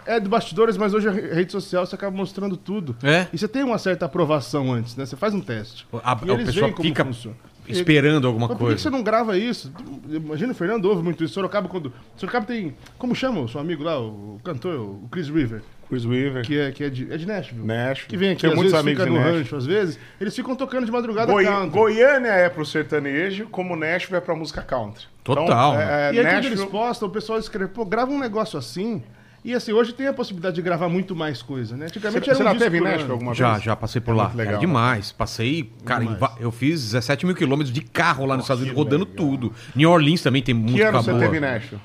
é 0.07 0.19
de 0.19 0.27
bastidores, 0.27 0.79
mas 0.79 0.95
hoje 0.95 1.07
a 1.07 1.13
re- 1.13 1.35
rede 1.35 1.53
social 1.53 1.85
você 1.85 1.95
acaba 1.95 2.17
mostrando 2.17 2.57
tudo. 2.57 2.97
É? 3.03 3.27
E 3.31 3.37
você 3.37 3.47
tem 3.47 3.63
uma 3.63 3.77
certa 3.79 4.07
aprovação 4.07 4.73
antes, 4.73 4.97
né? 4.97 5.05
Você 5.05 5.17
faz 5.17 5.35
um 5.35 5.41
teste. 5.43 5.87
A- 6.03 6.19
e 6.25 6.31
o 6.31 6.33
eles 6.33 6.47
pessoal 6.47 6.65
veem 6.65 6.73
como 6.75 6.89
fica 6.89 7.05
funciona. 7.05 7.37
Esperando 7.69 8.27
alguma 8.27 8.49
Mas 8.49 8.57
por 8.57 8.59
que 8.59 8.65
que 8.65 8.69
coisa. 8.71 8.83
você 8.83 8.91
não 8.91 9.03
grava 9.03 9.37
isso? 9.39 9.73
Imagina, 10.09 10.53
o 10.53 10.55
Fernando 10.55 10.85
ouve 10.87 11.03
muito 11.03 11.23
isso. 11.23 11.35
Sorocaba, 11.35 11.69
quando. 11.69 11.93
Sorocaba 12.17 12.47
tem. 12.47 12.75
Como 12.99 13.15
chama 13.15 13.41
o 13.41 13.49
seu 13.49 13.61
amigo 13.61 13.83
lá, 13.85 14.01
o 14.01 14.41
cantor, 14.43 14.75
o 14.81 15.09
Chris 15.11 15.29
River, 15.29 15.63
Chris 15.89 16.05
Weaver, 16.05 16.45
que 16.45 16.59
é, 16.59 16.73
que 16.73 16.85
é, 16.85 16.89
de, 16.91 17.13
é 17.13 17.17
de 17.17 17.27
Nashville. 17.27 17.65
Nashville. 17.67 18.09
Que 18.09 18.17
vem 18.17 18.31
aqui, 18.31 18.41
Tem 18.43 18.51
às 18.51 18.57
muitos 18.57 18.73
vezes 18.73 18.85
amigos 18.87 19.03
fica 19.05 19.13
no 19.15 19.19
Nashville. 19.21 19.43
rancho, 19.43 19.57
às 19.57 19.67
vezes. 19.67 19.99
Eles 20.21 20.35
ficam 20.35 20.57
tocando 20.57 20.85
de 20.87 20.93
madrugada 20.93 21.31
Goi- 21.33 21.45
country. 21.45 21.71
Goiânia 21.71 22.29
é 22.31 22.49
pro 22.49 22.65
sertanejo, 22.67 23.47
como 23.49 23.77
Nashville 23.77 24.17
é 24.17 24.21
pra 24.21 24.35
música 24.35 24.63
country. 24.63 25.05
Total, 25.23 25.45
Então, 25.45 25.81
é, 25.81 26.15
E 26.15 26.19
aí 26.19 26.25
quando 26.25 26.33
Nashville- 26.35 26.61
eles 26.61 26.65
postam, 26.71 27.09
o 27.09 27.11
pessoal 27.13 27.39
escreve, 27.39 27.71
pô, 27.73 27.85
grava 27.85 28.11
um 28.11 28.19
negócio 28.19 28.59
assim. 28.59 29.03
E 29.43 29.55
assim, 29.55 29.73
hoje 29.73 29.95
tem 29.95 30.07
a 30.07 30.13
possibilidade 30.13 30.57
de 30.57 30.63
gravar 30.63 30.89
muito 30.89 31.17
mais 31.17 31.41
coisa, 31.41 31.75
né? 31.77 31.87
Antigamente 31.87 32.25
Você, 32.27 32.31
era 32.31 32.37
você 32.37 32.43
um 32.43 32.47
já 32.47 32.53
disco 32.53 32.65
teve 32.71 32.81
Nashville 32.81 33.11
alguma 33.13 33.35
Já, 33.35 33.53
vez? 33.53 33.65
já 33.65 33.75
passei 33.75 34.01
por 34.01 34.13
É 34.13 34.17
lá. 34.19 34.25
muito 34.25 34.37
legal, 34.37 34.55
né? 34.55 34.61
demais. 34.61 35.13
Passei, 35.13 35.73
cara, 35.85 36.05
Demais. 36.05 36.33
eu 36.39 36.51
fiz 36.53 36.83
17 36.83 37.25
mil 37.25 37.35
quilômetros 37.35 37.73
de 37.73 37.81
carro 37.81 38.27
lá 38.27 38.37
nos 38.37 38.45
Estados 38.45 38.63
Unidos, 38.63 38.77
rodando 38.79 39.07
tudo. 39.07 39.53
New 39.75 39.91
Orleans 39.91 40.21
também 40.23 40.43
tem 40.43 40.55
Que 40.55 40.61
música 40.63 40.89
ano 40.91 41.03
você 41.03 41.19
teve 41.19 41.41
Nashville? 41.41 41.81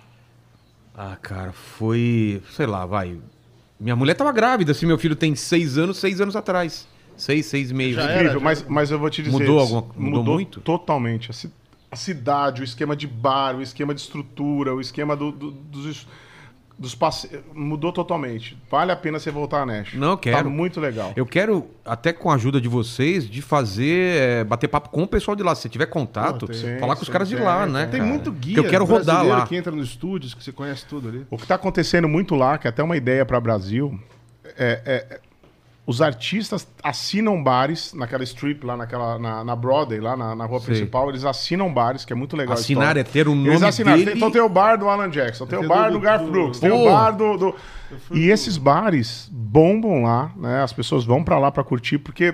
Ah, 0.97 1.17
cara, 1.21 1.51
foi. 1.53 2.41
Sei 2.51 2.65
lá, 2.65 2.85
vai. 2.85 3.17
Minha 3.79 3.95
mulher 3.95 4.15
tava 4.15 4.31
grávida, 4.33 4.71
assim, 4.73 4.85
meu 4.85 4.97
filho 4.97 5.15
tem 5.15 5.33
seis 5.35 5.77
anos, 5.77 5.97
seis 5.97 6.19
anos 6.21 6.35
atrás. 6.35 6.87
Seis, 7.17 7.45
seis 7.45 7.71
e 7.71 7.73
meio. 7.73 7.95
Já 7.95 8.01
era, 8.03 8.13
Incrível, 8.15 8.39
já 8.39 8.43
mas, 8.43 8.65
mas 8.67 8.91
eu 8.91 8.99
vou 8.99 9.09
te 9.09 9.23
dizer. 9.23 9.37
Mudou 9.37 9.59
alguma- 9.59 9.85
mudou 9.95 10.23
muito? 10.35 10.59
Totalmente. 10.59 11.31
A, 11.31 11.33
ci- 11.33 11.51
a 11.89 11.95
cidade, 11.95 12.61
o 12.61 12.63
esquema 12.65 12.95
de 12.95 13.07
bar, 13.07 13.55
o 13.55 13.61
esquema 13.61 13.93
de 13.93 14.01
estrutura, 14.01 14.73
o 14.75 14.81
esquema 14.81 15.15
do- 15.15 15.31
do- 15.31 15.51
dos, 15.51 16.05
dos 16.77 16.93
passe... 16.93 17.29
Mudou 17.53 17.91
totalmente. 17.91 18.57
Vale 18.69 18.91
a 18.91 18.95
pena 18.95 19.17
você 19.19 19.31
voltar 19.31 19.61
a 19.61 19.65
Nashville. 19.65 19.99
Não, 19.99 20.11
eu 20.11 20.17
quero. 20.17 20.37
Tá 20.37 20.43
muito 20.49 20.79
legal. 20.79 21.13
Eu 21.15 21.25
quero, 21.25 21.67
até 21.85 22.11
com 22.11 22.29
a 22.29 22.35
ajuda 22.35 22.59
de 22.59 22.67
vocês, 22.67 23.29
de 23.29 23.41
fazer, 23.41 24.17
é, 24.21 24.43
bater 24.43 24.67
papo 24.67 24.89
com 24.89 25.03
o 25.03 25.07
pessoal 25.07 25.35
de 25.35 25.43
lá. 25.43 25.55
Se 25.55 25.61
você 25.63 25.69
tiver 25.69 25.85
contato, 25.85 26.45
Pô, 26.47 26.51
tem, 26.53 26.77
falar 26.79 26.95
com 26.95 27.01
os 27.03 27.09
caras 27.09 27.29
de 27.29 27.35
tem, 27.35 27.45
lá, 27.45 27.63
tem. 27.63 27.73
né? 27.73 27.85
Tem 27.87 27.99
cara? 27.99 28.11
muito 28.11 28.31
guia 28.31 28.53
Que 28.55 28.59
eu 28.59 28.69
quero 28.69 28.83
rodar 28.85 29.25
lá. 29.25 29.47
que 29.47 29.55
entra 29.55 29.71
nos 29.71 29.87
estúdios, 29.89 30.33
que 30.33 30.43
você 30.43 30.51
conhece 30.51 30.85
tudo 30.85 31.07
ali. 31.09 31.25
O 31.29 31.37
que 31.37 31.43
está 31.43 31.55
acontecendo 31.55 32.07
muito 32.09 32.35
lá, 32.35 32.57
que 32.57 32.67
é 32.67 32.69
até 32.69 32.83
uma 32.83 32.97
ideia 32.97 33.25
para 33.25 33.39
Brasil, 33.39 33.97
é, 34.57 34.81
é- 34.85 35.19
os 35.87 36.01
artistas 36.01 36.67
assinam 36.83 37.43
bares 37.43 37.93
naquela 37.93 38.23
strip 38.23 38.65
lá 38.65 38.75
naquela 38.75 39.19
na, 39.19 39.43
na 39.43 39.55
Broadway 39.55 39.99
lá 39.99 40.17
na, 40.17 40.35
na 40.35 40.45
rua 40.45 40.59
Sei. 40.59 40.67
principal, 40.73 41.09
eles 41.09 41.23
assinam 41.23 41.71
bares, 41.71 42.03
que 42.03 42.11
é 42.11 42.15
muito 42.15 42.35
legal. 42.35 42.55
Assinar 42.55 42.97
é 42.97 43.03
ter 43.03 43.27
o 43.27 43.35
nome 43.35 43.49
Eles 43.49 43.61
assinaram. 43.63 43.97
dele. 43.99 44.13
Então 44.15 44.31
tem 44.31 44.41
o 44.41 44.49
bar 44.49 44.77
do 44.77 44.89
Alan 44.89 45.09
Jackson, 45.09 45.45
tem 45.45 45.57
o 45.59 45.61
Tem 45.61 45.69
bar 45.69 45.87
do- 45.89 45.93
do 45.93 45.99
Garth 45.99 46.23
do- 46.23 46.31
Brooks, 46.31 46.59
tem 46.59 46.69
Pô. 46.71 46.77
o 46.87 46.91
bar 46.91 47.11
do, 47.11 47.37
do- 47.37 47.55
e 48.11 48.29
esses 48.29 48.57
bares 48.57 49.29
bombam 49.31 50.01
lá, 50.03 50.31
né? 50.35 50.63
As 50.63 50.73
pessoas 50.73 51.05
vão 51.05 51.23
para 51.23 51.37
lá 51.37 51.51
para 51.51 51.63
curtir 51.63 51.99
porque 51.99 52.33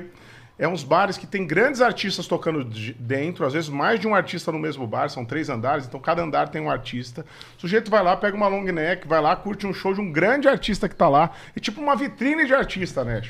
é 0.58 0.66
uns 0.68 0.84
bares 0.84 1.18
que 1.18 1.26
tem 1.28 1.46
grandes 1.46 1.82
artistas 1.82 2.28
tocando 2.28 2.64
de- 2.64 2.94
dentro, 2.94 3.46
às 3.46 3.52
vezes 3.52 3.68
mais 3.68 4.00
de 4.00 4.08
um 4.08 4.16
artista 4.16 4.50
no 4.52 4.60
mesmo 4.60 4.88
bar, 4.88 5.10
são 5.10 5.26
três 5.26 5.50
andares, 5.50 5.86
então 5.88 6.00
cada 6.00 6.22
andar 6.24 6.48
tem 6.50 6.62
um 6.62 6.70
artista. 6.70 7.26
O 7.58 7.62
sujeito 7.62 7.92
vai 7.92 8.02
lá, 8.02 8.16
pega 8.16 8.38
uma 8.38 8.48
long 8.48 8.64
neck, 8.64 9.06
vai 9.08 9.20
lá, 9.20 9.36
curte 9.36 9.68
um 9.68 9.74
show 9.74 9.94
de 9.94 10.00
um 10.00 10.10
grande 10.12 10.48
artista 10.48 10.88
que 10.88 10.96
tá 10.96 11.10
lá, 11.10 11.32
e 11.54 11.60
tipo 11.60 11.82
uma 11.82 11.96
vitrine 11.98 12.46
de 12.46 12.54
artista, 12.54 13.04
né? 13.04 13.22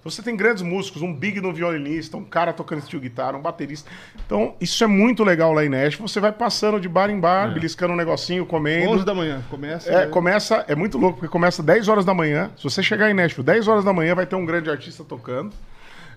Então 0.00 0.10
você 0.10 0.22
tem 0.22 0.34
grandes 0.34 0.62
músicos, 0.62 1.02
um 1.02 1.14
big 1.14 1.40
no 1.42 1.52
violinista, 1.52 2.16
um 2.16 2.24
cara 2.24 2.54
tocando 2.54 2.80
steel 2.80 3.00
guitar, 3.00 3.36
um 3.36 3.40
baterista. 3.40 3.90
Então 4.26 4.54
isso 4.58 4.82
é 4.82 4.86
muito 4.86 5.22
legal 5.22 5.52
lá 5.52 5.62
em 5.64 5.68
Nashville. 5.68 6.08
Você 6.08 6.18
vai 6.18 6.32
passando 6.32 6.80
de 6.80 6.88
bar 6.88 7.10
em 7.10 7.20
bar, 7.20 7.52
beliscando 7.52 7.92
um 7.92 7.96
negocinho, 7.96 8.46
comendo. 8.46 8.92
11 8.92 9.04
da 9.04 9.14
manhã, 9.14 9.42
começa. 9.50 9.90
É, 9.90 10.06
né? 10.06 10.06
começa, 10.06 10.64
é 10.66 10.74
muito 10.74 10.96
louco, 10.96 11.18
porque 11.18 11.30
começa 11.30 11.62
10 11.62 11.88
horas 11.88 12.04
da 12.04 12.14
manhã. 12.14 12.50
Se 12.56 12.64
você 12.64 12.82
chegar 12.82 13.10
em 13.10 13.14
Nashville, 13.14 13.44
10 13.44 13.68
horas 13.68 13.84
da 13.84 13.92
manhã, 13.92 14.14
vai 14.14 14.24
ter 14.24 14.36
um 14.36 14.46
grande 14.46 14.70
artista 14.70 15.04
tocando. 15.04 15.52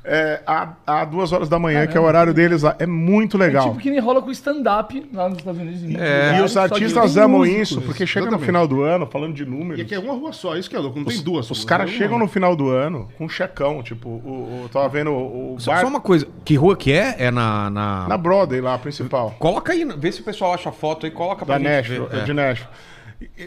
É, 0.06 0.42
a, 0.46 0.74
a 0.86 1.06
2 1.06 1.32
horas 1.32 1.48
da 1.48 1.58
manhã, 1.58 1.88
que 1.88 1.98
é 1.98 2.00
o 2.00 2.04
horário 2.04 2.34
deles 2.34 2.62
lá. 2.64 2.76
É 2.78 2.86
muito 2.86 3.38
É 3.38 3.46
legal. 3.46 3.70
tipo 3.70 3.80
que 3.80 3.90
nem 3.90 4.00
rola 4.02 4.22
com 4.22 4.30
stand-up 4.32 5.10
lá 5.14 5.30
nos 5.30 5.38
Estados 5.38 5.62
Unidos. 5.62 5.82
em 5.84 5.96
É. 5.98 6.38
e 6.38 6.42
os 6.42 6.58
artistas 6.58 7.16
amam 7.16 7.40
músicos. 7.40 7.62
isso, 7.72 7.82
porque 7.82 8.06
chega 8.06 8.30
no 8.30 8.38
final 8.38 8.68
do 8.68 8.82
ano, 8.82 9.08
falando 9.08 9.34
de 9.34 9.44
E 9.44 9.46
números. 9.46 9.80
aqui 9.80 9.96
é 9.96 10.00
uma 10.00 10.14
rua 10.14 10.34
só, 10.34 10.58
isso 10.58 10.70
que 10.70 10.76
é 10.76 10.80
louco, 10.80 10.98
não 11.00 11.06
tem 11.06 11.22
duas. 11.22 11.50
Os 11.50 11.64
caras 11.64 11.88
é 11.88 11.92
uma. 11.94 11.98
chegam 11.98 12.20
no 12.20 12.28
final 12.28 12.54
do 12.56 12.70
ano 12.70 13.08
com 13.18 13.26
um 13.26 13.30
checão, 13.30 13.82
tipo, 13.82 14.10
o, 14.10 14.66
o- 14.66 14.70
tava 14.70 14.90
vendo 14.90 15.12
o, 15.12 15.56
o 15.56 15.60
Só, 15.60 15.72
bar 15.72 15.82
só 15.82 15.88
uma 15.88 16.02
coisa, 16.02 16.28
que 16.44 16.56
rua 16.56 16.76
que 16.76 16.92
é? 16.92 17.16
É 17.18 17.32
na. 17.32 17.70
na... 17.70 18.08
na 18.10 18.18
Broadway 18.18 18.60
lá, 18.60 18.74
a 18.74 18.78
principal. 18.80 19.34
Coloca 19.40 19.72
aí, 19.72 19.86
vê 19.98 20.12
se 20.12 20.20
o 20.20 20.24
pessoal 20.26 20.54
acha 20.54 20.68
a 20.68 20.74
foto 20.74 21.06
aí, 21.06 21.12
coloca 21.12 21.46
pra 21.46 21.58
Da 21.58 21.64
gente 21.64 21.72
Nashville, 21.78 22.08
ver. 22.12 22.20
é. 22.20 22.24
de 22.26 22.34
Nashville. 22.34 22.70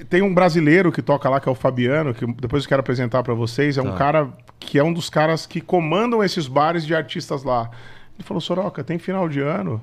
Tem 0.08 0.22
um 0.22 0.32
brasileiro 0.34 0.90
que 0.92 1.02
toca 1.02 1.28
lá, 1.28 1.40
que 1.40 1.48
é 1.48 1.52
o 1.52 1.54
Fabiano, 1.54 2.14
que 2.14 2.26
depois 2.34 2.62
eu 2.64 2.68
quero 2.68 2.80
apresentar 2.80 3.22
pra 3.22 3.34
vocês. 3.34 3.76
É 3.78 3.82
um 3.82 3.90
Tá. 3.92 3.96
cara 3.96 4.28
que 4.58 4.78
é 4.78 4.84
um 4.84 4.92
dos 4.92 5.08
caras 5.10 5.46
que 5.46 5.60
comandam 5.60 6.22
esses 6.24 6.46
bares 6.46 6.84
de 6.86 6.94
artistas 6.94 7.42
lá. 7.44 7.70
Ele 8.18 8.24
falou, 8.26 8.40
Soroca, 8.40 8.82
tem 8.82 8.98
final 8.98 9.28
de 9.28 9.40
ano 9.40 9.80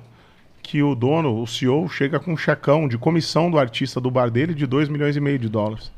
que 0.62 0.82
o 0.82 0.94
dono, 0.94 1.40
o 1.42 1.46
CEO, 1.46 1.88
chega 1.88 2.18
com 2.18 2.32
um 2.32 2.36
checão 2.36 2.88
de 2.88 2.96
comissão 2.98 3.50
do 3.50 3.58
artista 3.58 4.00
do 4.00 4.10
bar 4.10 4.30
dele 4.30 4.54
de 4.54 4.66
2 4.66 4.88
milhões 4.88 5.14
e 5.16 5.20
meio 5.20 5.38
de 5.38 5.48
dólares. 5.48 5.92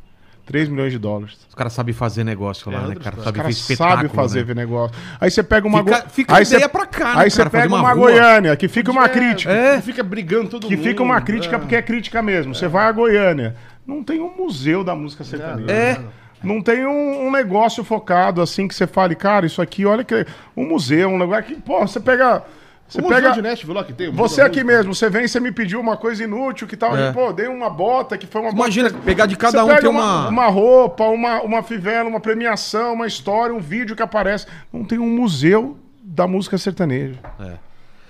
3 0.44 0.68
milhões 0.68 0.92
de 0.92 0.98
dólares. 0.98 1.36
Os 1.48 1.54
caras 1.56 1.72
sabem 1.72 1.92
fazer 1.92 2.22
negócio 2.22 2.70
lá, 2.70 2.84
É, 2.84 2.86
né, 2.88 2.94
cara? 2.96 3.16
história. 3.16 3.48
Os 3.48 3.58
Sabe 3.76 4.08
fazer 4.08 4.46
né? 4.46 4.54
negócio. 4.54 4.96
Aí 5.20 5.28
você 5.30 5.42
pega 5.42 5.66
uma... 5.66 5.82
Fica- 5.82 6.08
fica 6.08 6.34
a 6.34 6.36
aí 6.36 6.42
ideia 6.44 6.68
pra 6.68 6.86
cá, 6.86 7.14
né, 7.16 7.22
Aí 7.22 7.30
você 7.30 7.38
cara? 7.38 7.50
Pega 7.50 7.66
uma 7.68 7.78
uma. 7.80 7.94
Goiânia, 7.94 8.54
que 8.56 8.68
fica 8.68 8.92
uma 8.92 9.06
É, 9.06 9.08
crítica. 9.08 9.50
é. 9.52 9.80
Fica 9.80 10.04
brigando 10.04 10.48
todo 10.50 10.68
Que 10.68 10.76
mundo. 10.76 10.84
fica 10.84 11.02
uma 11.02 11.20
crítica 11.20 11.56
é. 11.56 11.58
porque 11.58 11.74
é 11.74 11.82
crítica 11.82 12.22
mesmo. 12.22 12.54
Você 12.54 12.68
vai 12.68 12.86
a 12.86 12.92
Goiânia, 12.92 13.56
não 13.86 14.02
tem 14.02 14.20
um 14.20 14.34
museu 14.36 14.82
da 14.82 14.94
música 14.94 15.24
sertaneja. 15.24 15.72
É. 15.72 16.00
Não 16.42 16.60
tem 16.60 16.86
um, 16.86 17.26
um 17.26 17.30
negócio 17.30 17.82
focado 17.82 18.42
assim 18.42 18.68
que 18.68 18.74
você 18.74 18.86
fale, 18.86 19.14
cara, 19.14 19.46
isso 19.46 19.62
aqui, 19.62 19.86
olha 19.86 20.04
que. 20.04 20.26
Um 20.56 20.66
museu, 20.66 21.08
um 21.08 21.16
lugar 21.16 21.42
que, 21.42 21.54
pô, 21.56 21.80
você 21.80 21.98
pega. 22.00 22.42
Você 22.88 23.00
O 23.00 23.08
pega. 23.08 23.32
de 23.32 23.42
Nashville 23.42 23.74
lá 23.74 23.82
que 23.82 23.92
tem. 23.92 24.12
Você 24.12 24.40
aqui 24.40 24.62
Música. 24.62 24.76
mesmo, 24.76 24.94
você 24.94 25.10
vem 25.10 25.24
e 25.24 25.28
você 25.28 25.40
me 25.40 25.50
pediu 25.50 25.80
uma 25.80 25.96
coisa 25.96 26.22
inútil 26.22 26.68
que 26.68 26.76
tal. 26.76 26.96
É. 26.96 27.10
Pô, 27.12 27.32
dei 27.32 27.48
uma 27.48 27.68
bota 27.68 28.16
que 28.16 28.26
foi 28.28 28.40
uma 28.42 28.50
Imagina, 28.50 28.90
bota. 28.90 29.02
pegar 29.02 29.26
de 29.26 29.34
cada 29.34 29.58
Você 29.58 29.64
um 29.64 29.68
pega 29.68 29.80
tem 29.80 29.90
uma... 29.90 30.28
uma 30.28 30.46
roupa, 30.46 31.04
uma, 31.04 31.40
uma 31.42 31.62
fivela, 31.64 32.08
uma 32.08 32.20
premiação, 32.20 32.94
uma 32.94 33.06
história, 33.08 33.52
um 33.52 33.58
vídeo 33.58 33.96
que 33.96 34.02
aparece. 34.02 34.46
Não 34.72 34.84
tem 34.84 34.98
um 35.00 35.08
museu 35.08 35.76
da 36.00 36.28
música 36.28 36.56
sertaneja. 36.58 37.16
É. 37.40 37.54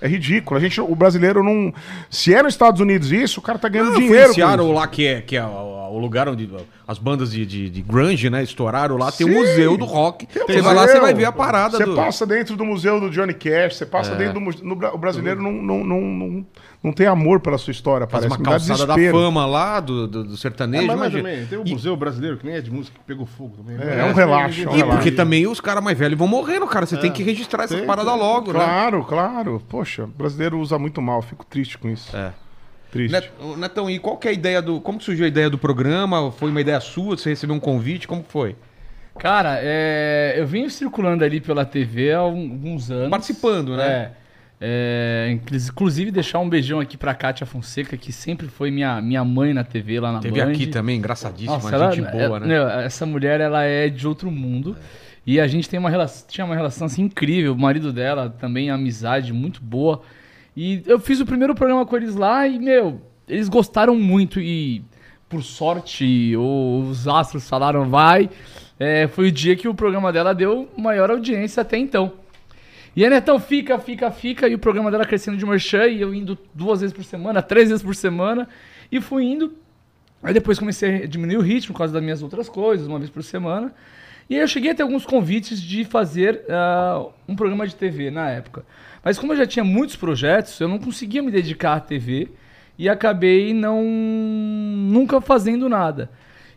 É 0.00 0.06
ridículo. 0.08 0.58
A 0.58 0.60
gente, 0.60 0.80
o 0.80 0.94
brasileiro 0.94 1.42
não. 1.42 1.72
Se 2.10 2.34
é 2.34 2.42
nos 2.42 2.52
Estados 2.52 2.80
Unidos 2.80 3.10
isso, 3.12 3.40
o 3.40 3.42
cara 3.42 3.58
tá 3.58 3.68
ganhando 3.68 3.92
Ah, 3.92 3.98
dinheiro. 3.98 4.30
isso. 4.30 4.72
lá, 4.72 4.86
que 4.86 5.06
é, 5.06 5.20
que 5.20 5.36
é 5.36 5.44
o, 5.44 5.48
o 5.92 5.98
lugar 5.98 6.28
onde 6.28 6.48
as 6.86 6.98
bandas 6.98 7.32
de, 7.32 7.44
de, 7.46 7.70
de 7.70 7.82
grunge, 7.82 8.28
né, 8.30 8.42
estouraram 8.42 8.96
lá. 8.96 9.10
Tem 9.10 9.26
Sim. 9.26 9.32
um 9.34 9.38
museu 9.40 9.76
do 9.76 9.84
rock. 9.84 10.28
Você 10.32 10.60
vai 10.60 10.74
lá, 10.74 10.82
museu. 10.82 10.96
você 10.96 11.00
vai 11.00 11.14
ver 11.14 11.24
a 11.24 11.32
parada 11.32 11.76
Você 11.78 11.84
do... 11.84 11.94
passa 11.96 12.26
dentro 12.26 12.56
do 12.56 12.64
museu 12.64 13.00
do 13.00 13.10
Johnny 13.10 13.34
Cash, 13.34 13.76
você 13.76 13.86
passa 13.86 14.12
É. 14.12 14.16
dentro 14.16 14.34
do 14.34 14.40
museu. 14.40 14.64
no 14.64 14.74
o 14.74 14.98
brasileiro 14.98 15.42
não, 15.42 15.50
não, 15.52 15.82
não, 15.84 16.00
não, 16.00 16.46
não 16.86 16.92
tem 16.92 17.06
amor 17.06 17.40
pela 17.40 17.58
sua 17.58 17.70
história, 17.70 18.06
Faz 18.06 18.24
parece. 18.24 18.40
uma 18.40 18.50
calçada 18.50 18.86
da 18.86 18.94
fama 19.10 19.44
lá, 19.44 19.80
do, 19.80 20.06
do, 20.06 20.24
do 20.24 20.34
É, 20.34 20.36
sertanejo. 20.36 20.86
mas, 20.86 20.96
mas 20.98 21.12
imagina. 21.12 21.28
também, 21.30 21.46
tem 21.46 21.58
o 21.58 21.66
E- 21.66 21.70
Museu 21.72 21.96
Brasileiro, 21.96 22.38
que 22.38 22.46
nem 22.46 22.54
é 22.56 22.60
de 22.60 22.70
música, 22.70 22.98
que 22.98 23.04
pegou 23.04 23.26
fogo 23.26 23.56
também. 23.58 23.76
É, 23.86 24.00
é 24.00 24.04
um 24.04 24.12
relaxo, 24.14 24.62
é 24.62 24.68
um 24.68 24.72
E 24.72 24.76
relaxo. 24.76 24.96
porque 24.96 25.10
também 25.10 25.46
os 25.46 25.60
caras 25.60 25.82
mais 25.84 25.98
velhos 25.98 26.18
vão 26.18 26.26
morrendo, 26.28 26.66
cara. 26.66 26.86
Você 26.86 26.96
tem 26.96 27.12
que 27.12 27.22
registrar 27.22 27.66
paradas 27.86 28.12
tem. 28.12 28.22
logo, 28.22 28.52
né? 28.52 28.58
Claro, 28.58 29.04
claro. 29.04 29.62
Poxa, 29.68 30.04
o 30.04 30.06
brasileiro 30.06 30.58
usa 30.58 30.78
muito 30.78 31.02
mal, 31.02 31.20
fico 31.20 31.44
triste 31.44 31.76
com 31.76 31.88
isso. 31.88 32.16
É. 32.16 32.32
Triste. 32.90 33.30
Netão, 33.58 33.90
e 33.90 33.98
qual 33.98 34.16
que 34.16 34.28
é 34.28 34.30
a 34.30 34.34
ideia 34.34 34.62
do. 34.62 34.80
Como 34.80 34.98
que 34.98 35.04
surgiu 35.04 35.24
a 35.24 35.28
ideia 35.28 35.50
do 35.50 35.58
programa? 35.58 36.30
Foi 36.32 36.48
uma 36.50 36.60
ideia 36.60 36.80
sua? 36.80 37.16
Você 37.16 37.28
recebeu 37.30 37.54
um 37.54 37.60
convite? 37.60 38.06
Como 38.08 38.22
que 38.22 38.30
foi? 38.30 38.54
Cara, 39.18 39.58
é, 39.60 40.34
eu 40.36 40.46
venho 40.46 40.70
circulando 40.70 41.24
ali 41.24 41.40
pela 41.40 41.64
TV 41.64 42.12
há 42.12 42.22
um- 42.22 42.50
alguns 42.52 42.90
anos. 42.90 43.10
Participando, 43.10 43.76
né? 43.76 43.86
É, 43.88 44.10
é, 44.60 45.28
inclus- 45.32 45.68
inclusive 45.68 46.10
deixar 46.10 46.38
um 46.38 46.48
beijão 46.48 46.80
aqui 46.80 46.96
pra 46.96 47.14
Kátia 47.14 47.46
Fonseca, 47.46 47.96
que 47.96 48.12
sempre 48.12 48.46
foi 48.48 48.70
minha, 48.70 49.00
minha 49.02 49.24
mãe 49.24 49.52
na 49.52 49.62
TV 49.64 50.00
lá 50.00 50.12
na 50.12 50.20
Teve 50.20 50.40
Band. 50.40 50.50
aqui 50.50 50.66
também, 50.66 50.98
engraçadíssima, 50.98 51.54
Nossa, 51.54 51.74
ela, 51.74 51.90
gente 51.92 52.10
boa, 52.10 52.36
é- 52.36 52.40
né? 52.40 52.46
meu, 52.46 52.68
essa 52.68 53.04
mulher, 53.04 53.40
ela 53.40 53.62
é 53.64 53.88
de 53.88 54.06
outro 54.06 54.30
mundo. 54.30 54.76
E 55.26 55.40
a 55.40 55.46
gente 55.48 55.68
tem 55.68 55.78
uma 55.78 55.90
relação, 55.90 56.24
tinha 56.28 56.44
uma 56.44 56.54
relação 56.54 56.86
assim 56.86 57.02
incrível. 57.02 57.52
O 57.52 57.58
marido 57.58 57.92
dela 57.92 58.30
também, 58.30 58.70
amizade 58.70 59.32
muito 59.32 59.60
boa. 59.60 60.00
E 60.56 60.82
eu 60.86 61.00
fiz 61.00 61.20
o 61.20 61.26
primeiro 61.26 61.52
programa 61.54 61.84
com 61.84 61.96
eles 61.96 62.14
lá 62.14 62.46
e, 62.46 62.58
meu, 62.60 63.00
eles 63.28 63.48
gostaram 63.48 63.96
muito. 63.96 64.40
E 64.40 64.84
por 65.28 65.42
sorte, 65.42 66.34
ou 66.36 66.82
os 66.84 67.08
astros 67.08 67.48
falaram 67.48 67.88
vai, 67.90 68.30
é, 68.78 69.08
foi 69.08 69.26
o 69.28 69.32
dia 69.32 69.56
que 69.56 69.66
o 69.66 69.74
programa 69.74 70.12
dela 70.12 70.32
deu 70.32 70.68
maior 70.78 71.10
audiência 71.10 71.60
até 71.62 71.76
então. 71.76 72.12
E 72.96 73.04
aí, 73.04 73.10
Netão, 73.10 73.38
fica, 73.38 73.78
fica, 73.78 74.10
fica, 74.10 74.48
e 74.48 74.54
o 74.54 74.58
programa 74.58 74.90
dela 74.90 75.04
crescendo 75.04 75.36
de 75.36 75.44
merchan, 75.44 75.86
e 75.86 76.00
eu 76.00 76.14
indo 76.14 76.38
duas 76.54 76.80
vezes 76.80 76.96
por 76.96 77.04
semana, 77.04 77.42
três 77.42 77.68
vezes 77.68 77.84
por 77.84 77.94
semana, 77.94 78.48
e 78.90 79.02
fui 79.02 79.24
indo. 79.24 79.52
Aí 80.22 80.32
depois 80.32 80.58
comecei 80.58 81.04
a 81.04 81.06
diminuir 81.06 81.36
o 81.36 81.42
ritmo 81.42 81.74
por 81.74 81.78
causa 81.78 81.92
das 81.92 82.02
minhas 82.02 82.22
outras 82.22 82.48
coisas, 82.48 82.86
uma 82.86 82.98
vez 82.98 83.10
por 83.10 83.22
semana. 83.22 83.74
E 84.30 84.34
aí 84.34 84.40
eu 84.40 84.48
cheguei 84.48 84.70
a 84.70 84.74
ter 84.74 84.82
alguns 84.82 85.04
convites 85.04 85.60
de 85.60 85.84
fazer 85.84 86.42
uh, 86.48 87.12
um 87.28 87.36
programa 87.36 87.66
de 87.66 87.76
TV 87.76 88.10
na 88.10 88.30
época. 88.30 88.64
Mas 89.04 89.18
como 89.18 89.34
eu 89.34 89.36
já 89.36 89.46
tinha 89.46 89.64
muitos 89.64 89.94
projetos, 89.94 90.58
eu 90.58 90.66
não 90.66 90.78
conseguia 90.78 91.22
me 91.22 91.30
dedicar 91.30 91.74
à 91.74 91.80
TV 91.80 92.30
e 92.78 92.88
acabei 92.88 93.52
não 93.52 93.84
nunca 93.84 95.20
fazendo 95.20 95.68
nada. 95.68 96.10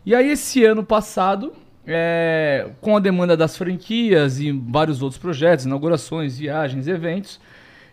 E 0.06 0.14
aí 0.14 0.30
esse 0.30 0.64
ano 0.64 0.82
passado, 0.82 1.52
é, 1.86 2.70
com 2.80 2.96
a 2.96 3.00
demanda 3.00 3.36
das 3.36 3.56
franquias 3.56 4.40
e 4.40 4.52
vários 4.52 5.02
outros 5.02 5.20
projetos, 5.20 5.64
inaugurações, 5.64 6.38
viagens, 6.38 6.86
eventos, 6.86 7.40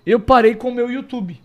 eu 0.05 0.19
parei 0.19 0.55
com 0.55 0.69
o 0.69 0.73
meu 0.73 0.91
YouTube. 0.91 1.39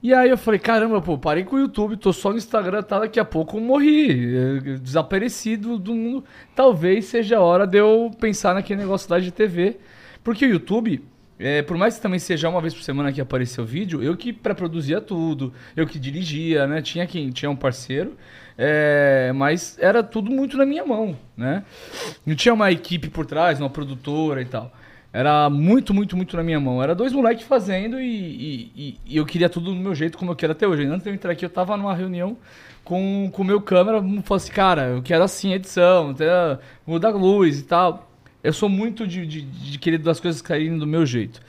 E 0.00 0.14
aí 0.14 0.30
eu 0.30 0.38
falei, 0.38 0.60
caramba, 0.60 1.02
pô, 1.02 1.18
parei 1.18 1.42
com 1.42 1.56
o 1.56 1.58
YouTube, 1.58 1.96
tô 1.96 2.12
só 2.12 2.30
no 2.30 2.38
Instagram, 2.38 2.82
tá, 2.82 3.00
daqui 3.00 3.18
a 3.18 3.24
pouco 3.24 3.56
eu 3.56 3.60
morri, 3.60 4.36
é, 4.36 4.78
desaparecido 4.78 5.76
do 5.76 5.92
mundo. 5.92 6.24
Talvez 6.54 7.06
seja 7.06 7.38
a 7.38 7.40
hora 7.40 7.66
de 7.66 7.78
eu 7.78 8.10
pensar 8.20 8.54
naquele 8.54 8.80
negócio 8.80 9.10
lá 9.10 9.18
de 9.18 9.32
TV. 9.32 9.76
Porque 10.22 10.46
o 10.46 10.50
YouTube, 10.50 11.02
é, 11.38 11.62
por 11.62 11.76
mais 11.76 11.96
que 11.96 12.02
também 12.02 12.18
seja 12.18 12.48
uma 12.48 12.60
vez 12.60 12.74
por 12.74 12.82
semana 12.82 13.12
que 13.12 13.20
apareceu 13.20 13.62
o 13.64 13.66
vídeo, 13.66 14.02
eu 14.02 14.16
que 14.16 14.32
pré-produzia 14.32 15.00
tudo, 15.00 15.52
eu 15.76 15.86
que 15.86 15.98
dirigia, 15.98 16.66
né? 16.66 16.82
Tinha 16.82 17.06
quem 17.06 17.30
tinha 17.30 17.50
um 17.50 17.56
parceiro, 17.56 18.16
é, 18.56 19.32
mas 19.34 19.78
era 19.80 20.02
tudo 20.02 20.30
muito 20.30 20.56
na 20.56 20.66
minha 20.66 20.84
mão, 20.84 21.16
né? 21.36 21.62
Não 22.26 22.34
tinha 22.34 22.52
uma 22.52 22.72
equipe 22.72 23.08
por 23.08 23.24
trás, 23.24 23.60
uma 23.60 23.70
produtora 23.70 24.42
e 24.42 24.46
tal. 24.46 24.72
Era 25.12 25.48
muito, 25.48 25.94
muito, 25.94 26.16
muito 26.16 26.36
na 26.36 26.42
minha 26.42 26.60
mão. 26.60 26.82
Era 26.82 26.94
dois 26.94 27.12
moleques 27.12 27.46
fazendo 27.46 28.00
e, 28.00 28.70
e, 28.76 29.00
e, 29.06 29.16
eu 29.16 29.24
queria 29.24 29.48
tudo 29.48 29.72
do 29.72 29.76
meu 29.76 29.94
jeito, 29.94 30.18
como 30.18 30.32
eu 30.32 30.36
quero 30.36 30.52
até 30.52 30.66
hoje. 30.66 30.84
Antes 30.84 31.04
de 31.04 31.10
eu 31.10 31.14
entrar 31.14 31.32
aqui, 31.32 31.44
eu 31.44 31.50
tava 31.50 31.76
numa 31.76 31.94
reunião 31.94 32.36
com 32.84 33.30
o 33.36 33.44
meu 33.44 33.60
câmera, 33.60 34.00
falou 34.00 34.36
assim, 34.36 34.52
cara, 34.52 34.82
eu 34.88 35.02
quero 35.02 35.22
assim, 35.22 35.52
edição, 35.52 36.14
mudar 36.86 37.10
luz 37.10 37.60
e 37.60 37.64
tal. 37.64 38.07
Eu 38.42 38.52
sou 38.52 38.68
muito 38.68 39.06
de, 39.06 39.26
de, 39.26 39.42
de 39.42 39.78
querer 39.78 39.98
das 39.98 40.20
coisas 40.20 40.40
caírem 40.40 40.78
do 40.78 40.86
meu 40.86 41.04
jeito. 41.04 41.40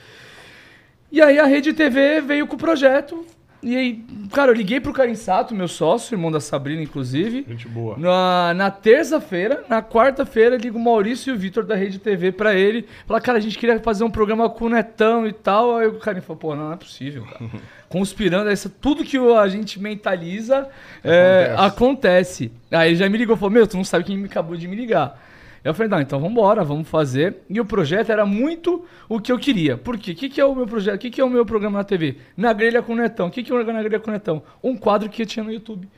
E 1.12 1.20
aí 1.20 1.38
a 1.38 1.46
Rede 1.46 1.72
TV 1.72 2.20
veio 2.20 2.46
com 2.46 2.54
o 2.54 2.58
projeto, 2.58 3.26
e 3.62 3.76
aí, 3.76 4.04
cara, 4.32 4.50
eu 4.50 4.54
liguei 4.54 4.80
pro 4.80 4.92
Karim 4.92 5.14
Sato, 5.14 5.54
meu 5.54 5.68
sócio, 5.68 6.14
irmão 6.14 6.32
da 6.32 6.40
Sabrina, 6.40 6.82
inclusive. 6.82 7.44
Gente 7.46 7.68
boa. 7.68 7.94
Na, 7.98 8.54
na 8.54 8.70
terça-feira, 8.70 9.64
na 9.68 9.82
quarta-feira, 9.82 10.56
ligo 10.56 10.78
o 10.78 10.80
Maurício 10.80 11.30
e 11.30 11.36
o 11.36 11.38
Vitor 11.38 11.64
da 11.64 11.74
Rede 11.74 11.98
TV 11.98 12.32
pra 12.32 12.54
ele. 12.54 12.86
Falar, 13.06 13.20
cara, 13.20 13.36
a 13.36 13.40
gente 13.40 13.58
queria 13.58 13.78
fazer 13.78 14.02
um 14.02 14.10
programa 14.10 14.48
com 14.48 14.64
o 14.64 14.68
Netão 14.70 15.26
e 15.26 15.32
tal. 15.32 15.76
Aí 15.76 15.86
o 15.88 15.98
Karim 15.98 16.22
falou, 16.22 16.38
pô, 16.38 16.56
não, 16.56 16.68
não 16.68 16.72
é 16.72 16.76
possível, 16.76 17.24
cara. 17.24 17.50
Conspirando, 17.90 18.48
essa, 18.48 18.70
tudo 18.70 19.04
que 19.04 19.18
a 19.18 19.48
gente 19.48 19.78
mentaliza 19.78 20.66
é, 21.04 21.52
acontece. 21.58 21.66
acontece. 21.66 22.52
Aí 22.70 22.90
ele 22.90 22.96
já 22.96 23.08
me 23.10 23.18
ligou, 23.18 23.36
falou, 23.36 23.50
meu, 23.50 23.66
tu 23.66 23.76
não 23.76 23.84
sabe 23.84 24.04
quem 24.04 24.16
me 24.16 24.24
acabou 24.24 24.56
de 24.56 24.66
me 24.66 24.76
ligar. 24.76 25.20
Eu 25.62 25.74
falei, 25.74 25.90
não, 25.90 26.00
então 26.00 26.18
vamos 26.18 26.32
embora, 26.32 26.64
vamos 26.64 26.88
fazer. 26.88 27.38
E 27.48 27.60
o 27.60 27.64
projeto 27.64 28.10
era 28.10 28.24
muito 28.24 28.84
o 29.08 29.20
que 29.20 29.30
eu 29.30 29.38
queria. 29.38 29.76
Por 29.76 29.98
quê? 29.98 30.12
O 30.12 30.14
que, 30.14 30.28
que 30.28 30.40
é 30.40 30.44
o 30.44 30.54
meu 30.54 30.66
projeto? 30.66 30.96
O 30.96 30.98
que, 30.98 31.10
que 31.10 31.20
é 31.20 31.24
o 31.24 31.28
meu 31.28 31.44
programa 31.44 31.78
na 31.78 31.84
TV? 31.84 32.16
Na 32.36 32.52
grelha 32.52 32.82
com 32.82 32.92
o 32.92 32.96
Netão. 32.96 33.26
O 33.28 33.30
que, 33.30 33.42
que 33.42 33.52
é 33.52 33.64
Na 33.64 33.82
grelha 33.82 34.00
com 34.00 34.10
o 34.10 34.12
Netão? 34.12 34.42
Um 34.62 34.76
quadro 34.76 35.08
que 35.08 35.22
eu 35.22 35.26
tinha 35.26 35.44
no 35.44 35.52
YouTube. 35.52 35.88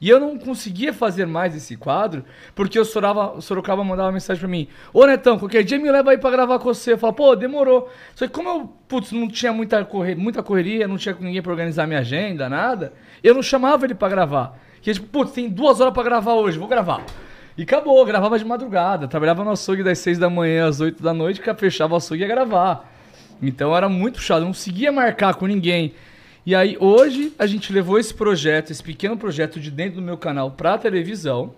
E 0.00 0.08
eu 0.10 0.20
não 0.20 0.36
conseguia 0.36 0.92
fazer 0.92 1.24
mais 1.24 1.56
esse 1.56 1.76
quadro, 1.76 2.24
porque 2.54 2.78
o 2.78 2.84
Sorocaba, 2.84 3.38
o 3.38 3.40
Sorocaba 3.40 3.82
mandava 3.84 4.12
mensagem 4.12 4.40
pra 4.40 4.48
mim: 4.48 4.68
Ô 4.92 5.06
Netão, 5.06 5.38
qualquer 5.38 5.62
dia 5.62 5.78
me 5.78 5.90
leva 5.90 6.10
aí 6.10 6.18
pra 6.18 6.30
gravar 6.30 6.58
com 6.58 6.64
você. 6.64 6.92
Eu 6.92 6.98
falava, 6.98 7.16
pô, 7.16 7.34
demorou. 7.34 7.88
Só 8.14 8.26
que 8.26 8.32
como 8.32 8.48
eu, 8.48 8.72
putz, 8.88 9.12
não 9.12 9.28
tinha 9.28 9.52
muita, 9.52 9.82
correr, 9.84 10.14
muita 10.14 10.42
correria, 10.42 10.86
não 10.88 10.98
tinha 10.98 11.16
ninguém 11.18 11.40
pra 11.40 11.52
organizar 11.52 11.86
minha 11.86 12.00
agenda, 12.00 12.48
nada, 12.48 12.92
eu 13.22 13.34
não 13.34 13.42
chamava 13.42 13.86
ele 13.86 13.94
pra 13.94 14.08
gravar. 14.08 14.58
Que 14.82 14.92
tipo, 14.92 15.06
putz, 15.06 15.32
tem 15.32 15.48
duas 15.48 15.80
horas 15.80 15.94
pra 15.94 16.02
gravar 16.02 16.34
hoje, 16.34 16.58
vou 16.58 16.68
gravar. 16.68 17.02
E 17.56 17.62
acabou, 17.62 18.04
gravava 18.04 18.38
de 18.38 18.44
madrugada. 18.44 19.06
Trabalhava 19.06 19.44
no 19.44 19.50
açougue 19.50 19.82
das 19.82 19.98
6 20.00 20.18
da 20.18 20.28
manhã 20.28 20.66
às 20.66 20.80
8 20.80 21.02
da 21.02 21.14
noite, 21.14 21.40
que 21.40 21.54
fechava 21.54 21.94
o 21.94 21.96
açougue 21.96 22.22
e 22.22 22.26
ia 22.26 22.28
gravar. 22.28 22.92
Então 23.40 23.76
era 23.76 23.88
muito 23.88 24.16
puxado, 24.16 24.40
não 24.40 24.52
conseguia 24.52 24.90
marcar 24.90 25.34
com 25.34 25.46
ninguém. 25.46 25.94
E 26.46 26.54
aí 26.54 26.76
hoje 26.80 27.32
a 27.38 27.46
gente 27.46 27.72
levou 27.72 27.98
esse 27.98 28.12
projeto, 28.12 28.70
esse 28.70 28.82
pequeno 28.82 29.16
projeto 29.16 29.60
de 29.60 29.70
dentro 29.70 29.96
do 29.96 30.02
meu 30.02 30.16
canal 30.16 30.50
pra 30.50 30.76
televisão. 30.76 31.54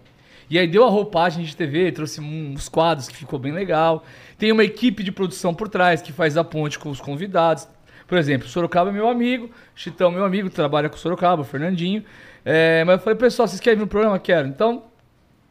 E 0.49 0.59
aí 0.59 0.69
deu 0.69 0.85
a 0.85 0.89
roupagem 0.89 1.45
de 1.45 1.57
TV, 1.57 1.91
trouxe 1.91 2.21
uns 2.21 2.69
quadros 2.69 3.09
que 3.09 3.17
ficou 3.17 3.39
bem 3.39 3.53
legal. 3.53 4.05
Tem 4.39 4.53
uma 4.53 4.63
equipe 4.63 5.03
de 5.03 5.11
produção 5.11 5.53
por 5.53 5.69
trás 5.69 6.01
que 6.01 6.13
faz 6.13 6.37
a 6.37 6.45
ponte 6.45 6.79
com 6.79 6.89
os 6.89 7.01
convidados. 7.01 7.67
Por 8.07 8.17
exemplo, 8.17 8.47
Sorocaba 8.47 8.91
é 8.91 8.93
meu 8.93 9.09
amigo, 9.09 9.51
Chitão 9.75 10.13
meu 10.13 10.25
amigo, 10.25 10.49
trabalha 10.49 10.89
com 10.89 10.97
Sorocaba, 10.97 11.43
Fernandinho. 11.43 12.05
É, 12.45 12.85
mas 12.85 12.99
eu 12.99 13.03
falei, 13.03 13.19
pessoal, 13.19 13.49
vocês 13.49 13.61
querem 13.61 13.77
vir 13.77 13.85
no 13.85 13.89
programa? 13.89 14.17
Quero. 14.21 14.47
Então, 14.47 14.85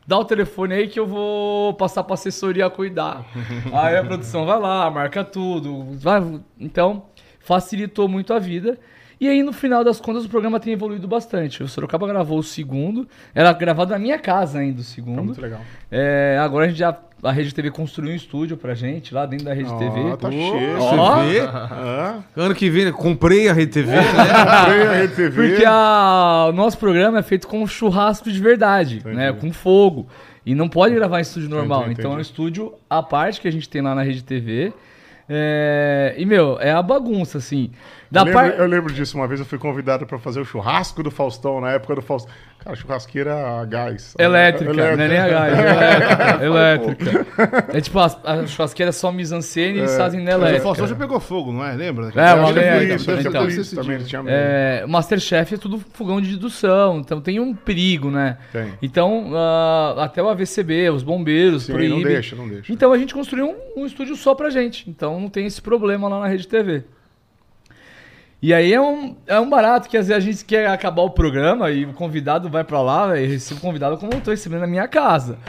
dá 0.06 0.18
o 0.18 0.26
telefone 0.26 0.74
aí 0.74 0.88
que 0.88 1.00
eu 1.00 1.08
vou 1.08 1.74
passar 1.74 2.04
pra 2.04 2.14
assessoria 2.14 2.70
cuidar. 2.70 3.26
aí 3.74 3.98
a 3.98 4.04
produção 4.04 4.46
vai 4.46 4.60
lá, 4.60 4.90
marca 4.90 5.24
tudo. 5.24 5.86
Vai, 5.94 6.22
então, 6.60 7.06
facilitou 7.40 8.08
muito 8.08 8.34
a 8.34 8.40
vida. 8.40 8.78
E 9.20 9.30
aí, 9.30 9.42
no 9.42 9.54
final 9.54 9.84
das 9.84 10.00
contas, 10.00 10.26
o 10.26 10.30
programa 10.30 10.60
tem 10.60 10.74
evoluído 10.74 11.08
bastante. 11.08 11.64
O 11.64 11.68
Sorocaba 11.68 12.06
gravou 12.08 12.38
o 12.38 12.44
segundo. 12.44 13.08
Era 13.34 13.52
gravado 13.54 13.92
na 13.92 14.00
minha 14.00 14.20
casa 14.20 14.60
ainda, 14.60 14.82
o 14.82 14.84
segundo. 14.84 15.16
Tá 15.16 15.24
muito 15.24 15.42
legal. 15.42 15.62
É, 15.90 16.38
agora 16.42 16.66
a 16.66 16.68
gente 16.68 16.80
já. 16.80 16.98
A 17.26 17.32
Rede 17.32 17.54
TV 17.54 17.72
construiu 17.72 18.12
um 18.12 18.16
estúdio 18.16 18.56
pra 18.58 18.74
gente 18.76 19.14
lá 19.14 19.26
dentro 19.26 19.46
da 19.46 19.54
Rede 19.54 19.70
Ó, 19.70 19.78
TV. 19.78 20.18
tá 20.18 20.30
cheio. 20.32 20.78
Ó. 20.80 21.16
Você 21.24 21.30
vê? 21.32 21.40
Hã? 21.42 22.24
Ano 22.36 22.56
que 22.56 22.70
vem, 22.70 22.92
comprei 22.92 23.50
a 23.50 23.54
Rede 23.54 23.72
TV. 23.72 23.92
né? 23.92 24.02
Comprei 24.66 24.88
a 24.88 24.92
Rede 24.94 25.16
TV. 25.16 25.48
Porque 25.50 25.66
a- 25.66 26.48
o 26.50 26.52
nosso 26.54 26.78
programa 26.78 27.20
é 27.20 27.24
feito 27.24 27.48
com 27.48 27.66
churrasco 27.68 28.32
de 28.32 28.40
verdade, 28.42 29.02
né? 29.06 29.34
Com 29.34 29.52
fogo. 29.52 30.08
E 30.46 30.54
não 30.54 30.70
pode 30.70 30.94
gravar 30.94 31.20
em 31.20 31.22
estúdio 31.24 31.50
normal. 31.50 31.82
Entendi, 31.86 32.00
Então 32.00 32.12
é 32.12 32.14
um 32.14 32.18
entendi. 32.20 32.30
estúdio 32.30 32.74
à 32.90 33.02
parte 33.02 33.42
que 33.42 33.48
a 33.48 33.52
gente 33.52 33.68
tem 33.68 33.82
lá 33.82 33.96
na 33.96 34.04
Rede 34.04 34.24
TV. 34.24 34.72
É, 35.28 36.14
E, 36.18 36.26
meu, 36.26 36.60
é 36.60 36.72
a 36.72 36.82
bagunça, 36.84 37.40
assim. 37.40 37.72
Da 38.12 38.22
Eu 38.22 38.26
lembro, 38.26 38.40
par... 38.42 38.60
eu 38.60 38.68
lembro 38.68 38.94
disso, 38.94 39.18
uma 39.18 39.28
vez 39.28 39.40
eu 39.40 39.46
fui 39.46 39.58
convidado 39.58 40.06
pra 40.06 40.20
fazer 40.20 40.40
o 40.40 40.46
churrasco 40.46 41.02
do 41.02 41.10
Faustão, 41.10 41.60
na 41.60 41.72
época 41.72 41.96
do 41.96 42.02
Faustão. 42.02 42.32
Cara, 42.66 42.76
churrasqueira 42.76 43.60
a 43.62 43.66
gás. 43.66 44.16
Elétrica, 44.18 44.72
Elétrica. 44.72 44.98
não 44.98 45.04
é 45.04 45.08
nem 45.08 45.18
a 45.20 45.28
gás, 45.28 45.54
é 46.42 46.46
elétrica. 46.46 46.46
elétrica. 46.46 47.78
É 47.78 47.82
tipo, 47.82 48.00
a, 48.00 48.06
a 48.24 48.48
churrasqueira 48.48 48.90
é 48.90 48.92
só 48.92 49.12
mise-en-scène 49.12 49.78
e 49.78 49.82
eles 49.82 49.96
fazem 49.96 50.20
na 50.22 50.32
Mas 50.32 50.34
o 50.34 50.42
elétrica. 50.42 50.64
Faustão 50.64 50.88
já 50.88 50.96
pegou 50.96 51.20
fogo, 51.20 51.52
não 51.52 51.64
é? 51.64 51.74
Lembra? 51.74 52.12
É, 52.16 52.34
uma 52.34 52.50
então. 52.50 52.54
também, 53.84 53.96
ele 53.96 54.04
tinha 54.06 54.24
medo. 54.24 54.36
É, 54.36 54.84
o 54.84 54.90
Masterchef 54.90 55.54
é 55.54 55.58
tudo 55.58 55.78
fogão 55.94 56.20
de 56.20 56.32
dedução, 56.32 56.98
então 56.98 57.22
tem 57.22 57.40
um 57.40 57.54
perigo, 57.54 58.10
né? 58.10 58.38
Tem. 58.52 58.74
Então, 58.82 59.30
ah, 59.36 59.96
até 60.00 60.24
o 60.24 60.28
AVCB, 60.28 60.90
os 60.90 61.04
bombeiros, 61.04 61.64
Sim, 61.66 61.74
proíbem. 61.74 62.00
não 62.00 62.04
deixa, 62.04 62.36
não 62.36 62.48
deixa. 62.50 62.74
Então 62.74 62.92
a 62.92 62.98
gente 62.98 63.14
construiu 63.14 63.56
um, 63.76 63.84
um 63.84 63.86
estúdio 63.86 64.16
só 64.16 64.34
pra 64.34 64.50
gente. 64.50 64.90
Então 64.90 65.20
não 65.20 65.30
tem 65.30 65.46
esse 65.46 65.62
problema 65.62 66.08
lá 66.10 66.20
na 66.20 66.28
Rede 66.28 66.48
TV. 66.48 66.84
E 68.46 68.54
aí 68.54 68.72
é 68.72 68.80
um, 68.80 69.16
é 69.26 69.40
um 69.40 69.50
barato 69.50 69.90
que 69.90 69.98
às 69.98 70.08
vezes 70.08 70.24
a 70.24 70.32
gente 70.32 70.46
quer 70.46 70.68
acabar 70.68 71.02
o 71.02 71.10
programa 71.10 71.72
e 71.72 71.84
o 71.84 71.94
convidado 71.94 72.48
vai 72.48 72.64
pra 72.64 72.80
lá 72.80 73.20
e 73.20 73.26
recebe 73.26 73.60
o 73.60 73.62
convidado 73.64 73.98
como 73.98 74.14
eu 74.14 74.22
tô 74.22 74.30
recebendo 74.30 74.60
na 74.60 74.68
minha 74.68 74.88
casa. 74.88 75.40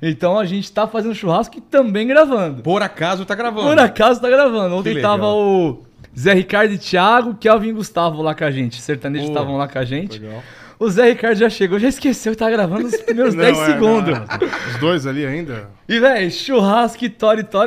Então 0.00 0.38
a 0.38 0.46
gente 0.46 0.72
tá 0.72 0.86
fazendo 0.86 1.14
churrasco 1.14 1.58
e 1.58 1.60
também 1.60 2.06
gravando. 2.06 2.62
Por 2.62 2.82
acaso 2.82 3.26
tá 3.26 3.34
gravando. 3.34 3.68
Por 3.68 3.78
acaso 3.78 4.22
tá 4.22 4.30
gravando. 4.30 4.74
Ontem 4.74 5.02
tava 5.02 5.26
o 5.26 5.82
Zé 6.18 6.32
Ricardo 6.32 6.72
e 6.72 6.78
Thiago, 6.78 7.34
Kelvin 7.34 7.68
e 7.68 7.72
Gustavo 7.72 8.22
lá 8.22 8.34
com 8.34 8.44
a 8.44 8.50
gente. 8.50 8.80
Sertanejos 8.80 9.26
Pô, 9.26 9.32
estavam 9.34 9.58
lá 9.58 9.68
com 9.68 9.78
a 9.78 9.84
gente. 9.84 10.18
Legal. 10.18 10.42
O 10.78 10.90
Zé 10.90 11.08
Ricardo 11.10 11.38
já 11.38 11.48
chegou, 11.48 11.78
já 11.78 11.88
esqueceu 11.88 12.32
que 12.32 12.38
tá 12.38 12.50
gravando 12.50 12.86
os 12.86 12.96
primeiros 12.98 13.32
Não, 13.36 13.42
10 13.42 13.58
é, 13.58 13.66
segundos. 13.66 14.18
não, 14.18 14.26
Os 14.74 14.78
dois 14.78 15.06
ali 15.06 15.24
ainda. 15.24 15.70
E, 15.88 15.98
velho, 15.98 16.30
churrasco 16.30 17.04
e 17.04 17.08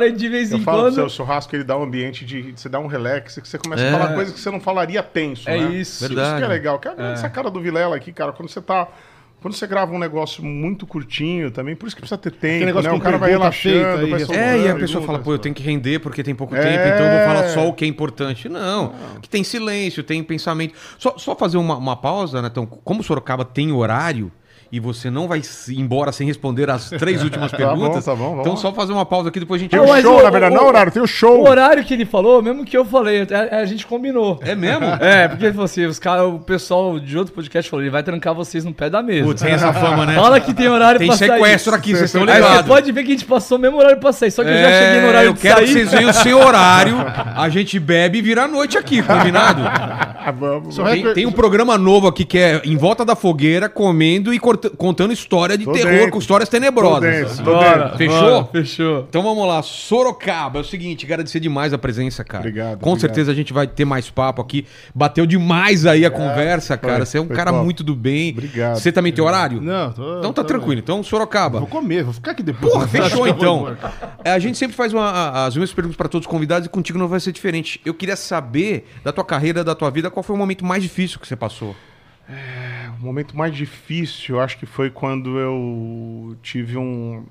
e 0.06 0.12
de 0.12 0.28
vez 0.28 0.52
Eu 0.52 0.58
em 0.58 0.62
falo 0.62 0.82
quando. 0.82 0.94
seu 0.94 1.08
churrasco, 1.08 1.56
ele 1.56 1.64
dá 1.64 1.76
um 1.76 1.82
ambiente 1.82 2.24
de. 2.24 2.52
Você 2.54 2.68
dá 2.68 2.78
um 2.78 2.86
relax, 2.86 3.36
que 3.38 3.48
você 3.48 3.58
começa 3.58 3.82
É. 3.82 3.88
a 3.88 3.98
falar 3.98 4.14
coisas 4.14 4.32
que 4.34 4.38
você 4.40 4.50
não 4.50 4.60
falaria 4.60 5.02
tenso, 5.02 5.48
É 5.48 5.58
né? 5.58 5.70
isso. 5.72 6.04
Isso 6.04 6.08
Verdade. 6.14 6.38
que 6.38 6.44
é 6.44 6.46
legal. 6.46 6.78
Que 6.78 6.88
é 6.88 6.94
essa 7.12 7.28
cara 7.28 7.50
do 7.50 7.60
Vilela 7.60 7.96
aqui, 7.96 8.12
cara, 8.12 8.32
quando 8.32 8.48
você 8.48 8.60
tá. 8.60 8.86
Quando 9.40 9.54
você 9.54 9.66
grava 9.66 9.92
um 9.94 9.98
negócio 9.98 10.44
muito 10.44 10.86
curtinho 10.86 11.50
também, 11.50 11.74
por 11.74 11.86
isso 11.86 11.96
que 11.96 12.02
precisa 12.02 12.18
ter 12.18 12.30
tempo, 12.30 12.66
negócio 12.66 12.90
né? 12.90 12.96
O 12.96 13.00
cara 13.00 13.16
vai 13.16 13.30
relaxando, 13.30 14.06
vai 14.08 14.18
responde. 14.18 14.38
É, 14.38 14.58
e 14.58 14.68
a 14.68 14.74
pessoa 14.74 15.00
não, 15.00 15.06
fala, 15.06 15.18
pô, 15.18 15.32
eu 15.32 15.38
tenho 15.38 15.54
que 15.54 15.62
render 15.62 15.98
porque 15.98 16.22
tem 16.22 16.34
pouco 16.34 16.54
É. 16.54 16.60
tempo, 16.60 16.94
então 16.94 17.06
eu 17.06 17.16
vou 17.16 17.26
falar 17.26 17.48
só 17.48 17.66
o 17.68 17.72
que 17.72 17.84
é 17.84 17.88
importante. 17.88 18.48
Não, 18.48 18.92
que 19.22 19.28
tem 19.28 19.42
silêncio, 19.42 20.02
tem 20.02 20.22
pensamento. 20.22 20.74
Só, 20.98 21.16
só 21.16 21.34
fazer 21.34 21.56
uma, 21.56 21.76
uma 21.76 21.96
pausa, 21.96 22.42
né? 22.42 22.48
Então, 22.50 22.66
como 22.66 23.02
Sorocaba 23.02 23.44
tem 23.44 23.72
horário, 23.72 24.30
e 24.72 24.78
você 24.78 25.10
não 25.10 25.26
vai 25.26 25.42
se- 25.42 25.78
embora 25.78 26.12
sem 26.12 26.26
responder 26.26 26.70
as 26.70 26.90
três 26.90 27.22
últimas 27.24 27.50
Tá 27.50 27.56
bom, 27.58 27.64
perguntas. 27.66 28.04
tá 28.04 28.14
bom, 28.14 28.24
vamos 28.30 28.40
então 28.40 28.52
lá. 28.54 28.58
só 28.58 28.72
fazer 28.72 28.92
uma 28.92 29.04
pausa 29.04 29.28
aqui, 29.28 29.40
depois 29.40 29.60
a 29.60 29.62
gente... 29.62 29.70
Tem 29.72 29.80
o 29.80 30.00
show, 30.00 30.18
o- 30.18 30.22
na 30.22 30.30
verdade. 30.30 30.54
o- 30.54 30.58
não, 30.58 30.66
horário, 30.66 30.92
tem 30.92 31.02
o 31.02 31.06
show. 31.06 31.40
O 31.40 31.48
horário 31.48 31.84
que 31.84 31.92
ele 31.94 32.04
falou, 32.04 32.40
mesmo 32.42 32.64
que 32.64 32.76
eu 32.76 32.84
falei, 32.84 33.26
a, 33.50 33.56
a 33.58 33.64
gente 33.64 33.86
combinou. 33.86 34.38
É 34.42 34.54
mesmo? 34.54 34.86
É, 35.00 35.28
porque 35.28 35.44
ele 35.46 35.52
falou 35.52 35.64
assim, 35.64 35.84
os 35.86 35.98
cara, 35.98 36.26
o 36.26 36.38
pessoal 36.38 36.98
de 37.00 37.16
outro 37.18 37.32
podcast 37.34 37.68
falou, 37.70 37.82
ele 37.82 37.90
vai 37.90 38.02
trancar 38.02 38.34
vocês 38.34 38.64
no 38.64 38.72
pé 38.72 38.88
da 38.90 39.02
mesa. 39.02 39.24
Putz, 39.26 39.42
tem 39.42 39.52
essa 39.52 39.72
fama, 39.72 40.06
né? 40.06 40.14
Fala 40.14 40.38
que 40.40 40.52
tem 40.54 40.68
horário 40.68 40.98
Tem 40.98 41.08
pra 41.08 41.16
sair. 41.16 41.30
sequestro 41.30 41.74
aqui, 41.74 41.90
vocês 41.92 42.04
estão 42.14 42.22
Aí 42.22 42.28
você 42.28 42.48
ligados. 42.48 42.66
pode 42.66 42.92
ver 42.92 43.02
que 43.04 43.08
a 43.08 43.14
gente 43.14 43.24
passou 43.24 43.58
o 43.58 43.60
mesmo 43.60 43.78
horário 43.78 43.98
pra 43.98 44.12
sair, 44.12 44.30
só 44.30 44.42
que 44.44 44.48
eu 44.50 44.54
já 44.54 44.60
É, 44.70 44.82
cheguei 44.86 45.00
no 45.02 45.08
horário 45.08 45.28
eu 45.28 45.32
de 45.32 45.40
quero 45.40 45.56
sair. 45.56 45.66
que 45.66 45.72
vocês 45.72 45.90
venham 45.90 46.12
sem 46.12 46.34
horário, 46.34 46.96
a 47.36 47.48
gente 47.48 47.78
bebe 47.80 48.18
e 48.18 48.22
vira 48.22 48.44
a 48.44 48.48
noite 48.48 48.76
aqui, 48.78 49.02
combinado? 49.02 49.62
Ah, 49.64 50.30
vamos. 50.36 50.76
Tem, 50.76 51.12
tem 51.14 51.26
um 51.26 51.32
programa 51.32 51.76
novo 51.78 52.06
aqui 52.06 52.24
que 52.24 52.38
é 52.38 52.60
Em 52.64 52.76
Volta 52.76 53.04
da 53.04 53.16
Fogueira, 53.16 53.68
comendo 53.68 54.32
e 54.34 54.38
corta- 54.38 54.59
contando 54.76 55.12
história 55.12 55.56
de 55.56 55.64
Tô 55.64 55.72
terror, 55.72 55.90
dentro. 55.92 56.10
com 56.10 56.18
histórias 56.18 56.48
Tô 56.48 56.56
tenebrosas. 56.56 57.00
dentro, 57.28 57.44
tô 57.44 57.54
Bora. 57.54 57.96
Fechou? 57.96 58.20
bora, 58.42 58.44
fechou. 58.52 59.06
Então 59.08 59.22
vamos 59.22 59.46
lá, 59.46 59.62
Sorocaba. 59.62 60.58
É 60.58 60.62
o 60.62 60.64
seguinte, 60.64 61.06
agradecer 61.06 61.40
demais 61.40 61.72
a 61.72 61.78
presença, 61.78 62.22
cara. 62.24 62.40
Obrigado, 62.42 62.78
Com 62.80 62.90
obrigado. 62.90 63.00
certeza 63.00 63.30
a 63.32 63.34
gente 63.34 63.52
vai 63.52 63.66
ter 63.66 63.84
mais 63.84 64.10
papo 64.10 64.42
aqui. 64.42 64.66
Bateu 64.94 65.24
demais 65.24 65.86
aí 65.86 66.04
a 66.04 66.10
conversa, 66.10 66.76
cara. 66.76 66.96
foi, 66.98 67.06
Você 67.06 67.18
é 67.18 67.20
um 67.20 67.26
foi 67.26 67.36
cara 67.36 67.52
top. 67.52 67.64
muito 67.64 67.82
do 67.84 67.94
bem. 67.94 68.30
Obrigado. 68.32 68.76
Você 68.76 68.90
também 68.92 69.12
tem 69.12 69.24
horário? 69.24 69.60
Não, 69.60 69.92
tô, 69.92 70.18
Então 70.18 70.32
tá 70.32 70.42
tô- 70.42 70.48
tranquilo. 70.48 70.80
Então, 70.80 71.02
Sorocaba. 71.02 71.58
Vou 71.60 71.68
comer, 71.68 72.02
vou 72.04 72.12
ficar 72.12 72.32
aqui 72.32 72.42
depois. 72.42 72.72
Porra, 72.72 72.86
fechou 72.88 73.26
então. 73.26 73.76
É, 74.24 74.32
a 74.32 74.38
gente 74.38 74.58
sempre 74.58 74.76
faz 74.76 74.92
uma- 74.92 75.46
as 75.46 75.54
mesmas 75.54 75.72
perguntas 75.72 75.96
para 75.96 76.08
todos 76.08 76.26
os 76.26 76.30
convidados 76.30 76.66
e 76.66 76.68
contigo 76.68 76.98
não 76.98 77.08
vai 77.08 77.20
ser 77.20 77.32
diferente. 77.32 77.80
Eu 77.84 77.94
queria 77.94 78.16
saber 78.16 78.88
da 79.04 79.12
tua 79.12 79.24
carreira, 79.24 79.62
da 79.62 79.74
tua 79.74 79.90
vida, 79.90 80.10
qual 80.10 80.22
foi 80.22 80.34
o 80.34 80.38
momento 80.38 80.64
mais 80.64 80.82
difícil 80.82 81.18
que 81.20 81.26
você 81.28 81.36
passou? 81.36 81.74
O 83.00 83.04
momento 83.06 83.36
mais 83.36 83.54
difícil, 83.54 84.36
eu 84.36 84.40
acho 84.42 84.58
que 84.58 84.66
foi 84.66 84.90
quando 84.90 85.38
eu 85.38 86.36
tive 86.42 86.76
um. 86.76 87.24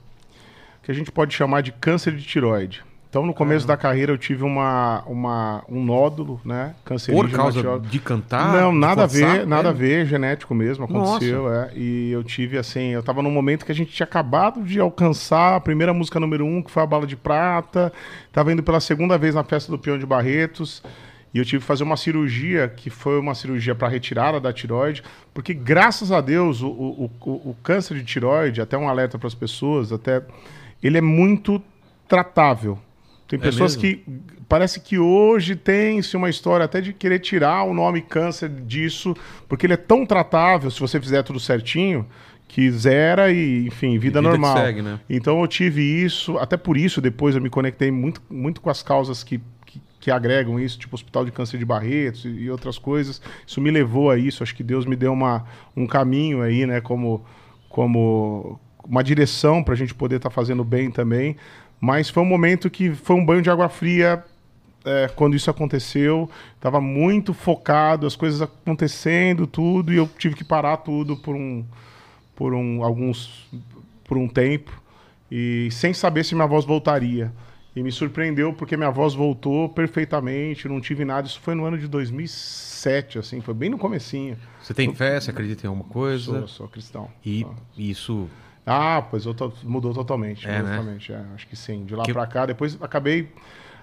que 0.82 0.90
a 0.92 0.94
gente 0.96 1.12
pode 1.12 1.34
chamar 1.34 1.62
de 1.62 1.72
câncer 1.72 2.16
de 2.16 2.24
tiroide. 2.24 2.84
Então, 3.10 3.26
no 3.26 3.34
começo 3.34 3.66
da 3.66 3.76
carreira, 3.76 4.12
eu 4.12 4.20
tive 4.20 4.44
uma, 4.44 5.04
uma, 5.08 5.64
um 5.68 5.84
nódulo, 5.84 6.40
né? 6.46 6.76
Cancerígeno 6.86 7.28
Por 7.28 7.36
causa 7.36 7.80
de 7.80 8.00
cantar? 8.00 8.54
Não, 8.54 8.72
nada 8.72 9.06
a 9.06 9.10
forçar? 9.10 9.38
ver, 9.40 9.48
nada 9.48 9.70
É. 9.70 9.72
a 9.72 9.74
ver, 9.74 10.06
genético 10.06 10.54
mesmo, 10.54 10.86
aconteceu, 10.86 11.52
é. 11.52 11.72
E 11.76 12.12
eu 12.12 12.24
tive, 12.24 12.56
assim, 12.56 12.90
eu 12.90 13.02
tava 13.02 13.24
num 13.24 13.32
momento 13.32 13.66
que 13.66 13.72
a 13.72 13.76
gente 13.76 13.92
tinha 13.92 14.06
acabado 14.06 14.62
de 14.64 14.80
alcançar 14.80 15.56
a 15.56 15.60
primeira 15.60 15.92
música 15.92 16.20
número 16.20 16.46
um, 16.46 16.62
que 16.62 16.70
foi 16.70 16.84
a 16.84 16.86
Bala 16.86 17.08
de 17.08 17.16
Prata, 17.16 17.92
tava 18.32 18.54
indo 18.54 18.62
pela 18.62 18.80
segunda 18.80 19.18
vez 19.18 19.34
na 19.34 19.44
festa 19.44 19.72
do 19.72 19.80
Peão 19.80 19.98
de 19.98 20.06
Barretos, 20.06 20.84
e 21.34 21.38
eu 21.38 21.46
tive 21.46 21.62
que 21.62 21.68
fazer 21.68 21.84
uma 21.84 21.98
cirurgia, 21.98 22.68
que 22.68 22.90
foi 22.90 23.20
uma 23.20 23.36
cirurgia 23.36 23.76
para 23.76 23.88
retirada 23.88 24.40
da 24.40 24.52
tiroide, 24.52 25.04
porque 25.34 25.54
graças 25.54 26.12
a 26.12 26.22
Deus 26.22 26.62
o, 26.62 26.70
o, 26.70 27.12
o, 27.22 27.32
o 27.52 27.56
câncer 27.62 27.96
de 27.98 28.04
tiroide, 28.04 28.62
até 28.62 28.78
um 28.78 28.90
alerta 28.90 29.18
para 29.18 29.28
as 29.28 29.36
pessoas, 29.36 29.92
até 29.92 30.24
ele 30.82 30.98
é 30.98 31.02
muito 31.02 31.62
tratável. 32.08 32.80
Tem 33.28 33.38
É 33.38 33.42
pessoas 33.42 33.78
mesmo? 33.78 34.04
que 34.04 34.04
parece 34.48 34.80
que 34.80 34.98
hoje 34.98 35.56
tem-se 35.56 36.18
uma 36.18 36.30
história 36.30 36.66
até 36.66 36.82
de 36.82 36.92
querer 36.92 37.20
tirar 37.20 37.64
o 37.64 37.74
nome 37.76 38.02
câncer 38.02 38.50
disso, 38.50 39.16
porque 39.48 39.68
ele 39.68 39.74
é 39.74 39.78
tão 39.78 40.06
tratável, 40.08 40.72
se 40.72 40.80
você 40.80 41.00
fizer 41.00 41.22
tudo 41.22 41.40
certinho, 41.40 42.08
que 42.48 42.72
zera 42.72 43.32
e, 43.32 43.68
enfim, 43.68 44.00
vida, 44.00 44.20
vida 44.20 44.22
normal. 44.24 44.58
segue, 44.58 44.82
né? 44.82 45.00
Então 45.08 45.40
eu 45.40 45.48
tive 45.48 45.84
isso, 45.84 46.40
até 46.40 46.58
por 46.58 46.76
isso 46.76 47.00
depois 47.00 47.36
eu 47.36 47.42
me 47.42 47.50
conectei 47.52 47.92
muito, 47.92 48.20
muito 48.28 48.60
com 48.60 48.72
as 48.72 48.82
causas 48.82 49.24
que, 49.24 49.40
que, 50.10 50.12
agregam 50.12 50.60
isso, 50.60 50.80
tipo 50.80 50.96
Hospital 50.96 51.24
de 51.24 51.32
Câncer 51.32 51.58
de 51.58 51.66
Barretos 51.66 52.26
e, 52.26 52.30
e 52.30 52.52
outras 52.52 52.78
coisas. 52.78 53.22
Isso 53.46 53.62
me 53.62 53.70
levou 53.70 54.10
a 54.10 54.18
isso, 54.18 54.44
acho 54.44 54.56
que 54.56 54.64
Deus 54.64 54.86
me 54.86 54.96
deu 54.96 55.14
uma, 55.14 55.46
um 55.76 55.86
caminho 55.86 56.42
aí, 56.42 56.66
né, 56.66 56.82
como, 56.82 57.24
como 57.70 58.60
uma 58.84 59.04
direção 59.04 59.64
para 59.64 59.74
a 59.74 59.78
gente 59.78 59.94
poder 59.94 60.18
estar 60.18 60.30
fazendo 60.30 60.64
bem 60.64 60.90
também. 60.90 61.36
Mas 61.80 62.10
foi 62.10 62.24
um 62.24 62.26
momento 62.26 62.70
que 62.70 62.94
foi 62.94 63.16
um 63.16 63.26
banho 63.26 63.42
de 63.42 63.50
água 63.50 63.70
fria 63.70 64.24
é, 64.84 65.08
quando 65.16 65.36
isso 65.36 65.50
aconteceu. 65.50 66.30
Estava 66.56 66.82
muito 66.82 67.34
focado, 67.34 68.08
as 68.08 68.16
coisas 68.16 68.42
acontecendo, 68.42 69.46
tudo, 69.48 69.94
e 69.94 69.98
eu 69.98 70.10
tive 70.18 70.36
que 70.36 70.44
parar 70.44 70.78
tudo 70.78 71.16
por 71.16 71.36
um, 71.36 71.64
por 72.36 72.54
um, 72.54 72.84
alguns, 72.84 73.48
por 74.04 74.18
um 74.18 74.28
tempo, 74.28 74.82
e 75.32 75.70
sem 75.72 75.94
saber 75.94 76.26
se 76.26 76.34
minha 76.34 76.48
voz 76.48 76.66
voltaria. 76.66 77.32
E 77.80 77.84
me 77.84 77.94
surpreendeu 77.94 78.52
porque 78.52 78.76
minha 78.76 78.90
voz 78.90 79.14
voltou 79.14 79.70
perfeitamente, 79.70 80.68
não 80.68 80.82
tive 80.82 81.06
nada. 81.06 81.26
Isso 81.28 81.40
foi 81.40 81.56
no 81.56 81.64
ano 81.64 81.78
de 81.78 81.88
2007, 81.88 83.20
assim, 83.20 83.40
foi 83.40 83.54
bem 83.54 83.70
no 83.70 83.78
comecinho. 83.78 84.38
Você 84.62 84.74
tem 84.74 84.94
fé? 84.94 85.18
Você 85.18 85.32
acredita 85.32 85.66
em 85.66 85.70
alguma 85.70 85.88
coisa? 85.88 86.40
Sou, 86.40 86.48
sou 86.50 86.68
cristão. 86.68 87.10
E 87.26 87.46
isso. 87.78 88.28
Ah, 88.66 89.02
pois 89.10 89.26
eu 89.26 89.34
to- 89.34 89.54
mudou 89.64 89.94
totalmente. 89.94 90.46
É, 90.46 90.58
mudou 90.58 90.68
né? 90.70 90.78
totalmente, 90.78 91.14
é, 91.14 91.24
acho 91.34 91.48
que 91.48 91.56
sim. 91.56 91.86
De 91.86 91.96
lá 91.96 92.04
Que- 92.04 92.12
pra 92.12 92.28
cá, 92.28 92.46
depois 92.46 92.78
acabei, 92.82 93.30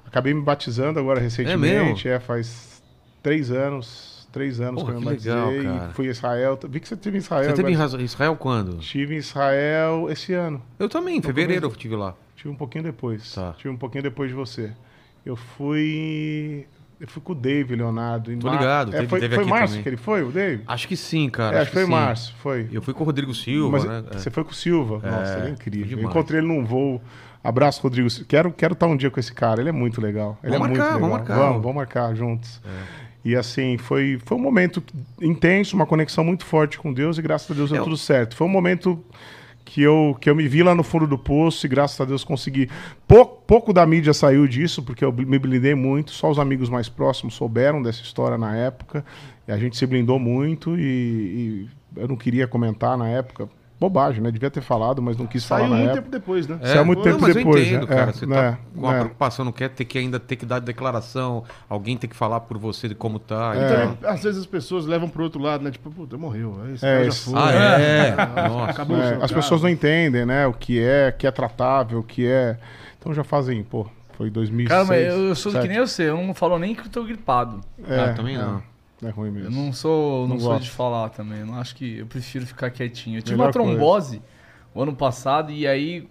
acabei 0.04 0.34
me 0.34 0.42
batizando 0.42 1.00
agora 1.00 1.18
recentemente. 1.18 2.06
É, 2.06 2.20
faz 2.20 2.82
três 3.22 3.50
anos. 3.50 4.14
Três 4.30 4.60
anos 4.60 4.82
Porra, 4.82 4.92
que 4.92 4.98
eu 4.98 5.00
me 5.00 5.16
legal, 5.16 5.46
batizei. 5.46 5.64
cara. 5.64 5.92
Fui 5.94 6.08
a 6.08 6.10
Israel. 6.10 6.58
Vi 6.68 6.80
que 6.80 6.86
você 6.88 6.96
teve 6.98 7.16
em 7.16 7.20
Israel. 7.20 7.44
Você 7.48 7.54
teve 7.62 7.72
em 7.72 8.04
Israel 8.04 8.36
quando? 8.36 8.78
Estive 8.80 9.14
em 9.14 9.18
Israel 9.18 10.10
esse 10.10 10.34
ano. 10.34 10.60
Eu 10.78 10.90
também, 10.90 11.16
em 11.16 11.22
fevereiro 11.22 11.64
eu 11.64 11.70
estive 11.70 11.96
lá. 11.96 12.14
Tive 12.36 12.50
um 12.50 12.54
pouquinho 12.56 12.84
depois. 12.84 13.34
Tá. 13.34 13.54
Tive 13.56 13.70
um 13.70 13.76
pouquinho 13.76 14.02
depois 14.04 14.28
de 14.30 14.34
você. 14.36 14.72
Eu 15.24 15.34
fui. 15.36 16.66
Eu 16.98 17.06
fui 17.08 17.20
com 17.22 17.32
o 17.32 17.34
Dave, 17.34 17.74
Leonardo. 17.76 18.32
em 18.32 18.38
Tô 18.38 18.46
mar- 18.46 18.58
ligado, 18.58 18.88
É, 18.90 18.96
teve- 19.00 19.08
foi 19.08 19.20
teve 19.20 19.34
foi 19.34 19.44
março 19.44 19.66
também. 19.74 19.82
que 19.82 19.88
ele 19.90 19.96
foi, 19.98 20.22
o 20.22 20.30
Dave? 20.30 20.62
Acho 20.66 20.88
que 20.88 20.96
sim, 20.96 21.28
cara. 21.28 21.58
é, 21.58 21.60
acho 21.60 21.70
que 21.70 21.76
foi 21.76 21.84
sim. 21.84 21.90
março, 21.90 22.34
foi. 22.38 22.68
Eu 22.72 22.80
fui 22.80 22.94
com 22.94 23.02
o 23.02 23.06
Rodrigo 23.06 23.34
Silva, 23.34 23.70
Mas 23.78 23.84
né? 23.84 24.02
você 24.12 24.30
foi 24.30 24.44
com 24.44 24.50
o 24.50 24.54
Silva. 24.54 24.94
Nossa, 25.06 25.38
ele 25.38 25.48
é 25.48 25.50
incrível. 25.50 25.98
Eu 25.98 26.04
encontrei 26.08 26.40
ele 26.40 26.46
num 26.46 26.64
voo. 26.64 27.02
Abraço, 27.44 27.82
Rodrigo. 27.82 28.08
Quero 28.26 28.50
quero 28.50 28.72
estar 28.72 28.86
um 28.86 28.96
dia 28.96 29.10
com 29.10 29.20
esse 29.20 29.32
cara. 29.32 29.60
Ele 29.60 29.68
é 29.68 29.72
muito 29.72 30.00
legal. 30.00 30.38
Ele 30.42 30.52
Vamos 30.52 30.66
é 30.66 30.68
muito 30.70 30.78
marcar, 30.80 30.94
legal. 30.94 31.00
vamos 31.10 31.18
marcar. 31.18 31.36
Vamos, 31.36 31.62
vamos 31.62 31.76
marcar 31.76 32.14
juntos. 32.14 32.62
E 33.24 33.36
assim, 33.36 33.76
foi, 33.76 34.18
foi 34.24 34.36
um 34.38 34.40
momento 34.40 34.82
intenso, 35.20 35.76
uma 35.76 35.84
conexão 35.86 36.24
muito 36.24 36.44
forte 36.46 36.78
com 36.78 36.92
Deus 36.92 37.18
e 37.18 37.22
graças 37.22 37.50
a 37.50 37.54
Deus 37.54 37.70
deu 37.70 37.80
É, 37.80 37.84
tudo 37.84 37.96
certo. 37.96 38.34
Foi 38.36 38.46
um 38.46 38.50
momento 38.50 39.04
que 39.66 39.82
eu, 39.82 40.16
que 40.20 40.30
eu 40.30 40.34
me 40.34 40.46
vi 40.46 40.62
lá 40.62 40.76
no 40.76 40.84
fundo 40.84 41.08
do 41.08 41.18
poço 41.18 41.66
e 41.66 41.68
graças 41.68 42.00
a 42.00 42.04
Deus 42.04 42.22
consegui. 42.22 42.70
Pouco, 43.06 43.42
pouco 43.44 43.72
da 43.72 43.84
mídia 43.84 44.14
saiu 44.14 44.46
disso, 44.46 44.80
porque 44.80 45.04
eu 45.04 45.12
me 45.12 45.38
blindei 45.38 45.74
muito, 45.74 46.12
só 46.12 46.30
os 46.30 46.38
amigos 46.38 46.70
mais 46.70 46.88
próximos 46.88 47.34
souberam 47.34 47.82
dessa 47.82 48.00
história 48.00 48.38
na 48.38 48.56
época. 48.56 49.04
E 49.46 49.50
a 49.50 49.58
gente 49.58 49.76
se 49.76 49.84
blindou 49.84 50.20
muito 50.20 50.78
e, 50.78 51.66
e 51.96 52.00
eu 52.00 52.06
não 52.06 52.16
queria 52.16 52.46
comentar 52.46 52.96
na 52.96 53.08
época. 53.08 53.48
Bobagem, 53.78 54.22
né? 54.22 54.30
Devia 54.30 54.50
ter 54.50 54.62
falado, 54.62 55.02
mas 55.02 55.18
não 55.18 55.26
quis 55.26 55.44
Saiu 55.44 55.64
falar 55.64 55.68
na 55.70 55.76
muito 55.76 55.88
época. 55.90 56.02
tempo 56.02 56.10
depois, 56.10 56.46
né? 56.46 56.58
É, 56.62 56.66
Saiu 56.68 56.84
muito 56.86 56.98
não, 56.98 57.04
tempo 57.04 57.18
mas 57.20 57.34
depois, 57.34 57.56
Eu 57.56 57.62
entendo, 57.76 57.88
né? 57.90 57.94
cara. 57.96 58.10
É, 58.10 58.12
Você 58.14 58.26
né? 58.26 58.34
tá 58.52 58.58
com 58.74 58.80
uma 58.80 58.94
É. 58.94 58.98
preocupação, 59.00 59.44
não 59.44 59.52
quer 59.52 59.68
ter 59.68 59.84
que 59.84 59.98
ainda 59.98 60.18
ter 60.18 60.36
que 60.36 60.46
dar 60.46 60.60
declaração, 60.60 61.44
alguém 61.68 61.94
tem 61.96 62.08
que 62.08 62.16
falar 62.16 62.40
por 62.40 62.56
você 62.56 62.88
de 62.88 62.94
como 62.94 63.18
tá. 63.18 63.52
É. 63.54 63.68
também, 63.68 63.98
às 64.04 64.22
vezes 64.22 64.40
as 64.40 64.46
pessoas 64.46 64.86
levam 64.86 65.08
pro 65.10 65.22
outro 65.24 65.40
lado, 65.42 65.62
né? 65.62 65.70
Tipo, 65.70 65.90
puta, 65.90 66.16
morreu. 66.16 66.56
Esse 66.72 66.86
É, 66.86 66.88
cara 66.92 67.02
já 67.04 67.08
isso. 67.10 67.30
foi. 67.30 67.38
Ah, 67.38 67.52
é? 67.52 68.16
Nossa. 68.48 68.70
Acabou 68.70 68.96
É, 68.96 69.08
seu 69.08 69.22
as 69.24 69.32
pessoas 69.32 69.62
não 69.62 69.68
entendem, 69.68 70.24
né? 70.24 70.46
O 70.46 70.54
que 70.54 70.80
é, 70.80 71.12
que 71.12 71.26
é 71.26 71.30
tratável, 71.30 71.98
o 71.98 72.02
que 72.02 72.26
é. 72.26 72.56
Então 72.98 73.12
já 73.12 73.22
fazem, 73.24 73.62
pô, 73.62 73.86
foi 74.16 74.30
2006. 74.30 74.68
Cara, 74.70 74.84
mas 74.86 75.06
eu, 75.06 75.34
sou 75.34 75.52
que 75.52 75.58
2007. 75.58 75.68
nem 75.68 75.78
você, 75.80 76.02
eu 76.08 76.16
não 76.26 76.32
falo 76.32 76.58
nem 76.58 76.74
que 76.74 76.80
eu 76.86 76.88
tô 76.88 77.04
gripado. 77.04 77.60
É, 77.86 78.00
Ah, 78.00 78.12
também 78.14 78.36
é, 78.36 78.38
não. 78.38 78.62
É 79.02 79.08
ruim 79.10 79.30
mesmo. 79.30 79.48
Eu 79.48 79.50
não 79.64 79.72
sou, 79.72 80.22
não 80.26 80.34
Não 80.34 80.40
sou 80.40 80.52
gosto. 80.52 80.64
de 80.64 80.70
falar 80.70 81.10
também. 81.10 81.40
Eu 81.40 81.46
não 81.46 81.58
acho 81.58 81.74
que 81.74 81.98
eu 81.98 82.06
prefiro 82.06 82.46
ficar 82.46 82.70
quietinho. 82.70 83.18
Eu 83.18 83.22
tive 83.22 83.36
Melhor 83.36 83.46
uma 83.48 83.52
trombose 83.52 84.22
o 84.74 84.82
ano 84.82 84.94
passado 84.96 85.50
e 85.52 85.66
aí 85.66 86.08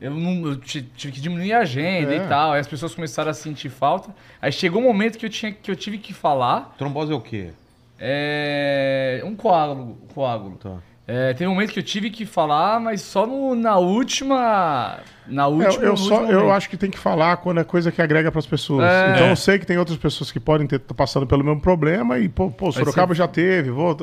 eu, 0.00 0.10
não, 0.12 0.46
eu 0.48 0.56
ti- 0.56 0.82
tive 0.96 1.12
que 1.14 1.20
diminuir 1.20 1.52
a 1.52 1.60
agenda 1.60 2.12
É. 2.14 2.16
e 2.24 2.28
tal. 2.28 2.52
Aí 2.52 2.60
as 2.60 2.66
pessoas 2.66 2.94
começaram 2.94 3.30
a 3.30 3.34
sentir 3.34 3.68
falta. 3.68 4.14
Aí 4.42 4.50
chegou 4.50 4.80
um 4.82 4.84
momento 4.84 5.18
que 5.18 5.26
eu 5.26 5.30
tinha 5.30 5.52
que 5.52 5.70
eu 5.70 5.76
tive 5.76 5.98
que 5.98 6.12
falar. 6.12 6.74
Trombose 6.76 7.12
é 7.12 7.14
o 7.14 7.20
quê? 7.20 7.50
É, 7.98 9.22
um 9.24 9.36
coágulo, 9.36 9.98
coágulo. 10.14 10.56
Tá. 10.56 10.78
É, 11.06 11.32
teve 11.34 11.46
um 11.48 11.54
momento 11.54 11.72
que 11.72 11.78
eu 11.78 11.82
tive 11.82 12.08
que 12.10 12.24
falar, 12.24 12.80
mas 12.80 13.02
só 13.02 13.26
no- 13.26 13.54
na 13.54 13.76
última, 13.78 14.98
na 15.30 15.46
última. 15.46 15.82
eu, 15.84 15.90
no 15.92 15.96
só, 15.96 16.24
eu 16.26 16.52
acho 16.52 16.68
que 16.68 16.76
tem 16.76 16.90
que 16.90 16.98
falar 16.98 17.36
quando 17.38 17.60
é 17.60 17.64
coisa 17.64 17.90
que 17.92 18.02
agrega 18.02 18.30
pras 18.32 18.46
pessoas. 18.46 18.84
É. 18.84 19.12
Então 19.14 19.26
eu 19.28 19.36
sei 19.36 19.58
que 19.58 19.64
tem 19.66 19.78
outras 19.78 19.96
pessoas 19.96 20.30
que 20.32 20.38
podem 20.40 20.66
ter 20.66 20.78
tá 20.80 20.94
passando 20.94 21.26
pelo 21.26 21.42
mesmo 21.44 21.60
problema 21.60 22.18
e, 22.18 22.28
pô, 22.28 22.50
pô 22.50 22.70
Sorocaba 22.72 23.14
já 23.14 23.26
teve, 23.28 23.70
vou. 23.70 23.96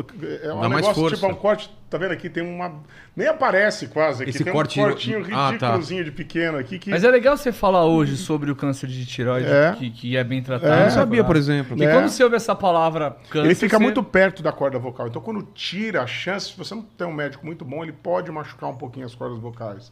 É 0.43 0.53
um 0.53 0.61
Dá 0.61 0.69
mais 0.69 0.81
negócio 0.81 0.95
força. 1.01 1.15
tipo, 1.15 1.27
é 1.27 1.29
um 1.29 1.35
corte, 1.35 1.69
tá 1.89 1.97
vendo 1.97 2.11
aqui? 2.13 2.29
Tem 2.29 2.43
uma. 2.43 2.71
Nem 3.15 3.27
aparece 3.27 3.87
quase 3.87 4.23
aqui. 4.23 4.29
Esse 4.29 4.43
tem 4.43 4.53
corte- 4.53 4.79
um 4.79 4.83
cortinho 4.83 5.19
Ah, 5.31 5.31
tá. 5.33 5.49
ridículozinho 5.51 6.03
de 6.03 6.11
pequeno 6.11 6.57
aqui 6.57 6.77
que. 6.79 6.89
Mas 6.89 7.03
é 7.03 7.09
legal 7.09 7.35
você 7.35 7.51
falar 7.51 7.85
hoje 7.85 8.15
sobre 8.17 8.49
o 8.51 8.55
câncer 8.55 8.87
de 8.87 9.05
tireoide, 9.05 9.47
É. 9.49 9.75
que, 9.77 9.89
que 9.89 10.15
é 10.17 10.23
bem 10.23 10.41
tratado. 10.41 10.71
Eu 10.71 10.79
É. 10.79 10.83
não 10.83 10.91
sabia, 10.91 11.23
por 11.23 11.35
exemplo. 11.35 11.69
Porque 11.69 11.83
É. 11.85 11.91
quando 11.93 12.09
você 12.09 12.23
ouve 12.23 12.35
essa 12.35 12.55
palavra 12.55 13.17
câncer. 13.29 13.45
Ele 13.47 13.55
fica 13.55 13.77
você- 13.77 13.83
muito 13.83 14.03
perto 14.03 14.43
da 14.43 14.51
corda 14.51 14.77
vocal. 14.77 15.07
Então, 15.07 15.21
quando 15.21 15.41
tira 15.53 16.03
a 16.03 16.07
chance, 16.07 16.51
se 16.51 16.57
você 16.57 16.75
não 16.75 16.81
tem 16.83 17.07
um 17.07 17.13
médico 17.13 17.45
muito 17.45 17.65
bom, 17.65 17.83
ele 17.83 17.91
pode 17.91 18.31
machucar 18.31 18.69
um 18.69 18.75
pouquinho 18.75 19.05
as 19.05 19.15
cordas 19.15 19.39
vocais. 19.39 19.91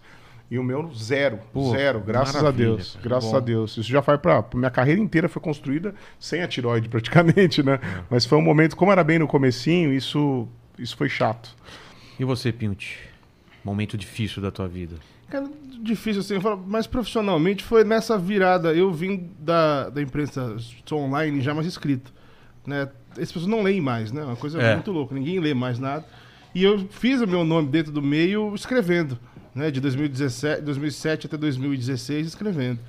E 0.49 0.59
o 0.59 0.63
meu, 0.63 0.93
zero. 0.93 1.39
Pô, 1.51 1.71
zero. 1.71 1.99
Graças 2.01 2.43
a 2.43 2.51
Deus. 2.51 2.93
cara. 2.93 3.03
Graças 3.09 3.31
Bom. 3.31 3.37
a 3.37 3.39
Deus. 3.39 3.71
Isso 3.77 3.89
já 3.89 4.01
foi 4.01 4.17
pra. 4.17 4.43
Minha 4.53 4.69
carreira 4.69 5.01
inteira 5.01 5.27
foi 5.27 5.41
construída 5.41 5.95
sem 6.19 6.41
a 6.41 6.47
tiroide, 6.47 6.87
praticamente, 6.89 7.63
né? 7.63 7.79
É. 7.81 8.03
Mas 8.09 8.25
foi 8.25 8.37
um 8.37 8.41
momento, 8.43 8.75
como 8.75 8.91
era 8.91 9.03
bem 9.03 9.17
no 9.17 9.27
comecinho, 9.27 9.91
isso, 9.91 10.47
isso 10.77 10.95
foi 10.95 11.09
chato. 11.09 11.55
E 12.19 12.23
você, 12.23 12.51
Pinti? 12.51 12.99
Momento 13.63 13.97
difícil 13.97 14.41
da 14.41 14.51
tua 14.51 14.67
vida. 14.67 14.95
Cara, 15.27 15.49
difícil 15.81 16.21
assim, 16.21 16.35
mas 16.67 16.85
profissionalmente 16.85 17.63
foi 17.63 17.83
nessa 17.83 18.15
virada. 18.15 18.71
Eu 18.73 18.93
vim 18.93 19.31
da, 19.39 19.89
da 19.89 19.99
imprensa 20.01 20.55
sou 20.85 20.99
online 21.01 21.41
já 21.41 21.53
mais 21.55 21.65
escrito. 21.65 22.13
Né? 22.65 22.87
As 23.13 23.31
pessoas 23.31 23.47
não 23.47 23.63
leem 23.63 23.81
mais, 23.81 24.11
né? 24.11 24.23
Uma 24.23 24.35
coisa 24.35 24.61
É. 24.61 24.75
muito 24.75 24.91
louca, 24.91 25.15
ninguém 25.15 25.39
lê 25.39 25.55
mais 25.55 25.79
nada. 25.79 26.05
E 26.53 26.63
eu 26.63 26.87
fiz 26.91 27.19
o 27.19 27.27
meu 27.27 27.43
nome 27.43 27.67
dentro 27.67 27.91
do 27.91 28.01
meio 28.03 28.53
escrevendo, 28.53 29.17
né? 29.55 29.71
De 29.71 29.79
2017, 29.79 30.61
2007 30.61 31.25
até 31.27 31.37
2016 31.37 32.27
escrevendo. 32.27 32.79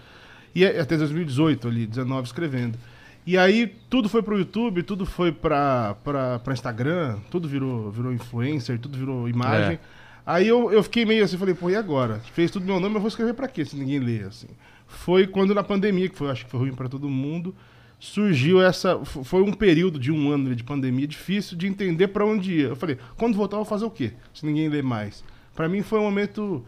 E 0.55 0.64
é- 0.64 0.80
até 0.80 0.97
2018 0.97 1.68
ali, 1.68 1.86
19 1.86 2.26
escrevendo. 2.26 2.76
E 3.26 3.36
aí 3.36 3.74
tudo 3.90 4.09
foi 4.09 4.22
pro 4.22 4.38
YouTube, 4.38 4.82
tudo 4.82 5.05
foi 5.06 5.32
pra, 5.32 5.97
pra, 6.05 6.38
pra 6.38 6.52
Instagram, 6.52 7.18
tudo 7.30 7.48
virou, 7.48 7.90
virou 7.90 8.12
influencer, 8.12 8.78
tudo 8.78 8.97
virou 8.98 9.28
imagem. 9.28 9.74
É. 9.74 9.78
Aí 10.24 10.47
eu, 10.48 10.72
eu 10.72 10.82
fiquei 10.82 11.05
meio 11.05 11.24
assim, 11.24 11.36
falei, 11.36 11.55
pô, 11.55 11.70
e 11.70 11.76
agora? 11.76 12.20
Fez 12.34 12.51
tudo 12.51 12.66
meu 12.66 12.80
nome, 12.80 12.97
eu 12.97 13.01
vou 13.01 13.09
escrever 13.09 13.34
pra 13.34 13.47
quê 13.48 13.64
se 13.64 13.76
ninguém 13.76 13.98
lê, 14.01 14.22
assim. 14.22 14.48
Foi 14.86 15.26
quando 15.26 15.55
na 15.55 15.62
pandemia, 15.62 16.09
que 16.09 16.16
foi, 16.16 16.30
acho 16.30 16.44
que 16.44 16.51
foi 16.51 16.60
ruim 16.60 16.72
pra 16.74 16.88
todo 16.88 17.09
mundo, 17.09 17.55
surgiu 17.98 18.60
essa, 18.62 18.98
foi 19.05 19.43
um 19.43 19.52
período 19.52 19.98
de 19.98 20.12
um 20.12 20.30
ano 20.30 20.55
de 20.55 20.62
pandemia 20.64 21.06
difícil 21.06 21.56
de 21.56 21.66
entender 21.66 22.09
pra 22.09 22.24
onde 22.24 22.52
ia. 22.60 22.68
Eu 22.68 22.76
falei, 22.76 22.97
quando 23.16 23.36
voltar 23.36 23.56
eu 23.56 23.60
vou 23.60 23.64
fazer 23.68 23.84
o 23.84 23.90
quê? 23.90 24.12
Se 24.32 24.44
ninguém 24.47 24.68
lê 24.68 24.82
mais. 24.82 25.24
Pra 25.56 25.68
mim 25.68 25.82
foi 25.82 25.98
um 25.98 26.02
momento 26.04 26.64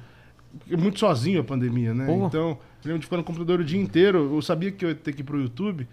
muito 0.67 0.99
sozinho 0.99 1.41
a 1.41 1.45
pandemia, 1.45 1.95
né? 1.95 2.07
Então, 2.27 2.49
eu 2.51 2.59
lembro 2.85 2.99
de 3.01 3.05
ficar 3.07 3.19
no 3.19 3.25
computador 3.25 3.61
o 3.61 3.65
dia 3.65 3.81
inteiro, 3.81 4.35
eu 4.35 4.43
sabia 4.43 4.73
que 4.73 4.85
eu 4.85 4.89
ia 4.89 4.95
ter 4.95 5.13
que 5.13 5.21
ir 5.21 5.25
pro 5.25 5.39
YouTube, 5.41 5.87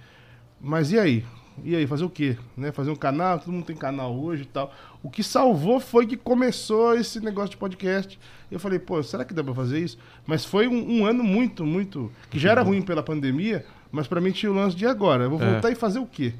mas 0.61 0.91
e 0.91 0.97
aí? 0.97 1.23
E 1.63 1.73
aí, 1.73 1.87
fazer 1.87 2.03
o 2.03 2.09
quê? 2.09 2.37
Né? 2.57 2.71
Fazer 2.73 2.91
um 2.91 2.95
canal? 2.97 3.39
Todo 3.39 3.51
mundo 3.53 3.65
tem 3.65 3.75
canal 3.77 4.13
hoje 4.17 4.43
e 4.43 4.45
tal. 4.45 4.73
O 5.01 5.09
que 5.09 5.23
salvou 5.23 5.79
foi 5.79 6.05
que 6.05 6.17
começou 6.17 6.93
esse 6.95 7.21
negócio 7.21 7.51
de 7.51 7.57
podcast. 7.57 8.19
Eu 8.51 8.59
falei, 8.59 8.77
pô, 8.77 9.01
será 9.01 9.23
que 9.23 9.33
dá 9.33 9.41
pra 9.41 9.53
fazer 9.53 9.79
isso? 9.79 9.97
Mas 10.27 10.43
foi 10.43 10.67
um, 10.67 10.99
um 10.99 11.05
ano 11.05 11.23
muito, 11.23 11.65
muito. 11.65 12.11
que 12.29 12.37
já 12.37 12.51
era 12.51 12.61
ruim 12.61 12.81
pela 12.81 13.01
pandemia, 13.01 13.65
mas 13.89 14.05
pra 14.05 14.19
mim 14.19 14.31
tinha 14.31 14.51
o 14.51 14.55
lance 14.55 14.75
de 14.75 14.85
agora. 14.85 15.23
Eu 15.25 15.29
vou 15.29 15.41
É. 15.41 15.49
voltar 15.51 15.71
e 15.71 15.75
fazer 15.75 15.99
o 15.99 16.05
quê? 16.05 16.33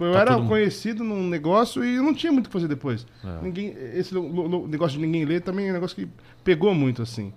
Pô, 0.00 0.06
Eu 0.06 0.12
Tá 0.14 0.20
era 0.20 0.30
todo 0.30 0.38
mundo- 0.40 0.48
conhecido 0.48 1.04
num 1.04 1.28
negócio 1.28 1.84
e 1.84 1.96
eu 1.96 2.02
não 2.02 2.14
tinha 2.14 2.32
muito 2.32 2.46
o 2.46 2.48
que 2.48 2.52
fazer 2.54 2.68
depois. 2.68 3.06
É. 3.22 3.42
Ninguém, 3.42 3.74
esse 3.94 4.14
negócio 4.14 4.98
de 4.98 5.04
ninguém 5.04 5.26
ler 5.26 5.42
também 5.42 5.66
é 5.68 5.70
um 5.70 5.74
negócio 5.74 5.94
que 5.94 6.08
pegou 6.42 6.74
muito, 6.74 7.02
assim. 7.02 7.32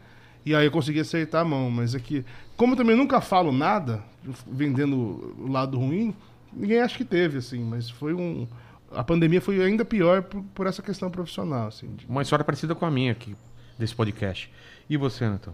E 0.46 0.56
aí 0.56 0.66
eu 0.66 0.72
consegui 0.72 1.02
acertar 1.02 1.42
a 1.42 1.46
mão, 1.46 1.70
mas 1.70 1.94
é 1.94 2.00
que, 2.00 2.24
como 2.56 2.72
eu 2.74 2.78
também 2.78 2.96
nunca 2.96 3.20
falo 3.20 3.52
nada, 3.52 4.02
vendendo 4.50 5.34
o 5.38 5.52
lado 5.52 5.78
ruim, 5.78 6.16
ninguém 6.54 6.80
acha 6.80 6.98
que 6.98 7.04
teve, 7.06 7.38
assim, 7.40 7.62
mas 7.64 7.90
foi 7.90 8.14
um. 8.14 8.48
A 8.92 9.04
pandemia 9.04 9.42
foi 9.42 9.62
ainda 9.62 9.84
pior 9.84 10.22
por, 10.24 10.42
por 10.56 10.66
essa 10.68 10.82
questão 10.82 11.10
profissional, 11.12 11.68
assim. 11.68 11.94
de- 11.96 12.06
Uma 12.08 12.22
história 12.22 12.46
parecida 12.46 12.74
com 12.74 12.86
a 12.86 12.92
minha 12.92 13.12
aqui, 13.12 13.36
desse 13.78 13.94
podcast. 13.94 14.50
E 14.90 14.96
você, 14.96 15.28
Neto? 15.30 15.54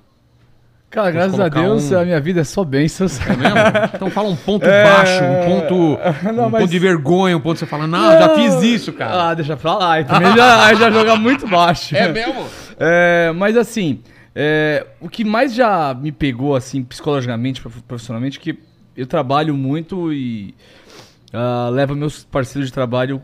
Cara, 0.89 1.11
graças 1.11 1.39
a 1.39 1.47
Deus, 1.49 1.91
um- 1.91 1.97
a 1.99 2.03
minha 2.05 2.19
vida 2.19 2.41
é 2.41 2.43
só 2.43 2.63
bênçãos. 2.63 3.19
É 3.21 3.35
mesmo? 3.35 3.57
Então 3.93 4.09
fala 4.09 4.29
um 4.29 4.35
ponto 4.35 4.65
É. 4.67 4.83
baixo, 4.83 5.23
um 5.23 5.45
ponto, 5.45 5.99
Não, 6.33 6.47
um 6.47 6.49
mas- 6.49 6.61
ponto 6.63 6.71
de 6.71 6.79
vergonha, 6.79 7.37
um 7.37 7.39
ponto 7.39 7.53
que 7.53 7.59
você 7.59 7.65
fala, 7.67 7.85
não, 7.85 8.11
já 8.13 8.29
fiz 8.35 8.63
isso, 8.63 8.91
cara. 8.93 9.29
Ah, 9.29 9.33
deixa 9.35 9.55
pra 9.55 9.75
lá. 9.75 9.93
Aí 9.93 10.03
também 10.05 10.35
já, 10.35 10.73
já 10.73 10.89
joga 10.89 11.15
muito 11.15 11.47
baixo. 11.47 11.95
é 11.95 12.07
mesmo? 12.07 12.45
É, 12.81 13.33
mas 13.35 13.57
assim, 13.57 13.99
é, 14.33 14.87
o 15.01 15.09
que 15.09 15.25
mais 15.25 15.53
já 15.53 15.93
me 15.93 16.13
pegou, 16.13 16.55
assim, 16.55 16.81
psicologicamente, 16.81 17.59
prof- 17.59 17.81
profissionalmente, 17.85 18.39
que 18.39 18.57
eu 18.95 19.05
trabalho 19.05 19.53
muito 19.53 20.13
e 20.13 20.55
ah, 21.33 21.67
levo 21.69 21.93
meus 21.93 22.23
parceiros 22.23 22.69
de 22.69 22.73
trabalho 22.73 23.21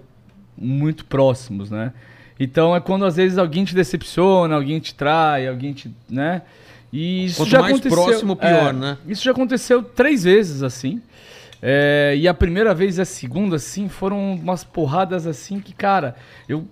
muito 0.57 1.05
próximos, 1.05 1.71
né? 1.71 1.93
Então 2.37 2.75
é 2.75 2.81
quando 2.81 3.05
às 3.05 3.15
vezes 3.15 3.37
alguém 3.37 3.63
te 3.63 3.73
decepciona, 3.73 4.55
alguém 4.55 4.77
te 4.81 4.93
trai, 4.93 5.47
alguém 5.47 5.71
te, 5.71 5.89
né? 6.09 6.41
E 6.95 7.25
isso 7.25 7.41
Quanto 7.41 7.49
já 7.49 7.59
mais 7.59 7.73
aconteceu, 7.73 8.03
próximo, 8.03 8.35
pior, 8.37 8.69
é, 8.69 8.71
né? 8.73 8.97
Isso 9.05 9.21
já 9.21 9.31
aconteceu 9.31 9.83
três 9.83 10.23
vezes, 10.23 10.63
assim. 10.63 11.01
É, 11.61 12.15
e 12.17 12.25
a 12.25 12.33
primeira 12.33 12.73
vez 12.73 12.97
e 12.97 13.01
a 13.01 13.05
segunda, 13.05 13.57
assim, 13.57 13.89
foram 13.89 14.35
umas 14.35 14.63
porradas 14.63 15.27
assim 15.27 15.59
que, 15.59 15.73
cara, 15.73 16.15
eu 16.47 16.65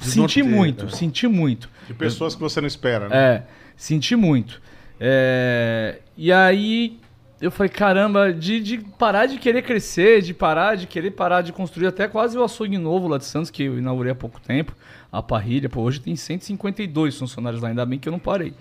senti 0.00 0.42
muito, 0.42 0.86
é. 0.86 0.88
senti 0.88 1.28
muito. 1.28 1.68
De 1.86 1.92
pessoas 1.92 2.34
que 2.34 2.40
você 2.40 2.62
não 2.62 2.66
espera, 2.66 3.10
né? 3.10 3.16
É, 3.16 3.42
senti 3.76 4.16
muito. 4.16 4.58
É, 4.98 5.98
e 6.16 6.32
aí 6.32 6.98
eu 7.38 7.50
falei, 7.50 7.68
caramba, 7.68 8.32
de, 8.32 8.60
de 8.60 8.78
parar 8.78 9.26
de 9.26 9.36
querer 9.36 9.60
crescer, 9.60 10.22
de 10.22 10.32
parar 10.32 10.76
de 10.76 10.86
querer 10.86 11.10
parar 11.10 11.42
de 11.42 11.52
construir 11.52 11.88
até 11.88 12.08
quase 12.08 12.38
o 12.38 12.42
açougue 12.42 12.78
novo 12.78 13.06
lá 13.06 13.18
de 13.18 13.26
Santos, 13.26 13.50
que 13.50 13.64
eu 13.64 13.76
inaugurei 13.76 14.12
há 14.12 14.14
pouco 14.14 14.40
tempo, 14.40 14.74
a 15.12 15.22
parrilha, 15.22 15.68
pô, 15.68 15.82
hoje 15.82 16.00
tem 16.00 16.16
152 16.16 17.18
funcionários 17.18 17.60
lá, 17.60 17.68
ainda 17.68 17.84
bem 17.84 17.98
que 17.98 18.08
eu 18.08 18.12
não 18.12 18.18
parei. 18.18 18.54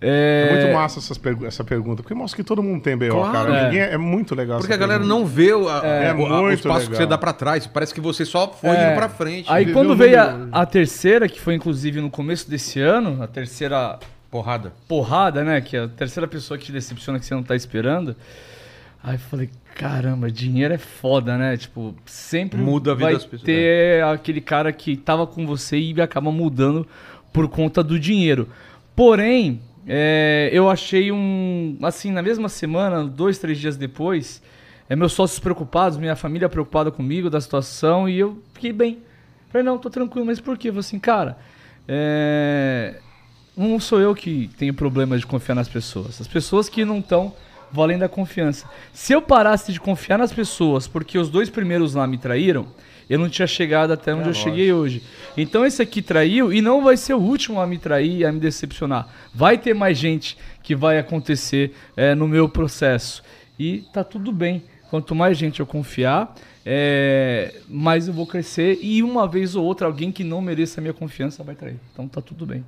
É, 0.00 0.48
É, 0.50 0.52
muito 0.62 0.74
massa 0.74 1.14
pergu- 1.18 1.46
essa 1.46 1.64
pergunta, 1.64 2.02
porque 2.02 2.14
mostra 2.14 2.36
que 2.36 2.46
todo 2.46 2.62
mundo 2.62 2.82
tem 2.82 2.96
BO, 2.96 3.08
Claro. 3.08 3.32
cara. 3.32 3.56
É. 3.58 3.64
Ninguém 3.64 3.80
é, 3.80 3.92
é 3.94 3.96
muito 3.96 4.34
legal 4.34 4.58
Porque 4.58 4.72
a 4.72 4.76
essa 4.76 4.80
galera 4.80 5.00
pergunta. 5.00 5.20
não 5.20 5.26
vê 5.26 5.52
o, 5.54 5.68
a- 5.68 5.86
É 5.86 6.12
o- 6.12 6.26
a- 6.26 6.40
os 6.40 6.46
muito 6.46 6.62
passos 6.68 6.84
que 6.84 6.90
legal. 6.90 6.96
você 7.02 7.06
dá 7.06 7.16
pra 7.16 7.32
trás. 7.32 7.66
Parece 7.66 7.94
que 7.94 8.00
você 8.00 8.24
só 8.24 8.48
foi 8.52 8.70
É. 8.76 8.88
indo 8.88 8.94
pra 8.96 9.08
frente. 9.08 9.46
Aí 9.50 9.72
quando 9.72 9.96
veio 9.96 10.20
a, 10.20 10.48
a 10.52 10.66
terceira, 10.66 11.28
que 11.28 11.40
foi 11.40 11.54
inclusive 11.54 12.00
no 12.00 12.10
começo 12.10 12.50
desse 12.50 12.78
ano, 12.80 13.22
a 13.22 13.26
terceira 13.26 13.98
Porrada. 14.30 14.72
porrada, 14.86 15.42
né? 15.42 15.60
Que 15.62 15.76
é 15.78 15.84
a 15.84 15.88
terceira 15.88 16.28
pessoa 16.28 16.58
que 16.58 16.66
te 16.66 16.72
decepciona 16.72 17.18
que 17.18 17.24
você 17.24 17.34
não 17.34 17.42
tá 17.42 17.56
esperando. 17.56 18.14
Aí 19.02 19.14
eu 19.14 19.18
falei, 19.20 19.48
caramba, 19.76 20.30
dinheiro 20.30 20.74
é 20.74 20.78
foda, 20.78 21.38
né? 21.38 21.56
Tipo, 21.56 21.94
sempre 22.04 22.60
Muda 22.60 22.90
a 22.92 22.94
vida 22.94 23.04
vai 23.06 23.14
das 23.14 23.24
pessoas, 23.24 23.42
ter 23.42 24.02
aquele 24.04 24.40
cara 24.42 24.70
que 24.72 24.96
tava 24.96 25.26
com 25.26 25.46
você 25.46 25.78
e 25.78 25.98
acaba 26.02 26.30
mudando 26.32 26.86
por 27.32 27.48
conta 27.48 27.82
do 27.82 27.98
dinheiro. 27.98 28.48
Porém, 28.96 29.60
é, 29.86 30.50
eu 30.52 30.68
achei 30.68 31.12
um. 31.12 31.78
Assim, 31.82 32.10
na 32.10 32.22
mesma 32.22 32.48
semana, 32.48 33.04
dois, 33.04 33.38
três 33.38 33.58
dias 33.58 33.76
depois, 33.76 34.42
é, 34.88 34.96
meus 34.96 35.12
sócios 35.12 35.38
preocupados, 35.38 35.96
minha 35.96 36.16
família 36.16 36.48
preocupada 36.48 36.90
comigo 36.90 37.30
da 37.30 37.40
situação 37.40 38.08
e 38.08 38.18
eu 38.18 38.42
fiquei 38.52 38.72
bem. 38.72 38.98
Falei, 39.48 39.64
não, 39.64 39.78
tô 39.78 39.88
tranquilo, 39.88 40.26
mas 40.26 40.40
por 40.40 40.58
quê? 40.58 40.68
Falei 40.68 40.80
assim, 40.80 40.98
cara, 40.98 41.38
é, 41.86 42.96
não 43.56 43.78
sou 43.78 44.00
eu 44.00 44.14
que 44.14 44.50
tenho 44.58 44.74
problema 44.74 45.16
de 45.16 45.24
confiar 45.24 45.54
nas 45.54 45.68
pessoas. 45.68 46.20
As 46.20 46.26
pessoas 46.26 46.68
que 46.68 46.84
não 46.84 46.98
estão 46.98 47.32
valendo 47.70 48.02
a 48.02 48.08
confiança. 48.08 48.68
Se 48.92 49.12
eu 49.12 49.22
parasse 49.22 49.72
de 49.72 49.80
confiar 49.80 50.18
nas 50.18 50.32
pessoas 50.32 50.88
porque 50.88 51.18
os 51.18 51.28
dois 51.28 51.48
primeiros 51.48 51.94
lá 51.94 52.06
me 52.06 52.18
traíram, 52.18 52.66
eu 53.08 53.18
não 53.18 53.28
tinha 53.28 53.46
chegado 53.46 53.92
até 53.92 54.14
onde 54.14 54.28
eu 54.28 54.34
cheguei 54.34 54.72
hoje. 54.72 55.02
Então 55.36 55.64
esse 55.64 55.80
aqui 55.80 56.02
traiu 56.02 56.52
e 56.52 56.60
não 56.60 56.82
vai 56.82 56.96
ser 56.96 57.14
o 57.14 57.20
último 57.20 57.60
a 57.60 57.66
me 57.66 57.78
trair, 57.78 58.24
a 58.26 58.32
me 58.32 58.40
decepcionar. 58.40 59.08
Vai 59.34 59.56
ter 59.58 59.74
mais 59.74 59.96
gente 59.96 60.36
que 60.62 60.74
vai 60.74 60.98
acontecer 60.98 61.72
é, 61.96 62.14
no 62.14 62.26
meu 62.26 62.48
processo. 62.48 63.22
E 63.58 63.84
tá 63.92 64.02
tudo 64.02 64.32
bem. 64.32 64.64
Quanto 64.90 65.14
mais 65.14 65.36
gente 65.36 65.60
eu 65.60 65.66
confiar, 65.66 66.34
é, 66.64 67.60
mais 67.68 68.08
eu 68.08 68.14
vou 68.14 68.26
crescer. 68.26 68.78
E 68.82 69.02
uma 69.02 69.26
vez 69.26 69.54
ou 69.54 69.64
outra, 69.64 69.86
alguém 69.86 70.10
que 70.10 70.24
não 70.24 70.40
mereça 70.40 70.80
a 70.80 70.82
minha 70.82 70.94
confiança 70.94 71.42
vai 71.42 71.54
trair. 71.54 71.78
Então 71.92 72.08
tá 72.08 72.20
tudo 72.20 72.44
bem. 72.44 72.64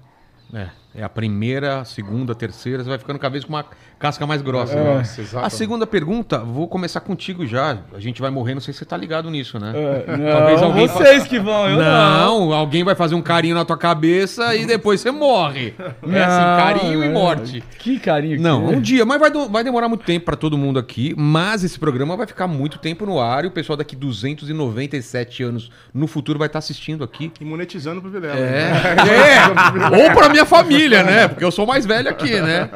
É, 0.53 0.71
é 0.95 1.03
a 1.03 1.09
primeira, 1.09 1.81
a 1.81 1.85
segunda, 1.85 2.33
a 2.33 2.35
terceira, 2.35 2.83
você 2.83 2.89
vai 2.89 2.99
ficando 2.99 3.19
cada 3.19 3.33
vez 3.33 3.45
com 3.45 3.53
uma 3.53 3.65
casca 3.99 4.27
mais 4.27 4.41
grossa. 4.43 4.73
É. 4.75 4.83
né? 4.83 4.95
Nossa, 4.99 5.41
A 5.41 5.51
segunda 5.51 5.87
pergunta, 5.87 6.39
vou 6.39 6.67
começar 6.67 7.01
contigo 7.01 7.47
já. 7.47 7.79
A 7.95 8.01
gente 8.01 8.21
vai 8.21 8.31
morrer, 8.31 8.55
não 8.55 8.61
sei 8.61 8.73
se 8.73 8.79
você 8.79 8.85
tá 8.85 8.97
ligado 8.97 9.31
nisso, 9.31 9.59
né? 9.59 9.73
Não, 9.73 10.33
Talvez 10.33 10.63
alguém 10.63 10.87
vocês 10.89 11.27
que 11.27 11.39
vão, 11.39 11.69
eu 11.69 11.77
não. 11.77 12.49
não, 12.49 12.53
alguém 12.53 12.83
vai 12.85 12.95
fazer 12.95 13.15
um 13.15 13.23
carinho 13.23 13.55
na 13.55 13.65
tua 13.65 13.77
cabeça 13.77 14.55
e 14.57 14.67
depois 14.67 15.01
você 15.01 15.11
morre. 15.11 15.75
É 15.79 16.25
assim, 16.25 16.63
carinho 16.63 17.05
e 17.05 17.07
não. 17.07 17.13
morte. 17.13 17.63
Que 17.79 17.99
carinho 17.99 18.37
que 18.37 18.43
Não, 18.43 18.73
é. 18.73 18.77
um 18.77 18.81
dia, 18.81 19.05
mas 19.05 19.21
vai, 19.21 19.31
vai 19.31 19.63
demorar 19.65 19.89
muito 19.89 20.05
tempo 20.05 20.25
pra 20.27 20.37
todo 20.37 20.57
mundo 20.57 20.79
aqui, 20.79 21.15
mas 21.17 21.65
esse 21.65 21.79
programa 21.79 22.17
vai 22.17 22.27
ficar 22.27 22.47
muito 22.47 22.79
tempo 22.79 23.05
no 23.05 23.21
ar 23.21 23.45
e 23.45 23.49
o 23.49 23.51
pessoal 23.51 23.77
daqui 23.77 23.95
297 23.95 25.43
anos 25.43 25.71
no 25.93 26.07
futuro 26.07 26.39
vai 26.39 26.47
estar 26.47 26.59
assistindo 26.59 27.05
aqui. 27.05 27.31
E 27.41 27.45
monetizando 27.45 28.01
pro 28.01 28.11
Vilela. 28.11 28.37
É, 28.39 28.73
né? 28.73 29.95
é. 29.99 30.05
ou 30.05 30.15
pra 30.15 30.29
minha 30.29 30.45
família, 30.45 30.78
né? 30.87 31.29
Porque 31.29 31.45
eu 31.45 31.51
sou 31.51 31.67
mais 31.67 31.87
velho 31.87 32.09
aqui, 32.11 32.41
né? 32.41 32.69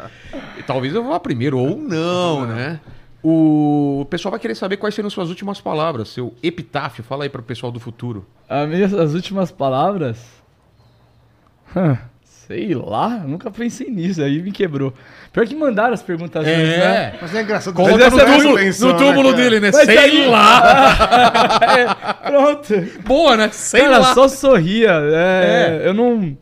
E 0.58 0.62
talvez 0.62 0.94
eu 0.94 1.04
vá 1.04 1.20
primeiro, 1.20 1.58
ou 1.58 1.76
não, 1.76 2.46
né? 2.46 2.80
O 3.22 4.06
pessoal 4.10 4.30
vai 4.30 4.40
querer 4.40 4.54
saber 4.56 4.78
quais 4.78 4.94
seriam 4.94 5.10
suas 5.10 5.28
últimas 5.28 5.60
palavras, 5.60 6.08
seu 6.08 6.34
epitáfio. 6.42 7.04
Fala 7.04 7.24
aí 7.24 7.28
pro 7.28 7.42
pessoal 7.42 7.70
do 7.70 7.78
futuro. 7.78 8.26
As 8.48 9.14
últimas 9.14 9.52
palavras. 9.52 10.18
Sei 12.24 12.74
lá, 12.74 13.08
nunca 13.26 13.50
pensei 13.50 13.88
nisso, 13.88 14.20
aí 14.22 14.42
me 14.42 14.50
quebrou. 14.50 14.92
Pior 15.32 15.46
que 15.46 15.54
mandaram 15.54 15.94
as 15.94 16.02
perguntas 16.02 16.44
antes, 16.44 16.68
né? 16.76 17.14
Mas 17.22 17.34
é 17.34 17.42
engraçado. 17.42 17.72
Coloca 17.74 18.10
no 18.10 18.18
túmulo, 18.18 18.56
atenção, 18.56 18.88
no 18.88 18.98
túmulo 18.98 19.30
né, 19.30 19.36
dele, 19.36 19.60
né? 19.60 19.70
Mas 19.72 19.86
Sei 19.86 19.96
aí- 19.98 20.26
lá. 20.26 20.62
É, 21.72 22.28
pronto. 22.30 22.74
Boa, 23.06 23.36
né? 23.36 23.48
Sei 23.52 23.82
Cara, 23.82 23.98
lá. 23.98 24.14
só 24.14 24.28
sorria. 24.28 24.90
É, 24.90 25.82
Eu 25.84 25.94
não. 25.94 26.36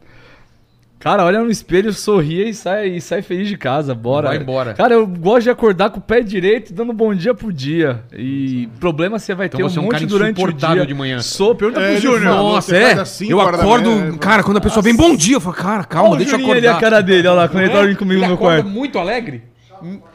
Cara, 1.00 1.24
olha 1.24 1.42
no 1.42 1.50
espelho, 1.50 1.94
sorria 1.94 2.46
e 2.46 2.52
sai, 2.52 2.88
e 2.88 3.00
sai 3.00 3.22
feliz 3.22 3.48
de 3.48 3.56
casa. 3.56 3.94
Bora. 3.94 4.28
Vai 4.28 4.36
embora. 4.36 4.74
Cara, 4.74 4.92
eu 4.92 5.06
gosto 5.06 5.44
de 5.44 5.50
acordar 5.50 5.88
com 5.88 5.98
o 5.98 6.02
pé 6.02 6.20
direito, 6.20 6.74
dando 6.74 6.92
bom 6.92 7.14
dia 7.14 7.32
pro 7.32 7.50
dia. 7.50 8.02
E 8.14 8.68
problema 8.78 9.18
você 9.18 9.34
vai 9.34 9.46
Então 9.46 9.56
ter 9.56 9.62
você 9.64 9.78
é 9.78 9.80
um 9.80 9.86
um 9.86 9.88
cara 9.88 10.02
monte 10.02 10.10
durante 10.10 10.36
o 10.36 10.42
insuportável 10.42 10.76
dia. 10.76 10.86
de 10.86 10.92
manhã. 10.94 11.18
Sou, 11.20 11.54
pergunta 11.54 11.80
É, 11.80 11.92
pro 11.92 12.00
Júnior. 12.02 12.34
Nossa, 12.34 12.68
você 12.70 12.76
é? 12.76 13.04
cinco 13.06 13.32
Eu 13.32 13.40
acordo. 13.40 13.90
manhã, 13.90 14.18
cara, 14.18 14.42
quando 14.42 14.58
a 14.58 14.60
pessoa 14.60 14.82
vem 14.82 14.94
bom 14.94 15.16
dia, 15.16 15.36
eu 15.36 15.40
falo, 15.40 15.56
cara, 15.56 15.84
calma, 15.84 16.10
Olha 16.10 16.16
o 16.16 16.18
deixa 16.18 16.36
eu 16.36 16.40
acordar. 16.44 16.76
a 16.76 16.80
cara 16.80 17.00
dele, 17.02 17.26
olha 17.28 17.34
lá, 17.36 17.48
quando 17.48 17.64
ele 17.64 17.72
tá 17.72 17.80
vindo 17.82 17.96
comigo 17.96 18.14
Ele 18.20 18.22
no 18.22 18.28
meu 18.28 18.36
quarto. 18.36 18.68
muito 18.68 18.98
alegre? 18.98 19.42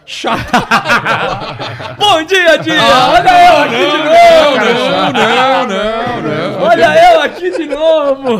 Chato. 0.05 0.51
Bom 1.97 2.23
dia, 2.23 2.57
dia! 2.57 2.79
olha 2.81 3.47
eu 3.47 3.57
aqui 3.63 3.91
de 3.91 3.97
novo! 3.97 5.13
não, 5.13 5.67
não, 5.67 6.21
não. 6.21 6.63
Olha 6.63 7.13
eu 7.13 7.21
aqui 7.21 7.51
de 7.51 7.65
novo! 7.65 8.39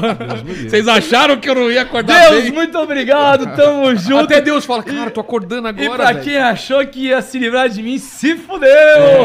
Vocês 0.70 0.88
acharam 0.88 1.38
que 1.38 1.50
eu 1.50 1.56
não 1.56 1.72
ia 1.72 1.82
acordar 1.82 2.30
Deus, 2.30 2.44
bem? 2.44 2.52
muito 2.52 2.78
obrigado, 2.78 3.56
tamo 3.56 3.96
junto. 3.96 4.26
Até 4.26 4.42
Deus 4.42 4.66
fala, 4.66 4.84
cara, 4.84 5.10
tô 5.10 5.22
acordando 5.22 5.68
agora, 5.68 5.84
E 5.86 5.90
pra 5.90 6.06
velho. 6.08 6.22
quem 6.22 6.38
achou 6.38 6.86
que 6.86 7.08
ia 7.08 7.22
se 7.22 7.40
livrar 7.40 7.70
de 7.70 7.82
mim, 7.82 7.98
se 7.98 8.36
fudeu! 8.36 8.70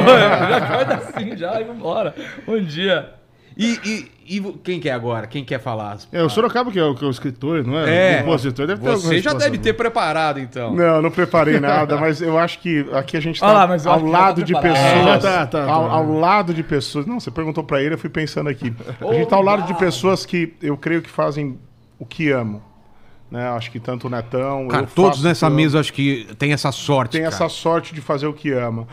Já 0.06 0.56
acorda 0.56 0.94
assim 0.94 1.36
já 1.36 1.60
e 1.60 1.64
vambora. 1.64 2.14
Bom 2.46 2.58
dia. 2.60 3.19
E, 3.56 3.78
e, 3.84 4.36
e 4.36 4.52
quem 4.62 4.80
quer 4.80 4.92
agora? 4.92 5.26
Quem 5.26 5.44
quer 5.44 5.60
falar? 5.60 5.98
É, 6.12 6.22
o 6.22 6.28
Sorocaba 6.28 6.70
que 6.70 6.78
é 6.78 6.84
o, 6.84 6.94
que 6.94 7.04
é 7.04 7.06
o 7.06 7.10
escritor, 7.10 7.64
não 7.64 7.78
é? 7.78 8.14
É. 8.14 8.16
O 8.16 8.24
compositor 8.24 8.66
deve 8.66 8.80
ter 8.80 8.90
Você 8.90 9.18
já 9.20 9.32
deve 9.32 9.58
ter 9.58 9.72
preparado, 9.72 10.38
então. 10.38 10.74
Não, 10.74 11.02
não 11.02 11.10
preparei 11.10 11.58
nada, 11.58 11.96
mas 11.96 12.22
eu 12.22 12.38
acho 12.38 12.60
que 12.60 12.86
aqui 12.92 13.16
a 13.16 13.20
gente 13.20 13.40
tá 13.40 13.52
lá, 13.52 13.62
ao 13.62 13.78
tá 13.78 13.96
lado 13.96 14.42
de 14.42 14.52
preparado. 14.52 14.74
pessoas. 14.74 15.24
É, 15.24 15.28
tá, 15.28 15.46
tá, 15.46 15.66
tá. 15.66 15.72
ao, 15.72 15.90
ao 15.90 16.12
lado 16.12 16.54
de 16.54 16.62
pessoas. 16.62 17.06
Não, 17.06 17.18
você 17.18 17.30
perguntou 17.30 17.64
pra 17.64 17.82
ele, 17.82 17.94
eu 17.94 17.98
fui 17.98 18.10
pensando 18.10 18.48
aqui. 18.48 18.72
A 19.00 19.14
gente 19.14 19.28
tá 19.28 19.36
ao 19.36 19.42
lado 19.42 19.66
de 19.66 19.74
pessoas 19.78 20.24
que 20.24 20.54
eu 20.62 20.76
creio 20.76 21.02
que 21.02 21.10
fazem 21.10 21.58
o 21.98 22.06
que 22.06 22.30
amam. 22.30 22.62
Né? 23.30 23.48
Acho 23.50 23.70
que 23.70 23.78
tanto 23.78 24.08
o 24.08 24.10
Netão. 24.10 24.66
Cara, 24.68 24.82
eu 24.82 24.88
todos 24.88 25.22
nessa 25.22 25.48
mesa 25.48 25.78
acho 25.78 25.92
que 25.92 26.26
tem 26.38 26.52
essa 26.52 26.72
sorte. 26.72 27.12
tem 27.12 27.22
cara. 27.22 27.34
essa 27.34 27.48
sorte 27.48 27.94
de 27.94 28.00
fazer 28.00 28.26
o 28.26 28.32
que 28.32 28.50
ama. 28.50 28.88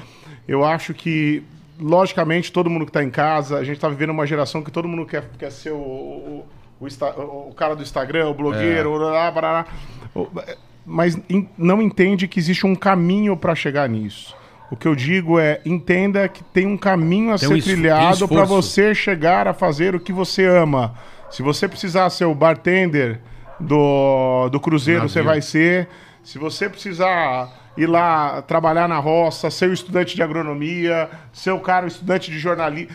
Eu 0.48 0.64
acho 0.64 0.94
que, 0.94 1.44
logicamente, 1.80 2.52
todo 2.52 2.70
mundo 2.70 2.86
que 2.86 2.90
está 2.90 3.04
em 3.04 3.10
casa, 3.10 3.58
a 3.58 3.64
gente 3.64 3.76
está 3.78 3.88
vivendo 3.90 4.10
uma 4.12 4.26
geração 4.26 4.62
que 4.64 4.72
todo 4.72 4.88
mundo 4.88 5.06
quer, 5.06 5.24
quer 5.38 5.52
ser 5.52 5.72
o, 5.72 5.76
o, 5.78 6.45
o, 6.80 6.88
Insta- 6.88 7.14
o 7.20 7.54
cara 7.56 7.76
do 7.76 7.82
Instagram, 7.84 8.30
o 8.30 8.34
blogueiro, 8.34 8.95
É. 8.95 8.98
blá, 8.99 9.32
blá, 9.32 9.66
blá, 10.14 10.44
mas 10.86 11.20
in- 11.30 11.48
não 11.58 11.82
entende 11.82 12.28
que 12.28 12.40
existe 12.40 12.66
um 12.66 12.76
caminho 12.76 13.36
para 13.36 13.54
chegar 13.56 13.88
nisso. 13.90 14.36
O 14.72 14.76
que 14.76 14.88
eu 14.88 14.95
digo 14.95 15.40
é, 15.40 15.62
entenda 15.66 16.28
que 16.28 16.44
tem 16.44 16.66
um 16.68 16.78
caminho 16.78 17.34
a 17.34 17.38
Tem 17.38 17.48
ser 17.48 17.54
um 17.56 17.60
trilhado 17.62 18.28
para 18.28 18.44
você 18.44 18.94
chegar 18.94 19.48
a 19.48 19.54
fazer 19.54 19.95
o 19.95 19.99
que 19.99 20.12
você 20.12 20.45
ama. 20.45 20.94
Se 21.30 21.41
você 21.41 21.68
precisar 21.68 22.10
ser 22.10 22.26
o 22.26 22.36
bartender 22.36 23.20
do, 23.60 24.49
do 24.49 24.60
Cruzeiro, 24.60 25.08
você 25.08 25.22
vai 25.22 25.41
ser. 25.41 25.88
Se 26.24 26.38
você 26.38 26.68
precisar 26.70 27.49
ir 27.78 27.88
lá 27.88 28.41
trabalhar 28.41 28.88
na 28.88 28.98
roça, 28.98 29.49
ser 29.49 29.70
o 29.70 29.74
estudante 29.74 30.16
de 30.16 30.24
agronomia, 30.24 31.10
ser 31.32 31.52
o 31.52 31.60
cara 31.60 31.86
o 31.86 31.88
estudante 31.88 32.32
de 32.32 32.40
jornalismo, 32.40 32.91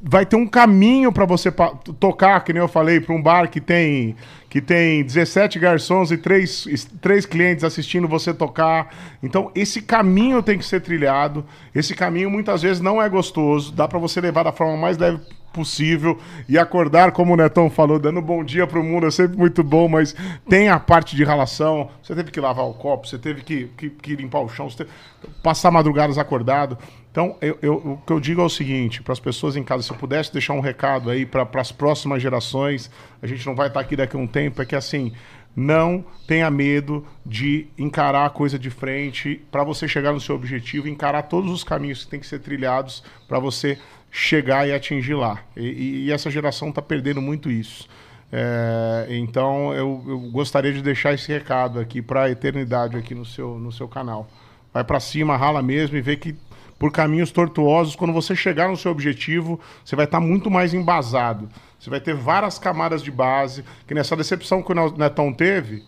vai 0.00 0.26
ter 0.26 0.36
um 0.36 0.46
caminho 0.46 1.10
para 1.10 1.24
você 1.24 1.50
tocar, 1.98 2.44
que 2.44 2.52
nem 2.52 2.60
eu 2.60 2.68
falei, 2.68 3.00
para 3.00 3.14
um 3.14 3.22
bar 3.22 3.48
que 3.48 3.60
tem 3.60 4.14
que 4.50 4.60
tem 4.60 5.02
17 5.02 5.58
garçons 5.58 6.12
e 6.12 6.16
três, 6.16 6.86
três 7.00 7.26
clientes 7.26 7.64
assistindo 7.64 8.06
você 8.06 8.32
tocar. 8.32 8.94
Então, 9.20 9.50
esse 9.52 9.82
caminho 9.82 10.44
tem 10.44 10.56
que 10.56 10.64
ser 10.64 10.80
trilhado. 10.80 11.44
Esse 11.74 11.92
caminho 11.92 12.30
muitas 12.30 12.62
vezes 12.62 12.80
não 12.80 13.02
é 13.02 13.08
gostoso, 13.08 13.72
dá 13.72 13.88
para 13.88 13.98
você 13.98 14.20
levar 14.20 14.44
da 14.44 14.52
forma 14.52 14.76
mais 14.76 14.96
leve 14.96 15.18
possível 15.54 16.18
e 16.48 16.58
acordar, 16.58 17.12
como 17.12 17.32
o 17.32 17.36
Netão 17.36 17.70
falou, 17.70 17.98
dando 17.98 18.20
bom 18.20 18.44
dia 18.44 18.66
pro 18.66 18.82
mundo 18.82 19.06
é 19.06 19.10
sempre 19.10 19.38
muito 19.38 19.62
bom, 19.62 19.88
mas 19.88 20.14
tem 20.48 20.68
a 20.68 20.78
parte 20.78 21.14
de 21.16 21.24
relação. 21.24 21.88
Você 22.02 22.14
teve 22.14 22.30
que 22.30 22.40
lavar 22.40 22.66
o 22.66 22.74
copo, 22.74 23.06
você 23.06 23.16
teve 23.18 23.42
que, 23.42 23.68
que, 23.76 23.88
que 23.90 24.16
limpar 24.16 24.40
o 24.40 24.48
chão, 24.48 24.68
teve 24.68 24.90
passar 25.42 25.70
madrugadas 25.70 26.18
acordado. 26.18 26.76
Então, 27.10 27.36
eu, 27.40 27.56
eu- 27.62 27.74
o 27.76 28.00
que 28.04 28.12
eu 28.12 28.18
digo 28.18 28.40
é 28.40 28.44
o 28.44 28.48
seguinte, 28.48 29.00
para 29.02 29.12
as 29.12 29.20
pessoas 29.20 29.54
em 29.56 29.62
casa, 29.62 29.84
se 29.84 29.90
eu 29.92 29.96
pudesse 29.96 30.32
deixar 30.32 30.52
um 30.52 30.60
recado 30.60 31.08
aí 31.08 31.24
para 31.24 31.48
as 31.60 31.70
próximas 31.70 32.20
gerações, 32.20 32.90
a 33.22 33.26
gente 33.26 33.46
não 33.46 33.54
vai 33.54 33.68
estar 33.68 33.78
aqui 33.80 33.94
daqui 33.94 34.16
a 34.16 34.18
um 34.18 34.26
tempo, 34.26 34.60
é 34.60 34.66
que 34.66 34.74
assim, 34.74 35.12
não 35.54 36.04
tenha 36.26 36.50
medo 36.50 37.06
de 37.24 37.68
encarar 37.78 38.26
a 38.26 38.30
coisa 38.30 38.58
de 38.58 38.68
frente 38.70 39.40
para 39.52 39.62
você 39.62 39.86
chegar 39.86 40.12
no 40.12 40.20
seu 40.20 40.34
objetivo, 40.34 40.88
encarar 40.88 41.22
todos 41.22 41.52
os 41.52 41.62
caminhos 41.62 42.04
que 42.04 42.10
têm 42.10 42.18
que 42.18 42.26
ser 42.26 42.40
trilhados 42.40 43.04
para 43.28 43.38
você 43.38 43.78
chegar 44.16 44.64
e 44.68 44.72
atingir 44.72 45.14
lá. 45.14 45.40
E, 45.56 46.06
e- 46.06 46.12
essa 46.12 46.30
geração 46.30 46.68
está 46.68 46.80
perdendo 46.80 47.20
muito 47.20 47.50
isso. 47.50 47.88
É, 48.32 49.06
então 49.10 49.74
eu, 49.74 50.04
eu 50.06 50.20
gostaria 50.30 50.72
de 50.72 50.80
deixar 50.80 51.12
esse 51.12 51.30
recado 51.32 51.80
aqui 51.80 52.00
para 52.00 52.22
a 52.22 52.30
eternidade 52.30 52.96
aqui 52.96 53.12
no 53.12 53.24
seu, 53.24 53.58
no 53.58 53.72
seu 53.72 53.88
canal. 53.88 54.28
Vai 54.72 54.84
para 54.84 55.00
cima, 55.00 55.36
rala 55.36 55.60
mesmo 55.62 55.96
e 55.96 56.00
vê 56.00 56.16
que 56.16 56.36
por 56.78 56.92
caminhos 56.92 57.32
tortuosos, 57.32 57.96
quando 57.96 58.12
você 58.12 58.36
chegar 58.36 58.68
no 58.68 58.76
seu 58.76 58.92
objetivo, 58.92 59.58
você 59.84 59.96
vai 59.96 60.04
estar 60.04 60.20
muito 60.20 60.48
mais 60.48 60.72
embasado. 60.72 61.48
Você 61.78 61.90
vai 61.90 62.00
ter 62.00 62.14
várias 62.14 62.56
camadas 62.56 63.02
de 63.02 63.10
base, 63.10 63.64
que 63.86 63.94
nessa 63.94 64.14
decepção 64.16 64.62
que 64.62 64.72
o 64.72 64.96
Netão 64.96 65.32
teve, 65.32 65.82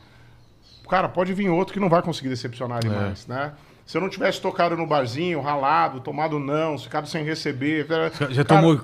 cara, 0.91 1.09
pode 1.09 1.33
vir 1.33 1.49
outro 1.49 1.73
que 1.75 1.81
não 1.81 1.89
vai 1.89 2.03
conseguir 2.03 2.29
decepcionar 2.29 2.81
ele 2.85 2.93
mais, 3.03 3.27
né? 3.29 3.53
Se 3.87 3.97
eu 3.97 4.01
não 4.03 4.09
tivesse 4.09 4.41
tocado 4.41 4.77
no 4.77 4.85
barzinho, 4.85 5.41
ralado, 5.41 6.01
tomado 6.01 6.41
não, 6.41 6.77
ficado 6.77 7.07
sem 7.09 7.25
receber. 7.25 7.87
Já 8.31 8.45
cara, 8.45 8.61
tomou. 8.61 8.81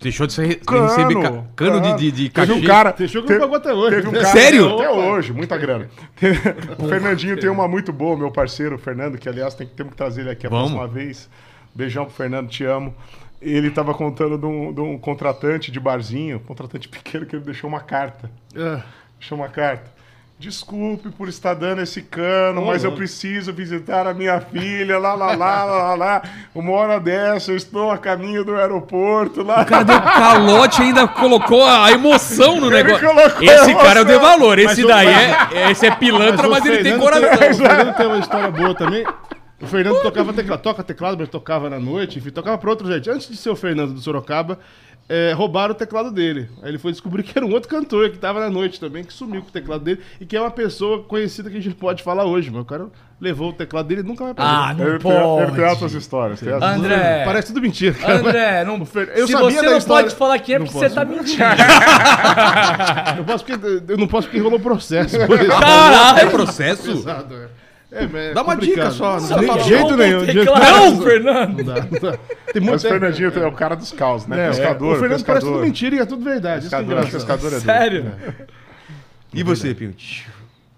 Deixou 0.00 0.24
de 0.28 0.32
ser, 0.32 0.60
Cano, 0.64 0.86
receber 0.86 1.20
ca- 1.20 1.44
cano 1.56 1.80
de, 1.80 1.94
de, 1.96 2.12
de 2.12 2.28
Teve 2.30 2.46
cachê. 2.46 2.52
um 2.52 2.64
cara. 2.64 2.92
Fechou 2.92 3.22
que 3.22 3.26
teve- 3.28 3.40
não 3.40 3.46
pagou 3.46 3.56
até 3.56 3.74
hoje. 3.74 3.96
Teve 3.96 4.08
um 4.08 4.12
cara, 4.12 4.26
Sério? 4.26 4.74
Até 4.76 4.88
hoje, 4.90 5.32
muita 5.32 5.58
grana. 5.58 5.90
o 6.78 6.86
Fernandinho 6.88 7.36
tem 7.40 7.50
uma 7.50 7.66
muito 7.66 7.92
boa, 7.92 8.16
meu 8.16 8.30
parceiro, 8.30 8.76
o 8.76 8.78
Fernando, 8.78 9.18
que 9.18 9.28
aliás 9.28 9.54
tem, 9.54 9.66
temos 9.66 9.90
que 9.90 9.96
trazer 9.96 10.20
ele 10.20 10.30
aqui 10.30 10.46
a 10.46 10.50
Vamos. 10.50 10.70
próxima 10.70 10.86
vez. 10.86 11.28
Beijão 11.74 12.04
pro 12.04 12.14
Fernando, 12.14 12.48
te 12.48 12.62
amo. 12.64 12.94
Ele 13.42 13.68
tava 13.70 13.92
contando 13.94 14.38
de 14.38 14.46
um, 14.46 14.72
de 14.72 14.80
um 14.80 14.96
contratante 14.96 15.72
de 15.72 15.80
barzinho, 15.80 16.38
contratante 16.38 16.86
pequeno, 16.88 17.26
que 17.26 17.34
ele 17.34 17.44
deixou 17.44 17.68
uma 17.68 17.80
carta. 17.80 18.30
É. 18.54 18.80
Deixou 19.18 19.36
uma 19.36 19.48
carta. 19.48 19.90
Desculpe 20.38 21.08
por 21.10 21.28
estar 21.28 21.54
dando 21.54 21.80
esse 21.80 22.02
cano, 22.02 22.60
mas 22.66 22.84
eu 22.84 22.92
preciso 22.92 23.54
visitar 23.54 24.06
a 24.06 24.12
minha 24.12 24.38
filha, 24.38 24.98
lá, 24.98 25.14
lá, 25.14 25.34
lá, 25.34 25.64
lá, 25.64 25.74
lá, 25.82 25.94
lá. 25.94 26.22
Uma 26.54 26.72
hora 26.72 27.00
dessa, 27.00 27.52
eu 27.52 27.56
estou 27.56 27.90
a 27.90 27.96
caminho 27.96 28.44
do 28.44 28.54
aeroporto, 28.54 29.42
lá. 29.42 29.62
O 29.62 29.66
cara 29.66 29.82
deu 29.84 29.98
calote 30.02 30.82
ainda 30.82 31.08
colocou 31.08 31.64
a 31.64 31.90
emoção 31.90 32.60
no 32.60 32.66
Ele 32.66 32.82
negócio. 32.82 33.08
Esse 33.40 33.74
cara 33.76 34.00
eu 34.00 34.04
dei 34.04 34.18
valor. 34.18 34.58
Esse 34.58 34.84
o- 34.84 34.88
daí 34.88 35.08
é, 35.08 35.70
esse 35.70 35.86
é 35.86 35.94
pilantra, 35.94 36.46
mas, 36.50 36.62
o 36.62 36.68
ele 36.68 36.82
tem 36.82 36.98
Fernando 36.98 37.00
coração. 37.00 37.30
o 37.50 37.54
Fernando 37.54 37.94
tem 37.96 38.06
uma 38.06 38.18
história 38.18 38.50
boa 38.50 38.74
também. 38.74 39.06
O 39.58 39.66
Fernando 39.66 40.02
tocava 40.02 40.34
teclado, 40.34 40.60
toca 40.60 40.82
teclado, 40.82 41.16
mas 41.18 41.30
tocava 41.30 41.70
na 41.70 41.78
noite, 41.80 42.18
enfim, 42.18 42.28
tocava 42.28 42.58
pra 42.58 42.68
outro 42.68 42.92
gente. 42.92 43.08
Antes 43.08 43.26
de 43.26 43.38
ser 43.38 43.48
o 43.48 43.56
Fernando 43.56 43.94
do 43.94 44.00
Sorocaba, 44.00 44.58
é, 45.08 45.32
roubaram 45.32 45.72
o 45.72 45.76
teclado 45.76 46.10
dele. 46.10 46.48
Aí 46.62 46.70
ele 46.70 46.78
foi 46.78 46.90
descobrir 46.92 47.22
que 47.22 47.36
era 47.38 47.46
um 47.46 47.52
outro 47.52 47.68
cantor 47.68 48.10
que 48.10 48.18
tava 48.18 48.40
na 48.40 48.50
noite 48.50 48.80
também, 48.80 49.04
que 49.04 49.12
sumiu 49.12 49.40
com 49.42 49.48
o 49.48 49.52
teclado 49.52 49.84
dele 49.84 50.00
e 50.20 50.26
que 50.26 50.36
é 50.36 50.40
uma 50.40 50.50
pessoa 50.50 51.02
conhecida 51.04 51.48
que 51.50 51.56
a 51.56 51.60
gente 51.62 51.76
pode 51.76 52.02
falar 52.02 52.24
hoje, 52.24 52.50
mas 52.50 52.62
o 52.62 52.64
cara 52.64 52.86
levou 53.20 53.50
o 53.50 53.52
teclado 53.52 53.86
dele 53.86 54.00
e 54.02 54.04
nunca 54.04 54.24
vai 54.24 54.34
Ah, 54.36 54.68
fazer. 54.68 54.82
não 54.82 54.90
Ele 54.90 54.98
tem, 54.98 55.10
ele 55.12 55.20
tem 55.46 55.46
pode. 55.54 55.64
altas 55.64 55.92
histórias. 55.94 56.40
tem 56.40 56.52
André. 56.52 57.22
Parece 57.24 57.46
tudo 57.48 57.62
mentira. 57.62 57.94
cara. 57.94 58.18
André, 58.18 58.64
não, 58.66 58.78
eu 59.14 59.26
se 59.26 59.32
sabia 59.32 59.50
você 59.50 59.62
da 59.64 59.70
não 59.70 59.78
história- 59.78 60.04
pode 60.08 60.16
falar 60.16 60.38
quem 60.40 60.54
é 60.54 60.58
Não 60.58 60.66
porque 60.66 60.78
você 60.78 60.90
tá 60.94 61.04
mentindo. 61.04 61.44
Eu 63.08 63.16
não 63.16 63.24
posso 63.24 63.44
porque, 63.44 63.92
eu 63.92 63.98
não 63.98 64.06
posso 64.08 64.28
porque 64.28 64.40
rolou 64.40 64.60
processo. 64.60 65.16
Caralho, 65.60 66.18
é 66.18 66.26
processo? 66.30 66.82
Pesado, 66.92 67.34
é. 67.34 67.48
É, 67.96 68.06
mas 68.06 68.14
é 68.14 68.34
Dá 68.34 68.42
uma 68.42 68.54
complicado. 68.54 68.90
dica 68.90 68.90
só, 68.90 69.20
Não, 69.20 69.56
de 69.58 69.64
jeito 69.64 69.96
nenhum. 69.96 70.24
de 70.24 70.32
jeito. 70.32 70.52
Fernando. 71.02 71.56
Não 71.58 71.64
dá, 71.64 71.74
não 71.90 72.10
dá. 72.10 72.18
Tem 72.52 72.62
Mas 72.62 72.62
muito 72.62 72.76
o 72.76 72.80
Fernandinho 72.88 73.32
é 73.38 73.46
o 73.46 73.52
cara 73.52 73.74
dos 73.74 73.92
caos, 73.92 74.26
né? 74.26 74.46
É, 74.46 74.48
pescador, 74.48 74.96
o 74.96 75.00
Fernando 75.00 75.24
parece 75.24 75.44
tudo 75.46 75.52
pescador. 75.54 75.62
mentira 75.64 75.96
e 75.96 75.98
é 75.98 76.04
tudo 76.04 76.24
verdade. 76.24 76.66
Isso 76.66 76.70
que 76.70 76.74
é 76.76 76.78
Pescador, 76.84 77.10
pescador 77.10 77.52
é. 77.54 77.60
Sério? 77.60 78.12
E 79.34 79.42
você, 79.42 79.74
Pinho? 79.74 79.94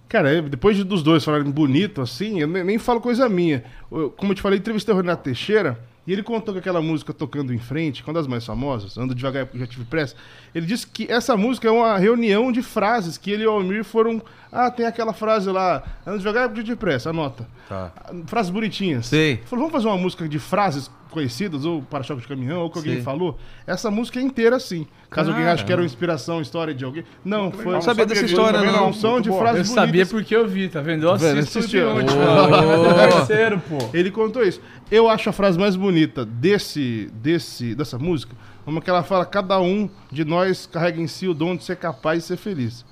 Cara, 0.09 0.33
eu- 0.33 0.43
depois 0.43 0.77
de- 0.77 0.85
dos 0.85 1.03
dois 1.03 1.23
falarem 1.25 1.51
bonito 1.51 2.01
assim, 2.01 2.41
eu 2.41 2.49
nem, 2.49 2.65
nem 2.65 2.79
falo 2.79 3.01
coisa 3.01 3.29
minha. 3.29 3.63
Eu- 3.93 4.11
como 4.17 4.33
eu 4.33 4.37
te 4.37 4.41
falei, 4.43 4.59
entrevistei 4.59 4.95
o 4.95 4.97
Renato 4.97 5.23
Teixeira 5.25 5.79
e 6.09 6.13
ele 6.15 6.23
contou 6.23 6.55
que 6.55 6.61
aquela 6.61 6.81
música 6.81 7.13
Tocando 7.13 7.53
em 7.53 7.59
Frente, 7.59 8.03
que 8.03 8.09
é 8.09 8.11
uma 8.11 8.19
das 8.19 8.27
mais 8.27 8.43
famosas, 8.43 8.97
Ando 8.97 9.15
Devagar 9.15 9.45
porque 9.45 9.59
já 9.59 9.67
tive 9.67 9.85
pressa, 9.85 10.17
ele 10.55 10.65
disse 10.65 10.87
que 10.87 11.07
essa 11.13 11.37
música 11.37 11.69
é 11.69 11.71
uma 11.71 11.99
reunião 11.99 12.51
de 12.51 12.63
frases 12.63 13.19
que 13.19 13.31
ele 13.31 13.43
e 13.43 13.47
o 13.47 13.51
Almir 13.51 13.85
foram. 13.85 14.23
Ah, 14.51 14.71
tem 14.71 14.87
aquela 14.87 15.13
frase 15.13 15.51
lá, 15.51 15.83
Ando 16.07 16.21
Devagar 16.21 16.49
porque 16.49 16.63
já 16.63 16.65
tive 16.65 16.79
pressa, 16.79 17.11
anota. 17.11 17.47
Tá. 17.69 17.93
Frases 18.27 18.51
bonitinhas. 18.51 19.05
Sei. 19.05 19.33
Ele 19.33 19.43
Falou, 19.45 19.67
vamos 19.67 19.73
fazer 19.73 19.95
uma 19.95 20.03
música 20.03 20.27
de 20.27 20.39
frases 20.39 20.91
conhecidas, 21.11 21.65
ou 21.65 21.83
para-choque 21.83 22.23
de 22.23 22.29
caminhão, 22.29 22.61
ou 22.61 22.71
que 22.71 22.79
alguém 22.79 22.95
Sei. 22.95 23.03
falou. 23.03 23.39
Essa 23.67 23.91
música 23.91 24.19
é 24.19 24.23
inteira 24.23 24.57
assim. 24.57 24.87
Caso 25.11 25.31
alguém 25.31 25.47
ache 25.47 25.65
que 25.65 25.73
era 25.73 25.81
uma 25.81 25.87
inspiração, 25.87 26.41
história 26.41 26.75
de 26.75 26.85
alguém. 26.85 27.05
Não, 27.25 27.51
foi. 27.51 27.67
legal. 27.67 27.83
sabia 27.83 28.07
dessa 28.07 28.25
história, 28.25 28.61
não. 28.61 28.93
Junção 28.93 29.13
Muito 29.13 29.31
de 29.31 29.39
frases 29.39 29.69
Eu 29.69 29.75
sabia 29.75 29.93
bonitas. 29.93 30.13
porque 30.13 30.37
eu 30.37 30.47
vi, 30.47 30.69
tá 30.69 30.81
vendo? 30.81 31.05
Eu 31.05 31.13
assisto 31.13 31.59
Assistiu. 31.59 31.89
Oh. 31.91 31.95
Meu 31.95 33.11
parceiro, 33.11 33.61
pô. 33.69 33.79
Ele 33.93 34.11
contou 34.11 34.43
isso. 34.43 34.61
Eu 34.91 35.09
acho 35.09 35.29
a 35.29 35.33
frase 35.33 35.59
mais 35.59 35.77
bonita 35.77 36.25
desse, 36.25 37.11
desse, 37.15 37.75
dessa 37.75 37.99
música, 37.99 38.35
uma 38.67 38.81
que 38.81 38.91
ela 38.91 39.03
fala: 39.03 39.25
cada 39.25 39.61
um 39.61 39.89
de 40.13 40.25
nós 40.25 40.67
carrega 40.67 41.01
em 41.01 41.07
si 41.07 41.27
o 41.27 41.35
dom 41.35 41.57
de 41.57 41.65
ser 41.65 41.77
capaz 41.77 42.21
de 42.21 42.25
ser 42.27 42.37
feliz. 42.37 42.85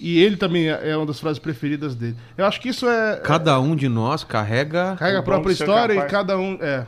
E 0.00 0.18
ele 0.18 0.36
também 0.36 0.70
é 0.70 0.90
é 0.90 0.96
uma 0.96 1.04
das 1.04 1.20
frases 1.20 1.38
preferidas 1.38 1.94
dele. 1.94 2.16
Eu 2.36 2.46
acho 2.46 2.58
que 2.60 2.70
isso 2.70 2.88
é. 2.88 3.16
Cada 3.22 3.60
um 3.60 3.76
de 3.76 3.88
nós 3.88 4.24
carrega. 4.24 4.96
Carrega 4.98 5.18
a 5.18 5.22
própria 5.22 5.52
história 5.52 5.94
e 5.94 6.02
cada 6.06 6.38
um. 6.38 6.58
É. 6.60 6.86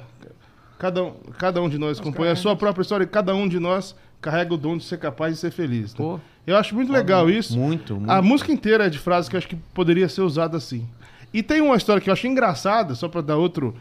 Cada 0.83 1.05
um, 1.05 1.13
cada 1.39 1.63
um 1.63 1.69
de 1.69 1.79
nós 1.79 2.01
compõe 2.01 2.27
a 2.27 2.35
sua 2.35 2.57
própria 2.57 2.83
história 2.83 3.05
e 3.05 3.07
cada 3.07 3.33
um 3.37 3.47
de 3.47 3.61
nós 3.61 3.95
carrega 4.21 4.53
o 4.53 4.57
dom 4.57 4.77
de 4.77 4.83
ser 4.83 4.99
capaz 4.99 5.33
de 5.35 5.39
ser 5.41 5.53
feliz. 5.53 5.95
né? 5.95 5.97
Eu 6.45 6.57
acho 6.57 6.75
muito 6.75 6.91
legal 6.93 7.31
isso. 7.31 7.57
muito, 7.57 7.95
muito. 7.95 8.11
A 8.11 8.21
música 8.21 8.51
inteira 8.51 8.87
é 8.87 8.91
de 8.91 8.99
frases 8.99 9.29
que 9.29 9.37
eu 9.37 9.39
acho 9.39 9.47
que 9.47 9.55
poderia 9.73 10.09
ser 10.09 10.23
usada 10.23 10.57
assim. 10.57 10.85
E 11.33 11.41
tem 11.41 11.61
uma 11.61 11.77
história 11.77 12.03
que 12.03 12.11
eu 12.11 12.13
acho 12.13 12.27
engraçada, 12.27 12.97
só 12.97 13.09
pra 13.09 13.21
dar 13.21 13.37
outro. 13.37 13.77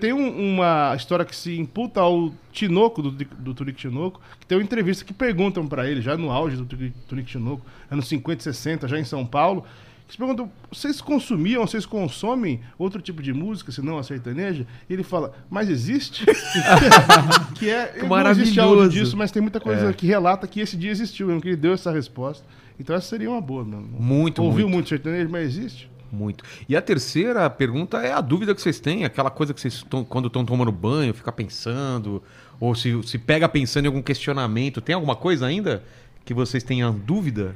Tem 0.00 0.10
um- 0.14 0.54
uma 0.54 0.94
história 0.96 1.22
que 1.22 1.36
se 1.36 1.56
imputa 1.58 2.00
ao 2.00 2.32
Tinoco, 2.50 3.02
do, 3.02 3.10
do 3.12 3.52
Turico 3.54 3.78
Tinoco, 3.78 4.18
que 4.40 4.46
tem 4.46 4.56
uma 4.56 4.64
entrevista 4.64 5.04
que 5.04 5.12
perguntam 5.12 5.66
pra 5.68 5.86
ele, 5.88 6.00
já 6.00 6.16
no 6.16 6.30
auge 6.32 6.56
do 6.56 6.64
Turi- 6.64 6.94
Turico 7.06 7.28
Tinoco, 7.28 7.60
anos 7.90 8.08
50 8.08 8.40
e 8.40 8.42
60, 8.44 8.88
já 8.88 8.98
em 8.98 9.04
São 9.04 9.24
Paulo, 9.26 9.64
que 10.08 10.14
se 10.14 10.18
perguntam, 10.18 10.50
vocês 10.72 11.02
consumiam, 11.02 11.66
vocês 11.66 11.84
consomem 11.84 12.62
outro 12.78 13.02
tipo 13.02 13.22
de 13.22 13.30
música, 13.30 13.70
senão 13.70 13.98
a 13.98 14.02
sertaneja? 14.02 14.66
E 14.88 14.92
ele 14.94 15.02
fala, 15.02 15.34
mas 15.50 15.68
existe? 15.68 16.24
que 17.54 17.68
é, 17.68 18.02
não 18.02 18.30
existe 18.30 18.58
áudio 18.58 18.76
Maravilhoso. 18.76 18.88
disso, 18.88 19.16
mas 19.18 19.30
tem 19.30 19.42
muita 19.42 19.60
coisa 19.60 19.92
que 19.92 20.06
relata 20.06 20.46
que 20.46 20.60
esse 20.60 20.78
dia 20.78 20.90
existiu, 20.90 21.26
mesmo, 21.26 21.42
que 21.42 21.48
ele 21.48 21.56
deu 21.58 21.74
essa 21.74 21.92
resposta. 21.92 22.42
Então 22.80 22.96
essa 22.96 23.06
seria 23.06 23.30
uma 23.30 23.40
boa, 23.40 23.62
mano. 23.62 23.86
Muito, 24.00 24.42
Ouviu 24.42 24.64
muito. 24.64 24.74
muito 24.76 24.88
sertanejo, 24.88 25.28
mas 25.28 25.44
existe? 25.44 25.90
Muito. 26.10 26.42
E 26.66 26.74
a 26.74 26.80
terceira 26.80 27.50
pergunta 27.50 27.98
é 27.98 28.10
a 28.10 28.22
dúvida 28.22 28.54
que 28.54 28.62
vocês 28.62 28.80
têm, 28.80 29.04
aquela 29.04 29.30
coisa 29.30 29.52
que 29.52 29.60
vocês 29.60 29.82
tão, 29.90 30.02
quando 30.04 30.28
estão 30.28 30.42
tomando 30.42 30.72
banho, 30.72 31.12
fica 31.12 31.30
pensando, 31.30 32.22
ou 32.58 32.74
se, 32.74 32.98
se 33.02 33.18
pega 33.18 33.46
pensando 33.46 33.84
em 33.84 33.88
algum 33.88 34.00
questionamento. 34.00 34.80
Tem 34.80 34.94
alguma 34.94 35.14
coisa 35.14 35.44
ainda 35.44 35.84
que 36.24 36.32
vocês 36.32 36.62
tenham 36.62 36.94
dúvida? 36.94 37.54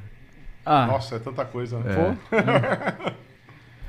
Ah, 0.65 0.85
Nossa, 0.87 1.15
é 1.15 1.19
tanta 1.19 1.43
coisa. 1.45 1.79
né? 1.79 2.17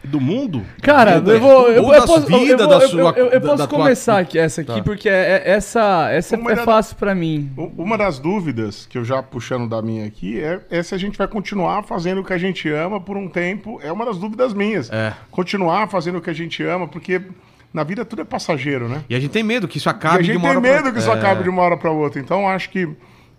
Do 0.04 0.20
mundo? 0.20 0.62
Cara, 0.82 1.14
Vida. 1.14 1.32
eu 1.32 1.40
vou. 1.40 1.68
Eu, 1.70 1.90
eu 1.90 2.06
posso, 2.06 2.26
vidas 2.26 2.50
eu, 2.50 2.56
da 2.58 2.66
vou- 2.66 2.82
eu- 2.82 2.88
sua- 2.90 3.12
eu- 3.16 3.26
eu 3.30 3.40
da- 3.40 3.46
posso 3.48 3.56
da 3.56 3.66
tua- 3.66 3.78
começar 3.78 4.18
aqui, 4.18 4.38
essa 4.38 4.60
aqui, 4.60 4.74
Tá. 4.74 4.82
porque 4.82 5.08
é- 5.08 5.12
é- 5.46 5.50
essa, 5.52 6.10
essa 6.12 6.36
Uma 6.36 6.52
é 6.52 6.56
da- 6.56 6.62
fácil 6.62 6.94
pra 6.96 7.14
mim. 7.14 7.50
Uma 7.56 7.96
das 7.96 8.18
dúvidas 8.18 8.84
que 8.84 8.98
eu 8.98 9.04
já 9.04 9.22
puxando 9.22 9.66
da 9.66 9.80
minha 9.80 10.04
aqui 10.04 10.38
é, 10.38 10.60
é 10.70 10.82
se 10.82 10.94
a 10.94 10.98
gente 10.98 11.16
vai 11.16 11.26
continuar 11.26 11.84
fazendo 11.84 12.20
o 12.20 12.24
que 12.24 12.34
a 12.34 12.38
gente 12.38 12.68
ama 12.68 13.00
por 13.00 13.16
um 13.16 13.26
tempo. 13.28 13.80
É 13.82 13.90
uma 13.90 14.04
das 14.04 14.18
dúvidas 14.18 14.52
minhas. 14.52 14.90
É. 14.92 15.14
Continuar 15.30 15.88
fazendo 15.88 16.18
o 16.18 16.20
que 16.20 16.28
a 16.28 16.34
gente 16.34 16.62
ama, 16.62 16.86
porque 16.86 17.22
na 17.72 17.82
vida 17.82 18.04
tudo 18.04 18.20
é 18.20 18.24
passageiro, 18.26 18.86
né? 18.90 19.02
E 19.08 19.14
a 19.14 19.18
gente 19.20 19.30
tem 19.30 19.42
medo 19.42 19.66
que 19.66 19.78
isso 19.78 19.88
acabe 19.88 20.16
a 20.18 20.22
gente 20.22 20.32
de 20.32 20.36
uma 20.36 20.48
tem 20.48 20.50
hora 20.50 20.60
medo 20.60 20.82
pra... 20.82 20.92
que 20.92 20.98
isso 20.98 21.10
É. 21.10 21.14
acabe 21.14 21.44
de 21.44 21.48
uma 21.48 21.62
hora 21.62 21.78
para 21.78 21.90
outra. 21.90 22.20
Então 22.20 22.46
acho 22.46 22.68
que 22.68 22.86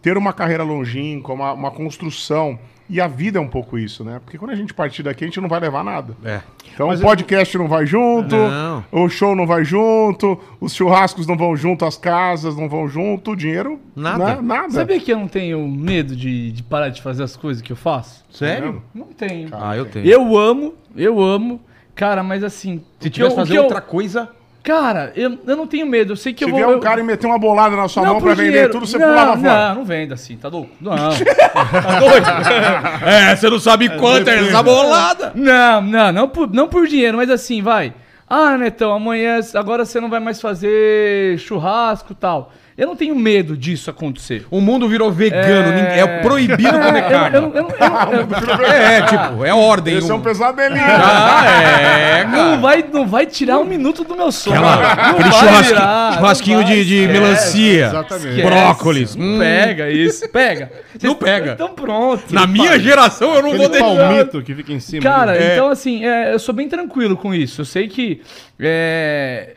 ter 0.02 0.18
uma 0.18 0.34
carreira 0.34 0.64
longínqua, 0.64 1.32
uma, 1.36 1.54
uma 1.54 1.70
construção. 1.70 2.58
E 2.88 3.02
a 3.02 3.08
vida 3.08 3.40
é 3.40 3.42
um 3.42 3.48
pouco 3.48 3.80
isso, 3.80 4.04
né? 4.04 4.20
Porque 4.24 4.38
quando 4.38 4.52
a 4.52 4.56
gente 4.56 4.74
partir 4.74 5.02
daqui, 5.02 5.24
a 5.24 5.28
gente 5.28 5.42
não 5.42 5.50
vai 5.50 5.60
levar 5.60 5.84
nada. 5.84 6.16
É. 6.24 6.42
Então 6.74 6.90
o 6.90 7.00
podcast 7.00 7.58
não 7.58 7.68
vai 7.68 7.86
junto, 7.86 8.36
Não. 8.36 8.86
o 8.92 9.10
show 9.10 9.36
não 9.36 9.48
vai 9.48 9.64
junto, 9.66 10.40
os 10.62 10.74
churrascos 10.76 11.26
não 11.26 11.36
vão 11.36 11.56
junto, 11.56 11.84
as 11.86 11.98
casas 11.98 12.56
não 12.56 12.70
vão 12.70 12.88
junto, 12.88 13.32
o 13.32 13.36
dinheiro. 13.36 13.80
Nada. 13.96 14.36
né? 14.36 14.40
Nada. 14.42 14.70
Sabia 14.70 15.00
que 15.00 15.12
eu 15.12 15.18
não 15.18 15.28
tenho 15.28 15.68
medo 15.68 16.16
de, 16.16 16.52
de 16.52 16.62
parar 16.64 16.90
de 16.90 17.02
fazer 17.02 17.24
as 17.24 17.36
coisas 17.36 17.62
que 17.64 17.72
eu 17.72 17.76
faço? 17.78 18.24
Sério? 18.30 18.84
Não 18.94 19.06
tenho. 19.08 19.50
Ah, 19.52 19.76
eu 19.76 19.86
tenho. 19.86 20.06
Eu 20.06 20.38
amo, 20.38 20.76
eu 20.96 21.20
amo. 21.22 21.60
Cara, 21.96 22.22
mas 22.22 22.44
assim. 22.44 22.84
Se 23.00 23.10
tivesse 23.10 23.32
eu- 23.32 23.36
fazer 23.36 23.52
que 23.54 23.58
eu- 23.58 23.64
outra 23.64 23.82
coisa... 23.82 24.30
Cara, 24.66 25.14
eu, 25.16 25.38
eu 25.46 25.56
não 25.56 25.68
tenho 25.68 25.86
medo. 25.86 26.14
Eu 26.14 26.18
sei 26.18 26.34
que 26.34 26.44
Se 26.44 26.46
eu 26.46 26.50
vou. 26.50 26.58
vier 26.58 26.68
um 26.68 26.74
eu- 26.74 26.80
cara 26.80 27.00
e 27.00 27.04
meter 27.04 27.28
uma 27.28 27.38
bolada 27.38 27.76
na 27.76 27.88
sua 27.88 28.04
mão 28.04 28.16
por 28.16 28.24
pra 28.24 28.34
vender 28.34 28.50
dinheiro. 28.50 28.72
tudo, 28.72 28.88
você 28.88 28.98
não, 28.98 29.08
pulava 29.10 29.38
fora. 29.38 29.68
Não, 29.70 29.76
não 29.76 29.86
vendo 29.86 30.14
assim, 30.14 30.36
tá 30.38 30.48
louco? 30.50 30.72
Não. 30.82 30.96
tá 30.96 32.00
doido? 32.00 32.28
É, 33.06 33.36
você 33.36 33.50
não 33.50 33.60
sabe 33.60 33.90
quanto 33.98 34.28
é 34.28 34.40
essa 34.48 34.64
bolada. 34.64 35.32
Não, 35.36 35.82
não, 35.82 36.12
não 36.12 36.28
por, 36.28 36.52
não 36.52 36.68
por 36.68 36.88
dinheiro, 36.88 37.18
mas 37.18 37.30
assim, 37.30 37.62
vai. 37.62 37.94
Ah, 38.28 38.58
Netão, 38.58 38.92
amanhã, 38.92 39.40
agora 39.54 39.86
você 39.86 40.00
não 40.02 40.10
vai 40.10 40.20
mais 40.20 40.42
fazer 40.42 41.38
churrasco 41.38 42.12
e 42.12 42.16
tal. 42.16 42.52
Eu 42.78 42.88
não 42.88 42.96
tenho 42.96 43.16
medo 43.16 43.56
disso 43.56 43.90
acontecer. 43.90 44.46
O 44.52 44.60
mundo 44.60 44.90
virou 44.90 45.10
vegano, 45.10 45.70
É. 45.72 46.00
é, 46.02 46.08
proibido 46.22 46.72
comer 46.78 47.04
carne. 47.08 47.40
não- 47.40 47.54
É, 48.66 49.02
tipo, 49.04 49.46
é 49.46 49.54
ordem. 49.54 49.98
Esse 49.98 50.12
é 50.12 50.14
um 50.14 50.20
pesadelinho. 50.22 50.84
Ah, 50.86 51.46
é. 51.46 52.26
Não 52.26 52.60
vai, 52.60 52.84
não 52.92 53.08
vai 53.08 53.26
tirar 53.26 53.60
um 53.60 53.64
minuto 53.66 54.04
do 54.04 54.16
meu 54.16 54.30
sono. 54.32 54.56
Aquela- 54.58 54.76
Não 54.96 55.10
aquele 55.12 55.30
vai 55.30 55.32
churrasqui- 55.40 55.68
virar, 55.74 56.06
não 56.12 56.18
churrasquinho 56.18 56.58
vai, 56.58 56.66
de, 56.68 56.86
de 56.86 56.96
esquece. 56.96 57.14
melancia, 57.20 57.86
Exatamente. 57.86 58.42
Brócolis. 58.42 59.16
Hum. 59.16 59.40
Pega 59.40 59.90
isso, 59.90 60.30
pega. 60.30 60.72
Não 61.02 61.16
pega. 61.16 61.52
Então 61.54 61.70
pronto. 61.74 62.24
Na 62.34 62.48
minha 62.48 62.80
geração 62.80 63.34
eu 63.36 63.42
não 63.42 63.52
vou 63.56 63.66
Aquele 63.68 63.84
deixar. 63.84 63.98
palmito 64.08 64.42
que 64.42 64.56
fica 64.56 64.72
em 64.72 64.80
cima. 64.80 65.04
Cara, 65.04 65.34
né? 65.34 65.54
então 65.54 65.68
assim, 65.70 66.06
é, 66.06 66.34
eu 66.34 66.40
sou 66.40 66.56
bem 66.56 66.70
tranquilo 66.70 67.18
com 67.18 67.34
isso. 67.34 67.62
Eu 67.62 67.66
sei 67.66 67.88
que 67.90 68.22
é, 68.58 69.56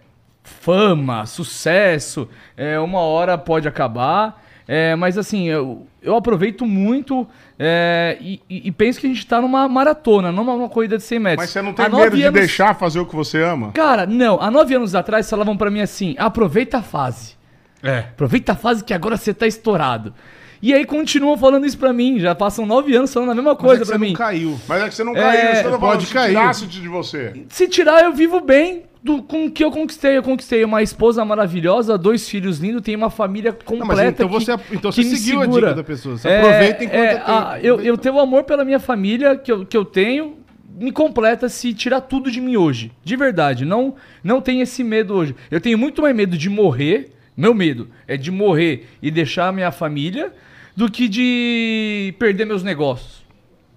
fama, 0.49 1.25
sucesso, 1.27 2.29
é, 2.57 2.79
uma 2.81 3.01
hora 3.01 3.37
pode 3.39 3.69
acabar. 3.69 4.43
é, 4.66 4.95
mas 4.97 5.16
assim, 5.16 5.49
eu, 5.49 5.87
eu 6.03 6.15
aproveito 6.16 6.66
muito 6.66 7.27
é, 7.59 8.16
e, 8.20 8.41
e- 8.49 8.70
penso 8.73 9.01
que 9.01 9.07
a 9.07 9.11
gente 9.11 9.27
tá 9.27 9.41
numa 9.41 9.69
maratona, 9.69 10.31
não 10.33 10.45
numa 10.45 10.69
corrida 10.69 10.97
de 10.97 11.03
100 11.05 11.19
metros. 11.19 11.43
Mas 11.45 11.51
você 11.51 11.62
não 11.62 11.73
tem 11.73 11.87
Há 11.87 11.89
medo 11.89 12.16
de 12.16 12.23
anos- 12.23 12.39
deixar 12.39 12.75
fazer 12.75 13.01
o 13.01 13.07
que 13.07 13.16
você 13.16 13.43
ama? 13.43 13.73
Cara, 13.73 14.07
não. 14.07 14.39
Há 14.41 14.51
nove 14.51 14.75
anos 14.75 14.95
atrás 14.95 15.29
falavam 15.31 15.57
pra 15.57 15.70
mim 15.70 15.81
assim: 15.81 16.15
aproveita 16.19 16.79
a 16.79 16.83
fase. 16.83 17.35
É. 17.83 17.99
Aproveita 18.01 18.53
a 18.53 18.57
fase 18.57 18.83
que 18.85 18.93
agora 18.93 19.16
você 19.16 19.33
tá 19.33 19.47
estourado. 19.47 20.12
E 20.61 20.75
aí 20.75 20.85
continuam 20.85 21.39
falando 21.39 21.65
isso 21.65 21.79
pra 21.79 21.93
mim. 21.93 22.19
Já 22.19 22.35
passam 22.35 22.66
nove 22.66 22.95
anos 22.95 23.12
falando 23.15 23.31
a 23.31 23.35
mesma 23.35 23.53
Mas 23.55 23.61
é 23.61 23.65
coisa 23.65 23.81
que 23.83 23.87
pra 23.89 23.97
você 23.97 24.05
mim. 24.05 24.09
não 24.11 24.16
caiu. 24.19 24.61
Mas 24.69 24.83
é 24.83 24.89
que 24.89 24.95
você 24.97 25.05
não 25.05 25.16
É, 25.16 25.20
caiu, 25.20 25.41
eu 25.41 25.55
tô 25.55 25.62
falando, 25.62 25.81
pode 25.81 26.07
se 26.07 26.12
cair. 26.12 26.29
tirasse 26.31 26.66
de 26.66 26.89
você. 26.89 27.45
Se 27.49 27.69
tirar, 27.69 28.03
eu 28.03 28.12
vivo 28.12 28.41
bem 28.41 28.83
do, 29.16 29.22
com 29.22 29.47
o 29.47 29.51
que 29.51 29.64
eu 29.64 29.70
conquistei. 29.70 30.16
Eu 30.16 30.22
conquistei 30.22 30.62
uma 30.64 30.82
esposa 30.82 31.24
maravilhosa, 31.24 31.97
dois 31.97 32.28
filhos 32.28 32.59
lindos, 32.59 32.82
tenho 32.82 32.98
uma 32.98 33.10
família 33.10 33.52
completa. 33.52 34.02
Não, 34.02 34.09
então 34.10 34.28
que- 34.28 34.35
você, 34.35 34.52
então 34.72 34.93
você 34.93 35.02
seguiu 35.02 35.39
a 35.40 35.43
segura. 35.44 35.62
dica 35.68 35.74
da 35.76 35.85
pessoa. 35.85 36.16
Você 36.16 36.28
É, 36.28 36.39
aproveita 36.39 36.85
enquanto 36.85 37.01
é, 37.01 37.14
tem. 37.16 37.35
a- 37.35 37.59
eu, 37.62 37.80
eu 37.80 37.97
tenho 37.98 38.18
amor 38.20 38.44
pela 38.44 38.64
minha 38.64 38.78
família 38.78 39.36
que 39.36 39.51
eu, 39.51 39.64
que 39.66 39.76
eu 39.76 39.85
tenho. 39.85 40.36
Me 40.80 40.93
completa 40.93 41.48
se 41.48 41.74
tirar 41.74 42.02
tudo 42.02 42.30
de 42.30 42.40
mim 42.40 42.56
hoje. 42.56 42.93
De 43.02 43.16
verdade. 43.16 43.64
Não, 43.64 43.97
não 44.22 44.40
tenho 44.40 44.62
esse 44.62 44.85
medo 44.85 45.12
hoje. 45.14 45.35
Eu 45.51 45.60
tenho 45.60 45.76
muito 45.76 46.02
mais 46.02 46.14
medo 46.14 46.36
de 46.39 46.48
morrer. 46.48 47.10
Meu 47.36 47.52
medo 47.55 47.89
é 48.06 48.16
de 48.16 48.30
morrer 48.30 48.86
e 49.02 49.10
deixar 49.10 49.48
a 49.48 49.52
minha 49.52 49.72
família 49.72 50.32
do 50.76 50.89
que 50.90 51.09
de 51.09 52.14
perder 52.18 52.44
meus 52.44 52.62
negócios. 52.62 53.24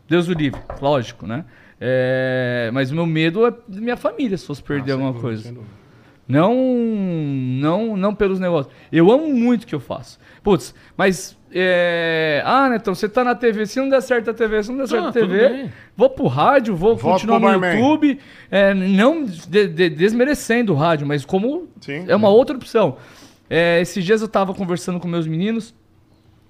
Deus 0.08 0.28
o 0.28 0.34
livre, 0.34 0.60
lógico, 0.82 1.26
né? 1.26 1.46
É, 1.84 2.70
mas 2.72 2.92
o 2.92 2.96
meu 2.96 3.08
medo 3.08 3.44
é 3.48 3.52
minha 3.68 3.98
família 3.98 4.38
se 4.38 4.46
fosse 4.46 4.62
perder 4.62 4.92
alguma 4.92 5.14
coisa. 5.16 5.52
Não, 6.28 6.54
não, 6.56 7.98
não 7.98 8.14
pelos 8.16 8.40
negócios. 8.40 8.74
Eu 8.92 9.12
amo 9.12 9.34
muito 9.34 9.64
o 9.64 9.68
que 9.68 9.74
eu 9.76 9.80
faço. 9.80 10.20
Putz, 10.44 10.74
mas 10.96 11.36
é... 11.52 12.42
ah, 12.46 12.70
Netão, 12.70 12.94
você 12.96 13.10
tá 13.10 13.24
na 13.24 13.34
TV, 13.36 13.66
se 13.66 13.80
não 13.82 13.90
der 13.90 14.02
certo 14.02 14.30
a 14.30 14.34
TV, 14.34 14.64
se 14.64 14.70
não 14.72 14.78
der 14.78 14.88
certo 14.88 15.06
a 15.06 15.10
Ah, 15.10 15.12
tudo 15.12 15.28
TV, 15.28 15.70
vou 15.98 16.10
pro 16.10 16.28
rádio, 16.28 16.76
vou 16.76 16.96
continuar 16.98 17.40
no 17.40 17.48
barman. 17.48 17.76
YouTube, 17.76 18.20
é, 18.50 18.74
não 18.74 19.26
de- 19.26 19.68
de- 19.68 19.90
desmerecendo 19.90 20.72
o 20.74 20.76
rádio, 20.76 21.06
mas 21.06 21.26
como 21.26 21.68
Sim. 21.82 22.06
é 22.08 22.16
uma 22.16 22.30
outra 22.30 22.56
opção. 22.56 22.98
É, 23.50 23.82
esses 23.82 24.06
dias 24.06 24.22
eu 24.22 24.28
tava 24.30 24.54
conversando 24.54 25.00
com 25.00 25.08
meus 25.10 25.28
meninos, 25.28 25.74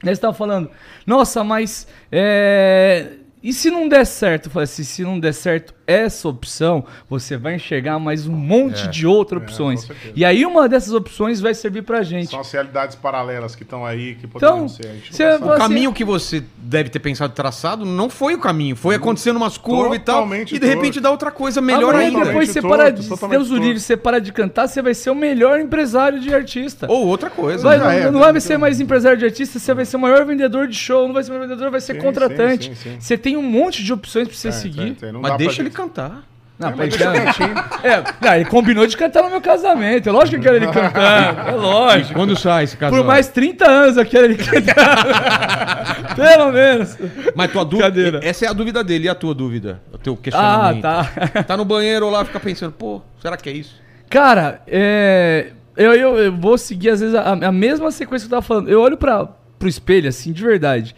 eles 0.03 0.17
estavam 0.17 0.35
falando, 0.35 0.69
nossa, 1.07 1.43
mas 1.43 1.87
é, 2.11 3.13
e 3.43 3.51
se 3.53 3.71
não 3.71 3.87
der 3.89 4.05
certo? 4.05 4.45
Eu 4.47 4.51
falei 4.51 4.63
assim, 4.65 4.83
se 4.83 5.03
não 5.03 5.19
der 5.19 5.33
certo 5.33 5.73
essa 5.87 6.27
opção, 6.29 6.85
você 7.09 7.35
vai 7.35 7.55
enxergar 7.55 7.99
mais 7.99 8.25
um 8.27 8.31
monte 8.31 8.87
de 8.87 9.05
outras 9.05 9.41
opções. 9.43 9.81
certeza. 9.81 10.13
e 10.15 10.23
aí 10.23 10.45
uma 10.45 10.69
dessas 10.69 10.93
opções 10.93 11.41
vai 11.41 11.53
servir 11.53 11.81
pra 11.81 12.01
gente. 12.01 12.29
São 12.29 12.39
as 12.39 12.49
realidades 12.51 12.95
paralelas 12.95 13.55
que 13.55 13.63
estão 13.63 13.85
aí, 13.85 14.15
que 14.15 14.25
poderiam 14.27 14.57
Então, 14.57 14.69
ser. 14.69 14.87
A 14.87 14.93
gente 14.93 15.11
não 15.11 15.17
você 15.17 15.37
vai- 15.37 15.55
O 15.55 15.59
caminho 15.59 15.91
que 15.93 16.05
você 16.05 16.43
deve 16.57 16.89
ter 16.89 16.99
pensado 16.99 17.33
traçado 17.33 17.83
não 17.85 18.09
foi 18.09 18.35
o 18.35 18.39
caminho. 18.39 18.75
Foi 18.75 18.95
acontecendo 18.95 19.35
umas 19.37 19.57
curvas 19.57 19.97
e 19.97 19.99
tal. 19.99 20.25
E 20.33 20.57
de 20.59 20.65
repente 20.65 20.93
torto. 20.93 21.01
dá 21.01 21.11
outra 21.11 21.31
coisa 21.31 21.59
melhor 21.59 21.93
Amanhã, 21.93 22.07
ainda. 22.09 22.25
depois 22.25 22.49
você 22.49 22.61
para 22.61 22.89
de 22.89 23.09
Deus 23.29 23.49
o 23.49 23.57
livre, 23.57 23.79
você 23.79 23.97
para 23.97 24.21
de 24.21 24.31
cantar, 24.31 24.67
você 24.67 24.81
vai 24.81 24.93
ser 24.93 25.09
o 25.09 25.15
melhor 25.15 25.59
empresário 25.59 26.19
de 26.21 26.33
artista. 26.33 26.85
Ou 26.89 27.05
outra 27.07 27.29
coisa. 27.29 27.63
Vai- 27.63 27.77
né? 27.79 27.83
não, 27.83 27.91
é, 27.91 28.11
não 28.11 28.19
né? 28.19 28.31
vai 28.31 28.39
ser 28.39 28.57
mais 28.57 28.79
empresário 28.79 29.17
de 29.17 29.25
artista, 29.25 29.59
você 29.59 29.73
vai 29.73 29.83
ser 29.83 29.97
o 29.97 29.99
maior 29.99 30.23
vendedor 30.25 30.67
de 30.67 30.75
show, 30.75 31.05
não 31.07 31.13
vai 31.13 31.23
ser 31.23 31.31
o 31.31 31.33
maior 31.33 31.47
vendedor, 31.49 31.69
vai 31.69 31.81
ser 31.81 31.95
Sim, 31.95 31.99
contratante. 31.99 32.65
sim, 32.69 32.75
sim, 32.75 32.89
sim. 32.91 32.97
Você 32.99 33.17
tem 33.17 33.30
um 33.37 33.43
monte 33.43 33.83
de 33.83 33.91
opções 33.93 34.27
pra 34.27 34.35
você 34.37 34.47
É, 34.49 34.51
seguir. 34.51 34.93
tem, 34.95 35.11
tem, 35.11 35.11
Mas 35.13 35.37
deixa 35.37 35.61
ele 35.61 35.69
gente- 35.69 35.77
cantar. 35.77 36.23
Não, 36.59 36.69
É, 36.69 36.75
mas 36.75 36.89
deixa 36.95 37.11
cantar. 37.11 37.79
É, 37.83 38.03
não, 38.23 38.35
ele 38.35 38.45
combinou 38.45 38.85
de 38.85 38.95
cantar 38.95 39.23
no 39.23 39.31
meu 39.31 39.41
casamento. 39.41 40.07
É 40.07 40.11
lógico 40.11 40.39
que 40.39 40.47
eu 40.47 40.53
quero 40.53 40.63
ele 40.63 40.71
cantando. 40.71 41.39
É 41.49 41.51
lógico. 41.53 42.13
Quando 42.13 42.37
sai 42.37 42.65
esse 42.65 42.77
casal? 42.77 42.99
Por 42.99 43.07
mais 43.07 43.29
30 43.29 43.67
anos 43.67 43.97
eu 43.97 44.05
quero 44.05 44.25
ele 44.25 44.35
cantando. 44.35 44.71
Pelo 46.15 46.51
menos. 46.51 46.97
Mas 47.35 47.51
tua 47.51 47.65
dúvida. 47.65 48.19
Essa 48.23 48.45
é 48.45 48.47
a 48.49 48.53
dúvida 48.53 48.83
dele. 48.83 49.05
E 49.05 49.09
a 49.09 49.15
tua 49.15 49.33
dúvida? 49.33 49.81
O 49.91 49.97
teu 49.97 50.13
Ah, 50.13 50.17
questionamento? 50.21 50.81
tá. 50.83 51.43
Tá 51.47 51.57
no 51.57 51.65
banheiro 51.65 52.09
lá, 52.09 52.23
fica 52.25 52.39
pensando, 52.39 52.71
pô, 52.73 53.01
será 53.19 53.35
que 53.37 53.49
é 53.49 53.53
isso? 53.53 53.75
Cara, 54.09 54.61
é, 54.67 55.47
eu, 55.75 55.93
eu, 55.93 56.17
eu 56.17 56.35
vou 56.37 56.57
seguir 56.59 56.89
às 56.91 56.99
vezes 56.99 57.15
a, 57.15 57.31
a 57.31 57.51
mesma 57.51 57.89
sequência 57.91 58.27
que 58.27 58.33
eu 58.33 58.37
tava 58.37 58.45
falando. 58.45 58.69
Eu 58.69 58.81
olho 58.81 58.97
pra, 58.97 59.25
pro 59.57 59.67
espelho, 59.69 60.09
assim, 60.09 60.31
de 60.31 60.43
verdade. 60.43 60.95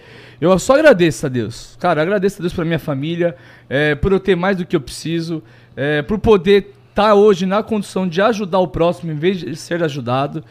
Eu 0.51 0.59
só 0.59 0.73
agradeço 0.73 1.25
a 1.25 1.29
Deus. 1.29 1.77
Cara, 1.79 2.01
agradeço 2.01 2.37
a 2.37 2.41
Deus 2.41 2.53
pra 2.53 2.65
minha 2.65 2.79
família, 2.79 3.35
é, 3.69 3.95
por 3.95 4.11
eu 4.11 4.19
ter 4.19 4.35
mais 4.35 4.57
do 4.57 4.65
que 4.65 4.75
eu 4.75 4.81
preciso, 4.81 5.41
é, 5.75 6.01
por 6.01 6.19
poder 6.19 6.73
estar 6.89 7.13
hoje 7.13 7.45
na 7.45 7.63
condição 7.63 8.07
de 8.07 8.21
ajudar 8.21 8.59
o 8.59 8.67
próximo 8.67 9.11
em 9.11 9.15
vez 9.15 9.39
de 9.39 9.55
ser 9.55 9.81
ajudado. 9.83 10.43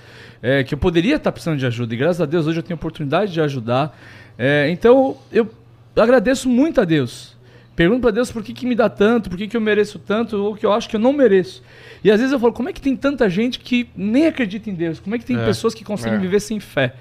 é, 0.42 0.64
que 0.64 0.74
eu 0.74 0.78
poderia 0.78 1.16
estar 1.16 1.30
precisando 1.30 1.58
de 1.58 1.66
ajuda. 1.66 1.94
E 1.94 1.96
graças 1.96 2.20
a 2.20 2.26
Deus 2.26 2.46
hoje 2.46 2.58
eu 2.58 2.62
tenho 2.62 2.74
a 2.74 2.80
oportunidade 2.80 3.32
de 3.32 3.40
ajudar. 3.40 3.96
É, 4.36 4.68
então 4.70 5.16
eu 5.30 5.48
agradeço 5.94 6.48
muito 6.48 6.80
a 6.80 6.84
Deus. 6.84 7.36
Pergunto 7.74 8.00
pra 8.02 8.10
Deus 8.10 8.30
por 8.30 8.42
que, 8.42 8.52
que 8.52 8.66
me 8.66 8.74
dá 8.74 8.88
tanto, 8.90 9.30
por 9.30 9.38
que, 9.38 9.46
que 9.48 9.56
eu 9.56 9.60
mereço 9.60 9.98
tanto, 9.98 10.36
ou 10.36 10.54
que 10.54 10.66
eu 10.66 10.72
acho 10.72 10.88
que 10.88 10.96
eu 10.96 11.00
não 11.00 11.12
mereço. 11.12 11.62
E 12.04 12.10
às 12.10 12.18
vezes 12.18 12.32
eu 12.32 12.38
falo, 12.38 12.52
como 12.52 12.68
é 12.68 12.72
que 12.72 12.80
tem 12.80 12.94
tanta 12.96 13.30
gente 13.30 13.58
que 13.60 13.88
nem 13.96 14.26
acredita 14.26 14.68
em 14.68 14.74
Deus? 14.74 15.00
Como 15.00 15.14
é 15.14 15.18
que 15.18 15.24
tem 15.24 15.38
pessoas 15.38 15.72
que 15.72 15.84
conseguem 15.84 16.18
É. 16.18 16.20
viver 16.20 16.40
sem 16.40 16.58
fé? 16.60 16.94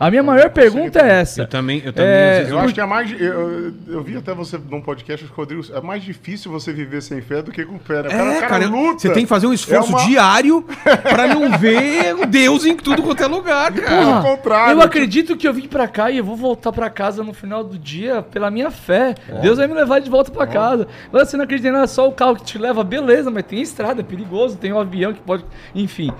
A 0.00 0.10
minha 0.10 0.22
maior 0.22 0.50
pergunta 0.50 1.00
é 1.00 1.20
essa. 1.20 1.42
Eu 1.42 1.46
também, 1.48 1.80
eu 1.84 1.92
também 1.92 2.10
É, 2.10 2.30
às 2.30 2.36
vezes, 2.38 2.52
Eu 2.52 2.58
acho 2.60 2.74
que 2.74 2.80
é 2.80 2.86
mais. 2.86 3.10
Eu, 3.12 3.18
eu- 3.28 3.74
eu 3.88 4.02
vi 4.02 4.16
até 4.16 4.32
você 4.34 4.58
num 4.70 4.80
podcast, 4.80 5.24
acho 5.24 5.32
que, 5.32 5.40
Rodrigo, 5.40 5.62
é 5.72 5.80
mais 5.80 6.02
difícil 6.04 6.50
você 6.52 6.72
viver 6.72 7.00
sem 7.02 7.20
fé 7.20 7.40
do 7.42 7.50
que 7.50 7.64
com 7.64 7.78
fé. 7.78 8.02
Né? 8.02 8.08
O 8.10 8.12
É, 8.12 8.40
cara, 8.42 8.66
luta. 8.66 8.98
você 9.00 9.10
tem 9.12 9.22
que 9.24 9.28
fazer 9.28 9.46
um 9.46 9.52
esforço 9.52 9.92
É 9.92 9.96
uma- 9.96 10.06
diário 10.06 10.62
pra 11.02 11.26
não 11.34 11.56
ver 11.58 12.14
o 12.14 12.26
Deus 12.26 12.64
em 12.66 12.76
tudo 12.76 13.02
quanto 13.02 13.22
é 13.22 13.26
lugar, 13.26 13.72
cara. 13.72 13.96
Pelo 13.96 14.22
contrário. 14.22 14.72
Eu 14.74 14.82
acredito 14.82 15.36
que 15.36 15.48
eu 15.48 15.54
vim 15.54 15.66
pra 15.66 15.88
cá 15.88 16.10
e 16.10 16.18
eu 16.18 16.24
vou 16.24 16.36
voltar 16.36 16.70
pra 16.72 16.90
casa 16.90 17.24
no 17.24 17.32
final 17.32 17.64
do 17.64 17.78
dia 17.78 18.22
pela 18.22 18.50
minha 18.50 18.70
fé. 18.70 19.14
Deus 19.40 19.56
vai 19.58 19.66
me 19.66 19.74
levar 19.74 20.00
de 20.00 20.08
volta 20.10 20.17
pra 20.24 20.46
casa. 20.46 20.86
Mas 21.12 21.28
você 21.28 21.36
não 21.36 21.44
acredita 21.44 21.68
em 21.68 21.72
nada, 21.72 21.86
só 21.86 22.08
o 22.08 22.12
carro 22.12 22.36
que 22.36 22.44
te 22.44 22.58
leva, 22.58 22.82
beleza, 22.84 23.30
mas 23.30 23.44
tem 23.44 23.60
estrada, 23.60 24.00
é 24.00 24.04
perigoso, 24.04 24.56
tem 24.56 24.72
um 24.72 24.78
avião 24.78 25.12
que 25.12 25.20
pode. 25.20 25.44
Enfim. 25.74 26.10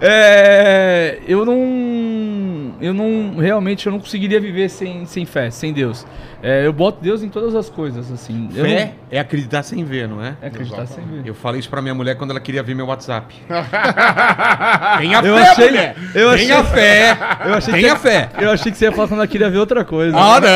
É, 0.00 1.18
eu 1.26 1.44
não. 1.44 2.74
Eu 2.80 2.94
não. 2.94 3.36
Realmente 3.36 3.86
eu 3.86 3.92
não 3.92 3.98
conseguiria 3.98 4.40
viver 4.40 4.68
sem, 4.68 5.06
sem 5.06 5.24
fé, 5.24 5.50
sem 5.50 5.72
Deus. 5.72 6.06
É, 6.42 6.66
eu 6.66 6.72
boto 6.72 7.00
Deus 7.02 7.22
em 7.22 7.28
todas 7.28 7.54
as 7.54 7.68
coisas, 7.70 8.10
assim. 8.12 8.48
Eu 8.54 8.64
Fé 8.64 8.94
é 9.10 9.18
acreditar 9.18 9.62
sem 9.62 9.82
ver, 9.84 10.06
não 10.08 10.20
é? 10.22 10.30
não- 10.30 10.36
é 10.42 10.46
acreditar 10.48 10.86
sem 10.86 11.04
ver. 11.04 11.22
Eu 11.26 11.34
falei 11.34 11.60
isso 11.60 11.68
pra 11.70 11.80
minha 11.80 11.94
mulher 11.94 12.16
quando 12.16 12.30
ela 12.30 12.40
queria 12.40 12.62
ver 12.62 12.74
meu 12.74 12.86
WhatsApp. 12.86 13.34
Tenha 14.98 15.18
Eu 15.20 15.36
fé, 15.36 15.42
achei- 15.48 15.66
mulher! 15.66 15.96
eu 16.14 16.36
Tenha 16.36 16.58
achei- 16.60 16.72
fé! 16.74 17.18
Eu 17.44 17.54
achei, 17.54 17.74
que 17.74 17.80
Tenha 17.80 17.96
você, 17.96 18.02
fé! 18.08 18.30
eu 18.38 18.50
achei 18.50 18.72
que 18.72 18.78
você 18.78 18.84
ia 18.86 18.92
falar 18.92 19.08
quando 19.08 19.20
ela 19.20 19.26
queria 19.28 19.50
ver 19.50 19.58
outra 19.58 19.84
coisa. 19.84 20.16
Ah, 20.16 20.40
não! 20.40 20.48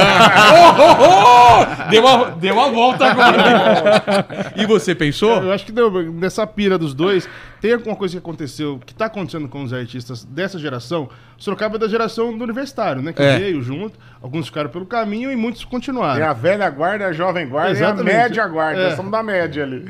Oh, 0.52 0.82
oh, 0.82 1.86
oh! 1.86 1.90
Deu, 1.90 2.05
uma, 2.05 2.31
deu 2.32 2.55
uma 2.55 2.70
volta 2.70 3.07
agora. 3.07 4.27
e 4.57 4.66
você 4.66 4.94
pensou? 4.94 5.43
Eu 5.43 5.52
acho 5.52 5.65
que 5.65 5.73
deu, 5.73 5.90
nessa 6.12 6.47
pira 6.47 6.77
dos 6.78 6.94
dois, 6.94 7.28
tem 7.61 7.73
alguma 7.74 7.97
coisa 7.97 8.12
que 8.15 8.19
aconteceu, 8.19 8.78
que 8.85 8.94
tá 8.94 9.07
acontecendo 9.07 9.48
com 9.48 9.62
os 9.62 9.73
artistas 9.73 10.24
dessa 10.24 10.59
geração. 10.59 11.09
Sorocaba 11.36 11.77
é 11.77 11.78
da 11.78 11.89
geração 11.89 12.36
do 12.36 12.44
universitário, 12.44 13.01
né? 13.02 13.12
Que 13.15 13.23
É. 13.23 13.39
veio 13.39 13.62
junto, 13.62 13.98
alguns 14.23 14.47
ficaram 14.47 14.69
pelo 14.69 14.85
caminho 14.85 15.32
e 15.32 15.36
muitos 15.36 15.65
Tem 15.70 15.78
continuaram. 15.78 16.26
a 16.28 16.32
velha 16.32 16.68
guarda, 16.70 17.06
a 17.06 17.12
jovem 17.12 17.48
guarda 17.48 17.70
Exatamente. 17.70 18.06
e 18.09 18.18
a 18.18 18.22
média 18.22 18.47
guarda. 18.48 18.80
É. 18.80 18.82
Nós 18.84 18.90
estamos 18.92 19.12
da 19.12 19.22
média 19.22 19.62
ali. 19.62 19.84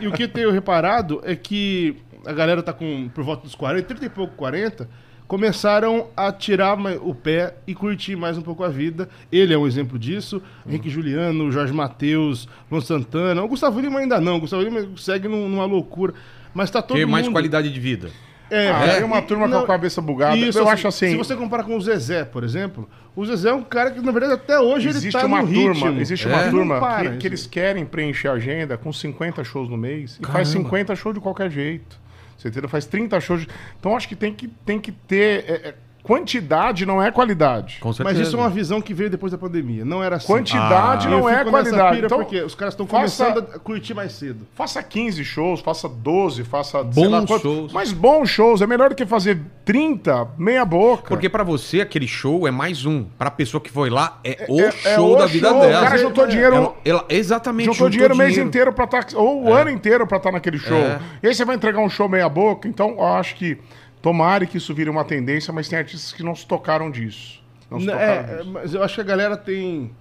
E, 0.00 0.04
e 0.04 0.08
o 0.08 0.12
que 0.12 0.22
eu 0.24 0.28
tenho 0.28 0.50
reparado 0.52 1.20
é 1.24 1.34
que 1.34 1.96
a 2.24 2.32
galera 2.32 2.62
tá 2.62 2.72
com 2.72 3.08
por 3.14 3.24
volta 3.24 3.42
dos 3.42 3.54
40, 3.54 3.86
30 3.86 4.06
e 4.06 4.08
pouco, 4.08 4.34
40, 4.36 4.88
começaram 5.26 6.08
a 6.16 6.30
tirar 6.30 6.78
o 7.00 7.14
pé 7.14 7.54
e 7.66 7.74
curtir 7.74 8.16
mais 8.16 8.36
um 8.36 8.42
pouco 8.42 8.62
a 8.62 8.68
vida. 8.68 9.08
Ele 9.32 9.54
é 9.54 9.58
um 9.58 9.66
exemplo 9.66 9.98
disso. 9.98 10.42
Henrique 10.66 10.90
Juliano, 10.90 11.50
Jorge 11.50 11.72
Matheus, 11.72 12.46
Luan 12.70 12.80
Santana. 12.82 13.42
O 13.42 13.48
Gustavo 13.48 13.80
Lima 13.80 13.98
ainda 14.00 14.20
não. 14.20 14.36
O 14.36 14.40
Gustavo 14.40 14.62
Lima 14.62 14.86
segue 14.96 15.28
num- 15.28 15.48
numa 15.48 15.64
loucura. 15.64 16.12
Mas 16.54 16.70
tá 16.70 16.82
todo 16.82 16.96
mais 17.08 17.24
mundo... 17.24 17.34
qualidade 17.34 17.72
de 17.72 17.80
vida. 17.80 18.10
É, 18.50 18.70
Ah, 18.70 18.84
é. 18.84 18.94
tem 18.96 19.04
uma 19.04 19.22
turma 19.22 19.48
com 19.48 19.56
a 19.56 19.66
cabeça 19.66 20.02
bugada. 20.02 20.36
Isso, 20.36 20.58
eu 20.58 20.68
acho 20.68 20.86
assim. 20.86 21.12
Se 21.12 21.16
você 21.16 21.34
comparar 21.34 21.64
com 21.64 21.74
o 21.74 21.80
Zezé, 21.80 22.24
por 22.26 22.44
exemplo, 22.44 22.86
o 23.14 23.24
Zezé 23.26 23.50
é 23.50 23.52
um 23.54 23.62
cara 23.62 23.90
que, 23.90 24.00
na 24.00 24.10
verdade, 24.12 24.34
até 24.34 24.58
hoje 24.58 24.88
ele 24.88 24.96
Existe 24.98 25.18
tá 25.20 25.26
uma 25.26 25.42
no 25.42 25.48
turma, 25.52 25.72
ritmo. 25.86 26.00
existe 26.00 26.26
É. 26.26 26.30
uma 26.32 26.50
turma 26.50 26.80
para, 26.80 27.16
que, 27.16 27.26
eles 27.26 27.46
querem 27.46 27.84
preencher 27.84 28.28
a 28.28 28.32
agenda 28.32 28.76
com 28.78 28.92
50 28.92 29.44
shows 29.44 29.68
no 29.68 29.76
mês 29.76 30.18
e 30.20 30.26
faz 30.26 30.48
Caramba. 30.50 30.68
50 30.68 30.96
shows 30.96 31.14
de 31.14 31.20
qualquer 31.20 31.50
jeito. 31.50 32.00
Você 32.38 32.48
entendeu? 32.48 32.68
Faz 32.68 32.86
30 32.86 33.20
shows. 33.20 33.42
de- 33.42 33.48
Então 33.78 33.96
acho 33.96 34.08
que 34.08 34.16
tem 34.16 34.32
que, 34.34 34.48
tem 34.48 34.80
que 34.80 34.90
ter. 34.92 35.44
é, 35.48 35.52
é, 35.68 35.74
quantidade 36.02 36.84
não 36.84 37.02
é 37.02 37.10
qualidade. 37.10 37.78
Com 37.80 37.92
certeza. 37.92 38.18
Mas 38.18 38.26
isso 38.28 38.36
é 38.36 38.40
uma 38.40 38.50
visão 38.50 38.80
que 38.80 38.92
veio 38.92 39.08
depois 39.08 39.30
da 39.32 39.38
pandemia. 39.38 39.84
Não 39.84 40.02
era 40.02 40.16
assim. 40.16 40.26
Quantidade 40.26 41.06
E 41.06 41.10
não 41.10 41.20
eu 41.20 41.28
é 41.28 41.44
qualidade. 41.44 41.94
pira 41.94 42.06
Então, 42.06 42.18
porque 42.18 42.42
os 42.42 42.54
caras 42.54 42.74
estão 42.74 42.86
começando 42.86 43.38
a 43.38 43.58
curtir 43.58 43.94
mais 43.94 44.12
cedo. 44.12 44.46
Faça 44.54 44.82
15 44.82 45.24
shows, 45.24 45.60
faça 45.60 45.88
12, 45.88 46.44
faça 46.44 46.82
Bons 46.82 47.40
shows. 47.40 47.72
Mas 47.72 47.92
bons 47.92 48.28
shows. 48.28 48.60
É 48.62 48.66
melhor 48.66 48.88
do 48.90 48.94
que 48.96 49.06
fazer 49.06 49.40
30, 49.64 50.28
meia 50.36 50.64
boca. 50.64 51.08
Porque 51.08 51.28
pra 51.28 51.44
você, 51.44 51.80
aquele 51.80 52.06
show 52.08 52.46
é 52.46 52.50
mais 52.50 52.84
um. 52.84 53.04
Pra 53.16 53.30
pessoa 53.30 53.60
que 53.60 53.70
foi 53.70 53.88
lá, 53.88 54.18
é, 54.24 54.46
o 54.48 54.60
é- 54.60 54.70
show 54.72 55.12
é 55.12 55.16
o 55.16 55.18
da 55.18 55.26
vida 55.26 55.48
show. 55.48 55.60
dela. 55.60 55.78
O 55.80 55.84
cara 55.84 55.98
juntou 55.98 56.26
dinheiro- 56.26 56.74
Ela- 56.84 57.04
exatamente. 57.08 57.66
Juntou 57.66 57.88
dinheiro 57.88 58.14
o 58.14 58.16
mês 58.16 58.36
inteiro 58.36 58.72
pra 58.72 58.84
estar. 58.84 59.06
ou 59.14 59.44
o 59.44 59.52
ano 59.52 59.70
inteiro 59.70 60.06
pra 60.06 60.16
estar 60.16 60.32
naquele 60.32 60.58
show. 60.58 60.76
É. 60.76 60.98
E 61.22 61.28
aí 61.28 61.34
você 61.34 61.44
vai 61.44 61.54
entregar 61.56 61.78
um 61.80 61.88
show 61.88 62.08
meia 62.08 62.28
boca. 62.28 62.66
Então, 62.68 62.90
eu 62.98 63.04
acho 63.06 63.34
que. 63.36 63.58
Tomara 64.02 64.44
que 64.44 64.58
isso 64.58 64.74
vire 64.74 64.90
uma 64.90 65.04
tendência, 65.04 65.52
mas 65.52 65.68
tem 65.68 65.78
artistas 65.78 66.12
que 66.12 66.22
não 66.22 66.34
se 66.34 66.44
tocaram 66.44 66.90
disso. 66.90 67.40
Não 67.70 67.78
se 67.80 67.86
tocaram 67.86 68.04
É, 68.12 68.36
disso. 68.38 68.50
mas 68.50 68.74
eu 68.74 68.82
acho 68.82 68.96
que 68.96 69.00
a 69.00 69.04
galera 69.04 69.36
tem. 69.36 69.92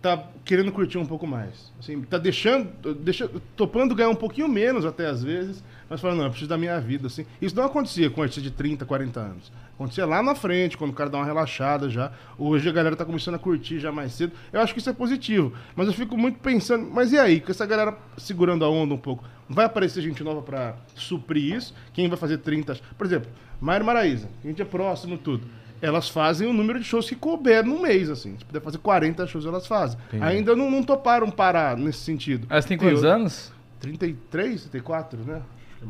tá 0.00 0.24
querendo 0.44 0.72
curtir 0.72 0.96
um 0.96 1.04
pouco 1.04 1.26
mais. 1.26 1.70
Assim, 1.78 2.00
tá 2.02 2.16
deixando. 2.16 2.70
Deixa, 2.94 3.28
topando 3.56 3.94
ganhar 3.94 4.08
um 4.08 4.14
pouquinho 4.14 4.48
menos 4.48 4.86
até 4.86 5.06
às 5.06 5.22
vezes, 5.22 5.62
mas 5.90 6.00
falando, 6.00 6.18
não, 6.18 6.24
eu 6.26 6.30
preciso 6.30 6.48
da 6.48 6.56
minha 6.56 6.80
vida. 6.80 7.08
Assim. 7.08 7.26
Isso 7.42 7.54
não 7.56 7.64
acontecia 7.64 8.08
com 8.08 8.22
artista 8.22 8.40
de 8.40 8.50
30, 8.50 8.86
40 8.86 9.20
anos. 9.20 9.52
Acontecia 9.80 10.04
lá 10.04 10.22
na 10.22 10.34
frente, 10.34 10.76
quando 10.76 10.90
o 10.90 10.92
cara 10.92 11.08
dá 11.08 11.16
uma 11.16 11.24
relaxada 11.24 11.88
já. 11.88 12.12
Hoje 12.36 12.68
a 12.68 12.72
galera 12.72 12.94
tá 12.94 13.02
começando 13.02 13.36
a 13.36 13.38
curtir 13.38 13.78
já 13.78 13.90
mais 13.90 14.12
cedo. 14.12 14.34
Eu 14.52 14.60
acho 14.60 14.74
que 14.74 14.78
isso 14.78 14.90
é 14.90 14.92
positivo. 14.92 15.54
Mas 15.74 15.86
eu 15.86 15.94
fico 15.94 16.18
muito 16.18 16.38
pensando, 16.38 16.86
mas 16.92 17.12
e 17.12 17.18
aí? 17.18 17.40
Com 17.40 17.50
essa 17.50 17.64
galera 17.64 17.96
segurando 18.18 18.62
a 18.62 18.68
onda 18.68 18.92
um 18.92 18.98
pouco, 18.98 19.24
vai 19.48 19.64
aparecer 19.64 20.02
gente 20.02 20.22
nova 20.22 20.42
pra 20.42 20.74
suprir 20.94 21.54
isso? 21.56 21.74
Quem 21.94 22.10
vai 22.10 22.18
fazer 22.18 22.36
30? 22.36 22.76
Por 22.98 23.06
exemplo, 23.06 23.30
Mário 23.58 23.86
Maraíza, 23.86 24.28
a 24.44 24.46
gente 24.46 24.60
é 24.60 24.66
próximo 24.66 25.16
tudo 25.16 25.46
elas 25.82 26.10
fazem 26.10 26.46
o 26.46 26.52
número 26.52 26.78
de 26.78 26.84
shows 26.84 27.08
que 27.08 27.16
couber 27.16 27.64
no 27.64 27.80
mês, 27.80 28.10
assim. 28.10 28.36
Se 28.36 28.44
puder 28.44 28.60
fazer 28.60 28.76
40 28.76 29.26
shows, 29.26 29.46
elas 29.46 29.66
fazem. 29.66 29.98
Ainda 30.20 30.54
não, 30.54 30.70
não 30.70 30.82
toparam 30.82 31.30
parar 31.30 31.74
nesse 31.74 32.00
sentido. 32.00 32.46
Elas 32.50 32.66
têm 32.66 32.76
quantos 32.76 33.02
Eu- 33.02 33.10
anos? 33.10 33.50
33, 33.80 34.64
34, 34.64 35.18
né? 35.24 35.40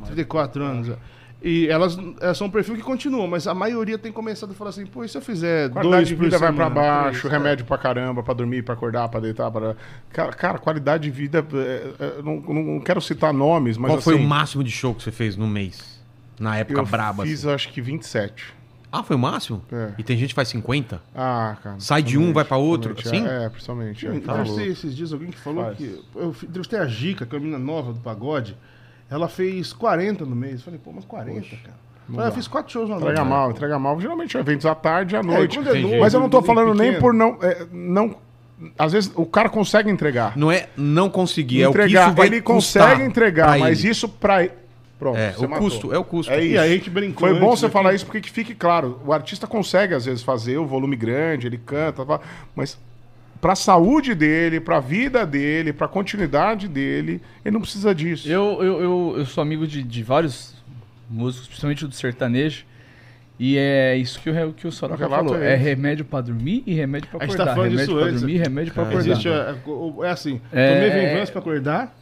34 0.06 0.62
anos. 0.62 0.90
é. 0.90 0.96
E 1.42 1.68
elas, 1.68 1.96
elas 2.20 2.36
são 2.36 2.48
um 2.48 2.50
perfil 2.50 2.76
que 2.76 2.82
continua, 2.82 3.26
mas 3.26 3.46
a 3.46 3.54
maioria 3.54 3.96
tem 3.96 4.12
começado 4.12 4.50
a 4.50 4.54
falar 4.54 4.70
assim, 4.70 4.84
pô, 4.84 5.02
e 5.02 5.08
se 5.08 5.16
eu 5.16 5.22
fizer 5.22 5.70
Qualidade 5.70 5.96
dois 5.96 6.08
de 6.08 6.14
por 6.14 6.24
vida 6.24 6.38
vai 6.38 6.52
pra 6.52 6.68
baixo, 6.68 7.20
três? 7.20 7.32
remédio 7.32 7.64
pra 7.64 7.78
caramba, 7.78 8.22
pra 8.22 8.34
dormir, 8.34 8.62
pra 8.62 8.74
acordar, 8.74 9.08
pra 9.08 9.20
deitar. 9.20 9.50
Pra... 9.50 9.74
Cara, 10.12 10.32
cara, 10.32 10.58
qualidade 10.58 11.04
de 11.04 11.10
vida. 11.10 11.46
é, 11.54 11.92
é, 11.98 12.22
não, 12.22 12.40
não 12.40 12.80
quero 12.80 13.00
citar 13.00 13.32
nomes, 13.32 13.78
mas. 13.78 13.90
Qual 13.90 14.00
foi 14.02 14.14
assim, 14.16 14.24
o 14.24 14.28
máximo 14.28 14.62
de 14.62 14.70
show 14.70 14.94
que 14.94 15.02
você 15.02 15.10
fez 15.10 15.34
no 15.36 15.46
mês? 15.46 15.98
Na 16.38 16.56
época 16.58 16.80
Eu 16.80 16.86
braba. 16.86 17.22
fiz, 17.22 17.40
assim. 17.44 17.54
acho 17.54 17.68
que 17.70 17.80
27. 17.80 18.54
Ah, 18.92 19.02
foi 19.02 19.14
o 19.14 19.18
máximo? 19.18 19.62
É. 19.70 19.92
E 19.98 20.02
tem 20.02 20.16
gente 20.18 20.30
que 20.30 20.34
faz 20.34 20.48
50? 20.48 21.00
Ah, 21.14 21.56
cara. 21.62 21.76
Sai 21.78 22.02
de 22.02 22.18
um, 22.18 22.32
vai 22.32 22.44
pra 22.44 22.56
outro, 22.56 22.94
assim? 22.98 23.24
É, 23.26 23.44
é, 23.44 23.48
principalmente. 23.48 24.06
É, 24.06 24.10
Eu 24.10 24.20
tá 24.20 24.42
esses 24.42 24.94
dias 24.96 25.12
alguém 25.12 25.30
que 25.30 25.38
falou 25.38 25.64
Faz. 25.64 25.78
que. 25.78 26.02
Eu 26.14 26.34
entrevistei 26.42 26.78
a 26.78 26.86
Gica, 26.86 27.24
que 27.24 27.34
é 27.34 27.38
uma 27.38 27.44
menina 27.44 27.64
nova 27.64 27.92
do 27.92 28.00
pagode. 28.00 28.56
Ela 29.10 29.28
fez 29.28 29.72
40 29.72 30.24
no 30.24 30.36
mês. 30.36 30.54
Eu 30.54 30.60
falei, 30.60 30.80
pô, 30.82 30.92
mas 30.94 31.04
40, 31.04 31.40
cara. 31.56 31.74
Falei, 32.12 32.28
eu 32.28 32.32
fiz 32.32 32.48
quatro 32.48 32.72
shows 32.72 32.88
na 32.88 32.96
Entrega 32.96 33.18
noite. 33.20 33.28
mal, 33.30 33.50
entrega 33.50 33.78
mal. 33.78 34.00
Geralmente 34.00 34.36
eventos 34.36 34.66
à 34.66 34.74
tarde 34.74 35.14
e 35.14 35.18
à 35.18 35.22
noite. 35.22 35.58
quando 35.58 35.68
é 35.76 35.78
novo, 35.80 36.00
Mas 36.00 36.14
eu 36.14 36.20
não 36.20 36.28
tô 36.28 36.40
bem 36.40 36.46
falando 36.46 36.74
nem 36.74 36.98
por 36.98 37.12
não, 37.14 37.38
é, 37.40 37.66
não. 37.72 38.16
Às 38.78 38.92
vezes 38.92 39.12
o 39.14 39.24
cara 39.24 39.48
consegue 39.48 39.88
entregar. 39.90 40.36
Não 40.36 40.50
é 40.50 40.68
não 40.76 41.08
conseguir, 41.08 41.62
é 41.62 41.68
o 41.68 41.72
que 41.72 41.78
entregar. 41.78 42.06
isso 42.08 42.16
vai 42.16 42.26
ele 42.26 42.40
consegue 42.42 43.02
entregar, 43.02 43.48
pra 43.50 43.58
mas 43.58 43.80
ele. 43.80 43.90
isso 43.90 44.08
pra. 44.08 44.48
Pronto. 44.98 45.16
É, 45.16 45.34
o 45.38 45.42
matou. 45.48 45.58
custo, 45.58 45.94
é 45.94 45.98
o 45.98 46.04
custo. 46.04 46.30
É 46.32 46.44
E 46.44 46.58
aí 46.58 46.72
a 46.72 46.76
gente 46.76 46.90
brincou. 46.90 47.26
Foi 47.26 47.38
bom 47.38 47.56
você 47.56 47.70
falar 47.70 47.94
isso 47.94 48.04
porque 48.04 48.20
que 48.20 48.30
fique 48.30 48.54
claro. 48.54 49.00
O 49.06 49.12
artista 49.14 49.46
consegue, 49.46 49.94
às 49.94 50.04
vezes, 50.04 50.22
fazer 50.22 50.58
o 50.58 50.66
volume 50.66 50.94
grande, 50.94 51.46
ele 51.46 51.56
canta, 51.56 52.04
pá, 52.04 52.20
mas 53.40 53.50
pra 53.50 53.54
saúde 53.56 54.14
dele, 54.14 54.60
pra 54.60 54.80
vida 54.80 55.26
dele, 55.26 55.72
pra 55.72 55.88
continuidade 55.88 56.68
dele, 56.68 57.20
ele 57.44 57.52
não 57.52 57.60
precisa 57.60 57.94
disso. 57.94 58.28
Eu, 58.28 58.58
eu, 58.62 58.80
eu, 58.80 59.14
eu 59.18 59.26
sou 59.26 59.42
amigo 59.42 59.66
de, 59.66 59.82
de 59.82 60.02
vários 60.02 60.54
músicos, 61.08 61.48
principalmente 61.48 61.86
do 61.86 61.94
sertanejo. 61.94 62.64
E 63.42 63.56
é 63.56 63.96
isso 63.96 64.20
que 64.20 64.28
o, 64.28 64.52
que 64.52 64.66
o 64.66 64.70
Soraka 64.72 65.06
O 65.06 65.08
falou. 65.08 65.34
é 65.42 65.54
É 65.54 65.56
remédio 65.56 66.04
pra 66.04 66.20
dormir 66.20 66.62
e 66.66 66.74
remédio 66.74 67.08
pra 67.08 67.20
A 67.20 67.22
gente 67.24 67.32
acordar. 67.36 67.46
tá 67.46 67.54
falando 67.56 67.70
remédio 67.70 67.86
disso 67.86 67.98
pra 67.98 68.06
antes. 68.08 68.20
dormir, 68.20 68.36
remédio 68.36 68.74
pra 68.74 68.82
É, 68.82 68.86
acordar. 68.86 69.08
Existe, 69.08 69.28
é, 69.28 69.32
é, 69.32 70.06
é 70.06 70.10
assim, 70.10 70.40
É, 70.52 70.74
tomei 70.74 70.88
é- 70.90 71.08
vengança 71.14 71.32
pra 71.32 71.40
acordar, 71.40 71.96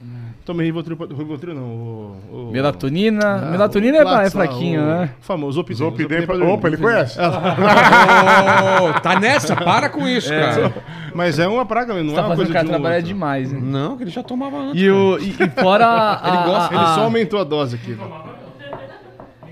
tomei 0.44 0.66
Rivotril, 0.66 0.96
pra- 0.96 1.06
Rivotril 1.06 1.54
não, 1.54 1.62
o... 1.62 2.16
o 2.48 2.50
Melatonina. 2.50 3.24
Ah, 3.24 3.50
melatonina 3.52 4.04
o 4.04 4.20
é, 4.20 4.26
é 4.26 4.30
fraquinho, 4.30 4.82
o 4.82 4.84
né? 4.86 5.10
Famoso 5.20 5.54
Zopidem. 5.60 5.76
Zopidem 5.78 6.26
pra- 6.26 6.36
dormir. 6.36 6.52
Opa, 6.54 6.66
ele 6.66 6.76
conhece? 6.76 7.18
Ô, 7.22 9.00
tá 9.00 9.20
nessa? 9.20 9.54
Para 9.54 9.88
com 9.88 10.08
isso, 10.08 10.30
cara. 10.30 10.72
Mas 11.14 11.38
é 11.38 11.46
uma 11.46 11.64
praga, 11.64 11.94
mesmo, 11.94 12.08
não 12.08 12.14
Tá 12.16 12.22
é 12.22 12.24
uma 12.24 12.36
fazendo 12.36 12.46
coisa 12.46 12.50
o 12.50 12.52
cara 12.54 12.64
de 12.64 12.70
um 12.70 12.72
trabalhar 12.74 12.96
outro. 12.96 13.08
demais, 13.08 13.52
né? 13.52 13.60
Não, 13.62 13.96
que 13.96 14.02
ele 14.02 14.10
já 14.10 14.22
tomava 14.24 14.56
antes. 14.58 14.82
E, 14.82 14.90
o, 14.90 15.18
e, 15.18 15.30
e 15.30 15.50
fora 15.62 15.86
a, 16.20 16.28
Ele 16.28 16.36
gosta, 16.52 16.74
a- 16.74 16.76
ele 16.82 16.94
só 16.94 17.02
aumentou 17.04 17.40
a 17.40 17.44
dose 17.44 17.76
aqui. 17.76 17.96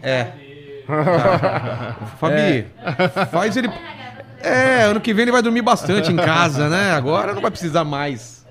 É. 0.02 0.26
Fabi, 2.18 2.66
faz 3.30 3.56
ele. 3.56 3.70
É, 4.40 4.82
ano 4.82 5.00
que 5.00 5.12
vem 5.12 5.22
ele 5.22 5.32
vai 5.32 5.42
dormir 5.42 5.62
bastante 5.62 6.12
em 6.12 6.16
casa, 6.16 6.68
né? 6.68 6.92
Agora 6.92 7.34
não 7.34 7.42
vai 7.42 7.50
precisar 7.50 7.84
mais. 7.84 8.46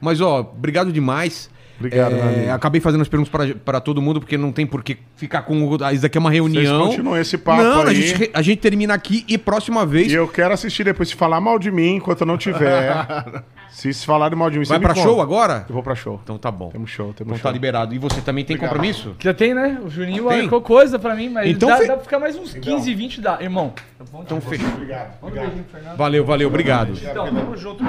Mas, 0.00 0.20
ó, 0.20 0.40
obrigado 0.40 0.92
demais. 0.92 1.49
Obrigado, 1.80 2.12
meu 2.12 2.22
É, 2.24 2.28
amigo. 2.34 2.52
acabei 2.52 2.80
fazendo 2.80 3.00
as 3.00 3.08
perguntas 3.08 3.30
pra- 3.32 3.54
pra 3.64 3.80
todo 3.80 4.00
mundo, 4.02 4.20
porque 4.20 4.36
não 4.36 4.52
tem 4.52 4.66
por 4.66 4.82
que 4.84 4.98
ficar 5.16 5.42
com. 5.42 5.64
o- 5.66 5.82
ah, 5.82 5.92
Isso 5.92 6.02
daqui 6.02 6.18
é 6.18 6.20
uma 6.20 6.30
reunião. 6.30 6.86
continuam 6.88 7.16
esse 7.16 7.38
papo 7.38 7.62
Não, 7.62 7.80
a 7.80 7.88
aí. 7.88 7.94
gente, 8.02 8.14
re- 8.18 8.30
a 8.34 8.42
gente 8.42 8.58
termina 8.58 8.92
aqui 8.92 9.24
e 9.26 9.38
próxima 9.38 9.86
vez. 9.86 10.12
E 10.12 10.14
eu 10.14 10.28
quero 10.28 10.52
assistir 10.52 10.84
depois. 10.84 11.08
Se 11.08 11.14
falar 11.14 11.40
mal 11.40 11.58
de 11.58 11.70
mim 11.70 11.96
enquanto 11.96 12.20
eu 12.20 12.26
não 12.26 12.36
tiver. 12.36 12.94
se 13.72 13.92
se 13.94 14.04
falarem 14.04 14.36
mal 14.38 14.50
de 14.50 14.58
mim, 14.58 14.64
Vai 14.66 14.76
você 14.76 14.78
me 14.78 14.84
pra 14.84 14.94
conta. 14.94 15.06
show 15.08 15.22
agora? 15.22 15.64
Eu 15.68 15.72
vou 15.74 15.82
pra 15.82 15.94
show. 15.94 16.20
Então 16.22 16.36
tá 16.36 16.50
bom. 16.50 16.68
Temos 16.68 16.90
show, 16.90 17.14
temos 17.14 17.32
Então 17.32 17.36
show. 17.38 17.50
tá 17.50 17.52
liberado. 17.52 17.94
E 17.94 17.98
você 17.98 18.20
também 18.20 18.44
tem 18.44 18.56
Obrigado. 18.56 18.74
compromisso? 18.76 19.16
Já 19.18 19.32
tem, 19.32 19.54
né? 19.54 19.80
O 19.82 19.88
Juninho 19.88 20.28
Tem? 20.28 20.42
marcou 20.42 20.60
coisa 20.60 20.98
pra 20.98 21.14
mim, 21.16 21.30
mas 21.30 21.48
Então 21.48 21.68
dá, 21.70 21.78
fe- 21.78 21.86
dá 21.86 21.94
pra 21.94 22.02
ficar 22.04 22.18
mais 22.18 22.36
uns 22.36 22.52
15, 22.52 22.92
20 22.94 23.22
dá. 23.22 23.38
Irmão, 23.40 23.72
Então 24.20 24.38
fechou. 24.40 24.68
Obrigado. 24.68 25.14
um 25.22 25.30
pro 25.30 25.64
Fernando. 25.72 25.96
Valeu, 25.96 26.24
valeu, 26.26 26.48
obrigado. 26.48 26.92
Então, 26.92 27.24
tamo 27.24 27.56
junto. 27.56 27.82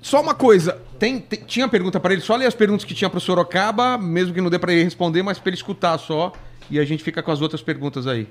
Só 0.00 0.20
uma 0.20 0.34
coisa, 0.34 0.76
tem, 1.04 1.18
tem- 1.20 1.40
tinha 1.46 1.68
pergunta 1.68 2.00
pra 2.00 2.12
ele, 2.12 2.22
só 2.22 2.34
ler 2.34 2.46
as 2.46 2.54
perguntas 2.54 2.84
que 2.84 2.94
tinha 2.94 3.10
pro 3.10 3.20
Sorocaba, 3.20 3.98
mesmo 3.98 4.32
que 4.32 4.40
não 4.40 4.48
dê 4.48 4.58
pra 4.58 4.72
ele 4.72 4.84
responder, 4.84 5.22
mas 5.22 5.38
pra 5.38 5.50
ele 5.50 5.56
escutar 5.56 5.98
só. 5.98 6.32
E 6.70 6.78
a 6.78 6.84
gente 6.84 7.02
fica 7.04 7.22
com 7.22 7.30
as 7.30 7.42
outras 7.42 7.60
perguntas 7.60 8.06
aí. 8.06 8.26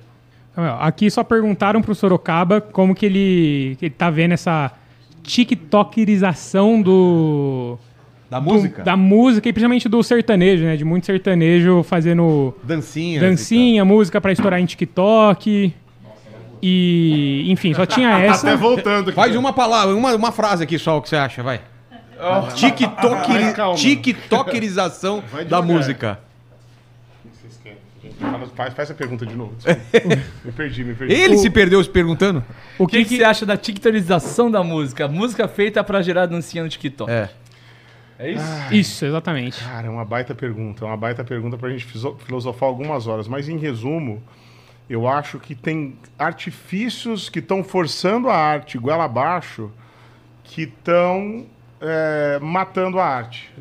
Aqui 0.79 1.09
só 1.11 1.23
perguntaram 1.23 1.81
pro 1.81 1.93
Sorocaba 1.93 2.59
como 2.61 2.95
que 2.95 3.05
ele, 3.05 3.75
que 3.79 3.85
ele 3.85 3.93
tá 3.95 4.09
vendo 4.09 4.31
essa 4.33 4.71
tiktokerização 5.21 6.81
do, 6.81 7.77
Da 8.29 8.39
do- 8.39 8.45
música? 8.53 8.83
da 8.83 8.97
música 8.97 9.49
e 9.49 9.53
principalmente 9.53 9.87
do 9.87 10.01
sertanejo, 10.03 10.63
né? 10.63 10.75
De 10.75 10.83
muito 10.85 11.05
sertanejo 11.05 11.83
fazendo 11.83 12.55
Dancinha. 12.63 13.19
dancinha, 13.21 13.85
música 13.85 14.19
pra 14.19 14.31
estourar 14.31 14.59
em 14.59 14.65
TikTok. 14.65 15.73
E, 16.65 17.45
enfim, 17.51 17.73
só 17.73 17.85
tinha 17.85 18.15
Até 18.15 18.27
essa. 18.27 18.55
voltando 18.55 19.09
aqui. 19.09 19.15
Faz 19.15 19.35
uma 19.35 19.51
palavra, 19.51 19.93
uma, 19.95 20.15
uma 20.15 20.31
frase 20.31 20.63
aqui 20.63 20.79
só, 20.79 20.97
o 20.97 21.01
que 21.01 21.09
você 21.09 21.17
acha, 21.17 21.43
vai. 21.43 21.59
Vai, 22.23 23.53
calma. 23.53 23.75
TikTokerização 23.77 25.23
da 25.49 25.61
música. 25.61 26.19
Faz, 28.55 28.73
faz 28.73 28.91
a 28.91 28.93
pergunta 28.93 29.25
de 29.25 29.35
novo. 29.35 29.53
me 30.45 30.51
perdi, 30.51 30.83
me 30.83 30.93
perdi. 30.93 31.13
Ele 31.13 31.37
se 31.37 31.49
perdeu 31.49 31.83
se 31.83 31.89
perguntando? 31.89 32.43
O 32.77 32.83
O 32.83 32.87
que, 32.87 33.03
que 33.05 33.17
você 33.17 33.23
acha 33.23 33.45
da 33.45 33.57
TikTokização 33.57 34.49
da 34.51 34.63
música? 34.63 35.07
Música 35.07 35.47
feita 35.47 35.83
pra 35.83 36.01
gerar 36.01 36.25
dancinha 36.25 36.63
no 36.63 36.69
TikTok. 36.69 37.09
É. 37.11 37.29
É 38.19 38.31
isso? 38.31 38.45
Isso, 38.71 39.05
exatamente. 39.05 39.61
Cara, 39.63 39.87
é 39.87 39.89
uma 39.89 40.05
baita 40.05 40.35
pergunta. 40.35 40.85
É 40.85 40.87
uma 40.87 40.97
baita 40.97 41.23
pergunta 41.23 41.57
pra 41.57 41.69
gente 41.69 41.85
fiso- 41.85 42.15
filosofar 42.25 42.69
algumas 42.69 43.07
horas. 43.07 43.27
Mas, 43.27 43.49
em 43.49 43.57
resumo, 43.57 44.21
eu 44.89 45.07
acho 45.07 45.39
que 45.39 45.55
tem 45.55 45.97
artifícios 46.17 47.27
que 47.29 47.39
estão 47.39 47.63
forçando 47.63 48.29
a 48.29 48.35
arte 48.37 48.77
goela 48.77 49.05
abaixo 49.05 49.71
que 50.43 50.63
estão 50.63 51.45
matando 52.41 52.99
a 52.99 53.05
arte. 53.05 53.51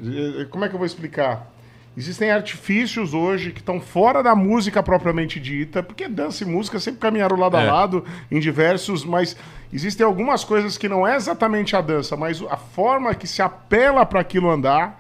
Como 0.51 0.65
é 0.65 0.69
que 0.69 0.75
eu 0.75 0.79
vou 0.79 0.87
explicar? 0.87 1.51
Existem 1.97 2.31
artifícios 2.31 3.13
hoje 3.13 3.53
que 3.53 3.61
estão 3.61 3.79
fora 3.79 4.23
da 4.23 4.35
música 4.35 4.83
propriamente 4.83 5.39
dita, 5.39 5.83
porque 5.83 6.09
dança 6.09 6.43
e 6.43 6.47
música 6.47 6.81
sempre 6.81 7.01
caminharam 7.01 7.37
lado 7.39 7.57
É. 7.57 7.69
a 7.69 7.73
lado 7.73 8.05
em 8.31 8.41
diversos, 8.41 9.05
mas 9.05 9.37
existem 9.71 10.07
algumas 10.07 10.43
coisas 10.43 10.79
que 10.79 10.89
não 10.89 11.07
é 11.07 11.17
exatamente 11.17 11.77
a 11.77 11.83
dança, 11.83 12.17
mas 12.17 12.43
a 12.49 12.57
forma 12.57 13.15
que 13.15 13.27
se 13.27 13.43
apela 13.43 14.07
para 14.07 14.21
aquilo 14.21 14.49
andar, 14.51 14.99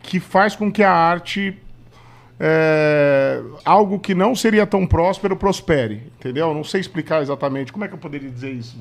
que 0.00 0.20
faz 0.20 0.54
com 0.54 0.70
que 0.70 0.84
a 0.84 0.92
arte 0.92 1.58
é, 2.38 3.42
algo 3.64 3.98
que 3.98 4.14
não 4.14 4.32
seria 4.32 4.64
tão 4.64 4.86
próspero 4.86 5.34
prospere, 5.36 6.04
entendeu? 6.18 6.54
Não 6.54 6.62
sei 6.62 6.80
explicar 6.80 7.20
exatamente 7.20 7.72
como 7.72 7.84
é 7.84 7.88
que 7.88 7.94
eu 7.94 7.98
poderia 7.98 8.30
dizer 8.30 8.52
isso. 8.52 8.78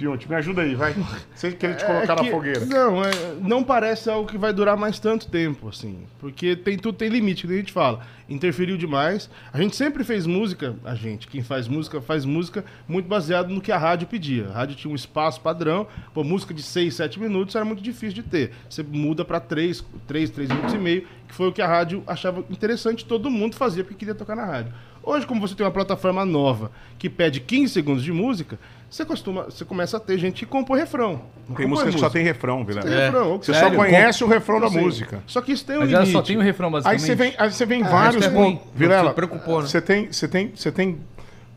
Pionte, 0.00 0.26
me 0.26 0.34
ajuda 0.34 0.62
aí, 0.62 0.74
vai. 0.74 0.94
Você 1.34 1.52
querer 1.52 1.76
te 1.76 1.84
colocar 1.84 2.14
É 2.14 2.16
na 2.16 2.22
que- 2.22 2.30
fogueira. 2.30 2.64
Não, 2.64 3.04
é, 3.04 3.10
não 3.42 3.62
parece 3.62 4.08
algo 4.08 4.26
que 4.26 4.38
vai 4.38 4.50
durar 4.50 4.74
mais 4.74 4.98
tanto 4.98 5.26
tempo, 5.28 5.68
assim. 5.68 6.04
Porque 6.18 6.56
tem 6.56 6.78
tudo 6.78 6.96
tem 6.96 7.10
limite, 7.10 7.46
que 7.46 7.52
a 7.52 7.56
gente 7.56 7.70
fala. 7.70 8.00
Interferiu 8.26 8.78
demais. 8.78 9.28
A 9.52 9.60
gente 9.60 9.76
sempre 9.76 10.02
fez 10.02 10.24
música, 10.24 10.74
a 10.86 10.94
gente, 10.94 11.26
quem 11.28 11.42
faz 11.42 11.68
música, 11.68 12.00
faz 12.00 12.24
música 12.24 12.64
muito 12.88 13.06
baseado 13.08 13.50
no 13.50 13.60
que 13.60 13.70
a 13.70 13.76
rádio 13.76 14.08
pedia. 14.08 14.48
A 14.48 14.52
rádio 14.52 14.74
tinha 14.76 14.90
um 14.90 14.94
espaço 14.94 15.38
padrão, 15.42 15.86
pô, 16.14 16.24
música 16.24 16.54
de 16.54 16.62
6, 16.62 16.94
7 16.94 17.20
minutos 17.20 17.54
era 17.54 17.64
muito 17.66 17.82
difícil 17.82 18.14
de 18.14 18.22
ter. 18.22 18.52
Você 18.70 18.82
muda 18.82 19.22
para 19.22 19.38
3, 19.38 19.84
3, 20.06 20.30
3 20.30 20.48
minutos 20.48 20.72
e 20.72 20.78
meio, 20.78 21.06
que 21.28 21.34
foi 21.34 21.48
o 21.48 21.52
que 21.52 21.60
a 21.60 21.66
rádio 21.68 22.02
achava 22.06 22.42
interessante, 22.48 23.04
todo 23.04 23.28
mundo 23.30 23.54
fazia 23.54 23.84
porque 23.84 23.98
queria 23.98 24.14
tocar 24.14 24.34
na 24.34 24.46
rádio. 24.46 24.72
Hoje, 25.02 25.26
como 25.26 25.40
você 25.40 25.54
tem 25.54 25.64
uma 25.64 25.72
plataforma 25.72 26.24
nova 26.24 26.70
que 26.98 27.08
pede 27.08 27.40
15 27.40 27.72
segundos 27.72 28.02
de 28.04 28.12
música, 28.12 28.58
você, 28.90 29.04
costuma, 29.04 29.44
você 29.44 29.64
começa 29.64 29.96
a 29.96 30.00
ter 30.00 30.18
gente 30.18 30.40
que 30.40 30.46
compõe 30.46 30.78
refrão. 30.80 31.22
Não 31.48 31.56
Tem 31.56 31.66
música 31.66 31.90
que 31.90 31.98
só 31.98 32.10
tem 32.10 32.22
refrão, 32.24 32.64
Vila. 32.64 32.82
tem 32.82 32.92
É. 32.92 33.04
refrão. 33.06 33.38
Você 33.38 33.54
Sério? 33.54 33.70
só 33.70 33.76
conhece 33.76 34.24
o 34.24 34.26
refrão 34.26 34.60
da 34.60 34.68
Sim. 34.68 34.80
música. 34.80 35.22
Só 35.26 35.40
que 35.40 35.52
isso 35.52 35.64
tem 35.64 35.76
um 35.76 35.80
Mas 35.80 35.88
limite. 35.90 36.10
ela 36.10 36.12
só 36.20 36.26
tem 36.26 36.36
o 36.36 36.40
refrão, 36.40 36.68
Aí 36.68 36.72
basicamente. 36.72 37.00
você 37.06 37.14
vem, 37.14 37.34
aí 37.38 37.52
você 37.52 37.66
vem 37.66 37.82
vários 37.82 38.16
isso 38.24 38.28
é 38.30 38.32
pontos. 38.34 38.62
Vilela, 38.74 39.14
preocupou, 39.14 39.60
né? 39.62 39.68
você 39.68 39.80
tem, 39.80 40.12
você 40.12 40.28
tem, 40.28 40.52
você 40.54 40.70
tem 40.70 40.98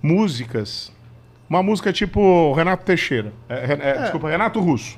músicas. 0.02 0.92
Uma 1.50 1.62
música 1.62 1.92
tipo 1.94 2.54
Renato 2.54 2.86
Teixeira. 2.86 3.34
É, 3.50 3.66
Ren- 3.66 3.80
é, 3.82 4.02
Desculpa, 4.04 4.30
Renato 4.30 4.60
Russo. 4.60 4.98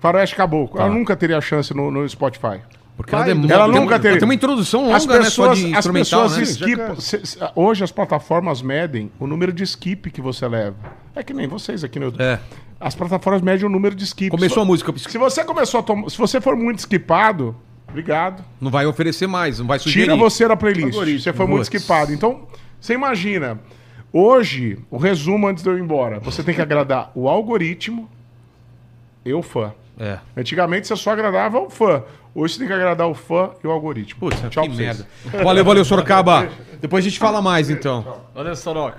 Faroeste 0.00 0.34
Caboclo. 0.36 0.80
Ela 0.80 0.88
nunca 0.90 1.16
teria 1.16 1.40
chance 1.40 1.74
no, 1.74 1.90
no 1.90 2.08
Spotify. 2.08 2.60
Porque 2.96 3.12
Vai, 3.12 3.30
ela 3.30 3.34
demora. 3.40 3.54
ela 3.54 3.64
tem 3.64 3.80
nunca 3.80 3.94
uma, 3.94 4.00
teria. 4.00 4.18
Tem 4.18 4.26
uma 4.26 4.34
introdução 4.34 4.84
longa, 4.84 4.96
As 4.96 5.06
né? 5.06 5.14
Só 5.14 5.22
pessoas, 5.22 5.58
de 5.58 5.74
as 5.74 5.86
pessoas 5.86 6.60
né? 6.60 7.50
hoje 7.54 7.84
as 7.84 7.92
plataformas 7.92 8.62
medem 8.62 9.10
o 9.20 9.26
número 9.26 9.52
de 9.52 9.62
skip 9.64 10.10
que 10.10 10.20
você 10.20 10.48
leva. 10.48 10.76
É 11.14 11.22
que 11.22 11.34
nem 11.34 11.46
vocês 11.46 11.84
aqui 11.84 11.98
no 11.98 12.06
YouTube. 12.06 12.22
É. 12.22 12.40
As 12.80 12.94
plataformas 12.94 13.42
medem 13.42 13.66
o 13.66 13.68
número 13.68 13.94
de 13.94 14.04
skips. 14.04 14.30
Começou 14.30 14.62
a 14.62 14.66
música. 14.66 14.92
Se 14.96 15.18
você 15.18 15.44
começou 15.44 15.80
a 15.80 15.82
tomar. 15.82 16.10
Se 16.10 16.16
você 16.16 16.40
for 16.40 16.56
muito 16.56 16.78
skipado, 16.78 17.54
obrigado. 17.88 18.44
Não 18.60 18.70
vai 18.70 18.86
oferecer 18.86 19.26
mais, 19.26 19.58
não 19.58 19.66
vai 19.66 19.78
sugerir. 19.78 20.04
Tira 20.04 20.16
você 20.16 20.48
da 20.48 20.56
playlist. 20.56 20.92
Algoritmo. 20.94 21.20
Você 21.20 21.32
foi 21.32 21.46
muito 21.46 21.64
skipado. 21.64 22.12
Então, 22.12 22.46
você 22.80 22.94
imagina. 22.94 23.58
Hoje, 24.12 24.78
o 24.90 24.96
resumo 24.96 25.46
antes 25.46 25.62
de 25.62 25.68
eu 25.68 25.76
ir 25.76 25.82
embora. 25.82 26.20
Você 26.20 26.42
tem 26.42 26.54
que 26.54 26.62
agradar 26.62 27.10
o 27.14 27.28
algoritmo 27.28 28.08
e 29.24 29.32
o 29.32 29.42
fã. 29.42 29.74
É. 29.98 30.18
Antigamente 30.36 30.86
você 30.86 30.96
só 30.96 31.10
agradava 31.10 31.58
o 31.58 31.70
fã. 31.70 32.02
Hoje 32.38 32.52
você 32.54 32.58
tem 32.60 32.68
que 32.68 32.74
agradar 32.74 33.08
o 33.08 33.14
fã 33.14 33.50
e 33.64 33.66
o 33.66 33.70
algoritmo. 33.70 34.20
Putz, 34.20 34.38
Tchau 34.50 34.64
que 34.68 34.76
merda. 34.76 35.06
Valeu, 35.42 35.64
valeu, 35.64 35.84
Sorocaba. 35.84 36.48
Depois 36.80 37.02
a 37.04 37.08
gente 37.08 37.18
fala 37.18 37.40
mais, 37.40 37.70
então. 37.70 38.04
Olha 38.34 38.54
Soroca. 38.54 38.98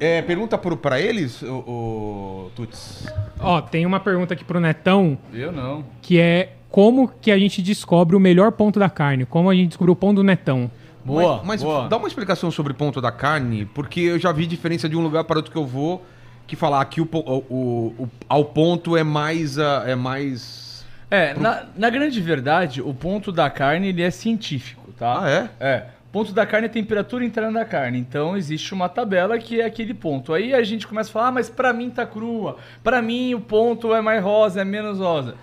É, 0.00 0.22
pergunta 0.22 0.56
pro, 0.56 0.74
pra 0.76 0.98
eles, 0.98 1.42
o, 1.42 1.46
o 1.54 2.50
Tuts. 2.56 3.06
Ó, 3.38 3.60
tem 3.60 3.84
uma 3.84 4.00
pergunta 4.00 4.32
aqui 4.32 4.44
pro 4.44 4.58
Netão, 4.58 5.18
Eu 5.32 5.52
não. 5.52 5.84
que 6.00 6.18
é 6.18 6.54
como 6.70 7.06
que 7.20 7.30
a 7.30 7.38
gente 7.38 7.60
descobre 7.60 8.16
o 8.16 8.20
melhor 8.20 8.50
ponto 8.52 8.78
da 8.80 8.88
carne? 8.88 9.26
Como 9.26 9.50
a 9.50 9.54
gente 9.54 9.68
descobriu 9.68 9.92
o 9.92 9.96
ponto 9.96 10.16
do 10.16 10.24
Netão? 10.24 10.70
Boa, 11.04 11.36
Mas, 11.38 11.46
mas 11.46 11.62
boa. 11.62 11.86
dá 11.86 11.98
uma 11.98 12.08
explicação 12.08 12.50
sobre 12.50 12.72
o 12.72 12.74
ponto 12.74 12.98
da 13.00 13.12
carne, 13.12 13.66
porque 13.66 14.00
eu 14.00 14.18
já 14.18 14.32
vi 14.32 14.46
diferença 14.46 14.88
de 14.88 14.96
um 14.96 15.02
lugar 15.02 15.24
para 15.24 15.36
outro 15.38 15.52
que 15.52 15.58
eu 15.58 15.66
vou, 15.66 16.02
que 16.46 16.56
falar 16.56 16.80
o, 16.98 17.06
po- 17.06 17.18
o, 17.20 17.44
o- 17.54 17.94
o- 18.04 18.08
ao 18.26 18.44
ponto 18.46 18.96
é 18.96 19.04
mais. 19.04 19.58
ah, 19.58 19.84
é 19.86 19.94
mais. 19.94 20.63
É, 21.10 21.34
na, 21.34 21.64
na 21.76 21.90
grande 21.90 22.20
verdade, 22.20 22.80
o 22.82 22.92
ponto 22.94 23.30
da 23.30 23.48
carne 23.50 23.88
ele 23.88 24.02
é 24.02 24.10
científico, 24.10 24.92
tá? 24.98 25.22
Ah, 25.24 25.30
é? 25.30 25.50
É. 25.60 25.86
Ponto 26.10 26.32
da 26.32 26.46
carne 26.46 26.66
é 26.68 26.70
a 26.70 26.72
temperatura 26.72 27.24
interna 27.24 27.52
da 27.60 27.64
carne. 27.64 27.98
Então 27.98 28.36
existe 28.36 28.72
uma 28.72 28.88
tabela 28.88 29.36
que 29.38 29.60
é 29.60 29.64
aquele 29.64 29.92
ponto. 29.92 30.32
Aí 30.32 30.54
a 30.54 30.62
gente 30.62 30.86
começa 30.86 31.10
a 31.10 31.12
falar, 31.12 31.28
ah, 31.28 31.32
mas 31.32 31.50
pra 31.50 31.72
mim 31.72 31.90
tá 31.90 32.06
crua. 32.06 32.56
Pra 32.84 33.02
mim 33.02 33.34
o 33.34 33.40
ponto 33.40 33.92
é 33.94 34.00
mais 34.00 34.22
rosa, 34.22 34.60
é 34.60 34.64
menos 34.64 34.98
rosa. 35.00 35.34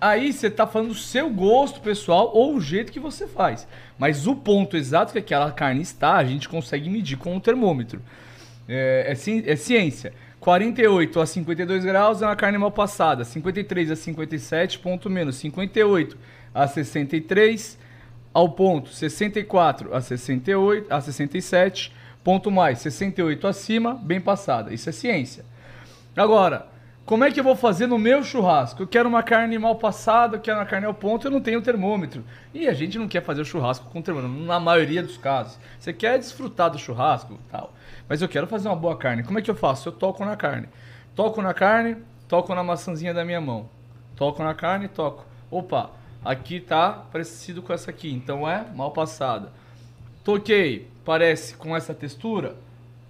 Aí 0.00 0.32
você 0.32 0.48
tá 0.50 0.66
falando 0.66 0.88
do 0.88 0.94
seu 0.94 1.28
gosto 1.30 1.80
pessoal 1.80 2.30
ou 2.34 2.54
o 2.54 2.60
jeito 2.60 2.90
que 2.92 3.00
você 3.00 3.26
faz. 3.26 3.66
Mas 3.98 4.26
o 4.26 4.34
ponto 4.34 4.76
exato 4.76 5.12
que 5.12 5.18
aquela 5.18 5.50
carne 5.52 5.82
está, 5.82 6.14
a 6.14 6.24
gente 6.24 6.48
consegue 6.48 6.88
medir 6.88 7.16
com 7.18 7.36
o 7.36 7.40
termômetro. 7.40 8.00
É, 8.68 9.06
é 9.08 9.14
ci- 9.16 9.44
é 9.46 9.56
ciência. 9.56 10.12
48 10.42 11.20
a 11.20 11.24
52 11.24 11.84
graus 11.84 12.20
é 12.20 12.26
uma 12.26 12.34
carne 12.34 12.58
mal 12.58 12.72
passada. 12.72 13.22
53 13.22 13.92
a 13.92 13.96
57, 13.96 14.80
ponto 14.80 15.08
menos. 15.08 15.36
58 15.36 16.18
a 16.52 16.66
63, 16.66 17.78
ao 18.34 18.48
ponto. 18.48 18.90
64 18.90 19.94
a 19.94 20.00
68, 20.00 20.92
a 20.92 21.00
67, 21.00 21.92
ponto 22.24 22.50
mais. 22.50 22.80
68 22.80 23.46
acima, 23.46 23.94
bem 23.94 24.20
passada. 24.20 24.74
Isso 24.74 24.88
é 24.88 24.92
ciência. 24.92 25.44
Agora, 26.16 26.66
como 27.06 27.22
é 27.22 27.30
que 27.30 27.38
eu 27.38 27.44
vou 27.44 27.54
fazer 27.54 27.86
no 27.86 27.96
meu 27.96 28.24
churrasco? 28.24 28.82
Eu 28.82 28.88
quero 28.88 29.08
uma 29.08 29.22
carne 29.22 29.56
mal 29.60 29.76
passada, 29.76 30.38
eu 30.38 30.40
quero 30.40 30.58
uma 30.58 30.66
carne 30.66 30.86
ao 30.86 30.94
ponto, 30.94 31.28
eu 31.28 31.30
não 31.30 31.40
tenho 31.40 31.62
termômetro. 31.62 32.24
E 32.52 32.66
a 32.66 32.72
gente 32.72 32.98
não 32.98 33.06
quer 33.06 33.22
fazer 33.22 33.42
o 33.42 33.44
churrasco 33.44 33.88
com 33.90 34.02
termômetro, 34.02 34.44
na 34.44 34.58
maioria 34.58 35.04
dos 35.04 35.16
casos. 35.16 35.56
Você 35.78 35.92
quer 35.92 36.18
desfrutar 36.18 36.68
do 36.68 36.80
churrasco 36.80 37.38
tal. 37.48 37.72
Mas 38.08 38.22
eu 38.22 38.28
quero 38.28 38.46
fazer 38.46 38.68
uma 38.68 38.76
boa 38.76 38.96
carne. 38.96 39.22
Como 39.22 39.38
é 39.38 39.42
que 39.42 39.50
eu 39.50 39.54
faço? 39.54 39.88
Eu 39.88 39.92
toco 39.92 40.24
na 40.24 40.36
carne. 40.36 40.68
Toco 41.14 41.42
na 41.42 41.52
carne, 41.52 41.96
toco 42.28 42.54
na 42.54 42.62
maçãzinha 42.62 43.12
da 43.12 43.24
minha 43.24 43.40
mão. 43.40 43.68
Toco 44.16 44.42
na 44.42 44.54
carne, 44.54 44.88
toco. 44.88 45.24
Opa, 45.50 45.90
aqui 46.24 46.60
tá 46.60 46.92
parecido 47.12 47.62
com 47.62 47.72
essa 47.72 47.90
aqui, 47.90 48.12
então 48.12 48.48
é 48.48 48.64
mal 48.74 48.90
passada. 48.90 49.52
Toquei, 50.24 50.88
parece 51.04 51.56
com 51.56 51.76
essa 51.76 51.92
textura, 51.92 52.56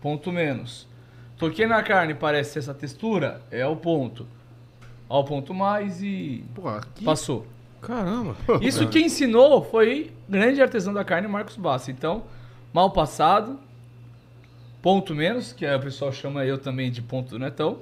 ponto 0.00 0.32
menos. 0.32 0.88
Toquei 1.36 1.66
na 1.66 1.82
carne, 1.82 2.14
parece 2.14 2.58
essa 2.58 2.72
textura, 2.72 3.42
é 3.50 3.66
o 3.66 3.76
ponto. 3.76 4.26
Ao 5.08 5.24
ponto 5.24 5.52
mais 5.52 6.02
e 6.02 6.44
Pô, 6.54 6.68
aqui... 6.68 7.04
passou. 7.04 7.46
Caramba. 7.82 8.36
Isso 8.60 8.88
quem 8.88 9.06
ensinou 9.06 9.62
foi 9.62 10.12
grande 10.28 10.62
artesão 10.62 10.94
da 10.94 11.04
carne, 11.04 11.26
Marcos 11.26 11.56
Bassa. 11.56 11.90
Então, 11.90 12.22
mal 12.72 12.90
passado, 12.92 13.58
ponto 14.82 15.14
menos, 15.14 15.52
que 15.52 15.64
aí 15.64 15.74
o 15.76 15.80
pessoal 15.80 16.12
chama 16.12 16.44
eu 16.44 16.58
também 16.58 16.90
de 16.90 17.00
ponto 17.00 17.30
do 17.30 17.38
netão, 17.38 17.78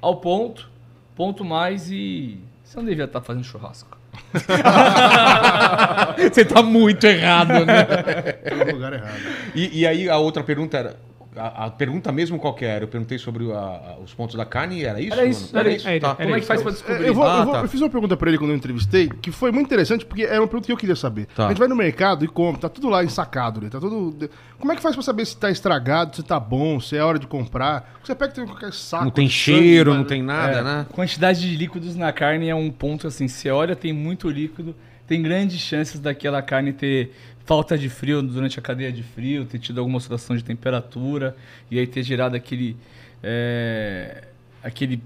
ao 0.00 0.16
ponto, 0.16 0.70
ponto 1.16 1.44
mais 1.44 1.90
e... 1.90 2.38
Você 2.62 2.76
não 2.76 2.84
devia 2.84 3.04
estar 3.04 3.20
fazendo 3.22 3.44
churrasco. 3.44 3.96
Você 6.18 6.44
tá 6.44 6.62
muito 6.62 7.04
errado, 7.06 7.64
né? 7.64 7.84
Tô 7.84 8.56
no 8.56 8.72
lugar 8.72 8.92
errado. 8.92 9.18
E, 9.54 9.80
e 9.80 9.86
aí 9.86 10.08
a 10.08 10.18
outra 10.18 10.42
pergunta 10.42 10.76
era. 10.76 10.96
A, 11.36 11.66
a 11.66 11.70
pergunta 11.70 12.10
mesmo 12.10 12.38
qual 12.38 12.54
que 12.54 12.64
era? 12.64 12.84
Eu 12.84 12.88
perguntei 12.88 13.18
sobre 13.18 13.44
a- 13.52 13.96
os 14.02 14.14
pontos 14.14 14.34
da 14.36 14.44
carne 14.46 14.80
e 14.80 14.84
era 14.84 15.00
isso? 15.00 15.12
Era 15.12 15.24
isso, 15.26 15.56
era 15.56 15.70
isso. 15.70 15.88
Era 15.88 16.00
Tá. 16.00 16.08
isso. 16.08 16.16
Como 16.22 16.34
é 16.36 16.40
que 16.40 16.46
faz 16.46 16.62
pra 16.62 16.70
É, 16.70 16.74
descobrir? 16.74 17.06
Eu, 17.06 17.14
vou- 17.14 17.24
Ah, 17.26 17.38
eu 17.38 17.44
vou- 17.44 17.54
tá. 17.54 17.60
eu 17.62 17.68
fiz 17.68 17.80
uma 17.80 17.90
pergunta 17.90 18.16
pra 18.16 18.28
ele 18.28 18.38
quando 18.38 18.50
eu 18.50 18.56
entrevistei, 18.56 19.08
que 19.08 19.30
foi 19.30 19.52
muito 19.52 19.66
interessante, 19.66 20.04
porque 20.06 20.22
era 20.22 20.40
uma 20.40 20.46
pergunta 20.48 20.66
que 20.66 20.72
eu 20.72 20.76
queria 20.76 20.96
saber. 20.96 21.26
Tá. 21.34 21.46
A 21.46 21.48
gente 21.48 21.58
vai 21.58 21.68
no 21.68 21.76
mercado 21.76 22.24
e 22.24 22.28
compra, 22.28 22.62
tá 22.62 22.68
tudo 22.68 22.88
lá 22.88 23.04
ensacado, 23.04 23.60
né? 23.60 23.68
Tá 23.68 23.78
tudo. 23.78 24.30
Como 24.58 24.72
é 24.72 24.76
que 24.76 24.82
faz 24.82 24.94
pra 24.96 25.02
saber 25.02 25.26
se 25.26 25.36
tá 25.36 25.50
estragado, 25.50 26.16
se 26.16 26.22
tá 26.22 26.40
bom, 26.40 26.80
se 26.80 26.96
é 26.96 27.02
hora 27.04 27.18
de 27.18 27.26
comprar? 27.26 27.98
Você 28.02 28.14
pega 28.14 28.32
tem 28.32 28.46
qualquer 28.46 28.72
saco. 28.72 29.04
Não 29.04 29.10
tem 29.10 29.26
sangue, 29.28 29.34
cheiro, 29.58 29.90
mas- 29.90 29.98
não 30.00 30.06
tem 30.06 30.22
nada, 30.22 30.58
É, 30.58 30.62
né? 30.62 30.86
Quantidade 30.92 31.40
de 31.40 31.56
líquidos 31.56 31.96
na 31.96 32.12
carne 32.12 32.48
é 32.48 32.54
um 32.54 32.70
ponto 32.70 33.06
assim. 33.06 33.28
Você 33.28 33.50
olha, 33.50 33.76
tem 33.76 33.92
muito 33.92 34.28
líquido, 34.30 34.74
tem 35.06 35.22
grandes 35.22 35.60
chances 35.60 36.00
daquela 36.00 36.40
carne 36.42 36.72
ter 36.72 37.12
falta 37.46 37.78
de 37.78 37.88
frio 37.88 38.20
durante 38.20 38.58
a 38.58 38.62
cadeia 38.62 38.92
de 38.92 39.02
frio, 39.02 39.44
ter 39.46 39.58
tido 39.58 39.78
alguma 39.78 39.96
oscilação 39.98 40.36
de 40.36 40.44
temperatura 40.44 41.34
e 41.70 41.78
aí 41.78 41.86
ter 41.86 42.02
gerado 42.02 42.36
aquele. 42.36 42.76
é, 43.22 44.24
aquele 44.62 45.00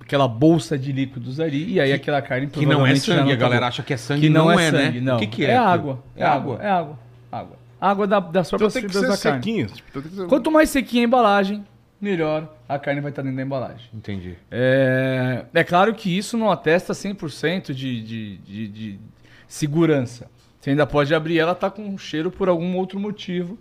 aquela 0.00 0.26
bolsa 0.26 0.76
de 0.76 0.90
líquidos 0.90 1.38
ali 1.38 1.74
e 1.74 1.80
aí 1.80 1.92
aquela 1.92 2.20
carne 2.20 2.48
Que 2.48 2.66
não 2.66 2.84
é 2.84 2.96
sangue. 2.96 3.30
A 3.32 3.36
tá 3.36 3.40
galera 3.40 3.66
acha 3.68 3.80
que 3.82 3.92
é 3.92 3.96
sangue 3.96 4.22
que 4.22 4.28
não, 4.28 4.50
é, 4.50 4.70
né? 4.72 4.86
sangue, 4.86 5.00
não. 5.00 5.16
O 5.16 5.18
que, 5.20 5.26
que 5.28 5.44
é? 5.44 5.50
É 5.50 5.56
água. 5.56 6.02
É 6.16 6.24
água. 6.24 6.58
É 6.60 6.68
água. 6.68 6.98
Água. 7.30 7.56
Água 7.80 8.06
da, 8.08 8.18
das 8.20 8.48
Então 8.48 8.58
próprias 8.58 8.84
que 8.84 8.92
fibras 8.92 9.08
da 9.08 9.16
carne. 9.22 9.38
sequinho. 9.44 9.66
então 9.88 10.02
que 10.02 10.08
ser- 10.08 10.26
Quanto 10.26 10.50
mais 10.50 10.68
sequinha 10.68 11.04
a 11.04 11.06
embalagem, 11.06 11.64
melhor 12.00 12.52
a 12.68 12.76
carne 12.78 13.00
vai 13.00 13.10
estar 13.12 13.22
dentro 13.22 13.36
da 13.36 13.42
embalagem. 13.42 13.88
Entendi. 13.94 14.34
É, 14.50 15.44
é 15.54 15.62
claro 15.64 15.94
que 15.94 16.16
isso 16.16 16.36
não 16.36 16.50
atesta 16.50 16.92
100% 16.92 17.72
de, 17.72 18.02
de, 18.02 18.36
de, 18.38 18.68
de 18.68 19.00
segurança. 19.46 20.28
Você 20.60 20.70
ainda 20.70 20.86
pode 20.86 21.14
abrir 21.14 21.38
ela, 21.38 21.54
tá 21.54 21.70
com 21.70 21.96
cheiro 21.96 22.30
por 22.30 22.46
algum 22.48 22.76
outro 22.76 23.00
motivo. 23.00 23.58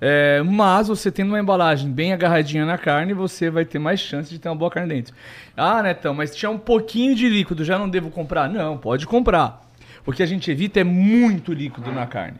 É, 0.00 0.40
mas 0.42 0.86
você 0.86 1.10
tendo 1.10 1.30
uma 1.30 1.40
embalagem 1.40 1.90
bem 1.90 2.12
agarradinha 2.12 2.64
na 2.64 2.78
carne, 2.78 3.12
você 3.12 3.50
vai 3.50 3.64
ter 3.64 3.80
mais 3.80 3.98
chance 3.98 4.30
de 4.30 4.38
ter 4.38 4.48
uma 4.48 4.54
boa 4.54 4.70
carne 4.70 4.94
dentro. 4.94 5.14
Ah, 5.56 5.82
Netão, 5.82 6.14
mas 6.14 6.36
tinha 6.36 6.48
um 6.48 6.58
pouquinho 6.58 7.16
de 7.16 7.28
líquido, 7.28 7.64
já 7.64 7.76
não 7.76 7.88
devo 7.88 8.10
comprar? 8.10 8.48
Não, 8.48 8.78
pode 8.78 9.06
comprar. 9.06 9.60
O 10.06 10.12
que 10.12 10.22
a 10.22 10.26
gente 10.26 10.48
evita 10.48 10.78
é 10.78 10.84
muito 10.84 11.52
líquido 11.52 11.90
na 11.90 12.06
carne. 12.06 12.38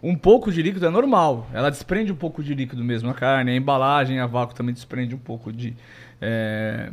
Um 0.00 0.14
pouco 0.14 0.52
de 0.52 0.62
líquido 0.62 0.86
é 0.86 0.90
normal. 0.90 1.48
Ela 1.52 1.68
desprende 1.68 2.12
um 2.12 2.16
pouco 2.16 2.44
de 2.44 2.54
líquido 2.54 2.84
mesmo 2.84 3.08
na 3.08 3.14
carne. 3.14 3.50
A 3.50 3.56
embalagem 3.56 4.20
a 4.20 4.26
vácuo 4.26 4.54
também 4.54 4.72
desprende 4.72 5.16
um 5.16 5.18
pouco 5.18 5.52
de. 5.52 5.74
é, 6.20 6.92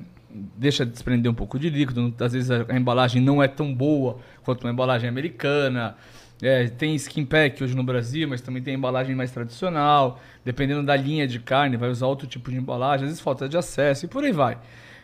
deixa 0.58 0.84
de 0.84 0.92
desprender 0.92 1.32
um 1.32 1.36
pouco 1.36 1.60
de 1.60 1.70
líquido. 1.70 2.12
Às 2.20 2.34
vezes 2.34 2.50
a, 2.50 2.66
a 2.68 2.76
embalagem 2.76 3.22
não 3.22 3.44
é 3.44 3.48
tão 3.48 3.72
boa 3.72 4.18
quanto 4.44 4.64
uma 4.64 4.74
embalagem 4.74 5.08
americana. 5.08 5.96
É, 6.42 6.68
tem 6.68 6.94
skin 6.96 7.26
pack 7.26 7.64
hoje 7.64 7.76
no 7.76 7.84
Brasil, 7.84 8.28
mas 8.28 8.42
também 8.42 8.62
tem 8.62 8.74
embalagem 8.76 9.16
mais 9.16 9.32
tradicional. 9.32 10.20
Dependendo 10.44 10.84
da 10.84 10.96
linha 10.96 11.26
de 11.28 11.40
carne, 11.40 11.78
vai 11.78 11.90
usar 11.90 12.08
outro 12.08 12.28
tipo 12.28 12.52
de 12.52 12.58
embalagem. 12.58 13.06
Às 13.06 13.12
vezes 13.12 13.22
falta 13.22 13.48
de 13.48 13.58
acesso 13.58 14.06
e 14.06 14.08
por 14.08 14.24
aí 14.24 14.32
vai. 14.32 14.58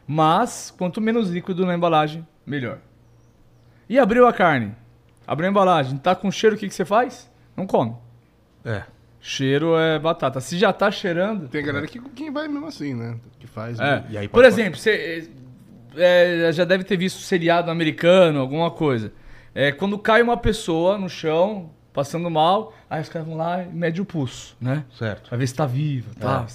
Mas 0.06 0.74
quanto 0.78 1.00
menos 1.00 1.30
líquido 1.30 1.66
na 1.66 1.74
embalagem, 1.74 2.28
melhor. 2.46 2.80
E 3.88 3.98
abriu 3.98 4.28
a 4.28 4.34
carne. 4.34 4.74
Abriu 5.26 5.48
a 5.48 5.52
embalagem. 5.52 5.98
Tá 5.98 6.14
com 6.16 6.30
cheiro, 6.32 6.56
o 6.56 6.60
que, 6.60 6.68
que 6.68 6.74
você 6.74 6.84
faz? 6.86 7.30
Não 7.56 7.66
come. 7.66 7.96
É. 8.66 8.84
Cheiro 9.22 9.78
é 9.78 10.00
batata. 10.00 10.42
Se 10.42 10.58
já 10.58 10.74
tá 10.74 10.92
cheirando. 10.92 11.48
Tem 11.48 11.64
galera 11.64 11.88
que, 11.88 12.00
que 12.00 12.30
vai 12.32 12.48
mesmo 12.48 12.68
assim, 12.68 12.94
né? 12.94 13.18
Que 13.40 13.48
faz. 13.48 13.80
É. 13.80 13.84
né? 13.84 14.06
E 14.10 14.18
aí 14.18 14.28
Por 14.28 14.42
pode- 14.44 14.48
exemplo, 14.48 14.80
você 14.80 15.30
é, 15.96 16.50
já 16.52 16.66
deve 16.66 16.84
ter 16.84 16.98
visto 16.98 17.20
seriado 17.20 17.70
americano, 17.72 18.40
alguma 18.40 18.72
coisa. 18.72 19.14
É, 19.54 19.72
quando 19.72 19.98
cai 19.98 20.22
uma 20.22 20.38
pessoa 20.38 20.98
no 20.98 21.10
chão, 21.10 21.70
passando 21.94 22.30
mal, 22.30 22.74
aí 22.90 23.02
os 23.02 23.10
caras 23.10 23.28
vão 23.28 23.38
lá 23.38 23.64
e 23.64 23.68
medem 23.68 24.02
o 24.02 24.06
pulso, 24.06 24.56
né? 24.60 24.86
Certo. 24.98 25.30
Pra 25.30 25.38
ver 25.38 25.48
se 25.48 25.56
tá 25.56 25.66
vivo, 25.66 26.16
tá? 26.16 26.46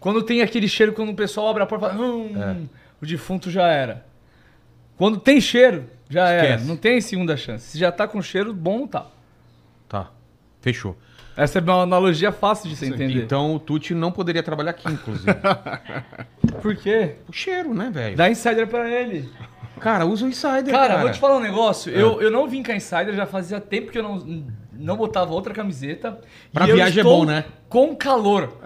Quando 0.00 0.22
tem 0.22 0.42
aquele 0.42 0.68
cheiro, 0.68 0.92
quando 0.92 1.10
o 1.10 1.14
pessoal 1.14 1.48
abre 1.48 1.62
a 1.62 1.66
porta, 1.66 1.88
fala, 1.88 2.00
hum, 2.00 2.68
o 3.00 3.06
defunto 3.06 3.50
já 3.50 3.68
era. 3.68 4.04
Quando 4.96 5.18
tem 5.18 5.40
cheiro, 5.40 5.88
já 6.08 6.28
era. 6.28 6.46
Esquece. 6.46 6.64
Não 6.66 6.76
tem 6.76 7.00
segunda 7.00 7.36
chance. 7.36 7.66
Se 7.66 7.78
já 7.78 7.92
tá 7.92 8.08
com 8.08 8.20
cheiro, 8.22 8.52
bom 8.52 8.86
tá. 8.86 9.06
Tá. 9.88 10.10
Fechou. 10.60 10.96
Essa 11.36 11.58
é 11.58 11.62
uma 11.62 11.82
analogia 11.82 12.32
fácil 12.32 12.68
de 12.70 12.76
você 12.76 12.86
entender. 12.86 13.22
Então 13.22 13.54
o 13.54 13.58
Tuti 13.58 13.94
não 13.94 14.10
poderia 14.10 14.42
trabalhar 14.42 14.70
aqui, 14.70 14.90
inclusive. 14.90 15.26
Por 16.62 16.74
quê? 16.76 17.16
o 17.28 17.32
cheiro, 17.32 17.74
né, 17.74 17.90
velho? 17.92 18.16
Dá 18.16 18.30
insider 18.30 18.66
pra 18.66 18.90
ele. 18.90 19.28
Cara, 19.78 20.06
usa 20.06 20.24
o 20.24 20.28
Insider, 20.28 20.70
Cara, 20.70 20.88
cara. 20.88 21.02
vou 21.02 21.10
te 21.10 21.20
falar 21.20 21.36
um 21.36 21.40
negócio. 21.40 21.94
É. 21.94 22.00
Eu, 22.00 22.22
eu 22.22 22.30
não 22.30 22.48
vim 22.48 22.62
com 22.62 22.72
a 22.72 22.76
Insider, 22.76 23.14
já 23.14 23.26
fazia 23.26 23.60
tempo 23.60 23.92
que 23.92 23.98
eu 23.98 24.02
não, 24.02 24.46
não 24.72 24.96
botava 24.96 25.34
outra 25.34 25.52
camiseta. 25.52 26.18
Pra 26.50 26.66
E 26.66 26.70
eu 26.70 26.76
viagem 26.76 27.00
é 27.00 27.04
bom, 27.04 27.26
né? 27.26 27.44
Com 27.68 27.94
calor. 27.94 28.56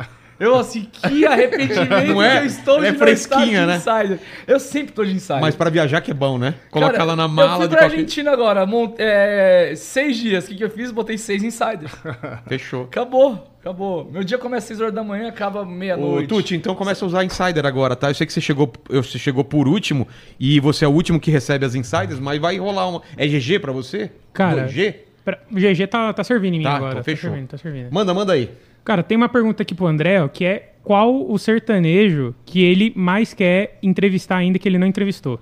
Eu, 0.40 0.56
assim, 0.56 0.88
que 0.90 1.26
arrependimento 1.28 2.06
Não 2.08 2.22
é? 2.22 2.38
que 2.38 2.42
eu 2.42 2.46
estou 2.46 2.76
Ela 2.78 2.86
é 2.86 2.88
de 2.90 2.94
estar 2.94 3.04
fresquinha, 3.04 3.60
de 3.60 3.66
né? 3.66 3.76
Insider. 3.76 4.18
Eu 4.46 4.58
sempre 4.58 4.92
tô 4.92 5.04
de 5.04 5.12
Insider. 5.12 5.40
Mas 5.40 5.54
pra 5.54 5.68
viajar 5.68 6.00
que 6.00 6.10
é 6.10 6.14
bom, 6.14 6.38
né? 6.38 6.54
Coloca 6.70 6.92
Cara, 6.92 7.04
ela 7.04 7.14
na 7.16 7.24
Eu 7.24 7.28
mala 7.28 7.56
fui 7.56 7.64
de 7.64 7.68
pra 7.68 7.78
qualquer... 7.80 7.94
Argentina 7.96 8.30
agora, 8.32 8.64
mont- 8.64 8.96
é, 8.98 9.74
seis 9.76 10.16
dias. 10.16 10.46
O 10.46 10.48
que, 10.48 10.54
que 10.56 10.64
eu 10.64 10.70
fiz? 10.70 10.90
Botei 10.90 11.18
seis 11.18 11.42
Insider. 11.42 11.90
Fechou. 12.48 12.84
Acabou, 12.84 13.54
acabou. 13.60 14.08
Meu 14.10 14.24
dia 14.24 14.38
começa 14.38 14.64
às 14.64 14.68
seis 14.68 14.80
horas 14.80 14.94
da 14.94 15.04
manhã, 15.04 15.28
acaba 15.28 15.60
Ô, 15.60 15.66
meia-noite. 15.66 16.28
Tuti, 16.28 16.56
então 16.56 16.74
começa 16.74 17.04
a 17.04 17.06
usar 17.08 17.22
Insider 17.22 17.66
agora, 17.66 17.94
tá? 17.94 18.08
Eu 18.08 18.14
sei 18.14 18.26
que 18.26 18.32
você 18.32 18.40
chegou, 18.40 18.72
eu- 18.88 19.02
você 19.02 19.18
chegou 19.18 19.44
por 19.44 19.68
último 19.68 20.08
e 20.38 20.58
você 20.58 20.86
é 20.86 20.88
o 20.88 20.90
último 20.92 21.20
que 21.20 21.30
recebe 21.30 21.66
as 21.66 21.74
Insiders, 21.74 22.18
mas 22.18 22.40
vai 22.40 22.56
rolar 22.58 22.88
uma... 22.88 23.02
É 23.16 23.26
GG 23.26 23.58
pra 23.58 23.72
você? 23.72 24.10
Cara, 24.32 24.66
G? 24.68 25.04
Pra- 25.22 25.38
O 25.52 25.56
GG 25.56 25.86
tá, 25.86 26.12
tá 26.14 26.24
servindo 26.24 26.54
em 26.54 26.58
mim 26.58 26.64
Tá, 26.64 26.76
agora. 26.76 26.90
então 26.92 27.00
tá 27.02 27.04
fechou. 27.04 27.28
servindo, 27.30 27.48
tá 27.48 27.58
servindo. 27.58 27.92
Manda, 27.92 28.14
manda 28.14 28.32
aí. 28.32 28.50
Cara, 28.84 29.02
tem 29.02 29.16
uma 29.16 29.28
pergunta 29.28 29.62
aqui 29.62 29.74
pro 29.74 29.86
André, 29.86 30.22
ó, 30.22 30.28
que 30.28 30.44
é 30.44 30.72
qual 30.82 31.30
o 31.30 31.38
sertanejo 31.38 32.34
que 32.44 32.62
ele 32.62 32.92
mais 32.96 33.34
quer 33.34 33.78
entrevistar 33.82 34.36
ainda 34.38 34.58
que 34.58 34.68
ele 34.68 34.78
não 34.78 34.86
entrevistou? 34.86 35.38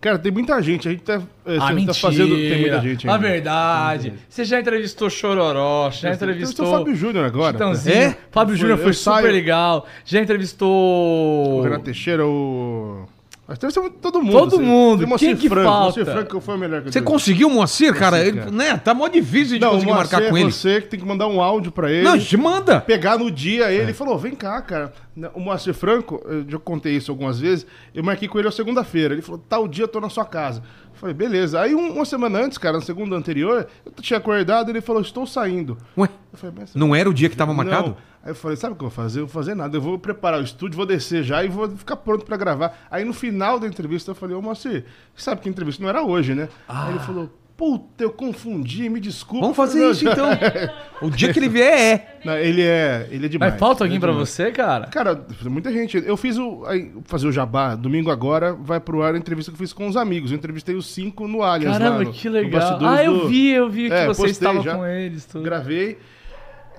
Cara, 0.00 0.18
tem 0.18 0.30
muita 0.30 0.60
gente. 0.60 0.86
A 0.86 0.90
gente 0.90 1.02
tá, 1.02 1.22
é, 1.46 1.56
Ah, 1.56 1.74
tá 1.86 1.94
fazendo. 1.94 2.36
Tem 2.36 2.60
muita 2.60 2.80
gente 2.82 3.08
A 3.08 3.14
ainda. 3.14 3.26
verdade. 3.26 4.12
Você 4.28 4.44
já 4.44 4.60
entrevistou 4.60 5.08
Chororó, 5.08 5.90
já 5.90 6.12
Entrevistou 6.12 6.28
entrevistou... 6.28 6.66
o 6.66 6.70
Fábio 6.70 6.94
Júnior 6.94 7.24
agora. 7.24 7.52
Chitãozinho. 7.52 7.96
É? 7.96 8.16
Fábio 8.30 8.54
Júnior 8.54 8.78
Eu 8.78 8.84
foi 8.84 8.92
super 8.92 9.22
saio- 9.22 9.32
legal. 9.32 9.86
Já 10.04 10.20
entrevistou... 10.20 11.60
O 11.60 11.62
Renato 11.62 11.84
Teixeira, 11.84 12.26
o. 12.26 13.06
Mas 13.46 13.58
tem 13.58 13.68
todo 14.00 14.22
mundo. 14.22 14.32
Todo 14.32 14.58
mundo. 14.60 14.98
Tem 14.98 15.06
o 15.06 15.08
Moacir 15.10 15.28
Quem 15.28 15.36
que 15.36 15.48
Franco. 15.50 15.68
falta? 15.68 15.82
Moacir 15.84 16.04
Franco 16.06 16.40
foi 16.40 16.54
o 16.54 16.58
melhor 16.58 16.80
que 16.80 16.88
eu 16.88 16.92
Você 16.92 16.98
tive. 17.00 17.10
conseguiu, 17.12 17.50
Moacir, 17.50 17.94
cara? 17.94 18.18
Ele- 18.24 18.38
cara. 18.38 18.50
né? 18.50 18.76
Tá 18.78 18.94
mó 18.94 19.06
difícil 19.06 19.58
de 19.58 19.60
Não, 19.60 19.68
o 19.68 19.72
conseguir 19.72 19.92
Moacir 19.92 20.12
marcar 20.12 20.30
com 20.30 20.36
é 20.36 20.40
ele. 20.40 20.50
você 20.52 20.80
que 20.80 20.88
tem 20.88 20.98
que 20.98 21.04
mandar 21.06 21.26
um 21.28 21.42
áudio 21.42 21.70
pra 21.70 21.90
ele. 21.92 22.04
Não, 22.04 22.18
te 22.18 22.36
manda. 22.38 22.80
pegar 22.80 23.18
no 23.18 23.30
dia 23.30 23.70
ele 23.70 23.92
falou: 23.92 24.16
vem 24.18 24.34
cá, 24.34 24.62
cara. 24.62 24.92
O 25.34 25.40
Moacir 25.40 25.74
Franco, 25.74 26.20
eu 26.26 26.44
já 26.48 26.58
contei 26.58 26.96
isso 26.96 27.10
algumas 27.10 27.38
vezes, 27.38 27.66
eu 27.94 28.02
marquei 28.02 28.26
com 28.26 28.38
ele 28.38 28.46
na 28.46 28.52
segunda-feira. 28.52 29.12
Ele 29.14 29.22
falou: 29.22 29.38
tal 29.46 29.68
dia 29.68 29.84
eu 29.84 29.88
tô 29.88 30.00
na 30.00 30.08
sua 30.08 30.24
casa. 30.24 30.62
Falei, 30.94 31.14
beleza. 31.14 31.60
Aí 31.60 31.74
um- 31.74 31.92
uma 31.94 32.04
semana 32.04 32.38
antes, 32.38 32.56
cara, 32.58 32.78
na 32.78 32.82
segunda 32.84 33.16
anterior, 33.16 33.66
eu 33.84 33.92
tinha 34.00 34.18
acordado 34.18 34.70
ele 34.70 34.80
falou: 34.80 35.02
estou 35.02 35.26
saindo. 35.26 35.76
Ué, 35.98 36.08
Eu 36.32 36.38
falei, 36.38 36.54
mas 36.58 36.74
não 36.74 36.94
era 36.94 37.08
o 37.08 37.14
dia 37.14 37.28
que 37.28 37.36
tava 37.36 37.52
marcado? 37.52 37.88
Não. 37.88 37.96
Aí 38.22 38.30
eu 38.30 38.34
falei, 38.34 38.56
sabe 38.56 38.72
o 38.72 38.76
que 38.76 38.82
eu 38.82 38.88
vou 38.88 38.94
fazer? 38.94 39.20
Eu 39.20 39.26
vou 39.26 39.32
fazer 39.34 39.54
nada. 39.54 39.76
Eu 39.76 39.82
vou 39.82 39.98
preparar 39.98 40.40
o 40.40 40.42
estúdio, 40.42 40.76
vou 40.76 40.86
descer 40.86 41.22
já 41.22 41.44
e 41.44 41.48
vou 41.48 41.68
ficar 41.68 41.96
pronto 41.96 42.24
pra 42.24 42.36
gravar. 42.38 42.86
Aí 42.90 43.04
no 43.04 43.12
final 43.12 43.58
da 43.60 43.66
entrevista 43.66 44.12
eu 44.12 44.14
falei, 44.14 44.34
ô 44.34 44.40
Moacir, 44.40 44.86
sabe 45.14 45.42
que 45.42 45.48
a 45.48 45.52
entrevista 45.52 45.82
não 45.82 45.90
era 45.90 46.02
hoje, 46.02 46.34
né? 46.34 46.48
Aí 46.66 46.90
ele 46.90 47.00
falou, 47.00 47.30
puta, 47.56 48.02
eu 48.04 48.10
confundi, 48.10 48.88
me 48.88 48.98
desculpa. 49.00 49.46
Vamos 49.46 49.56
Eu 49.58 49.64
fazer 49.64 49.90
isso 49.90 50.04
"Não, 50.04 50.12
então. 50.12 50.28
O 51.02 51.10
dia 51.10 51.32
que 51.32 51.38
ele 51.38 51.48
vier 51.48 51.72
é. 51.78 52.18
Não, 52.24 52.36
ele 52.38 52.62
é, 52.62 53.06
ele 53.10 53.26
é 53.26 53.28
demais. 53.28 53.52
Mas 53.52 53.60
falta 53.60 53.84
alguém 53.84 53.96
é 53.98 54.00
pra 54.00 54.10
demais. 54.10 54.28
você, 54.28 54.50
cara? 54.50 54.86
Cara, 54.86 55.24
muita 55.44 55.70
gente. 55.72 55.96
Eu 56.04 56.16
fiz 56.16 56.38
o. 56.38 56.64
aí, 56.66 56.90
fazer 57.04 57.26
o 57.26 57.32
jabá, 57.32 57.74
domingo 57.74 58.10
agora, 58.10 58.52
vai 58.54 58.80
pro 58.80 59.02
ar 59.02 59.14
a 59.14 59.18
entrevista 59.18 59.50
que 59.52 59.56
eu 59.56 59.58
fiz 59.58 59.72
com 59.72 59.86
os 59.86 59.96
amigos. 59.96 60.30
Eu 60.30 60.36
entrevistei 60.36 60.74
os 60.74 60.92
cinco 60.92 61.28
no 61.28 61.42
Allianz. 61.42 61.78
lá 61.78 61.84
Caramba, 61.84 62.04
no- 62.04 62.12
que 62.12 62.28
legal. 62.28 62.78
Ah, 62.82 63.04
eu 63.04 63.18
do- 63.20 63.28
vi, 63.28 63.50
eu 63.50 63.68
vi 63.70 63.88
que 63.88 63.94
É, 63.94 64.06
você 64.06 64.22
postei 64.22 64.30
estava 64.30 64.60
já. 64.62 64.74
com 64.76 64.86
eles. 64.86 65.24
Tudo. 65.24 65.44
Gravei. 65.44 65.98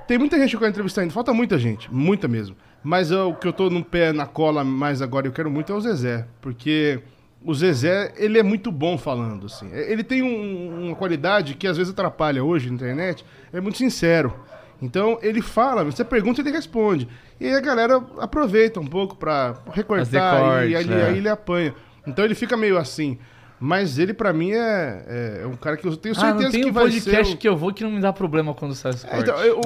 Tem 0.07 0.17
muita 0.19 0.37
gente 0.37 0.49
que 0.51 0.55
eu 0.55 0.59
quero 0.59 0.71
entrevistar 0.71 1.01
ainda. 1.01 1.13
Falta 1.13 1.33
muita 1.33 1.57
gente. 1.57 1.91
Muita 1.93 2.27
mesmo. 2.27 2.55
Mas 2.83 3.09
eu- 3.09 3.29
o 3.29 3.35
que 3.35 3.47
eu 3.47 3.53
tô 3.53 3.69
no 3.69 3.83
pé, 3.83 4.13
na 4.13 4.27
cola 4.27 4.63
mais 4.63 5.01
agora, 5.01 5.25
eu 5.27 5.31
quero 5.31 5.49
muito 5.49 5.71
é 5.71 5.75
o 5.75 5.81
Zezé. 5.81 6.27
Porque 6.41 6.99
o 7.45 7.53
Zezé, 7.53 8.13
ele 8.17 8.37
é 8.39 8.43
muito 8.43 8.71
bom 8.71 8.97
falando, 8.97 9.45
assim. 9.45 9.69
Ele 9.71 10.03
tem 10.03 10.21
um- 10.23 10.85
uma 10.87 10.95
qualidade 10.95 11.53
que 11.55 11.67
às 11.67 11.77
vezes 11.77 11.93
atrapalha 11.93 12.43
hoje 12.43 12.67
na 12.69 12.75
internet. 12.75 13.23
É 13.53 13.61
muito 13.61 13.77
sincero. 13.77 14.33
Então 14.81 15.17
ele 15.21 15.41
fala, 15.41 15.83
você 15.83 16.03
pergunta 16.03 16.41
e 16.41 16.43
ele 16.43 16.51
responde. 16.51 17.07
E 17.39 17.45
aí 17.47 17.53
a 17.53 17.61
galera 17.61 18.03
aproveita 18.19 18.79
um 18.79 18.87
pouco 18.87 19.15
pra 19.15 19.55
recortar 19.71 20.05
Fazer 20.05 20.19
corte, 20.19 20.69
e 20.71 20.75
aí, 20.75 20.89
é. 20.91 21.05
aí 21.07 21.17
ele 21.17 21.29
apanha. 21.29 21.73
Então 22.05 22.25
ele 22.25 22.35
fica 22.35 22.57
meio 22.57 22.77
assim. 22.77 23.17
Mas 23.57 23.97
ele, 23.97 24.13
pra 24.13 24.33
mim, 24.33 24.51
é, 24.51 25.39
é 25.43 25.47
um 25.47 25.55
cara 25.55 25.77
que 25.77 25.87
eu 25.87 25.95
tenho 25.95 26.13
Ah, 26.17 26.19
certeza 26.19 26.43
não 26.43 26.51
tem 26.51 26.61
que 26.63 26.69
um 26.69 26.73
vai 26.73 26.83
podcast 26.83 27.29
ser. 27.31 27.35
o- 27.35 27.37
que 27.37 27.47
eu 27.47 27.55
vou 27.55 27.73
que 27.73 27.85
não 27.85 27.91
me 27.91 28.01
dá 28.01 28.11
problema 28.11 28.53
quando 28.53 28.75
sai 28.75 28.91
esse 28.91 29.07
É, 29.07 29.17
então, 29.17 29.33
eu- 29.39 29.61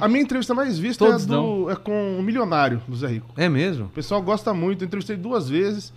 a 0.00 0.06
minha 0.06 0.22
entrevista 0.22 0.54
mais 0.54 0.78
vista 0.78 1.04
é, 1.04 1.18
do, 1.18 1.68
é 1.68 1.74
com 1.74 2.18
o 2.18 2.22
Milionário, 2.22 2.80
do 2.86 2.94
Zé 2.96 3.08
Rico. 3.08 3.30
É 3.36 3.48
mesmo? 3.48 3.86
O 3.86 3.88
pessoal 3.88 4.22
gosta 4.22 4.54
muito, 4.54 4.82
eu 4.82 4.86
entrevistei 4.86 5.16
duas 5.16 5.48
vezes. 5.48 5.92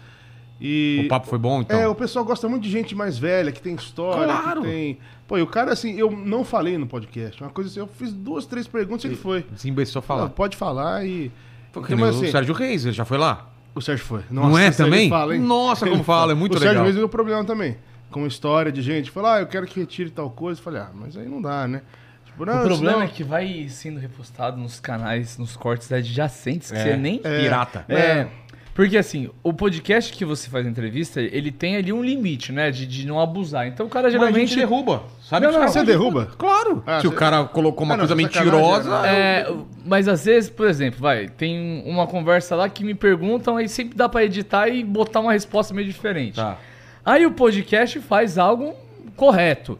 E 0.59 1.01
O 1.05 1.07
papo 1.09 1.27
foi 1.27 1.37
bom, 1.37 1.61
então? 1.61 1.77
É, 1.79 1.87
o 1.87 1.93
pessoal 1.95 2.23
gosta 2.23 2.47
muito 2.47 2.63
de 2.63 2.69
gente 2.69 2.95
mais 2.95 3.17
velha, 3.17 3.51
que 3.51 3.61
tem 3.61 3.75
história, 3.75 4.25
Claro. 4.25 4.61
que 4.61 4.67
tem. 4.67 4.97
Pô, 5.27 5.37
e 5.37 5.41
o 5.41 5.47
cara, 5.47 5.73
assim, 5.73 5.95
eu 5.99 6.09
não 6.11 6.45
falei 6.45 6.77
no 6.77 6.87
podcast. 6.87 7.41
Uma 7.43 7.49
coisa 7.49 7.69
assim, 7.69 7.79
eu 7.79 7.87
fiz 7.87 8.13
duas, 8.13 8.45
três 8.45 8.65
perguntas 8.67 9.03
e 9.03 9.07
ele 9.07 9.15
foi. 9.15 9.45
Desembeçou 9.51 10.01
Não, 10.01 10.07
falar. 10.07 10.29
pode 10.29 10.55
falar 10.55 11.05
e. 11.05 11.31
Pô, 11.73 11.81
que 11.81 11.93
Então, 11.93 12.05
mas, 12.05 12.15
o 12.15 12.19
assim, 12.21 12.31
Sérgio 12.31 12.53
Reis, 12.53 12.85
ele 12.85 12.93
já 12.93 13.03
foi 13.03 13.17
lá? 13.17 13.49
o 13.73 13.81
Sérgio 13.81 14.05
foi. 14.05 14.21
Não 14.31 14.57
é 14.57 14.71
também? 14.71 15.09
fala, 15.09 15.35
hein? 15.35 15.41
Nossa, 15.41 15.85
como 15.89 16.01
fala, 16.03 16.31
é 16.31 16.35
muito 16.35 16.53
o 16.53 16.59
legal. 16.59 16.67
Sérgio 16.75 16.83
Reis 16.85 16.95
deu 16.95 17.09
problema 17.09 17.43
também. 17.43 17.75
Com 18.09 18.25
história 18.25 18.71
de 18.71 18.81
gente. 18.81 19.11
Falou, 19.11 19.29
ah, 19.31 19.39
eu 19.41 19.47
quero 19.47 19.65
que 19.67 19.77
retire 19.77 20.09
tal 20.09 20.29
coisa. 20.29 20.57
Eu 20.61 20.63
falei, 20.63 20.79
ah, 20.79 20.91
mas 20.93 21.17
aí 21.17 21.27
não 21.27 21.41
dá, 21.41 21.67
né? 21.67 21.81
Tipo, 22.25 22.45
não, 22.45 22.53
O 22.61 22.65
problema 22.65 22.91
senão- 22.93 23.01
é 23.01 23.07
que 23.07 23.23
vai 23.25 23.67
sendo 23.67 23.99
repostado 23.99 24.55
nos 24.57 24.79
canais, 24.79 25.37
nos 25.37 25.57
cortes 25.57 25.91
adjacentes, 25.91 26.71
que 26.71 26.77
É. 26.77 26.83
você 26.83 26.95
nem... 26.97 27.17
Pirata. 27.19 27.83
É, 27.89 28.27
porque 28.75 28.97
assim, 28.97 29.29
o 29.41 29.53
podcast 29.53 30.11
que 30.13 30.23
você 30.25 30.49
faz 30.49 30.67
a 30.67 30.69
entrevista, 30.69 31.21
ele 31.21 31.49
tem 31.49 31.77
ali 31.77 31.91
um 31.93 32.03
limite, 32.03 32.51
né, 32.51 32.69
de, 32.69 32.85
de 32.85 33.07
não 33.07 33.19
abusar. 33.21 33.65
Então 33.67 33.85
o 33.85 33.89
cara 33.89 34.07
Mas 34.09 34.15
a 34.15 34.17
gente 34.25 34.27
geralmente... 34.27 34.55
derruba. 34.57 35.03
Sabe 35.23 35.47
Não, 35.47 35.53
não, 35.53 35.67
Você 35.67 35.83
derruba? 35.83 36.29
Claro. 36.37 36.83
Ah, 36.85 36.99
Se 36.99 37.07
o 37.07 37.11
cê- 37.11 37.15
cara 37.15 37.45
colocou 37.45 37.85
uma 37.85 37.93
Ah, 37.93 37.97
não, 37.97 38.01
coisa 38.03 38.15
mentirosa... 38.15 39.01
né? 39.01 39.09
É, 39.09 39.53
mas 39.85 40.07
às 40.09 40.25
vezes, 40.25 40.49
por 40.49 40.67
exemplo, 40.67 40.99
vai, 40.99 41.27
tem 41.29 41.81
uma 41.85 42.05
conversa 42.05 42.53
lá 42.55 42.67
que 42.69 42.83
me 42.83 42.93
perguntam, 42.93 43.55
aí 43.57 43.69
sempre 43.69 43.95
dá 43.97 44.07
pra 44.09 44.23
editar 44.25 44.67
e 44.67 44.83
botar 44.83 45.21
uma 45.21 45.31
resposta 45.31 45.73
meio 45.73 45.87
diferente. 45.87 46.35
Tá. 46.35 46.57
Aí 47.05 47.25
o 47.25 47.31
podcast 47.31 47.99
faz 48.01 48.37
algo 48.37 48.75
correto. 49.15 49.79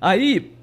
Aí 0.00 0.55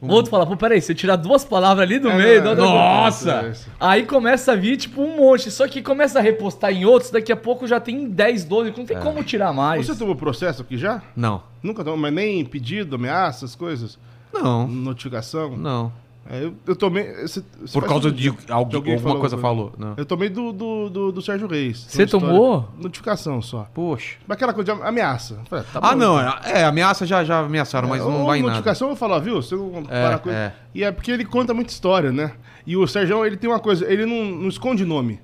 o 0.00 0.08
outro 0.12 0.30
fala, 0.30 0.46
pô, 0.46 0.56
peraí, 0.56 0.80
se 0.80 0.92
eu 0.92 0.96
tirar 0.96 1.16
duas 1.16 1.44
palavras 1.44 1.84
ali 1.84 1.98
do 1.98 2.08
É, 2.08 2.16
meio, 2.16 2.44
não, 2.44 2.54
da 2.54 2.62
outra 2.62 2.64
Nossa! 2.78 3.30
É. 3.32 3.52
Aí 3.80 4.04
começa 4.06 4.52
a 4.52 4.56
vir, 4.56 4.76
tipo, 4.76 5.02
um 5.02 5.16
monte. 5.16 5.50
Só 5.50 5.66
que 5.66 5.82
começa 5.82 6.18
a 6.18 6.22
repostar 6.22 6.72
em 6.72 6.84
outros, 6.84 7.10
daqui 7.10 7.32
a 7.32 7.36
pouco 7.36 7.66
já 7.66 7.80
tem 7.80 8.08
10, 8.08 8.44
12, 8.44 8.74
não 8.76 8.84
tem 8.86 8.96
É. 8.96 9.00
como 9.00 9.24
tirar 9.24 9.52
mais. 9.52 9.86
Você 9.86 9.96
tomou 9.98 10.14
processo 10.14 10.62
aqui 10.62 10.76
já? 10.76 11.02
Não. 11.16 11.42
Nunca 11.62 11.82
tomou, 11.82 11.98
mas 11.98 12.12
nem 12.12 12.44
pedido, 12.44 12.94
ameaças, 12.96 13.56
coisas? 13.56 13.98
Não. 14.32 14.68
Notificação? 14.68 15.56
Não. 15.56 15.92
É, 16.30 16.44
eu, 16.44 16.54
eu 16.66 16.76
tomei. 16.76 17.04
esse- 17.24 17.42
esse 17.64 17.72
Por 17.72 17.86
causa 17.86 18.08
um- 18.08 18.12
de 18.12 18.28
alguém, 18.28 18.44
alguém 18.50 18.76
alguma 18.94 18.98
falou 18.98 19.20
coisa 19.20 19.38
falou. 19.38 19.72
Não. 19.78 19.94
Eu 19.96 20.04
tomei 20.04 20.28
do, 20.28 20.52
do, 20.52 20.90
do, 20.90 21.12
do 21.12 21.22
Sérgio 21.22 21.48
Reis. 21.48 21.86
Você 21.88 22.06
tomou? 22.06 22.68
Notificação 22.78 23.40
só. 23.40 23.66
Poxa. 23.72 24.16
Mas 24.26 24.36
aquela 24.36 24.52
coisa 24.52 24.74
de 24.74 24.82
ameaça. 24.82 25.40
Falei, 25.48 25.64
tá 25.72 25.78
Ah, 25.82 25.92
bom, 25.92 25.96
não. 25.96 26.20
então. 26.20 26.38
É, 26.44 26.64
ameaça 26.64 27.06
já, 27.06 27.24
já 27.24 27.38
ameaçaram, 27.40 27.88
mas 27.88 28.02
não 28.04 28.26
vai 28.26 28.38
em 28.38 28.42
nada. 28.42 28.52
notificação 28.54 28.90
eu 28.90 28.96
falar, 28.96 29.20
viu? 29.20 29.40
Você 29.42 29.54
não 29.56 29.84
É, 29.88 30.18
com- 30.18 30.30
é. 30.30 30.52
E 30.74 30.84
é 30.84 30.92
porque 30.92 31.10
ele 31.10 31.24
conta 31.24 31.54
muita 31.54 31.72
história, 31.72 32.12
né? 32.12 32.32
E 32.66 32.76
o 32.76 32.86
Sérgio, 32.86 33.24
ele 33.24 33.36
tem 33.38 33.48
uma 33.48 33.58
coisa, 33.58 33.90
ele 33.90 34.04
não, 34.04 34.24
não 34.42 34.48
esconde 34.48 34.84
nome. 34.84 35.18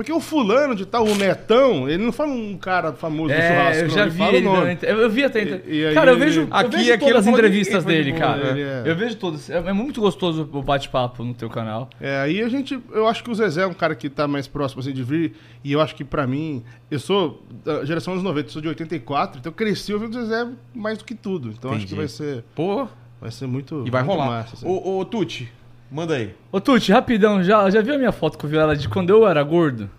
Porque 0.00 0.12
o 0.14 0.18
fulano 0.18 0.74
de 0.74 0.86
tal, 0.86 1.04
o 1.04 1.14
Netão, 1.14 1.86
ele 1.86 2.02
não 2.02 2.10
fala 2.10 2.32
um 2.32 2.56
cara 2.56 2.90
famoso 2.94 3.26
do 3.28 3.32
É, 3.38 3.48
churrasco, 3.48 3.82
eu 3.82 3.88
não, 3.88 3.94
já 3.94 4.00
ele 4.04 4.10
vi 4.10 4.22
o 4.22 4.28
ele. 4.28 4.40
nome. 4.40 4.78
Eu, 4.80 5.10
vi 5.10 5.24
até. 5.24 5.42
E- 5.42 5.62
e 5.66 5.86
aí 5.88 5.94
cara, 5.94 6.12
eu 6.12 6.16
ele- 6.16 6.24
vejo, 6.24 6.48
Aqui, 6.50 6.64
eu 6.64 6.70
vejo 6.78 6.92
aqui 6.94 6.98
todas 7.00 7.08
ele 7.10 7.18
as 7.18 7.24
falou 7.26 7.38
de 7.38 7.46
entrevistas 7.46 7.84
foi 7.84 7.92
dele, 7.92 8.12
de 8.12 8.18
cara. 8.18 8.48
ele 8.48 8.62
é- 8.62 8.82
Eu 8.86 8.96
vejo 8.96 9.16
todas. 9.16 9.50
É, 9.50 9.58
é 9.58 9.72
muito 9.74 10.00
gostoso 10.00 10.48
o 10.50 10.62
bate-papo 10.62 11.22
no 11.22 11.34
teu 11.34 11.50
canal. 11.50 11.90
É, 12.00 12.16
aí 12.22 12.40
a 12.40 12.48
gente, 12.48 12.80
eu 12.94 13.06
acho 13.06 13.22
que 13.22 13.30
o 13.30 13.34
Zezé 13.34 13.60
é 13.60 13.66
um 13.66 13.74
cara 13.74 13.94
que 13.94 14.08
tá 14.08 14.26
mais 14.26 14.48
próximo 14.48 14.80
assim 14.80 14.94
de 14.94 15.02
vir, 15.04 15.34
e 15.62 15.70
eu 15.72 15.82
acho 15.82 15.94
que 15.94 16.02
pra 16.02 16.26
mim, 16.26 16.64
eu 16.90 16.98
sou 16.98 17.42
da 17.62 17.84
geração 17.84 18.14
dos 18.14 18.22
90, 18.22 18.48
sou 18.48 18.62
de 18.62 18.68
84, 18.68 19.38
então 19.38 19.50
eu 19.50 19.54
cresci 19.54 19.92
ouvindo 19.92 20.16
o 20.16 20.22
Zezé 20.22 20.48
mais 20.74 20.96
do 20.96 21.04
que 21.04 21.14
tudo. 21.14 21.50
Então 21.50 21.72
acho 21.72 21.80
que 21.80 21.92
Entendi. 21.92 21.94
vai 21.96 22.08
ser, 22.08 22.42
Pô, 22.54 22.88
vai 23.20 23.30
ser 23.30 23.46
muito 23.46 23.84
e 23.86 23.90
vai 23.90 24.02
muito 24.02 24.16
rolar. 24.18 24.30
massa, 24.30 24.54
assim. 24.56 24.66
Ô, 24.66 24.98
ô, 24.98 25.04
Tuti, 25.04 25.52
manda 25.90 26.14
aí. 26.14 26.34
Ô, 26.52 26.60
Tuti, 26.60 26.92
rapidão, 26.92 27.42
já, 27.42 27.68
já 27.70 27.80
viu 27.82 27.94
a 27.94 27.98
minha 27.98 28.12
foto 28.12 28.38
com 28.38 28.46
o 28.46 28.50
Vilela 28.50 28.76
de 28.76 28.88
quando 28.88 29.10
eu 29.10 29.26
era 29.26 29.42
gordo? 29.42 29.90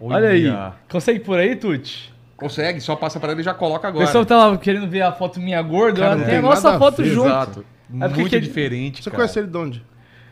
Olha 0.00 0.28
aí. 0.30 0.44
Consegue 0.88 1.20
por 1.20 1.38
aí, 1.38 1.56
Tuti? 1.56 2.12
Consegue, 2.36 2.80
só 2.80 2.96
passa 2.96 3.20
pra 3.20 3.32
ele 3.32 3.42
e 3.42 3.44
já 3.44 3.52
coloca 3.52 3.86
O 3.86 3.90
agora. 3.90 4.06
pessoal 4.06 4.24
tava 4.24 4.56
querendo 4.56 4.88
ver 4.88 5.02
a 5.02 5.12
foto 5.12 5.38
minha 5.38 5.60
gorda, 5.60 6.00
Cara, 6.00 6.12
ela 6.12 6.16
não 6.20 6.26
tem 6.26 6.36
a 6.38 6.42
nossa 6.42 6.74
a 6.74 6.78
foto 6.78 7.02
ver, 7.02 7.10
junto. 7.10 7.26
Exato. 7.28 7.64
É 8.00 8.06
porque 8.06 8.20
Muito 8.22 8.30
que- 8.30 8.40
diferente, 8.40 9.02
Você 9.02 9.10
cara. 9.10 9.22
conhece 9.22 9.38
ele 9.40 9.48
de 9.48 9.56
onde? 9.58 9.84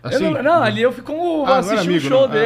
Eu 0.02 0.08
Assim, 0.10 0.30
não, 0.30 0.42
não, 0.42 0.62
ali 0.62 0.80
eu 0.80 0.92
fui 0.92 1.02
como 1.02 1.44
Ah, 1.44 1.48
não 1.48 1.54
assisti 1.56 1.74
era 1.76 1.82
um 1.82 1.90
amigo, 1.90 2.08
show 2.08 2.20
não? 2.20 2.24
Ah. 2.26 2.38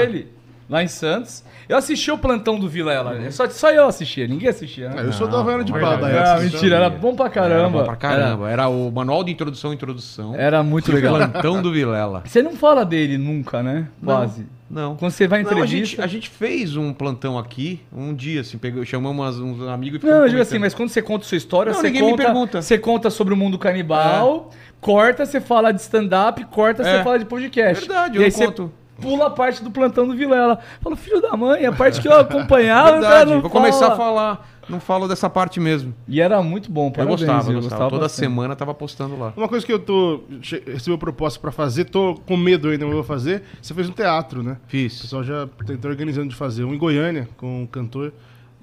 Lá 0.69 0.83
em 0.83 0.89
Santos. 0.89 1.45
Eu 1.69 1.77
assisti 1.77 2.11
o 2.11 2.19
plantão 2.19 2.59
do 2.59 2.69
Vilela, 2.69 3.31
só, 3.31 3.49
só 3.49 3.71
eu 3.71 3.87
assistia, 3.87 4.27
ninguém 4.27 4.49
assistia. 4.49 4.89
Né? 4.91 5.03
eu 5.05 5.13
sou 5.13 5.27
da 5.29 5.39
Havaiana 5.41 5.65
de 5.65 5.73
Pau, 5.73 6.07
é. 6.07 6.19
Ah, 6.19 6.39
mentira, 6.41 6.77
era 6.77 6.91
bom 6.91 7.15
pra 7.15 7.31
caramba. 7.31 7.61
Era 7.61 7.69
bom 7.69 7.85
pra 7.85 7.97
caramba. 7.97 8.51
Era, 8.51 8.69
o 8.69 8.91
manual 8.91 9.23
de 9.25 9.31
introdução, 9.33 9.73
introdução. 9.73 10.35
Era, 10.35 10.43
era 10.43 10.63
muito 10.63 10.93
legal. 10.93 11.15
Plantão 11.17 11.63
do 11.63 11.73
Vilela. 11.73 12.23
Você 12.27 12.43
não 12.43 12.53
fala 12.53 12.85
dele 12.85 13.17
nunca, 13.17 13.63
né? 13.63 13.89
Quase. 14.05 14.47
Não. 14.69 14.97
Quando 14.97 15.11
você 15.13 15.29
vai 15.29 15.41
em 15.41 15.43
Não, 15.45 15.51
a 15.51 15.53
entrevista. 15.55 15.87
gente, 15.87 16.01
a 16.01 16.07
gente 16.07 16.31
fez 16.31 16.77
um 16.77 16.95
plantão 16.95 17.39
aqui, 17.39 17.81
um 17.95 18.15
dia, 18.15 18.41
assim, 18.41 18.57
pegou, 18.57 18.83
chamamos 18.87 19.19
umas- 19.23 19.39
uns 19.39 19.69
amigos 19.69 20.03
e 20.03 20.07
Não, 20.07 20.11
eu 20.11 20.15
ficamos 20.17 20.31
digo 20.31 20.43
assim, 20.43 20.59
mas 20.59 20.73
quando 20.73 20.89
você 20.89 21.03
conta 21.03 21.27
sua 21.27 21.37
história, 21.37 21.73
Não, 21.73 21.79
você, 21.81 21.89
ninguém 21.89 22.03
me 22.03 22.11
conta, 22.13 22.23
pergunta. 22.25 22.59
É. 22.59 22.63
você 22.63 22.79
conta 22.79 23.11
sobre 23.11 23.35
o 23.35 23.37
mundo 23.37 23.59
canibal, 23.59 24.51
corta, 24.81 25.27
você 25.27 25.41
fala 25.43 25.73
de 25.73 25.81
stand-up, 25.83 26.43
corta, 26.47 26.83
É. 26.83 26.97
você 26.99 27.05
fala 27.05 27.19
de 27.19 27.27
podcast. 27.27 27.87
Verdade, 27.87 28.15
e 28.15 28.17
eu 28.17 28.25
aí 28.25 28.31
não 28.31 28.37
você 28.39 28.47
conto. 28.47 28.73
Pula 29.03 29.27
a 29.27 29.31
parte 29.31 29.63
do 29.63 29.71
plantão 29.71 30.07
do 30.07 30.15
Vilela. 30.17 30.59
Fala, 30.81 30.97
filho 30.97 31.21
da 31.21 31.37
mãe, 31.37 31.67
a 31.67 31.73
parte 31.73 32.01
que 32.01 32.09
eu 32.09 32.19
acompanhava, 32.19 32.91
o 32.99 33.01
cara 33.03 33.09
Verdade, 33.09 33.31
não 33.33 33.41
vou 33.43 33.51
começar 33.51 33.79
fala. 33.91 33.93
a 33.93 33.97
falar. 33.97 34.49
Não 34.69 34.79
falo 34.79 35.09
dessa 35.09 35.29
parte 35.29 35.59
mesmo. 35.59 35.93
E 36.07 36.21
era 36.21 36.41
muito 36.41 36.71
bom, 36.71 36.87
Eu 36.87 36.93
parabéns, 36.93 37.21
gostava, 37.21 37.51
eu 37.51 37.57
eu 37.57 37.61
gostava. 37.63 37.91
Toda 37.91 38.03
bastante. 38.03 38.21
semana 38.25 38.55
tava 38.55 38.73
postando 38.73 39.19
lá. 39.19 39.33
Uma 39.37 39.49
coisa 39.49 39.67
que 39.67 39.73
eu 39.73 39.79
tô. 39.81 40.23
Recebeu 40.67 40.97
proposta 40.97 41.41
pra 41.41 41.51
fazer, 41.51 41.87
tô 41.87 42.15
com 42.27 42.37
medo 42.37 42.69
ainda, 42.69 42.85
mas 42.87 42.95
vou 42.95 43.03
fazer. 43.03 43.43
Você 43.61 43.75
fez 43.75 43.89
um 43.89 43.93
teatro, 43.93 44.41
né? 44.43 44.59
O 44.67 44.71
Fiz. 44.71 45.01
pessoal 45.03 45.25
já 45.25 45.47
tá 45.47 45.89
organizando 45.89 46.29
de 46.29 46.37
fazer 46.37 46.63
um 46.65 46.73
em 46.73 46.79
Goiânia 46.79 47.29
com 47.37 47.63
um 47.63 47.67
cantor 47.67 48.13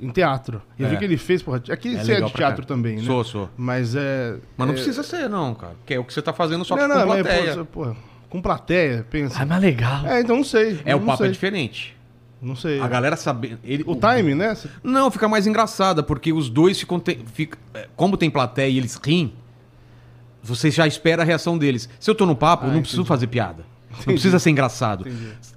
em 0.01 0.07
teatro. 0.09 0.61
E 0.79 0.83
eu 0.83 0.87
É. 0.87 0.91
vi 0.91 0.97
que 0.97 1.03
ele 1.03 1.17
fez, 1.17 1.43
porra. 1.43 1.61
Aqui 1.69 1.93
É 1.97 2.01
você 2.01 2.13
é 2.13 2.21
de 2.21 2.31
teatro 2.31 2.65
também, 2.65 2.95
né? 2.95 3.03
Sou, 3.03 3.21
sou. 3.25 3.49
Mas 3.57 3.93
é. 3.93 4.37
Mas 4.55 4.67
não 4.67 4.73
é- 4.73 4.77
precisa 4.77 5.03
ser, 5.03 5.29
não, 5.29 5.53
cara. 5.53 5.73
Que 5.85 5.95
é 5.95 5.99
o 5.99 6.05
que 6.05 6.13
você 6.13 6.21
tá 6.21 6.31
fazendo 6.31 6.63
só 6.63 6.75
que 6.77 6.81
não, 6.87 6.89
com 6.95 6.99
não, 7.01 7.07
mas, 7.09 7.21
plateia. 7.23 7.55
pô, 7.57 7.65
porra, 7.65 7.95
com 8.30 8.41
plateia, 8.41 9.06
pensa. 9.09 9.41
Ah, 9.41 9.45
mas 9.45 9.61
legal. 9.61 10.06
É, 10.06 10.22
então 10.22 10.38
não 10.38 10.43
sei. 10.43 10.80
é, 10.85 10.95
o 10.95 10.99
não 10.99 11.06
papo 11.08 11.19
sei. 11.19 11.27
é 11.27 11.32
diferente. 11.32 11.95
Não 12.41 12.56
sei. 12.56 12.80
A 12.80 12.88
galera 12.88 13.17
sabe. 13.17 13.58
Ele, 13.64 13.83
O 13.85 13.95
time, 13.95 14.33
né? 14.33 14.56
Não, 14.83 15.11
fica 15.11 15.27
mais 15.27 15.45
engraçada, 15.45 16.01
porque 16.01 16.32
os 16.32 16.49
dois 16.49 16.80
ficam. 16.80 16.99
te- 16.99 17.19
fica- 17.33 17.58
é, 17.74 17.88
como 17.95 18.16
tem 18.16 18.30
plateia 18.30 18.69
e 18.69 18.77
eles 18.77 18.95
riem, 19.03 19.33
você 20.41 20.72
já 20.72 20.88
espera 20.88 21.22
a 21.22 21.25
reação 21.25 21.58
deles. 21.58 21.90
Se 21.99 22.09
eu 22.09 22.16
tô 22.16 22.25
no 22.25 22.35
papo, 22.35 22.66
eu 22.67 22.72
não 22.72 22.82
preciso 22.82 23.03
fazer 23.03 23.27
piada. 23.27 23.66
Não 23.91 24.03
precisa 24.14 24.40
ser 24.40 24.51
engraçado. 24.51 25.06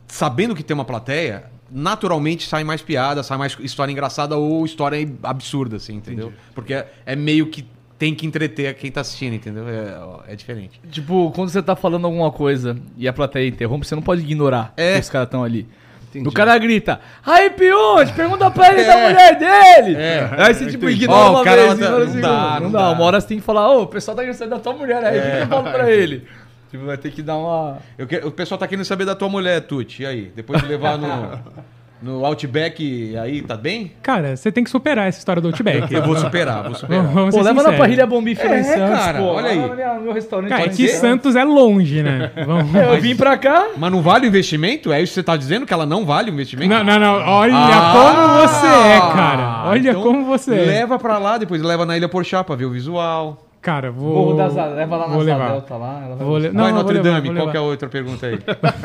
Sabendo 0.08 0.54
que 0.56 0.62
tem 0.64 0.74
uma 0.74 0.84
plateia, 0.84 1.44
naturalmente 1.70 2.48
sai 2.48 2.64
mais 2.64 2.82
piada, 2.82 3.22
sai 3.22 3.38
mais 3.38 3.56
história 3.60 3.92
engraçada 3.92 4.36
ou 4.36 4.64
história 4.64 5.08
absurda, 5.22 5.76
assim, 5.76 5.94
entendeu? 5.94 6.32
Porque 6.54 6.74
é, 6.74 6.92
é 7.06 7.14
meio 7.14 7.46
que 7.46 7.64
tem 8.02 8.16
que 8.16 8.26
entreter 8.26 8.74
quem 8.74 8.90
tá 8.90 9.00
assistindo, 9.00 9.34
entendeu? 9.34 9.62
É, 9.68 10.32
é 10.32 10.34
diferente. 10.34 10.80
Tipo, 10.90 11.30
quando 11.30 11.50
você 11.50 11.62
tá 11.62 11.76
falando 11.76 12.04
alguma 12.04 12.32
coisa 12.32 12.76
e 12.96 13.06
a 13.06 13.12
plateia 13.12 13.46
interrompe, 13.46 13.86
você 13.86 13.94
não 13.94 14.02
pode 14.02 14.22
ignorar 14.22 14.72
É. 14.76 14.94
que 14.94 15.00
os 15.02 15.08
caras 15.08 15.28
estão 15.28 15.44
ali. 15.44 15.68
Entendi. 16.10 16.28
O 16.28 16.32
cara 16.32 16.58
grita, 16.58 16.98
aí 17.24 17.48
Pionte, 17.50 18.12
pergunta 18.12 18.50
pra 18.50 18.72
ele 18.72 18.84
da 18.84 18.96
mulher 18.96 19.38
dele. 19.38 19.96
Aí 20.36 20.52
você 20.52 20.66
tipo 20.66 20.90
ignora 20.90 21.16
Ó, 21.16 21.28
o 21.28 21.30
uma 21.36 21.44
cara 21.44 21.62
vez, 21.62 21.68
tá- 21.68 21.74
ignora 21.84 21.92
não 21.98 22.02
a 22.02 22.06
segunda. 22.08 22.28
dá, 22.28 22.54
não, 22.54 22.60
não 22.62 22.70
dá. 22.72 22.90
Uma 22.90 23.04
hora 23.04 23.20
você 23.20 23.28
tem 23.28 23.38
que 23.38 23.44
falar, 23.44 23.70
ô, 23.70 23.82
o 23.82 23.86
pessoal 23.86 24.16
tá 24.16 24.22
querendo 24.22 24.36
saber 24.36 24.50
da 24.50 24.58
tua 24.58 24.72
mulher 24.72 25.04
aí, 25.04 25.18
o 25.18 25.22
que 25.22 25.30
que 25.36 25.42
eu 25.42 25.46
falo 25.46 25.70
pra 25.70 25.90
ele? 25.92 26.26
Tipo, 26.72 26.86
vai 26.86 26.96
ter 26.98 27.12
que 27.12 27.22
dar 27.22 27.36
uma... 27.36 27.78
Eu 27.96 28.06
que- 28.08 28.16
o 28.16 28.30
pessoal 28.32 28.58
tá 28.58 28.66
querendo 28.66 28.84
saber 28.84 29.04
da 29.04 29.14
tua 29.14 29.28
mulher, 29.28 29.60
Tuti. 29.60 30.02
E 30.02 30.06
aí? 30.06 30.32
Depois 30.34 30.60
de 30.60 30.66
levar 30.66 30.96
no, 30.98 31.06
no 32.02 32.24
Outback, 32.26 33.16
aí 33.16 33.42
tá 33.42 33.56
bem? 33.56 33.92
Cara, 34.02 34.36
você 34.36 34.50
tem 34.50 34.64
que 34.64 34.70
superar 34.70 35.06
essa 35.08 35.18
história 35.18 35.40
do 35.40 35.48
Outback. 35.48 35.92
Eu 35.94 36.02
vou 36.02 36.16
superar, 36.16 36.64
vou 36.64 36.74
superar. 36.74 37.04
Vamos, 37.04 37.34
Pô, 37.34 37.42
ser 37.42 37.44
leva 37.48 37.54
na 37.54 37.60
sinceros. 37.60 37.78
parrilha 37.78 38.06
Bombife 38.06 38.46
lá 38.46 38.56
em 38.56 38.58
É, 38.60 38.62
Santos, 38.64 38.98
cara, 38.98 39.18
pô. 39.18 39.24
olha 39.26 39.48
aí. 39.50 39.58
No 39.58 40.00
meu 40.02 40.12
restaurante. 40.12 40.50
Cara, 40.50 40.62
é 40.62 40.68
que 40.68 40.88
Santos. 40.88 41.00
Santos 41.00 41.36
é 41.36 41.44
longe, 41.44 42.02
né? 42.02 42.30
Vamos... 42.46 42.74
Eu 42.74 43.00
vim 43.00 43.14
pra 43.14 43.36
cá, 43.38 43.68
Mas 43.76 43.90
não 43.92 44.02
vale 44.02 44.26
o 44.26 44.28
investimento? 44.28 44.92
É 44.92 45.00
isso 45.00 45.10
que 45.12 45.14
você 45.14 45.22
tá 45.22 45.36
dizendo? 45.36 45.64
Que 45.66 45.72
ela 45.72 45.86
não 45.86 46.04
vale 46.04 46.30
o 46.30 46.34
investimento? 46.34 46.68
Não, 46.68 46.82
não, 46.82 46.98
não. 46.98 47.26
Olha 47.28 47.54
Ah, 47.56 47.92
como 47.92 48.48
você 48.48 48.66
é, 48.66 48.98
cara. 49.14 49.62
Olha 49.66 49.90
então 49.90 50.02
como 50.02 50.24
você 50.24 50.54
é. 50.54 50.64
Leva 50.64 50.98
pra 50.98 51.18
lá, 51.18 51.38
depois 51.38 51.62
leva 51.62 51.86
na 51.86 51.96
Ilha 51.96 52.08
Porchá 52.08 52.42
pra 52.42 52.56
ver 52.56 52.64
o 52.64 52.70
visual. 52.70 53.46
Cara, 53.60 53.92
vou. 53.92 54.12
Morro 54.12 54.36
das 54.36 54.56
leva 54.74 54.96
lá 54.96 55.06
na 55.06 55.14
vou 55.14 55.22
levar. 55.22 55.50
Delta 55.52 55.76
lá. 55.76 56.02
ela 56.04 56.16
vai 56.16 56.26
Vou 56.26 56.36
le-. 56.38 56.48
Não, 56.50 56.62
Vai, 56.64 56.72
não, 56.72 56.78
Notre 56.78 56.94
vou 56.94 57.04
levar, 57.04 57.20
Dame, 57.20 57.28
vou 57.38 57.44
qual 57.46 57.54
é 57.54 57.58
a 57.58 57.62
outra 57.62 57.88
pergunta 57.88 58.26
aí? 58.26 58.38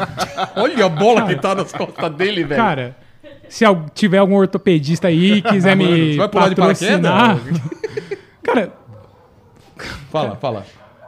Olha 0.55 0.85
a 0.85 0.89
bola 0.89 1.23
que 1.23 1.35
tá 1.35 1.55
nas 1.55 1.71
costas 1.71 2.11
dele, 2.13 2.43
velho. 2.43 2.61
Cara, 2.61 2.95
se 3.49 3.65
tiver 3.93 4.17
algum 4.17 4.35
ortopedista 4.35 5.07
aí 5.07 5.41
quiser 5.41 5.75
Mano, 5.77 5.89
me 5.91 6.15
vai 6.17 6.29
pular 6.29 6.49
de 6.49 6.55
patrocinar. 6.55 7.37
Cara, 8.43 8.73
Fala, 10.09 10.35
fala. 10.37 10.65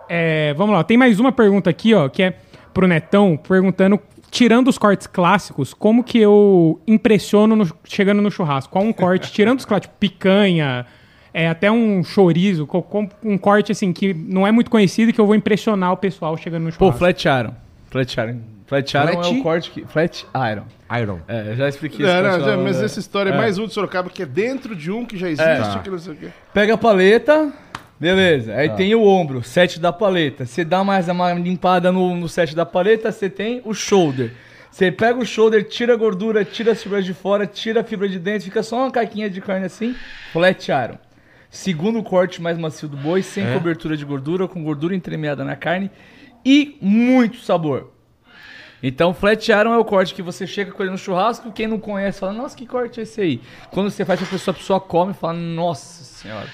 é, 0.07 0.53
vamos 0.55 0.75
lá. 0.75 0.83
Tem 0.83 0.97
mais 0.97 1.19
uma 1.19 1.31
pergunta 1.31 1.69
aqui, 1.69 1.93
ó, 1.93 2.07
que 2.09 2.21
é 2.23 2.37
pro 2.73 2.87
Netão, 2.87 3.35
perguntando, 3.37 3.99
tirando 4.29 4.67
os 4.67 4.77
cortes 4.77 5.07
clássicos, 5.07 5.73
como 5.73 6.03
que 6.03 6.19
eu 6.19 6.79
impressiono 6.87 7.55
no- 7.55 7.67
chegando 7.85 8.21
no 8.21 8.29
churrasco? 8.29 8.71
Qual 8.71 8.83
um 8.83 8.93
corte, 8.93 9.31
tirando 9.33 9.59
os 9.59 9.65
clássicos, 9.65 9.87
tipo, 9.89 9.99
picanha, 9.99 10.85
é, 11.33 11.47
até 11.47 11.71
um 11.71 12.03
chorizo, 12.03 12.67
um 13.23 13.37
corte 13.37 13.71
assim 13.71 13.91
que 13.91 14.13
não 14.13 14.45
é 14.45 14.51
muito 14.51 14.69
conhecido 14.69 15.09
e 15.09 15.13
que 15.13 15.19
eu 15.21 15.25
vou 15.25 15.35
impressionar 15.35 15.93
o 15.93 15.97
pessoal 15.97 16.37
chegando 16.37 16.63
no 16.65 16.73
Pô, 16.73 16.91
churrasco. 16.91 17.27
iron. 17.27 17.53
Flat 17.89 18.13
iron. 18.19 18.37
Flat 18.69 18.93
iron 18.95 19.07
Flat? 19.14 19.27
é 19.27 19.39
o 19.39 19.43
corte 19.43 19.72
que... 19.72 19.85
Flat 19.85 20.25
iron. 20.51 20.64
Iron. 21.01 21.19
É, 21.27 21.49
eu 21.49 21.56
já 21.56 21.67
expliquei 21.67 22.06
Não, 22.06 22.14
não, 22.22 22.30
corte 22.30 22.45
já- 22.45 22.57
mas 22.57 22.81
é. 22.81 22.85
essa 22.85 22.99
história 22.99 23.31
é 23.31 23.33
É. 23.33 23.38
mais 23.38 23.57
um 23.57 23.65
de 23.67 23.73
Sorocaba 23.73 24.09
que 24.09 24.22
é 24.23 24.25
dentro 24.27 24.75
de 24.75 24.91
um 24.91 25.03
que 25.06 25.17
já 25.17 25.27
existe, 25.27 25.43
Tá. 25.59 25.80
que 25.80 25.89
não 25.89 25.98
sei 25.98 26.14
o 26.14 26.15
quê. 26.15 26.27
Pega 26.53 26.75
a 26.75 26.77
paleta, 26.77 27.51
beleza. 27.99 28.53
Aí 28.53 28.69
tem 28.69 28.93
o 28.93 29.03
ombro, 29.03 29.41
set 29.43 29.80
da 29.80 29.91
paleta. 29.91 30.45
Você 30.45 30.64
dá 30.64 30.83
mais 30.83 31.07
uma 31.09 31.33
limpada 31.33 31.91
no, 31.91 32.15
no 32.15 32.30
set 32.30 32.56
da 32.56 32.65
paleta, 32.65 33.11
você 33.11 33.27
tem 33.30 33.59
o 33.65 33.73
shoulder. 33.73 34.31
Você 34.72 34.91
pega 34.91 35.17
o 35.19 35.25
shoulder, 35.25 35.67
tira 35.67 35.93
a 35.93 35.98
gordura, 35.98 36.45
tira 36.45 36.72
as 36.73 36.81
fibras 36.83 37.03
de 37.03 37.14
fora, 37.14 37.48
tira 37.48 37.81
a 37.81 37.83
fibra 37.83 38.07
de 38.07 38.19
dentro, 38.19 38.43
fica 38.45 38.61
só 38.61 38.77
uma 38.83 38.91
caquinha 38.91 39.27
de 39.27 39.41
carne 39.41 39.65
assim, 39.65 39.95
flat 40.31 40.69
iron. 40.69 40.98
Segundo 41.49 42.03
corte 42.03 42.39
mais 42.39 42.56
macio 42.56 42.88
do 42.88 42.95
boi, 42.95 43.23
sem 43.23 43.43
É? 43.48 43.53
cobertura 43.56 43.98
de 43.98 44.06
gordura, 44.06 44.48
com 44.48 44.64
gordura 44.64 44.95
entremeada 44.95 45.43
na 45.43 45.56
carne 45.56 45.89
e 46.45 46.77
muito 46.80 47.38
sabor. 47.38 47.91
Então, 48.82 49.14
flat 49.14 49.51
iron 49.51 49.74
é 49.74 49.77
o 49.77 49.85
corte 49.85 50.14
que 50.14 50.22
você 50.22 50.48
chega 50.48 50.72
com 50.72 50.82
ele 50.82 50.91
no 50.91 50.98
churrasco, 50.98 51.51
quem 51.51 51.67
não 51.67 51.80
conhece 51.80 52.19
fala, 52.19 52.33
nossa, 52.33 52.56
que 52.56 52.66
corte 52.66 52.99
é 52.99 53.03
esse 53.03 53.19
aí? 53.19 53.41
Quando 53.72 53.90
você 53.90 54.06
faz 54.06 54.19
pra 54.19 54.30
pessoa, 54.30 54.56
a 54.56 54.58
pessoa 54.58 54.80
come 54.80 55.11
e 55.11 55.16
fala, 55.16 55.33
nossa 55.33 56.03
senhora. 56.03 56.48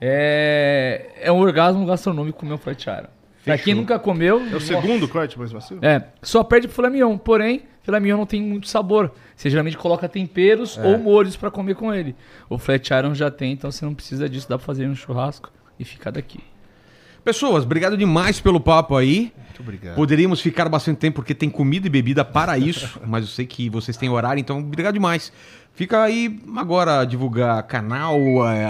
É, 0.00 1.10
é 1.20 1.32
um 1.32 1.38
orgasmo 1.38 1.84
gastronômico 1.86 2.38
comer 2.38 2.54
um 2.54 2.58
flat 2.58 2.86
iron. 2.86 3.08
Pra 3.44 3.56
quem 3.56 3.74
nunca 3.74 3.98
comeu... 3.98 4.42
É 4.50 4.56
o 4.56 4.60
segundo 4.60 5.06
corte 5.06 5.38
mais 5.38 5.52
macio? 5.52 5.78
É, 5.80 6.02
só 6.20 6.42
perde 6.42 6.66
pro 6.66 6.74
filé 6.74 6.90
mignon, 6.90 7.16
porém, 7.16 7.62
filé 7.82 8.00
mignon 8.00 8.16
não 8.16 8.26
tem 8.26 8.42
muito 8.42 8.66
sabor. 8.66 9.12
Você 9.36 9.48
geralmente 9.48 9.76
coloca 9.76 10.08
temperos 10.08 10.76
ou 10.78 10.98
molhos 10.98 11.36
pra 11.36 11.50
comer 11.50 11.76
com 11.76 11.94
ele. 11.94 12.16
O 12.48 12.58
flat 12.58 12.90
iron 12.90 13.14
já 13.14 13.30
tem, 13.30 13.52
então 13.52 13.70
você 13.70 13.84
não 13.84 13.94
precisa 13.94 14.28
disso, 14.28 14.48
dá 14.48 14.58
pra 14.58 14.66
fazer 14.66 14.88
no 14.88 14.96
churrasco 14.96 15.52
e 15.78 15.84
ficar 15.84 16.10
daqui. 16.10 16.40
Pessoas, 17.26 17.64
obrigado 17.64 17.96
demais 17.96 18.38
pelo 18.38 18.60
papo 18.60 18.96
aí. 18.96 19.32
Muito 19.46 19.60
obrigado. 19.60 19.96
Poderíamos 19.96 20.40
ficar 20.40 20.68
bastante 20.68 20.98
tempo 20.98 21.16
porque 21.16 21.34
tem 21.34 21.50
comida 21.50 21.88
e 21.88 21.90
bebida 21.90 22.24
para 22.24 22.56
isso, 22.56 23.00
mas 23.04 23.24
eu 23.24 23.28
sei 23.28 23.44
que 23.44 23.68
vocês 23.68 23.96
têm 23.96 24.08
horário, 24.08 24.40
então 24.40 24.60
obrigado 24.60 24.94
demais. 24.94 25.32
Fica 25.74 26.04
aí 26.04 26.38
agora 26.56 27.04
divulgar 27.04 27.60
canal. 27.64 28.14
é, 28.48 28.64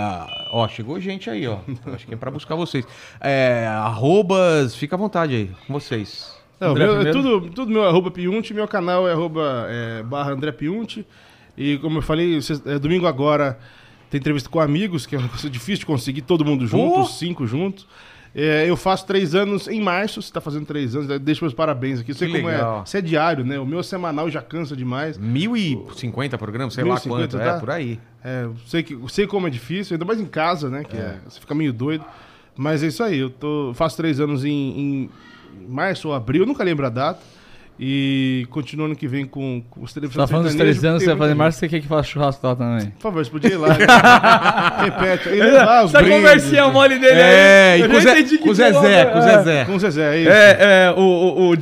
ó, 0.52 0.66
chegou 0.68 0.98
gente 0.98 1.28
aí, 1.28 1.46
ó. 1.46 1.58
Acho 1.94 2.06
que 2.06 2.14
é 2.14 2.16
para 2.16 2.30
buscar 2.30 2.54
vocês. 2.54 2.86
É, 3.20 3.66
arrobas, 3.68 4.74
fica 4.74 4.96
à 4.96 4.98
vontade 4.98 5.34
aí, 5.34 5.50
com 5.66 5.74
vocês. 5.74 6.34
Não, 6.58 6.72
meu, 6.72 7.02
é 7.02 7.12
tudo, 7.12 7.50
tudo 7.50 7.70
meu 7.70 7.84
arroba 7.86 8.10
Piunte, 8.10 8.54
meu 8.54 8.66
canal 8.66 9.06
é 9.06 9.12
arroba 9.12 9.66
é, 9.68 10.02
barra 10.02 10.32
André 10.32 10.50
Piunte. 10.50 11.06
E 11.58 11.76
como 11.76 11.98
eu 11.98 12.02
falei, 12.02 12.40
vocês- 12.40 12.62
é, 12.64 12.78
domingo 12.78 13.06
agora 13.06 13.58
tem 14.08 14.18
entrevista 14.18 14.48
com 14.48 14.60
amigos, 14.60 15.04
que 15.04 15.14
é 15.14 15.18
uma 15.18 15.28
coisa 15.28 15.50
difícil 15.50 15.80
de 15.80 15.86
conseguir, 15.86 16.22
todo 16.22 16.42
mundo 16.42 16.66
junto, 16.66 17.00
os 17.00 17.18
cinco 17.18 17.46
juntos. 17.46 17.86
É, 18.38 18.68
eu 18.68 18.76
faço 18.76 19.06
três 19.06 19.34
anos 19.34 19.66
em 19.66 19.80
março, 19.80 20.20
você 20.20 20.30
tá 20.30 20.42
fazendo 20.42 20.66
três 20.66 20.94
anos, 20.94 21.08
né? 21.08 21.18
deixa 21.18 21.42
meus 21.42 21.54
parabéns 21.54 22.00
aqui. 22.00 22.12
Sei 22.12 22.28
Que 22.28 22.34
como 22.34 22.48
legal. 22.48 22.82
é. 22.82 22.86
Você 22.86 22.98
é 22.98 23.00
diário, 23.00 23.46
né? 23.46 23.58
O 23.58 23.64
meu 23.64 23.80
é 23.80 23.82
semanal 23.82 24.28
já 24.28 24.42
cansa 24.42 24.76
demais. 24.76 25.16
1050 25.16 26.36
programas, 26.36 26.74
sei 26.74 26.84
lá 26.84 26.90
1050, 26.90 27.38
quanto, 27.38 27.42
tá? 27.42 27.56
é, 27.56 27.58
por 27.58 27.70
aí. 27.70 27.98
É, 28.22 28.46
sei, 28.66 28.82
que, 28.82 28.98
sei 29.08 29.26
como 29.26 29.46
é 29.46 29.50
difícil, 29.50 29.94
ainda 29.94 30.04
mais 30.04 30.20
em 30.20 30.26
casa, 30.26 30.68
né? 30.68 30.84
Que 30.84 30.98
é, 30.98 31.16
você 31.26 31.40
fica 31.40 31.54
meio 31.54 31.72
doido. 31.72 32.04
Mas 32.54 32.82
é 32.82 32.88
isso 32.88 33.02
aí, 33.02 33.18
eu 33.18 33.30
tô, 33.30 33.72
faço 33.74 33.96
três 33.96 34.20
anos 34.20 34.44
em, 34.44 34.50
em 34.50 35.10
março 35.66 36.08
ou 36.08 36.14
abril, 36.14 36.42
eu 36.42 36.46
nunca 36.46 36.62
lembro 36.62 36.84
a 36.84 36.90
data. 36.90 37.20
E 37.78 38.46
continuo 38.48 38.86
ano 38.86 38.96
que 38.96 39.06
vem 39.06 39.26
com, 39.26 39.62
com 39.68 39.82
os 39.82 39.90
Você 39.90 40.00
televisões 40.00 40.24
tá 40.24 40.26
falando 40.26 40.44
dos 40.44 40.52
sertanejos, 40.52 40.80
três 40.80 40.90
anos, 40.90 41.00
tem 41.00 41.08
você 41.08 41.14
vai 41.14 41.28
fazer 41.28 41.34
março, 41.34 41.58
você 41.58 41.68
quer 41.68 41.80
que 41.80 41.86
faça 41.86 42.04
churrasco 42.04 42.46
lá 42.46 42.56
também? 42.56 42.86
Por 42.88 43.02
favor, 43.02 43.22
você 43.24 43.30
podia 43.30 43.50
ir 43.52 43.56
lá. 43.58 43.68
né? 43.68 43.76
Repete. 44.84 45.28
E 45.28 45.42
levar 45.42 45.84
os 45.84 45.90
Essa 45.94 46.02
brindes, 46.02 46.16
conversinha 46.22 46.68
mole 46.68 46.98
dele 46.98 47.20
É, 47.20 47.72
aí. 47.74 47.80
e 47.80 47.82
eu 47.82 47.88
com, 47.90 48.00
Zé, 48.00 48.38
com 48.38 48.48
o 48.48 48.54
Zezé, 48.54 49.04
com 49.04 49.18
o 49.18 49.20
uma- 49.20 49.20
Zezé. 49.38 49.64
Com 49.66 49.74
o 49.74 49.78
Zezé, 49.78 50.14
é 50.16 50.20
isso. 50.20 50.30
É, 50.30 50.56
é, 50.86 50.90
o, 50.96 51.00
o, 51.00 51.50
o 51.50 51.56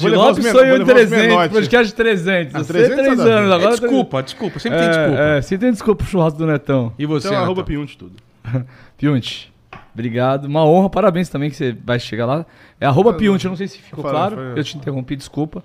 men- 0.44 0.52
sonhou 0.52 0.66
vou 0.68 0.76
em 0.76 0.78
levar 0.78 0.84
os 0.84 1.08
300, 1.08 1.10
menores. 1.26 1.52
podcast 1.52 1.94
300. 1.94 2.54
Ah, 2.54 2.58
Você 2.62 2.72
300 2.72 2.96
3 2.96 3.08
nada 3.18 3.22
a 3.22 3.24
ver. 3.26 3.32
anos, 3.32 3.50
É, 3.50 3.54
agora... 3.56 3.70
desculpa, 3.80 4.22
desculpa, 4.22 4.58
sempre 4.60 4.78
tem 4.78 4.86
É, 4.86 4.90
desculpa. 4.90 5.20
É, 5.20 5.42
você 5.42 5.58
tem 5.58 5.70
desculpa 5.72 6.02
pro 6.04 6.10
churrasco 6.12 6.38
do 6.38 6.46
Netão. 6.46 6.92
E 6.96 7.06
você, 7.06 7.26
Então, 7.26 7.42
arroba? 7.42 7.64
Piunte 7.64 7.98
tudo. 7.98 8.12
Piunte, 8.96 9.52
obrigado. 9.92 10.44
Uma 10.44 10.64
honra, 10.64 10.88
parabéns 10.88 11.28
também 11.28 11.50
que 11.50 11.56
você 11.56 11.76
vai 11.84 11.98
chegar 11.98 12.24
lá. 12.26 12.46
É 12.80 12.86
arroba 12.86 13.12
Piunte, 13.14 13.46
eu 13.46 13.48
não 13.50 13.56
sei 13.56 13.66
se 13.66 13.78
ficou 13.78 14.04
claro. 14.04 14.40
Eu 14.56 14.62
te 14.62 14.76
interrompi, 14.76 15.16
desculpa. 15.16 15.64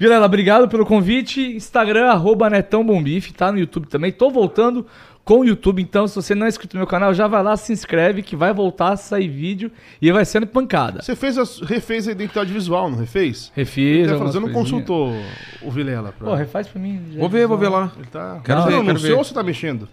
Vilela, 0.00 0.24
obrigado 0.24 0.66
pelo 0.66 0.86
convite. 0.86 1.42
Instagram, 1.54 2.06
arroba 2.06 2.48
Netão 2.48 2.82
Bombife, 2.82 3.34
tá 3.34 3.52
no 3.52 3.58
YouTube 3.58 3.86
também. 3.86 4.10
Tô 4.10 4.30
voltando 4.30 4.86
com 5.22 5.40
o 5.40 5.44
YouTube, 5.44 5.82
então 5.82 6.08
se 6.08 6.16
você 6.16 6.34
não 6.34 6.46
é 6.46 6.48
inscrito 6.48 6.74
no 6.74 6.80
meu 6.80 6.86
canal, 6.86 7.12
já 7.12 7.26
vai 7.26 7.42
lá, 7.42 7.54
se 7.54 7.70
inscreve, 7.70 8.22
que 8.22 8.34
vai 8.34 8.50
voltar 8.50 8.94
a 8.94 8.96
sair 8.96 9.28
vídeo 9.28 9.70
e 10.00 10.10
vai 10.10 10.24
sendo 10.24 10.46
pancada. 10.46 11.02
Você 11.02 11.14
fez 11.14 11.36
a, 11.36 11.44
refez 11.66 12.08
a 12.08 12.12
identidade 12.12 12.50
visual, 12.50 12.90
não 12.90 12.96
refez? 12.96 13.52
Refiz. 13.54 14.06
Você, 14.06 14.12
algumas 14.14 14.32
você 14.32 14.40
não 14.40 14.50
consultou 14.50 15.12
o 15.60 15.70
Vilela? 15.70 16.14
Pra... 16.18 16.28
Pô, 16.28 16.34
refaz 16.34 16.66
pra 16.66 16.80
mim. 16.80 16.98
Vou 17.18 17.28
ver, 17.28 17.46
vou 17.46 17.58
ver 17.58 17.66
visual. 17.66 17.82
lá. 17.82 17.92
Ele 17.98 18.06
tá... 18.06 18.40
Quero 18.42 18.58
não, 18.60 18.66
ver, 18.66 18.72
não, 18.72 18.80
quero 18.80 18.94
no 18.94 19.00
ver. 19.00 19.06
seu 19.06 19.18
ou 19.18 19.24
você 19.24 19.34
tá 19.34 19.42
mexendo? 19.42 19.86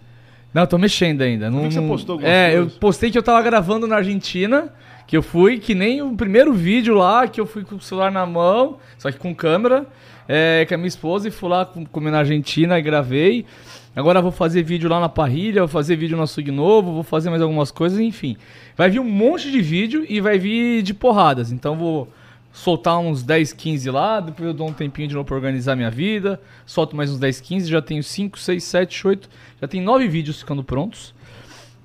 Não, 0.52 0.66
tô 0.66 0.78
mexendo 0.78 1.22
ainda. 1.22 1.50
Não, 1.50 1.68
que 1.68 1.74
você 1.74 1.80
postou 1.82 2.14
algumas 2.14 2.32
É, 2.32 2.54
eu 2.54 2.62
coisas. 2.62 2.78
postei 2.78 3.10
que 3.10 3.18
eu 3.18 3.22
tava 3.22 3.40
gravando 3.42 3.86
na 3.86 3.96
Argentina, 3.96 4.72
que 5.06 5.16
eu 5.16 5.22
fui, 5.22 5.58
que 5.58 5.74
nem 5.74 6.00
o 6.02 6.14
primeiro 6.16 6.52
vídeo 6.52 6.94
lá, 6.94 7.26
que 7.28 7.40
eu 7.40 7.46
fui 7.46 7.64
com 7.64 7.76
o 7.76 7.80
celular 7.80 8.10
na 8.10 8.24
mão, 8.26 8.78
só 8.98 9.10
que 9.12 9.18
com 9.18 9.34
câmera, 9.34 9.86
é, 10.26 10.64
com 10.68 10.74
a 10.74 10.78
minha 10.78 10.88
esposa, 10.88 11.28
e 11.28 11.30
fui 11.30 11.48
lá 11.48 11.64
com- 11.66 11.84
comer 11.86 12.10
na 12.10 12.18
Argentina 12.20 12.78
e 12.78 12.82
gravei. 12.82 13.44
Agora 13.96 14.18
eu 14.18 14.22
vou 14.22 14.30
fazer 14.32 14.62
vídeo 14.62 14.88
lá 14.88 15.00
na 15.00 15.08
parrilha, 15.08 15.62
vou 15.62 15.68
fazer 15.68 15.96
vídeo 15.96 16.16
no 16.16 16.22
açougue 16.22 16.50
novo, 16.50 16.92
vou 16.92 17.02
fazer 17.02 17.30
mais 17.30 17.42
algumas 17.42 17.70
coisas, 17.70 17.98
enfim. 17.98 18.36
Vai 18.76 18.88
vir 18.90 19.00
um 19.00 19.04
monte 19.04 19.50
de 19.50 19.60
vídeo 19.60 20.04
e 20.08 20.20
vai 20.20 20.38
vir 20.38 20.82
de 20.82 20.94
porradas. 20.94 21.50
Então 21.52 21.76
vou 21.76 22.08
soltar 22.58 22.98
uns 22.98 23.22
10, 23.22 23.52
15 23.52 23.88
lá, 23.90 24.18
depois 24.20 24.48
eu 24.48 24.52
dou 24.52 24.68
um 24.68 24.72
tempinho 24.72 25.06
de 25.08 25.14
novo 25.14 25.24
pra 25.24 25.36
organizar 25.36 25.76
minha 25.76 25.90
vida, 25.90 26.40
solto 26.66 26.96
mais 26.96 27.10
uns 27.10 27.18
10, 27.18 27.40
15, 27.40 27.68
já 27.70 27.80
tenho 27.80 28.02
5, 28.02 28.38
6, 28.38 28.64
7, 28.64 29.06
8, 29.06 29.30
já 29.62 29.68
tem 29.68 29.80
9 29.80 30.08
vídeos 30.08 30.40
ficando 30.40 30.64
prontos. 30.64 31.14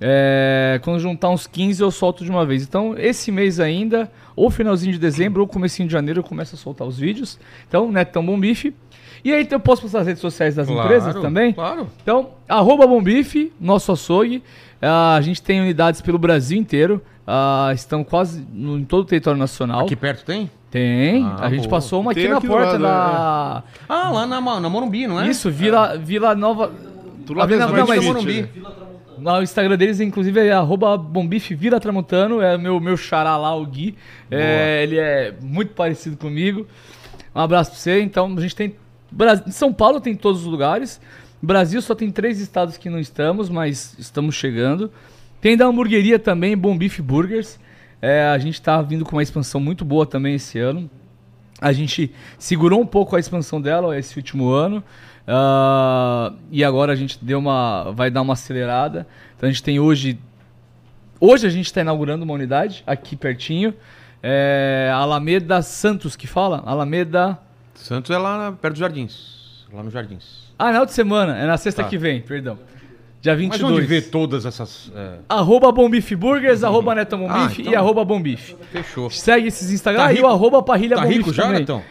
É, 0.01 0.79
quando 0.83 0.99
juntar 0.99 1.29
uns 1.29 1.45
15 1.47 1.81
eu 1.81 1.91
solto 1.91 2.25
de 2.25 2.29
uma 2.31 2.45
vez. 2.45 2.63
Então, 2.63 2.95
esse 2.97 3.31
mês 3.31 3.59
ainda, 3.59 4.11
ou 4.35 4.49
finalzinho 4.49 4.91
de 4.91 4.99
dezembro, 4.99 5.41
ou 5.41 5.47
comecinho 5.47 5.87
de 5.87 5.93
janeiro, 5.93 6.19
eu 6.19 6.23
começo 6.23 6.55
a 6.55 6.57
soltar 6.57 6.85
os 6.87 6.97
vídeos. 6.97 7.39
Então, 7.67 7.91
Netão 7.91 8.25
Bom 8.25 8.37
Bife. 8.39 8.75
E 9.23 9.31
aí 9.31 9.43
então, 9.43 9.57
eu 9.57 9.61
posso 9.61 9.83
postar 9.83 9.99
nas 9.99 10.07
redes 10.07 10.21
sociais 10.21 10.55
das 10.55 10.67
empresas 10.67 11.13
também? 11.21 11.53
Claro. 11.53 11.87
Então, 12.01 12.31
arroba 12.49 12.85
Bombife, 12.85 13.53
nosso 13.61 13.91
açougue. 13.93 14.43
Ah, 14.81 15.15
a 15.15 15.21
gente 15.21 15.41
tem 15.41 15.61
unidades 15.61 16.01
pelo 16.01 16.17
Brasil 16.17 16.57
inteiro. 16.59 17.01
Ah, 17.25 17.71
estão 17.73 18.03
quase 18.03 18.45
no- 18.51 18.77
em 18.77 18.83
todo 18.83 19.03
o 19.03 19.05
território 19.05 19.39
nacional. 19.39 19.85
Aqui 19.85 19.95
perto 19.95 20.25
tem? 20.25 20.51
Tem. 20.73 21.23
Ah, 21.23 21.35
a 21.41 21.49
gente 21.51 21.67
boa. 21.67 21.69
passou 21.69 22.01
uma 22.01 22.15
Tem 22.15 22.23
aqui 22.23 22.31
na 22.31 22.37
aqui 22.39 22.47
do 22.47 22.51
porta 22.51 22.71
lado, 22.71 22.81
da. 22.81 23.63
Ah, 23.87 24.09
lá 24.09 24.25
na, 24.25 24.41
na 24.59 24.67
Morumbi, 24.69 25.05
não 25.05 25.21
é? 25.21 25.29
Isso, 25.29 25.51
Vila, 25.51 25.95
Vila 25.99 26.33
Nova. 26.33 26.71
Ah, 26.73 27.45
Vila- 27.45 27.67
das 27.67 27.71
não, 27.71 27.85
mas- 27.87 28.03
Morumbi. 28.03 28.49
Lá, 29.21 29.37
o 29.37 29.43
Instagram 29.43 29.77
deles, 29.77 29.99
inclusive, 29.99 30.39
é 30.39 30.51
arroba 30.51 30.97
bombife 30.97 31.53
Vila 31.53 31.79
Tramontano. 31.79 32.41
É 32.41 32.57
meu, 32.57 32.79
meu 32.79 32.97
xará 32.97 33.37
lá, 33.37 33.55
o 33.55 33.63
Gui. 33.67 33.95
É, 34.31 34.81
ele 34.81 34.97
é 34.97 35.35
muito 35.39 35.73
parecido 35.75 36.17
comigo. 36.17 36.65
Um 37.35 37.39
abraço 37.39 37.69
pra 37.69 37.79
você. 37.79 38.01
Então, 38.01 38.33
a 38.35 38.41
gente 38.41 38.55
tem... 38.55 38.75
São 39.51 39.71
Paulo 39.71 40.01
tem 40.01 40.15
todos 40.15 40.41
os 40.41 40.47
lugares. 40.47 40.99
Brasil 41.39 41.83
só 41.83 41.93
tem 41.93 42.09
três 42.09 42.39
estados 42.39 42.77
que 42.77 42.89
não 42.89 42.99
estamos, 42.99 43.47
mas 43.47 43.95
estamos 43.99 44.33
chegando. 44.33 44.91
Tem 45.39 45.55
da 45.55 45.67
hamburgueria 45.67 46.17
também, 46.17 46.57
Bom 46.57 46.75
Bife 46.75 47.01
Burgers. 47.01 47.59
É, 48.05 48.25
a 48.25 48.37
gente 48.37 48.61
tá 48.61 48.81
vindo 48.81 49.05
com 49.05 49.15
uma 49.15 49.23
expansão 49.23 49.61
muito 49.61 49.85
boa 49.85 50.05
também 50.05 50.35
esse 50.35 50.59
ano. 50.59 50.89
A 51.61 51.71
gente 51.71 52.13
segurou 52.37 52.81
um 52.81 52.85
pouco 52.85 53.15
a 53.15 53.19
expansão 53.21 53.61
dela 53.61 53.97
esse 53.97 54.17
último 54.17 54.49
ano. 54.51 54.83
ah, 55.25 56.33
e 56.51 56.65
agora 56.65 56.91
a 56.91 56.95
gente 56.97 57.17
deu 57.23 57.39
uma. 57.39 57.93
vai 57.95 58.11
dar 58.11 58.21
uma 58.21 58.33
acelerada. 58.33 59.07
Então 59.37 59.47
a 59.47 59.51
gente 59.51 59.63
tem 59.63 59.79
hoje. 59.79 60.19
Hoje 61.17 61.47
a 61.47 61.49
gente 61.49 61.67
está 61.67 61.79
inaugurando 61.79 62.25
uma 62.25 62.33
unidade 62.33 62.83
aqui 62.85 63.15
pertinho. 63.15 63.73
É, 64.21 64.91
Alameda 64.93 65.61
Santos 65.61 66.17
que 66.17 66.27
fala? 66.27 66.61
Alameda. 66.65 67.39
Santos 67.73 68.11
é 68.11 68.17
lá 68.17 68.51
perto 68.51 68.73
dos 68.73 68.79
Jardins. 68.79 69.65
Lá 69.71 69.81
nos 69.81 69.93
Jardins. 69.93 70.51
Ah, 70.59 70.73
na 70.73 70.81
outra 70.81 70.93
semana, 70.93 71.37
é 71.37 71.45
na 71.45 71.55
sexta 71.57 71.83
Tá. 71.83 71.89
que 71.89 71.97
vem, 71.97 72.19
perdão. 72.21 72.57
Dia 73.23 73.31
Mas 73.31 73.39
22. 73.41 73.71
onde 73.77 73.85
vê 73.87 74.01
todas 74.01 74.45
essas... 74.45 74.91
é, 74.93 75.13
Arroba 75.29 75.71
Bombife 75.71 76.13
Burgers, 76.13 76.61
arroba 76.61 76.93
Neto 76.93 77.15
Bombife 77.17 77.39
Ah, 77.39 77.61
então- 77.61 77.71
e 77.71 77.75
arroba 77.75 78.03
Bombife. 78.03 78.53
fechou. 78.69 79.09
Segue 79.09 79.47
esses 79.47 79.71
Instagram 79.71 80.03
Tá 80.03 80.13
e 80.13 80.19
o 80.19 80.27
arroba 80.27 80.61
Parrilha 80.61 80.97
Tá 80.97 81.03
Bombife 81.03 81.19
rico 81.19 81.33
já, 81.33 81.43
também. 81.43 81.59
Netão? 81.61 81.81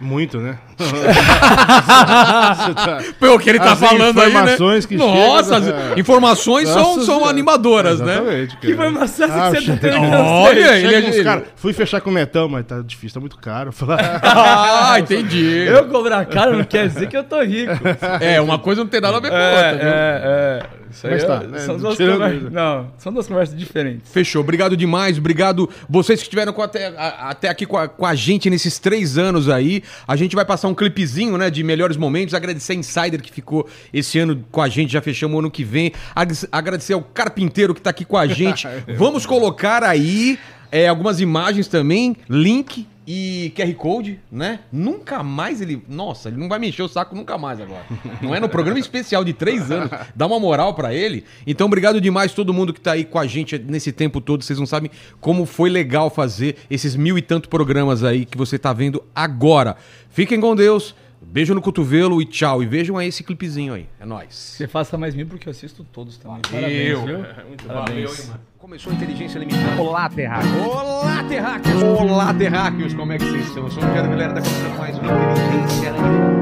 Muito, 0.00 0.38
né? 0.38 0.58
Pelo 3.18 3.38
que 3.38 3.50
ele 3.50 3.58
tá 3.58 3.72
As 3.72 3.80
falando 3.80 4.20
aí, 4.20 4.32
né? 4.32 4.40
informações 4.42 4.86
que 4.86 4.96
Nossa, 4.96 5.60
chegam, 5.60 5.78
as 5.78 5.96
é. 5.96 6.00
informações 6.00 6.68
são, 6.68 6.82
Nossa 6.82 6.94
são 7.04 7.14
Senhora. 7.16 7.30
animadoras, 7.30 8.00
né? 8.00 8.14
Exatamente, 8.14 8.56
Que 8.58 8.74
cara. 8.74 8.88
informação 8.90 9.28
Ah, 9.30 9.50
que 9.50 9.60
você 9.60 9.72
tá 9.72 9.76
tendo? 9.78 10.16
Olha, 10.16 10.78
ele 10.78 10.88
Chega 11.12 11.20
é... 11.20 11.24
cara, 11.24 11.44
fui 11.56 11.72
fechar 11.72 12.00
com 12.00 12.10
o 12.10 12.12
Netão, 12.12 12.48
mas 12.48 12.64
tá 12.66 12.80
difícil, 12.80 13.14
tá 13.14 13.20
muito 13.20 13.38
caro. 13.38 13.72
Falar, 13.72 14.20
Ah, 14.22 14.98
entendi. 15.00 15.64
Eu 15.66 15.86
cobrar 15.88 16.24
caro 16.26 16.56
não 16.56 16.64
quer 16.64 16.88
dizer 16.88 17.08
que 17.08 17.16
eu 17.16 17.24
tô 17.24 17.40
rico. 17.42 17.72
É, 18.20 18.40
uma 18.40 18.58
coisa 18.58 18.82
não 18.82 18.88
tem 18.88 19.00
nada 19.00 19.16
a 19.16 19.20
ver 19.20 19.30
com 19.30 19.36
a 19.36 19.38
outra, 19.38 19.72
viu? 19.78 19.88
é, 19.88 20.62
é. 20.64 20.78
Isso 20.90 21.06
aí 21.06 21.12
Mas 21.12 21.22
é- 21.22 21.26
tá, 21.26 21.40
né, 21.40 21.58
são 21.58 21.76
duas 21.76 21.98
conversas. 21.98 22.50
Não, 22.50 22.90
são 22.96 23.12
duas 23.12 23.26
conversas 23.26 23.54
diferentes. 23.58 24.10
Fechou. 24.10 24.40
Obrigado 24.40 24.74
demais. 24.74 25.18
Obrigado 25.18 25.68
vocês 25.86 26.18
que 26.18 26.24
estiveram 26.24 26.50
com 26.50 26.62
até, 26.62 26.86
a- 26.96 27.28
até 27.28 27.50
aqui 27.50 27.66
com 27.66 27.76
a, 27.76 27.86
com 27.88 28.06
a 28.06 28.14
gente 28.14 28.48
nesses 28.48 28.78
três 28.78 29.18
anos 29.18 29.50
aí. 29.50 29.82
A 30.06 30.16
gente 30.16 30.34
vai 30.36 30.44
passar 30.44 30.68
um 30.68 30.74
clipezinho, 30.74 31.36
né, 31.38 31.50
de 31.50 31.62
melhores 31.62 31.96
momentos. 31.96 32.34
Agradecer 32.34 32.72
a 32.72 32.76
Insider 32.76 33.22
que 33.22 33.32
ficou 33.32 33.68
esse 33.92 34.18
ano 34.18 34.44
com 34.50 34.60
a 34.62 34.68
gente, 34.68 34.92
já 34.92 35.00
fechamos 35.02 35.36
o 35.36 35.38
ano 35.40 35.50
que 35.50 35.64
vem. 35.64 35.92
Ag- 36.14 36.48
Agradecer 36.52 36.92
ao 36.94 37.02
Carpinteiro 37.02 37.74
que 37.74 37.80
tá 37.80 37.90
aqui 37.90 38.04
com 38.04 38.16
a 38.16 38.26
gente. 38.26 38.66
Vamos 38.96 39.24
colocar 39.26 39.82
aí 39.84 40.38
é, 40.70 40.88
algumas 40.88 41.20
imagens 41.20 41.66
também, 41.68 42.16
link 42.28 42.86
e 43.10 43.54
QR 43.56 43.72
Code, 43.72 44.20
né? 44.30 44.60
Nunca 44.70 45.22
mais 45.22 45.62
ele. 45.62 45.82
Nossa, 45.88 46.28
ele 46.28 46.36
não 46.36 46.46
vai 46.46 46.58
mexer 46.58 46.82
o 46.82 46.88
saco 46.88 47.16
nunca 47.16 47.38
mais 47.38 47.58
agora. 47.58 47.86
Não 48.20 48.34
é 48.34 48.40
no 48.40 48.50
programa 48.50 48.78
especial 48.78 49.24
de 49.24 49.32
três 49.32 49.70
anos. 49.70 49.88
Dá 50.14 50.26
uma 50.26 50.38
moral 50.38 50.74
pra 50.74 50.92
ele. 50.92 51.24
Então, 51.46 51.68
obrigado 51.68 52.02
demais 52.02 52.34
todo 52.34 52.52
mundo 52.52 52.70
que 52.70 52.80
tá 52.82 52.92
aí 52.92 53.06
com 53.06 53.18
a 53.18 53.26
gente 53.26 53.58
nesse 53.58 53.92
tempo 53.92 54.20
todo. 54.20 54.44
Vocês 54.44 54.58
não 54.58 54.66
sabem 54.66 54.90
como 55.22 55.46
foi 55.46 55.70
legal 55.70 56.10
fazer 56.10 56.56
esses 56.68 56.94
mil 56.94 57.16
e 57.16 57.22
tanto 57.22 57.48
programas 57.48 58.04
aí 58.04 58.26
que 58.26 58.36
você 58.36 58.58
tá 58.58 58.74
vendo 58.74 59.02
agora. 59.14 59.76
Fiquem 60.10 60.38
com 60.38 60.54
Deus. 60.54 60.94
Beijo 61.20 61.54
no 61.54 61.60
cotovelo 61.60 62.22
e 62.22 62.24
tchau. 62.24 62.62
E 62.62 62.66
vejam 62.66 62.96
aí 62.96 63.08
esse 63.08 63.22
clipezinho 63.22 63.74
aí. 63.74 63.88
É 64.00 64.06
nóis. 64.06 64.34
Você 64.34 64.66
faça 64.66 64.96
mais 64.96 65.14
mil 65.14 65.26
porque 65.26 65.48
eu 65.48 65.50
assisto 65.50 65.84
todos 65.84 66.16
também. 66.16 66.40
Parabéns, 66.50 67.00
viu? 67.00 67.24
Parabéns. 67.66 68.32
Começou 68.58 68.92
a 68.92 68.96
inteligência 68.96 69.38
limitada. 69.38 69.80
Olá, 69.80 70.08
terráqueos. 70.08 70.66
Olá, 70.66 71.24
terráqueos. 71.24 71.82
Olá, 71.82 72.34
terráqueos. 72.34 72.94
Como 72.94 73.12
é 73.12 73.18
que 73.18 73.24
vocês 73.24 73.46
estão? 73.46 73.64
Eu 73.64 73.70
sou 73.70 73.82
o 73.82 73.86
Ricardo 73.86 74.10
Galera, 74.10 74.34
tá 74.34 74.40
começando 74.40 74.78
mais 74.78 74.98
uma 74.98 75.08
inteligência 75.12 75.90
limitada. 75.90 76.38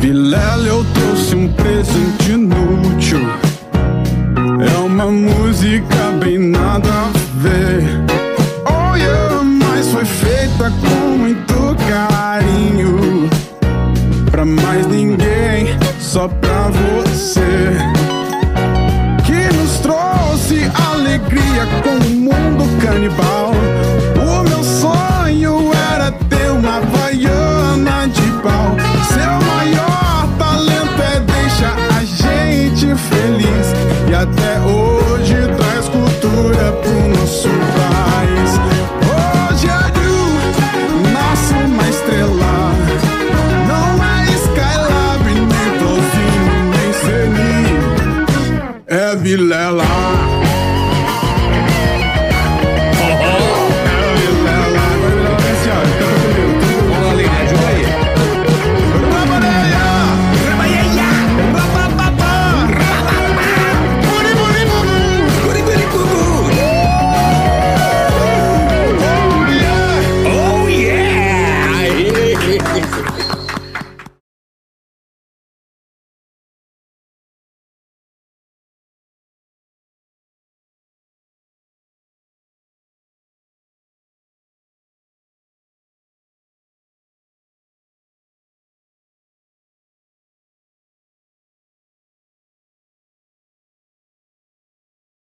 Vilela, 0.00 0.66
eu 0.66 0.84
trouxe 0.94 1.34
um 1.34 1.52
presente 1.52 2.32
inútil. 2.32 3.20
É 4.60 4.78
uma 4.78 5.10
música 5.10 6.12
bem 6.20 6.38
nada 6.38 6.88
a 6.88 7.08
ver. 7.40 8.35
Pra 14.36 14.44
mais 14.44 14.86
ninguém, 14.86 15.78
só 15.98 16.28
pra 16.28 16.68
você. 16.68 17.72
Que 19.24 19.56
nos 19.56 19.78
trouxe 19.78 20.70
alegria 20.92 21.66
com 21.82 21.94
o 21.94 22.10
mundo 22.10 22.82
canibal. 22.82 23.52
O 24.20 24.42
meu 24.46 24.62
sonho 24.62 25.72
era 25.90 26.12
ter 26.12 26.50
uma 26.50 26.80
vaiana 26.80 28.08
de 28.08 28.30
pau. 28.42 28.76
Seu 29.08 29.40
maior 29.54 30.28
talento 30.36 31.00
é 31.00 31.20
deixar 31.20 31.78
a 31.96 32.04
gente 32.04 32.94
feliz. 33.08 33.72
E 34.10 34.14
até 34.14 34.55